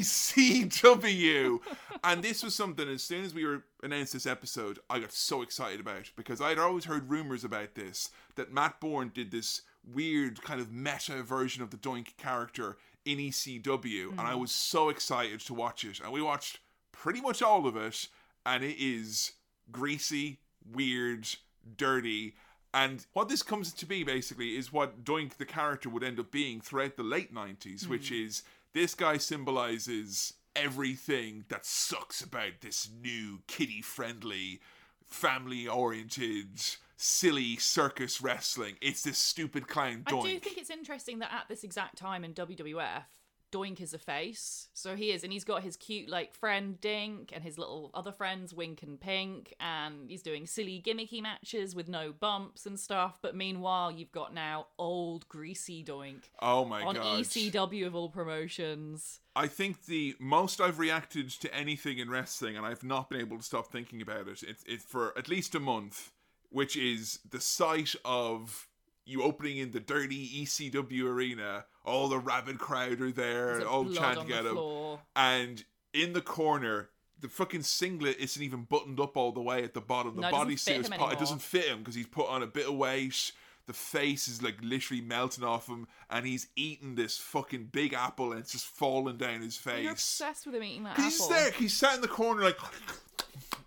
and 2.05 2.22
this 2.22 2.43
was 2.43 2.55
something, 2.55 2.89
as 2.89 3.02
soon 3.02 3.24
as 3.24 3.35
we 3.35 3.44
were 3.44 3.64
announced 3.82 4.12
this 4.12 4.26
episode, 4.26 4.78
I 4.89 5.01
got 5.01 5.12
so 5.12 5.43
excited 5.43 5.80
about 5.80 6.12
because 6.16 6.40
I'd 6.40 6.59
always 6.59 6.85
heard 6.85 7.10
rumors 7.10 7.43
about 7.43 7.74
this 7.74 8.10
that 8.36 8.52
Matt 8.52 8.78
Borne 8.80 9.10
did 9.12 9.32
this 9.32 9.62
weird 9.93 10.43
kind 10.43 10.60
of 10.60 10.72
meta 10.72 11.22
version 11.22 11.62
of 11.62 11.70
the 11.70 11.76
Doink 11.76 12.16
character 12.16 12.76
in 13.05 13.18
ECW. 13.18 14.10
And 14.10 14.20
I 14.20 14.35
mm. 14.35 14.40
was 14.40 14.52
so 14.52 14.89
excited 14.89 15.40
to 15.40 15.55
watch 15.55 15.85
it. 15.85 16.01
And 16.01 16.12
we 16.12 16.22
watched 16.22 16.60
pretty 16.93 17.20
much 17.20 17.43
all 17.43 17.66
of 17.66 17.76
it. 17.76 18.06
And 18.47 18.62
it 18.62 18.76
is 18.78 19.32
greasy, 19.72 20.39
weird, 20.72 21.28
dirty. 21.76 22.35
And 22.74 23.07
what 23.12 23.28
this 23.28 23.43
comes 23.43 23.73
to 23.73 23.86
be 23.86 24.05
basically 24.05 24.57
is 24.57 24.73
what 24.73 25.05
Doink 25.05 25.36
the 25.36 25.47
character 25.47 25.89
would 25.89 26.05
end 26.05 26.20
up 26.20 26.31
being 26.31 26.61
throughout 26.61 26.97
the 26.97 27.03
late 27.03 27.35
90s, 27.35 27.86
which 27.86 28.11
hmm. 28.11 28.16
is 28.16 28.43
this 28.74 28.95
guy 28.95 29.16
symbolizes 29.16 30.35
everything 30.55 31.45
that 31.49 31.65
sucks 31.65 32.20
about 32.20 32.61
this 32.61 32.89
new 33.03 33.40
kiddie 33.47 33.82
friendly, 33.82 34.61
family 35.05 35.66
oriented, 35.66 36.61
silly 36.97 37.57
circus 37.57 38.20
wrestling. 38.20 38.74
It's 38.82 39.03
this 39.03 39.19
stupid 39.19 39.69
clown 39.69 40.05
Doink. 40.07 40.27
I 40.27 40.32
do 40.32 40.40
think 40.40 40.59
it's 40.59 40.70
interesting 40.70 41.20
that 41.20 41.32
at 41.32 41.49
this 41.49 41.65
exact 41.65 41.97
time 41.97 42.24
in 42.24 42.35
WWF, 42.35 43.05
Doink 43.51 43.81
is 43.81 43.95
a 43.95 43.99
face. 43.99 44.69
So 44.75 44.97
he 44.97 45.11
is, 45.11 45.25
and 45.25 45.33
he's 45.33 45.45
got 45.45 45.62
his 45.62 45.77
cute 45.77 46.09
like 46.09 46.35
friend 46.35 46.81
Dink 46.81 47.31
and 47.35 47.43
his 47.43 47.59
little 47.59 47.91
other 47.95 48.12
friends 48.12 48.53
Wink 48.53 48.83
and 48.83 49.01
Pink, 49.01 49.55
and 49.61 50.09
he's 50.09 50.23
doing 50.23 50.47
silly 50.47 50.83
gimmicky 50.85 51.23
matches 51.23 51.75
with 51.75 51.89
no 51.89 52.12
bumps 52.12 52.66
and 52.66 52.79
stuff. 52.79 53.19
But 53.23 53.35
meanwhile, 53.35 53.91
you've 53.91 54.12
got 54.12 54.35
now 54.35 54.66
old 54.79 55.29
greasy 55.29 55.85
Doink 55.85 56.31
oh 56.41 56.65
my 56.65 56.83
god! 56.83 56.99
on. 56.99 57.20
ECW 57.20 57.87
of 57.87 57.95
all 57.95 58.09
promotions. 58.09 59.20
I 59.35 59.47
think 59.47 59.87
the 59.87 60.16
most 60.19 60.61
I've 60.61 60.79
reacted 60.79 61.31
to 61.31 61.55
anything 61.55 61.99
in 61.99 62.11
wrestling, 62.11 62.57
and 62.57 62.66
I've 62.66 62.85
not 62.85 63.09
been 63.09 63.20
able 63.20 63.39
to 63.39 63.43
stop 63.43 63.70
thinking 63.70 64.03
about 64.03 64.29
it, 64.29 64.43
it's 64.43 64.65
it 64.65 64.83
for 64.83 65.16
at 65.16 65.29
least 65.29 65.55
a 65.55 65.61
month, 65.61 66.12
which 66.51 66.77
is 66.77 67.20
the 67.29 67.41
sight 67.41 67.95
of 68.05 68.66
you 69.09 69.22
opening 69.22 69.56
in 69.56 69.70
the 69.72 69.80
dirty 69.80 70.44
ECW 70.44 71.05
arena, 71.05 71.64
all 71.85 72.09
the 72.09 72.18
rabid 72.18 72.59
crowd 72.59 73.01
are 73.01 73.10
there, 73.12 73.55
and 73.55 73.64
all 73.64 73.90
chanting 73.90 74.30
at 74.32 74.44
him, 74.44 74.59
and 75.16 75.64
in 75.93 76.12
the 76.12 76.20
corner. 76.22 76.90
The 77.20 77.28
fucking 77.28 77.64
singlet 77.64 78.16
isn't 78.20 78.40
even 78.40 78.62
buttoned 78.62 79.01
up 79.01 79.16
all 79.16 79.32
the 79.32 79.43
way 79.43 79.64
at 79.64 79.74
the 79.74 79.80
bottom. 79.80 80.14
The 80.14 80.20
No, 80.20 80.28
it 80.28 80.35
bodysuit 80.35 80.78
is 80.82 80.89
pu- 80.89 81.09
it 81.09 81.18
doesn't 81.18 81.43
fit 81.43 81.64
him 81.64 81.80
because 81.80 81.97
he's 81.97 82.06
put 82.06 82.28
on 82.28 82.44
a 82.44 82.47
bit 82.47 82.68
of 82.68 82.74
weight. 82.76 83.32
The 83.66 83.72
face 83.72 84.28
is 84.28 84.40
like 84.40 84.55
literally 84.62 85.01
melting 85.02 85.43
off 85.43 85.66
him, 85.66 85.89
and 86.09 86.24
he's 86.24 86.47
eating 86.55 86.94
this 86.94 87.18
fucking 87.18 87.70
big 87.72 87.93
apple, 87.93 88.30
and 88.30 88.40
it's 88.40 88.52
just 88.52 88.66
falling 88.66 89.16
down 89.16 89.40
his 89.43 89.56
face. 89.56 89.82
You're 89.82 89.94
obsessed 89.94 90.47
with 90.47 90.55
him 90.55 90.62
eating 90.62 90.85
that 90.85 90.97
He's 90.97 91.16
apple. 91.20 91.28
there. 91.35 91.51
He's 91.51 91.74
sat 91.74 91.97
in 91.97 92.02
the 92.02 92.06
corner 92.06 92.44
like, 92.44 92.56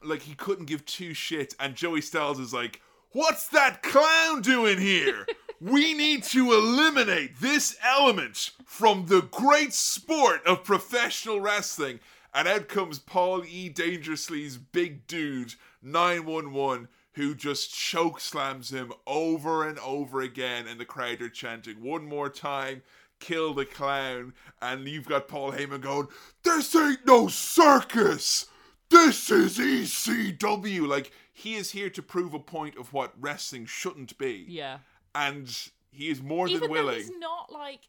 like 0.01 0.21
he 0.21 0.33
couldn't 0.33 0.65
give 0.67 0.85
two 0.85 1.11
shits. 1.11 1.53
And 1.59 1.75
Joey 1.75 1.99
Styles 1.99 2.39
is 2.39 2.53
like, 2.53 2.81
"What's 3.11 3.47
that 3.49 3.83
clown 3.83 4.41
doing 4.41 4.79
here? 4.79 5.27
we 5.61 5.93
need 5.93 6.23
to 6.23 6.53
eliminate 6.53 7.39
this 7.39 7.77
element 7.83 8.51
from 8.65 9.05
the 9.07 9.21
great 9.21 9.73
sport 9.73 10.45
of 10.45 10.63
professional 10.63 11.39
wrestling." 11.39 11.99
And 12.33 12.47
out 12.47 12.67
comes 12.67 12.99
Paul 12.99 13.43
E. 13.45 13.67
Dangerously's 13.69 14.57
big 14.57 15.05
dude, 15.07 15.55
nine 15.81 16.25
one 16.25 16.53
one. 16.53 16.87
Who 17.15 17.35
just 17.35 17.73
choke 17.73 18.21
slams 18.21 18.69
him 18.71 18.93
over 19.05 19.67
and 19.67 19.77
over 19.79 20.21
again, 20.21 20.65
and 20.65 20.79
the 20.79 20.85
crowd 20.85 21.21
are 21.21 21.27
chanting 21.27 21.81
one 21.81 22.05
more 22.05 22.29
time, 22.29 22.83
kill 23.19 23.53
the 23.53 23.65
clown, 23.65 24.33
and 24.61 24.87
you've 24.87 25.07
got 25.07 25.27
Paul 25.27 25.51
Heyman 25.51 25.81
going, 25.81 26.07
This 26.43 26.73
ain't 26.73 27.05
no 27.05 27.27
circus! 27.27 28.45
This 28.89 29.29
is 29.29 29.57
ECW! 29.57 30.87
Like, 30.87 31.11
he 31.33 31.55
is 31.55 31.71
here 31.71 31.89
to 31.89 32.01
prove 32.01 32.33
a 32.33 32.39
point 32.39 32.77
of 32.77 32.93
what 32.93 33.13
wrestling 33.19 33.65
shouldn't 33.65 34.17
be. 34.17 34.45
Yeah. 34.47 34.79
And 35.15 35.47
he 35.91 36.09
is 36.09 36.21
more 36.21 36.47
Even 36.47 36.61
than 36.61 36.69
though 36.69 36.73
willing. 36.73 36.97
he's 36.97 37.11
not 37.17 37.51
like 37.51 37.81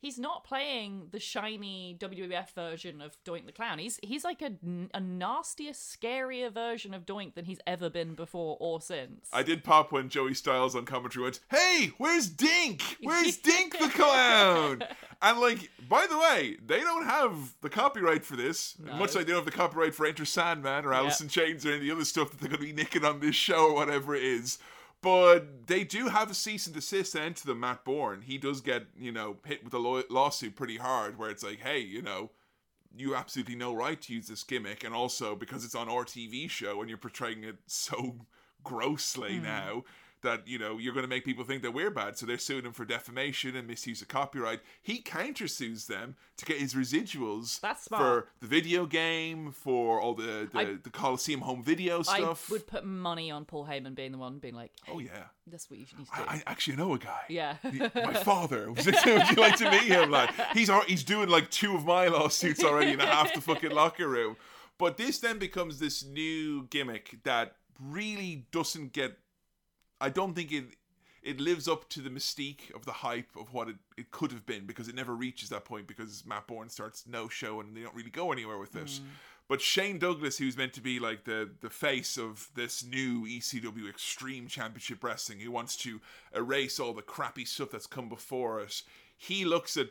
he's 0.00 0.18
not 0.18 0.44
playing 0.44 1.08
the 1.12 1.20
shiny 1.20 1.96
WWF 2.00 2.50
version 2.54 3.00
of 3.00 3.16
Doink 3.24 3.46
the 3.46 3.52
Clown. 3.52 3.78
He's 3.78 3.98
he's 4.02 4.24
like 4.24 4.42
a, 4.42 4.52
a 4.94 5.00
nastier, 5.00 5.72
scarier 5.72 6.52
version 6.52 6.94
of 6.94 7.06
Doink 7.06 7.34
than 7.34 7.44
he's 7.44 7.60
ever 7.66 7.90
been 7.90 8.14
before 8.14 8.56
or 8.60 8.80
since. 8.80 9.28
I 9.32 9.42
did 9.42 9.62
pop 9.64 9.92
when 9.92 10.08
Joey 10.08 10.34
Styles 10.34 10.74
on 10.74 10.84
commentary 10.84 11.24
went, 11.24 11.40
Hey, 11.50 11.92
where's 11.98 12.28
Dink? 12.28 12.82
Where's 13.02 13.36
Dink 13.38 13.78
the 13.78 13.88
clown? 13.88 14.82
and 15.22 15.40
like, 15.40 15.70
by 15.88 16.06
the 16.08 16.18
way, 16.18 16.56
they 16.64 16.80
don't 16.80 17.04
have 17.06 17.54
the 17.60 17.68
copyright 17.70 18.24
for 18.24 18.36
this. 18.36 18.76
No. 18.78 18.94
Much 18.94 19.14
like 19.14 19.26
they 19.26 19.32
don't 19.32 19.44
have 19.44 19.52
the 19.52 19.56
copyright 19.56 19.94
for 19.94 20.06
Enter 20.06 20.24
Sandman 20.24 20.84
or 20.84 20.94
Alice 20.94 21.20
in 21.20 21.28
Chains 21.28 21.64
or 21.66 21.68
any 21.70 21.76
of 21.78 21.82
the 21.82 21.90
other 21.92 22.04
stuff 22.04 22.30
that 22.30 22.40
they're 22.40 22.48
gonna 22.48 22.62
be 22.62 22.72
nicking 22.72 23.04
on 23.04 23.20
this 23.20 23.34
show 23.36 23.66
or 23.68 23.74
whatever 23.74 24.14
it 24.14 24.22
is. 24.22 24.58
But 25.02 25.66
they 25.66 25.84
do 25.84 26.08
have 26.08 26.30
a 26.30 26.34
cease 26.34 26.66
and 26.66 26.74
desist 26.74 27.12
sent 27.12 27.36
to 27.38 27.46
them, 27.46 27.60
Matt 27.60 27.84
Borne. 27.84 28.20
He 28.22 28.36
does 28.36 28.60
get, 28.60 28.86
you 28.98 29.12
know, 29.12 29.38
hit 29.46 29.64
with 29.64 29.72
a 29.72 29.78
law- 29.78 30.02
lawsuit 30.10 30.56
pretty 30.56 30.76
hard 30.76 31.18
where 31.18 31.30
it's 31.30 31.42
like, 31.42 31.60
hey, 31.60 31.78
you 31.78 32.02
know, 32.02 32.30
you 32.94 33.14
absolutely 33.14 33.54
no 33.54 33.72
right 33.74 34.00
to 34.02 34.12
use 34.12 34.26
this 34.26 34.42
gimmick, 34.42 34.84
and 34.84 34.94
also 34.94 35.34
because 35.36 35.64
it's 35.64 35.74
on 35.74 35.88
our 35.88 36.04
TV 36.04 36.48
show 36.50 36.80
and 36.80 36.88
you're 36.90 36.98
portraying 36.98 37.44
it 37.44 37.56
so 37.66 38.26
grossly 38.64 39.38
Hmm. 39.38 39.44
now 39.44 39.84
that 40.22 40.46
you 40.46 40.58
know 40.58 40.78
you're 40.78 40.94
going 40.94 41.04
to 41.04 41.08
make 41.08 41.24
people 41.24 41.44
think 41.44 41.62
that 41.62 41.72
we're 41.72 41.90
bad. 41.90 42.16
So 42.18 42.26
they're 42.26 42.38
suing 42.38 42.64
him 42.64 42.72
for 42.72 42.84
defamation 42.84 43.56
and 43.56 43.66
misuse 43.66 44.02
of 44.02 44.08
copyright. 44.08 44.60
He 44.82 45.00
countersues 45.02 45.86
them 45.86 46.16
to 46.36 46.44
get 46.44 46.58
his 46.58 46.74
residuals 46.74 47.60
That's 47.60 47.88
for 47.88 48.28
the 48.40 48.46
video 48.46 48.86
game, 48.86 49.52
for 49.52 50.00
all 50.00 50.14
the 50.14 50.48
the, 50.52 50.58
I- 50.58 50.76
the 50.82 50.90
Coliseum 50.90 51.40
home 51.42 51.62
video 51.62 52.02
stuff 52.02 52.48
i 52.50 52.52
would 52.52 52.66
put 52.66 52.84
money 52.84 53.30
on 53.30 53.44
Paul 53.44 53.66
Heyman 53.66 53.94
being 53.94 54.12
the 54.12 54.18
one 54.18 54.38
being 54.38 54.54
like, 54.54 54.72
oh 54.88 54.98
yeah, 54.98 55.24
that's 55.46 55.70
what 55.70 55.78
you 55.78 55.86
need 55.96 56.06
to 56.06 56.12
do. 56.16 56.22
I, 56.26 56.34
I 56.34 56.42
actually 56.46 56.76
know 56.76 56.94
a 56.94 56.98
guy. 56.98 57.20
yeah. 57.28 57.56
my 57.94 58.14
father. 58.24 58.70
Would 58.72 58.86
you 58.86 59.36
like 59.36 59.56
to 59.56 59.70
meet 59.70 59.82
him? 59.84 60.10
Like 60.10 60.30
he's 60.52 60.70
he's 60.86 61.04
doing 61.04 61.28
like 61.28 61.50
two 61.50 61.74
of 61.74 61.84
my 61.84 62.08
lawsuits 62.08 62.62
already 62.64 62.92
in 62.92 63.00
half 63.00 63.34
the 63.34 63.40
fucking 63.40 63.70
locker 63.70 64.08
room. 64.08 64.36
But 64.78 64.96
this 64.96 65.18
then 65.18 65.38
becomes 65.38 65.78
this 65.78 66.04
new 66.04 66.66
gimmick 66.70 67.18
that 67.24 67.56
really 67.78 68.46
doesn't 68.52 68.92
get. 68.92 69.18
I 70.00 70.08
don't 70.08 70.34
think 70.34 70.52
it 70.52 70.64
it 71.22 71.40
lives 71.40 71.68
up 71.68 71.88
to 71.90 72.00
the 72.00 72.10
mystique 72.10 72.74
of 72.74 72.86
the 72.86 72.92
hype 72.92 73.28
of 73.36 73.52
what 73.52 73.68
it, 73.68 73.76
it 73.98 74.10
could 74.10 74.32
have 74.32 74.46
been 74.46 74.64
because 74.64 74.88
it 74.88 74.94
never 74.94 75.14
reaches 75.14 75.50
that 75.50 75.66
point 75.66 75.86
because 75.86 76.24
Matt 76.24 76.46
Borne 76.46 76.70
starts 76.70 77.04
no 77.06 77.28
show 77.28 77.60
and 77.60 77.76
they 77.76 77.82
don't 77.82 77.94
really 77.94 78.10
go 78.10 78.32
anywhere 78.32 78.56
with 78.56 78.74
it. 78.74 78.86
Mm. 78.86 79.00
But 79.46 79.60
Shane 79.60 79.98
Douglas, 79.98 80.38
who's 80.38 80.56
meant 80.56 80.72
to 80.74 80.80
be 80.80 81.00
like 81.00 81.24
the 81.24 81.50
the 81.60 81.70
face 81.70 82.16
of 82.16 82.48
this 82.54 82.84
new 82.84 83.26
ECW 83.26 83.88
Extreme 83.90 84.46
Championship 84.46 85.02
Wrestling, 85.02 85.40
who 85.40 85.50
wants 85.50 85.76
to 85.78 86.00
erase 86.34 86.78
all 86.78 86.94
the 86.94 87.02
crappy 87.02 87.44
stuff 87.44 87.70
that's 87.70 87.86
come 87.86 88.08
before 88.08 88.60
it, 88.60 88.82
he 89.16 89.44
looks 89.44 89.76
at 89.76 89.88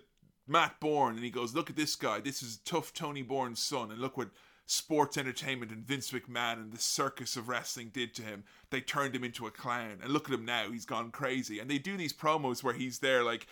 Matt 0.48 0.80
Borne 0.80 1.15
and 1.15 1.23
he 1.23 1.30
goes, 1.30 1.53
"Look 1.53 1.69
at 1.69 1.76
this 1.76 1.95
guy. 1.95 2.22
This 2.22 2.41
is 2.41 2.57
tough 2.64 2.94
Tony 2.94 3.22
Borne's 3.22 3.60
son, 3.60 3.91
and 3.91 3.99
look 3.99 4.18
what." 4.18 4.30
Sports 4.71 5.17
entertainment 5.17 5.71
and 5.71 5.83
Vince 5.83 6.11
McMahon 6.11 6.53
and 6.53 6.71
the 6.71 6.77
circus 6.77 7.35
of 7.35 7.49
wrestling 7.49 7.89
did 7.91 8.13
to 8.13 8.21
him. 8.21 8.43
They 8.69 8.81
turned 8.81 9.15
him 9.15 9.23
into 9.23 9.47
a 9.47 9.51
clown. 9.51 9.97
And 10.03 10.13
look 10.13 10.29
at 10.29 10.35
him 10.35 10.45
now, 10.45 10.69
he's 10.71 10.85
gone 10.85 11.09
crazy. 11.09 11.59
And 11.59 11.69
they 11.69 11.79
do 11.79 11.97
these 11.97 12.13
promos 12.13 12.63
where 12.63 12.75
he's 12.75 12.99
there, 12.99 13.23
like, 13.23 13.47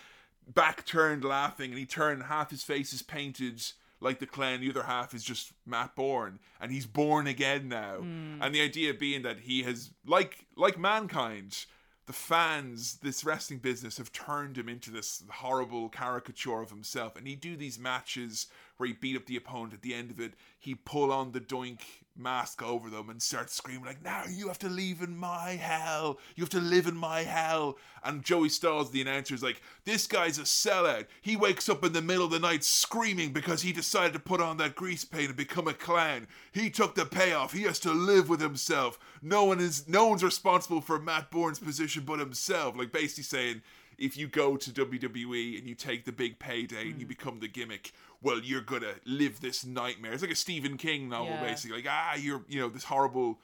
back 0.46 0.86
turned 0.86 1.24
laughing, 1.24 1.70
and 1.70 1.78
he 1.78 1.86
turned 1.86 2.22
half 2.22 2.50
his 2.50 2.62
face 2.62 2.92
is 2.92 3.02
painted 3.02 3.60
like 4.00 4.20
the 4.20 4.26
clan, 4.26 4.60
the 4.60 4.70
other 4.70 4.84
half 4.84 5.12
is 5.12 5.24
just 5.24 5.50
Matt 5.66 5.96
Borne, 5.96 6.38
and 6.60 6.70
he's 6.70 6.86
born 6.86 7.26
again 7.26 7.68
now. 7.68 7.96
Hmm. 7.96 8.40
And 8.40 8.54
the 8.54 8.60
idea 8.60 8.94
being 8.94 9.22
that 9.22 9.40
he 9.40 9.64
has, 9.64 9.90
like 10.06 10.46
like 10.56 10.78
mankind, 10.78 11.66
the 12.06 12.12
fans, 12.12 12.98
this 13.02 13.24
wrestling 13.24 13.58
business 13.58 13.98
have 13.98 14.12
turned 14.12 14.56
him 14.56 14.68
into 14.68 14.90
this 14.90 15.24
horrible 15.28 15.88
caricature 15.88 16.62
of 16.62 16.70
himself. 16.70 17.16
And 17.16 17.26
he'd 17.26 17.40
do 17.40 17.56
these 17.56 17.78
matches 17.78 18.46
where 18.78 18.86
he 18.86 18.94
beat 18.94 19.16
up 19.16 19.26
the 19.26 19.36
opponent 19.36 19.74
at 19.74 19.82
the 19.82 19.94
end 19.94 20.10
of 20.10 20.18
it, 20.18 20.32
he'd 20.58 20.84
pull 20.84 21.12
on 21.12 21.32
the 21.32 21.40
doink 21.40 21.80
mask 22.18 22.62
over 22.62 22.90
them 22.90 23.08
and 23.08 23.22
start 23.22 23.50
screaming 23.50 23.84
like, 23.84 24.02
"Now 24.02 24.24
you 24.28 24.48
have 24.48 24.58
to 24.60 24.68
live 24.68 25.02
in 25.02 25.16
my 25.16 25.52
hell. 25.52 26.18
You 26.34 26.42
have 26.42 26.50
to 26.50 26.60
live 26.60 26.86
in 26.86 26.96
my 26.96 27.22
hell." 27.22 27.78
And 28.02 28.24
Joey 28.24 28.48
Styles, 28.48 28.90
the 28.90 29.00
announcer, 29.00 29.34
is 29.34 29.42
like, 29.42 29.62
"This 29.84 30.06
guy's 30.06 30.38
a 30.38 30.42
sellout. 30.42 31.06
He 31.22 31.36
wakes 31.36 31.68
up 31.68 31.84
in 31.84 31.92
the 31.92 32.02
middle 32.02 32.24
of 32.24 32.30
the 32.30 32.38
night 32.38 32.64
screaming 32.64 33.32
because 33.32 33.62
he 33.62 33.72
decided 33.72 34.12
to 34.14 34.18
put 34.18 34.40
on 34.40 34.56
that 34.56 34.74
grease 34.74 35.04
paint 35.04 35.28
and 35.28 35.36
become 35.36 35.68
a 35.68 35.74
clown. 35.74 36.26
He 36.52 36.70
took 36.70 36.94
the 36.94 37.06
payoff. 37.06 37.52
He 37.52 37.62
has 37.62 37.78
to 37.80 37.92
live 37.92 38.28
with 38.28 38.40
himself. 38.40 38.98
No 39.22 39.44
one 39.44 39.60
is, 39.60 39.86
no 39.88 40.06
one's 40.06 40.24
responsible 40.24 40.80
for 40.80 40.98
Matt 40.98 41.30
Borne's 41.30 41.60
position 41.60 42.04
but 42.04 42.18
himself." 42.18 42.76
Like 42.76 42.92
basically 42.92 43.24
saying. 43.24 43.62
If 43.98 44.16
you 44.16 44.28
go 44.28 44.56
to 44.56 44.70
WWE 44.70 45.58
and 45.58 45.66
you 45.66 45.74
take 45.74 46.04
the 46.04 46.12
big 46.12 46.38
payday 46.38 46.88
and 46.88 47.00
you 47.00 47.04
mm. 47.04 47.08
become 47.08 47.40
the 47.40 47.48
gimmick, 47.48 47.90
well, 48.22 48.40
you're 48.40 48.60
gonna 48.60 48.94
live 49.04 49.40
this 49.40 49.64
nightmare. 49.64 50.12
It's 50.12 50.22
like 50.22 50.30
a 50.32 50.36
Stephen 50.36 50.76
King 50.76 51.08
novel, 51.08 51.28
Yeah. 51.34 51.42
basically. 51.42 51.78
Like, 51.78 51.86
ah, 51.88 52.14
you're, 52.16 52.44
you 52.48 52.60
know, 52.60 52.68
this 52.68 52.84
horrible 52.84 53.38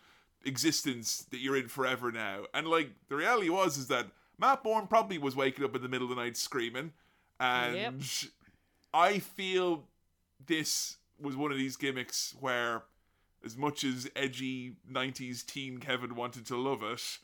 existence 0.44 1.26
that 1.30 1.38
you're 1.38 1.56
in 1.56 1.68
forever 1.68 2.10
now. 2.12 2.44
And 2.52 2.66
like, 2.66 2.90
the 3.08 3.16
reality 3.16 3.48
was 3.48 3.78
is 3.78 3.88
that 3.88 4.06
Matt 4.38 4.62
Borne 4.62 4.86
probably 4.86 5.18
was 5.18 5.36
waking 5.36 5.64
up 5.64 5.74
in 5.76 5.82
the 5.82 5.88
middle 5.88 6.10
of 6.10 6.16
the 6.16 6.20
night 6.22 6.36
screaming, 6.36 6.92
and 7.38 7.74
Yep. 7.76 7.94
I 8.92 9.18
feel 9.20 9.88
this 10.46 10.96
was 11.20 11.36
one 11.36 11.52
of 11.52 11.58
these 11.58 11.76
gimmicks 11.76 12.34
where, 12.40 12.82
as 13.44 13.56
much 13.56 13.84
as 13.84 14.10
edgy 14.16 14.76
'90s 14.90 15.44
teen 15.46 15.78
Kefin 15.78 16.12
wanted 16.12 16.46
to 16.46 16.56
love 16.56 16.82
it. 16.82 17.18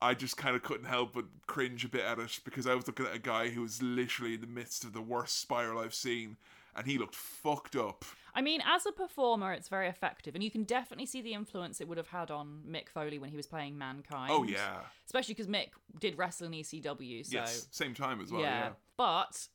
I 0.00 0.14
just 0.14 0.36
kind 0.36 0.54
of 0.54 0.62
couldn't 0.62 0.86
help 0.86 1.12
but 1.14 1.24
cringe 1.48 1.84
a 1.84 1.88
bit 1.88 2.02
at 2.02 2.20
it 2.20 2.38
because 2.44 2.68
I 2.68 2.74
was 2.76 2.86
looking 2.86 3.06
at 3.06 3.16
a 3.16 3.18
guy 3.18 3.48
who 3.48 3.62
was 3.62 3.82
literally 3.82 4.34
in 4.34 4.40
the 4.40 4.46
midst 4.46 4.84
of 4.84 4.92
the 4.92 5.00
worst 5.02 5.40
spiral 5.40 5.80
I've 5.80 5.92
seen, 5.92 6.36
and 6.78 6.86
he 6.86 6.98
looked 6.98 7.14
fucked 7.14 7.76
up. 7.76 8.04
I 8.34 8.40
mean, 8.40 8.62
as 8.64 8.86
a 8.86 8.92
performer, 8.92 9.52
it's 9.52 9.68
very 9.68 9.88
effective, 9.88 10.34
and 10.34 10.44
you 10.44 10.50
can 10.50 10.64
definitely 10.64 11.06
see 11.06 11.20
the 11.20 11.34
influence 11.34 11.80
it 11.80 11.88
would 11.88 11.98
have 11.98 12.08
had 12.08 12.30
on 12.30 12.62
Mick 12.68 12.88
Foley 12.88 13.18
when 13.18 13.30
he 13.30 13.36
was 13.36 13.46
playing 13.46 13.76
Mankind. 13.76 14.30
Oh 14.32 14.44
yeah, 14.44 14.80
especially 15.06 15.34
because 15.34 15.48
Mick 15.48 15.70
did 15.98 16.16
wrestle 16.16 16.46
in 16.46 16.52
ECW. 16.52 17.26
So 17.26 17.32
yes, 17.32 17.66
same 17.70 17.94
time 17.94 18.20
as 18.20 18.30
well. 18.30 18.42
Yeah, 18.42 18.70
But 18.96 19.48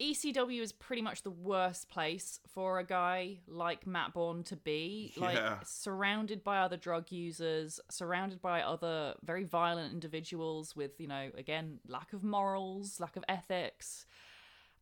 ECW 0.00 0.62
is 0.62 0.72
pretty 0.72 1.02
much 1.02 1.22
the 1.22 1.30
worst 1.30 1.90
place 1.90 2.40
for 2.48 2.78
a 2.78 2.84
guy 2.84 3.40
like 3.46 3.86
Matt 3.86 4.14
Borne 4.14 4.42
to 4.44 4.56
be. 4.56 5.12
Like 5.18 5.36
Yeah. 5.36 5.58
surrounded 5.62 6.42
by 6.42 6.60
other 6.60 6.78
drug 6.78 7.12
users, 7.12 7.78
surrounded 7.90 8.40
by 8.40 8.62
other 8.62 9.16
very 9.22 9.44
violent 9.44 9.92
individuals 9.92 10.74
with, 10.74 10.98
you 10.98 11.06
know, 11.06 11.30
again, 11.36 11.80
lack 11.86 12.14
of 12.14 12.24
morals, 12.24 12.98
lack 12.98 13.16
of 13.16 13.24
ethics. 13.28 14.06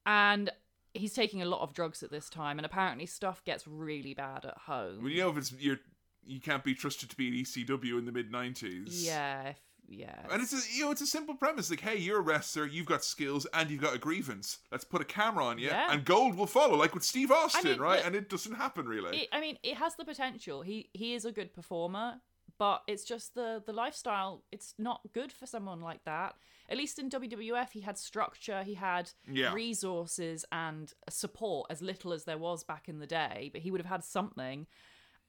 And 0.06 0.50
he's 0.94 1.12
taking 1.12 1.43
a 1.43 1.47
lot 1.47 1.60
of 1.62 1.73
drugs 1.74 2.02
at 2.02 2.10
this 2.10 2.28
time 2.31 2.59
and 2.59 2.66
apparently 2.66 3.06
stuff 3.06 3.44
gets 3.44 3.66
really 3.66 4.15
bad 4.15 4.44
at 4.44 4.56
home. 4.66 4.98
Well, 5.02 5.10
you 5.10 5.20
know 5.23 5.31
if 5.31 5.36
it's 5.39 5.52
you're 5.52 5.78
you 6.24 6.40
can't 6.40 6.65
be 6.65 6.74
trusted 6.74 7.09
to 7.10 7.16
be 7.16 7.28
an 7.28 7.35
ECW 7.35 7.98
in 7.98 8.05
the 8.05 8.12
mid 8.12 8.31
'90s. 8.31 8.89
yeah, 9.05 9.48
if, 9.48 9.56
yeah. 9.89 10.27
And 10.31 10.43
it's 10.43 10.52
a, 10.52 10.77
you 10.77 10.85
know 10.85 10.90
it's 10.90 11.01
a 11.01 11.06
simple 11.06 11.35
premise 11.35 11.70
like 11.70 11.81
hey 11.81 11.97
you're 11.97 12.19
a 12.19 12.23
wrestler 12.23 12.66
you've 12.66 12.86
got 12.86 13.02
skills 13.05 13.47
and 13.55 13.70
you've 13.70 13.81
got 13.81 13.94
a 13.94 13.98
grievance 13.98 14.59
let's 14.70 14.85
put 14.85 15.01
a 15.01 15.05
camera 15.05 15.44
on 15.47 15.59
you 15.59 15.69
Yeah. 15.69 15.90
and 15.90 16.05
gold 16.05 16.35
will 16.36 16.47
follow 16.47 16.77
like 16.77 16.93
with 16.94 17.05
Steve 17.05 17.31
Austin 17.31 17.70
mean, 17.73 17.81
right 17.81 17.97
look- 17.98 18.06
and 18.06 18.15
it 18.15 18.28
doesn't 18.28 18.55
happen 18.56 18.86
really 18.86 19.23
it, 19.23 19.28
I 19.32 19.40
mean, 19.40 19.56
it 19.62 19.77
has 19.77 19.94
the 19.97 20.05
potential. 20.05 20.60
He 20.62 20.90
he 20.93 21.15
is 21.15 21.24
a 21.24 21.32
good 21.32 21.55
performer, 21.55 22.20
but 22.59 22.82
it's 22.86 23.05
just 23.05 23.35
the 23.35 23.62
the 23.64 23.72
lifestyle. 23.72 24.44
It's 24.52 24.74
not 24.78 25.01
good 25.12 25.32
for 25.32 25.47
someone 25.47 25.80
like 25.80 26.05
that. 26.05 26.35
At 26.70 26.76
least 26.76 26.98
in 26.98 27.09
WWF, 27.09 27.70
he 27.70 27.80
had 27.80 27.97
structure, 27.97 28.62
he 28.62 28.74
had 28.74 29.10
Yeah. 29.26 29.55
resources 29.55 30.44
and 30.52 30.93
support 31.09 31.70
as 31.70 31.80
little 31.80 32.12
as 32.12 32.24
there 32.24 32.36
was 32.36 32.62
back 32.64 32.89
in 32.89 32.98
the 32.98 33.06
day. 33.06 33.48
But 33.52 33.62
he 33.62 33.70
would 33.70 33.80
have 33.80 33.90
had 33.90 34.05
something. 34.05 34.66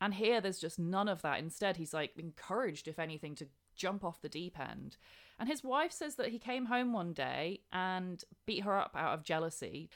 And 0.02 0.14
here, 0.14 0.42
there's 0.42 0.60
just 0.60 0.80
none 0.80 1.08
of 1.08 1.22
that. 1.22 1.40
Instead, 1.40 1.78
he's 1.78 1.94
like 1.94 2.18
encouraged, 2.18 2.88
if 2.88 3.00
anything, 3.00 3.36
to 3.36 3.48
jump 3.76 4.04
off 4.04 4.22
the 4.22 4.30
deep 4.30 4.60
end. 4.60 4.98
And 5.38 5.48
his 5.48 5.64
wife 5.64 5.92
says 5.94 6.16
that 6.16 6.30
he 6.30 6.40
came 6.40 6.66
home 6.66 6.92
one 6.92 7.14
day 7.14 7.62
and 7.72 8.22
beat 8.46 8.64
her 8.64 8.78
up 8.78 8.94
out 8.96 9.14
of 9.14 9.24
jealousy. 9.24 9.90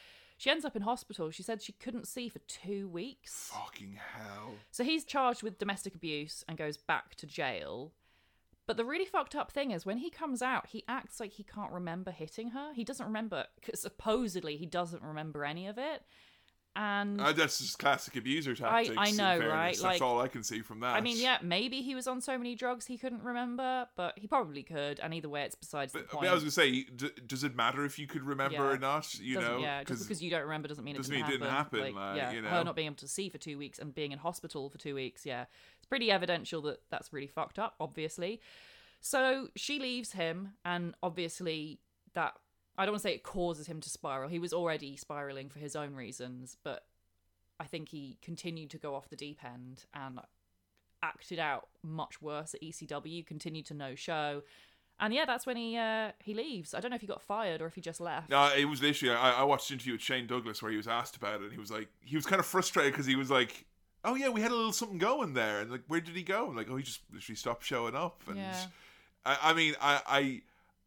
She 0.43 0.49
ends 0.49 0.65
up 0.65 0.75
in 0.75 0.81
hospital. 0.81 1.31
She 1.31 1.41
said 1.41 1.61
she 1.61 1.71
couldn't 1.71 2.05
see 2.05 2.27
for 2.27 2.39
two 2.39 2.89
weeks. 2.89 3.49
fucking 3.53 3.97
hell 4.13 4.55
So 4.71 4.83
he's 4.83 5.05
charged 5.05 5.41
with 5.41 5.57
domestic 5.57 5.95
abuse 5.95 6.43
and 6.49 6.57
goes 6.57 6.75
back 6.75 7.15
to 7.15 7.25
jail. 7.25 7.93
But 8.67 8.75
the 8.75 8.83
really 8.83 9.05
fucked 9.05 9.35
up 9.35 9.53
thing 9.53 9.71
is 9.71 9.85
when 9.85 9.99
he 9.99 10.09
comes 10.09 10.41
out, 10.41 10.67
he 10.67 10.83
acts 10.85 11.21
like 11.21 11.31
he 11.31 11.45
can't 11.45 11.71
remember 11.71 12.11
hitting 12.11 12.49
her. 12.49 12.73
He 12.73 12.83
doesn't 12.83 13.05
remember, 13.05 13.45
supposedly, 13.73 14.57
he 14.57 14.65
doesn't 14.65 15.01
remember 15.01 15.45
any 15.45 15.65
of 15.65 15.77
it. 15.77 16.01
And 16.75 17.21
Uh, 17.21 17.31
that's 17.33 17.59
just 17.59 17.77
classic 17.77 18.15
abuser 18.15 18.55
tactics. 18.55 18.97
I 18.97 19.09
in 19.09 19.17
know, 19.17 19.37
right? 19.47 19.67
That's 19.73 19.83
Like- 19.83 20.01
all 20.01 20.19
I 20.19 20.27
can 20.27 20.41
see 20.43 20.61
from 20.61 20.79
that. 20.79 20.95
I 20.95 21.01
mean, 21.01 21.17
yeah, 21.17 21.37
maybe 21.43 21.83
he 21.83 21.93
was 21.93 22.07
on 22.07 22.19
so 22.19 22.35
many 22.35 22.55
drugs 22.55 22.87
he 22.87 22.97
couldn't 22.97 23.21
remember, 23.21 23.87
but 23.95 24.17
he 24.17 24.25
probably 24.25 24.63
could. 24.63 24.99
And 24.99 25.13
either 25.13 25.29
way, 25.29 25.43
it's 25.43 25.53
besides 25.55 25.93
the 25.93 25.99
point. 25.99 26.27
I 26.27 26.33
was 26.33 26.41
gonna 26.41 26.49
say, 26.51 26.83
d- 26.83 27.11
does 27.27 27.43
it 27.43 27.55
matter 27.55 27.85
if 27.85 27.99
you 27.99 28.07
could 28.07 28.23
remember 28.23 28.55
Yeah. 28.55 28.63
or 28.71 28.77
not? 28.79 29.13
You 29.19 29.35
Doesn't- 29.35 29.51
know, 29.51 29.57
yeah, 29.59 29.83
just 29.83 30.03
because 30.03 30.23
you 30.23 30.31
don't 30.31 30.41
remember 30.41 30.67
doesn't 30.67 30.83
mean 30.83 30.95
it 30.95 30.97
doesn't 30.97 31.13
didn't 31.13 31.27
mean 31.29 31.41
it 31.41 31.45
happen. 31.51 31.79
didn't 31.79 31.91
happen, 31.93 31.95
like, 32.09 32.17
yeah, 32.17 32.31
you 32.31 32.41
know. 32.41 32.49
her 32.49 32.63
not 32.63 32.75
being 32.75 32.87
able 32.87 32.95
to 32.97 33.07
see 33.07 33.29
for 33.29 33.37
two 33.37 33.57
weeks 33.59 33.77
and 33.77 33.93
being 33.93 34.11
in 34.11 34.17
hospital 34.17 34.69
for 34.71 34.79
two 34.79 34.95
weeks. 34.95 35.27
Yeah, 35.27 35.45
it's 35.77 35.85
pretty 35.85 36.09
evidential 36.09 36.61
that 36.63 36.81
that's 36.89 37.13
really 37.13 37.27
fucked 37.27 37.59
up. 37.59 37.75
Obviously, 37.79 38.41
so 38.99 39.49
she 39.55 39.77
leaves 39.79 40.13
him, 40.13 40.55
and 40.65 40.95
obviously 41.03 41.79
that 42.13 42.35
I 42.77 42.85
don't 42.85 42.93
want 42.93 43.03
to 43.03 43.09
say 43.09 43.13
it 43.15 43.23
causes 43.23 43.67
him 43.67 43.79
to 43.81 43.89
spiral. 43.89 44.29
He 44.29 44.39
was 44.39 44.53
already 44.53 44.95
spiraling 44.95 45.49
for 45.49 45.59
his 45.59 45.75
own 45.75 45.93
reasons, 45.93 46.57
but 46.63 46.85
I 47.59 47.65
think 47.65 47.89
he 47.89 48.17
continued 48.21 48.71
to 48.71 48.77
go 48.77 48.95
off 48.95 49.09
the 49.09 49.15
deep 49.15 49.43
end 49.43 49.85
and 49.93 50.19
acted 51.03 51.37
out 51.39 51.67
much 51.83 52.21
worse 52.21 52.53
at 52.53 52.61
ECW. 52.61 53.25
Continued 53.25 53.65
to 53.67 53.73
no 53.73 53.93
show. 53.95 54.41
And 54.99 55.13
yeah, 55.13 55.25
that's 55.25 55.45
when 55.45 55.57
he 55.57 55.77
uh, 55.77 56.11
he 56.19 56.33
leaves. 56.33 56.73
I 56.73 56.79
don't 56.79 56.91
know 56.91 56.95
if 56.95 57.01
he 57.01 57.07
got 57.07 57.21
fired 57.21 57.61
or 57.61 57.65
if 57.65 57.75
he 57.75 57.81
just 57.81 57.99
left. 57.99 58.29
No, 58.29 58.51
it 58.55 58.65
was 58.65 58.81
literally. 58.81 59.15
I, 59.15 59.41
I 59.41 59.43
watched 59.43 59.69
an 59.69 59.75
interview 59.75 59.93
with 59.93 60.01
Shane 60.01 60.27
Douglas 60.27 60.61
where 60.61 60.71
he 60.71 60.77
was 60.77 60.87
asked 60.87 61.15
about 61.15 61.41
it. 61.41 61.43
and 61.43 61.51
He 61.51 61.59
was 61.59 61.71
like, 61.71 61.89
he 62.01 62.15
was 62.15 62.25
kind 62.25 62.39
of 62.39 62.45
frustrated 62.45 62.93
because 62.93 63.05
he 63.05 63.15
was 63.15 63.29
like, 63.29 63.65
"Oh 64.05 64.15
yeah, 64.15 64.29
we 64.29 64.41
had 64.41 64.51
a 64.51 64.55
little 64.55 64.71
something 64.71 64.99
going 64.99 65.33
there," 65.33 65.59
and 65.59 65.71
like, 65.71 65.83
where 65.87 65.99
did 65.99 66.15
he 66.15 66.23
go? 66.23 66.47
I'm 66.47 66.55
like, 66.55 66.69
oh, 66.69 66.77
he 66.77 66.83
just 66.83 67.01
literally 67.11 67.35
stopped 67.35 67.65
showing 67.65 67.95
up. 67.95 68.21
And 68.27 68.37
Yeah. 68.37 68.65
I, 69.25 69.37
I 69.41 69.53
mean, 69.53 69.75
I, 69.81 70.01
I, 70.07 70.41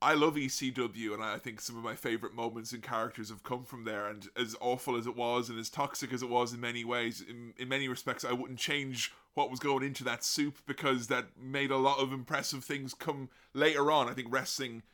I 0.06 0.14
love 0.14 0.36
ECW, 0.36 1.14
and 1.14 1.22
I 1.24 1.36
think 1.38 1.60
some 1.60 1.76
of 1.76 1.82
my 1.82 1.96
favorite 1.96 2.32
moments 2.32 2.70
and 2.70 2.80
characters 2.80 3.28
have 3.28 3.42
come 3.42 3.64
from 3.64 3.82
there. 3.82 4.06
And 4.06 4.28
as 4.36 4.54
awful 4.60 4.96
as 4.96 5.04
it 5.08 5.16
was, 5.16 5.48
and 5.48 5.58
as 5.58 5.68
toxic 5.68 6.12
as 6.12 6.22
it 6.22 6.28
was 6.28 6.52
in 6.52 6.60
many 6.60 6.84
ways, 6.84 7.20
in, 7.28 7.54
in 7.58 7.68
many 7.68 7.88
respects, 7.88 8.24
I 8.24 8.32
wouldn't 8.32 8.60
change 8.60 9.12
what 9.34 9.50
was 9.50 9.58
going 9.58 9.82
into 9.82 10.04
that 10.04 10.22
soup 10.22 10.58
because 10.64 11.08
that 11.08 11.30
made 11.36 11.72
a 11.72 11.76
lot 11.76 11.98
of 11.98 12.12
impressive 12.12 12.62
things 12.62 12.94
come 12.94 13.30
later 13.52 13.90
on. 13.90 14.08
I 14.08 14.12
think 14.12 14.28
wrestling 14.30 14.84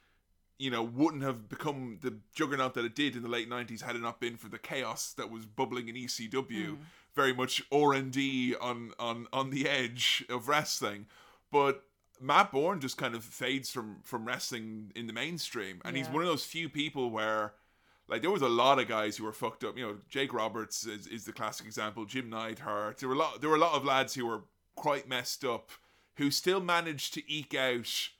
you 0.58 0.70
know, 0.70 0.82
wouldn't 0.82 1.24
have 1.24 1.46
become 1.46 1.98
the 2.00 2.16
juggernaut 2.34 2.72
that 2.72 2.84
it 2.86 2.94
did 2.94 3.14
in 3.14 3.22
the 3.22 3.28
late 3.28 3.50
'90s 3.50 3.82
had 3.82 3.96
it 3.96 4.00
not 4.00 4.18
been 4.18 4.38
for 4.38 4.48
the 4.48 4.58
chaos 4.58 5.12
that 5.18 5.30
was 5.30 5.44
bubbling 5.44 5.88
in 5.88 5.94
ECW. 5.94 6.68
Hmm. 6.68 6.74
Very 7.14 7.34
much 7.34 7.62
R 7.70 7.92
and 7.92 8.10
D 8.10 8.54
on 8.58 8.92
on 8.98 9.26
on 9.30 9.50
the 9.50 9.68
edge 9.68 10.24
of 10.30 10.48
wrestling, 10.48 11.06
but 11.50 11.84
Matt 12.22 12.52
Borne 12.52 12.80
just 12.80 12.96
kind 12.96 13.14
of 13.14 13.24
fades 13.24 13.70
from 13.70 13.96
from 14.02 14.24
wrestling 14.24 14.92
in 14.94 15.06
the 15.06 15.12
mainstream, 15.12 15.80
and 15.84 15.96
he's 15.96 16.08
one 16.08 16.22
of 16.22 16.28
those 16.28 16.44
few 16.44 16.68
people 16.68 17.10
where. 17.10 17.54
Like 18.08 18.20
there 18.20 18.32
was 18.32 18.42
a 18.42 18.48
lot 18.48 18.78
of 18.78 18.88
guys 18.88 19.16
who 19.16 19.24
were 19.24 19.32
fucked 19.32 19.64
up. 19.64 19.78
You 19.78 19.86
know, 19.86 19.96
Jake 20.10 20.34
Roberts 20.34 20.84
is, 20.84 21.06
is 21.06 21.24
the 21.24 21.32
classic 21.32 21.64
example. 21.64 22.04
Jim 22.04 22.28
Neidhart. 22.28 22.98
There 22.98 23.08
were 23.08 23.14
a 23.14 23.18
lot. 23.18 23.40
There 23.40 23.48
were 23.48 23.56
a 23.56 23.60
lot 23.60 23.74
of 23.74 23.84
lads 23.84 24.12
who 24.12 24.26
were 24.26 24.42
quite 24.74 25.08
messed 25.08 25.44
up, 25.44 25.70
who 26.16 26.30
still 26.30 26.60
managed 26.60 27.14
to 27.14 27.32
eke 27.32 27.54
out 27.54 28.10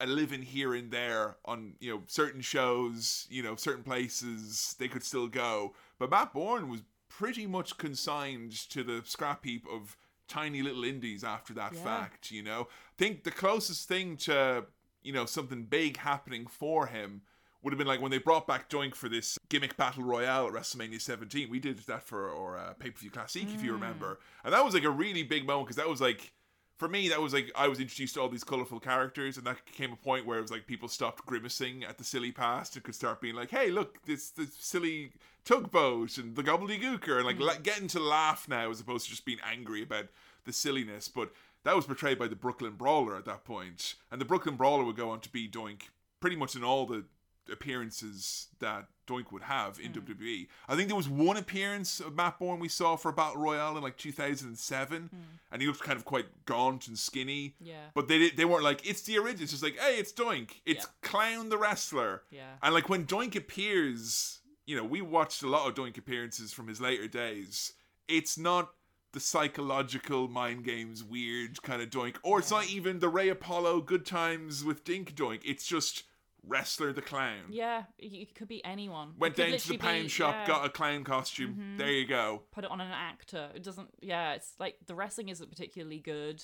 a 0.00 0.06
living 0.06 0.42
here 0.42 0.74
and 0.74 0.90
there 0.90 1.36
on 1.44 1.74
you 1.78 1.94
know 1.94 2.02
certain 2.08 2.40
shows, 2.40 3.26
you 3.30 3.42
know 3.42 3.54
certain 3.54 3.84
places 3.84 4.74
they 4.78 4.88
could 4.88 5.04
still 5.04 5.28
go. 5.28 5.72
But 5.98 6.10
Matt 6.10 6.34
Borne 6.34 6.68
was 6.68 6.82
pretty 7.08 7.46
much 7.46 7.78
consigned 7.78 8.52
to 8.70 8.82
the 8.82 9.02
scrap 9.04 9.44
heap 9.44 9.66
of 9.72 9.96
tiny 10.32 10.62
little 10.62 10.84
indies 10.84 11.22
after 11.24 11.52
that 11.54 11.74
Yeah. 11.74 11.84
fact, 11.84 12.30
you 12.30 12.42
know? 12.42 12.68
I 12.70 12.96
think 12.96 13.24
the 13.24 13.30
closest 13.30 13.86
thing 13.86 14.16
to, 14.18 14.66
you 15.02 15.12
know, 15.12 15.26
something 15.26 15.64
big 15.64 15.98
happening 15.98 16.46
for 16.46 16.86
him 16.86 17.22
would 17.62 17.72
have 17.72 17.78
been 17.78 17.86
like 17.86 18.00
when 18.00 18.10
they 18.10 18.18
brought 18.18 18.46
back 18.46 18.68
Doink 18.68 18.94
for 18.94 19.08
this 19.08 19.38
gimmick 19.48 19.76
battle 19.76 20.02
royale 20.02 20.46
at 20.46 20.52
WrestleMania 20.52 21.00
17. 21.00 21.48
We 21.50 21.60
did 21.60 21.78
that 21.80 22.02
for 22.02 22.30
our 22.34 22.56
uh, 22.56 22.72
pay 22.74 22.90
per 22.90 22.98
view 22.98 23.10
classic, 23.10 23.44
if 23.54 23.62
you 23.62 23.72
remember, 23.72 24.18
and 24.44 24.52
that 24.52 24.64
was 24.64 24.74
like 24.74 24.84
a 24.84 24.90
really 24.90 25.22
big 25.22 25.46
moment 25.46 25.68
because 25.68 25.76
that 25.76 25.88
was 25.88 26.00
like. 26.00 26.32
For 26.78 26.88
me, 26.88 27.08
that 27.10 27.20
was 27.20 27.32
like 27.32 27.50
I 27.54 27.68
was 27.68 27.80
introduced 27.80 28.14
to 28.14 28.20
all 28.20 28.28
these 28.28 28.44
colorful 28.44 28.80
characters, 28.80 29.36
and 29.36 29.46
that 29.46 29.64
came 29.66 29.92
a 29.92 29.96
point 29.96 30.26
where 30.26 30.38
it 30.38 30.42
was 30.42 30.50
like 30.50 30.66
people 30.66 30.88
stopped 30.88 31.24
grimacing 31.26 31.84
at 31.84 31.98
the 31.98 32.04
silly 32.04 32.32
past 32.32 32.74
and 32.74 32.84
could 32.84 32.94
start 32.94 33.20
being 33.20 33.34
like, 33.34 33.50
"Hey, 33.50 33.70
look, 33.70 34.04
this 34.04 34.30
this 34.30 34.54
silly 34.54 35.12
tugboat 35.44 36.18
and 36.18 36.34
the 36.34 36.42
gobbledygooker," 36.42 37.16
and 37.16 37.24
like 37.24 37.36
hmm. 37.36 37.42
la- 37.42 37.58
getting 37.62 37.88
to 37.88 38.00
laugh 38.00 38.48
now 38.48 38.70
as 38.70 38.80
opposed 38.80 39.04
to 39.04 39.10
just 39.10 39.24
being 39.24 39.38
angry 39.44 39.82
about 39.82 40.06
the 40.44 40.52
silliness. 40.52 41.08
But 41.08 41.32
that 41.64 41.76
was 41.76 41.86
portrayed 41.86 42.18
by 42.18 42.26
the 42.26 42.36
Brooklyn 42.36 42.74
Brawler 42.74 43.16
at 43.16 43.26
that 43.26 43.44
point, 43.44 43.94
and 44.10 44.20
the 44.20 44.24
Brooklyn 44.24 44.56
Brawler 44.56 44.84
would 44.84 44.96
go 44.96 45.10
on 45.10 45.20
to 45.20 45.28
be 45.30 45.48
Doink 45.48 45.82
pretty 46.20 46.36
much 46.36 46.56
in 46.56 46.64
all 46.64 46.86
the 46.86 47.04
appearances 47.50 48.48
that 48.60 48.86
Doink 49.06 49.32
would 49.32 49.42
have 49.42 49.78
in 49.78 49.92
hmm. 49.92 50.00
WWE. 50.00 50.46
I 50.68 50.76
think 50.76 50.88
there 50.88 50.96
was 50.96 51.08
one 51.08 51.36
appearance 51.36 52.00
of 52.00 52.14
Matt 52.14 52.38
Borne 52.38 52.60
we 52.60 52.68
saw 52.68 52.96
for 52.96 53.10
a 53.10 53.12
Battle 53.12 53.40
Royale 53.40 53.76
in 53.76 53.82
like 53.82 53.96
2007, 53.96 55.02
hmm. 55.02 55.16
and 55.50 55.62
he 55.62 55.68
looked 55.68 55.82
kind 55.82 55.96
of 55.96 56.04
quite 56.04 56.44
gaunt 56.44 56.88
and 56.88 56.98
skinny. 56.98 57.54
Yeah. 57.60 57.88
But 57.94 58.08
they 58.08 58.30
they 58.30 58.44
weren't 58.44 58.64
like 58.64 58.88
it's 58.88 59.02
the 59.02 59.18
original. 59.18 59.42
It's 59.42 59.52
just 59.52 59.62
like 59.62 59.78
hey, 59.78 59.98
it's 59.98 60.12
Doink. 60.12 60.60
It's 60.66 60.86
Yeah. 60.86 61.08
Clown 61.08 61.48
the 61.48 61.58
wrestler. 61.58 62.22
Yeah. 62.30 62.54
And 62.62 62.74
like 62.74 62.88
when 62.88 63.06
Doink 63.06 63.36
appears, 63.36 64.40
you 64.66 64.76
know, 64.76 64.84
we 64.84 65.00
watched 65.00 65.42
a 65.42 65.48
lot 65.48 65.68
of 65.68 65.74
Doink 65.74 65.98
appearances 65.98 66.52
from 66.52 66.68
his 66.68 66.80
later 66.80 67.08
days. 67.08 67.72
It's 68.08 68.38
not 68.38 68.72
the 69.12 69.20
psychological 69.20 70.28
mind 70.28 70.64
games 70.64 71.04
weird 71.04 71.62
kind 71.62 71.82
of 71.82 71.90
Doink, 71.90 72.16
or 72.22 72.38
it's 72.38 72.50
not 72.50 72.68
even 72.68 72.98
the 72.98 73.08
Ray 73.08 73.28
Apollo 73.28 73.82
good 73.82 74.06
times 74.06 74.64
with 74.64 74.84
Dink 74.84 75.14
Doink. 75.14 75.40
It's 75.44 75.66
just 75.66 76.04
wrestler 76.46 76.92
the 76.92 77.02
clown. 77.02 77.44
Yeah, 77.50 77.84
it 77.98 78.34
could 78.34 78.48
be 78.48 78.64
anyone. 78.64 79.14
Went 79.18 79.36
down 79.36 79.56
to 79.56 79.68
the 79.68 79.78
be- 79.78 80.08
shop, 80.08 80.34
yeah, 80.34 80.42
Mm-hmm. 80.44 80.50
got 80.52 80.66
a 80.66 80.68
clown 80.70 81.04
costume. 81.04 81.74
There 81.78 81.90
you 81.90 82.06
go. 82.06 82.42
put 82.50 82.64
it 82.64 82.70
on 82.70 82.80
an 82.80 82.90
actor. 82.90 83.50
It 83.54 83.62
doesn't. 83.62 83.88
Yeah, 84.00 84.32
it's 84.34 84.52
like 84.58 84.76
the 84.86 84.94
wrestling 84.94 85.28
isn't 85.28 85.50
particularly 85.50 85.98
good. 86.00 86.42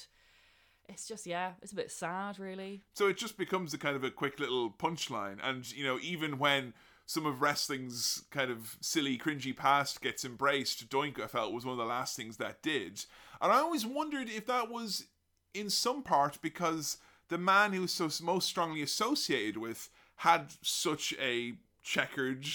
It's 0.89 1.07
just 1.07 1.27
yeah, 1.27 1.53
it's 1.63 1.73
a 1.73 1.77
bit 1.77 1.91
sad, 1.91 2.39
really. 2.39 2.83
So 2.95 3.09
it 3.09 3.17
just 3.19 3.37
becomes 3.37 3.75
a 3.75 3.79
kind 3.79 3.97
of 3.97 4.05
a 4.05 4.11
quick 4.11 4.41
little 4.41 4.71
punchline. 4.71 5.39
And, 5.43 5.71
you 5.71 5.85
know, 5.85 5.99
even 6.01 6.39
when 6.39 6.73
some 7.05 7.27
of 7.27 7.43
wrestling's 7.43 8.23
kind 8.31 8.51
of 8.51 8.77
silly, 8.81 9.19
cringy 9.19 9.55
past 9.55 10.01
gets 10.01 10.25
embraced, 10.25 10.89
Doink, 10.89 11.21
I 11.21 11.27
felt, 11.27 11.53
was 11.53 11.67
one 11.67 11.73
of 11.73 11.79
the 11.79 11.85
last 11.85 12.17
things 12.17 12.37
that 12.39 12.63
did. 12.63 13.05
And 13.43 13.53
I 13.53 13.57
always 13.59 13.85
wondered 13.85 14.29
if 14.31 14.47
that 14.47 14.71
was 14.71 15.07
in 15.55 15.69
some 15.71 16.03
part 16.03 16.39
because 16.41 16.99
the 17.29 17.39
man 17.39 17.73
who 17.73 17.83
was 17.83 17.93
so 17.93 18.09
most 18.23 18.49
strongly 18.49 18.83
associated 18.83 19.57
with 19.57 19.91
had 20.17 20.53
such 20.63 21.15
a 21.21 21.55
checkered 21.83 22.47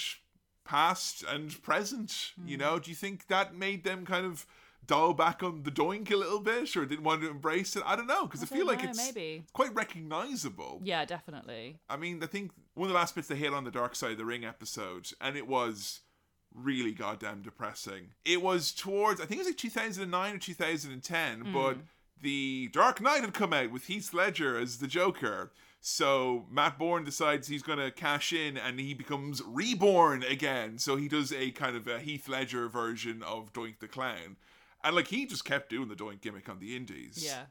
past 0.64 1.24
and 1.28 1.62
present. 1.62 2.32
You 2.44 2.56
hmm. 2.56 2.62
know, 2.62 2.78
do 2.78 2.90
you 2.90 2.96
think 2.96 3.28
that 3.28 3.54
made 3.54 3.84
them 3.84 4.04
kind 4.04 4.26
of 4.26 4.46
dial 4.86 5.14
back 5.14 5.42
on 5.42 5.62
the 5.62 5.70
doink 5.70 6.10
a 6.10 6.16
little 6.16 6.40
bit 6.40 6.76
or 6.76 6.84
didn't 6.84 7.04
want 7.04 7.22
to 7.22 7.30
embrace 7.30 7.76
it? 7.76 7.82
I 7.86 7.96
don't 7.96 8.06
know 8.06 8.26
because 8.26 8.42
I, 8.42 8.44
I 8.44 8.56
feel 8.56 8.66
like 8.66 8.82
know, 8.82 8.90
it's 8.90 9.14
maybe. 9.14 9.44
quite 9.52 9.74
recognizable. 9.74 10.80
Yeah, 10.82 11.04
definitely. 11.04 11.78
I 11.88 11.96
mean, 11.96 12.22
I 12.22 12.26
think 12.26 12.52
one 12.74 12.86
of 12.86 12.92
the 12.92 12.98
last 12.98 13.14
bits 13.14 13.28
they 13.28 13.36
hit 13.36 13.54
on 13.54 13.64
the 13.64 13.70
Dark 13.70 13.94
Side 13.94 14.12
of 14.12 14.18
the 14.18 14.24
Ring 14.24 14.44
episode, 14.44 15.10
and 15.20 15.36
it 15.36 15.46
was 15.46 16.00
really 16.54 16.92
goddamn 16.92 17.42
depressing. 17.42 18.10
It 18.24 18.40
was 18.40 18.72
towards, 18.72 19.20
I 19.20 19.26
think 19.26 19.38
it 19.40 19.44
was 19.44 19.48
like 19.48 19.56
2009 19.56 20.34
or 20.34 20.38
2010, 20.38 21.40
hmm. 21.40 21.52
but 21.52 21.78
the 22.24 22.68
Dark 22.72 23.00
Knight 23.00 23.20
had 23.20 23.32
come 23.34 23.52
out 23.52 23.70
with 23.70 23.86
Heath 23.86 24.12
Ledger 24.12 24.58
as 24.58 24.78
the 24.78 24.88
Joker. 24.88 25.52
So 25.80 26.46
Matt 26.50 26.78
Borne 26.78 27.04
decides 27.04 27.46
he's 27.46 27.62
going 27.62 27.78
to 27.78 27.90
cash 27.90 28.32
in 28.32 28.56
and 28.56 28.80
he 28.80 28.94
becomes 28.94 29.42
reborn 29.46 30.22
again. 30.24 30.78
So 30.78 30.96
he 30.96 31.06
does 31.08 31.30
a 31.32 31.50
kind 31.52 31.76
of 31.76 31.86
a 31.86 32.00
Heath 32.00 32.26
Ledger 32.26 32.68
version 32.68 33.22
of 33.22 33.52
Doink 33.52 33.78
the 33.78 33.86
Clown. 33.88 34.36
And 34.82 34.96
like 34.96 35.08
he 35.08 35.26
just 35.26 35.44
kept 35.44 35.70
doing 35.70 35.88
the 35.88 35.94
Doink 35.94 36.20
gimmick 36.22 36.48
on 36.48 36.58
the 36.58 36.74
indies 36.74 37.22
Yeah. 37.24 37.44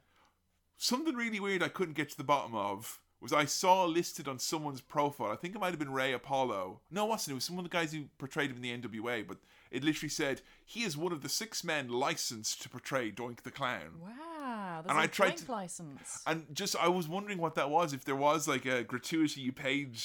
something 0.77 1.15
really 1.15 1.39
weird 1.39 1.63
I 1.63 1.69
couldn't 1.69 1.95
get 1.95 2.09
to 2.09 2.17
the 2.17 2.23
bottom 2.23 2.55
of 2.55 2.99
was 3.21 3.31
I 3.31 3.45
saw 3.45 3.85
listed 3.85 4.27
on 4.27 4.37
someone's 4.37 4.81
profile. 4.81 5.31
I 5.31 5.35
think 5.37 5.55
it 5.55 5.59
might 5.59 5.69
have 5.69 5.79
been 5.79 5.93
Ray 5.93 6.11
Apollo. 6.11 6.81
No, 6.91 7.05
it 7.05 7.09
wasn't. 7.09 7.31
It 7.31 7.35
was 7.35 7.45
some 7.45 7.57
of 7.57 7.63
the 7.63 7.69
guys 7.69 7.93
who 7.93 8.05
portrayed 8.17 8.49
him 8.51 8.57
in 8.57 8.61
the 8.61 8.87
NWA, 8.87 9.25
but 9.25 9.37
it 9.73 9.83
literally 9.83 10.09
said 10.09 10.41
he 10.63 10.83
is 10.83 10.95
one 10.95 11.11
of 11.11 11.21
the 11.21 11.27
six 11.29 11.63
men 11.63 11.89
licensed 11.89 12.61
to 12.61 12.69
portray 12.69 13.11
Doink 13.11 13.41
the 13.41 13.51
Clown. 13.51 13.99
Wow. 14.01 14.81
There's 14.83 14.91
And 14.91 14.99
a 14.99 15.01
I 15.01 15.07
tried 15.07 15.33
Doink 15.37 15.45
to- 15.45 15.51
license. 15.51 16.21
And 16.25 16.45
just 16.53 16.75
I 16.77 16.87
was 16.87 17.07
wondering 17.09 17.39
what 17.39 17.55
that 17.55 17.69
was. 17.69 17.91
If 17.91 18.05
there 18.05 18.15
was 18.15 18.47
like 18.47 18.65
a 18.65 18.83
gratuity 18.83 19.41
you 19.41 19.51
paid, 19.51 19.97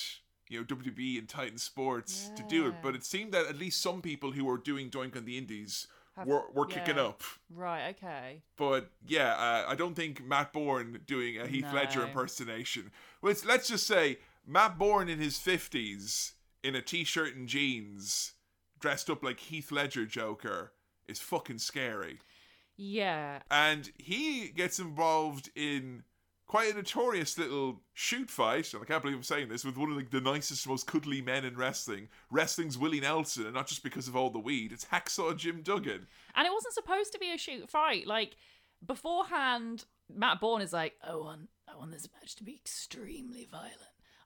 you 0.48 0.58
know, 0.58 0.64
WWE 0.64 1.18
and 1.18 1.28
Titan 1.28 1.58
Sports 1.58 2.30
to 2.36 2.42
do 2.44 2.66
it, 2.66 2.76
but 2.82 2.94
it 2.94 3.04
seemed 3.04 3.32
that 3.32 3.46
at 3.46 3.58
least 3.58 3.80
some 3.82 4.00
people 4.02 4.32
who 4.32 4.44
were 4.44 4.58
doing 4.58 4.90
Doink 4.90 5.16
on 5.16 5.24
the 5.26 5.36
Indies 5.38 5.86
were 6.24 6.44
were 6.52 6.66
kicking 6.66 6.96
yeah. 6.96 7.02
up. 7.04 7.22
Right. 7.54 7.90
Okay. 7.90 8.42
But 8.56 8.90
yeah, 9.06 9.34
uh, 9.34 9.64
I 9.68 9.74
don't 9.74 9.94
think 9.94 10.24
Matt 10.24 10.52
Borne 10.52 11.00
doing 11.06 11.38
a 11.38 11.46
Heath 11.46 11.72
Ledger 11.72 12.02
impersonation. 12.04 12.90
Let's 13.22 13.44
let's 13.44 13.68
just 13.68 13.86
say 13.86 14.18
Matt 14.46 14.78
Borne 14.78 15.08
in 15.08 15.18
his 15.18 15.38
fifties 15.38 16.32
in 16.64 16.74
a 16.74 16.82
t-shirt 16.82 17.36
and 17.36 17.48
jeans, 17.48 18.32
dressed 18.78 19.10
up 19.10 19.22
like 19.22 19.40
Heath 19.40 19.70
Ledger 19.72 20.06
Joker, 20.06 20.72
is 21.06 21.20
fucking 21.20 21.58
scary. 21.58 22.18
Yeah. 22.76 23.40
And 23.50 23.90
he 23.98 24.48
gets 24.48 24.78
involved 24.78 25.50
in 25.56 26.04
quite 26.46 26.72
a 26.72 26.76
notorious 26.76 27.36
little 27.36 27.82
shoot 27.92 28.30
fight, 28.30 28.72
and 28.72 28.82
I 28.82 28.86
can't 28.86 29.02
believe 29.02 29.16
I'm 29.16 29.22
saying 29.22 29.48
this, 29.48 29.64
with 29.64 29.76
one 29.76 29.90
of 29.90 29.96
like, 29.96 30.10
the 30.10 30.20
nicest, 30.20 30.66
most 30.66 30.86
cuddly 30.86 31.20
men 31.20 31.44
in 31.44 31.56
wrestling. 31.56 32.08
Wrestling's 32.30 32.78
Willie 32.78 33.00
Nelson, 33.00 33.44
and 33.44 33.54
not 33.54 33.66
just 33.66 33.82
because 33.82 34.08
of 34.08 34.16
all 34.16 34.30
the 34.30 34.38
weed. 34.38 34.72
It's 34.72 34.86
Hacksaw 34.86 35.36
Jim 35.36 35.62
Duggan. 35.62 36.06
And 36.34 36.46
it 36.46 36.52
wasn't 36.52 36.74
supposed 36.74 37.12
to 37.12 37.18
be 37.18 37.32
a 37.32 37.38
shoot 37.38 37.68
fight. 37.68 38.06
Like 38.06 38.36
beforehand, 38.84 39.84
Matt 40.12 40.40
Borne 40.40 40.62
is 40.62 40.72
like, 40.72 40.94
I 41.06 41.14
want, 41.16 41.48
I 41.70 41.76
want 41.76 41.90
this 41.90 42.08
match 42.18 42.36
to 42.36 42.44
be 42.44 42.54
extremely 42.54 43.46
violent. 43.50 43.74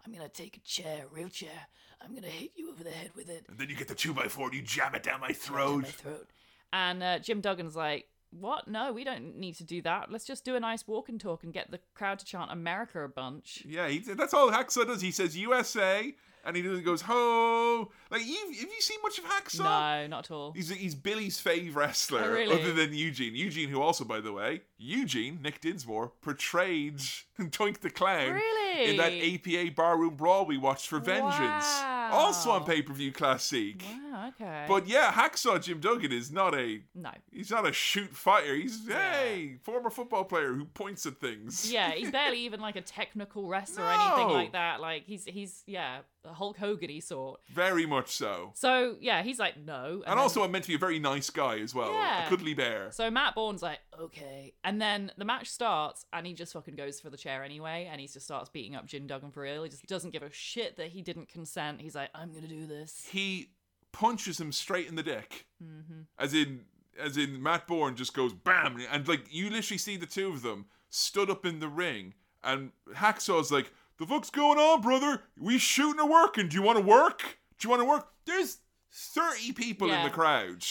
I'm 0.04 0.12
gonna 0.12 0.28
take 0.28 0.56
a 0.56 0.60
chair, 0.60 1.04
a 1.10 1.14
real 1.14 1.28
chair. 1.28 1.66
I'm 2.00 2.14
gonna 2.14 2.26
hit 2.26 2.52
you 2.56 2.70
over 2.70 2.82
the 2.82 2.90
head 2.90 3.10
with 3.14 3.28
it. 3.28 3.44
And 3.48 3.58
then 3.58 3.68
you 3.68 3.76
get 3.76 3.88
the 3.88 3.94
two 3.94 4.12
by 4.12 4.24
four 4.28 4.46
and 4.46 4.54
you 4.54 4.62
jam 4.62 4.94
it 4.94 5.02
down 5.02 5.20
my 5.20 5.28
down 5.28 5.36
throat. 5.36 5.82
my 5.82 5.88
throat. 5.88 6.30
And 6.72 7.02
uh, 7.02 7.18
Jim 7.20 7.40
Duggan's 7.40 7.76
like, 7.76 8.08
"What? 8.30 8.66
No, 8.66 8.92
we 8.92 9.04
don't 9.04 9.36
need 9.36 9.54
to 9.56 9.64
do 9.64 9.82
that. 9.82 10.10
Let's 10.10 10.24
just 10.24 10.44
do 10.44 10.56
a 10.56 10.60
nice 10.60 10.86
walk 10.88 11.08
and 11.08 11.20
talk 11.20 11.44
and 11.44 11.52
get 11.52 11.70
the 11.70 11.80
crowd 11.94 12.18
to 12.18 12.24
chant 12.24 12.50
America 12.50 13.04
a 13.04 13.08
bunch." 13.08 13.62
Yeah, 13.66 13.88
he, 13.88 13.98
that's 14.00 14.34
all 14.34 14.50
Hacksaw 14.50 14.86
does. 14.86 15.00
He 15.02 15.10
says 15.10 15.36
USA, 15.36 16.14
and 16.44 16.56
he 16.56 16.62
goes 16.81 17.02
ho. 17.02 17.90
Like, 18.10 18.27
you, 18.27 18.36
have 18.36 18.70
you 18.70 18.81
seen 18.81 18.98
much 19.02 19.19
of 19.19 19.24
Hacksaw? 19.24 19.59
No, 20.02 20.06
not 20.09 20.27
at 20.27 20.31
all. 20.31 20.52
He's 20.52 20.69
he's 20.69 20.94
Billy's 20.94 21.40
fave 21.40 21.74
wrestler, 21.74 22.23
Oh, 22.24 22.32
really? 22.32 22.60
other 22.60 22.73
than 22.73 22.93
Eugene. 22.93 23.35
Eugene, 23.35 23.69
who 23.69 23.81
also, 23.81 24.05
by 24.05 24.20
the 24.20 24.32
way, 24.32 24.62
Eugene 24.78 25.40
Nick 25.43 25.60
Dinsmore 25.60 26.12
portrayed 26.20 26.98
Toink 27.40 27.81
the 27.81 27.90
Clown 27.90 28.32
Really? 28.35 28.90
in 28.90 28.97
that 28.98 29.12
APA 29.12 29.74
barroom 29.74 30.16
brawl 30.16 30.44
we 30.47 30.56
watched 30.59 30.89
for 30.89 30.98
Vengeance, 30.98 31.66
also 32.10 32.51
on 32.51 32.64
pay 32.64 32.82
per 32.82 32.93
view 32.93 33.12
classic. 33.12 33.82
Wow. 34.11 34.11
Oh, 34.12 34.28
okay. 34.28 34.66
But 34.68 34.86
yeah, 34.86 35.10
Hacksaw 35.10 35.62
Jim 35.62 35.80
Duggan 35.80 36.12
is 36.12 36.30
not 36.30 36.55
a 36.55 36.80
no. 36.94 37.10
he's 37.30 37.51
not 37.51 37.66
a 37.66 37.72
shoot 37.72 38.14
fighter. 38.14 38.55
He's 38.55 38.86
hey 38.86 39.56
former 39.62 39.90
football 39.90 40.24
player 40.24 40.52
who 40.52 40.66
points 40.66 41.06
at 41.06 41.18
things. 41.18 41.72
Yeah, 41.72 41.93
he's 41.93 42.10
barely 42.10 42.39
even 42.44 42.60
like 42.60 42.76
a 42.76 42.82
technical 42.82 43.48
wrestler 43.48 43.84
or 43.84 43.90
anything 43.90 44.28
like 44.28 44.52
that. 44.52 44.80
Like 44.80 45.05
he's 45.06 45.24
he's 45.24 45.62
yeah, 45.66 46.01
a 46.24 46.32
Hulk 46.32 46.59
Hogan 46.59 47.01
sort. 47.01 47.40
very 47.52 47.86
much 47.86 48.10
so. 48.10 48.52
So 48.55 48.97
yeah, 49.01 49.22
he's 49.22 49.39
like 49.39 49.56
no. 49.56 50.02
And 50.06 50.12
then- 50.12 50.18
also, 50.18 50.43
I'm 50.43 50.51
meant 50.51 50.64
to 50.64 50.68
be 50.68 50.74
a 50.74 50.78
very 50.78 50.98
nice 50.98 51.30
guy 51.30 51.59
as 51.59 51.74
well. 51.74 51.93
Yeah. 51.93 52.26
A 52.26 52.28
cuddly 52.28 52.55
bear. 52.55 52.90
So 52.93 53.10
Matt 53.10 53.34
Borne's 53.34 53.62
like, 53.62 53.78
okay. 53.98 54.52
And 54.64 54.80
then 54.80 55.10
the 55.16 55.24
match 55.24 55.48
starts 55.48 56.05
and 56.12 56.26
he 56.26 56.34
just 56.34 56.52
fucking 56.52 56.74
goes 56.76 57.01
for 57.01 57.10
the 57.10 57.16
chair 57.16 57.43
anyway 57.43 57.89
and 57.90 58.01
he 58.01 58.06
just 58.06 58.26
starts 58.26 58.51
beating 58.51 58.76
up 58.76 58.86
Jim 58.86 59.06
Duggan 59.06 59.30
for 59.30 59.43
real. 59.43 59.62
He 59.62 59.70
just 59.70 59.86
doesn't 59.86 60.10
give 60.10 60.22
a 60.22 60.32
shit 60.32 60.76
that 60.76 60.89
he 60.89 61.02
didn't 61.02 61.28
consent. 61.28 61.80
He's 61.80 61.94
like, 61.94 62.10
I'm 62.14 62.32
gonna 62.32 62.47
do 62.47 62.66
this. 62.66 63.06
He 63.10 63.48
punches 63.93 64.40
him 64.40 64.52
straight 64.52 64.89
in 64.89 64.97
the 64.97 65.02
dick. 65.02 65.47
Mm-hmm. 65.62 66.02
As 66.19 66.35
in, 66.35 66.62
as 66.98 67.16
in, 67.16 67.43
Matt 67.43 67.66
Borne 67.66 67.94
just 67.94 68.14
goes 68.14 68.32
bam, 68.32 68.78
and 68.90 69.06
like 69.06 69.27
you 69.31 69.51
literally 69.51 69.78
see 69.78 69.97
the 69.97 70.06
two 70.06 70.28
of 70.28 70.43
them 70.43 70.66
stood 70.90 71.31
up 71.31 71.47
in 71.47 71.60
the 71.60 71.69
ring, 71.69 72.14
and 72.43 72.73
Hacksaw's 72.94 73.52
like, 73.52 73.73
"The 73.98 74.06
fuck's 74.06 74.31
going 74.31 74.59
on, 74.59 74.81
brother? 74.81 75.23
We 75.39 75.59
shooting 75.59 76.01
or 76.01 76.09
working? 76.09 76.48
Do 76.48 76.56
you 76.56 76.62
want 76.62 76.78
to 76.78 76.85
work? 76.85 77.39
Do 77.59 77.66
you 77.66 77.70
want 77.70 77.81
to 77.82 77.89
work?" 77.89 78.09
There's 78.24 78.59
thirty 78.90 79.52
people 79.52 79.90
in 79.90 80.02
the 80.05 80.10
crowd, 80.10 80.64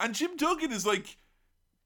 and 0.00 0.14
Jim 0.14 0.36
Duggan 0.36 0.72
is 0.72 0.86
like 0.86 1.16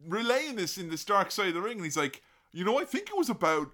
relaying 0.06 0.56
this 0.56 0.78
in 0.78 0.90
this 0.90 1.04
dark 1.04 1.30
side 1.30 1.48
of 1.48 1.54
the 1.54 1.60
ring, 1.60 1.76
and 1.76 1.84
he's 1.84 1.96
like, 1.96 2.22
"You 2.52 2.64
know, 2.64 2.78
I 2.78 2.84
think 2.84 3.08
it 3.08 3.16
was 3.16 3.30
about 3.30 3.72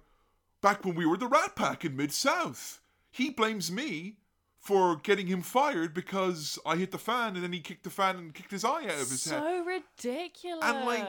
back 0.61 0.85
when 0.85 0.95
we 0.95 1.05
were 1.05 1.17
the 1.17 1.27
Rat 1.27 1.55
Pack 1.55 1.83
in 1.83 1.95
Mid 1.95 2.11
South. 2.11 2.81
He 3.11 3.29
blames 3.29 3.71
me." 3.71 4.17
For 4.59 4.97
getting 4.97 5.27
him 5.27 5.41
fired 5.41 5.93
because 5.93 6.59
I 6.65 6.75
hit 6.75 6.91
the 6.91 6.97
fan 6.97 7.35
and 7.35 7.43
then 7.43 7.53
he 7.53 7.61
kicked 7.61 7.83
the 7.83 7.89
fan 7.89 8.17
and 8.17 8.33
kicked 8.33 8.51
his 8.51 8.65
eye 8.65 8.83
out 8.83 9.01
of 9.01 9.09
his 9.09 9.23
head 9.25 9.41
So 9.41 9.63
ridiculous. 9.63 10.65
And 10.65 10.85
like, 10.85 11.07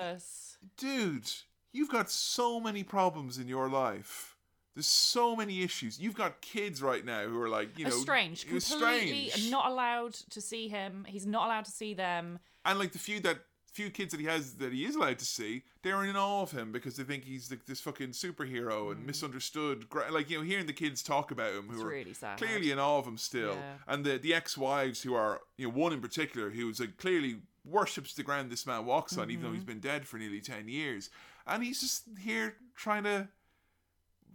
dude, 0.76 1.28
you've 1.72 1.90
got 1.90 2.10
so 2.10 2.60
many 2.60 2.84
problems 2.84 3.38
in 3.38 3.48
your 3.48 3.68
life. 3.68 4.36
There's 4.74 4.86
so 4.86 5.34
many 5.34 5.62
issues. 5.62 5.98
You've 5.98 6.14
got 6.14 6.40
kids 6.40 6.80
right 6.80 7.04
now 7.04 7.24
who 7.26 7.40
are 7.42 7.48
like, 7.48 7.76
you 7.76 7.84
know, 7.86 7.90
estranged, 7.90 8.48
completely 8.48 9.26
estranged. 9.26 9.50
not 9.50 9.68
allowed 9.70 10.14
to 10.30 10.40
see 10.40 10.68
him. 10.68 11.04
He's 11.08 11.26
not 11.26 11.46
allowed 11.46 11.64
to 11.64 11.72
see 11.72 11.92
them. 11.92 12.38
and 12.64 12.78
like 12.78 12.92
the 12.92 12.98
few 13.00 13.18
that 13.20 13.40
few 13.80 13.90
kids 13.90 14.12
that 14.12 14.20
he 14.20 14.26
has 14.26 14.54
that 14.54 14.72
he 14.72 14.84
is 14.84 14.94
allowed 14.96 15.18
to 15.18 15.24
see, 15.24 15.62
they're 15.82 16.04
in 16.04 16.16
awe 16.16 16.42
of 16.42 16.50
him 16.52 16.72
because 16.72 16.96
they 16.96 17.04
think 17.04 17.24
he's 17.24 17.50
like 17.50 17.64
this 17.66 17.80
fucking 17.80 18.10
superhero 18.10 18.92
and 18.92 19.06
misunderstood. 19.06 19.86
Like 20.10 20.30
you 20.30 20.38
know, 20.38 20.44
hearing 20.44 20.66
the 20.66 20.72
kids 20.72 21.02
talk 21.02 21.30
about 21.30 21.52
him, 21.54 21.68
who 21.68 21.72
Mm. 21.72 21.74
It's 21.74 21.82
are 21.82 21.88
really 21.88 22.14
sad. 22.14 22.38
clearly 22.38 22.70
in 22.70 22.78
awe 22.78 22.98
of 22.98 23.06
him 23.06 23.16
still, 23.18 23.54
Yeah. 23.54 23.74
and 23.88 24.04
the 24.04 24.18
the 24.18 24.34
ex 24.34 24.56
wives 24.58 25.02
who 25.02 25.14
are 25.14 25.40
you 25.56 25.68
know 25.68 25.74
one 25.74 25.92
in 25.92 26.00
particular 26.00 26.50
who's 26.50 26.80
like 26.80 26.96
clearly 26.96 27.40
worships 27.64 28.14
the 28.14 28.22
ground 28.22 28.50
this 28.50 28.66
man 28.66 28.84
walks 28.86 29.16
on, 29.18 29.30
even 29.30 29.42
though 29.42 29.48
Mm-hmm. 29.48 29.54
he's 29.56 29.64
been 29.64 29.80
dead 29.80 30.06
for 30.06 30.18
nearly 30.18 30.40
ten 30.40 30.68
years, 30.68 31.10
and 31.46 31.62
he's 31.62 31.80
just 31.80 32.04
here 32.18 32.56
trying 32.76 33.04
to. 33.04 33.28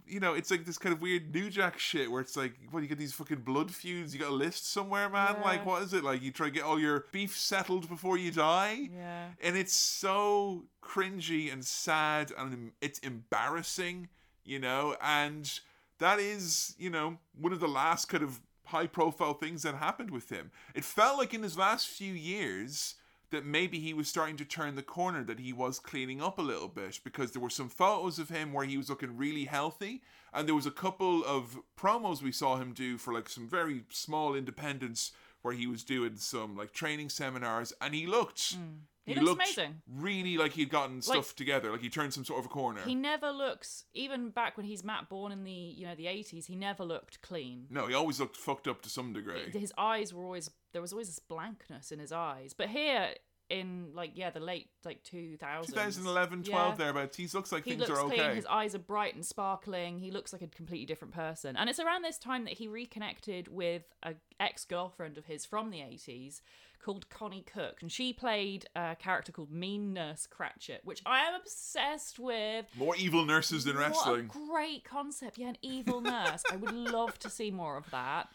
You 0.06 0.20
know, 0.20 0.34
it's 0.34 0.50
like 0.50 0.64
this 0.64 0.78
kind 0.78 0.94
of 0.94 1.02
weird 1.02 1.34
New 1.34 1.50
Jack 1.50 1.78
shit 1.78 2.10
where 2.10 2.20
it's 2.20 2.36
like, 2.36 2.54
what, 2.70 2.82
you 2.82 2.88
get 2.88 2.98
these 2.98 3.12
fucking 3.12 3.38
blood 3.40 3.70
feuds, 3.70 4.14
you 4.14 4.20
got 4.20 4.30
a 4.30 4.34
list 4.34 4.70
somewhere, 4.72 5.08
man? 5.08 5.36
Yeah. 5.38 5.44
Like, 5.44 5.66
what 5.66 5.82
is 5.82 5.92
it? 5.92 6.04
Like, 6.04 6.22
you 6.22 6.30
try 6.30 6.46
to 6.46 6.52
get 6.52 6.62
all 6.62 6.78
your 6.78 7.06
beef 7.12 7.36
settled 7.36 7.88
before 7.88 8.16
you 8.16 8.30
die? 8.30 8.88
Yeah. 8.96 9.28
and 9.42 9.56
it's 9.56 9.74
so 9.74 10.64
cringy 10.82 11.52
and 11.52 11.64
sad 11.64 12.32
and 12.38 12.70
it's 12.80 12.98
embarrassing 13.00 14.08
you 14.44 14.58
know 14.58 14.96
and 15.02 15.60
that 15.98 16.18
is 16.18 16.74
you 16.78 16.88
know 16.90 17.18
one 17.40 17.52
of 17.52 17.60
the 17.60 17.68
last 17.68 18.06
kind 18.08 18.22
of 18.22 18.40
high 18.66 18.86
profile 18.86 19.34
things 19.34 19.62
that 19.62 19.74
happened 19.74 20.10
with 20.10 20.28
him 20.30 20.50
it 20.74 20.84
felt 20.84 21.18
like 21.18 21.34
in 21.34 21.42
his 21.42 21.58
last 21.58 21.86
few 21.88 22.12
years 22.12 22.94
that 23.30 23.44
maybe 23.44 23.78
he 23.80 23.92
was 23.92 24.08
starting 24.08 24.36
to 24.36 24.44
turn 24.44 24.76
the 24.76 24.82
corner 24.82 25.24
that 25.24 25.40
he 25.40 25.52
was 25.52 25.78
cleaning 25.78 26.22
up 26.22 26.38
a 26.38 26.42
little 26.42 26.68
bit 26.68 27.00
because 27.04 27.32
there 27.32 27.42
were 27.42 27.50
some 27.50 27.68
photos 27.68 28.18
of 28.18 28.28
him 28.28 28.52
where 28.52 28.64
he 28.64 28.76
was 28.76 28.88
looking 28.88 29.16
really 29.16 29.44
healthy 29.46 30.02
and 30.32 30.46
there 30.46 30.54
was 30.54 30.66
a 30.66 30.70
couple 30.70 31.24
of 31.24 31.58
promos 31.76 32.22
we 32.22 32.32
saw 32.32 32.56
him 32.56 32.72
do 32.72 32.96
for 32.98 33.12
like 33.12 33.28
some 33.28 33.48
very 33.48 33.82
small 33.90 34.34
independents 34.34 35.12
where 35.42 35.54
he 35.54 35.66
was 35.66 35.82
doing 35.84 36.16
some 36.16 36.56
like 36.56 36.72
training 36.72 37.08
seminars 37.08 37.72
and 37.80 37.94
he 37.94 38.06
looked 38.06 38.54
Hmm. 38.54 38.84
He 39.06 39.14
looks 39.14 39.26
looked 39.26 39.42
amazing. 39.58 39.82
really 39.88 40.36
like 40.36 40.52
he'd 40.52 40.70
gotten 40.70 41.00
stuff 41.00 41.34
together, 41.36 41.70
like 41.70 41.80
he 41.80 41.88
turned 41.88 42.12
some 42.12 42.24
sort 42.24 42.40
of 42.40 42.46
a 42.46 42.48
corner. 42.48 42.80
He 42.84 42.94
never 42.94 43.30
looks 43.30 43.84
even 43.94 44.30
back 44.30 44.56
when 44.56 44.66
he's 44.66 44.82
Matt 44.82 45.08
Borne 45.08 45.32
in 45.32 45.44
the 45.44 45.52
you 45.52 45.86
know 45.86 45.94
the 45.94 46.06
80s. 46.06 46.46
He 46.46 46.56
never 46.56 46.84
looked 46.84 47.22
clean. 47.22 47.66
no, 47.70 47.86
he 47.86 47.94
always 47.94 48.18
looked 48.18 48.36
fucked 48.36 48.66
up 48.66 48.82
to 48.82 48.88
some 48.88 49.12
degree. 49.12 49.50
His 49.52 49.72
eyes 49.78 50.12
were 50.12 50.24
always 50.24 50.50
there 50.72 50.82
was 50.82 50.92
always 50.92 51.06
this 51.08 51.20
blankness 51.20 51.92
in 51.92 51.98
his 51.98 52.12
eyes. 52.12 52.52
But 52.52 52.68
here 52.68 53.10
in 53.48 53.90
like 53.94 54.10
yeah 54.14 54.30
the 54.30 54.40
late 54.40 54.70
like 54.84 55.04
2000s 55.04 55.66
2011, 55.66 56.42
12, 56.42 56.68
yeah, 56.68 56.74
thereabouts. 56.76 57.16
He 57.16 57.28
looks 57.28 57.52
like 57.52 57.64
he 57.64 57.70
things 57.70 57.88
looks 57.88 58.00
are 58.00 58.04
clean. 58.04 58.20
okay. 58.20 58.34
His 58.34 58.46
eyes 58.46 58.74
are 58.74 58.80
bright 58.80 59.14
and 59.14 59.24
sparkling. 59.24 59.98
He 60.00 60.10
looks 60.10 60.32
like 60.32 60.42
a 60.42 60.48
completely 60.48 60.86
different 60.86 61.14
person. 61.14 61.56
And 61.56 61.70
it's 61.70 61.78
around 61.78 62.02
this 62.02 62.18
time 62.18 62.44
that 62.44 62.54
he 62.54 62.66
reconnected 62.66 63.48
with 63.48 63.84
a 64.02 64.14
ex 64.40 64.64
girlfriend 64.64 65.16
of 65.16 65.26
his 65.26 65.44
from 65.44 65.70
the 65.70 65.78
80s 65.78 66.40
called 66.78 67.08
Connie 67.08 67.44
Cook, 67.52 67.78
and 67.82 67.90
she 67.90 68.12
played 68.12 68.66
a 68.74 68.96
character 68.98 69.32
called 69.32 69.50
Mean 69.50 69.92
Nurse 69.92 70.26
Cratchit, 70.26 70.80
which 70.84 71.02
I 71.06 71.20
am 71.20 71.34
obsessed 71.34 72.18
with. 72.18 72.66
More 72.76 72.94
evil 72.96 73.24
nurses 73.24 73.64
than 73.64 73.76
wrestling. 73.76 74.28
What 74.32 74.36
a 74.36 74.46
great 74.50 74.84
concept. 74.84 75.38
Yeah, 75.38 75.48
an 75.48 75.58
evil 75.62 76.00
nurse. 76.00 76.42
I 76.50 76.56
would 76.56 76.74
love 76.92 77.18
to 77.20 77.30
see 77.30 77.50
more 77.50 77.76
of 77.76 77.90
that. 77.90 78.28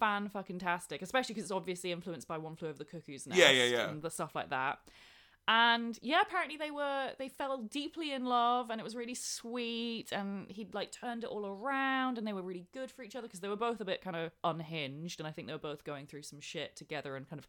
Fan 0.00 0.28
fucking 0.28 0.58
tastic, 0.58 1.00
especially 1.02 1.34
because 1.34 1.44
it's 1.44 1.52
obviously 1.52 1.92
influenced 1.92 2.26
by 2.26 2.38
One 2.38 2.56
Flew 2.56 2.68
Over 2.68 2.78
the 2.78 2.84
Cuckoo's 2.84 3.26
Nest 3.26 3.38
Yeah, 3.38 3.50
yeah, 3.50 3.64
yeah. 3.64 3.88
and 3.88 4.02
the 4.02 4.10
stuff 4.10 4.34
like 4.34 4.50
that. 4.50 4.80
And 5.48 5.98
yeah, 6.02 6.20
apparently 6.22 6.56
they 6.56 6.70
were 6.70 7.10
they 7.18 7.28
fell 7.28 7.58
deeply 7.58 8.12
in 8.12 8.24
love, 8.24 8.70
and 8.70 8.80
it 8.80 8.84
was 8.84 8.94
really 8.94 9.14
sweet. 9.14 10.12
And 10.12 10.48
he'd 10.48 10.72
like 10.72 10.92
turned 10.92 11.24
it 11.24 11.30
all 11.30 11.44
around, 11.46 12.16
and 12.16 12.26
they 12.26 12.32
were 12.32 12.42
really 12.42 12.66
good 12.72 12.90
for 12.92 13.02
each 13.02 13.16
other 13.16 13.26
because 13.26 13.40
they 13.40 13.48
were 13.48 13.56
both 13.56 13.80
a 13.80 13.84
bit 13.84 14.02
kind 14.02 14.14
of 14.14 14.30
unhinged, 14.44 15.18
and 15.18 15.26
I 15.26 15.32
think 15.32 15.48
they 15.48 15.52
were 15.52 15.58
both 15.58 15.82
going 15.84 16.06
through 16.06 16.22
some 16.22 16.40
shit 16.40 16.76
together 16.76 17.16
and 17.16 17.28
kind 17.28 17.40
of 17.40 17.48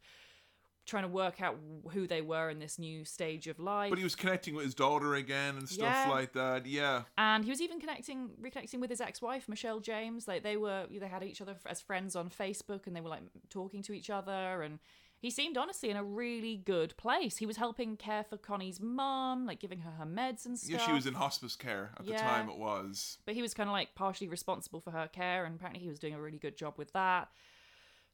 trying 0.86 1.04
to 1.04 1.10
work 1.10 1.42
out 1.42 1.56
who 1.92 2.06
they 2.08 2.22
were 2.22 2.50
in 2.50 2.60
this 2.60 2.78
new 2.78 3.06
stage 3.06 3.48
of 3.48 3.58
life. 3.60 3.90
But 3.90 3.98
he 3.98 4.04
was 4.04 4.16
connecting 4.16 4.54
with 4.54 4.66
his 4.66 4.76
daughter 4.76 5.16
again 5.16 5.56
and 5.58 5.68
stuff 5.70 6.06
Yeah. 6.06 6.10
like 6.10 6.34
that. 6.34 6.66
Yeah. 6.66 7.04
and 7.18 7.44
he 7.46 7.50
was 7.50 7.62
even 7.62 7.80
connecting 7.80 8.32
reconnecting 8.42 8.80
with 8.82 8.90
his 8.90 9.00
ex-wife 9.02 9.48
michelle 9.48 9.80
james 9.80 10.28
like 10.28 10.44
they 10.44 10.58
were 10.58 10.86
they 10.92 11.08
had 11.08 11.24
each 11.24 11.42
other 11.42 11.56
as 11.66 11.80
friends 11.82 12.16
on 12.16 12.30
facebook 12.30 12.86
and 12.88 12.96
they 12.96 13.02
were 13.02 13.10
like 13.10 13.22
talking 13.50 13.82
to 13.84 13.94
each 13.94 14.10
other 14.10 14.62
and 14.62 14.80
he 15.20 15.30
seemed 15.30 15.58
honestly 15.58 15.90
in 15.90 15.96
a 15.96 16.04
really 16.04 16.58
good 16.58 16.96
place 16.98 17.38
he 17.38 17.46
was 17.46 17.56
helping 17.58 17.96
care 17.96 18.24
for 18.26 18.36
connie's 18.38 18.82
mum 18.82 19.46
like 19.46 19.60
giving 19.60 19.80
her 19.82 19.92
her 19.92 20.06
meds 20.06 20.46
and 20.46 20.60
stuff 20.60 20.80
Yeah, 20.82 20.86
she 20.86 20.92
was 20.92 21.06
in 21.08 21.14
hospice 21.14 21.56
care 21.56 21.92
at 21.98 22.06
the 22.06 22.14
time 22.14 22.50
it 22.50 22.58
was. 22.58 23.18
but 23.26 23.36
he 23.36 23.42
was 23.42 23.54
kind 23.54 23.70
of 23.70 23.74
like 23.74 23.96
partially 23.96 24.28
responsible 24.28 24.82
for 24.82 24.92
her 24.92 25.08
care 25.08 25.46
and 25.46 25.56
apparently 25.56 25.82
he 25.82 25.90
was 25.90 26.00
doing 26.00 26.14
a 26.14 26.22
really 26.22 26.40
good 26.40 26.58
job 26.58 26.74
with 26.78 26.92
that 26.94 27.30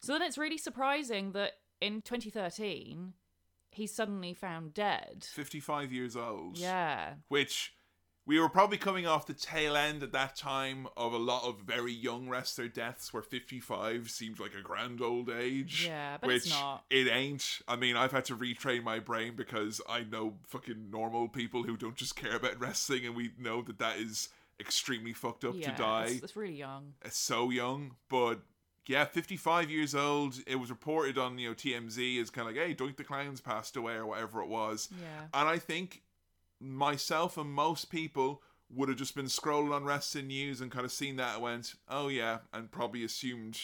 so 0.01 0.13
then 0.13 0.21
it's 0.21 0.37
really 0.37 0.57
surprising 0.57 1.31
that 1.33 1.53
in 1.81 2.01
2013 2.01 3.14
he's 3.72 3.93
suddenly 3.93 4.34
found 4.34 4.73
dead 4.73 5.23
55 5.23 5.91
years 5.91 6.15
old. 6.15 6.57
yeah 6.57 7.14
Which 7.27 7.73
we 8.26 8.39
were 8.39 8.49
probably 8.49 8.77
coming 8.77 9.07
off 9.07 9.26
the 9.26 9.34
tail 9.34 9.76
end 9.76 10.03
at 10.03 10.11
that 10.11 10.35
time 10.35 10.88
of 10.95 11.14
a 11.14 11.18
lot 11.18 11.45
of 11.45 11.61
very 11.61 11.93
young 11.93 12.30
wrestler 12.30 12.68
deaths 12.68 13.11
where 13.11 13.23
55 13.23 14.11
seems 14.11 14.39
like 14.39 14.53
a 14.53 14.61
grand 14.61 15.01
old 15.01 15.31
age. 15.31 15.85
Yeah, 15.88 16.18
but 16.22 16.27
which 16.27 16.45
it's 16.45 16.49
not. 16.51 16.84
It 16.91 17.07
ain't. 17.07 17.60
I 17.68 17.76
mean, 17.76 17.95
I've 17.95 18.11
had 18.11 18.26
to 18.26 18.35
retrain 18.35 18.84
my 18.84 18.99
brain 18.99 19.35
because 19.35 19.81
I 19.89 20.03
know 20.03 20.35
fucking 20.45 20.91
normal 20.91 21.27
people 21.27 21.64
who 21.64 21.76
don't 21.76 21.95
just 21.95 22.15
care 22.15 22.35
about 22.35 22.60
wrestling 22.60 23.03
and 23.07 23.15
we 23.15 23.31
know 23.39 23.64
that 23.64 23.80
that 23.80 23.97
is 23.97 24.30
extremely 24.60 25.14
fucked 25.14 25.43
up 25.45 25.56
yeah 25.56 25.72
to 25.72 25.77
die. 25.81 26.06
it's, 26.10 26.23
it's 26.23 26.35
really 26.35 26.56
young 26.56 26.93
It's 27.03 27.18
so 27.18 27.49
young, 27.49 27.95
but 28.10 28.41
yeah, 28.88 29.06
55 29.06 29.69
years 29.69 29.93
old. 29.93 30.35
It 30.47 30.56
was 30.56 30.69
reported 30.69 31.18
on, 31.18 31.38
you 31.38 31.49
know, 31.49 31.56
TMZ 31.56 32.22
as 32.22 32.30
kind 32.30 32.47
of 32.49 32.56
like, 32.56 32.65
hey, 32.65 32.73
Doink 32.73 32.97
the 32.97 33.03
Clown's 33.03 33.41
passed 33.41 33.76
away 33.76 33.93
or 33.93 34.06
whatever 34.06 34.41
it 34.41 34.47
was. 34.47 34.89
yeah 34.99 35.27
And 35.34 35.47
I 35.47 35.57
think 35.57 36.01
myself 36.60 37.38
and 37.38 37.51
most 37.51 37.89
people 37.89 38.41
would 38.72 38.89
have 38.89 38.97
just 38.97 39.15
been 39.15 39.26
scrolling 39.26 39.73
on 39.73 39.85
wrestling 39.85 40.27
news 40.27 40.61
and 40.61 40.72
kind 40.72 40.85
of 40.85 40.91
seen 40.91 41.15
that 41.15 41.35
and 41.35 41.43
went, 41.43 41.73
oh 41.88 42.07
yeah, 42.07 42.39
and 42.53 42.72
probably 42.72 43.03
assumed, 43.03 43.60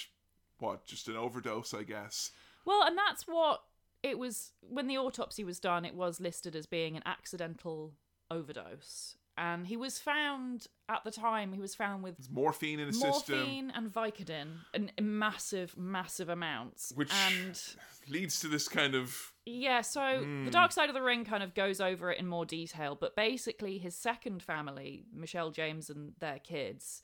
what, 0.60 0.86
just 0.86 1.08
an 1.08 1.16
overdose, 1.16 1.74
I 1.74 1.84
guess. 1.84 2.32
Well, 2.66 2.84
and 2.86 2.98
that's 2.98 3.28
what 3.28 3.62
it 4.02 4.18
was 4.18 4.52
when 4.62 4.88
the 4.88 4.98
autopsy 4.98 5.44
was 5.44 5.60
done. 5.60 5.86
It 5.86 5.96
was 5.96 6.20
listed 6.20 6.56
as 6.56 6.66
being 6.66 6.96
an 6.96 7.04
accidental 7.06 7.94
overdose, 8.32 9.18
and 9.38 9.68
he 9.68 9.78
was 9.78 10.00
found 10.00 10.68
at 10.88 11.04
the 11.04 11.12
time. 11.12 11.52
He 11.54 11.60
was 11.60 11.76
found 11.76 12.04
with 12.04 12.32
morphine 12.32 12.80
in 12.80 12.88
his 12.88 13.00
system, 13.00 13.38
morphine 13.38 13.72
and 13.76 13.92
Vicodin 13.92 14.48
in, 14.74 14.92
massive, 15.02 15.78
massive 15.78 16.30
amounts. 16.30 16.92
which 16.96 17.12
and 17.14 17.62
leads 18.08 18.40
to 18.42 18.48
this 18.48 18.68
kind 18.68 18.96
of 18.96 19.34
yeah, 19.46 19.82
so 19.82 20.22
Hmm. 20.24 20.46
the 20.46 20.52
Dark 20.52 20.72
Side 20.72 20.90
of 20.90 20.96
the 20.96 21.02
Ring 21.02 21.24
kind 21.26 21.44
of 21.44 21.54
goes 21.54 21.80
over 21.80 22.12
it 22.12 22.20
in 22.20 22.28
more 22.28 22.46
detail, 22.46 22.96
but 23.00 23.16
basically, 23.16 23.78
his 23.78 23.96
second 23.96 24.42
family, 24.42 25.06
Michelle 25.14 25.52
James 25.52 25.90
and 25.90 26.14
their 26.20 26.40
kids, 26.40 27.04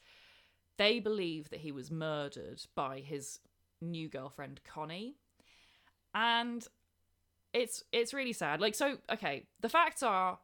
they 0.77 0.99
believe 0.99 1.49
that 1.51 1.59
he 1.59 1.71
was 1.71 1.91
murdered 1.91 2.63
by 2.75 2.99
his 2.99 3.39
new 3.81 4.09
girlfriend 4.09 4.61
Connie, 4.63 5.15
and 6.15 6.67
it's 7.53 7.83
it's 7.91 8.13
really 8.13 8.33
sad. 8.33 8.61
Like, 8.61 8.75
so 8.75 8.97
okay, 9.11 9.45
the 9.59 9.69
facts 9.69 10.01
are 10.01 10.39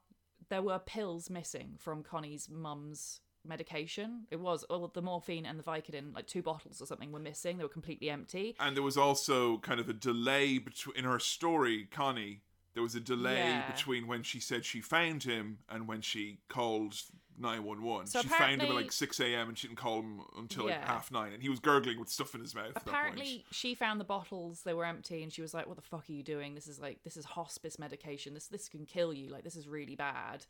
there 0.50 0.62
were 0.62 0.80
pills 0.80 1.30
missing 1.30 1.76
from 1.78 2.04
Connie's 2.04 2.50
mum's 2.50 3.22
medication. 3.46 4.24
It 4.32 4.40
was 4.40 4.64
all 4.66 4.88
the 4.94 5.02
morphine 5.02 5.46
and 5.46 5.58
the 5.58 5.64
Vicodin, 5.64 6.14
like 6.14 6.28
two 6.28 6.42
bottles 6.42 6.82
or 6.82 6.86
something, 6.86 7.12
were 7.12 7.20
missing. 7.20 7.58
They 7.58 7.64
were 7.64 7.70
completely 7.70 8.10
empty. 8.10 8.56
And 8.60 8.76
there 8.76 8.84
was 8.84 8.98
also 8.98 9.58
kind 9.60 9.80
of 9.80 9.88
a 9.90 9.94
delay 9.94 10.58
between 10.58 10.96
in 10.98 11.06
her 11.06 11.20
story, 11.20 11.88
Connie. 11.92 12.42
There 12.74 12.84
was 12.84 12.94
a 12.96 13.00
delay 13.00 13.38
Yeah. 13.38 13.72
between 13.72 14.06
when 14.08 14.22
she 14.24 14.40
said 14.40 14.64
she 14.66 14.82
found 14.82 15.24
him 15.24 15.60
and 15.70 15.88
when 15.88 16.02
she 16.02 16.40
called 16.48 16.96
nine 17.38 17.64
one 17.64 17.82
one. 17.84 18.06
So 18.08 18.22
She 18.22 18.28
found 18.28 18.62
him 18.62 18.70
at 18.70 18.76
like 18.76 18.92
six 18.92 19.20
a.m. 19.20 19.50
and 19.50 19.58
she 19.58 19.68
didn't 19.68 19.80
call 19.80 20.00
him 20.02 20.22
until 20.38 20.66
like 20.66 20.74
Yeah. 20.76 20.86
half 20.86 21.12
nine, 21.12 21.34
and 21.34 21.42
he 21.42 21.50
was 21.50 21.60
gurgling 21.60 22.00
with 22.00 22.10
stuff 22.10 22.34
in 22.36 22.42
his 22.42 22.56
mouth. 22.56 22.68
at 22.68 22.74
that 22.76 22.84
point. 22.86 22.96
apparently 22.96 23.46
she 23.52 23.76
found 23.76 24.00
the 24.00 24.04
bottles 24.06 24.62
they 24.64 24.74
were 24.74 24.86
empty 24.86 25.24
and 25.24 25.32
she 25.32 25.42
was 25.42 25.54
like 25.54 25.68
what 25.68 25.76
the 25.76 25.82
fuck 25.82 26.10
are 26.10 26.14
you 26.14 26.24
doing 26.24 26.56
this 26.56 26.68
is 26.68 26.80
like 26.80 27.04
this 27.04 27.16
is 27.18 27.26
hospice 27.26 27.78
medication 27.80 28.34
this 28.34 28.48
this 28.48 28.68
can 28.70 28.86
kill 28.86 29.14
you 29.14 29.30
like 29.30 29.44
this 29.44 29.56
is 29.56 29.68
really 29.68 29.96
bad 29.96 30.46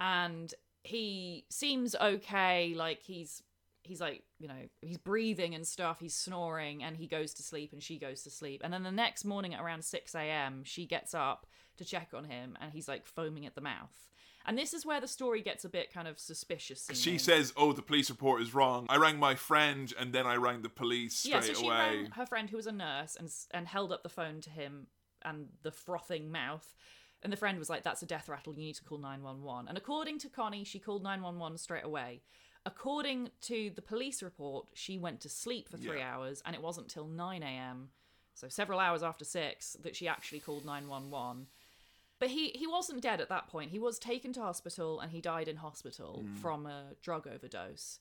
and 0.00 0.54
he 0.82 1.44
seems 1.50 1.94
okay 1.96 2.72
like 2.74 3.02
he's 3.02 3.42
he's 3.82 4.00
like 4.00 4.22
you 4.38 4.48
know 4.48 4.68
he's 4.82 4.98
breathing 4.98 5.54
and 5.54 5.66
stuff 5.66 5.98
he's 6.00 6.14
snoring 6.14 6.82
and 6.82 6.96
he 6.96 7.06
goes 7.06 7.32
to 7.34 7.42
sleep 7.42 7.72
and 7.72 7.82
she 7.82 7.98
goes 7.98 8.22
to 8.22 8.30
sleep 8.30 8.60
and 8.64 8.72
then 8.72 8.82
the 8.82 8.90
next 8.90 9.24
morning 9.24 9.54
at 9.54 9.60
around 9.62 9.84
6 9.84 10.14
a.m 10.14 10.62
she 10.64 10.86
gets 10.86 11.14
up 11.14 11.46
to 11.76 11.84
check 11.84 12.08
on 12.14 12.24
him 12.24 12.56
and 12.60 12.72
he's 12.72 12.88
like 12.88 13.06
foaming 13.06 13.46
at 13.46 13.54
the 13.54 13.60
mouth 13.60 14.08
and 14.48 14.58
this 14.58 14.74
is 14.74 14.84
where 14.84 15.00
the 15.00 15.06
story 15.06 15.42
gets 15.42 15.64
a 15.64 15.68
bit 15.68 15.92
kind 15.92 16.08
of 16.08 16.18
suspicious 16.18 16.88
She 16.92 17.18
says, 17.18 17.52
"Oh, 17.56 17.72
the 17.72 17.82
police 17.82 18.10
report 18.10 18.42
is 18.42 18.52
wrong. 18.54 18.86
I 18.88 18.96
rang 18.96 19.18
my 19.18 19.34
friend, 19.36 19.92
and 19.98 20.12
then 20.12 20.26
I 20.26 20.34
rang 20.36 20.62
the 20.62 20.68
police 20.68 21.14
straight 21.18 21.32
yeah, 21.34 21.40
so 21.40 21.52
she 21.54 21.66
away." 21.66 21.76
rang 21.78 22.10
her 22.12 22.26
friend 22.26 22.50
who 22.50 22.56
was 22.56 22.66
a 22.66 22.72
nurse 22.72 23.14
and 23.14 23.30
and 23.52 23.68
held 23.68 23.92
up 23.92 24.02
the 24.02 24.08
phone 24.08 24.40
to 24.40 24.50
him 24.50 24.88
and 25.22 25.48
the 25.62 25.72
frothing 25.72 26.30
mouth 26.32 26.74
And 27.22 27.32
the 27.32 27.36
friend 27.36 27.58
was 27.58 27.68
like, 27.68 27.82
That's 27.82 28.02
a 28.02 28.06
death 28.06 28.28
rattle. 28.28 28.54
You 28.54 28.66
need 28.66 28.76
to 28.76 28.84
call 28.84 28.98
911. 28.98 29.66
And 29.68 29.76
according 29.76 30.20
to 30.20 30.28
Connie, 30.28 30.62
she 30.62 30.78
called 30.78 31.02
911 31.02 31.58
straight 31.58 31.84
away. 31.84 32.22
According 32.64 33.30
to 33.42 33.70
the 33.74 33.82
police 33.82 34.22
report, 34.22 34.66
she 34.74 34.98
went 34.98 35.20
to 35.22 35.28
sleep 35.28 35.68
for 35.68 35.78
three 35.78 35.98
Yeah. 35.98 36.14
hours, 36.14 36.42
and 36.44 36.54
it 36.54 36.62
wasn't 36.62 36.88
till 36.88 37.08
9 37.08 37.42
a.m., 37.42 37.90
so 38.34 38.48
several 38.48 38.78
hours 38.78 39.02
after 39.02 39.24
six, 39.24 39.76
that 39.82 39.96
she 39.96 40.06
actually 40.06 40.38
called 40.38 40.64
911. 40.64 41.48
But 42.20 42.30
he, 42.30 42.48
he 42.48 42.66
wasn't 42.66 43.00
dead 43.02 43.20
at 43.20 43.28
that 43.28 43.46
point. 43.48 43.70
He 43.70 43.78
was 43.78 43.98
taken 43.98 44.32
to 44.32 44.40
hospital 44.40 44.98
and 45.00 45.12
he 45.12 45.20
died 45.20 45.46
in 45.48 45.56
hospital 45.56 46.24
from 46.42 46.66
a 46.66 46.94
drug 47.00 47.26
overdose. 47.28 48.00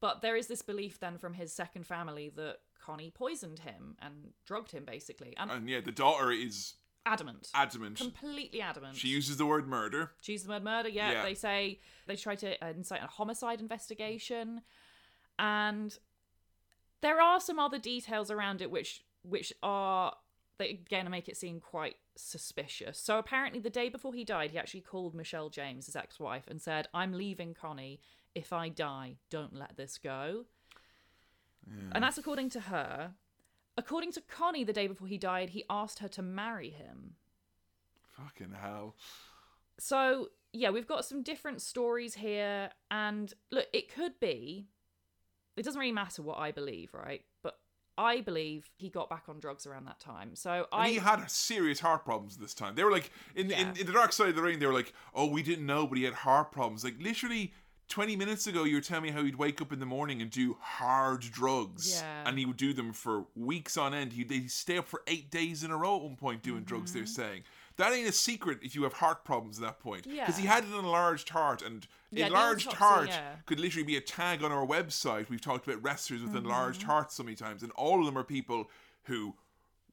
But 0.00 0.22
there 0.22 0.36
is 0.36 0.48
this 0.48 0.60
belief 0.62 0.98
then 0.98 1.18
from 1.18 1.34
his 1.34 1.52
second 1.52 1.86
family 1.86 2.30
that 2.36 2.58
Connie 2.84 3.10
poisoned 3.10 3.60
him 3.60 3.96
and 4.02 4.32
drugged 4.44 4.72
him, 4.72 4.84
basically. 4.84 5.34
And 5.38 5.50
And 5.50 5.68
yeah, 5.68 5.80
the 5.80 5.92
daughter 5.92 6.30
is 6.32 6.74
adamant. 7.06 7.48
adamant. 7.54 7.96
completely 7.98 8.60
adamant. 8.60 8.96
She 8.96 9.08
uses 9.08 9.36
the 9.36 9.46
word 9.46 9.68
murder. 9.68 10.10
She's 10.20 10.42
the 10.42 10.50
word 10.50 10.64
murder. 10.64 10.88
Yeah, 10.88 11.12
Yeah. 11.12 11.22
they 11.22 11.34
say 11.34 11.78
they 12.06 12.16
try 12.16 12.34
to 12.34 12.62
uh, 12.64 12.70
incite 12.70 13.02
a 13.02 13.06
homicide 13.06 13.60
investigation, 13.60 14.62
and 15.38 15.96
there 17.00 17.20
are 17.20 17.40
some 17.40 17.58
other 17.58 17.78
details 17.78 18.30
around 18.30 18.60
it 18.62 18.70
which 18.70 19.04
which 19.22 19.52
are 19.62 20.14
that 20.58 20.68
again 20.70 21.10
make 21.10 21.28
it 21.28 21.36
seem 21.36 21.60
quite 21.60 21.96
suspicious. 22.16 22.98
So 22.98 23.18
apparently, 23.18 23.60
the 23.60 23.70
day 23.70 23.88
before 23.88 24.14
he 24.14 24.24
died, 24.24 24.50
he 24.50 24.58
actually 24.58 24.82
called 24.82 25.14
Michelle 25.14 25.50
James, 25.50 25.86
his 25.86 25.96
ex-wife, 25.96 26.44
and 26.48 26.60
said, 26.60 26.88
"I'm 26.94 27.12
leaving 27.12 27.54
Connie. 27.54 28.00
If 28.34 28.52
I 28.52 28.68
die, 28.68 29.16
don't 29.30 29.54
let 29.54 29.76
this 29.76 29.98
go." 29.98 30.46
And 31.92 32.04
that's 32.04 32.18
according 32.18 32.50
to 32.50 32.60
her. 32.60 33.14
According 33.76 34.12
to 34.12 34.20
Connie, 34.20 34.64
the 34.64 34.72
day 34.72 34.86
before 34.86 35.08
he 35.08 35.16
died, 35.16 35.50
he 35.50 35.64
asked 35.70 36.00
her 36.00 36.08
to 36.08 36.22
marry 36.22 36.70
him. 36.70 37.14
Fucking 38.16 38.52
hell. 38.60 38.94
So, 39.78 40.28
yeah, 40.52 40.70
we've 40.70 40.86
got 40.86 41.04
some 41.04 41.22
different 41.22 41.62
stories 41.62 42.14
here. 42.14 42.70
And 42.90 43.32
look, 43.50 43.66
it 43.72 43.92
could 43.92 44.20
be, 44.20 44.68
it 45.56 45.64
doesn't 45.64 45.80
really 45.80 45.90
matter 45.90 46.22
what 46.22 46.38
I 46.38 46.52
believe, 46.52 46.92
right? 46.92 47.24
I 47.96 48.20
believe 48.20 48.70
he 48.76 48.88
got 48.88 49.08
back 49.08 49.24
on 49.28 49.38
drugs 49.40 49.66
around 49.66 49.86
that 49.86 50.00
time. 50.00 50.34
So 50.34 50.66
And 50.72 50.82
I. 50.82 50.88
he 50.88 50.96
had 50.96 51.30
serious 51.30 51.80
heart 51.80 52.04
problems 52.04 52.36
this 52.36 52.54
time. 52.54 52.74
They 52.74 52.84
were 52.84 52.90
like 52.92 53.10
in, 53.34 53.46
in 53.46 53.50
Yeah. 53.50 53.74
in 53.80 53.86
the 53.86 53.92
dark 53.92 54.12
side 54.12 54.28
of 54.28 54.36
the 54.36 54.42
ring. 54.42 54.58
They 54.58 54.66
were 54.66 54.72
like, 54.72 54.92
"Oh, 55.14 55.26
we 55.26 55.42
didn't 55.42 55.66
know, 55.66 55.86
but 55.86 55.98
he 55.98 56.04
had 56.04 56.14
heart 56.14 56.50
problems." 56.52 56.84
Like 56.84 56.96
literally 57.00 57.52
twenty 57.88 58.16
minutes 58.16 58.46
ago, 58.46 58.64
you 58.64 58.76
were 58.76 58.80
telling 58.80 59.04
me 59.04 59.10
how 59.10 59.22
he'd 59.22 59.36
wake 59.36 59.60
up 59.60 59.72
in 59.72 59.78
the 59.78 59.86
morning 59.86 60.22
and 60.22 60.30
do 60.30 60.56
hard 60.60 61.20
drugs, 61.20 62.00
Yeah. 62.00 62.24
and 62.26 62.38
he 62.38 62.46
would 62.46 62.56
do 62.56 62.72
them 62.72 62.92
for 62.92 63.26
weeks 63.36 63.76
on 63.76 63.92
end. 63.94 64.14
He'd, 64.14 64.30
he'd 64.30 64.50
stay 64.50 64.78
up 64.78 64.88
for 64.88 65.02
eight 65.06 65.30
days 65.30 65.62
in 65.62 65.70
a 65.70 65.76
row 65.76 65.96
at 65.96 66.02
one 66.02 66.16
point 66.16 66.42
doing 66.42 66.64
drugs. 66.64 66.92
They're 66.92 67.02
mm-hmm. 67.02 67.08
saying 67.10 67.42
that 67.76 67.92
ain't 67.92 68.08
a 68.08 68.12
secret 68.12 68.58
if 68.62 68.74
you 68.74 68.84
have 68.84 68.94
heart 68.94 69.24
problems 69.24 69.58
at 69.58 69.64
that 69.64 69.80
point, 69.80 70.04
because 70.08 70.36
he. 70.38 70.46
Had 70.46 70.64
an 70.64 70.74
enlarged 70.74 71.30
heart, 71.30 71.62
and 71.62 71.86
Yeah, 72.10 72.26
enlarged 72.26 72.72
heart 72.74 73.08
yeah. 73.08 73.36
could 73.46 73.58
literally 73.58 73.84
be 73.84 73.96
a 73.96 74.00
tag 74.00 74.44
on 74.44 74.52
our 74.52 74.64
website. 74.66 75.28
We've 75.28 75.40
talked 75.40 75.66
about 75.66 75.82
wrestlers 75.82 76.22
with 76.22 76.36
enlarged 76.36 76.80
Mm-hmm. 76.82 76.90
hearts 76.90 77.14
so 77.16 77.22
many 77.24 77.34
times, 77.34 77.62
and 77.62 77.72
all 77.72 77.98
of 78.00 78.06
them 78.06 78.16
are 78.16 78.22
people 78.24 78.70
who 79.04 79.34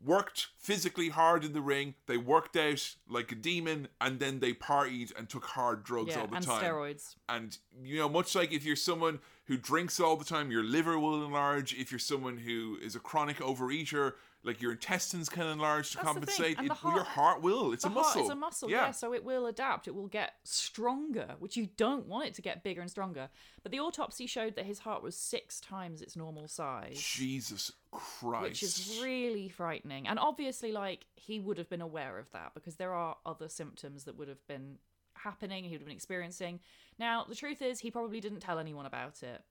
worked 0.03 0.47
physically 0.57 1.09
hard 1.09 1.43
in 1.45 1.53
the 1.53 1.61
ring. 1.61 1.93
They 2.07 2.17
worked 2.17 2.55
out 2.55 2.95
like 3.07 3.31
a 3.31 3.35
demon, 3.35 3.87
and 3.99 4.19
then 4.19 4.39
they 4.39 4.53
partied 4.53 5.17
and 5.17 5.29
took 5.29 5.45
hard 5.45 5.83
drugs 5.83 6.09
yeah, 6.09 6.21
all 6.21 6.27
the 6.27 6.35
and 6.37 6.45
time. 6.45 6.63
steroids. 6.63 7.15
And 7.29 7.57
you 7.83 7.97
know, 7.97 8.09
much 8.09 8.35
like 8.35 8.51
if 8.51 8.63
you're 8.65 8.75
someone 8.75 9.19
who 9.45 9.57
drinks 9.57 9.99
all 9.99 10.15
the 10.15 10.25
time, 10.25 10.51
your 10.51 10.63
liver 10.63 10.97
will 10.99 11.23
enlarge. 11.25 11.73
If 11.73 11.91
you're 11.91 11.99
someone 11.99 12.37
who 12.37 12.77
is 12.81 12.95
a 12.95 12.99
chronic 12.99 13.37
overeater, 13.37 14.13
like 14.43 14.61
your 14.61 14.71
intestines 14.71 15.29
can 15.29 15.45
enlarge 15.47 15.91
to 15.91 15.97
That's 15.97 16.07
compensate. 16.07 16.57
and 16.57 16.65
It, 16.67 16.69
the 16.69 16.77
well, 16.83 16.95
your 16.95 17.03
heart- 17.03 17.15
heart 17.33 17.41
will. 17.41 17.73
It's 17.73 17.83
the 17.83 17.89
a 17.89 17.91
muscle. 17.91 18.13
heart 18.13 18.25
is 18.25 18.29
a 18.31 18.35
muscle, 18.35 18.69
yeah. 18.71 18.91
So 18.91 19.13
it 19.13 19.23
will 19.23 19.45
adapt. 19.45 19.87
It 19.87 19.93
will 19.95 20.07
get 20.07 20.33
stronger, 20.43 21.35
which 21.39 21.55
you 21.57 21.67
don't 21.77 22.07
want 22.07 22.27
it 22.27 22.33
to 22.35 22.41
get 22.41 22.63
bigger 22.63 22.81
and 22.81 22.89
stronger. 22.89 23.29
But 23.63 23.71
the 23.71 23.79
autopsy 23.79 24.25
showed 24.25 24.55
that 24.55 24.65
his 24.65 24.79
heart 24.79 25.03
was 25.03 25.15
six 25.15 25.59
times 25.59 26.01
its 26.01 26.15
normal 26.15 26.47
size. 26.47 26.99
Jesus 26.99 27.71
Christ. 27.91 28.43
which 28.43 28.63
is 28.63 28.99
really 29.03 29.49
frightening. 29.49 30.07
And 30.07 30.17
obviously, 30.17 30.71
like 30.71 31.05
he 31.15 31.39
would 31.39 31.57
have 31.57 31.69
been 31.69 31.81
aware 31.81 32.17
of 32.17 32.31
that 32.31 32.53
because 32.53 32.77
there 32.77 32.93
are 32.93 33.17
other 33.25 33.47
symptoms 33.49 34.05
that 34.05 34.17
would 34.17 34.27
have 34.27 34.45
been 34.47 34.77
happening. 35.13 35.63
He 35.65 35.71
would 35.71 35.81
have 35.81 35.87
been 35.87 35.95
experiencing. 35.95 36.59
Now, 36.97 37.25
the 37.27 37.35
truth 37.35 37.61
is, 37.61 37.79
he 37.79 37.91
probably 37.91 38.19
didn't 38.19 38.39
tell 38.39 38.59
anyone 38.59 38.85
about 38.85 39.21
it, 39.23 39.43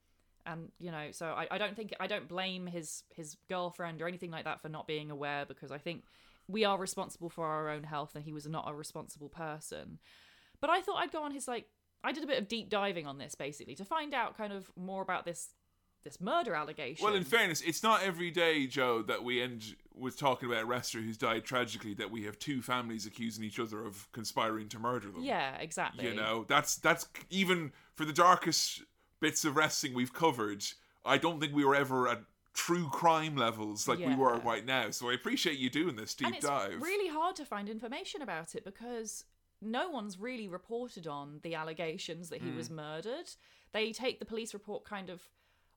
and 0.46 0.70
you 0.78 0.90
know, 0.90 1.08
so 1.12 1.26
I, 1.26 1.46
I 1.50 1.58
don't 1.58 1.76
think 1.76 1.94
I 2.00 2.06
don't 2.06 2.28
blame 2.28 2.66
his 2.66 3.02
his 3.14 3.36
girlfriend 3.48 4.02
or 4.02 4.08
anything 4.08 4.30
like 4.30 4.44
that 4.44 4.60
for 4.60 4.68
not 4.68 4.86
being 4.86 5.10
aware 5.10 5.44
because 5.46 5.70
I 5.70 5.78
think 5.78 6.04
we 6.48 6.64
are 6.64 6.78
responsible 6.78 7.28
for 7.28 7.46
our 7.46 7.68
own 7.68 7.84
health, 7.84 8.14
and 8.14 8.24
he 8.24 8.32
was 8.32 8.46
not 8.46 8.68
a 8.68 8.74
responsible 8.74 9.28
person. 9.28 9.98
But 10.60 10.70
I 10.70 10.80
thought 10.80 10.96
I'd 10.96 11.12
go 11.12 11.22
on 11.22 11.32
his 11.32 11.48
like. 11.48 11.66
I 12.02 12.12
did 12.12 12.24
a 12.24 12.26
bit 12.26 12.38
of 12.38 12.48
deep 12.48 12.70
diving 12.70 13.06
on 13.06 13.18
this 13.18 13.34
basically 13.34 13.74
to 13.74 13.84
find 13.84 14.14
out 14.14 14.34
kind 14.34 14.54
of 14.54 14.70
more 14.74 15.02
about 15.02 15.26
this 15.26 15.50
this 16.04 16.20
murder 16.20 16.54
allegation. 16.54 17.04
Well, 17.04 17.14
in 17.14 17.24
fairness, 17.24 17.60
it's 17.60 17.82
not 17.82 18.02
every 18.02 18.30
day, 18.30 18.66
Jo, 18.66 19.02
that 19.02 19.22
we 19.22 19.42
end 19.42 19.76
with 19.94 20.18
talking 20.18 20.50
about 20.50 20.62
a 20.62 20.66
wrestler 20.66 21.02
who's 21.02 21.18
died 21.18 21.44
tragically 21.44 21.94
that 21.94 22.10
we 22.10 22.24
have 22.24 22.38
two 22.38 22.62
families 22.62 23.04
accusing 23.06 23.44
each 23.44 23.58
other 23.58 23.84
of 23.84 24.10
conspiring 24.12 24.68
to 24.70 24.78
murder 24.78 25.10
them. 25.10 25.22
yeah, 25.22 25.56
exactly. 25.58 26.06
You 26.06 26.14
know, 26.14 26.46
that's 26.48 26.76
that's 26.76 27.06
even 27.28 27.72
for 27.94 28.04
the 28.04 28.12
darkest 28.12 28.82
bits 29.20 29.44
of 29.44 29.56
wrestling 29.56 29.94
we've 29.94 30.12
covered. 30.12 30.64
I 31.04 31.18
don't 31.18 31.40
think 31.40 31.54
we 31.54 31.64
were 31.64 31.74
ever 31.74 32.08
at 32.08 32.22
true 32.52 32.88
crime 32.88 33.36
levels 33.36 33.86
like 33.86 33.98
we 34.00 34.14
were 34.14 34.38
right 34.40 34.64
now. 34.66 34.90
So 34.90 35.08
I 35.10 35.14
appreciate 35.14 35.58
you 35.58 35.70
doing 35.70 35.96
this 35.96 36.14
deep 36.14 36.26
and 36.26 36.36
it's 36.36 36.46
dive. 36.46 36.82
really 36.82 37.08
hard 37.08 37.36
to 37.36 37.44
find 37.44 37.68
information 37.68 38.22
about 38.22 38.54
it 38.54 38.64
because 38.64 39.24
no 39.62 39.88
one's 39.88 40.18
really 40.18 40.48
reported 40.48 41.06
on 41.06 41.40
the 41.42 41.54
allegations 41.54 42.28
that 42.30 42.40
he 42.42 42.48
Hmm. 42.50 42.56
was 42.56 42.68
murdered. 42.70 43.30
They 43.72 43.92
take 43.92 44.18
the 44.18 44.24
police 44.24 44.52
report 44.52 44.84
kind 44.84 45.10
of 45.10 45.22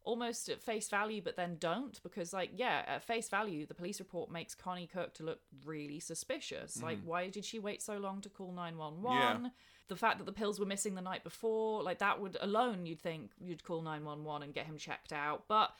almost 0.05 0.49
at 0.49 0.61
face 0.61 0.89
value, 0.89 1.21
but 1.21 1.37
then 1.37 1.55
don't 1.59 2.01
because, 2.03 2.33
like, 2.33 2.49
yeah, 2.55 2.83
at 2.87 3.03
face 3.03 3.29
value, 3.29 3.65
the 3.65 3.73
police 3.73 3.99
report 3.99 4.29
makes 4.29 4.53
Connie 4.55 4.87
Cook 4.87 5.13
to 5.13 5.23
look 5.23 5.39
really 5.63 5.99
suspicious. 5.99 6.81
Like, 6.81 6.99
why 7.05 7.29
did 7.29 7.45
she 7.45 7.57
wait 7.59 7.81
so 7.81 7.97
long 7.97 8.19
to 8.21 8.29
call 8.29 8.51
nine 8.51 8.77
one? 8.77 8.95
Hmm. 8.95 9.05
Yeah. 9.05 9.33
one? 9.33 9.51
The 9.89 9.95
fact 9.95 10.17
that 10.19 10.25
the 10.25 10.31
pills 10.33 10.59
were 10.59 10.65
missing 10.65 10.95
the 10.95 11.01
night 11.01 11.23
before, 11.23 11.83
like 11.83 11.99
that 11.99 12.19
would 12.21 12.37
alone, 12.41 12.85
you'd 12.85 13.01
think 13.01 13.31
you'd 13.39 13.63
call 13.63 13.81
911 13.81 14.43
and 14.43 14.53
get 14.53 14.65
him 14.65 14.77
checked 14.77 15.11
out. 15.13 15.43
But 15.47 15.71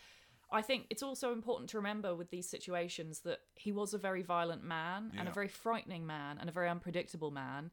I 0.51 0.61
think 0.61 0.87
it's 0.89 1.01
also 1.01 1.31
important 1.31 1.69
to 1.71 1.77
remember 1.77 2.13
with 2.13 2.29
these 2.29 2.47
situations 2.47 3.21
that 3.21 3.39
he 3.55 3.71
was 3.71 3.93
a 3.93 3.97
very 3.97 4.21
violent 4.21 4.63
man 4.63 5.11
and 5.17 5.27
a 5.27 5.31
very 5.31 5.47
frightening 5.47 6.05
man 6.05 6.37
and 6.39 6.49
a 6.49 6.51
very 6.51 6.69
unpredictable 6.69 7.31
man. 7.31 7.71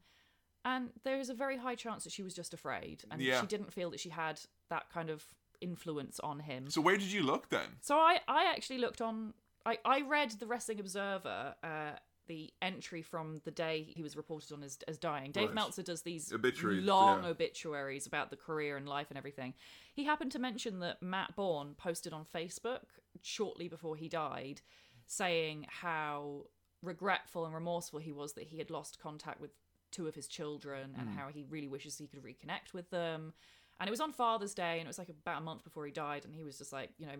And 0.63 0.89
there 1.03 1.19
is 1.19 1.29
a 1.29 1.33
very 1.33 1.57
high 1.57 1.75
chance 1.75 2.03
that 2.05 2.13
she 2.13 2.23
was 2.23 2.33
just 2.33 2.53
afraid 2.53 3.03
and 3.11 3.21
Yeah. 3.21 3.41
she 3.41 3.47
didn't 3.47 3.73
feel 3.73 3.89
that 3.91 3.99
she 3.99 4.09
had 4.09 4.39
that 4.69 4.89
kind 4.91 5.09
of 5.09 5.25
influence 5.59 6.19
on 6.21 6.39
him. 6.39 6.69
so 6.69 6.81
where 6.81 6.97
did 6.97 7.11
you 7.11 7.21
look 7.23 7.49
then? 7.49 7.67
So 7.81 7.97
I, 7.97 8.19
I 8.27 8.45
actually 8.45 8.79
looked 8.79 9.01
on. 9.01 9.33
I, 9.65 9.77
I 9.85 10.01
read 10.01 10.31
the 10.39 10.47
Wrestling 10.47 10.79
Observer, 10.79 11.53
uh, 11.63 11.91
the 12.31 12.53
entry 12.61 13.01
from 13.01 13.41
the 13.43 13.51
day 13.51 13.83
he 13.83 14.01
was 14.01 14.15
reported 14.15 14.53
on 14.53 14.63
as, 14.63 14.77
as 14.87 14.97
dying. 14.97 15.31
Dave 15.31 15.47
Right. 15.49 15.55
Meltzer 15.55 15.83
does 15.83 16.01
these 16.03 16.31
Obituaries, 16.31 16.85
long 16.85 17.23
yeah. 17.23 17.29
obituaries 17.29 18.07
about 18.07 18.29
the 18.29 18.37
career 18.37 18.77
and 18.77 18.87
life 18.87 19.07
and 19.09 19.17
everything. 19.17 19.53
He 19.93 20.05
happened 20.05 20.31
to 20.31 20.39
mention 20.39 20.79
that 20.79 21.01
Matt 21.01 21.35
Borne 21.35 21.75
posted 21.77 22.13
on 22.13 22.23
Facebook 22.25 22.83
shortly 23.21 23.67
before 23.67 23.97
he 23.97 24.07
died, 24.07 24.61
saying 25.07 25.65
how 25.69 26.45
regretful 26.81 27.45
and 27.45 27.53
remorseful 27.53 27.99
he 27.99 28.13
was 28.13 28.33
that 28.33 28.45
he 28.45 28.57
had 28.57 28.69
lost 28.71 28.99
contact 29.01 29.41
with 29.41 29.51
two 29.91 30.07
of 30.07 30.15
his 30.15 30.27
children 30.27 30.93
Hmm. 30.95 31.01
and 31.01 31.09
how 31.09 31.27
he 31.27 31.43
really 31.49 31.67
wishes 31.67 31.97
he 31.97 32.07
could 32.07 32.23
reconnect 32.23 32.73
with 32.73 32.89
them. 32.91 33.33
And 33.79 33.87
it 33.89 33.91
was 33.91 33.99
on 33.99 34.13
Father's 34.13 34.53
Day, 34.53 34.73
and 34.79 34.83
it 34.83 34.87
was 34.87 34.99
like 34.99 35.09
about 35.09 35.39
a 35.41 35.43
month 35.43 35.63
before 35.65 35.85
he 35.85 35.91
died, 35.91 36.23
and 36.23 36.33
he 36.33 36.43
was 36.43 36.57
just 36.59 36.71
like, 36.71 36.91
you 36.97 37.07
know, 37.07 37.17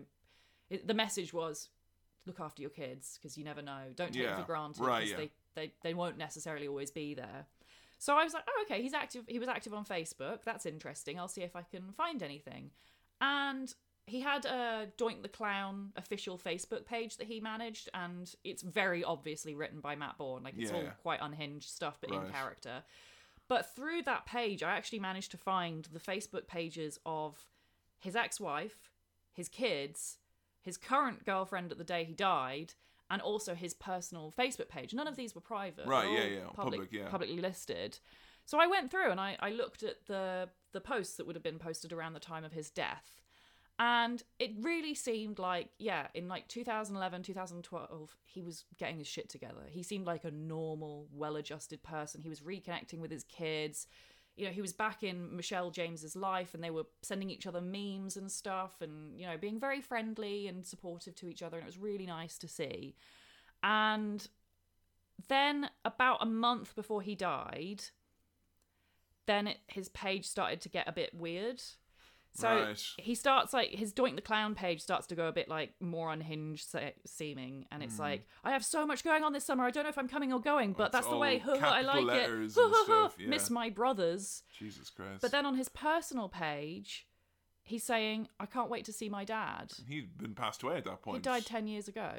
it, 0.70 0.86
the 0.86 0.94
message 0.94 1.32
was 1.34 1.68
look 2.26 2.40
after 2.40 2.62
your 2.62 2.70
kids 2.70 3.18
because 3.20 3.36
you 3.36 3.44
never 3.44 3.62
know. 3.62 3.80
Don't 3.96 4.12
take 4.12 4.22
Yeah, 4.22 4.30
them 4.36 4.40
for 4.40 4.46
granted 4.46 4.82
right, 4.84 5.06
yeah. 5.08 5.16
they, 5.16 5.30
they 5.54 5.72
they 5.82 5.94
won't 5.94 6.18
necessarily 6.18 6.68
always 6.68 6.90
be 6.90 7.14
there. 7.14 7.46
So 7.98 8.16
i 8.16 8.24
was 8.24 8.34
like 8.34 8.42
oh 8.48 8.64
okay 8.64 8.82
he's 8.82 8.94
active 8.94 9.24
he 9.28 9.38
was 9.38 9.48
active 9.48 9.74
on 9.74 9.84
facebook. 9.84 10.40
That's 10.44 10.66
interesting. 10.66 11.18
I'll 11.18 11.28
see 11.28 11.42
if 11.42 11.54
i 11.56 11.62
can 11.62 11.92
find 11.96 12.22
anything. 12.22 12.70
And 13.20 13.72
he 14.06 14.20
had 14.20 14.44
a 14.46 14.88
doink 14.98 15.22
the 15.22 15.28
clown 15.28 15.90
official 15.96 16.36
facebook 16.36 16.84
page 16.84 17.18
that 17.18 17.28
he 17.28 17.38
managed 17.38 17.88
and 17.94 18.34
it's 18.42 18.62
very 18.62 19.04
obviously 19.04 19.54
written 19.54 19.80
by 19.80 19.94
matt 19.94 20.18
borne. 20.18 20.42
Like 20.42 20.54
it's 20.58 20.72
all 20.72 20.82
quite 21.02 21.20
unhinged 21.22 21.68
stuff 21.68 21.98
but 22.00 22.10
in 22.10 22.28
character. 22.32 22.82
But 23.48 23.74
through 23.76 24.02
that 24.04 24.24
page, 24.24 24.62
I 24.62 24.70
actually 24.76 25.00
managed 25.00 25.30
to 25.32 25.36
find 25.36 25.86
the 25.92 25.98
Facebook 26.00 26.46
pages 26.46 26.98
of 27.04 27.36
his 27.98 28.16
ex 28.16 28.40
wife, 28.40 28.90
his 29.34 29.48
kids, 29.48 30.16
his 30.62 30.76
current 30.76 31.24
girlfriend 31.24 31.72
at 31.72 31.78
the 31.78 31.84
day 31.84 32.04
he 32.04 32.14
died, 32.14 32.74
and 33.10 33.20
also 33.20 33.54
his 33.54 33.74
personal 33.74 34.32
Facebook 34.36 34.68
page. 34.68 34.94
None 34.94 35.06
of 35.06 35.16
these 35.16 35.34
were 35.34 35.40
private. 35.42 35.86
Right, 35.86 36.10
yeah, 36.10 36.24
yeah, 36.24 36.44
public, 36.54 36.90
yeah. 36.90 37.08
Publicly 37.08 37.40
listed. 37.40 37.98
So 38.46 38.58
I 38.58 38.66
went 38.66 38.90
through 38.90 39.10
and 39.10 39.20
I, 39.20 39.36
I 39.38 39.50
looked 39.50 39.82
at 39.82 40.06
the, 40.06 40.48
the 40.72 40.80
posts 40.80 41.16
that 41.16 41.26
would 41.26 41.36
have 41.36 41.42
been 41.42 41.58
posted 41.58 41.92
around 41.92 42.14
the 42.14 42.20
time 42.20 42.42
of 42.42 42.52
his 42.52 42.70
death. 42.70 43.20
And 43.78 44.22
it 44.38 44.52
really 44.60 44.94
seemed 44.94 45.38
like, 45.38 45.68
yeah, 45.78 46.06
in 46.14 46.28
like 46.28 46.48
2011, 46.48 47.22
2012, 47.22 48.16
he 48.24 48.40
was 48.40 48.64
getting 48.78 48.98
his 48.98 49.06
shit 49.06 49.28
together. 49.28 49.62
He 49.68 49.82
seemed 49.82 50.06
like 50.06 50.24
a 50.24 50.30
normal, 50.30 51.08
well 51.12 51.36
adjusted 51.36 51.82
person. 51.82 52.20
He 52.20 52.28
was 52.28 52.40
reconnecting 52.40 52.98
with 52.98 53.10
his 53.10 53.24
kids. 53.24 53.86
You 54.36 54.46
know, 54.46 54.52
he 54.52 54.62
was 54.62 54.72
back 54.72 55.02
in 55.02 55.36
Michelle 55.36 55.70
James's 55.70 56.16
life 56.16 56.54
and 56.54 56.64
they 56.64 56.70
were 56.70 56.86
sending 57.02 57.28
each 57.28 57.46
other 57.46 57.60
memes 57.60 58.16
and 58.16 58.32
stuff 58.32 58.80
and, 58.80 59.18
you 59.18 59.26
know, 59.26 59.36
being 59.36 59.60
very 59.60 59.80
friendly 59.80 60.48
and 60.48 60.64
supportive 60.66 61.14
to 61.16 61.28
each 61.28 61.42
other. 61.42 61.58
And 61.58 61.64
it 61.64 61.66
was 61.66 61.78
really 61.78 62.06
nice 62.06 62.38
to 62.38 62.48
see. 62.48 62.96
And 63.62 64.26
then, 65.28 65.70
about 65.84 66.22
a 66.22 66.26
month 66.26 66.74
before 66.74 67.02
he 67.02 67.14
died, 67.14 67.84
then 69.26 69.46
it, 69.46 69.58
his 69.68 69.88
page 69.90 70.26
started 70.26 70.60
to 70.62 70.68
get 70.68 70.88
a 70.88 70.92
bit 70.92 71.14
weird. 71.14 71.62
So 72.34 72.48
Right. 72.48 72.86
he 72.96 73.14
starts 73.14 73.52
like 73.52 73.70
his 73.70 73.92
Doink 73.92 74.16
the 74.16 74.22
Clown 74.22 74.54
page 74.54 74.80
starts 74.80 75.06
to 75.08 75.14
go 75.14 75.28
a 75.28 75.32
bit 75.32 75.48
like 75.48 75.74
more 75.80 76.10
unhinged 76.10 76.66
se- 76.66 76.94
seeming, 77.06 77.66
and 77.70 77.82
it's 77.82 77.96
mm. 77.96 78.00
like 78.00 78.26
I 78.42 78.52
have 78.52 78.64
so 78.64 78.86
much 78.86 79.04
going 79.04 79.22
on 79.22 79.32
this 79.32 79.44
summer. 79.44 79.64
I 79.64 79.70
don't 79.70 79.84
know 79.84 79.90
if 79.90 79.98
I'm 79.98 80.08
coming 80.08 80.32
or 80.32 80.40
going, 80.40 80.72
but 80.72 80.86
It's 80.86 80.92
that's 80.92 81.06
the 81.08 81.16
way. 81.16 81.42
I 81.46 81.82
like 81.82 82.06
it. 82.08 82.50
stuff, 82.52 83.16
yeah. 83.18 83.26
Miss 83.26 83.50
my 83.50 83.68
brothers. 83.68 84.44
Jesus 84.58 84.88
Christ. 84.88 85.20
But 85.20 85.30
then 85.30 85.44
on 85.44 85.56
his 85.56 85.68
personal 85.68 86.28
page, 86.28 87.06
he's 87.62 87.84
saying, 87.84 88.28
"I 88.40 88.46
can't 88.46 88.70
wait 88.70 88.86
to 88.86 88.92
see 88.92 89.10
my 89.10 89.24
dad." 89.24 89.72
he'd 89.86 90.16
been 90.16 90.34
passed 90.34 90.62
away 90.62 90.76
at 90.76 90.84
that 90.84 91.02
point. 91.02 91.18
He 91.18 91.22
died 91.22 91.44
ten 91.44 91.66
years 91.66 91.86
ago. 91.86 92.12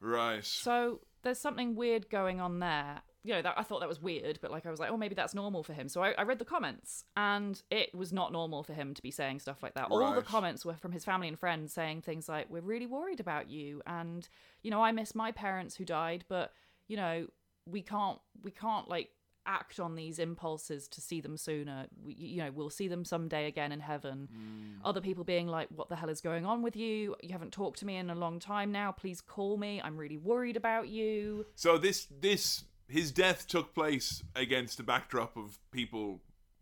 Right. 0.00 0.44
So 0.44 1.00
there's 1.22 1.38
something 1.38 1.74
weird 1.74 2.10
going 2.10 2.40
on 2.40 2.60
there. 2.60 3.02
You 3.24 3.34
know, 3.34 3.42
that 3.42 3.54
I 3.56 3.62
thought 3.62 3.80
that 3.80 3.88
was 3.88 4.02
weird, 4.02 4.40
but 4.42 4.50
like 4.50 4.66
I 4.66 4.70
was 4.70 4.80
like, 4.80 4.90
oh, 4.90 4.96
maybe 4.96 5.14
that's 5.14 5.34
normal 5.34 5.62
for 5.62 5.72
him. 5.72 5.88
So 5.88 6.02
I, 6.02 6.12
I 6.12 6.22
read 6.22 6.38
the 6.40 6.44
comments, 6.44 7.04
and 7.16 7.60
it 7.70 7.94
was 7.94 8.12
not 8.12 8.32
normal 8.32 8.62
for 8.64 8.72
him 8.72 8.94
to 8.94 9.02
be 9.02 9.10
saying 9.10 9.40
stuff 9.40 9.62
like 9.62 9.74
that. 9.74 9.88
All 9.90 10.14
the 10.14 10.22
comments 10.22 10.64
were 10.64 10.74
from 10.74 10.92
his 10.92 11.04
family 11.04 11.28
and 11.28 11.38
friends 11.38 11.72
saying 11.72 12.02
things 12.02 12.28
like, 12.28 12.50
"We're 12.50 12.60
really 12.62 12.86
worried 12.86 13.20
about 13.20 13.48
you," 13.48 13.80
and 13.86 14.28
you 14.62 14.70
know, 14.70 14.82
I 14.82 14.92
miss 14.92 15.14
my 15.14 15.30
parents 15.30 15.76
who 15.76 15.84
died, 15.84 16.24
but 16.28 16.52
you 16.88 16.96
know, 16.96 17.26
we 17.66 17.82
can't, 17.82 18.18
we 18.42 18.50
can't 18.50 18.88
like 18.88 19.10
act 19.46 19.80
on 19.80 19.94
these 19.94 20.18
impulses 20.18 20.88
to 20.88 21.00
see 21.00 21.20
them 21.20 21.36
sooner. 21.36 21.86
We, 22.04 22.14
you 22.14 22.42
know, 22.42 22.50
we'll 22.52 22.70
see 22.70 22.88
them 22.88 23.04
someday 23.04 23.46
again 23.46 23.72
in 23.72 23.80
heaven. 23.80 24.28
Hmm. 24.32 24.86
Other 24.86 25.00
people 25.00 25.24
being 25.24 25.48
like, 25.48 25.68
"What 25.74 25.88
the 25.88 25.96
hell 25.96 26.08
is 26.08 26.20
going 26.20 26.46
on 26.46 26.62
with 26.62 26.76
you? 26.76 27.16
You 27.22 27.30
haven't 27.30 27.52
talked 27.52 27.78
to 27.80 27.86
me 27.86 27.96
in 27.96 28.10
a 28.10 28.14
long 28.14 28.38
time 28.38 28.72
now. 28.72 28.92
Please 28.92 29.20
call 29.20 29.56
me. 29.56 29.80
I'm 29.82 29.96
really 29.96 30.18
worried 30.18 30.56
about 30.56 30.88
you." 30.88 31.46
So 31.54 31.78
this 31.78 32.06
this 32.20 32.64
his 32.92 33.10
death 33.10 33.48
took 33.48 33.74
place 33.74 34.22
against 34.36 34.76
the 34.76 34.82
backdrop 34.82 35.36
of 35.36 35.58
people 35.70 36.20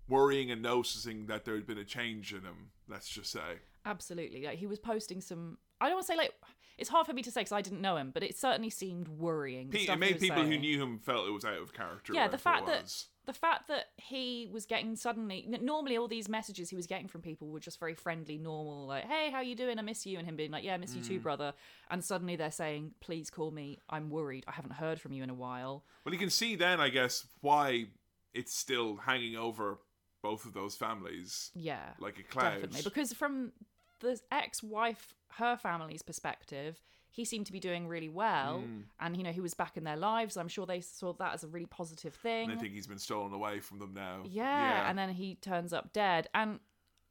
worrying 0.08 0.50
and 0.50 0.62
noticing 0.62 1.26
that 1.26 1.44
there 1.44 1.54
had 1.56 1.66
been 1.66 1.78
a 1.78 1.84
change 1.84 2.32
in 2.32 2.42
him. 2.42 2.70
Let's 2.88 3.08
just 3.08 3.32
say. 3.32 3.58
Absolutely. 3.84 4.44
Like 4.44 4.58
he 4.58 4.66
was 4.66 4.78
posting 4.78 5.20
some. 5.20 5.58
I 5.80 5.86
don't 5.86 5.96
want 5.96 6.06
to 6.06 6.12
say 6.12 6.16
like 6.16 6.32
it's 6.78 6.88
hard 6.88 7.06
for 7.06 7.12
me 7.12 7.22
to 7.22 7.30
say 7.32 7.40
because 7.40 7.52
I 7.52 7.62
didn't 7.62 7.80
know 7.80 7.96
him, 7.96 8.12
but 8.12 8.22
it 8.22 8.38
certainly 8.38 8.70
seemed 8.70 9.08
worrying. 9.08 9.70
Pe- 9.70 9.80
it 9.80 9.98
made 9.98 10.20
people 10.20 10.44
who 10.44 10.56
knew 10.56 10.80
him 10.80 10.98
felt 11.00 11.26
it 11.26 11.32
was 11.32 11.44
out 11.44 11.60
of 11.60 11.74
character. 11.74 12.12
Yeah, 12.14 12.28
the 12.28 12.38
fact 12.38 12.66
that. 12.66 12.94
The 13.26 13.32
fact 13.32 13.68
that 13.68 13.86
he 13.96 14.48
was 14.50 14.66
getting 14.66 14.96
suddenly 14.96 15.46
normally 15.60 15.96
all 15.96 16.08
these 16.08 16.28
messages 16.28 16.70
he 16.70 16.76
was 16.76 16.86
getting 16.86 17.06
from 17.08 17.20
people 17.22 17.48
were 17.48 17.60
just 17.60 17.78
very 17.78 17.94
friendly, 17.94 18.38
normal, 18.38 18.86
like 18.86 19.04
"Hey, 19.04 19.30
how 19.30 19.40
you 19.40 19.54
doing? 19.54 19.78
I 19.78 19.82
miss 19.82 20.06
you," 20.06 20.18
and 20.18 20.26
him 20.26 20.36
being 20.36 20.50
like, 20.50 20.64
"Yeah, 20.64 20.74
I 20.74 20.78
miss 20.78 20.96
you 20.96 21.02
Mm. 21.02 21.06
too, 21.06 21.20
brother." 21.20 21.54
And 21.90 22.04
suddenly 22.04 22.36
they're 22.36 22.50
saying, 22.50 22.94
"Please 23.00 23.30
call 23.30 23.50
me. 23.50 23.78
I'm 23.88 24.10
worried. 24.10 24.44
I 24.48 24.52
haven't 24.52 24.72
heard 24.72 25.00
from 25.00 25.12
you 25.12 25.22
in 25.22 25.30
a 25.30 25.34
while." 25.34 25.84
Well, 26.04 26.14
you 26.14 26.18
can 26.18 26.30
see 26.30 26.56
then, 26.56 26.80
I 26.80 26.88
guess, 26.88 27.26
why 27.40 27.88
it's 28.32 28.54
still 28.54 28.96
hanging 28.96 29.36
over 29.36 29.78
both 30.22 30.44
of 30.44 30.52
those 30.52 30.76
families 30.76 31.50
Yeah, 31.54 31.94
like 31.98 32.18
a 32.18 32.22
cloud. 32.22 32.54
definitely 32.54 32.82
because 32.82 33.12
from 33.12 33.52
the 34.00 34.20
ex-wife, 34.30 35.14
her 35.32 35.56
family's 35.56 36.02
perspective. 36.02 36.80
He 37.12 37.24
seemed 37.24 37.46
to 37.46 37.52
be 37.52 37.60
doing 37.60 37.88
really 37.88 38.08
well, 38.08 38.58
Mm. 38.64 38.84
and 39.00 39.16
you 39.16 39.22
know 39.22 39.32
he 39.32 39.40
was 39.40 39.54
back 39.54 39.76
in 39.76 39.84
their 39.84 39.96
lives. 39.96 40.36
I'm 40.36 40.48
sure 40.48 40.64
they 40.66 40.80
saw 40.80 41.12
that 41.14 41.34
as 41.34 41.42
a 41.44 41.48
really 41.48 41.66
positive 41.66 42.14
thing. 42.14 42.50
and 42.50 42.58
I 42.58 42.60
think 42.62 42.72
he's 42.74 42.86
been 42.86 42.98
stolen 42.98 43.32
away 43.32 43.60
from 43.60 43.78
them 43.78 43.92
now. 43.94 44.22
Yeah, 44.24 44.88
and 44.88 44.96
then 44.98 45.10
he 45.10 45.34
turns 45.36 45.72
up 45.72 45.92
dead. 45.92 46.28
And 46.34 46.60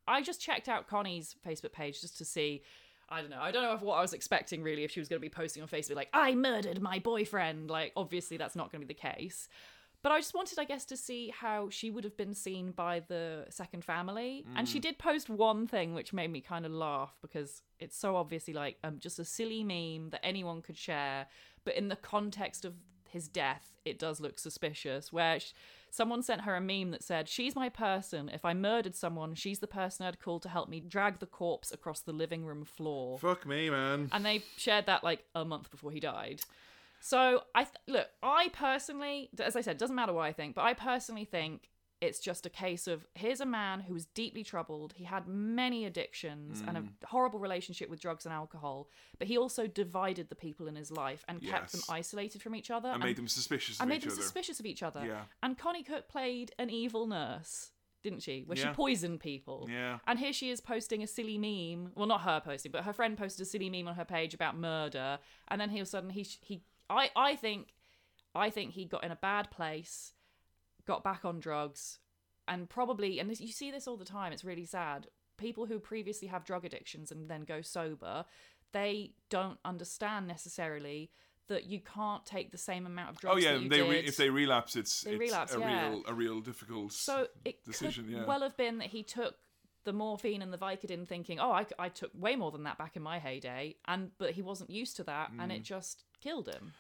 I 0.08 0.22
just 0.22 0.42
checked 0.42 0.68
out 0.70 0.88
Connie's 0.88 1.36
Facebook 1.46 1.72
page 1.74 2.02
just 2.02 2.18
to 2.18 2.26
see. 2.26 2.64
I 3.12 3.22
don't 3.22 3.30
know. 3.32 3.42
I 3.42 3.52
don't 3.52 3.64
know 3.64 3.74
if 3.74 3.82
what 3.82 3.96
I 3.96 4.02
was 4.02 4.14
expecting 4.14 4.62
really 4.64 4.84
if 4.84 4.92
she 4.92 5.00
was 5.00 5.10
going 5.10 5.20
to 5.20 5.26
be 5.26 5.30
posting 5.30 5.64
on 5.64 5.68
Facebook 5.70 5.96
like 5.96 6.10
I 6.14 6.36
murdered 6.36 6.80
my 6.82 7.00
boyfriend. 7.00 7.70
Like 7.70 7.92
obviously 7.96 8.38
that's 8.38 8.56
not 8.56 8.72
going 8.72 8.82
to 8.82 8.88
be 8.88 8.94
the 8.94 9.00
case. 9.00 9.48
But 10.02 10.14
I 10.14 10.20
just 10.20 10.34
wanted, 10.34 10.58
I 10.60 10.64
guess, 10.64 10.86
to 10.86 10.98
see 10.98 11.34
how 11.38 11.70
she 11.70 11.92
would 11.92 12.06
have 12.06 12.16
been 12.16 12.34
seen 12.34 12.72
by 12.72 13.02
the 13.02 13.46
second 13.50 13.84
family. 13.84 14.46
And 14.56 14.66
Mm. 14.66 14.72
she 14.72 14.80
did 14.80 14.98
post 14.98 15.30
one 15.30 15.68
thing 15.68 15.94
which 15.94 16.14
made 16.14 16.32
me 16.32 16.40
kind 16.40 16.66
of 16.66 16.72
laugh 16.72 17.18
because 17.22 17.62
it's 17.80 17.98
so 17.98 18.16
obviously 18.16 18.54
like 18.54 18.78
um, 18.84 19.00
just 19.00 19.20
a 19.20 19.26
silly 19.26 19.64
meme 19.64 20.12
that 20.12 20.26
anyone 20.26 20.62
could 20.62 20.78
share. 20.78 21.28
But 21.66 21.76
in 21.76 21.90
the 21.90 21.98
context 21.98 22.64
of 22.64 22.76
his 23.10 23.28
death, 23.28 23.74
it 23.84 24.00
does 24.00 24.22
look 24.22 24.40
suspicious. 24.40 25.12
Where 25.12 25.40
sh- 25.40 25.52
someone 25.90 26.22
sent 26.24 26.42
her 26.42 26.56
a 26.56 26.62
meme 26.62 26.92
that 26.92 27.04
said, 27.04 27.28
She's 27.28 27.56
my 27.56 27.68
person. 27.68 28.30
If 28.30 28.46
I 28.46 28.54
murdered 28.54 28.96
someone, 28.96 29.36
she's 29.36 29.60
the 29.60 29.68
person 29.68 30.06
I'd 30.06 30.20
call 30.22 30.40
to 30.42 30.50
help 30.50 30.70
me 30.70 30.80
drag 30.80 31.20
the 31.20 31.26
corpse 31.26 31.72
across 31.74 32.00
the 32.00 32.14
living 32.14 32.46
room 32.46 32.64
floor 32.64 33.18
Fuck 33.20 33.46
me, 33.46 33.70
man. 33.70 34.10
and 34.14 34.26
they 34.26 34.44
shared 34.56 34.86
that 34.86 35.04
like 35.04 35.26
a 35.36 35.44
month 35.44 35.72
before 35.72 35.92
he 35.92 36.00
died. 36.00 36.42
So 37.00 37.44
I 37.56 37.64
th- 37.64 37.76
look, 37.88 38.08
I 38.22 38.50
personally, 38.54 39.30
as 39.40 39.56
I 39.56 39.62
said, 39.62 39.78
doesn't 39.78 39.96
matter 39.96 40.14
what 40.14 40.26
I 40.26 40.34
think, 40.34 40.56
but 40.56 40.64
I 40.64 40.74
personally 40.74 41.26
think 41.26 41.70
it's 42.02 42.20
just 42.20 42.46
a 42.46 42.50
case 42.50 42.88
of 42.88 43.06
here's 43.14 43.42
a 43.42 43.46
man 43.46 43.82
who 43.82 43.94
was 43.94 44.06
deeply 44.06 44.44
troubled. 44.44 44.94
He 44.96 45.04
had 45.04 45.28
many 45.28 45.86
addictions 45.86 46.64
and 46.66 46.78
a 46.78 46.82
mm. 46.82 46.90
horrible 47.06 47.40
relationship 47.40 47.90
with 47.90 48.00
drugs 48.00 48.26
and 48.26 48.34
alcohol, 48.34 48.90
but 49.18 49.28
he 49.28 49.38
also 49.38 49.68
divided 49.68 50.30
the 50.30 50.36
people 50.36 50.68
in 50.68 50.76
his 50.76 50.92
life 50.92 51.26
and 51.28 51.42
kept 51.42 51.74
them 51.74 51.82
isolated 51.90 52.42
from 52.42 52.56
each 52.56 52.72
other 52.72 52.90
I 52.90 52.98
made 52.98 53.18
them 53.18 53.28
suspicious 53.28 53.78
of 53.78 53.82
and 53.82 53.90
made 53.90 54.02
them 54.02 54.12
other. 54.12 54.22
suspicious 54.22 54.60
of 54.60 54.66
each 54.66 54.82
other. 54.82 55.06
Yeah. 55.06 55.24
And 55.44 55.58
Connie 55.58 55.84
Cook 55.84 56.08
played 56.08 56.54
an 56.58 56.70
evil 56.70 57.06
nurse, 57.06 57.72
didn't 58.02 58.22
she? 58.22 58.44
Where 58.46 58.58
Yeah. 58.58 58.70
she 58.70 58.76
poisoned 58.76 59.20
people. 59.20 59.68
Yeah. 59.70 60.00
And 60.08 60.20
here 60.20 60.32
she 60.32 60.50
is 60.52 60.62
posting 60.62 61.04
a 61.04 61.08
silly 61.08 61.38
meme. 61.38 61.92
Well, 61.96 62.08
not 62.08 62.22
her 62.22 62.40
posting, 62.40 62.72
but 62.72 62.86
her 62.86 62.94
friend 62.94 63.18
posted 63.18 63.46
a 63.46 63.50
silly 63.50 63.70
meme 63.70 63.90
on 63.90 63.96
her 63.96 64.06
page 64.06 64.34
about 64.34 64.58
murder. 64.58 65.20
And 65.50 65.60
then 65.60 65.70
he 65.70 65.80
all 65.80 65.82
of 65.82 65.88
a 65.88 65.90
sudden 65.90 66.10
he 66.12 66.26
he 66.42 66.64
I 66.90 67.10
I 67.16 67.36
think 67.36 67.74
I 68.36 68.50
think 68.50 68.74
he 68.74 68.86
got 68.86 69.04
in 69.04 69.12
a 69.12 69.16
bad 69.16 69.52
place, 69.52 70.14
got 70.86 71.04
back 71.04 71.26
on 71.26 71.40
drugs, 71.40 72.00
and 72.48 72.70
probably 72.70 73.20
and 73.20 73.30
this, 73.30 73.42
you 73.42 73.52
see 73.52 73.72
this 73.72 73.88
all 73.88 73.98
the 73.98 74.06
time. 74.06 74.32
It's 74.34 74.44
really 74.46 74.66
sad. 74.66 75.08
People 75.38 75.66
who 75.66 75.80
previously 75.80 76.28
have 76.28 76.44
drug 76.44 76.66
addictions 76.66 77.12
and 77.12 77.30
then 77.30 77.44
go 77.44 77.62
sober, 77.62 78.26
they 78.74 79.14
don't 79.30 79.58
understand 79.64 80.28
necessarily 80.28 81.12
that 81.48 81.66
you 81.66 81.80
can't 81.80 82.26
take 82.26 82.52
the 82.52 82.58
same 82.58 82.86
amount 82.86 83.10
of 83.10 83.16
oh, 83.18 83.20
drugs. 83.22 83.46
Oh 83.46 83.50
yeah, 83.50 83.68
they 83.68 83.82
re- 83.82 84.06
if 84.06 84.18
they 84.18 84.30
relapse, 84.30 84.76
it's, 84.76 85.02
They 85.02 85.12
it's 85.12 85.20
relapse, 85.20 85.56
a 85.56 85.60
yeah. 85.60 85.90
real 85.90 86.04
a 86.08 86.14
real 86.14 86.40
difficult 86.42 86.92
So 86.94 87.28
it 87.44 87.64
decision. 87.66 88.06
could 88.06 88.14
yeah. 88.14 88.26
well 88.26 88.42
have 88.42 88.56
been 88.56 88.78
that 88.80 88.88
he 88.88 89.04
took 89.04 89.36
the 89.90 89.98
morphine 89.98 90.44
and 90.44 90.54
the 90.54 90.58
Vicodin, 90.58 91.08
thinking, 91.08 91.40
"Oh, 91.40 91.52
I, 91.52 91.66
I 91.80 91.90
took 91.90 92.12
way 92.14 92.36
more 92.36 92.52
than 92.52 92.64
that 92.64 92.78
back 92.78 92.96
in 92.96 93.02
my 93.02 93.18
heyday," 93.18 93.76
and 93.86 94.12
but 94.20 94.32
he 94.32 94.44
wasn't 94.44 94.70
used 94.70 94.96
to 94.98 95.04
that, 95.06 95.32
and 95.40 95.52
Mm. 95.52 95.56
it 95.56 95.64
just 95.64 96.04
killed 96.22 96.48
him. 96.48 96.74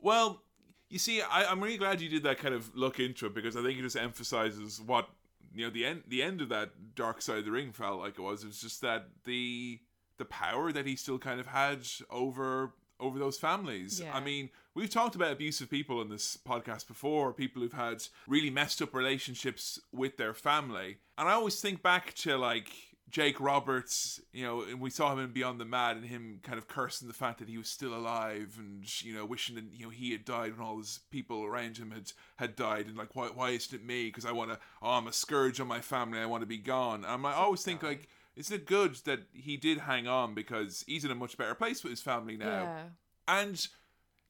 Well, 0.00 0.42
you 0.88 0.98
see, 0.98 1.22
I, 1.22 1.44
I'm 1.50 1.62
really 1.62 1.78
glad 1.78 2.00
you 2.00 2.08
did 2.08 2.24
that 2.24 2.38
kind 2.38 2.54
of 2.54 2.74
look 2.74 2.98
into 2.98 3.26
it 3.26 3.34
because 3.34 3.56
I 3.56 3.62
think 3.62 3.78
it 3.78 3.82
just 3.82 3.96
emphasizes 3.96 4.80
what 4.80 5.08
you 5.54 5.64
know 5.64 5.70
the 5.70 5.86
end 5.86 6.02
the 6.08 6.22
end 6.22 6.40
of 6.40 6.48
that 6.48 6.94
dark 6.96 7.22
side 7.22 7.38
of 7.38 7.44
the 7.44 7.52
ring 7.52 7.72
felt 7.72 8.00
like 8.00 8.18
it 8.18 8.22
was. 8.22 8.42
It 8.42 8.48
was 8.48 8.60
just 8.60 8.80
that 8.82 9.06
the 9.24 9.80
the 10.18 10.24
power 10.24 10.72
that 10.72 10.86
he 10.86 10.96
still 10.96 11.18
kind 11.18 11.38
of 11.40 11.46
had 11.46 11.86
over 12.10 12.72
over 13.00 13.18
those 13.18 13.38
families. 13.38 14.00
Yeah. 14.00 14.14
I 14.14 14.20
mean, 14.20 14.50
we've 14.74 14.90
talked 14.90 15.14
about 15.14 15.32
abusive 15.32 15.70
people 15.70 16.00
in 16.00 16.08
this 16.08 16.36
podcast 16.36 16.86
before, 16.86 17.32
people 17.32 17.62
who've 17.62 17.72
had 17.72 18.02
really 18.26 18.50
messed 18.50 18.80
up 18.82 18.94
relationships 18.94 19.80
with 19.92 20.16
their 20.16 20.34
family. 20.34 20.98
And 21.18 21.28
I 21.28 21.32
always 21.32 21.60
think 21.60 21.82
back 21.82 22.14
to 22.14 22.36
like 22.36 22.70
Jake 23.08 23.40
Roberts, 23.40 24.20
you 24.32 24.44
know, 24.44 24.62
and 24.62 24.80
we 24.80 24.90
saw 24.90 25.12
him 25.12 25.20
in 25.20 25.32
Beyond 25.32 25.60
the 25.60 25.64
Mat 25.64 25.96
and 25.96 26.04
him 26.04 26.40
kind 26.42 26.58
of 26.58 26.66
cursing 26.66 27.06
the 27.06 27.14
fact 27.14 27.38
that 27.38 27.48
he 27.48 27.56
was 27.56 27.68
still 27.68 27.94
alive 27.94 28.56
and, 28.58 28.84
you 29.02 29.14
know, 29.14 29.24
wishing 29.24 29.54
that, 29.54 29.64
you 29.72 29.84
know, 29.84 29.90
he 29.90 30.10
had 30.10 30.24
died 30.24 30.56
when 30.56 30.66
all 30.66 30.78
his 30.78 31.00
people 31.10 31.44
around 31.44 31.76
him 31.76 31.92
had, 31.92 32.12
had 32.36 32.56
died 32.56 32.86
and 32.86 32.96
like, 32.96 33.14
why, 33.14 33.28
why 33.28 33.50
isn't 33.50 33.78
it 33.78 33.86
me? 33.86 34.06
Because 34.06 34.26
I 34.26 34.32
want 34.32 34.50
to, 34.50 34.58
oh, 34.82 34.90
I'm 34.90 35.06
a 35.06 35.12
scourge 35.12 35.60
on 35.60 35.68
my 35.68 35.80
family. 35.80 36.18
I 36.18 36.26
want 36.26 36.42
to 36.42 36.46
be 36.46 36.58
gone. 36.58 37.04
And 37.04 37.26
I 37.26 37.34
always 37.34 37.62
think 37.62 37.82
like, 37.82 38.08
isn't 38.36 38.54
it 38.54 38.66
good 38.66 38.96
that 39.04 39.20
he 39.32 39.56
did 39.56 39.78
hang 39.78 40.06
on 40.06 40.34
because 40.34 40.84
he's 40.86 41.04
in 41.04 41.10
a 41.10 41.14
much 41.14 41.36
better 41.36 41.54
place 41.54 41.82
with 41.82 41.90
his 41.90 42.02
family 42.02 42.36
now? 42.36 42.46
Yeah, 42.46 42.82
And 43.26 43.66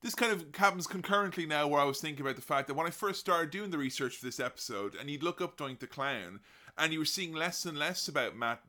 this 0.02 0.14
kind 0.14 0.32
of 0.32 0.44
happens 0.54 0.86
concurrently 0.86 1.46
now 1.46 1.66
where 1.66 1.80
I 1.80 1.84
was 1.84 2.00
thinking 2.00 2.24
about 2.24 2.36
the 2.36 2.42
fact 2.42 2.68
that 2.68 2.74
when 2.74 2.86
I 2.86 2.90
first 2.90 3.18
started 3.20 3.50
doing 3.50 3.70
the 3.70 3.78
research 3.78 4.16
for 4.16 4.24
this 4.26 4.38
episode, 4.38 4.94
and 4.94 5.10
you'd 5.10 5.22
look 5.22 5.40
up 5.40 5.56
Doink 5.56 5.80
the 5.80 5.86
Clown, 5.86 6.40
and 6.78 6.92
you 6.92 6.98
were 6.98 7.04
seeing 7.04 7.34
less 7.34 7.64
and 7.64 7.78
less 7.78 8.06
about 8.06 8.36
Matt 8.36 8.60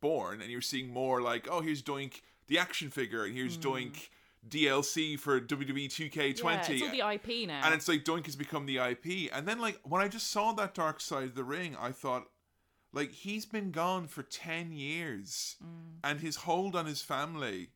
Borne, 0.00 0.40
and 0.40 0.50
you 0.50 0.56
were 0.58 0.62
seeing 0.62 0.88
more 0.92 1.20
like, 1.20 1.48
oh, 1.50 1.60
here's 1.60 1.82
Doink 1.82 2.20
the 2.46 2.58
action 2.58 2.90
figure, 2.90 3.24
and 3.24 3.34
here's 3.34 3.58
Doink 3.58 4.08
DLC 4.48 5.18
for 5.18 5.40
WWE 5.40 5.86
2K20. 5.88 6.40
Hmm. 6.40 6.46
yeah, 6.46 6.62
it's 6.68 6.82
all 6.82 6.88
the 6.90 7.14
IP 7.14 7.48
now. 7.48 7.62
and 7.64 7.74
it's 7.74 7.88
like 7.88 8.04
Doink 8.04 8.26
has 8.26 8.36
become 8.36 8.66
the 8.66 8.78
IP. 8.78 9.30
And 9.34 9.46
then, 9.46 9.58
like, 9.58 9.80
when 9.82 10.00
I 10.00 10.08
just 10.08 10.30
saw 10.30 10.52
that 10.52 10.74
Dark 10.74 11.00
Side 11.00 11.24
of 11.24 11.34
the 11.34 11.44
Ring, 11.44 11.76
I 11.78 11.90
thought, 11.90 12.26
like 12.92 13.10
he's 13.12 13.44
been 13.46 13.70
gone 13.70 14.06
for 14.06 14.22
10 14.22 14.72
years 14.72 15.56
Mm. 15.62 15.98
and 16.04 16.20
his 16.20 16.36
hold 16.36 16.74
on 16.76 16.86
his 16.86 17.02
family 17.02 17.70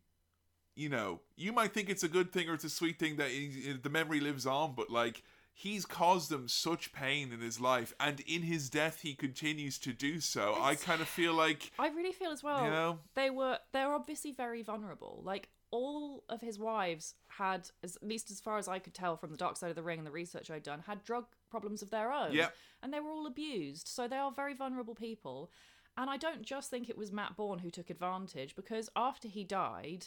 you 0.75 0.89
know 0.89 1.21
you 1.37 1.53
might 1.53 1.73
think 1.75 1.89
it's 1.89 2.05
a 2.05 2.09
good 2.09 2.33
thing 2.33 2.49
or 2.49 2.55
it's 2.55 2.65
a 2.65 2.71
sweet 2.71 2.99
thing 2.99 3.17
that 3.17 3.31
he, 3.31 3.73
the 3.83 3.91
memory 3.91 4.21
lives 4.21 4.47
on 4.47 4.75
but 4.75 4.89
like 4.91 5.23
he's 5.53 5.85
caused 5.85 6.31
them 6.31 6.49
such 6.49 6.93
pain 6.93 7.33
in 7.33 7.41
his 7.41 7.61
life 7.61 7.93
and 8.01 8.21
in 8.21 8.43
his 8.43 8.71
death 8.71 9.01
he 9.03 9.15
continues 9.15 9.79
to 9.79 9.93
do 9.93 10.21
so 10.21 10.57
i 10.61 10.75
kind 10.75 11.01
of 11.03 11.09
feel 11.09 11.35
like 11.35 11.73
I 11.79 11.89
really 11.89 12.13
feel 12.13 12.31
as 12.31 12.43
well. 12.43 12.65
you 12.65 12.71
know 12.71 12.99
they 13.15 13.31
were 13.31 13.59
they're 13.73 13.93
obviously 13.93 14.33
very 14.33 14.63
vulnerable. 14.63 15.21
Like 15.25 15.49
all 15.71 16.25
of 16.29 16.41
his 16.41 16.59
wives 16.59 17.15
had, 17.29 17.71
as, 17.83 17.97
at 17.97 18.03
least 18.03 18.31
as 18.31 18.41
far 18.41 18.59
as 18.59 18.69
I 18.69 18.79
could 18.79 18.95
tell 18.95 19.17
from 19.17 19.31
the 19.31 19.37
Dark 19.37 19.57
Side 19.57 19.71
of 19.71 19.77
the 19.77 19.83
Ring 19.83 19.99
and 19.99 20.07
the 20.07 20.11
research 20.13 20.51
I'd 20.51 20.63
done, 20.63 20.81
had 20.87 21.05
drug 21.05 21.27
problems 21.51 21.83
of 21.83 21.91
their 21.91 22.13
own. 22.13 22.33
Yep. 22.33 22.55
and 22.83 22.93
they 22.93 23.01
were 23.01 23.11
all 23.11 23.27
abused. 23.27 23.89
So 23.89 24.09
they 24.09 24.17
are 24.17 24.33
very 24.33 24.55
vulnerable 24.55 24.95
people. 24.95 25.51
And 25.97 26.09
I 26.09 26.17
don't 26.17 26.43
just 26.43 26.71
think 26.71 26.89
it 26.89 26.97
was 26.97 27.13
Matt 27.13 27.37
Borne 27.37 27.59
who 27.59 27.71
took 27.71 27.91
advantage 27.91 28.57
because 28.57 28.89
after 28.97 29.29
he 29.29 29.45
died, 29.45 30.07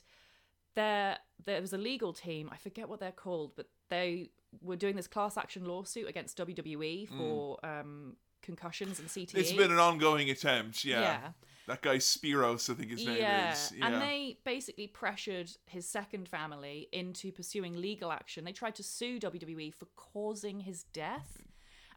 there 0.76 1.18
there 1.46 1.62
was 1.62 1.74
a 1.74 1.78
legal 1.78 2.14
team. 2.14 2.50
I 2.52 2.58
forget 2.58 2.90
what 2.90 3.00
they're 3.00 3.12
called, 3.12 3.52
but 3.56 3.68
they 3.90 4.32
were 4.62 4.76
doing 4.76 4.96
this 4.96 5.08
class 5.08 5.38
action 5.38 5.66
lawsuit 5.66 6.08
against 6.08 6.38
WWE 6.38 7.08
for 7.10 7.64
um, 7.66 8.16
concussions 8.44 9.00
and 9.00 9.08
CTE. 9.08 9.36
It's 9.36 9.52
been 9.54 9.72
an 9.72 9.80
ongoing 9.80 10.30
attempt 10.30 10.86
yeah, 10.86 11.00
Yeah. 11.02 11.20
that 11.68 11.82
guy 11.82 11.96
spiros 11.98 12.70
i 12.70 12.74
think 12.74 12.92
his 12.92 13.06
name 13.06 13.18
yeah. 13.18 13.54
is 13.54 13.72
yeah 13.76 13.88
and 13.88 14.02
they 14.02 14.38
basically 14.44 14.86
pressured 14.88 15.50
his 15.66 15.88
second 15.88 16.28
family 16.28 16.90
into 16.92 17.32
pursuing 17.32 17.74
legal 17.80 18.12
action. 18.12 18.44
They 18.44 18.52
tried 18.52 18.76
to 18.76 18.84
sue 18.84 19.20
WWE 19.20 19.74
for 19.74 19.88
causing 19.96 20.60
his 20.60 20.84
death, 20.94 21.42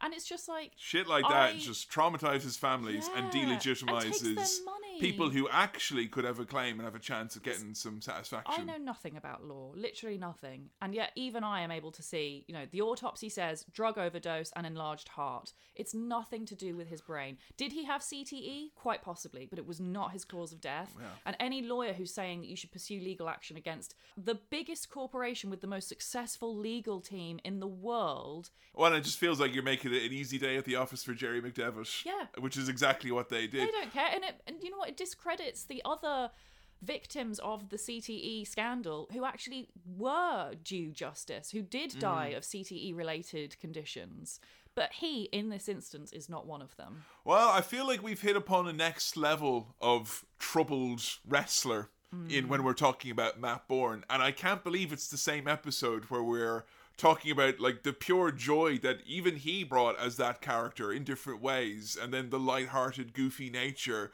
and 0.01 0.13
it's 0.13 0.25
just 0.27 0.47
like 0.47 0.71
Shit 0.77 1.07
like 1.07 1.25
that 1.29 1.57
just 1.57 1.91
traumatizes 1.91 2.57
families 2.57 3.09
and 3.15 3.33
Yeah, 3.33 3.41
and 3.41 3.61
delegitimizes. 3.61 4.59
People 4.99 5.29
who 5.29 5.47
actually 5.49 6.07
could 6.07 6.25
ever 6.25 6.45
claim 6.45 6.79
and 6.79 6.83
have 6.83 6.95
a 6.95 6.99
chance 6.99 7.35
of 7.35 7.43
getting 7.43 7.73
some 7.73 8.01
satisfaction. 8.01 8.61
I 8.61 8.63
know 8.63 8.77
nothing 8.77 9.15
about 9.17 9.43
law, 9.45 9.71
literally 9.75 10.17
nothing. 10.17 10.69
And 10.81 10.93
yet, 10.93 11.11
even 11.15 11.43
I 11.43 11.61
am 11.61 11.71
able 11.71 11.91
to 11.91 12.03
see, 12.03 12.45
you 12.47 12.53
know, 12.53 12.65
the 12.71 12.81
autopsy 12.81 13.29
says 13.29 13.65
drug 13.71 13.97
overdose 13.97 14.51
and 14.55 14.65
enlarged 14.65 15.09
heart. 15.09 15.53
It's 15.75 15.93
nothing 15.93 16.45
to 16.47 16.55
do 16.55 16.75
with 16.75 16.87
his 16.87 17.01
brain. 17.01 17.37
Did 17.57 17.71
he 17.71 17.85
have 17.85 18.01
CTE? 18.01 18.73
Quite 18.75 19.01
possibly, 19.01 19.45
but 19.49 19.59
it 19.59 19.67
was 19.67 19.79
not 19.79 20.11
his 20.11 20.25
cause 20.25 20.51
of 20.51 20.61
death. 20.61 20.95
And 21.25 21.35
any 21.39 21.61
lawyer 21.61 21.93
who's 21.93 22.13
saying 22.13 22.41
that 22.41 22.47
you 22.47 22.55
should 22.55 22.71
pursue 22.71 22.99
legal 22.99 23.29
action 23.29 23.57
against 23.57 23.95
the 24.15 24.35
biggest 24.35 24.89
corporation 24.89 25.49
with 25.49 25.61
the 25.61 25.67
most 25.67 25.87
successful 25.87 26.55
legal 26.55 26.99
team 27.01 27.39
in 27.43 27.59
the 27.59 27.67
world, 27.67 28.49
Well, 28.73 28.93
it 28.93 29.01
just 29.01 29.17
feels 29.19 29.39
like 29.39 29.53
you're 29.53 29.63
making 29.63 29.93
it 29.93 30.03
an 30.03 30.13
easy 30.13 30.37
day 30.37 30.57
at 30.57 30.65
the 30.65 30.75
office 30.75 31.03
for 31.03 31.13
Jerry 31.13 31.41
McDevitt. 31.41 32.05
Yeah. 32.05 32.25
Which 32.39 32.57
is 32.57 32.69
exactly 32.69 33.11
what 33.11 33.29
they 33.29 33.47
did. 33.47 33.67
they 33.67 33.71
don't 33.71 33.93
care. 33.93 34.09
And, 34.13 34.23
it, 34.23 34.41
and 34.47 34.57
you 34.61 34.69
know 34.71 34.77
what? 34.77 34.86
It 34.87 34.97
discredits 34.97 35.63
the 35.63 35.81
other 35.85 36.31
victims 36.81 37.39
of 37.39 37.69
the 37.69 37.77
CTE 37.77 38.45
scandal 38.45 39.09
who 39.11 39.25
actually 39.25 39.67
were 39.85 40.53
due 40.63 40.91
justice, 40.91 41.49
who 41.51 41.61
did 41.61 41.91
Mm. 41.93 41.99
die 41.99 42.27
of 42.27 42.43
CTE 42.43 42.93
related 42.93 43.59
conditions. 43.59 44.39
But 44.75 44.93
he, 44.93 45.23
in 45.23 45.49
this 45.49 45.67
instance, 45.67 46.11
is 46.11 46.29
not 46.29 46.45
one 46.45 46.61
of 46.61 46.75
them. 46.75 47.03
Well, 47.23 47.49
I 47.49 47.61
feel 47.61 47.87
like 47.87 48.03
we've 48.03 48.21
hit 48.21 48.35
upon 48.35 48.67
a 48.67 48.73
next 48.73 49.17
level 49.17 49.75
of 49.81 50.23
troubled 50.37 51.01
wrestler 51.25 51.89
in 52.29 52.47
when 52.47 52.63
we're 52.63 52.73
talking 52.73 53.11
about 53.11 53.39
Matt 53.39 53.67
Borne, 53.67 54.05
and 54.09 54.23
I 54.23 54.31
can't 54.31 54.63
believe 54.63 54.93
it's 54.93 55.09
the 55.09 55.17
same 55.17 55.47
episode 55.47 56.05
where 56.05 56.23
we're 56.23 56.63
talking 56.95 57.31
about 57.31 57.59
like 57.59 57.83
the 57.83 57.91
pure 57.91 58.31
joy 58.31 58.77
that 58.79 59.01
even 59.05 59.35
he 59.35 59.63
brought 59.63 59.99
as 59.99 60.15
that 60.17 60.41
character 60.41 60.91
in 60.91 61.03
different 61.03 61.41
ways, 61.41 61.97
and 61.99 62.13
then 62.13 62.29
the 62.29 62.39
light-hearted, 62.39 63.13
goofy 63.13 63.49
nature 63.49 64.11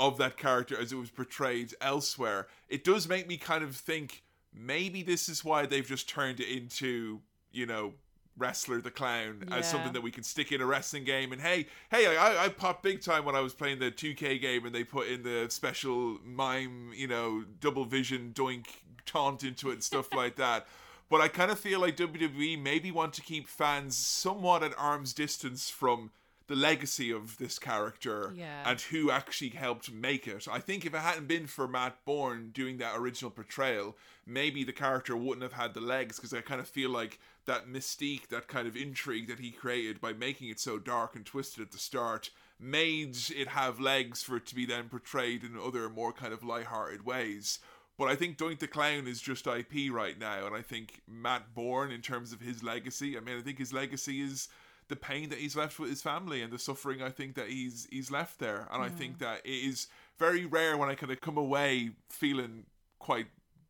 of 0.00 0.16
that 0.16 0.38
character 0.38 0.80
as 0.80 0.92
it 0.92 0.96
was 0.96 1.10
portrayed 1.10 1.74
elsewhere. 1.80 2.48
It 2.68 2.82
does 2.82 3.06
make 3.06 3.28
me 3.28 3.36
kind 3.36 3.62
of 3.62 3.76
think 3.76 4.22
maybe 4.52 5.02
this 5.02 5.28
is 5.28 5.44
why 5.44 5.66
they've 5.66 5.86
just 5.86 6.08
turned 6.08 6.40
it 6.40 6.48
into, 6.48 7.20
you 7.52 7.66
know, 7.66 7.92
Wrestler 8.38 8.80
the 8.80 8.90
Clown 8.90 9.44
as 9.52 9.68
something 9.68 9.92
that 9.92 10.00
we 10.00 10.10
can 10.10 10.22
stick 10.24 10.50
in 10.50 10.62
a 10.62 10.66
wrestling 10.66 11.04
game. 11.04 11.32
And 11.32 11.42
hey, 11.42 11.66
hey, 11.90 12.16
I, 12.16 12.46
I 12.46 12.48
popped 12.48 12.82
big 12.82 13.02
time 13.02 13.26
when 13.26 13.34
I 13.34 13.40
was 13.40 13.52
playing 13.52 13.80
the 13.80 13.90
2K 13.90 14.40
game 14.40 14.64
and 14.64 14.74
they 14.74 14.84
put 14.84 15.08
in 15.08 15.22
the 15.22 15.46
special 15.50 16.18
mime, 16.24 16.92
you 16.94 17.06
know, 17.06 17.44
double 17.60 17.84
vision 17.84 18.32
doink 18.34 18.66
taunt 19.04 19.44
into 19.44 19.68
it 19.68 19.74
and 19.74 19.82
stuff 19.82 20.12
like 20.14 20.36
that. 20.36 20.66
But 21.10 21.20
I 21.20 21.28
kind 21.28 21.50
of 21.50 21.60
feel 21.60 21.80
like 21.80 21.96
WWE 21.98 22.62
maybe 22.62 22.90
want 22.90 23.12
to 23.14 23.20
keep 23.20 23.48
fans 23.48 23.96
somewhat 23.96 24.62
at 24.62 24.72
arm's 24.78 25.12
distance 25.12 25.68
from 25.68 26.10
the 26.50 26.56
legacy 26.56 27.12
of 27.12 27.38
this 27.38 27.60
character 27.60 28.32
Yeah. 28.34 28.68
and 28.68 28.80
who 28.80 29.08
actually 29.08 29.50
helped 29.50 29.92
make 29.92 30.26
it. 30.26 30.48
I 30.50 30.58
think 30.58 30.84
if 30.84 30.92
it 30.92 30.98
hadn't 30.98 31.28
been 31.28 31.46
for 31.46 31.68
Matt 31.68 32.04
Borne 32.04 32.50
doing 32.50 32.78
that 32.78 32.96
original 32.96 33.30
portrayal, 33.30 33.96
maybe 34.26 34.64
the 34.64 34.72
character 34.72 35.16
wouldn't 35.16 35.44
have 35.44 35.52
had 35.52 35.74
the 35.74 35.80
legs 35.80 36.16
because 36.16 36.34
I 36.34 36.40
kind 36.40 36.60
of 36.60 36.66
feel 36.68 36.90
like 36.90 37.20
that 37.44 37.68
mystique, 37.68 38.26
that 38.30 38.48
kind 38.48 38.66
of 38.66 38.74
intrigue 38.76 39.28
that 39.28 39.38
he 39.38 39.52
created 39.52 40.00
by 40.00 40.12
making 40.12 40.48
it 40.48 40.58
so 40.58 40.76
dark 40.80 41.14
and 41.14 41.24
twisted 41.24 41.62
at 41.62 41.70
the 41.70 41.78
start 41.78 42.30
made 42.58 43.16
it 43.30 43.46
have 43.46 43.78
legs 43.78 44.24
for 44.24 44.34
it 44.36 44.46
to 44.46 44.56
be 44.56 44.66
then 44.66 44.88
portrayed 44.88 45.44
in 45.44 45.56
other 45.56 45.88
more 45.88 46.12
kind 46.12 46.32
of 46.32 46.42
light-hearted 46.42 47.06
ways. 47.06 47.60
But 47.96 48.08
I 48.08 48.16
think 48.16 48.38
Doink 48.38 48.58
the 48.58 48.66
Clown 48.66 49.06
is 49.06 49.20
just 49.20 49.46
IP 49.46 49.88
right 49.92 50.18
now, 50.18 50.46
and 50.46 50.56
I 50.56 50.62
think 50.62 51.00
Matt 51.06 51.54
Borne, 51.54 51.92
in 51.92 52.00
terms 52.02 52.32
of 52.32 52.40
his 52.40 52.64
legacy, 52.64 53.16
I 53.16 53.20
mean, 53.20 53.38
I 53.38 53.40
think 53.40 53.58
his 53.58 53.72
legacy 53.72 54.20
is 54.20 54.48
the 54.90 54.96
pain 54.96 55.30
that 55.30 55.38
he's 55.38 55.56
left 55.56 55.78
with 55.78 55.88
his 55.88 56.02
family 56.02 56.42
and 56.42 56.52
the 56.52 56.58
suffering 56.58 57.00
I 57.00 57.08
think 57.08 57.36
that 57.36 57.48
he's 57.48 57.88
he's 57.90 58.10
left 58.10 58.38
there. 58.38 58.68
And 58.70 58.82
I 58.82 58.88
mm. 58.88 58.94
think 58.94 59.18
that 59.20 59.40
it 59.44 59.48
is 59.48 59.86
very 60.18 60.44
rare 60.44 60.76
when 60.76 60.90
I 60.90 60.94
kind 60.94 61.10
of 61.10 61.20
come 61.22 61.38
away 61.38 61.92
feeling 62.10 62.66
quite 62.98 63.28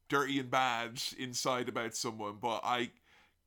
dirty 0.09 0.41
and 0.41 0.51
bad 0.51 1.01
inside 1.17 1.69
about 1.69 1.95
someone, 1.95 2.39
but 2.41 2.63
I 2.65 2.91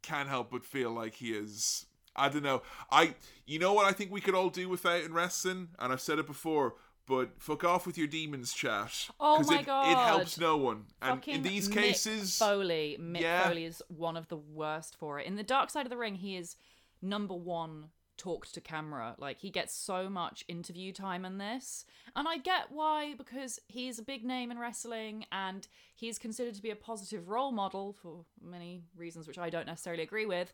can't 0.02 0.30
help 0.30 0.52
but 0.52 0.64
feel 0.64 0.92
like 0.92 1.16
he 1.16 1.32
is. 1.32 1.86
I 2.16 2.30
don't 2.30 2.44
know. 2.44 2.62
I 2.92 3.16
you 3.46 3.60
know 3.60 3.74
what 3.74 3.86
I 3.86 3.92
think 3.92 4.12
we 4.12 4.22
could 4.22 4.36
all 4.36 4.50
do 4.50 4.70
without 4.70 5.04
in 5.04 5.14
wrestling, 5.14 5.70
and 5.80 5.92
I've 5.92 6.02
said 6.02 6.20
it 6.20 6.28
before. 6.28 6.76
But 7.06 7.32
fuck 7.38 7.66
off 7.66 7.86
with 7.86 7.98
your 7.98 8.08
demons 8.08 8.54
chat. 8.54 9.10
Oh 9.20 9.44
my 9.44 9.56
it, 9.56 9.62
It 9.62 9.98
helps 9.98 10.40
no 10.40 10.56
one. 10.56 10.86
And 11.02 11.16
Fucking 11.16 11.36
in 11.36 11.42
these 11.42 11.68
Mick 11.68 11.74
cases, 11.74 12.38
Foley, 12.38 12.98
Mick 13.02 13.20
Yeah. 13.20 13.44
Foley 13.44 13.66
is 13.66 13.82
one 13.90 14.16
of 14.16 14.30
the 14.30 14.38
worst 14.38 14.96
for 14.96 15.20
it. 15.20 15.28
In 15.28 15.36
the 15.36 15.44
Dark 15.44 15.70
Side 15.70 15.86
of 15.86 15.90
the 15.90 15.98
Ring, 15.98 16.16
he 16.16 16.38
is 16.38 16.56
number 17.04 17.36
one 17.36 17.90
talked 18.18 18.54
to 18.54 18.62
camera. 18.62 19.16
Like 19.18 19.40
he 19.40 19.50
gets 19.50 19.76
so 19.76 20.10
much 20.10 20.46
interview 20.48 20.92
time 20.94 21.26
in 21.26 21.38
this, 21.38 21.86
and 22.16 22.28
I 22.28 22.38
get 22.38 22.72
why 22.72 23.16
because 23.16 23.60
he's 23.68 24.00
a 24.00 24.04
big 24.04 24.24
name 24.24 24.52
in 24.52 24.60
wrestling 24.60 25.26
and 25.32 25.68
he's 25.94 26.18
considered 26.20 26.56
to 26.56 26.62
be 26.62 26.72
a 26.72 26.76
positive 26.76 27.30
role 27.30 27.52
model 27.52 27.94
for 27.94 28.26
many 28.42 28.84
reasons 28.96 29.28
which 29.28 29.38
I 29.38 29.50
don't 29.50 29.68
necessarily 29.68 30.04
agree 30.04 30.26
with. 30.26 30.54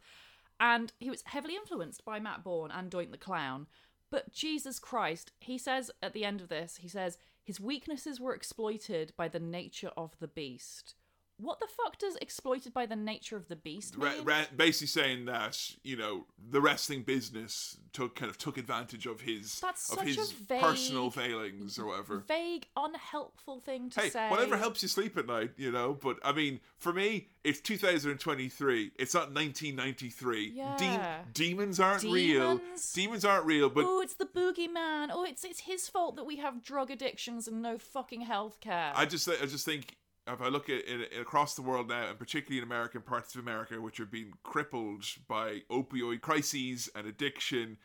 And 0.60 0.92
he 1.00 1.10
was 1.10 1.24
heavily 1.26 1.56
influenced 1.56 2.04
by 2.04 2.20
Matt 2.20 2.44
Borne 2.44 2.72
and 2.72 2.92
Doink 2.92 3.12
the 3.12 3.18
Clown. 3.18 3.68
But 4.10 4.34
Jesus 4.34 4.80
Christ, 4.80 5.32
he 5.40 5.58
says 5.58 5.92
at 6.02 6.14
the 6.14 6.26
end 6.26 6.42
of 6.42 6.50
this, 6.50 6.78
he 6.78 6.88
says 6.88 7.18
his 7.44 7.60
weaknesses 7.60 8.20
were 8.20 8.36
exploited 8.36 9.14
by 9.16 9.28
the 9.28 9.40
nature 9.40 9.92
of 9.96 10.18
the 10.20 10.28
beast. 10.28 10.96
What 11.42 11.60
the 11.60 11.68
fuck 11.68 11.98
does 11.98 12.16
exploited 12.18 12.74
by 12.74 12.86
the 12.86 12.96
nature 12.96 13.38
of 13.38 13.48
the 13.48 13.56
beast 13.56 13.98
mean? 13.98 14.26
Basically 14.56 14.88
saying 14.88 15.26
that 15.26 15.58
you 15.84 15.96
know 15.96 16.26
the 16.52 16.60
wrestling 16.62 17.04
business 17.04 17.78
took 17.94 18.16
kind 18.16 18.30
of 18.30 18.38
took 18.38 18.58
advantage 18.58 19.06
of 19.06 19.22
his 19.22 19.60
That's 19.60 19.92
of 19.92 20.02
his 20.02 20.32
vague- 20.32 20.62
personal 20.62 21.10
failings 21.12 21.80
or 21.80 21.86
whatever. 21.88 22.20
Vague, 22.28 22.68
unhelpful 22.76 23.60
thing 23.62 23.90
to 23.92 24.02
Hey, 24.02 24.10
say. 24.10 24.30
whatever 24.30 24.58
helps 24.58 24.82
you 24.82 24.88
sleep 24.90 25.18
at 25.18 25.28
night, 25.28 25.52
you 25.58 25.72
know. 25.72 25.94
But 25.94 26.18
I 26.24 26.32
mean, 26.34 26.60
for 26.78 26.92
me, 26.94 27.28
it's 27.44 27.60
2023. 27.62 28.92
It's 28.98 29.14
not 29.14 29.32
1993. 29.34 30.52
Yeah. 30.56 31.22
demons 31.34 31.80
aren't 31.80 32.04
real. 32.04 32.58
Demons? 32.58 32.94
Demons 32.94 33.26
aren't 33.26 33.46
real. 33.46 33.70
But 33.70 33.86
oh, 33.88 34.02
it's 34.02 34.16
the 34.16 34.26
boogeyman. 34.26 35.10
Oh, 35.12 35.24
it's 35.24 35.44
it's 35.44 35.62
his 35.62 35.88
fault 35.88 36.16
that 36.18 36.26
we 36.26 36.38
have 36.38 36.64
drug 36.64 36.92
addictions 36.92 37.48
and 37.48 37.62
no 37.62 37.78
fucking 37.78 38.22
health 38.22 38.60
care. 38.60 38.92
I 38.96 39.06
just 39.06 39.28
I 39.30 39.46
just 39.46 39.66
think 39.66 39.96
if 40.34 40.42
I 40.42 40.48
look 40.48 40.70
at 40.70 40.80
it 40.88 41.20
across 41.20 41.56
the 41.56 41.62
world 41.62 41.90
now, 41.90 42.10
and 42.10 42.20
particularly 42.20 42.58
in 42.60 42.64
American 42.64 43.02
parts 43.02 43.36
of 43.36 43.42
America, 43.42 43.80
which 43.82 44.00
are 44.00 44.06
being 44.06 44.34
crippled 44.44 45.06
by 45.28 45.62
opioid 45.70 46.22
crises 46.22 46.90
and 46.96 47.08
addiction, 47.08 47.78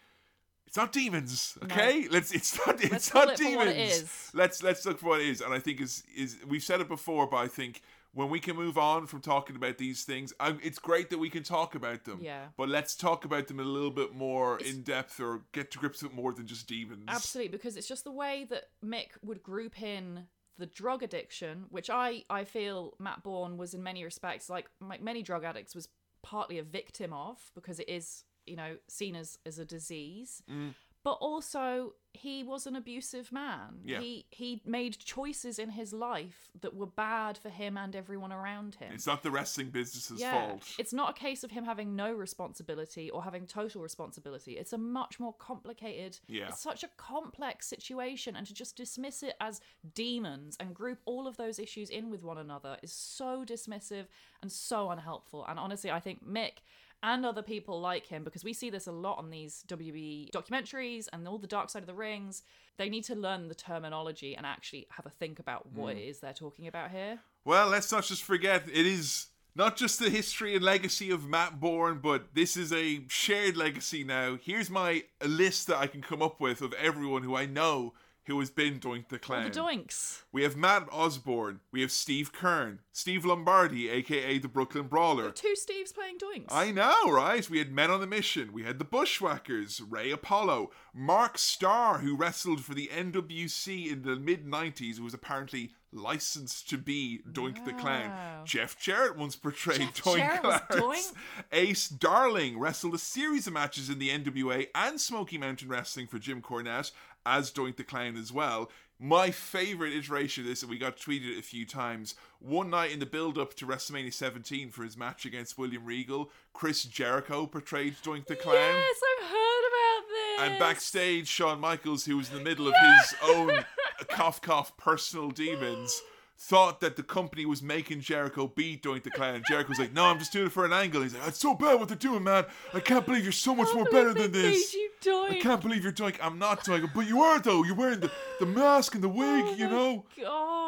it's 0.66 0.76
not 0.76 0.92
demons, 0.92 1.56
okay? 1.64 2.08
Let's 2.10 2.32
it's 2.32 2.58
not 2.66 2.82
it's 2.82 2.92
Let's 2.92 3.14
not 3.14 3.36
demons. 3.36 3.70
it. 3.70 4.06
Let's 4.36 4.62
let's 4.62 4.84
look 4.86 4.98
for 4.98 5.10
what 5.10 5.20
it 5.20 5.28
is, 5.28 5.40
and 5.40 5.52
I 5.55 5.58
think 5.58 5.81
is 5.81 6.02
is 6.16 6.39
we've 6.48 6.62
said 6.62 6.81
it 6.81 6.89
before, 6.89 7.26
but 7.26 7.36
I 7.39 7.48
think. 7.48 7.82
When 8.16 8.31
we 8.31 8.39
can 8.39 8.55
move 8.55 8.78
on 8.78 9.08
from 9.08 9.23
talking 9.23 9.56
about 9.56 9.76
these 9.76 10.05
things, 10.05 10.32
I, 10.39 10.55
it's 10.62 10.78
great 10.78 11.10
that 11.10 11.18
we 11.18 11.28
can 11.28 11.42
talk 11.42 11.74
about 11.74 12.05
them. 12.05 12.20
Yeah. 12.23 12.44
But 12.56 12.68
let's 12.68 12.94
talk 12.94 13.24
about 13.24 13.48
them 13.48 13.58
a 13.58 13.64
little 13.64 13.90
bit 13.90 14.14
more 14.14 14.60
in 14.60 14.82
depth, 14.82 15.18
or 15.18 15.40
get 15.50 15.73
to 15.73 15.78
grips 15.78 16.00
with 16.00 16.12
more 16.12 16.32
than 16.32 16.47
just 16.47 16.68
demons. 16.68 17.06
Absolutely, 17.08 17.48
because 17.48 17.76
it's 17.76 17.89
just 17.89 18.05
the 18.05 18.12
way 18.12 18.47
that 18.50 18.68
Mick 18.84 19.08
would 19.24 19.42
group 19.42 19.82
in 19.82 20.28
the 20.58 20.66
drug 20.66 21.02
addiction, 21.02 21.65
which 21.70 21.91
I 21.91 22.24
I 22.31 22.44
feel 22.44 22.94
Matt 22.99 23.23
Borne 23.23 23.57
was 23.57 23.74
in 23.74 23.83
many 23.83 24.05
respects 24.05 24.49
like 24.49 24.68
many 24.81 25.23
drug 25.23 25.44
addicts 25.44 25.74
was 25.74 25.89
partly 26.23 26.58
a 26.58 26.62
victim 26.62 27.12
of 27.12 27.39
because 27.55 27.78
it 27.81 27.89
is 27.89 28.24
you 28.47 28.57
know 28.57 28.76
seen 28.89 29.16
as 29.16 29.39
as 29.47 29.58
a 29.58 29.65
disease. 29.65 30.42
Mm. 30.50 30.74
But 31.05 31.12
also 31.20 31.94
he 32.16 32.44
was 32.44 32.66
an 32.66 32.76
abusive 32.76 33.33
man. 33.33 33.81
Yeah. 33.84 34.00
He 34.00 34.26
he 34.31 34.62
made 34.65 34.97
choices 34.99 35.58
in 35.58 35.70
his 35.70 35.92
life 35.92 36.49
that 36.60 36.74
were 36.74 36.86
bad 36.86 37.36
for 37.36 37.49
him 37.49 37.76
and 37.76 37.94
everyone 37.97 38.33
around 38.33 38.76
him. 38.76 38.92
It's 38.94 39.07
not 39.07 39.23
the 39.24 39.33
wrestling 39.33 39.70
business's 39.70 40.23
fault. 40.23 40.62
It's 40.78 40.92
not 40.92 41.10
a 41.10 41.12
case 41.12 41.42
of 41.42 41.50
him 41.50 41.65
having 41.65 41.97
no 41.97 42.12
responsibility 42.12 43.10
or 43.10 43.23
having 43.24 43.47
total 43.47 43.83
responsibility. 43.83 44.52
It's 44.52 44.73
a 44.73 44.78
much 44.78 45.18
more 45.18 45.34
complicated, 45.34 46.18
Yeah. 46.28 46.49
it's 46.49 46.62
such 46.62 46.84
a 46.84 46.89
complex 46.97 47.66
situation. 47.66 48.36
And 48.36 48.47
to 48.47 48.55
just 48.55 48.76
dismiss 48.76 49.23
it 49.24 49.34
as 49.41 49.60
demons 49.94 50.57
and 50.60 50.73
group 50.73 51.00
all 51.05 51.26
of 51.26 51.36
those 51.36 51.58
issues 51.58 51.91
in 51.91 52.10
with 52.10 52.23
one 52.23 52.39
another 52.39 52.78
is 52.83 52.92
so 52.92 53.44
dismissive 53.44 54.07
and 54.41 54.50
so 54.50 54.91
unhelpful. 54.91 55.44
And 55.47 55.58
honestly, 55.58 55.91
I 55.91 56.00
think 56.00 56.24
Mick 56.24 56.58
and 57.05 57.24
other 57.24 57.42
people 57.42 57.81
like 57.81 58.07
him, 58.07 58.24
because 58.24 58.42
we 58.42 58.52
see 58.55 58.70
this 58.70 58.86
a 58.89 58.92
lot 58.92 59.18
on 59.18 59.31
these 59.31 59.62
WB 59.68 60.31
documentaries 60.33 61.07
and 61.12 61.28
all 61.28 61.39
the 61.39 61.47
Dark 61.47 61.68
Side 61.70 61.83
of 61.83 61.86
the 61.86 61.94
Rings, 61.94 62.42
they 62.78 62.89
need 62.89 63.05
to 63.05 63.15
learn 63.15 63.47
the 63.49 63.55
terminology 63.55 64.34
and 64.34 64.47
actually 64.47 64.86
have 64.91 65.05
a 65.07 65.10
think 65.10 65.39
about 65.39 65.66
Hmm. 65.73 65.81
what 65.81 65.97
it 65.97 66.02
is 66.02 66.20
they're 66.20 66.33
talking 66.33 66.66
about 66.66 66.91
here. 66.91 67.20
Well, 67.44 67.68
let's 67.68 67.92
not 67.92 68.05
just 68.05 68.24
forget 68.24 68.65
it 68.68 68.86
is 68.86 69.26
not 69.55 69.76
just 69.76 70.00
the 70.00 70.10
history 70.10 70.57
and 70.57 70.65
legacy 70.65 71.10
of 71.10 71.28
Matt 71.28 71.60
Borne, 71.60 72.00
but 72.00 72.34
this 72.34 72.57
is 72.57 72.73
a 72.73 73.05
shared 73.08 73.57
legacy 73.57 74.02
now. 74.02 74.36
Here's 74.42 74.68
my 74.70 75.05
list 75.24 75.66
that 75.68 75.76
I 75.76 75.86
can 75.86 76.00
come 76.00 76.23
up 76.23 76.41
with 76.41 76.60
of 76.62 76.73
everyone 76.73 77.23
who 77.23 77.36
I 77.36 77.47
know 77.47 77.92
who 78.27 78.39
has 78.41 78.51
been 78.51 78.81
Doink 78.81 79.09
the 79.09 79.19
Clown. 79.19 79.44
The 79.44 79.51
Doinks. 79.51 80.23
We 80.33 80.43
have 80.43 80.57
Matt 80.57 80.89
Osborne. 80.91 81.61
We 81.70 81.83
have 81.83 81.93
Steve 81.93 82.33
Keirn. 82.33 82.78
Steve 82.93 83.25
Lombardi, 83.25 83.89
aka 83.91 84.39
the 84.39 84.49
Brooklyn 84.49 84.86
Brawler. 84.86 85.31
Two 85.31 85.55
Steves 85.57 85.94
playing 85.94 86.19
Doinks. 86.19 86.47
I 86.51 86.70
know, 86.70 87.11
right? 87.11 87.49
We 87.49 87.59
had 87.59 87.73
Men 87.73 87.91
on 87.91 88.03
a 88.03 88.07
Mission. 88.07 88.53
We 88.53 88.62
had 88.62 88.78
the 88.78 88.85
Bushwhackers, 88.85 89.81
Ray 89.81 90.11
Apollo, 90.11 90.70
Mark 90.94 91.39
Starr, 91.39 91.99
who 91.99 92.17
wrestled 92.17 92.65
for 92.65 92.75
the 92.75 92.91
NWC 92.94 93.91
in 93.91 94.03
the 94.03 94.17
mid 94.17 94.47
90s, 94.47 94.97
who 94.97 95.05
was 95.05 95.15
apparently 95.15 95.73
licensed 95.94 96.69
to 96.69 96.78
be 96.78 97.20
Doink 97.31 97.65
the 97.65 97.73
Clown. 97.73 98.44
Jeff 98.44 98.78
Jarrett 98.78 99.17
once 99.17 99.36
portrayed 99.36 99.78
Jeff 99.94 100.03
Doink 100.03 100.69
Clarence. 100.69 101.12
Ace 101.53 101.89
Darling 101.89 102.59
wrestled 102.59 102.94
a 102.94 102.99
series 102.99 103.47
of 103.47 103.53
matches 103.53 103.89
in 103.89 103.99
the 103.99 104.11
NWA 104.11 104.67
and 104.75 105.01
Smoky 105.01 105.39
Mountain 105.39 105.69
Wrestling 105.69 106.07
for 106.07 106.19
Jim 106.19 106.43
Cornette 106.43 106.91
as 107.27 107.51
Doink 107.51 107.77
the 107.77 107.85
Clown 107.85 108.17
as 108.17 108.33
well. 108.33 108.70
My 108.99 109.31
favorite 109.31 109.93
iteration 109.93 110.44
of 110.44 110.49
this, 110.49 110.62
and 110.62 110.70
we 110.70 110.78
got 110.78 110.97
tweeted 110.97 111.36
it 111.36 111.39
a 111.39 111.43
few 111.43 111.67
times. 111.67 112.15
One 112.39 112.70
night 112.70 112.93
in 112.93 113.01
the 113.01 113.07
build 113.07 113.36
up 113.39 113.55
to 113.55 113.67
WrestleMania 113.67 114.12
17 114.12 114.70
for 114.70 114.85
his 114.85 114.97
match 114.97 115.27
against 115.27 115.59
William 115.59 115.85
Regal, 115.85 116.31
Chris 116.53 116.85
Jericho 116.85 117.47
portrayed 117.47 117.97
Doink 118.05 118.27
the 118.27 118.36
Clown. 118.36 118.55
Yes, 118.55 118.97
I've 119.19 119.27
heard 119.27 119.62
about 119.69 120.09
this. 120.09 120.41
And 120.41 120.59
backstage, 120.59 121.27
Shawn 121.27 121.61
Michaels, 121.61 122.05
who 122.05 122.17
was 122.17 122.31
in 122.31 122.39
the 122.39 122.44
middle 122.44 122.69
of 122.69 122.75
his 122.75 123.15
own 123.28 123.65
cough 124.09 124.41
cough 124.41 124.77
personal 124.77 125.31
demons, 125.31 126.01
thought 126.47 126.81
that 126.81 126.97
the 126.97 127.02
company 127.02 127.47
was 127.47 127.62
making 127.62 128.00
Jericho 128.00 128.47
beat 128.47 128.82
Doink 128.82 129.02
the 129.02 129.10
Clown. 129.10 129.42
Jericho 129.48 129.70
was 129.70 129.78
like, 129.78 129.92
"No, 129.94 130.05
I'm 130.05 130.18
just 130.18 130.32
doing 130.32 130.47
it 130.47 130.52
for 130.52 130.64
an 130.64 130.73
angle." 130.73 131.02
He's 131.02 131.14
like, 131.14 131.28
"It's 131.28 131.40
so 131.40 131.55
bad 131.55 131.78
what 131.78 131.89
they're 131.89 131.97
doing, 131.97 132.23
man. 132.24 132.44
I 132.74 132.81
can't 132.81 133.06
believe 133.06 133.23
you're 133.23 133.32
so 133.32 133.55
much 133.55 133.68
more 133.74 133.86
better 133.86 134.12
than 134.12 134.31
this." 134.32 134.74
I 135.06 135.39
can't 135.40 135.60
believe 135.62 135.82
you're 135.82 135.92
Doink. 135.92 136.16
I'm 136.20 136.39
not 136.39 136.64
Doink, 136.64 136.92
but 136.94 137.06
you 137.06 137.23
are 137.23 137.39
though. 137.39 137.64
You're 137.64 137.74
wearing 137.76 138.00
the, 138.00 138.10
the 138.40 138.47
mask 138.47 138.94
and 138.94 139.02
the 139.02 139.08
wig, 139.08 139.44
Oh 139.47 139.55
you 139.55 139.68
know. 139.68 140.05
God. 140.20 140.64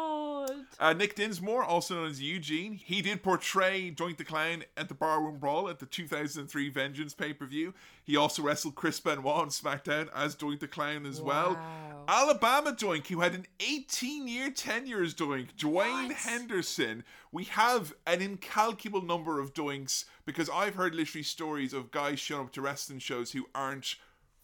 Uh, 0.79 0.93
Nick 0.93 1.15
Dinsmore, 1.15 1.63
also 1.63 1.95
known 1.95 2.09
as 2.09 2.21
Eugene, 2.21 2.73
he 2.73 3.01
did 3.01 3.23
portray 3.23 3.89
Doink 3.89 4.17
the 4.17 4.23
Clown 4.23 4.63
at 4.75 4.89
the 4.89 4.93
Barroom 4.93 5.39
Brawl 5.39 5.69
at 5.69 5.79
the 5.79 5.87
2003 5.87 6.69
Vengeance 6.69 7.15
pay 7.15 7.33
per 7.33 7.45
view. 7.45 7.73
He 8.03 8.15
also 8.15 8.43
wrestled 8.43 8.75
Chris 8.75 8.99
Benoit 8.99 9.25
on 9.25 9.49
SmackDown 9.49 10.09
as 10.15 10.35
Doink 10.35 10.59
the 10.59 10.67
Clown 10.67 11.05
as 11.05 11.19
well. 11.19 11.57
Alabama 12.07 12.71
Doink, 12.71 13.07
who 13.07 13.21
had 13.21 13.33
an 13.33 13.47
18 13.59 14.27
year 14.27 14.51
tenure 14.51 15.03
as 15.03 15.13
Doink, 15.13 15.55
Dwayne 15.57 16.07
What? 16.07 16.17
Henderson. 16.17 17.03
We 17.31 17.45
have 17.45 17.93
an 18.05 18.21
incalculable 18.21 19.01
number 19.01 19.39
of 19.39 19.53
Doinks 19.53 20.05
because 20.25 20.49
I've 20.49 20.75
heard 20.75 20.93
literally 20.93 21.23
stories 21.23 21.73
of 21.73 21.91
guys 21.91 22.19
showing 22.19 22.45
up 22.45 22.53
to 22.53 22.61
wrestling 22.61 22.99
shows 22.99 23.31
who 23.31 23.47
aren't 23.53 23.95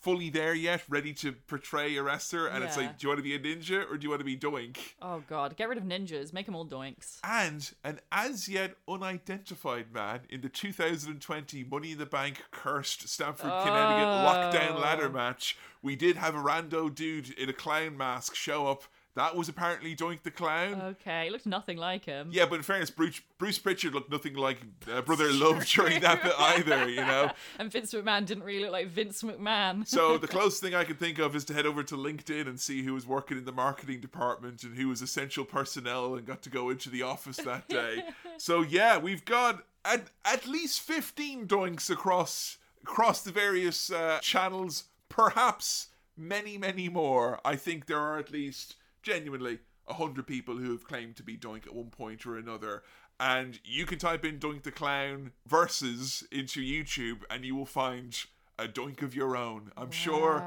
fully 0.03 0.29
there 0.29 0.53
yet, 0.53 0.83
ready 0.89 1.13
to 1.13 1.31
portray 1.31 1.95
a 1.95 2.03
wrestler. 2.03 2.47
And 2.47 2.63
it's 2.63 2.75
like, 2.75 2.99
do 2.99 3.05
you 3.05 3.09
want 3.09 3.19
to 3.19 3.23
be 3.23 3.35
a 3.35 3.39
ninja 3.39 3.89
or 3.89 3.97
do 3.97 4.03
you 4.03 4.09
want 4.09 4.19
to 4.19 4.25
be 4.25 4.37
Doink? 4.37 4.77
Oh 5.01 5.23
God, 5.29 5.55
get 5.55 5.69
rid 5.69 5.77
of 5.77 5.85
ninjas. 5.85 6.33
Make 6.33 6.45
them 6.45 6.55
all 6.55 6.65
Doinks. 6.65 7.19
and 7.23 7.71
an 7.83 8.01
as 8.11 8.49
yet 8.49 8.75
unidentified 8.87 9.93
man 9.93 10.21
in 10.29 10.41
the 10.41 10.49
2020 10.49 11.63
Money 11.63 11.93
in 11.93 11.97
the 11.97 12.05
Bank 12.05 12.43
cursed 12.51 13.07
Stamford, 13.07 13.49
Connecticut 13.63 14.07
lockdown 14.07 14.81
ladder 14.81 15.07
oh. 15.07 15.13
match. 15.13 15.57
We 15.81 15.95
did 15.95 16.17
have 16.17 16.35
a 16.35 16.39
rando 16.39 16.93
dude 16.93 17.31
in 17.31 17.49
a 17.49 17.53
clown 17.53 17.97
mask 17.97 18.35
show 18.35 18.67
up. 18.67 18.83
That 19.15 19.35
was 19.35 19.47
apparently 19.47 19.95
Doink 19.95 20.23
the 20.23 20.31
Clown. 20.31 20.81
Okay, 20.81 21.29
looked 21.29 21.45
nothing 21.45 21.77
like 21.77 22.05
him. 22.05 22.29
yeah, 22.31 22.47
but 22.47 22.55
in 22.55 22.63
fairness, 22.63 22.89
Bruce, 22.89 23.21
Bruce 23.37 23.59
Pritchard 23.59 23.93
looked 23.93 24.11
nothing 24.11 24.33
like 24.33 24.57
uh, 24.91 25.01
Brother 25.01 25.31
Love 25.31 25.65
during 25.67 26.01
that 26.01 26.23
bit 26.23 26.33
either, 26.39 26.89
you 26.89 27.01
know? 27.01 27.29
And 27.59 27.71
Vince 27.71 27.93
McMahon 27.93 28.25
didn't 28.25 28.43
really 28.43 28.61
look 28.61 28.71
like 28.71 28.87
Vince 28.87 29.21
McMahon. 29.21 29.87
So 29.87 30.17
the 30.19 30.27
closest 30.27 30.63
thing 30.63 30.73
I 30.73 30.83
can 30.83 30.95
think 30.95 31.19
of 31.19 31.35
is 31.35 31.45
to 31.45 31.53
head 31.53 31.67
over 31.67 31.83
to 31.83 31.95
LinkedIn 31.95 32.47
and 32.47 32.59
see 32.59 32.81
who 32.81 32.95
was 32.95 33.05
working 33.05 33.37
in 33.37 33.45
the 33.45 33.51
marketing 33.51 33.99
department 33.99 34.63
and 34.63 34.75
who 34.75 34.87
was 34.87 35.03
essential 35.03 35.45
personnel 35.45 36.15
and 36.15 36.25
got 36.25 36.41
to 36.43 36.49
go 36.49 36.71
into 36.71 36.89
the 36.89 37.03
office 37.03 37.37
that 37.37 37.67
day. 37.67 38.03
so 38.37 38.61
yeah, 38.63 38.97
we've 38.97 39.25
got 39.25 39.63
at, 39.85 40.09
at 40.25 40.47
least 40.47 40.81
15 40.81 41.47
doinks 41.47 41.89
across 41.91 42.57
across 42.81 43.21
the 43.21 43.31
various 43.31 43.91
uh, 43.91 44.19
channels, 44.21 44.85
perhaps 45.07 45.87
many, 46.17 46.57
many 46.57 46.89
more. 46.89 47.39
I 47.45 47.55
think 47.55 47.85
there 47.85 47.99
are 47.99 48.17
at 48.17 48.31
least 48.31 48.75
genuinely 49.03 49.59
100 49.85 50.25
people 50.25 50.57
who 50.57 50.71
have 50.71 50.87
claimed 50.87 51.15
to 51.17 51.23
be 51.23 51.37
doink 51.37 51.67
at 51.67 51.75
one 51.75 51.89
point 51.89 52.25
or 52.25 52.37
another. 52.37 52.83
And 53.19 53.59
you 53.63 53.85
can 53.85 53.99
type 53.99 54.25
in 54.25 54.39
Doink 54.39 54.63
the 54.63 54.71
Clown 54.71 55.31
versus 55.45 56.25
into 56.31 56.61
YouTube 56.61 57.19
and 57.29 57.45
you 57.45 57.55
will 57.55 57.65
find 57.65 58.17
a 58.57 58.67
doink 58.67 59.01
of 59.01 59.15
your 59.15 59.35
own. 59.35 59.71
I'm 59.77 59.91
sure 59.91 60.43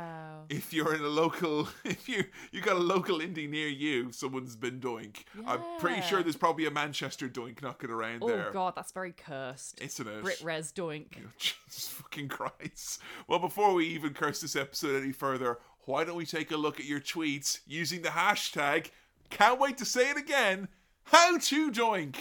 if 0.49 0.73
you're 0.73 0.95
in 0.95 1.01
a 1.01 1.09
local 1.09 1.69
if 1.85 2.09
you 2.09 2.25
you 2.53 2.61
got 2.61 2.77
a 2.77 2.81
local 2.81 3.19
indie 3.19 3.49
near 3.49 3.69
you, 3.69 4.13
someone's 4.13 4.57
been 4.57 4.81
doink. 4.81 5.25
I'm 5.47 5.61
pretty 5.79 6.03
sure 6.03 6.23
there's 6.23 6.37
probably 6.37 6.67
a 6.67 6.71
Manchester 6.71 7.29
doink 7.29 7.63
knocking 7.63 7.91
around 7.91 8.23
Oh 8.23 8.29
there. 8.29 8.49
Oh 8.49 8.53
god, 8.53 8.75
that's 8.77 8.93
very 8.93 9.13
cursed. 9.13 9.81
Isn't 9.81 10.07
it? 10.07 10.23
Brit 10.23 10.41
Res 10.43 10.73
Doink. 10.73 11.15
Jesus 11.39 11.89
fucking 11.89 12.29
Christ. 12.29 13.01
Well, 13.29 13.39
before 13.39 13.75
we 13.75 13.87
even 13.87 14.13
curse 14.15 14.41
this 14.41 14.57
episode 14.57 15.03
any 15.03 15.13
further, 15.13 15.59
why 15.87 16.05
don't 16.05 16.17
we 16.17 16.27
take 16.27 16.51
a 16.51 16.57
look 16.57 16.79
at 16.79 16.87
your 16.87 17.01
tweets 17.01 17.61
using 17.67 18.03
the 18.03 18.11
hashtag, 18.11 18.91
can't 19.31 19.61
wait 19.61 19.79
to 19.79 19.85
say 19.85 20.11
it 20.11 20.17
again, 20.17 20.69
how 21.05 21.39
to 21.39 21.71
doink. 21.71 22.17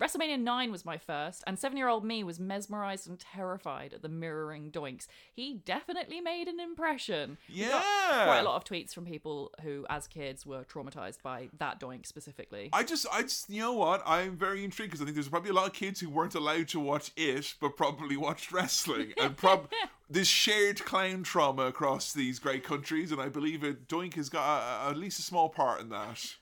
WrestleMania 0.00 0.40
9 0.40 0.72
was 0.72 0.84
my 0.84 0.96
first, 0.96 1.44
and 1.46 1.58
seven 1.58 1.76
year 1.76 1.88
old 1.88 2.04
me 2.04 2.24
was 2.24 2.40
mesmerized 2.40 3.06
and 3.06 3.18
terrified 3.18 3.92
at 3.92 4.00
the 4.00 4.08
mirroring 4.08 4.70
doinks. 4.70 5.06
He 5.32 5.60
definitely 5.64 6.22
made 6.22 6.48
an 6.48 6.60
impression. 6.60 7.36
Yeah. 7.48 7.82
Quite 8.24 8.40
a 8.40 8.44
lot 8.44 8.56
of 8.56 8.64
tweets 8.64 8.94
from 8.94 9.04
people 9.04 9.52
who, 9.62 9.84
as 9.90 10.06
kids, 10.06 10.46
were 10.46 10.64
traumatized 10.64 11.20
by 11.22 11.50
that 11.58 11.78
doink 11.78 12.06
specifically. 12.06 12.70
I 12.72 12.82
just, 12.82 13.06
I 13.12 13.22
just, 13.22 13.50
you 13.50 13.60
know 13.60 13.74
what? 13.74 14.02
I'm 14.06 14.36
very 14.36 14.64
intrigued 14.64 14.92
because 14.92 15.02
I 15.02 15.04
think 15.04 15.16
there's 15.16 15.28
probably 15.28 15.50
a 15.50 15.54
lot 15.54 15.66
of 15.66 15.74
kids 15.74 16.00
who 16.00 16.08
weren't 16.08 16.34
allowed 16.34 16.68
to 16.68 16.80
watch 16.80 17.12
it, 17.16 17.54
but 17.60 17.76
probably 17.76 18.16
watched 18.24 18.52
wrestling, 18.52 19.12
and 19.20 19.36
prob 19.36 19.68
this 20.10 20.28
shared 20.28 20.82
clown 20.84 21.22
trauma 21.24 21.64
across 21.66 22.12
these 22.14 22.38
great 22.38 22.64
countries, 22.64 23.12
and 23.12 23.20
I 23.20 23.28
believe 23.28 23.62
it. 23.64 23.86
Doink 23.86 24.14
has 24.14 24.30
got 24.30 24.44
a, 24.44 24.86
a- 24.86 24.90
at 24.90 24.96
least 24.96 25.18
a 25.18 25.22
small 25.22 25.48
part 25.50 25.80
in 25.82 25.90
that. 25.90 26.34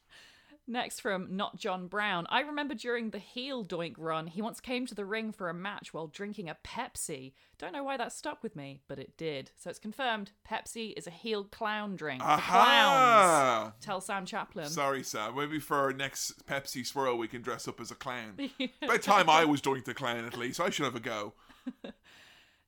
Next 0.66 1.00
from 1.00 1.36
Not 1.36 1.56
John 1.56 1.88
Brown. 1.88 2.26
I 2.30 2.40
remember 2.40 2.74
during 2.74 3.10
the 3.10 3.18
heel 3.18 3.64
doink 3.64 3.94
run, 3.98 4.28
he 4.28 4.40
once 4.40 4.60
came 4.60 4.86
to 4.86 4.94
the 4.94 5.04
ring 5.04 5.32
for 5.32 5.48
a 5.48 5.54
match 5.54 5.92
while 5.92 6.06
drinking 6.06 6.48
a 6.48 6.56
Pepsi. 6.64 7.32
Don't 7.58 7.72
know 7.72 7.82
why 7.82 7.96
that 7.96 8.12
stuck 8.12 8.42
with 8.42 8.54
me, 8.54 8.80
but 8.86 8.98
it 8.98 9.16
did. 9.16 9.50
So 9.56 9.70
it's 9.70 9.78
confirmed 9.80 10.30
Pepsi 10.48 10.94
is 10.96 11.06
a 11.08 11.10
heel 11.10 11.44
clown 11.44 11.96
drink. 11.96 12.22
For 12.22 12.38
clowns. 12.38 13.72
Tell 13.80 14.00
Sam 14.00 14.24
Chaplin. 14.24 14.68
Sorry, 14.68 15.02
Sam. 15.02 15.36
Maybe 15.36 15.58
for 15.58 15.76
our 15.76 15.92
next 15.92 16.46
Pepsi 16.46 16.86
swirl, 16.86 17.18
we 17.18 17.28
can 17.28 17.42
dress 17.42 17.66
up 17.66 17.80
as 17.80 17.90
a 17.90 17.96
clown. 17.96 18.36
By 18.86 18.96
the 18.96 18.98
time 18.98 19.28
I 19.28 19.44
was 19.44 19.60
Doink 19.60 19.84
the 19.84 19.94
clown, 19.94 20.24
at 20.24 20.36
least, 20.36 20.60
I 20.60 20.70
should 20.70 20.84
have 20.84 20.96
a 20.96 21.00
go. 21.00 21.34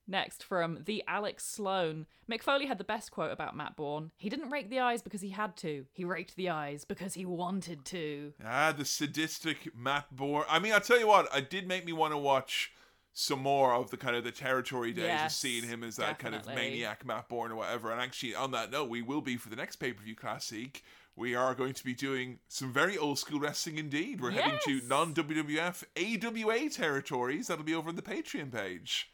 Next 0.07 0.43
from 0.43 0.79
the 0.85 1.03
Alex 1.07 1.43
Sloan. 1.45 2.05
Mick 2.29 2.43
Foley 2.43 2.67
had 2.67 2.77
the 2.77 2.83
best 2.83 3.11
quote 3.11 3.31
about 3.31 3.55
Matt 3.55 3.75
Borne. 3.75 4.11
He 4.17 4.29
didn't 4.29 4.51
rake 4.51 4.69
the 4.69 4.79
eyes 4.79 5.01
because 5.01 5.21
he 5.21 5.29
had 5.29 5.57
to. 5.57 5.85
He 5.93 6.05
raked 6.05 6.35
the 6.35 6.49
eyes 6.49 6.85
because 6.85 7.15
he 7.15 7.25
wanted 7.25 7.85
to. 7.85 8.33
Ah, 8.45 8.73
the 8.75 8.85
sadistic 8.85 9.75
Matt 9.75 10.15
Borne. 10.15 10.45
I 10.49 10.59
mean, 10.59 10.73
I'll 10.73 10.81
tell 10.81 10.99
you 10.99 11.07
what, 11.07 11.27
it 11.35 11.49
did 11.49 11.67
make 11.67 11.85
me 11.85 11.93
want 11.93 12.13
to 12.13 12.17
watch 12.17 12.71
some 13.17 13.39
more 13.39 13.73
of 13.73 13.89
the 13.91 13.97
kind 13.97 14.15
of 14.15 14.25
the 14.25 14.31
territory 14.31 14.91
days 14.91 15.21
of 15.23 15.31
seeing 15.31 15.63
him 15.63 15.83
as 15.83 15.95
that 15.95 16.19
kind 16.19 16.35
of 16.35 16.45
maniac 16.47 17.05
Matt 17.05 17.29
Borne 17.29 17.51
or 17.51 17.55
whatever. 17.55 17.91
And 17.91 18.01
actually, 18.01 18.35
on 18.35 18.51
that 18.51 18.71
note, 18.71 18.89
we 18.89 19.01
will 19.01 19.21
be 19.21 19.37
for 19.37 19.49
the 19.49 19.55
next 19.55 19.77
pay 19.77 19.93
per 19.93 20.03
view 20.03 20.15
classic. 20.15 20.83
We 21.15 21.33
are 21.33 21.55
going 21.55 21.73
to 21.73 21.83
be 21.83 21.93
doing 21.93 22.39
some 22.49 22.73
very 22.73 22.97
old 22.97 23.17
school 23.17 23.39
wrestling 23.39 23.77
indeed. 23.77 24.19
We're 24.19 24.31
heading 24.31 24.59
to 24.65 24.81
non 24.85 25.13
WWF 25.13 25.85
AWA 25.97 26.69
territories. 26.69 27.47
That'll 27.47 27.63
be 27.63 27.73
over 27.73 27.87
on 27.87 27.95
the 27.95 28.01
Patreon 28.01 28.51
page. 28.51 29.09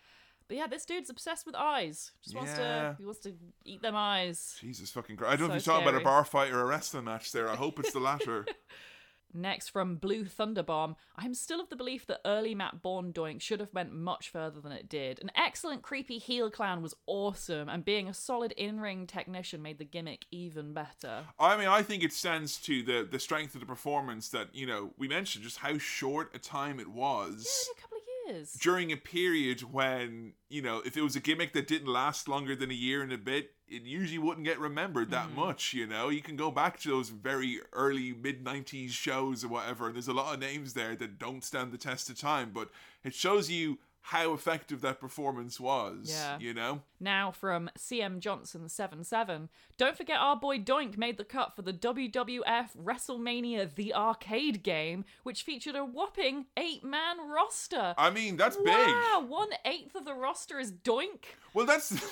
But 0.52 0.58
yeah, 0.58 0.68
this 0.68 0.84
dude's 0.84 1.10
obsessed 1.10 1.46
with 1.46 1.56
eyes. 1.56 2.12
Just 2.22 2.36
wants 2.36 2.52
Yeah. 2.52 2.90
to 2.90 2.96
he 2.98 3.06
wants 3.06 3.22
to 3.22 3.34
eat 3.64 3.82
them 3.82 3.96
eyes. 3.96 4.58
Jesus 4.60 4.92
fucking 4.92 5.16
Christ. 5.16 5.32
I 5.32 5.38
don't 5.38 5.48
know 5.48 5.56
if 5.56 5.64
So 5.64 5.72
you're 5.72 5.80
talking 5.80 5.88
about 5.96 6.02
a 6.02 6.04
bar 6.04 6.26
fight 6.26 6.52
or 6.52 6.60
a 6.60 6.66
wrestling 6.66 7.06
match 7.06 7.32
there. 7.32 7.48
I 7.48 7.56
hope 7.56 7.80
it's 7.80 7.94
the 7.94 8.02
latter. 8.02 8.46
Next 9.34 9.70
from 9.70 9.96
Blue 9.96 10.26
Thunderbomb, 10.26 10.98
I'm 11.16 11.34
still 11.34 11.62
of 11.62 11.70
the 11.70 11.78
belief 11.78 12.06
that 12.08 12.20
early 12.26 12.54
Matt 12.54 12.82
Borne 12.82 13.14
doink 13.14 13.40
should 13.40 13.62
have 13.62 13.74
went 13.74 13.94
much 13.94 14.28
further 14.30 14.60
than 14.60 14.74
it 14.74 14.90
did. 14.90 15.22
An 15.22 15.32
excellent 15.38 15.84
creepy 15.84 16.18
heel 16.18 16.52
clown 16.52 16.82
was 16.82 16.94
awesome, 17.08 17.70
and 17.70 17.86
being 17.86 18.10
a 18.10 18.14
solid 18.14 18.52
in-ring 18.58 19.08
technician 19.08 19.62
made 19.62 19.78
the 19.78 19.86
gimmick 19.86 20.26
even 20.32 20.74
better. 20.74 21.24
I 21.40 21.56
mean, 21.56 21.70
I 21.70 21.82
think 21.82 22.04
it 22.04 22.12
stands 22.12 22.58
to 22.64 22.84
the 22.84 23.08
the 23.10 23.20
strength 23.20 23.54
of 23.54 23.62
the 23.62 23.66
performance 23.66 24.28
that 24.30 24.54
you 24.54 24.66
know 24.66 24.92
we 24.98 25.08
mentioned 25.08 25.46
just 25.46 25.60
how 25.60 25.78
short 25.78 26.36
a 26.36 26.40
time 26.40 26.78
it 26.82 26.90
was 26.90 27.70
Yeah, 27.78 27.84
a 28.24 28.28
couple 28.28 28.32
of 28.32 28.38
years. 28.38 28.54
during 28.54 28.92
a 28.92 28.98
period 28.98 29.62
when 29.62 30.34
you 30.50 30.62
know 30.62 30.82
if 30.86 30.96
it 30.98 31.02
was 31.02 31.16
a 31.16 31.20
gimmick 31.20 31.54
that 31.54 31.68
didn't 31.68 31.88
last 31.88 32.28
longer 32.28 32.56
than 32.56 32.72
a 32.72 32.76
year 32.76 33.02
and 33.02 33.12
a 33.12 33.18
bit, 33.18 33.52
it 33.68 33.84
usually 33.84 34.18
wouldn't 34.20 34.46
get 34.46 34.60
remembered 34.60 35.12
that 35.12 35.30
Mm. 35.30 35.36
much. 35.36 35.74
You 35.74 35.88
know, 35.88 36.10
you 36.10 36.22
can 36.22 36.36
go 36.36 36.52
back 36.52 36.80
to 36.82 36.90
those 36.90 37.10
very 37.10 37.60
early 37.74 38.14
mid 38.14 38.44
'90s 38.44 38.92
shows 38.92 39.44
or 39.44 39.48
whatever, 39.50 39.88
and 39.88 39.96
there's 39.96 40.08
a 40.08 40.14
lot 40.14 40.34
of 40.34 40.40
names 40.40 40.74
there 40.74 40.96
that 40.96 41.18
don't 41.20 41.44
stand 41.44 41.72
the 41.72 41.78
test 41.78 42.10
of 42.10 42.18
time, 42.20 42.52
but 42.54 42.70
it 43.04 43.14
shows 43.14 43.50
you 43.50 43.80
how 44.02 44.34
effective 44.34 44.82
that 44.82 45.00
performance 45.00 45.60
was. 45.60 46.10
Yeah. 46.10 46.38
you 46.40 46.54
know. 46.54 46.82
Now 47.00 47.32
from 47.32 47.70
CM 47.78 48.20
Johnson 48.20 48.68
77. 48.68 49.50
Don't 49.78 49.98
forget 49.98 50.20
our 50.20 50.36
boy 50.36 50.58
Doink 50.60 50.98
made 50.98 51.18
the 51.18 51.24
cut 51.24 51.56
for 51.56 51.62
the 51.62 51.74
WWF 51.74 52.76
WrestleMania 52.78 53.74
The 53.74 53.94
Arcade 53.94 54.64
game, 54.64 55.06
which 55.24 55.44
featured 55.44 55.76
a 55.76 55.86
whopping 55.86 56.46
eight 56.58 56.84
man 56.84 57.18
roster. 57.30 57.94
I 57.98 58.10
mean, 58.10 58.38
that's 58.38 58.58
big. 58.58 58.68
Wow, 58.68 59.26
one 59.28 59.50
eighth 59.66 59.96
of 59.96 60.06
the 60.06 60.14
roster 60.16 60.60
is 60.60 60.72
Doink. 60.72 61.26
Well, 61.54 61.66
that's 61.66 61.90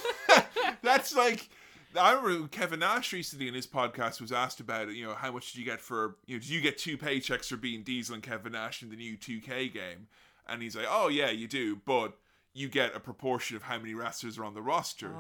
that's 0.82 1.16
like 1.16 1.50
I 1.96 2.14
remember 2.14 2.48
Kevin 2.50 2.80
Nash 2.80 3.14
recently 3.14 3.48
in 3.48 3.56
his 3.56 3.66
podcast 3.66 4.22
was 4.22 4.32
asked 4.32 4.60
about 4.60 4.90
it. 4.90 4.96
You 4.96 5.08
know, 5.08 5.16
how 5.16 5.32
much 5.32 5.52
did 5.52 5.60
you 5.60 5.66
get 5.66 5.82
for 5.82 6.18
you 6.28 6.36
know? 6.36 6.40
Did 6.40 6.50
you 6.50 6.62
get 6.62 6.78
two 6.78 6.98
paychecks 6.98 7.46
for 7.48 7.58
being 7.58 7.84
Diesel 7.84 8.14
and 8.14 8.24
Kevin 8.24 8.52
Nash 8.52 8.84
in 8.84 8.90
the 8.90 8.96
new 8.96 9.18
2K 9.18 9.74
game? 9.74 10.08
And 10.52 10.62
he's 10.62 10.76
like, 10.76 10.88
oh 10.90 11.08
yeah, 11.08 11.30
you 11.30 11.48
do, 11.48 11.78
but 11.86 12.18
you 12.54 12.68
get 12.68 12.96
a 12.96 13.00
proportion 13.00 13.56
of 13.56 13.64
how 13.64 13.78
many 13.78 13.94
wrestlers 13.94 14.38
are 14.38 14.44
on 14.44 14.54
the 14.54 14.62
roster. 14.62 15.12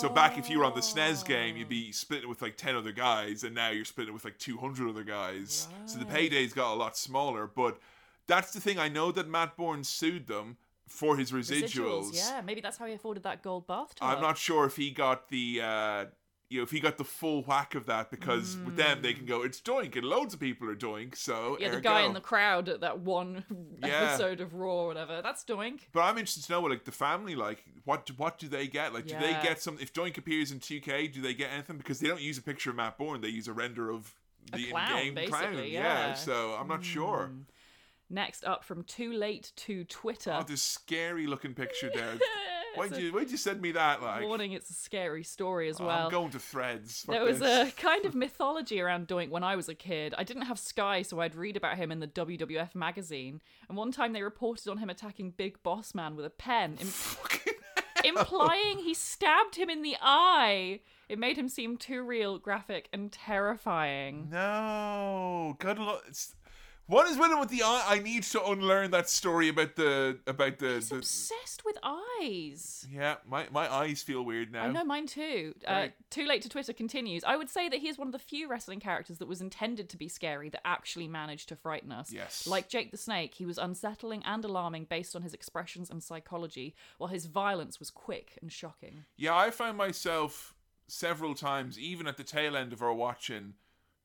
So 0.00 0.08
back 0.08 0.38
if 0.38 0.48
you 0.48 0.58
were 0.58 0.64
on 0.64 0.74
the 0.74 0.80
SNES 0.80 1.24
game, 1.24 1.56
you'd 1.56 1.68
be 1.68 1.92
splitting 1.92 2.28
with 2.28 2.40
like 2.42 2.56
10 2.56 2.74
other 2.76 2.92
guys, 2.92 3.44
and 3.44 3.54
now 3.54 3.70
you're 3.70 3.84
splitting 3.84 4.14
with 4.14 4.24
like 4.24 4.38
200 4.38 4.88
other 4.88 5.04
guys. 5.04 5.68
So 5.86 5.98
the 5.98 6.06
paydays 6.06 6.54
got 6.54 6.72
a 6.72 6.76
lot 6.76 6.96
smaller, 6.96 7.46
but 7.46 7.78
that's 8.26 8.52
the 8.52 8.60
thing. 8.60 8.78
I 8.78 8.88
know 8.88 9.12
that 9.12 9.28
Matt 9.28 9.56
Borne 9.56 9.84
sued 9.84 10.26
them 10.26 10.56
for 10.86 11.18
his 11.18 11.30
residuals. 11.30 12.14
Yeah, 12.14 12.40
maybe 12.44 12.60
that's 12.62 12.78
how 12.78 12.86
he 12.86 12.94
afforded 12.94 13.22
that 13.24 13.42
gold 13.42 13.66
bathtub. 13.66 13.98
I'm 14.00 14.20
not 14.22 14.38
sure 14.38 14.64
if 14.64 14.76
he 14.76 14.90
got 14.90 15.28
the 15.28 15.60
uh 15.62 16.04
you 16.50 16.58
know 16.58 16.62
if 16.64 16.70
he 16.70 16.80
got 16.80 16.96
the 16.96 17.04
full 17.04 17.42
whack 17.42 17.74
of 17.74 17.84
that 17.86 18.10
because 18.10 18.56
with 18.64 18.76
them 18.76 19.02
they 19.02 19.12
can 19.12 19.26
go 19.26 19.42
it's 19.42 19.60
doink 19.60 19.94
and 19.96 20.04
loads 20.04 20.32
of 20.32 20.40
people 20.40 20.68
are 20.68 20.74
doink 20.74 21.14
so 21.16 21.56
Yeah, 21.60 21.70
the 21.70 21.80
guy 21.80 22.02
in 22.02 22.14
the 22.14 22.20
crowd 22.20 22.68
at 22.70 22.80
that 22.80 23.00
one 23.00 23.44
Yeah. 23.84 23.88
episode 24.12 24.40
of 24.40 24.54
Raw 24.54 24.72
or 24.72 24.86
whatever. 24.88 25.20
That's 25.22 25.44
Doink. 25.44 25.80
but 25.92 26.00
I'm 26.00 26.16
interested 26.18 26.44
to 26.44 26.52
know 26.52 26.60
like 26.62 26.84
the 26.84 26.92
family 26.92 27.34
like 27.34 27.62
what 27.84 28.10
what 28.16 28.38
do 28.38 28.48
they 28.48 28.66
get 28.66 28.94
like 28.94 29.06
do 29.06 29.14
they 29.18 29.32
get 29.42 29.60
some 29.60 29.78
if 29.80 29.92
Doink 29.92 30.16
appears 30.18 30.50
in 30.50 30.58
2K 30.60 31.12
do 31.12 31.20
they 31.20 31.34
get 31.34 31.50
anything 31.52 31.76
because 31.76 32.00
they 32.00 32.08
don't 32.08 32.22
use 32.22 32.38
a 32.38 32.42
picture 32.42 32.70
of 32.70 32.76
Matt 32.76 32.96
Borne 32.98 33.20
they 33.20 33.28
use 33.28 33.46
a 33.48 33.52
render 33.52 33.90
of 33.90 34.14
the 34.52 34.64
clown, 34.70 34.98
in-game 34.98 35.28
clown 35.28 35.42
basically, 35.52 35.72
yeah. 35.74 35.82
yeah. 35.82 36.08
Hmm. 36.14 36.16
so 36.18 36.56
I'm 36.58 36.68
not 36.68 36.82
sure 36.84 37.30
Next 38.10 38.42
up 38.46 38.64
from 38.64 38.84
Too 38.84 39.12
Late 39.12 39.52
to 39.56 39.84
Twitter. 39.84 40.34
oh 40.40 40.42
this 40.42 40.62
scary 40.62 41.26
looking 41.26 41.52
picture 41.52 41.90
there 41.94 42.14
why'd 42.78 42.96
you 42.96 43.12
why'd 43.12 43.30
you 43.30 43.36
send 43.36 43.60
me 43.60 43.72
that 43.72 44.02
like 44.02 44.22
warning, 44.24 44.52
it's 44.52 44.70
a 44.70 44.74
scary 44.74 45.24
story 45.24 45.68
as 45.68 45.78
well. 45.80 45.90
I'm 46.06 46.10
going 46.10 46.30
to 46.30 46.38
threads 46.38 47.02
Fuck 47.02 47.14
There 47.14 47.24
was 47.24 47.38
this. 47.40 47.68
a 47.68 47.72
kind 47.80 48.04
of 48.04 48.14
mythology 48.14 48.80
around 48.80 49.08
Doink 49.08 49.30
when 49.30 49.42
I 49.44 49.56
was 49.56 49.68
a 49.68 49.74
kid. 49.74 50.14
I 50.16 50.24
didn't 50.24 50.44
have 50.44 50.58
Sky, 50.58 51.02
so 51.02 51.20
I'd 51.20 51.34
read 51.34 51.56
about 51.56 51.76
him 51.76 51.90
in 51.92 52.00
the 52.00 52.06
WWF 52.08 52.74
magazine. 52.74 53.40
And 53.68 53.76
one 53.76 53.92
time 53.92 54.12
they 54.12 54.22
reported 54.22 54.68
on 54.68 54.78
him 54.78 54.90
attacking 54.90 55.32
Big 55.32 55.62
Boss 55.62 55.94
Man 55.94 56.16
with 56.16 56.24
a 56.24 56.30
pen, 56.30 56.76
im- 56.80 56.88
implying 58.04 58.78
he 58.78 58.94
stabbed 58.94 59.56
him 59.56 59.68
in 59.70 59.82
the 59.82 59.96
eye. 60.00 60.80
It 61.08 61.18
made 61.18 61.38
him 61.38 61.48
seem 61.48 61.78
too 61.78 62.02
real, 62.02 62.38
graphic, 62.38 62.88
and 62.92 63.10
terrifying. 63.10 64.28
No, 64.30 65.56
good 65.58 65.78
luck. 65.78 66.04
it's, 66.06 66.34
what 66.88 67.08
is 67.08 67.16
with 67.18 67.30
it 67.30 67.38
with 67.38 67.50
the 67.50 67.62
eye? 67.62 67.84
I 67.86 67.98
need 67.98 68.22
to 68.24 68.44
unlearn 68.44 68.90
that 68.92 69.08
story 69.08 69.48
about 69.48 69.76
the 69.76 70.18
about 70.26 70.58
the. 70.58 70.74
He's 70.74 70.88
the 70.88 70.96
obsessed 70.96 71.64
with 71.64 71.76
eyes. 71.82 72.86
yeah, 72.90 73.16
my 73.28 73.46
my 73.50 73.72
eyes 73.72 74.02
feel 74.02 74.24
weird 74.24 74.50
now. 74.50 74.64
I 74.64 74.72
know 74.72 74.84
mine 74.84 75.06
too. 75.06 75.54
Uh, 75.66 75.88
Too 76.10 76.24
late 76.24 76.42
to 76.42 76.48
Twitter 76.48 76.72
continues. 76.72 77.22
I 77.24 77.36
would 77.36 77.50
say 77.50 77.68
that 77.68 77.78
he 77.78 77.88
is 77.88 77.98
one 77.98 78.08
of 78.08 78.12
the 78.12 78.18
few 78.18 78.48
wrestling 78.48 78.80
characters 78.80 79.18
that 79.18 79.28
was 79.28 79.40
intended 79.40 79.88
to 79.90 79.96
be 79.96 80.08
scary 80.08 80.48
that 80.48 80.66
actually 80.66 81.08
managed 81.08 81.50
to 81.50 81.56
frighten 81.56 81.92
us. 81.92 82.10
Yes. 82.10 82.46
Like 82.46 82.68
Jake 82.68 82.90
the 82.90 82.96
Snake, 82.96 83.34
he 83.34 83.44
was 83.46 83.58
unsettling 83.58 84.22
and 84.24 84.44
alarming 84.44 84.86
based 84.86 85.14
on 85.14 85.22
his 85.22 85.34
expressions 85.34 85.90
and 85.90 86.02
psychology, 86.02 86.74
while 86.96 87.10
his 87.10 87.26
violence 87.26 87.78
was 87.78 87.90
quick 87.90 88.38
and 88.40 88.50
shocking. 88.50 89.04
Yeah, 89.16 89.36
I 89.36 89.50
found 89.50 89.76
myself 89.76 90.54
several 90.86 91.34
times, 91.34 91.78
even 91.78 92.06
at 92.06 92.16
the 92.16 92.24
tail 92.24 92.56
end 92.56 92.72
of 92.72 92.80
our 92.80 92.94
watching, 92.94 93.54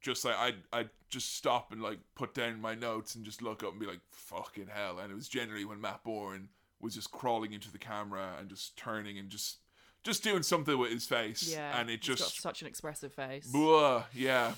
just 0.03 0.23
like 0.23 0.38
I'd 0.38 0.56
I'd 0.72 0.90
just 1.09 1.35
stop 1.35 1.72
and 1.72 1.82
like 1.82 1.98
put 2.14 2.35
down 2.35 2.61
my 2.61 2.75
notes 2.75 3.15
and 3.15 3.25
just 3.25 3.41
look 3.41 3.64
up 3.64 3.72
and 3.72 3.80
be 3.80 3.88
like, 3.88 4.01
"Fucking 4.11 4.67
hell!" 4.72 4.99
And 4.99 5.11
it 5.11 5.15
was 5.15 5.27
generally 5.27 5.65
when 5.65 5.82
Matt 5.82 6.03
Borne 6.03 6.49
was 6.80 6.93
just 6.93 7.09
crawling 7.11 7.53
into 7.53 7.72
the 7.72 7.77
camera 7.80 8.35
and 8.40 8.49
just 8.49 8.77
turning 8.77 9.17
and 9.17 9.30
just 9.30 9.57
just 10.03 10.22
doing 10.23 10.43
something 10.43 10.77
with 10.77 10.91
his 10.91 11.06
face, 11.07 11.49
Yeah. 11.51 11.80
and 11.80 11.90
it 11.90 12.01
just. 12.01 12.41
such 12.41 12.61
an 12.61 12.67
expressive 12.67 13.14
face. 13.14 13.48
Blah, 13.48 14.03
yeah. 14.14 14.53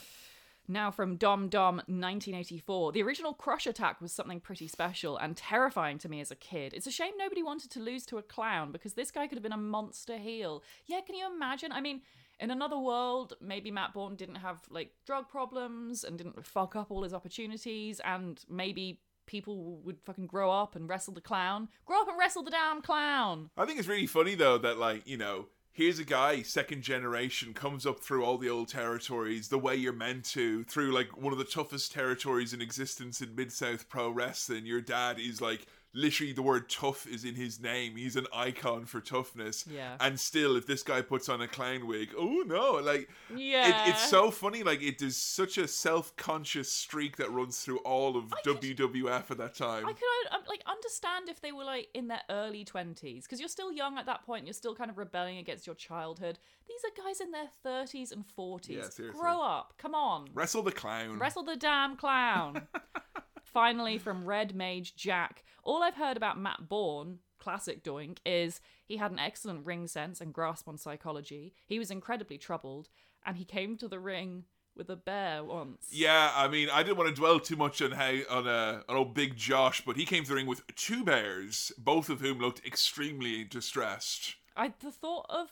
Now 0.67 0.89
from 0.89 1.17
Dom 1.17 1.49
Dom 1.49 1.75
1984. 1.75 2.91
The 2.93 3.03
original 3.03 3.33
Crush 3.35 3.67
Attack 3.67 4.01
was 4.01 4.11
something 4.11 4.39
pretty 4.39 4.67
special 4.67 5.15
and 5.17 5.37
terrifying 5.37 5.99
to 5.99 6.09
me 6.09 6.19
as 6.21 6.31
a 6.31 6.35
kid. 6.35 6.73
It's 6.73 6.87
a 6.87 6.91
shame 6.91 7.13
nobody 7.17 7.43
wanted 7.43 7.69
to 7.71 7.79
lose 7.79 8.03
to 8.07 8.17
a 8.17 8.23
clown 8.23 8.71
because 8.71 8.93
this 8.93 9.11
guy 9.11 9.27
could 9.27 9.35
have 9.35 9.43
been 9.43 9.51
a 9.51 9.57
monster 9.57 10.17
heel. 10.17 10.63
Yeah, 10.87 11.01
can 11.01 11.13
you 11.13 11.27
imagine? 11.31 11.71
I 11.71 11.81
mean, 11.81 12.01
in 12.39 12.51
another 12.51 12.77
world, 12.77 13.33
maybe 13.41 13.71
Matt 13.71 13.93
Borne 13.93 14.15
didn't 14.15 14.35
have 14.35 14.59
like 14.69 14.91
drug 15.05 15.29
problems 15.29 16.03
and 16.03 16.17
didn't 16.17 16.45
fuck 16.45 16.75
up 16.75 16.91
all 16.91 17.03
his 17.03 17.13
opportunities 17.13 18.01
and 18.03 18.43
maybe 18.49 18.99
people 19.25 19.79
would 19.83 19.99
fucking 20.03 20.27
grow 20.27 20.51
up 20.51 20.75
and 20.75 20.87
wrestle 20.89 21.13
the 21.13 21.21
clown. 21.21 21.69
Grow 21.85 22.01
up 22.01 22.07
and 22.07 22.19
wrestle 22.19 22.43
the 22.43 22.51
damn 22.51 22.81
clown. 22.81 23.49
I 23.57 23.65
think 23.65 23.79
it's 23.79 23.87
really 23.87 24.07
funny 24.07 24.35
though 24.35 24.57
that 24.59 24.77
like 24.77 25.07
you 25.07 25.17
know 25.17 25.47
here's 25.71 25.99
a 25.99 26.05
guy 26.05 26.41
second 26.41 26.81
generation 26.81 27.53
comes 27.53 27.85
up 27.85 27.99
through 27.99 28.23
all 28.23 28.37
the 28.37 28.49
old 28.49 28.69
territories 28.69 29.49
the 29.49 29.59
way 29.59 29.75
you're 29.75 29.91
meant 29.91 30.23
to 30.23 30.63
through 30.65 30.91
like 30.93 31.17
one 31.17 31.33
of 31.33 31.39
the 31.39 31.43
toughest 31.43 31.91
territories 31.91 32.53
in 32.53 32.61
existence 32.61 33.21
in 33.21 33.35
mid 33.35 33.51
south 33.51 33.89
pro 33.89 34.09
wrestling. 34.09 34.65
Your 34.65 34.81
dad 34.81 35.19
is 35.19 35.41
like 35.41 35.67
literally 35.95 36.33
the 36.33 36.41
word 36.43 36.69
tough 36.69 37.07
is 37.07 37.23
in 37.23 37.33
his 37.33 37.59
name. 37.59 37.95
He's 37.95 38.15
an 38.15 38.27
icon 38.33 38.85
for 38.85 38.99
toughness. 39.01 39.65
Yeah. 39.67 39.95
And 39.99 40.19
still, 40.19 40.55
if 40.57 40.67
this 40.67 40.83
guy 40.83 41.01
puts 41.01 41.29
on 41.29 41.41
a 41.41 41.47
clown 41.47 41.87
wig, 41.87 42.09
oh 42.17 42.43
no, 42.45 42.73
like 42.73 43.09
Yeah. 43.35 43.85
it, 43.87 43.89
it's 43.91 44.07
so 44.09 44.29
funny. 44.29 44.61
Like 44.61 44.83
it 44.83 45.01
is 45.01 45.17
such 45.17 45.57
a 45.57 45.67
self 45.67 46.15
conscious 46.17 46.71
streak 46.71 47.17
that 47.17 47.31
runs 47.31 47.61
through 47.61 47.79
all 47.79 48.17
of 48.17 48.31
could- 48.43 48.61
WWF 48.61 49.31
at 49.31 49.37
that 49.37 49.55
time. 49.55 49.85
I 49.87 49.93
could 49.93 50.33
um, 50.35 50.41
like 50.47 50.61
understand 50.67 51.29
if 51.29 51.41
they 51.41 51.51
were 51.51 51.63
like 51.63 51.87
in 51.93 52.07
their 52.09 52.21
early 52.29 52.65
twenties 52.65 53.23
because 53.23 53.39
you're 53.39 53.49
still 53.49 53.71
young 53.71 53.97
at 53.97 54.05
that 54.05 54.25
point. 54.25 54.45
You're 54.45 54.53
still 54.53 54.75
kind 54.75 54.91
of 54.91 54.97
rebelling 54.97 55.37
against 55.37 55.65
your 55.65 55.75
childhood. 55.75 56.37
These 56.67 56.81
are 56.83 57.03
guys 57.05 57.21
in 57.21 57.31
their 57.31 57.47
thirties 57.63 58.11
and 58.11 58.25
forties. 58.25 58.77
Yeah, 58.83 58.89
seriously. 58.89 59.19
Grow 59.21 59.41
up, 59.41 59.73
come 59.77 59.95
on, 59.95 60.27
Wrestle 60.33 60.61
the 60.63 60.71
clown. 60.71 61.19
wrestle 61.19 61.43
the 61.43 61.55
damn 61.55 61.95
clown. 61.95 62.63
Finally, 63.55 63.97
from 63.97 64.25
Red 64.25 64.53
Mage 64.53 64.97
Jack, 64.97 65.45
all 65.63 65.81
I've 65.81 65.95
heard 65.95 66.17
about 66.17 66.37
Matt 66.37 66.67
Borne, 66.67 67.19
classic 67.39 67.85
Doink, 67.85 68.17
is 68.25 68.59
he 68.85 68.97
had 68.97 69.11
an 69.11 69.17
excellent 69.17 69.65
ring 69.65 69.87
sense 69.87 70.19
and 70.19 70.33
grasp 70.33 70.67
on 70.67 70.77
psychology. 70.77 71.53
He 71.65 71.79
was 71.79 71.89
incredibly 71.89 72.37
troubled, 72.37 72.89
and 73.25 73.37
he 73.37 73.45
came 73.45 73.77
to 73.77 73.87
the 73.87 73.97
ring 73.97 74.43
with 74.75 74.89
a 74.89 74.97
bear 74.97 75.41
once. 75.41 75.87
Yeah, 75.89 76.33
I 76.35 76.49
mean, 76.49 76.67
I 76.69 76.83
didn't 76.83 76.97
want 76.97 77.07
to 77.07 77.15
dwell 77.15 77.39
too 77.39 77.55
much 77.55 77.81
on 77.81 77.91
how 77.91 78.15
on 78.29 78.45
uh, 78.45 78.81
on 78.89 78.97
old 78.97 79.13
Big 79.13 79.37
Josh, 79.37 79.85
but 79.85 79.95
he 79.95 80.03
came 80.03 80.23
to 80.23 80.29
the 80.29 80.35
ring 80.35 80.47
with 80.47 80.67
two 80.75 81.05
bears, 81.05 81.71
both 81.77 82.09
of 82.09 82.19
whom 82.19 82.39
looked 82.39 82.65
extremely 82.65 83.45
distressed. 83.45 84.35
I 84.57 84.73
the 84.81 84.91
thought 84.91 85.27
of 85.29 85.51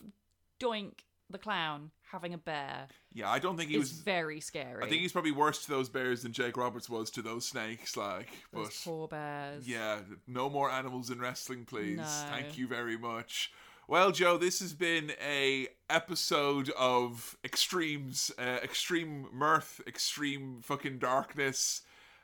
Doink 0.62 1.06
the 1.30 1.38
clown 1.38 1.92
having 2.14 2.34
a 2.34 2.38
bear 2.38 2.88
Yeah, 3.12 3.30
I 3.30 3.40
don't 3.40 3.58
think 3.58 3.72
he 3.72 3.78
was. 3.78 3.92
very 3.92 4.40
scary. 4.40 4.82
I 4.84 4.88
think 4.88 5.02
he's 5.02 5.12
probably 5.12 5.32
worse 5.32 5.66
to 5.66 5.70
those 5.70 5.90
bears 5.90 6.22
than 6.22 6.32
Jake 6.32 6.56
Roberts 6.56 6.88
was 6.90 7.10
to 7.12 7.22
those 7.22 7.46
snakes. 7.46 7.98
Like, 7.98 8.30
Those 8.54 8.68
but 8.68 8.90
poor 8.90 9.08
bears. 9.10 9.68
yeah, 9.68 10.00
no 10.28 10.50
more 10.50 10.70
animals 10.70 11.10
in 11.10 11.20
wrestling, 11.20 11.66
please. 11.66 11.98
No. 11.98 12.04
Thank 12.30 12.58
you 12.58 12.68
very 12.68 12.98
much. 12.98 13.52
Well, 13.88 14.12
Jo, 14.12 14.38
this 14.38 14.60
has 14.62 14.74
been 14.74 15.12
a 15.22 15.68
episode 15.90 16.70
of 16.78 17.36
extremes, 17.44 18.32
uh, 18.40 18.60
extreme 18.64 19.28
mirth, 19.34 19.82
extreme 19.88 20.60
fucking 20.62 21.00
darkness. 21.00 21.82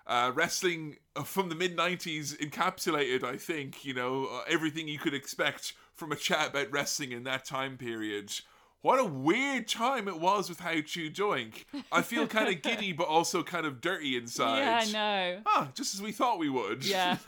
Uh, 0.07 0.31
wrestling 0.33 0.95
from 1.23 1.49
the 1.49 1.55
mid 1.55 1.75
90s 1.77 2.35
encapsulated, 2.39 3.23
I 3.23 3.37
think, 3.37 3.83
you 3.85 3.93
know, 3.93 4.25
uh, 4.31 4.41
everything 4.47 4.87
you 4.87 4.97
could 4.97 5.13
expect 5.13 5.73
from 5.93 6.11
a 6.11 6.15
chat 6.15 6.49
about 6.49 6.71
wrestling 6.71 7.11
in 7.11 7.23
that 7.25 7.43
time 7.45 7.77
period. 7.77 8.31
What 8.81 8.97
a 8.97 9.03
weird 9.03 9.67
time 9.67 10.07
it 10.07 10.21
was 10.21 10.47
with 10.47 10.61
How 10.61 10.79
Chu 10.79 11.09
Doink. 11.11 11.65
I 11.91 12.01
feel 12.01 12.27
kind 12.27 12.47
of 12.47 12.61
giddy, 12.61 12.93
but 12.97 13.07
also 13.09 13.43
kind 13.43 13.65
of 13.65 13.81
dirty 13.81 14.15
inside. 14.15 14.59
Yeah, 14.59 14.79
I 14.81 14.91
know. 14.91 15.41
Ah, 15.45 15.67
just 15.75 15.93
as 15.93 16.01
we 16.01 16.13
thought 16.13 16.39
we 16.39 16.49
would. 16.49 16.85
Yeah. 16.85 17.17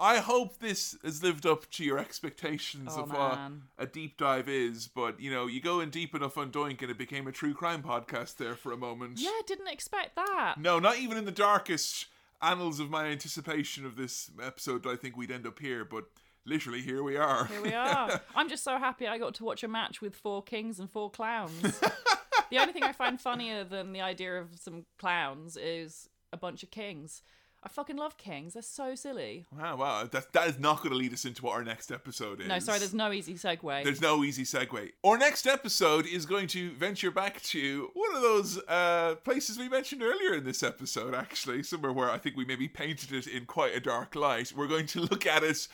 I 0.00 0.18
hope 0.18 0.58
this 0.58 0.96
has 1.04 1.22
lived 1.22 1.44
up 1.44 1.68
to 1.72 1.84
your 1.84 1.98
expectations 1.98 2.92
Oh, 2.96 3.02
of 3.02 3.12
what 3.12 3.38
a 3.78 3.86
deep 3.86 4.16
dive 4.16 4.48
is. 4.48 4.86
But 4.88 5.20
you 5.20 5.30
know, 5.30 5.46
you 5.48 5.60
go 5.60 5.80
in 5.80 5.90
deep 5.90 6.14
enough 6.14 6.38
on 6.38 6.50
Doink, 6.50 6.80
and 6.80 6.90
it 6.90 6.96
became 6.98 7.26
a 7.26 7.32
true 7.32 7.52
crime 7.52 7.82
podcast 7.82 8.36
there 8.38 8.54
for 8.54 8.72
a 8.72 8.76
moment. 8.76 9.20
yeah, 9.20 9.30
didn't 9.46 9.68
expect 9.68 10.16
that. 10.16 10.54
No, 10.58 10.78
not 10.78 10.98
even 10.98 11.18
in 11.18 11.24
the 11.26 11.30
darkest 11.30 12.06
annals 12.40 12.80
of 12.80 12.88
my 12.88 13.06
anticipation 13.06 13.84
of 13.84 13.96
this 13.96 14.30
episode. 14.42 14.86
I 14.86 14.96
think 14.96 15.16
we'd 15.16 15.30
end 15.30 15.46
up 15.46 15.58
here, 15.58 15.84
but 15.84 16.04
literally 16.44 16.80
here 16.80 17.02
we 17.02 17.16
are. 17.16 17.46
Here 17.46 17.62
we 17.62 17.74
are. 17.74 18.20
I'm 18.34 18.48
just 18.48 18.64
so 18.64 18.78
happy 18.78 19.06
I 19.06 19.18
got 19.18 19.34
to 19.34 19.44
watch 19.44 19.62
a 19.62 19.68
match 19.68 20.00
with 20.00 20.14
four 20.14 20.42
kings 20.42 20.78
and 20.78 20.90
four 20.90 21.10
clowns. 21.10 21.80
the 22.50 22.58
only 22.58 22.72
thing 22.72 22.82
I 22.82 22.92
find 22.92 23.20
funnier 23.28 23.64
than 23.64 23.92
the 23.92 24.00
idea 24.00 24.40
of 24.40 24.48
some 24.60 24.84
clowns 24.98 25.56
is 25.56 26.08
a 26.32 26.36
bunch 26.36 26.62
of 26.62 26.70
kings. 26.70 27.22
I 27.60 27.68
fucking 27.68 27.96
love 27.96 28.16
kings. 28.16 28.52
They're 28.54 28.62
so 28.62 28.94
silly. 28.94 29.44
Wow, 29.56 29.76
wow, 29.76 30.04
that 30.04 30.32
that 30.32 30.48
is 30.48 30.60
not 30.60 30.78
going 30.78 30.90
to 30.90 30.96
lead 30.96 31.12
us 31.12 31.24
into 31.24 31.44
what 31.44 31.56
our 31.56 31.64
next 31.64 31.90
episode 31.90 32.40
is. 32.40 32.46
No, 32.46 32.60
sorry, 32.60 32.78
there's 32.78 32.94
no 32.94 33.12
easy 33.12 33.34
segue. 33.34 33.82
There's 33.82 34.00
no 34.00 34.22
easy 34.22 34.44
segue. 34.44 34.92
Our 35.02 35.18
next 35.18 35.44
episode 35.46 36.06
is 36.06 36.24
going 36.24 36.46
to 36.48 36.70
venture 36.74 37.10
back 37.10 37.42
to 37.42 37.90
one 37.94 38.14
of 38.14 38.22
those 38.22 38.60
uh, 38.68 39.16
places 39.24 39.58
we 39.58 39.68
mentioned 39.68 40.04
earlier 40.04 40.34
in 40.34 40.44
this 40.44 40.62
episode, 40.62 41.14
actually, 41.14 41.64
somewhere 41.64 41.92
where 41.92 42.10
I 42.10 42.18
think 42.18 42.36
we 42.36 42.44
maybe 42.44 42.68
painted 42.68 43.12
it 43.12 43.26
in 43.26 43.44
quite 43.44 43.74
a 43.74 43.80
dark 43.80 44.14
light. 44.14 44.52
We're 44.56 44.68
going 44.68 44.86
to 44.86 45.00
look 45.00 45.26
at 45.26 45.42
it 45.42 45.66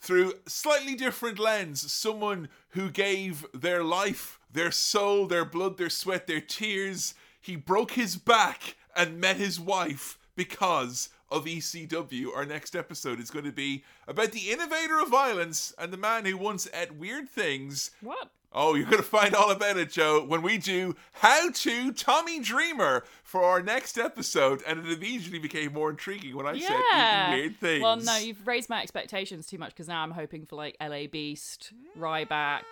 through 0.00 0.34
slightly 0.46 0.94
different 0.94 1.38
lens. 1.38 1.92
Someone 1.92 2.48
who 2.70 2.90
gave 2.90 3.46
their 3.52 3.84
life, 3.84 4.40
their 4.52 4.70
soul, 4.70 5.26
their 5.26 5.44
blood, 5.44 5.76
their 5.76 5.90
sweat, 5.90 6.26
their 6.26 6.40
tears. 6.40 7.14
He 7.40 7.56
broke 7.56 7.92
his 7.92 8.16
back 8.16 8.76
and 8.96 9.20
met 9.20 9.36
his 9.36 9.60
wife 9.60 10.18
because 10.34 11.10
of 11.30 11.44
ECW. 11.44 12.34
Our 12.34 12.44
next 12.44 12.74
episode 12.76 13.20
is 13.20 13.30
going 13.30 13.44
to 13.44 13.52
be 13.52 13.84
about 14.08 14.32
the 14.32 14.50
innovator 14.50 14.98
of 15.00 15.08
violence 15.08 15.72
and 15.78 15.92
the 15.92 15.96
man 15.96 16.24
who 16.24 16.36
once 16.36 16.68
ate 16.74 16.94
weird 16.94 17.28
things. 17.28 17.90
what? 18.00 18.30
Oh, 18.52 18.74
you're 18.74 18.86
going 18.86 18.96
to 18.96 19.04
find 19.04 19.32
all 19.32 19.52
about 19.52 19.76
it, 19.76 19.90
Jo, 19.92 20.24
when 20.24 20.42
we 20.42 20.58
do 20.58 20.96
How 21.12 21.50
to 21.52 21.92
Tommy 21.92 22.40
Dreamer 22.40 23.04
for 23.22 23.44
our 23.44 23.62
next 23.62 23.96
episode. 23.96 24.60
And 24.66 24.80
it 24.80 24.90
immediately 24.90 25.38
became 25.38 25.72
more 25.72 25.88
intriguing 25.90 26.34
when 26.34 26.46
I 26.48 26.58
said 26.58 26.80
Yeah. 26.92 27.28
eating 27.30 27.40
weird 27.40 27.56
things. 27.60 27.82
Well, 27.84 27.96
no, 27.98 28.16
you've 28.16 28.44
raised 28.44 28.68
my 28.68 28.82
expectations 28.82 29.46
too 29.46 29.58
much 29.58 29.70
because 29.70 29.86
now 29.86 30.02
I'm 30.02 30.10
hoping 30.10 30.46
for 30.46 30.56
like 30.56 30.76
LA 30.80 31.06
Beast, 31.06 31.72
Ryback, 31.96 32.62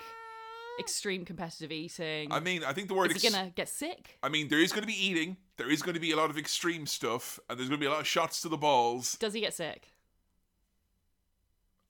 extreme 0.78 1.24
competitive 1.24 1.72
eating. 1.72 2.32
I 2.32 2.40
mean, 2.40 2.64
I 2.64 2.72
think 2.72 2.88
the 2.88 2.94
word. 2.94 3.10
is 3.10 3.20
he 3.20 3.28
ex- 3.28 3.36
gonna 3.36 3.50
get 3.50 3.68
sick? 3.68 4.18
I 4.22 4.28
mean, 4.28 4.48
there 4.48 4.60
is 4.60 4.70
going 4.72 4.82
to 4.82 4.86
be 4.86 5.06
eating. 5.06 5.36
There 5.56 5.70
is 5.70 5.82
going 5.82 5.94
to 5.94 6.00
be 6.00 6.12
a 6.12 6.16
lot 6.16 6.30
of 6.30 6.38
extreme 6.38 6.86
stuff, 6.86 7.38
and 7.48 7.58
there's 7.58 7.68
going 7.68 7.80
to 7.80 7.84
be 7.84 7.88
a 7.88 7.90
lot 7.90 8.00
of 8.00 8.06
shots 8.06 8.40
to 8.42 8.48
the 8.48 8.56
balls. 8.56 9.16
Does 9.16 9.34
he 9.34 9.40
get 9.40 9.54
sick? 9.54 9.88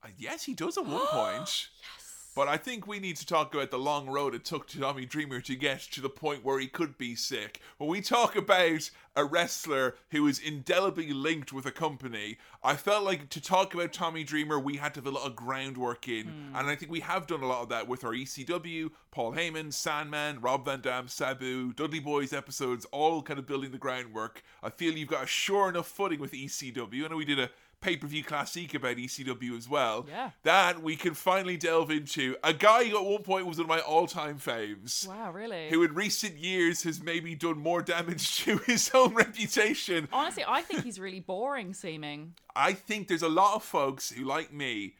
Uh, 0.03 0.07
yes, 0.17 0.43
he 0.43 0.53
does 0.53 0.77
at 0.77 0.85
one 0.85 1.05
point. 1.07 1.67
Yes. 1.81 1.98
But 2.39 2.47
I 2.47 2.55
think 2.55 2.87
we 2.87 2.99
need 2.99 3.17
to 3.17 3.25
talk 3.25 3.53
about 3.53 3.69
the 3.69 3.77
long 3.77 4.07
road 4.07 4.33
it 4.33 4.45
took 4.45 4.65
to 4.69 4.79
Tommy 4.79 5.05
Dreamer 5.05 5.41
to 5.41 5.57
get 5.57 5.81
to 5.91 5.99
the 5.99 6.07
point 6.07 6.45
where 6.45 6.57
he 6.57 6.67
could 6.67 6.97
be 6.97 7.13
sick. 7.13 7.59
When 7.77 7.89
we 7.89 7.99
talk 7.99 8.37
about 8.37 8.89
a 9.13 9.25
wrestler 9.25 9.97
who 10.11 10.25
is 10.25 10.39
indelibly 10.39 11.11
linked 11.11 11.51
with 11.51 11.65
a 11.65 11.71
company, 11.71 12.37
I 12.63 12.77
felt 12.77 13.03
like 13.03 13.27
to 13.31 13.41
talk 13.41 13.73
about 13.73 13.91
Tommy 13.91 14.23
Dreamer, 14.23 14.57
we 14.57 14.77
had 14.77 14.93
to 14.93 15.01
have 15.01 15.07
a 15.07 15.11
lot 15.11 15.27
of 15.27 15.35
groundwork 15.35 16.07
in. 16.07 16.27
Hmm. 16.27 16.55
And 16.55 16.69
I 16.69 16.77
think 16.77 16.89
we 16.89 17.01
have 17.01 17.27
done 17.27 17.43
a 17.43 17.45
lot 17.45 17.63
of 17.63 17.67
that 17.69 17.89
with 17.89 18.05
our 18.05 18.13
ECW, 18.13 18.91
Paul 19.11 19.33
Heyman, 19.33 19.73
Sandman, 19.73 20.39
Rob 20.39 20.63
Van 20.63 20.79
Dam, 20.79 21.09
Sabu, 21.09 21.73
Dudley 21.73 21.99
Boys 21.99 22.31
episodes, 22.31 22.85
all 22.93 23.21
kind 23.21 23.39
of 23.39 23.47
building 23.47 23.71
the 23.71 23.77
groundwork. 23.77 24.43
I 24.63 24.69
feel 24.69 24.93
you've 24.93 25.09
got 25.09 25.25
a 25.25 25.27
sure 25.27 25.67
enough 25.67 25.89
footing 25.89 26.21
with 26.21 26.31
ECW. 26.31 27.03
I 27.03 27.09
know 27.09 27.17
we 27.17 27.25
did 27.25 27.39
a 27.39 27.49
pay 27.81 27.95
per 27.95 28.07
view 28.07 28.23
classic 28.23 28.73
about 28.73 28.97
ECW 28.97 29.57
as 29.57 29.69
well 29.69 30.05
Yeah. 30.09 30.31
that 30.43 30.81
we 30.83 30.95
can 30.95 31.13
finally 31.13 31.57
delve 31.57 31.91
into. 31.91 32.35
A 32.43 32.53
guy 32.53 32.85
who 32.85 32.97
at 32.97 33.05
one 33.05 33.23
point 33.23 33.45
was 33.45 33.57
one 33.57 33.65
of 33.65 33.69
my 33.69 33.79
all 33.79 34.07
time 34.07 34.37
faves. 34.37 35.07
Wow, 35.07 35.31
really? 35.31 35.69
Who 35.69 35.83
in 35.83 35.93
recent 35.93 36.37
years 36.37 36.83
has 36.83 37.01
maybe 37.01 37.35
done 37.35 37.57
more 37.59 37.81
damage 37.81 38.37
to 38.45 38.57
his 38.59 38.91
own 38.93 39.13
reputation. 39.13 40.07
Honestly, 40.11 40.43
I 40.47 40.61
think 40.61 40.83
he's 40.83 40.99
really 40.99 41.19
boring 41.21 41.73
seeming. 41.73 42.33
I 42.55 42.73
think 42.73 43.07
there's 43.07 43.21
a 43.21 43.29
lot 43.29 43.55
of 43.55 43.63
folks 43.63 44.11
who, 44.11 44.25
like 44.25 44.51
me, 44.51 44.95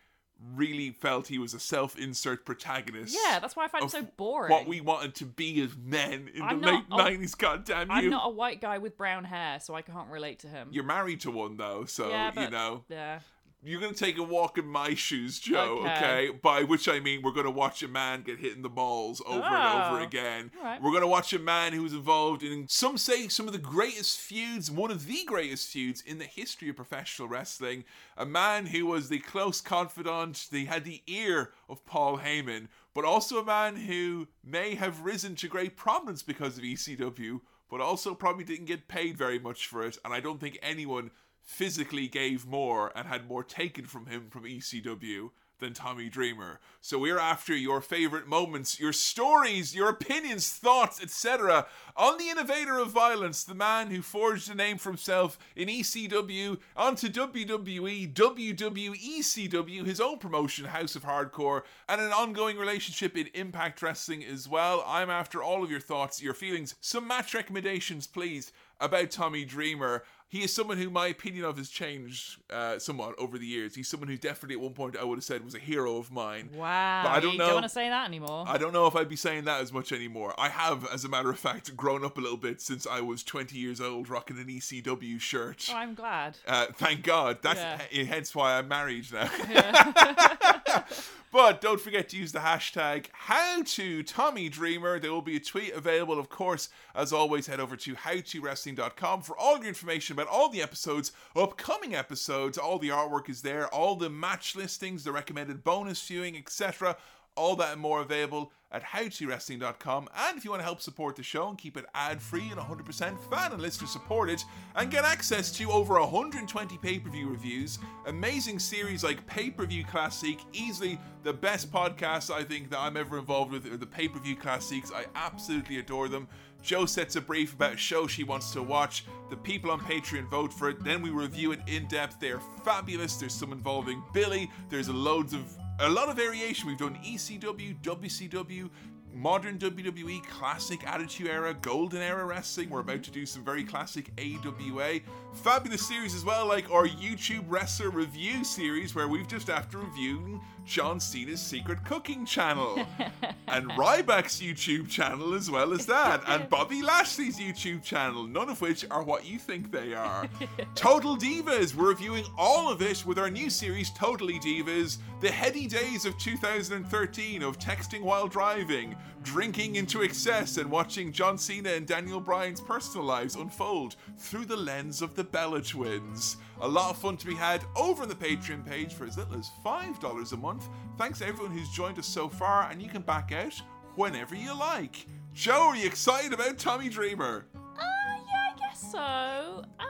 really 0.56 0.92
felt 0.92 1.28
he 1.28 1.38
was 1.38 1.54
a 1.54 1.60
self 1.60 1.98
insert 1.98 2.46
protagonist. 2.46 3.16
Yeah, 3.26 3.40
that's 3.40 3.56
why 3.56 3.66
I 3.66 3.68
find 3.68 3.84
him 3.84 3.88
of 3.88 3.92
so 3.92 4.08
boring. 4.18 4.52
What 4.52 4.68
we 4.68 4.82
wanted 4.82 5.16
to 5.16 5.26
be 5.26 5.62
as 5.62 5.76
men 5.76 6.30
in 6.34 6.42
I'm 6.42 6.62
the 6.62 6.68
late 6.68 6.90
90s, 6.90 7.38
goddamn 7.38 7.90
you. 7.90 7.96
I'm 7.96 8.10
not 8.10 8.28
a 8.28 8.30
white 8.30 8.62
guy 8.62 8.78
with 8.78 8.98
brown 8.98 9.26
hair, 9.26 9.60
so 9.60 9.76
I 9.76 9.82
can't 9.82 10.10
relate 10.10 10.40
to 10.40 10.48
him. 10.48 10.70
You're 10.72 10.84
married 10.84 11.22
to 11.22 11.32
one 11.32 11.58
though, 11.58 11.86
so 11.86 12.10
yeah, 12.10 12.44
you 12.44 12.50
know. 12.50 12.84
Yeah. 12.90 13.20
You're 13.62 13.82
gonna 13.82 13.94
take 13.94 14.18
a 14.18 14.24
walk 14.24 14.58
in 14.58 14.66
my 14.68 14.94
shoes, 14.94 15.38
Jo. 15.38 15.80
Okay. 15.82 15.90
Okay. 16.30 16.30
By 16.42 16.64
which 16.64 16.88
I 16.88 17.02
mean 17.02 17.22
we're 17.22 17.34
gonna 17.34 17.52
watch 17.52 17.84
a 17.84 17.90
man 17.90 18.22
get 18.22 18.40
hit 18.40 18.56
in 18.56 18.62
the 18.62 18.70
balls 18.70 19.22
over 19.26 19.42
and 19.44 19.84
over 19.84 20.00
Oh. 20.00 20.04
again. 20.04 20.50
Alright. 20.58 20.82
We're 20.82 20.94
gonna 20.94 21.08
watch 21.08 21.34
a 21.34 21.40
man 21.40 21.74
who 21.74 21.84
was 21.84 21.92
involved 21.94 22.42
in 22.42 22.68
some 22.70 22.98
say 22.98 23.28
some 23.28 23.48
of 23.48 23.52
the 23.54 23.60
greatest 23.60 24.18
feuds, 24.18 24.72
one 24.72 24.92
of 24.92 25.08
the 25.08 25.26
greatest 25.26 25.68
feuds 25.70 26.02
in 26.02 26.20
the 26.20 26.26
history 26.26 26.70
of 26.70 26.78
professional 26.78 27.28
wrestling. 27.28 27.84
A 28.16 28.26
man 28.26 28.68
who 28.68 28.86
was 28.86 29.10
the 29.10 29.20
close 29.20 29.60
confidant, 29.60 30.48
he 30.50 30.64
had 30.66 30.86
the 30.86 31.04
ear 31.08 31.52
of 31.68 31.86
Paul 31.86 32.20
Heyman, 32.20 32.70
but 32.94 33.04
also 33.04 33.40
a 33.40 33.46
man 33.46 33.76
who 33.76 34.30
may 34.42 34.76
have 34.76 35.02
risen 35.02 35.36
to 35.36 35.50
great 35.50 35.76
prominence 35.76 36.24
because 36.24 36.58
of 36.58 36.64
ECW, 36.64 37.42
but 37.70 37.82
also 37.82 38.16
probably 38.16 38.46
didn't 38.46 38.66
get 38.68 38.88
paid 38.88 39.18
very 39.18 39.38
much 39.38 39.68
for 39.68 39.86
it. 39.86 39.98
And 40.06 40.14
I 40.14 40.22
don't 40.22 40.40
think 40.40 40.58
anyone 40.62 41.12
physically 41.50 42.08
gave 42.08 42.46
more 42.46 42.92
and 42.96 43.08
had 43.08 43.28
more 43.28 43.44
taken 43.44 43.84
from 43.84 44.06
him 44.06 44.30
from 44.30 44.44
ECW 44.44 45.32
than 45.58 45.74
Tommy 45.74 46.08
Dreamer. 46.08 46.60
So 46.80 47.00
we're 47.00 47.20
after 47.20 47.56
your 47.56 47.82
favorite 47.82 48.28
moments, 48.28 48.80
your 48.80 48.94
stories, 48.94 49.76
your 49.76 49.90
opinions, 49.90 50.52
thoughts, 50.52 51.02
etc. 51.02 51.66
on 51.98 52.18
the 52.18 52.30
innovator 52.30 52.78
of 52.78 52.92
violence, 52.92 53.44
the 53.44 53.56
man 53.56 53.90
who 53.90 54.04
forged 54.04 54.50
a 54.50 54.56
name 54.56 54.78
for 54.78 54.90
himself 54.90 55.38
in 55.56 55.68
ECW 55.68 56.60
onto 56.78 57.10
WWE, 57.10 58.14
WWE, 58.14 59.20
ECW, 59.20 59.86
his 59.86 60.00
own 60.00 60.20
promotion, 60.20 60.66
House 60.66 60.96
of 60.96 61.04
Hardcore, 61.04 61.64
and 61.90 62.00
an 62.00 62.14
ongoing 62.14 62.58
relationship 62.58 63.18
in 63.18 63.28
Impact 63.34 63.82
Wrestling 63.82 64.24
as 64.24 64.48
well. 64.48 64.84
I'm 64.88 65.10
after 65.10 65.42
all 65.44 65.64
of 65.64 65.72
your 65.72 65.82
thoughts, 65.82 66.22
your 66.22 66.36
feelings, 66.36 66.76
some 66.80 67.08
match 67.08 67.34
recommendations, 67.34 68.08
please, 68.08 68.54
about 68.80 69.12
Tommy 69.12 69.44
Dreamer. 69.44 70.04
He 70.32 70.44
is 70.44 70.54
someone 70.54 70.78
who 70.78 70.92
my 70.92 71.08
opinion 71.08 71.44
of 71.46 71.58
has 71.58 71.70
changed 71.70 72.38
uh, 72.52 72.78
somewhat 72.78 73.16
over 73.18 73.40
the 73.40 73.48
years. 73.48 73.74
He's 73.74 73.88
someone 73.88 74.10
who 74.10 74.16
definitely 74.16 74.56
at 74.56 74.62
one 74.62 74.74
point 74.74 74.96
I 74.96 75.04
would 75.04 75.18
have 75.18 75.24
said 75.24 75.44
was 75.44 75.56
a 75.56 75.60
hero 75.60 75.98
of 75.98 76.12
mine. 76.12 76.50
Wow. 76.54 77.02
But 77.04 77.10
I 77.10 77.20
don't 77.20 77.32
you 77.34 77.38
know- 77.40 77.46
don't 77.48 77.54
want 77.56 77.66
to 77.66 77.70
say 77.70 77.90
that 77.90 78.08
anymore. 78.08 78.46
I 78.48 78.60
don't 78.60 78.72
know 78.72 78.86
if 78.86 78.96
I'd 78.96 79.10
be 79.10 79.16
saying 79.16 79.46
that 79.46 79.60
as 79.62 79.74
much 79.74 79.92
anymore. 79.92 80.36
I 80.38 80.50
have, 80.50 80.86
as 80.94 81.04
a 81.04 81.10
matter 81.10 81.32
of 81.32 81.40
fact, 81.40 81.76
grown 81.76 82.06
up 82.06 82.18
a 82.20 82.22
little 82.22 82.38
bit 82.38 82.62
since 82.62 82.86
I 82.86 83.02
was 83.02 83.24
20 83.24 83.58
years 83.58 83.82
old, 83.82 84.08
rocking 84.08 84.38
an 84.38 84.46
ECW 84.46 85.20
shirt. 85.20 85.68
Oh, 85.72 85.76
I'm 85.76 85.96
glad. 85.96 86.38
Uh, 86.48 86.68
thank 86.76 87.02
God. 87.02 87.40
That's 87.42 87.60
Yeah. 87.92 88.04
hence 88.04 88.36
why 88.36 88.58
I'm 88.60 88.68
married 88.68 89.08
now. 89.12 89.30
but 91.32 91.62
don't 91.62 91.80
forget 91.82 92.10
to 92.10 92.18
use 92.18 92.32
the 92.32 92.40
hashtag 92.40 93.06
how 93.14 93.62
to 93.64 94.04
Tommy 94.04 94.50
Dreamer. 94.50 95.00
There 95.00 95.12
will 95.12 95.22
be 95.22 95.36
a 95.38 95.40
tweet 95.40 95.74
available, 95.74 96.20
of 96.20 96.30
course. 96.30 96.70
As 96.96 97.14
always, 97.14 97.48
head 97.48 97.60
over 97.60 97.76
to 97.78 97.96
howtowrestling.com 97.96 99.22
for 99.22 99.38
all 99.38 99.58
your 99.58 99.68
information 99.68 100.16
about 100.20 100.32
all 100.32 100.50
the 100.50 100.62
episodes, 100.62 101.12
upcoming 101.36 101.96
episodes. 101.96 102.58
All 102.58 102.78
the 102.78 102.90
artwork 102.90 103.30
is 103.30 103.42
there, 103.42 103.68
all 103.74 103.96
the 103.96 104.10
match 104.10 104.56
listings, 104.56 105.04
the 105.04 105.12
recommended 105.12 105.64
bonus 105.64 106.06
viewing, 106.06 106.36
etc. 106.36 106.98
All 107.36 107.56
that 107.56 107.74
and 107.74 107.82
more 107.82 108.02
available 108.02 108.52
at 108.72 108.84
howtowrestling.com. 108.84 110.10
And 110.16 110.38
if 110.38 110.44
you 110.44 110.52
want 110.52 110.60
to 110.60 110.66
help 110.66 110.82
support 110.82 111.16
the 111.16 111.24
show 111.24 111.48
and 111.48 111.58
keep 111.58 111.78
it 111.78 111.86
ad 111.96 112.22
free 112.22 112.50
and 112.50 112.60
100% 112.60 113.18
fan 113.30 113.52
and 113.52 113.62
listener 113.62 113.88
supported, 113.88 114.44
and 114.76 114.92
get 114.92 115.06
access 115.06 115.52
to 115.54 115.72
over 115.72 116.00
120 116.00 116.78
pay 116.78 117.00
per 117.00 117.10
view 117.10 117.30
reviews, 117.30 117.80
amazing 118.06 118.60
series 118.60 119.04
like 119.04 119.26
Pay 119.26 119.50
Per 119.50 119.66
View 119.66 119.84
Classic, 119.86 120.38
easily 120.54 121.00
the 121.24 121.34
best 121.34 121.72
podcast 121.72 122.32
I 122.32 122.44
think 122.44 122.70
that 122.70 122.80
I'm 122.80 122.98
ever 122.98 123.18
involved 123.18 123.52
with, 123.52 123.80
the 123.80 123.88
Pay 123.88 124.08
Per 124.10 124.20
View 124.20 124.36
Classics. 124.36 124.92
I 124.94 125.06
absolutely 125.16 125.80
adore 125.80 126.10
them. 126.10 126.28
Jo 126.62 126.86
sets 126.86 127.16
a 127.16 127.22
brief 127.22 127.54
about 127.54 127.74
a 127.74 127.78
show 127.78 128.08
she 128.08 128.24
wants 128.24 128.52
to 128.52 128.62
watch. 128.62 129.06
The 129.30 129.38
people 129.38 129.72
on 129.72 129.80
Patreon 129.80 130.30
vote 130.30 130.54
for 130.54 130.70
it. 130.70 130.84
Then 130.84 131.02
we 131.02 131.10
review 131.10 131.52
it 131.52 131.62
in 131.68 131.88
depth. 131.88 132.20
They're 132.20 132.42
fabulous. 132.64 133.16
There's 133.16 133.34
some 133.34 133.52
involving 133.52 134.04
Billy. 134.14 134.50
There's 134.70 134.90
loads 134.90 135.34
of 135.34 135.58
a 135.80 135.90
lot 135.90 136.10
of 136.10 136.18
variation. 136.18 136.68
We've 136.68 136.78
done 136.78 137.00
ECW, 137.04 137.80
WCW, 137.82 138.70
modern 139.14 139.58
WWE, 139.58 140.24
classic 140.28 140.86
Attitude 140.86 141.28
Era, 141.28 141.54
Golden 141.54 142.02
Era 142.02 142.26
Wrestling. 142.26 142.70
We're 142.70 142.82
about 142.82 143.04
to 143.04 143.12
do 143.12 143.26
some 143.26 143.44
very 143.44 143.64
classic 143.64 144.12
AWA. 144.20 145.00
Fabulous 145.44 145.88
series 145.88 146.14
as 146.14 146.26
well, 146.26 146.46
like 146.46 146.70
our 146.72 146.88
YouTube 146.88 147.46
Wrestler 147.48 147.90
Review 147.90 148.44
series, 148.44 148.94
where 148.96 149.08
we've 149.08 149.28
just 149.28 149.50
after 149.50 149.78
reviewing 149.78 150.42
John 150.70 151.00
Cena's 151.00 151.42
secret 151.42 151.84
cooking 151.84 152.28
channel, 152.28 152.86
and 153.48 153.72
Ryback's 153.72 154.40
YouTube 154.40 154.88
channel 154.88 155.34
as 155.34 155.50
well 155.50 155.74
as 155.74 155.88
that, 155.88 156.22
and 156.28 156.48
Bobby 156.50 156.84
Lashley's 156.84 157.40
YouTube 157.40 157.84
channel, 157.84 158.28
none 158.28 158.50
of 158.50 158.62
which 158.62 158.86
are 158.92 159.02
what 159.02 159.26
you 159.26 159.40
think 159.40 159.72
they 159.72 159.96
are. 159.96 160.30
Total 160.76 161.18
Divas, 161.18 161.74
we're 161.74 161.90
reviewing 161.90 162.24
all 162.38 162.72
of 162.72 162.84
it 162.84 163.04
with 163.04 163.18
our 163.18 163.32
new 163.32 163.50
series, 163.50 163.90
Totally 163.92 164.38
Divas, 164.40 165.00
the 165.22 165.32
heady 165.32 165.66
days 165.66 166.06
of 166.06 166.16
2013 166.20 167.42
of 167.42 167.58
texting 167.58 168.04
while 168.04 168.28
driving, 168.28 168.96
drinking 169.24 169.76
into 169.76 170.04
excess, 170.04 170.58
and 170.58 170.70
watching 170.70 171.12
John 171.12 171.40
Cena 171.40 171.72
and 171.72 171.88
Daniel 171.88 172.20
Bryan's 172.20 172.62
personal 172.62 173.08
lives 173.08 173.36
unfold 173.36 173.96
through 174.20 174.46
the 174.46 174.56
lens 174.56 175.02
of 175.02 175.16
the 175.16 175.24
Bella 175.24 175.64
twins. 175.64 176.38
A 176.62 176.68
lot 176.68 176.90
of 176.90 176.98
fun 176.98 177.16
to 177.18 177.26
be 177.26 177.36
had 177.36 177.64
over 177.76 178.04
on 178.04 178.10
the 178.10 178.16
Patreon 178.16 178.66
page 178.66 178.94
for 178.94 179.06
as 179.06 179.18
little 179.18 179.38
as 179.38 179.50
$5 179.66 180.34
a 180.34 180.38
month. 180.38 180.68
Thanks 180.98 181.20
to 181.20 181.28
everyone 181.28 181.58
who's 181.58 181.70
joined 181.70 181.98
us 181.98 182.06
so 182.06 182.28
far, 182.28 182.70
and 182.70 182.82
you 182.82 182.90
can 182.90 183.02
back 183.02 183.32
out 183.32 183.54
whenever 183.96 184.36
you 184.36 184.54
like. 184.58 185.06
Jo, 185.34 185.54
are 185.54 185.76
you 185.76 185.86
excited 185.86 186.34
about 186.34 186.58
Tommy 186.58 186.90
Dreamer? 186.90 187.46
Uh, 187.56 187.60
yeah, 187.80 188.54
I 188.54 188.60
guess 188.60 188.92
so. 188.92 189.64
Um, 189.80 189.88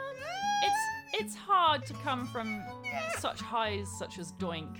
it's 0.63 1.21
it's 1.21 1.35
hard 1.35 1.85
to 1.87 1.93
come 1.95 2.27
from 2.27 2.63
such 3.17 3.39
highs 3.41 3.87
such 3.97 4.19
as 4.19 4.33
Doink 4.33 4.75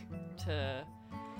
to. 0.45 0.85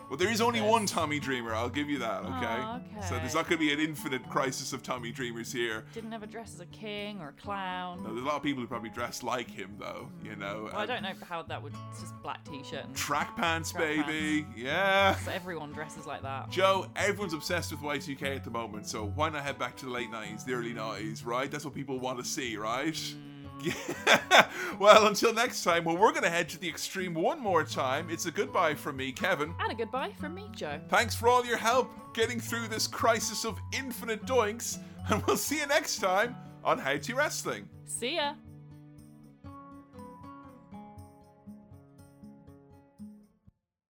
Well, 0.10 0.18
there 0.18 0.32
is 0.32 0.42
only 0.42 0.60
one 0.60 0.88
Tommy 0.88 1.20
Dreamer, 1.20 1.54
I'll 1.54 1.70
give 1.70 1.88
you 1.88 2.00
that, 2.00 2.22
okay? 2.24 2.32
Oh, 2.60 2.82
So 3.08 3.16
there's 3.18 3.36
not 3.36 3.48
going 3.48 3.60
to 3.62 3.66
be 3.68 3.72
an 3.72 3.80
infinite 3.80 4.28
crisis 4.28 4.74
of 4.74 4.82
Tommy 4.82 5.12
Dreamers 5.12 5.54
here. 5.54 5.84
Didn't 5.94 6.12
ever 6.12 6.26
dress 6.26 6.56
as 6.56 6.62
a 6.62 6.66
king 6.68 7.22
or 7.22 7.30
a 7.30 7.34
clown. 7.34 8.02
Now, 8.04 8.10
there's 8.10 8.24
a 8.24 8.26
lot 8.26 8.36
of 8.38 8.42
people 8.42 8.62
who 8.62 8.68
probably 8.68 8.90
dress 8.90 9.22
like 9.22 9.52
him, 9.52 9.76
though, 9.78 10.10
you 10.24 10.36
know. 10.36 10.70
Well, 10.72 10.82
I 10.82 10.88
don't 10.88 11.04
know 11.04 11.14
how 11.28 11.44
that 11.44 11.62
would. 11.62 11.74
It's 11.92 12.02
just 12.02 12.20
black 12.24 12.44
t-shirt 12.44 12.86
and 12.86 12.96
Track 12.96 13.38
pants, 13.38 13.72
Track 13.72 14.08
baby. 14.08 14.48
Yeah. 14.58 15.16
so 15.18 15.32
everyone 15.32 15.74
dresses 15.74 16.08
like 16.08 16.24
that. 16.24 16.50
Jo, 16.50 16.88
everyone's 16.96 17.34
obsessed 17.34 17.72
with 17.72 17.82
Y2K 17.82 18.36
at 18.36 18.44
the 18.44 18.50
moment, 18.50 18.88
so 18.88 19.06
why 19.14 19.30
not 19.30 19.44
head 19.44 19.60
back 19.60 19.76
to 19.78 19.86
the 19.86 19.92
late 19.92 20.12
90s, 20.12 20.44
the 20.44 20.54
early 20.54 20.74
90s, 20.74 21.24
right? 21.24 21.52
That's 21.52 21.66
what 21.66 21.76
people 21.76 22.00
want 22.00 22.18
to 22.18 22.26
see, 22.26 22.58
right? 22.58 23.00
Yeah. 23.00 23.29
well, 24.80 25.08
until 25.08 25.34
next 25.34 25.64
time, 25.64 25.84
well, 25.84 25.98
we're 25.98 26.12
going 26.12 26.24
to 26.24 26.30
head 26.30 26.50
to 26.50 26.60
the 26.60 26.68
extreme 26.68 27.14
one 27.14 27.40
more 27.40 27.64
time. 27.64 28.10
It's 28.10 28.26
a 28.26 28.32
goodbye 28.32 28.76
from 28.76 28.98
me, 28.98 29.12
Kefin. 29.12 29.54
And 29.60 29.72
a 29.72 29.76
goodbye 29.76 30.12
from 30.20 30.36
me, 30.36 30.50
Jo. 30.54 30.80
Thanks 30.90 31.16
for 31.16 31.28
all 31.28 31.46
your 31.46 31.58
help 31.58 31.92
getting 32.14 32.40
through 32.40 32.68
this 32.68 32.88
crisis 32.88 33.46
of 33.46 33.60
infinite 33.72 34.26
doinks, 34.26 34.80
and 35.10 35.24
we'll 35.26 35.38
see 35.38 35.60
you 35.60 35.68
next 35.68 36.00
time 36.00 36.36
on 36.64 36.78
How 36.78 36.98
to 36.98 37.16
Wrestling. 37.16 37.68
See 37.86 38.16
ya. 38.16 38.34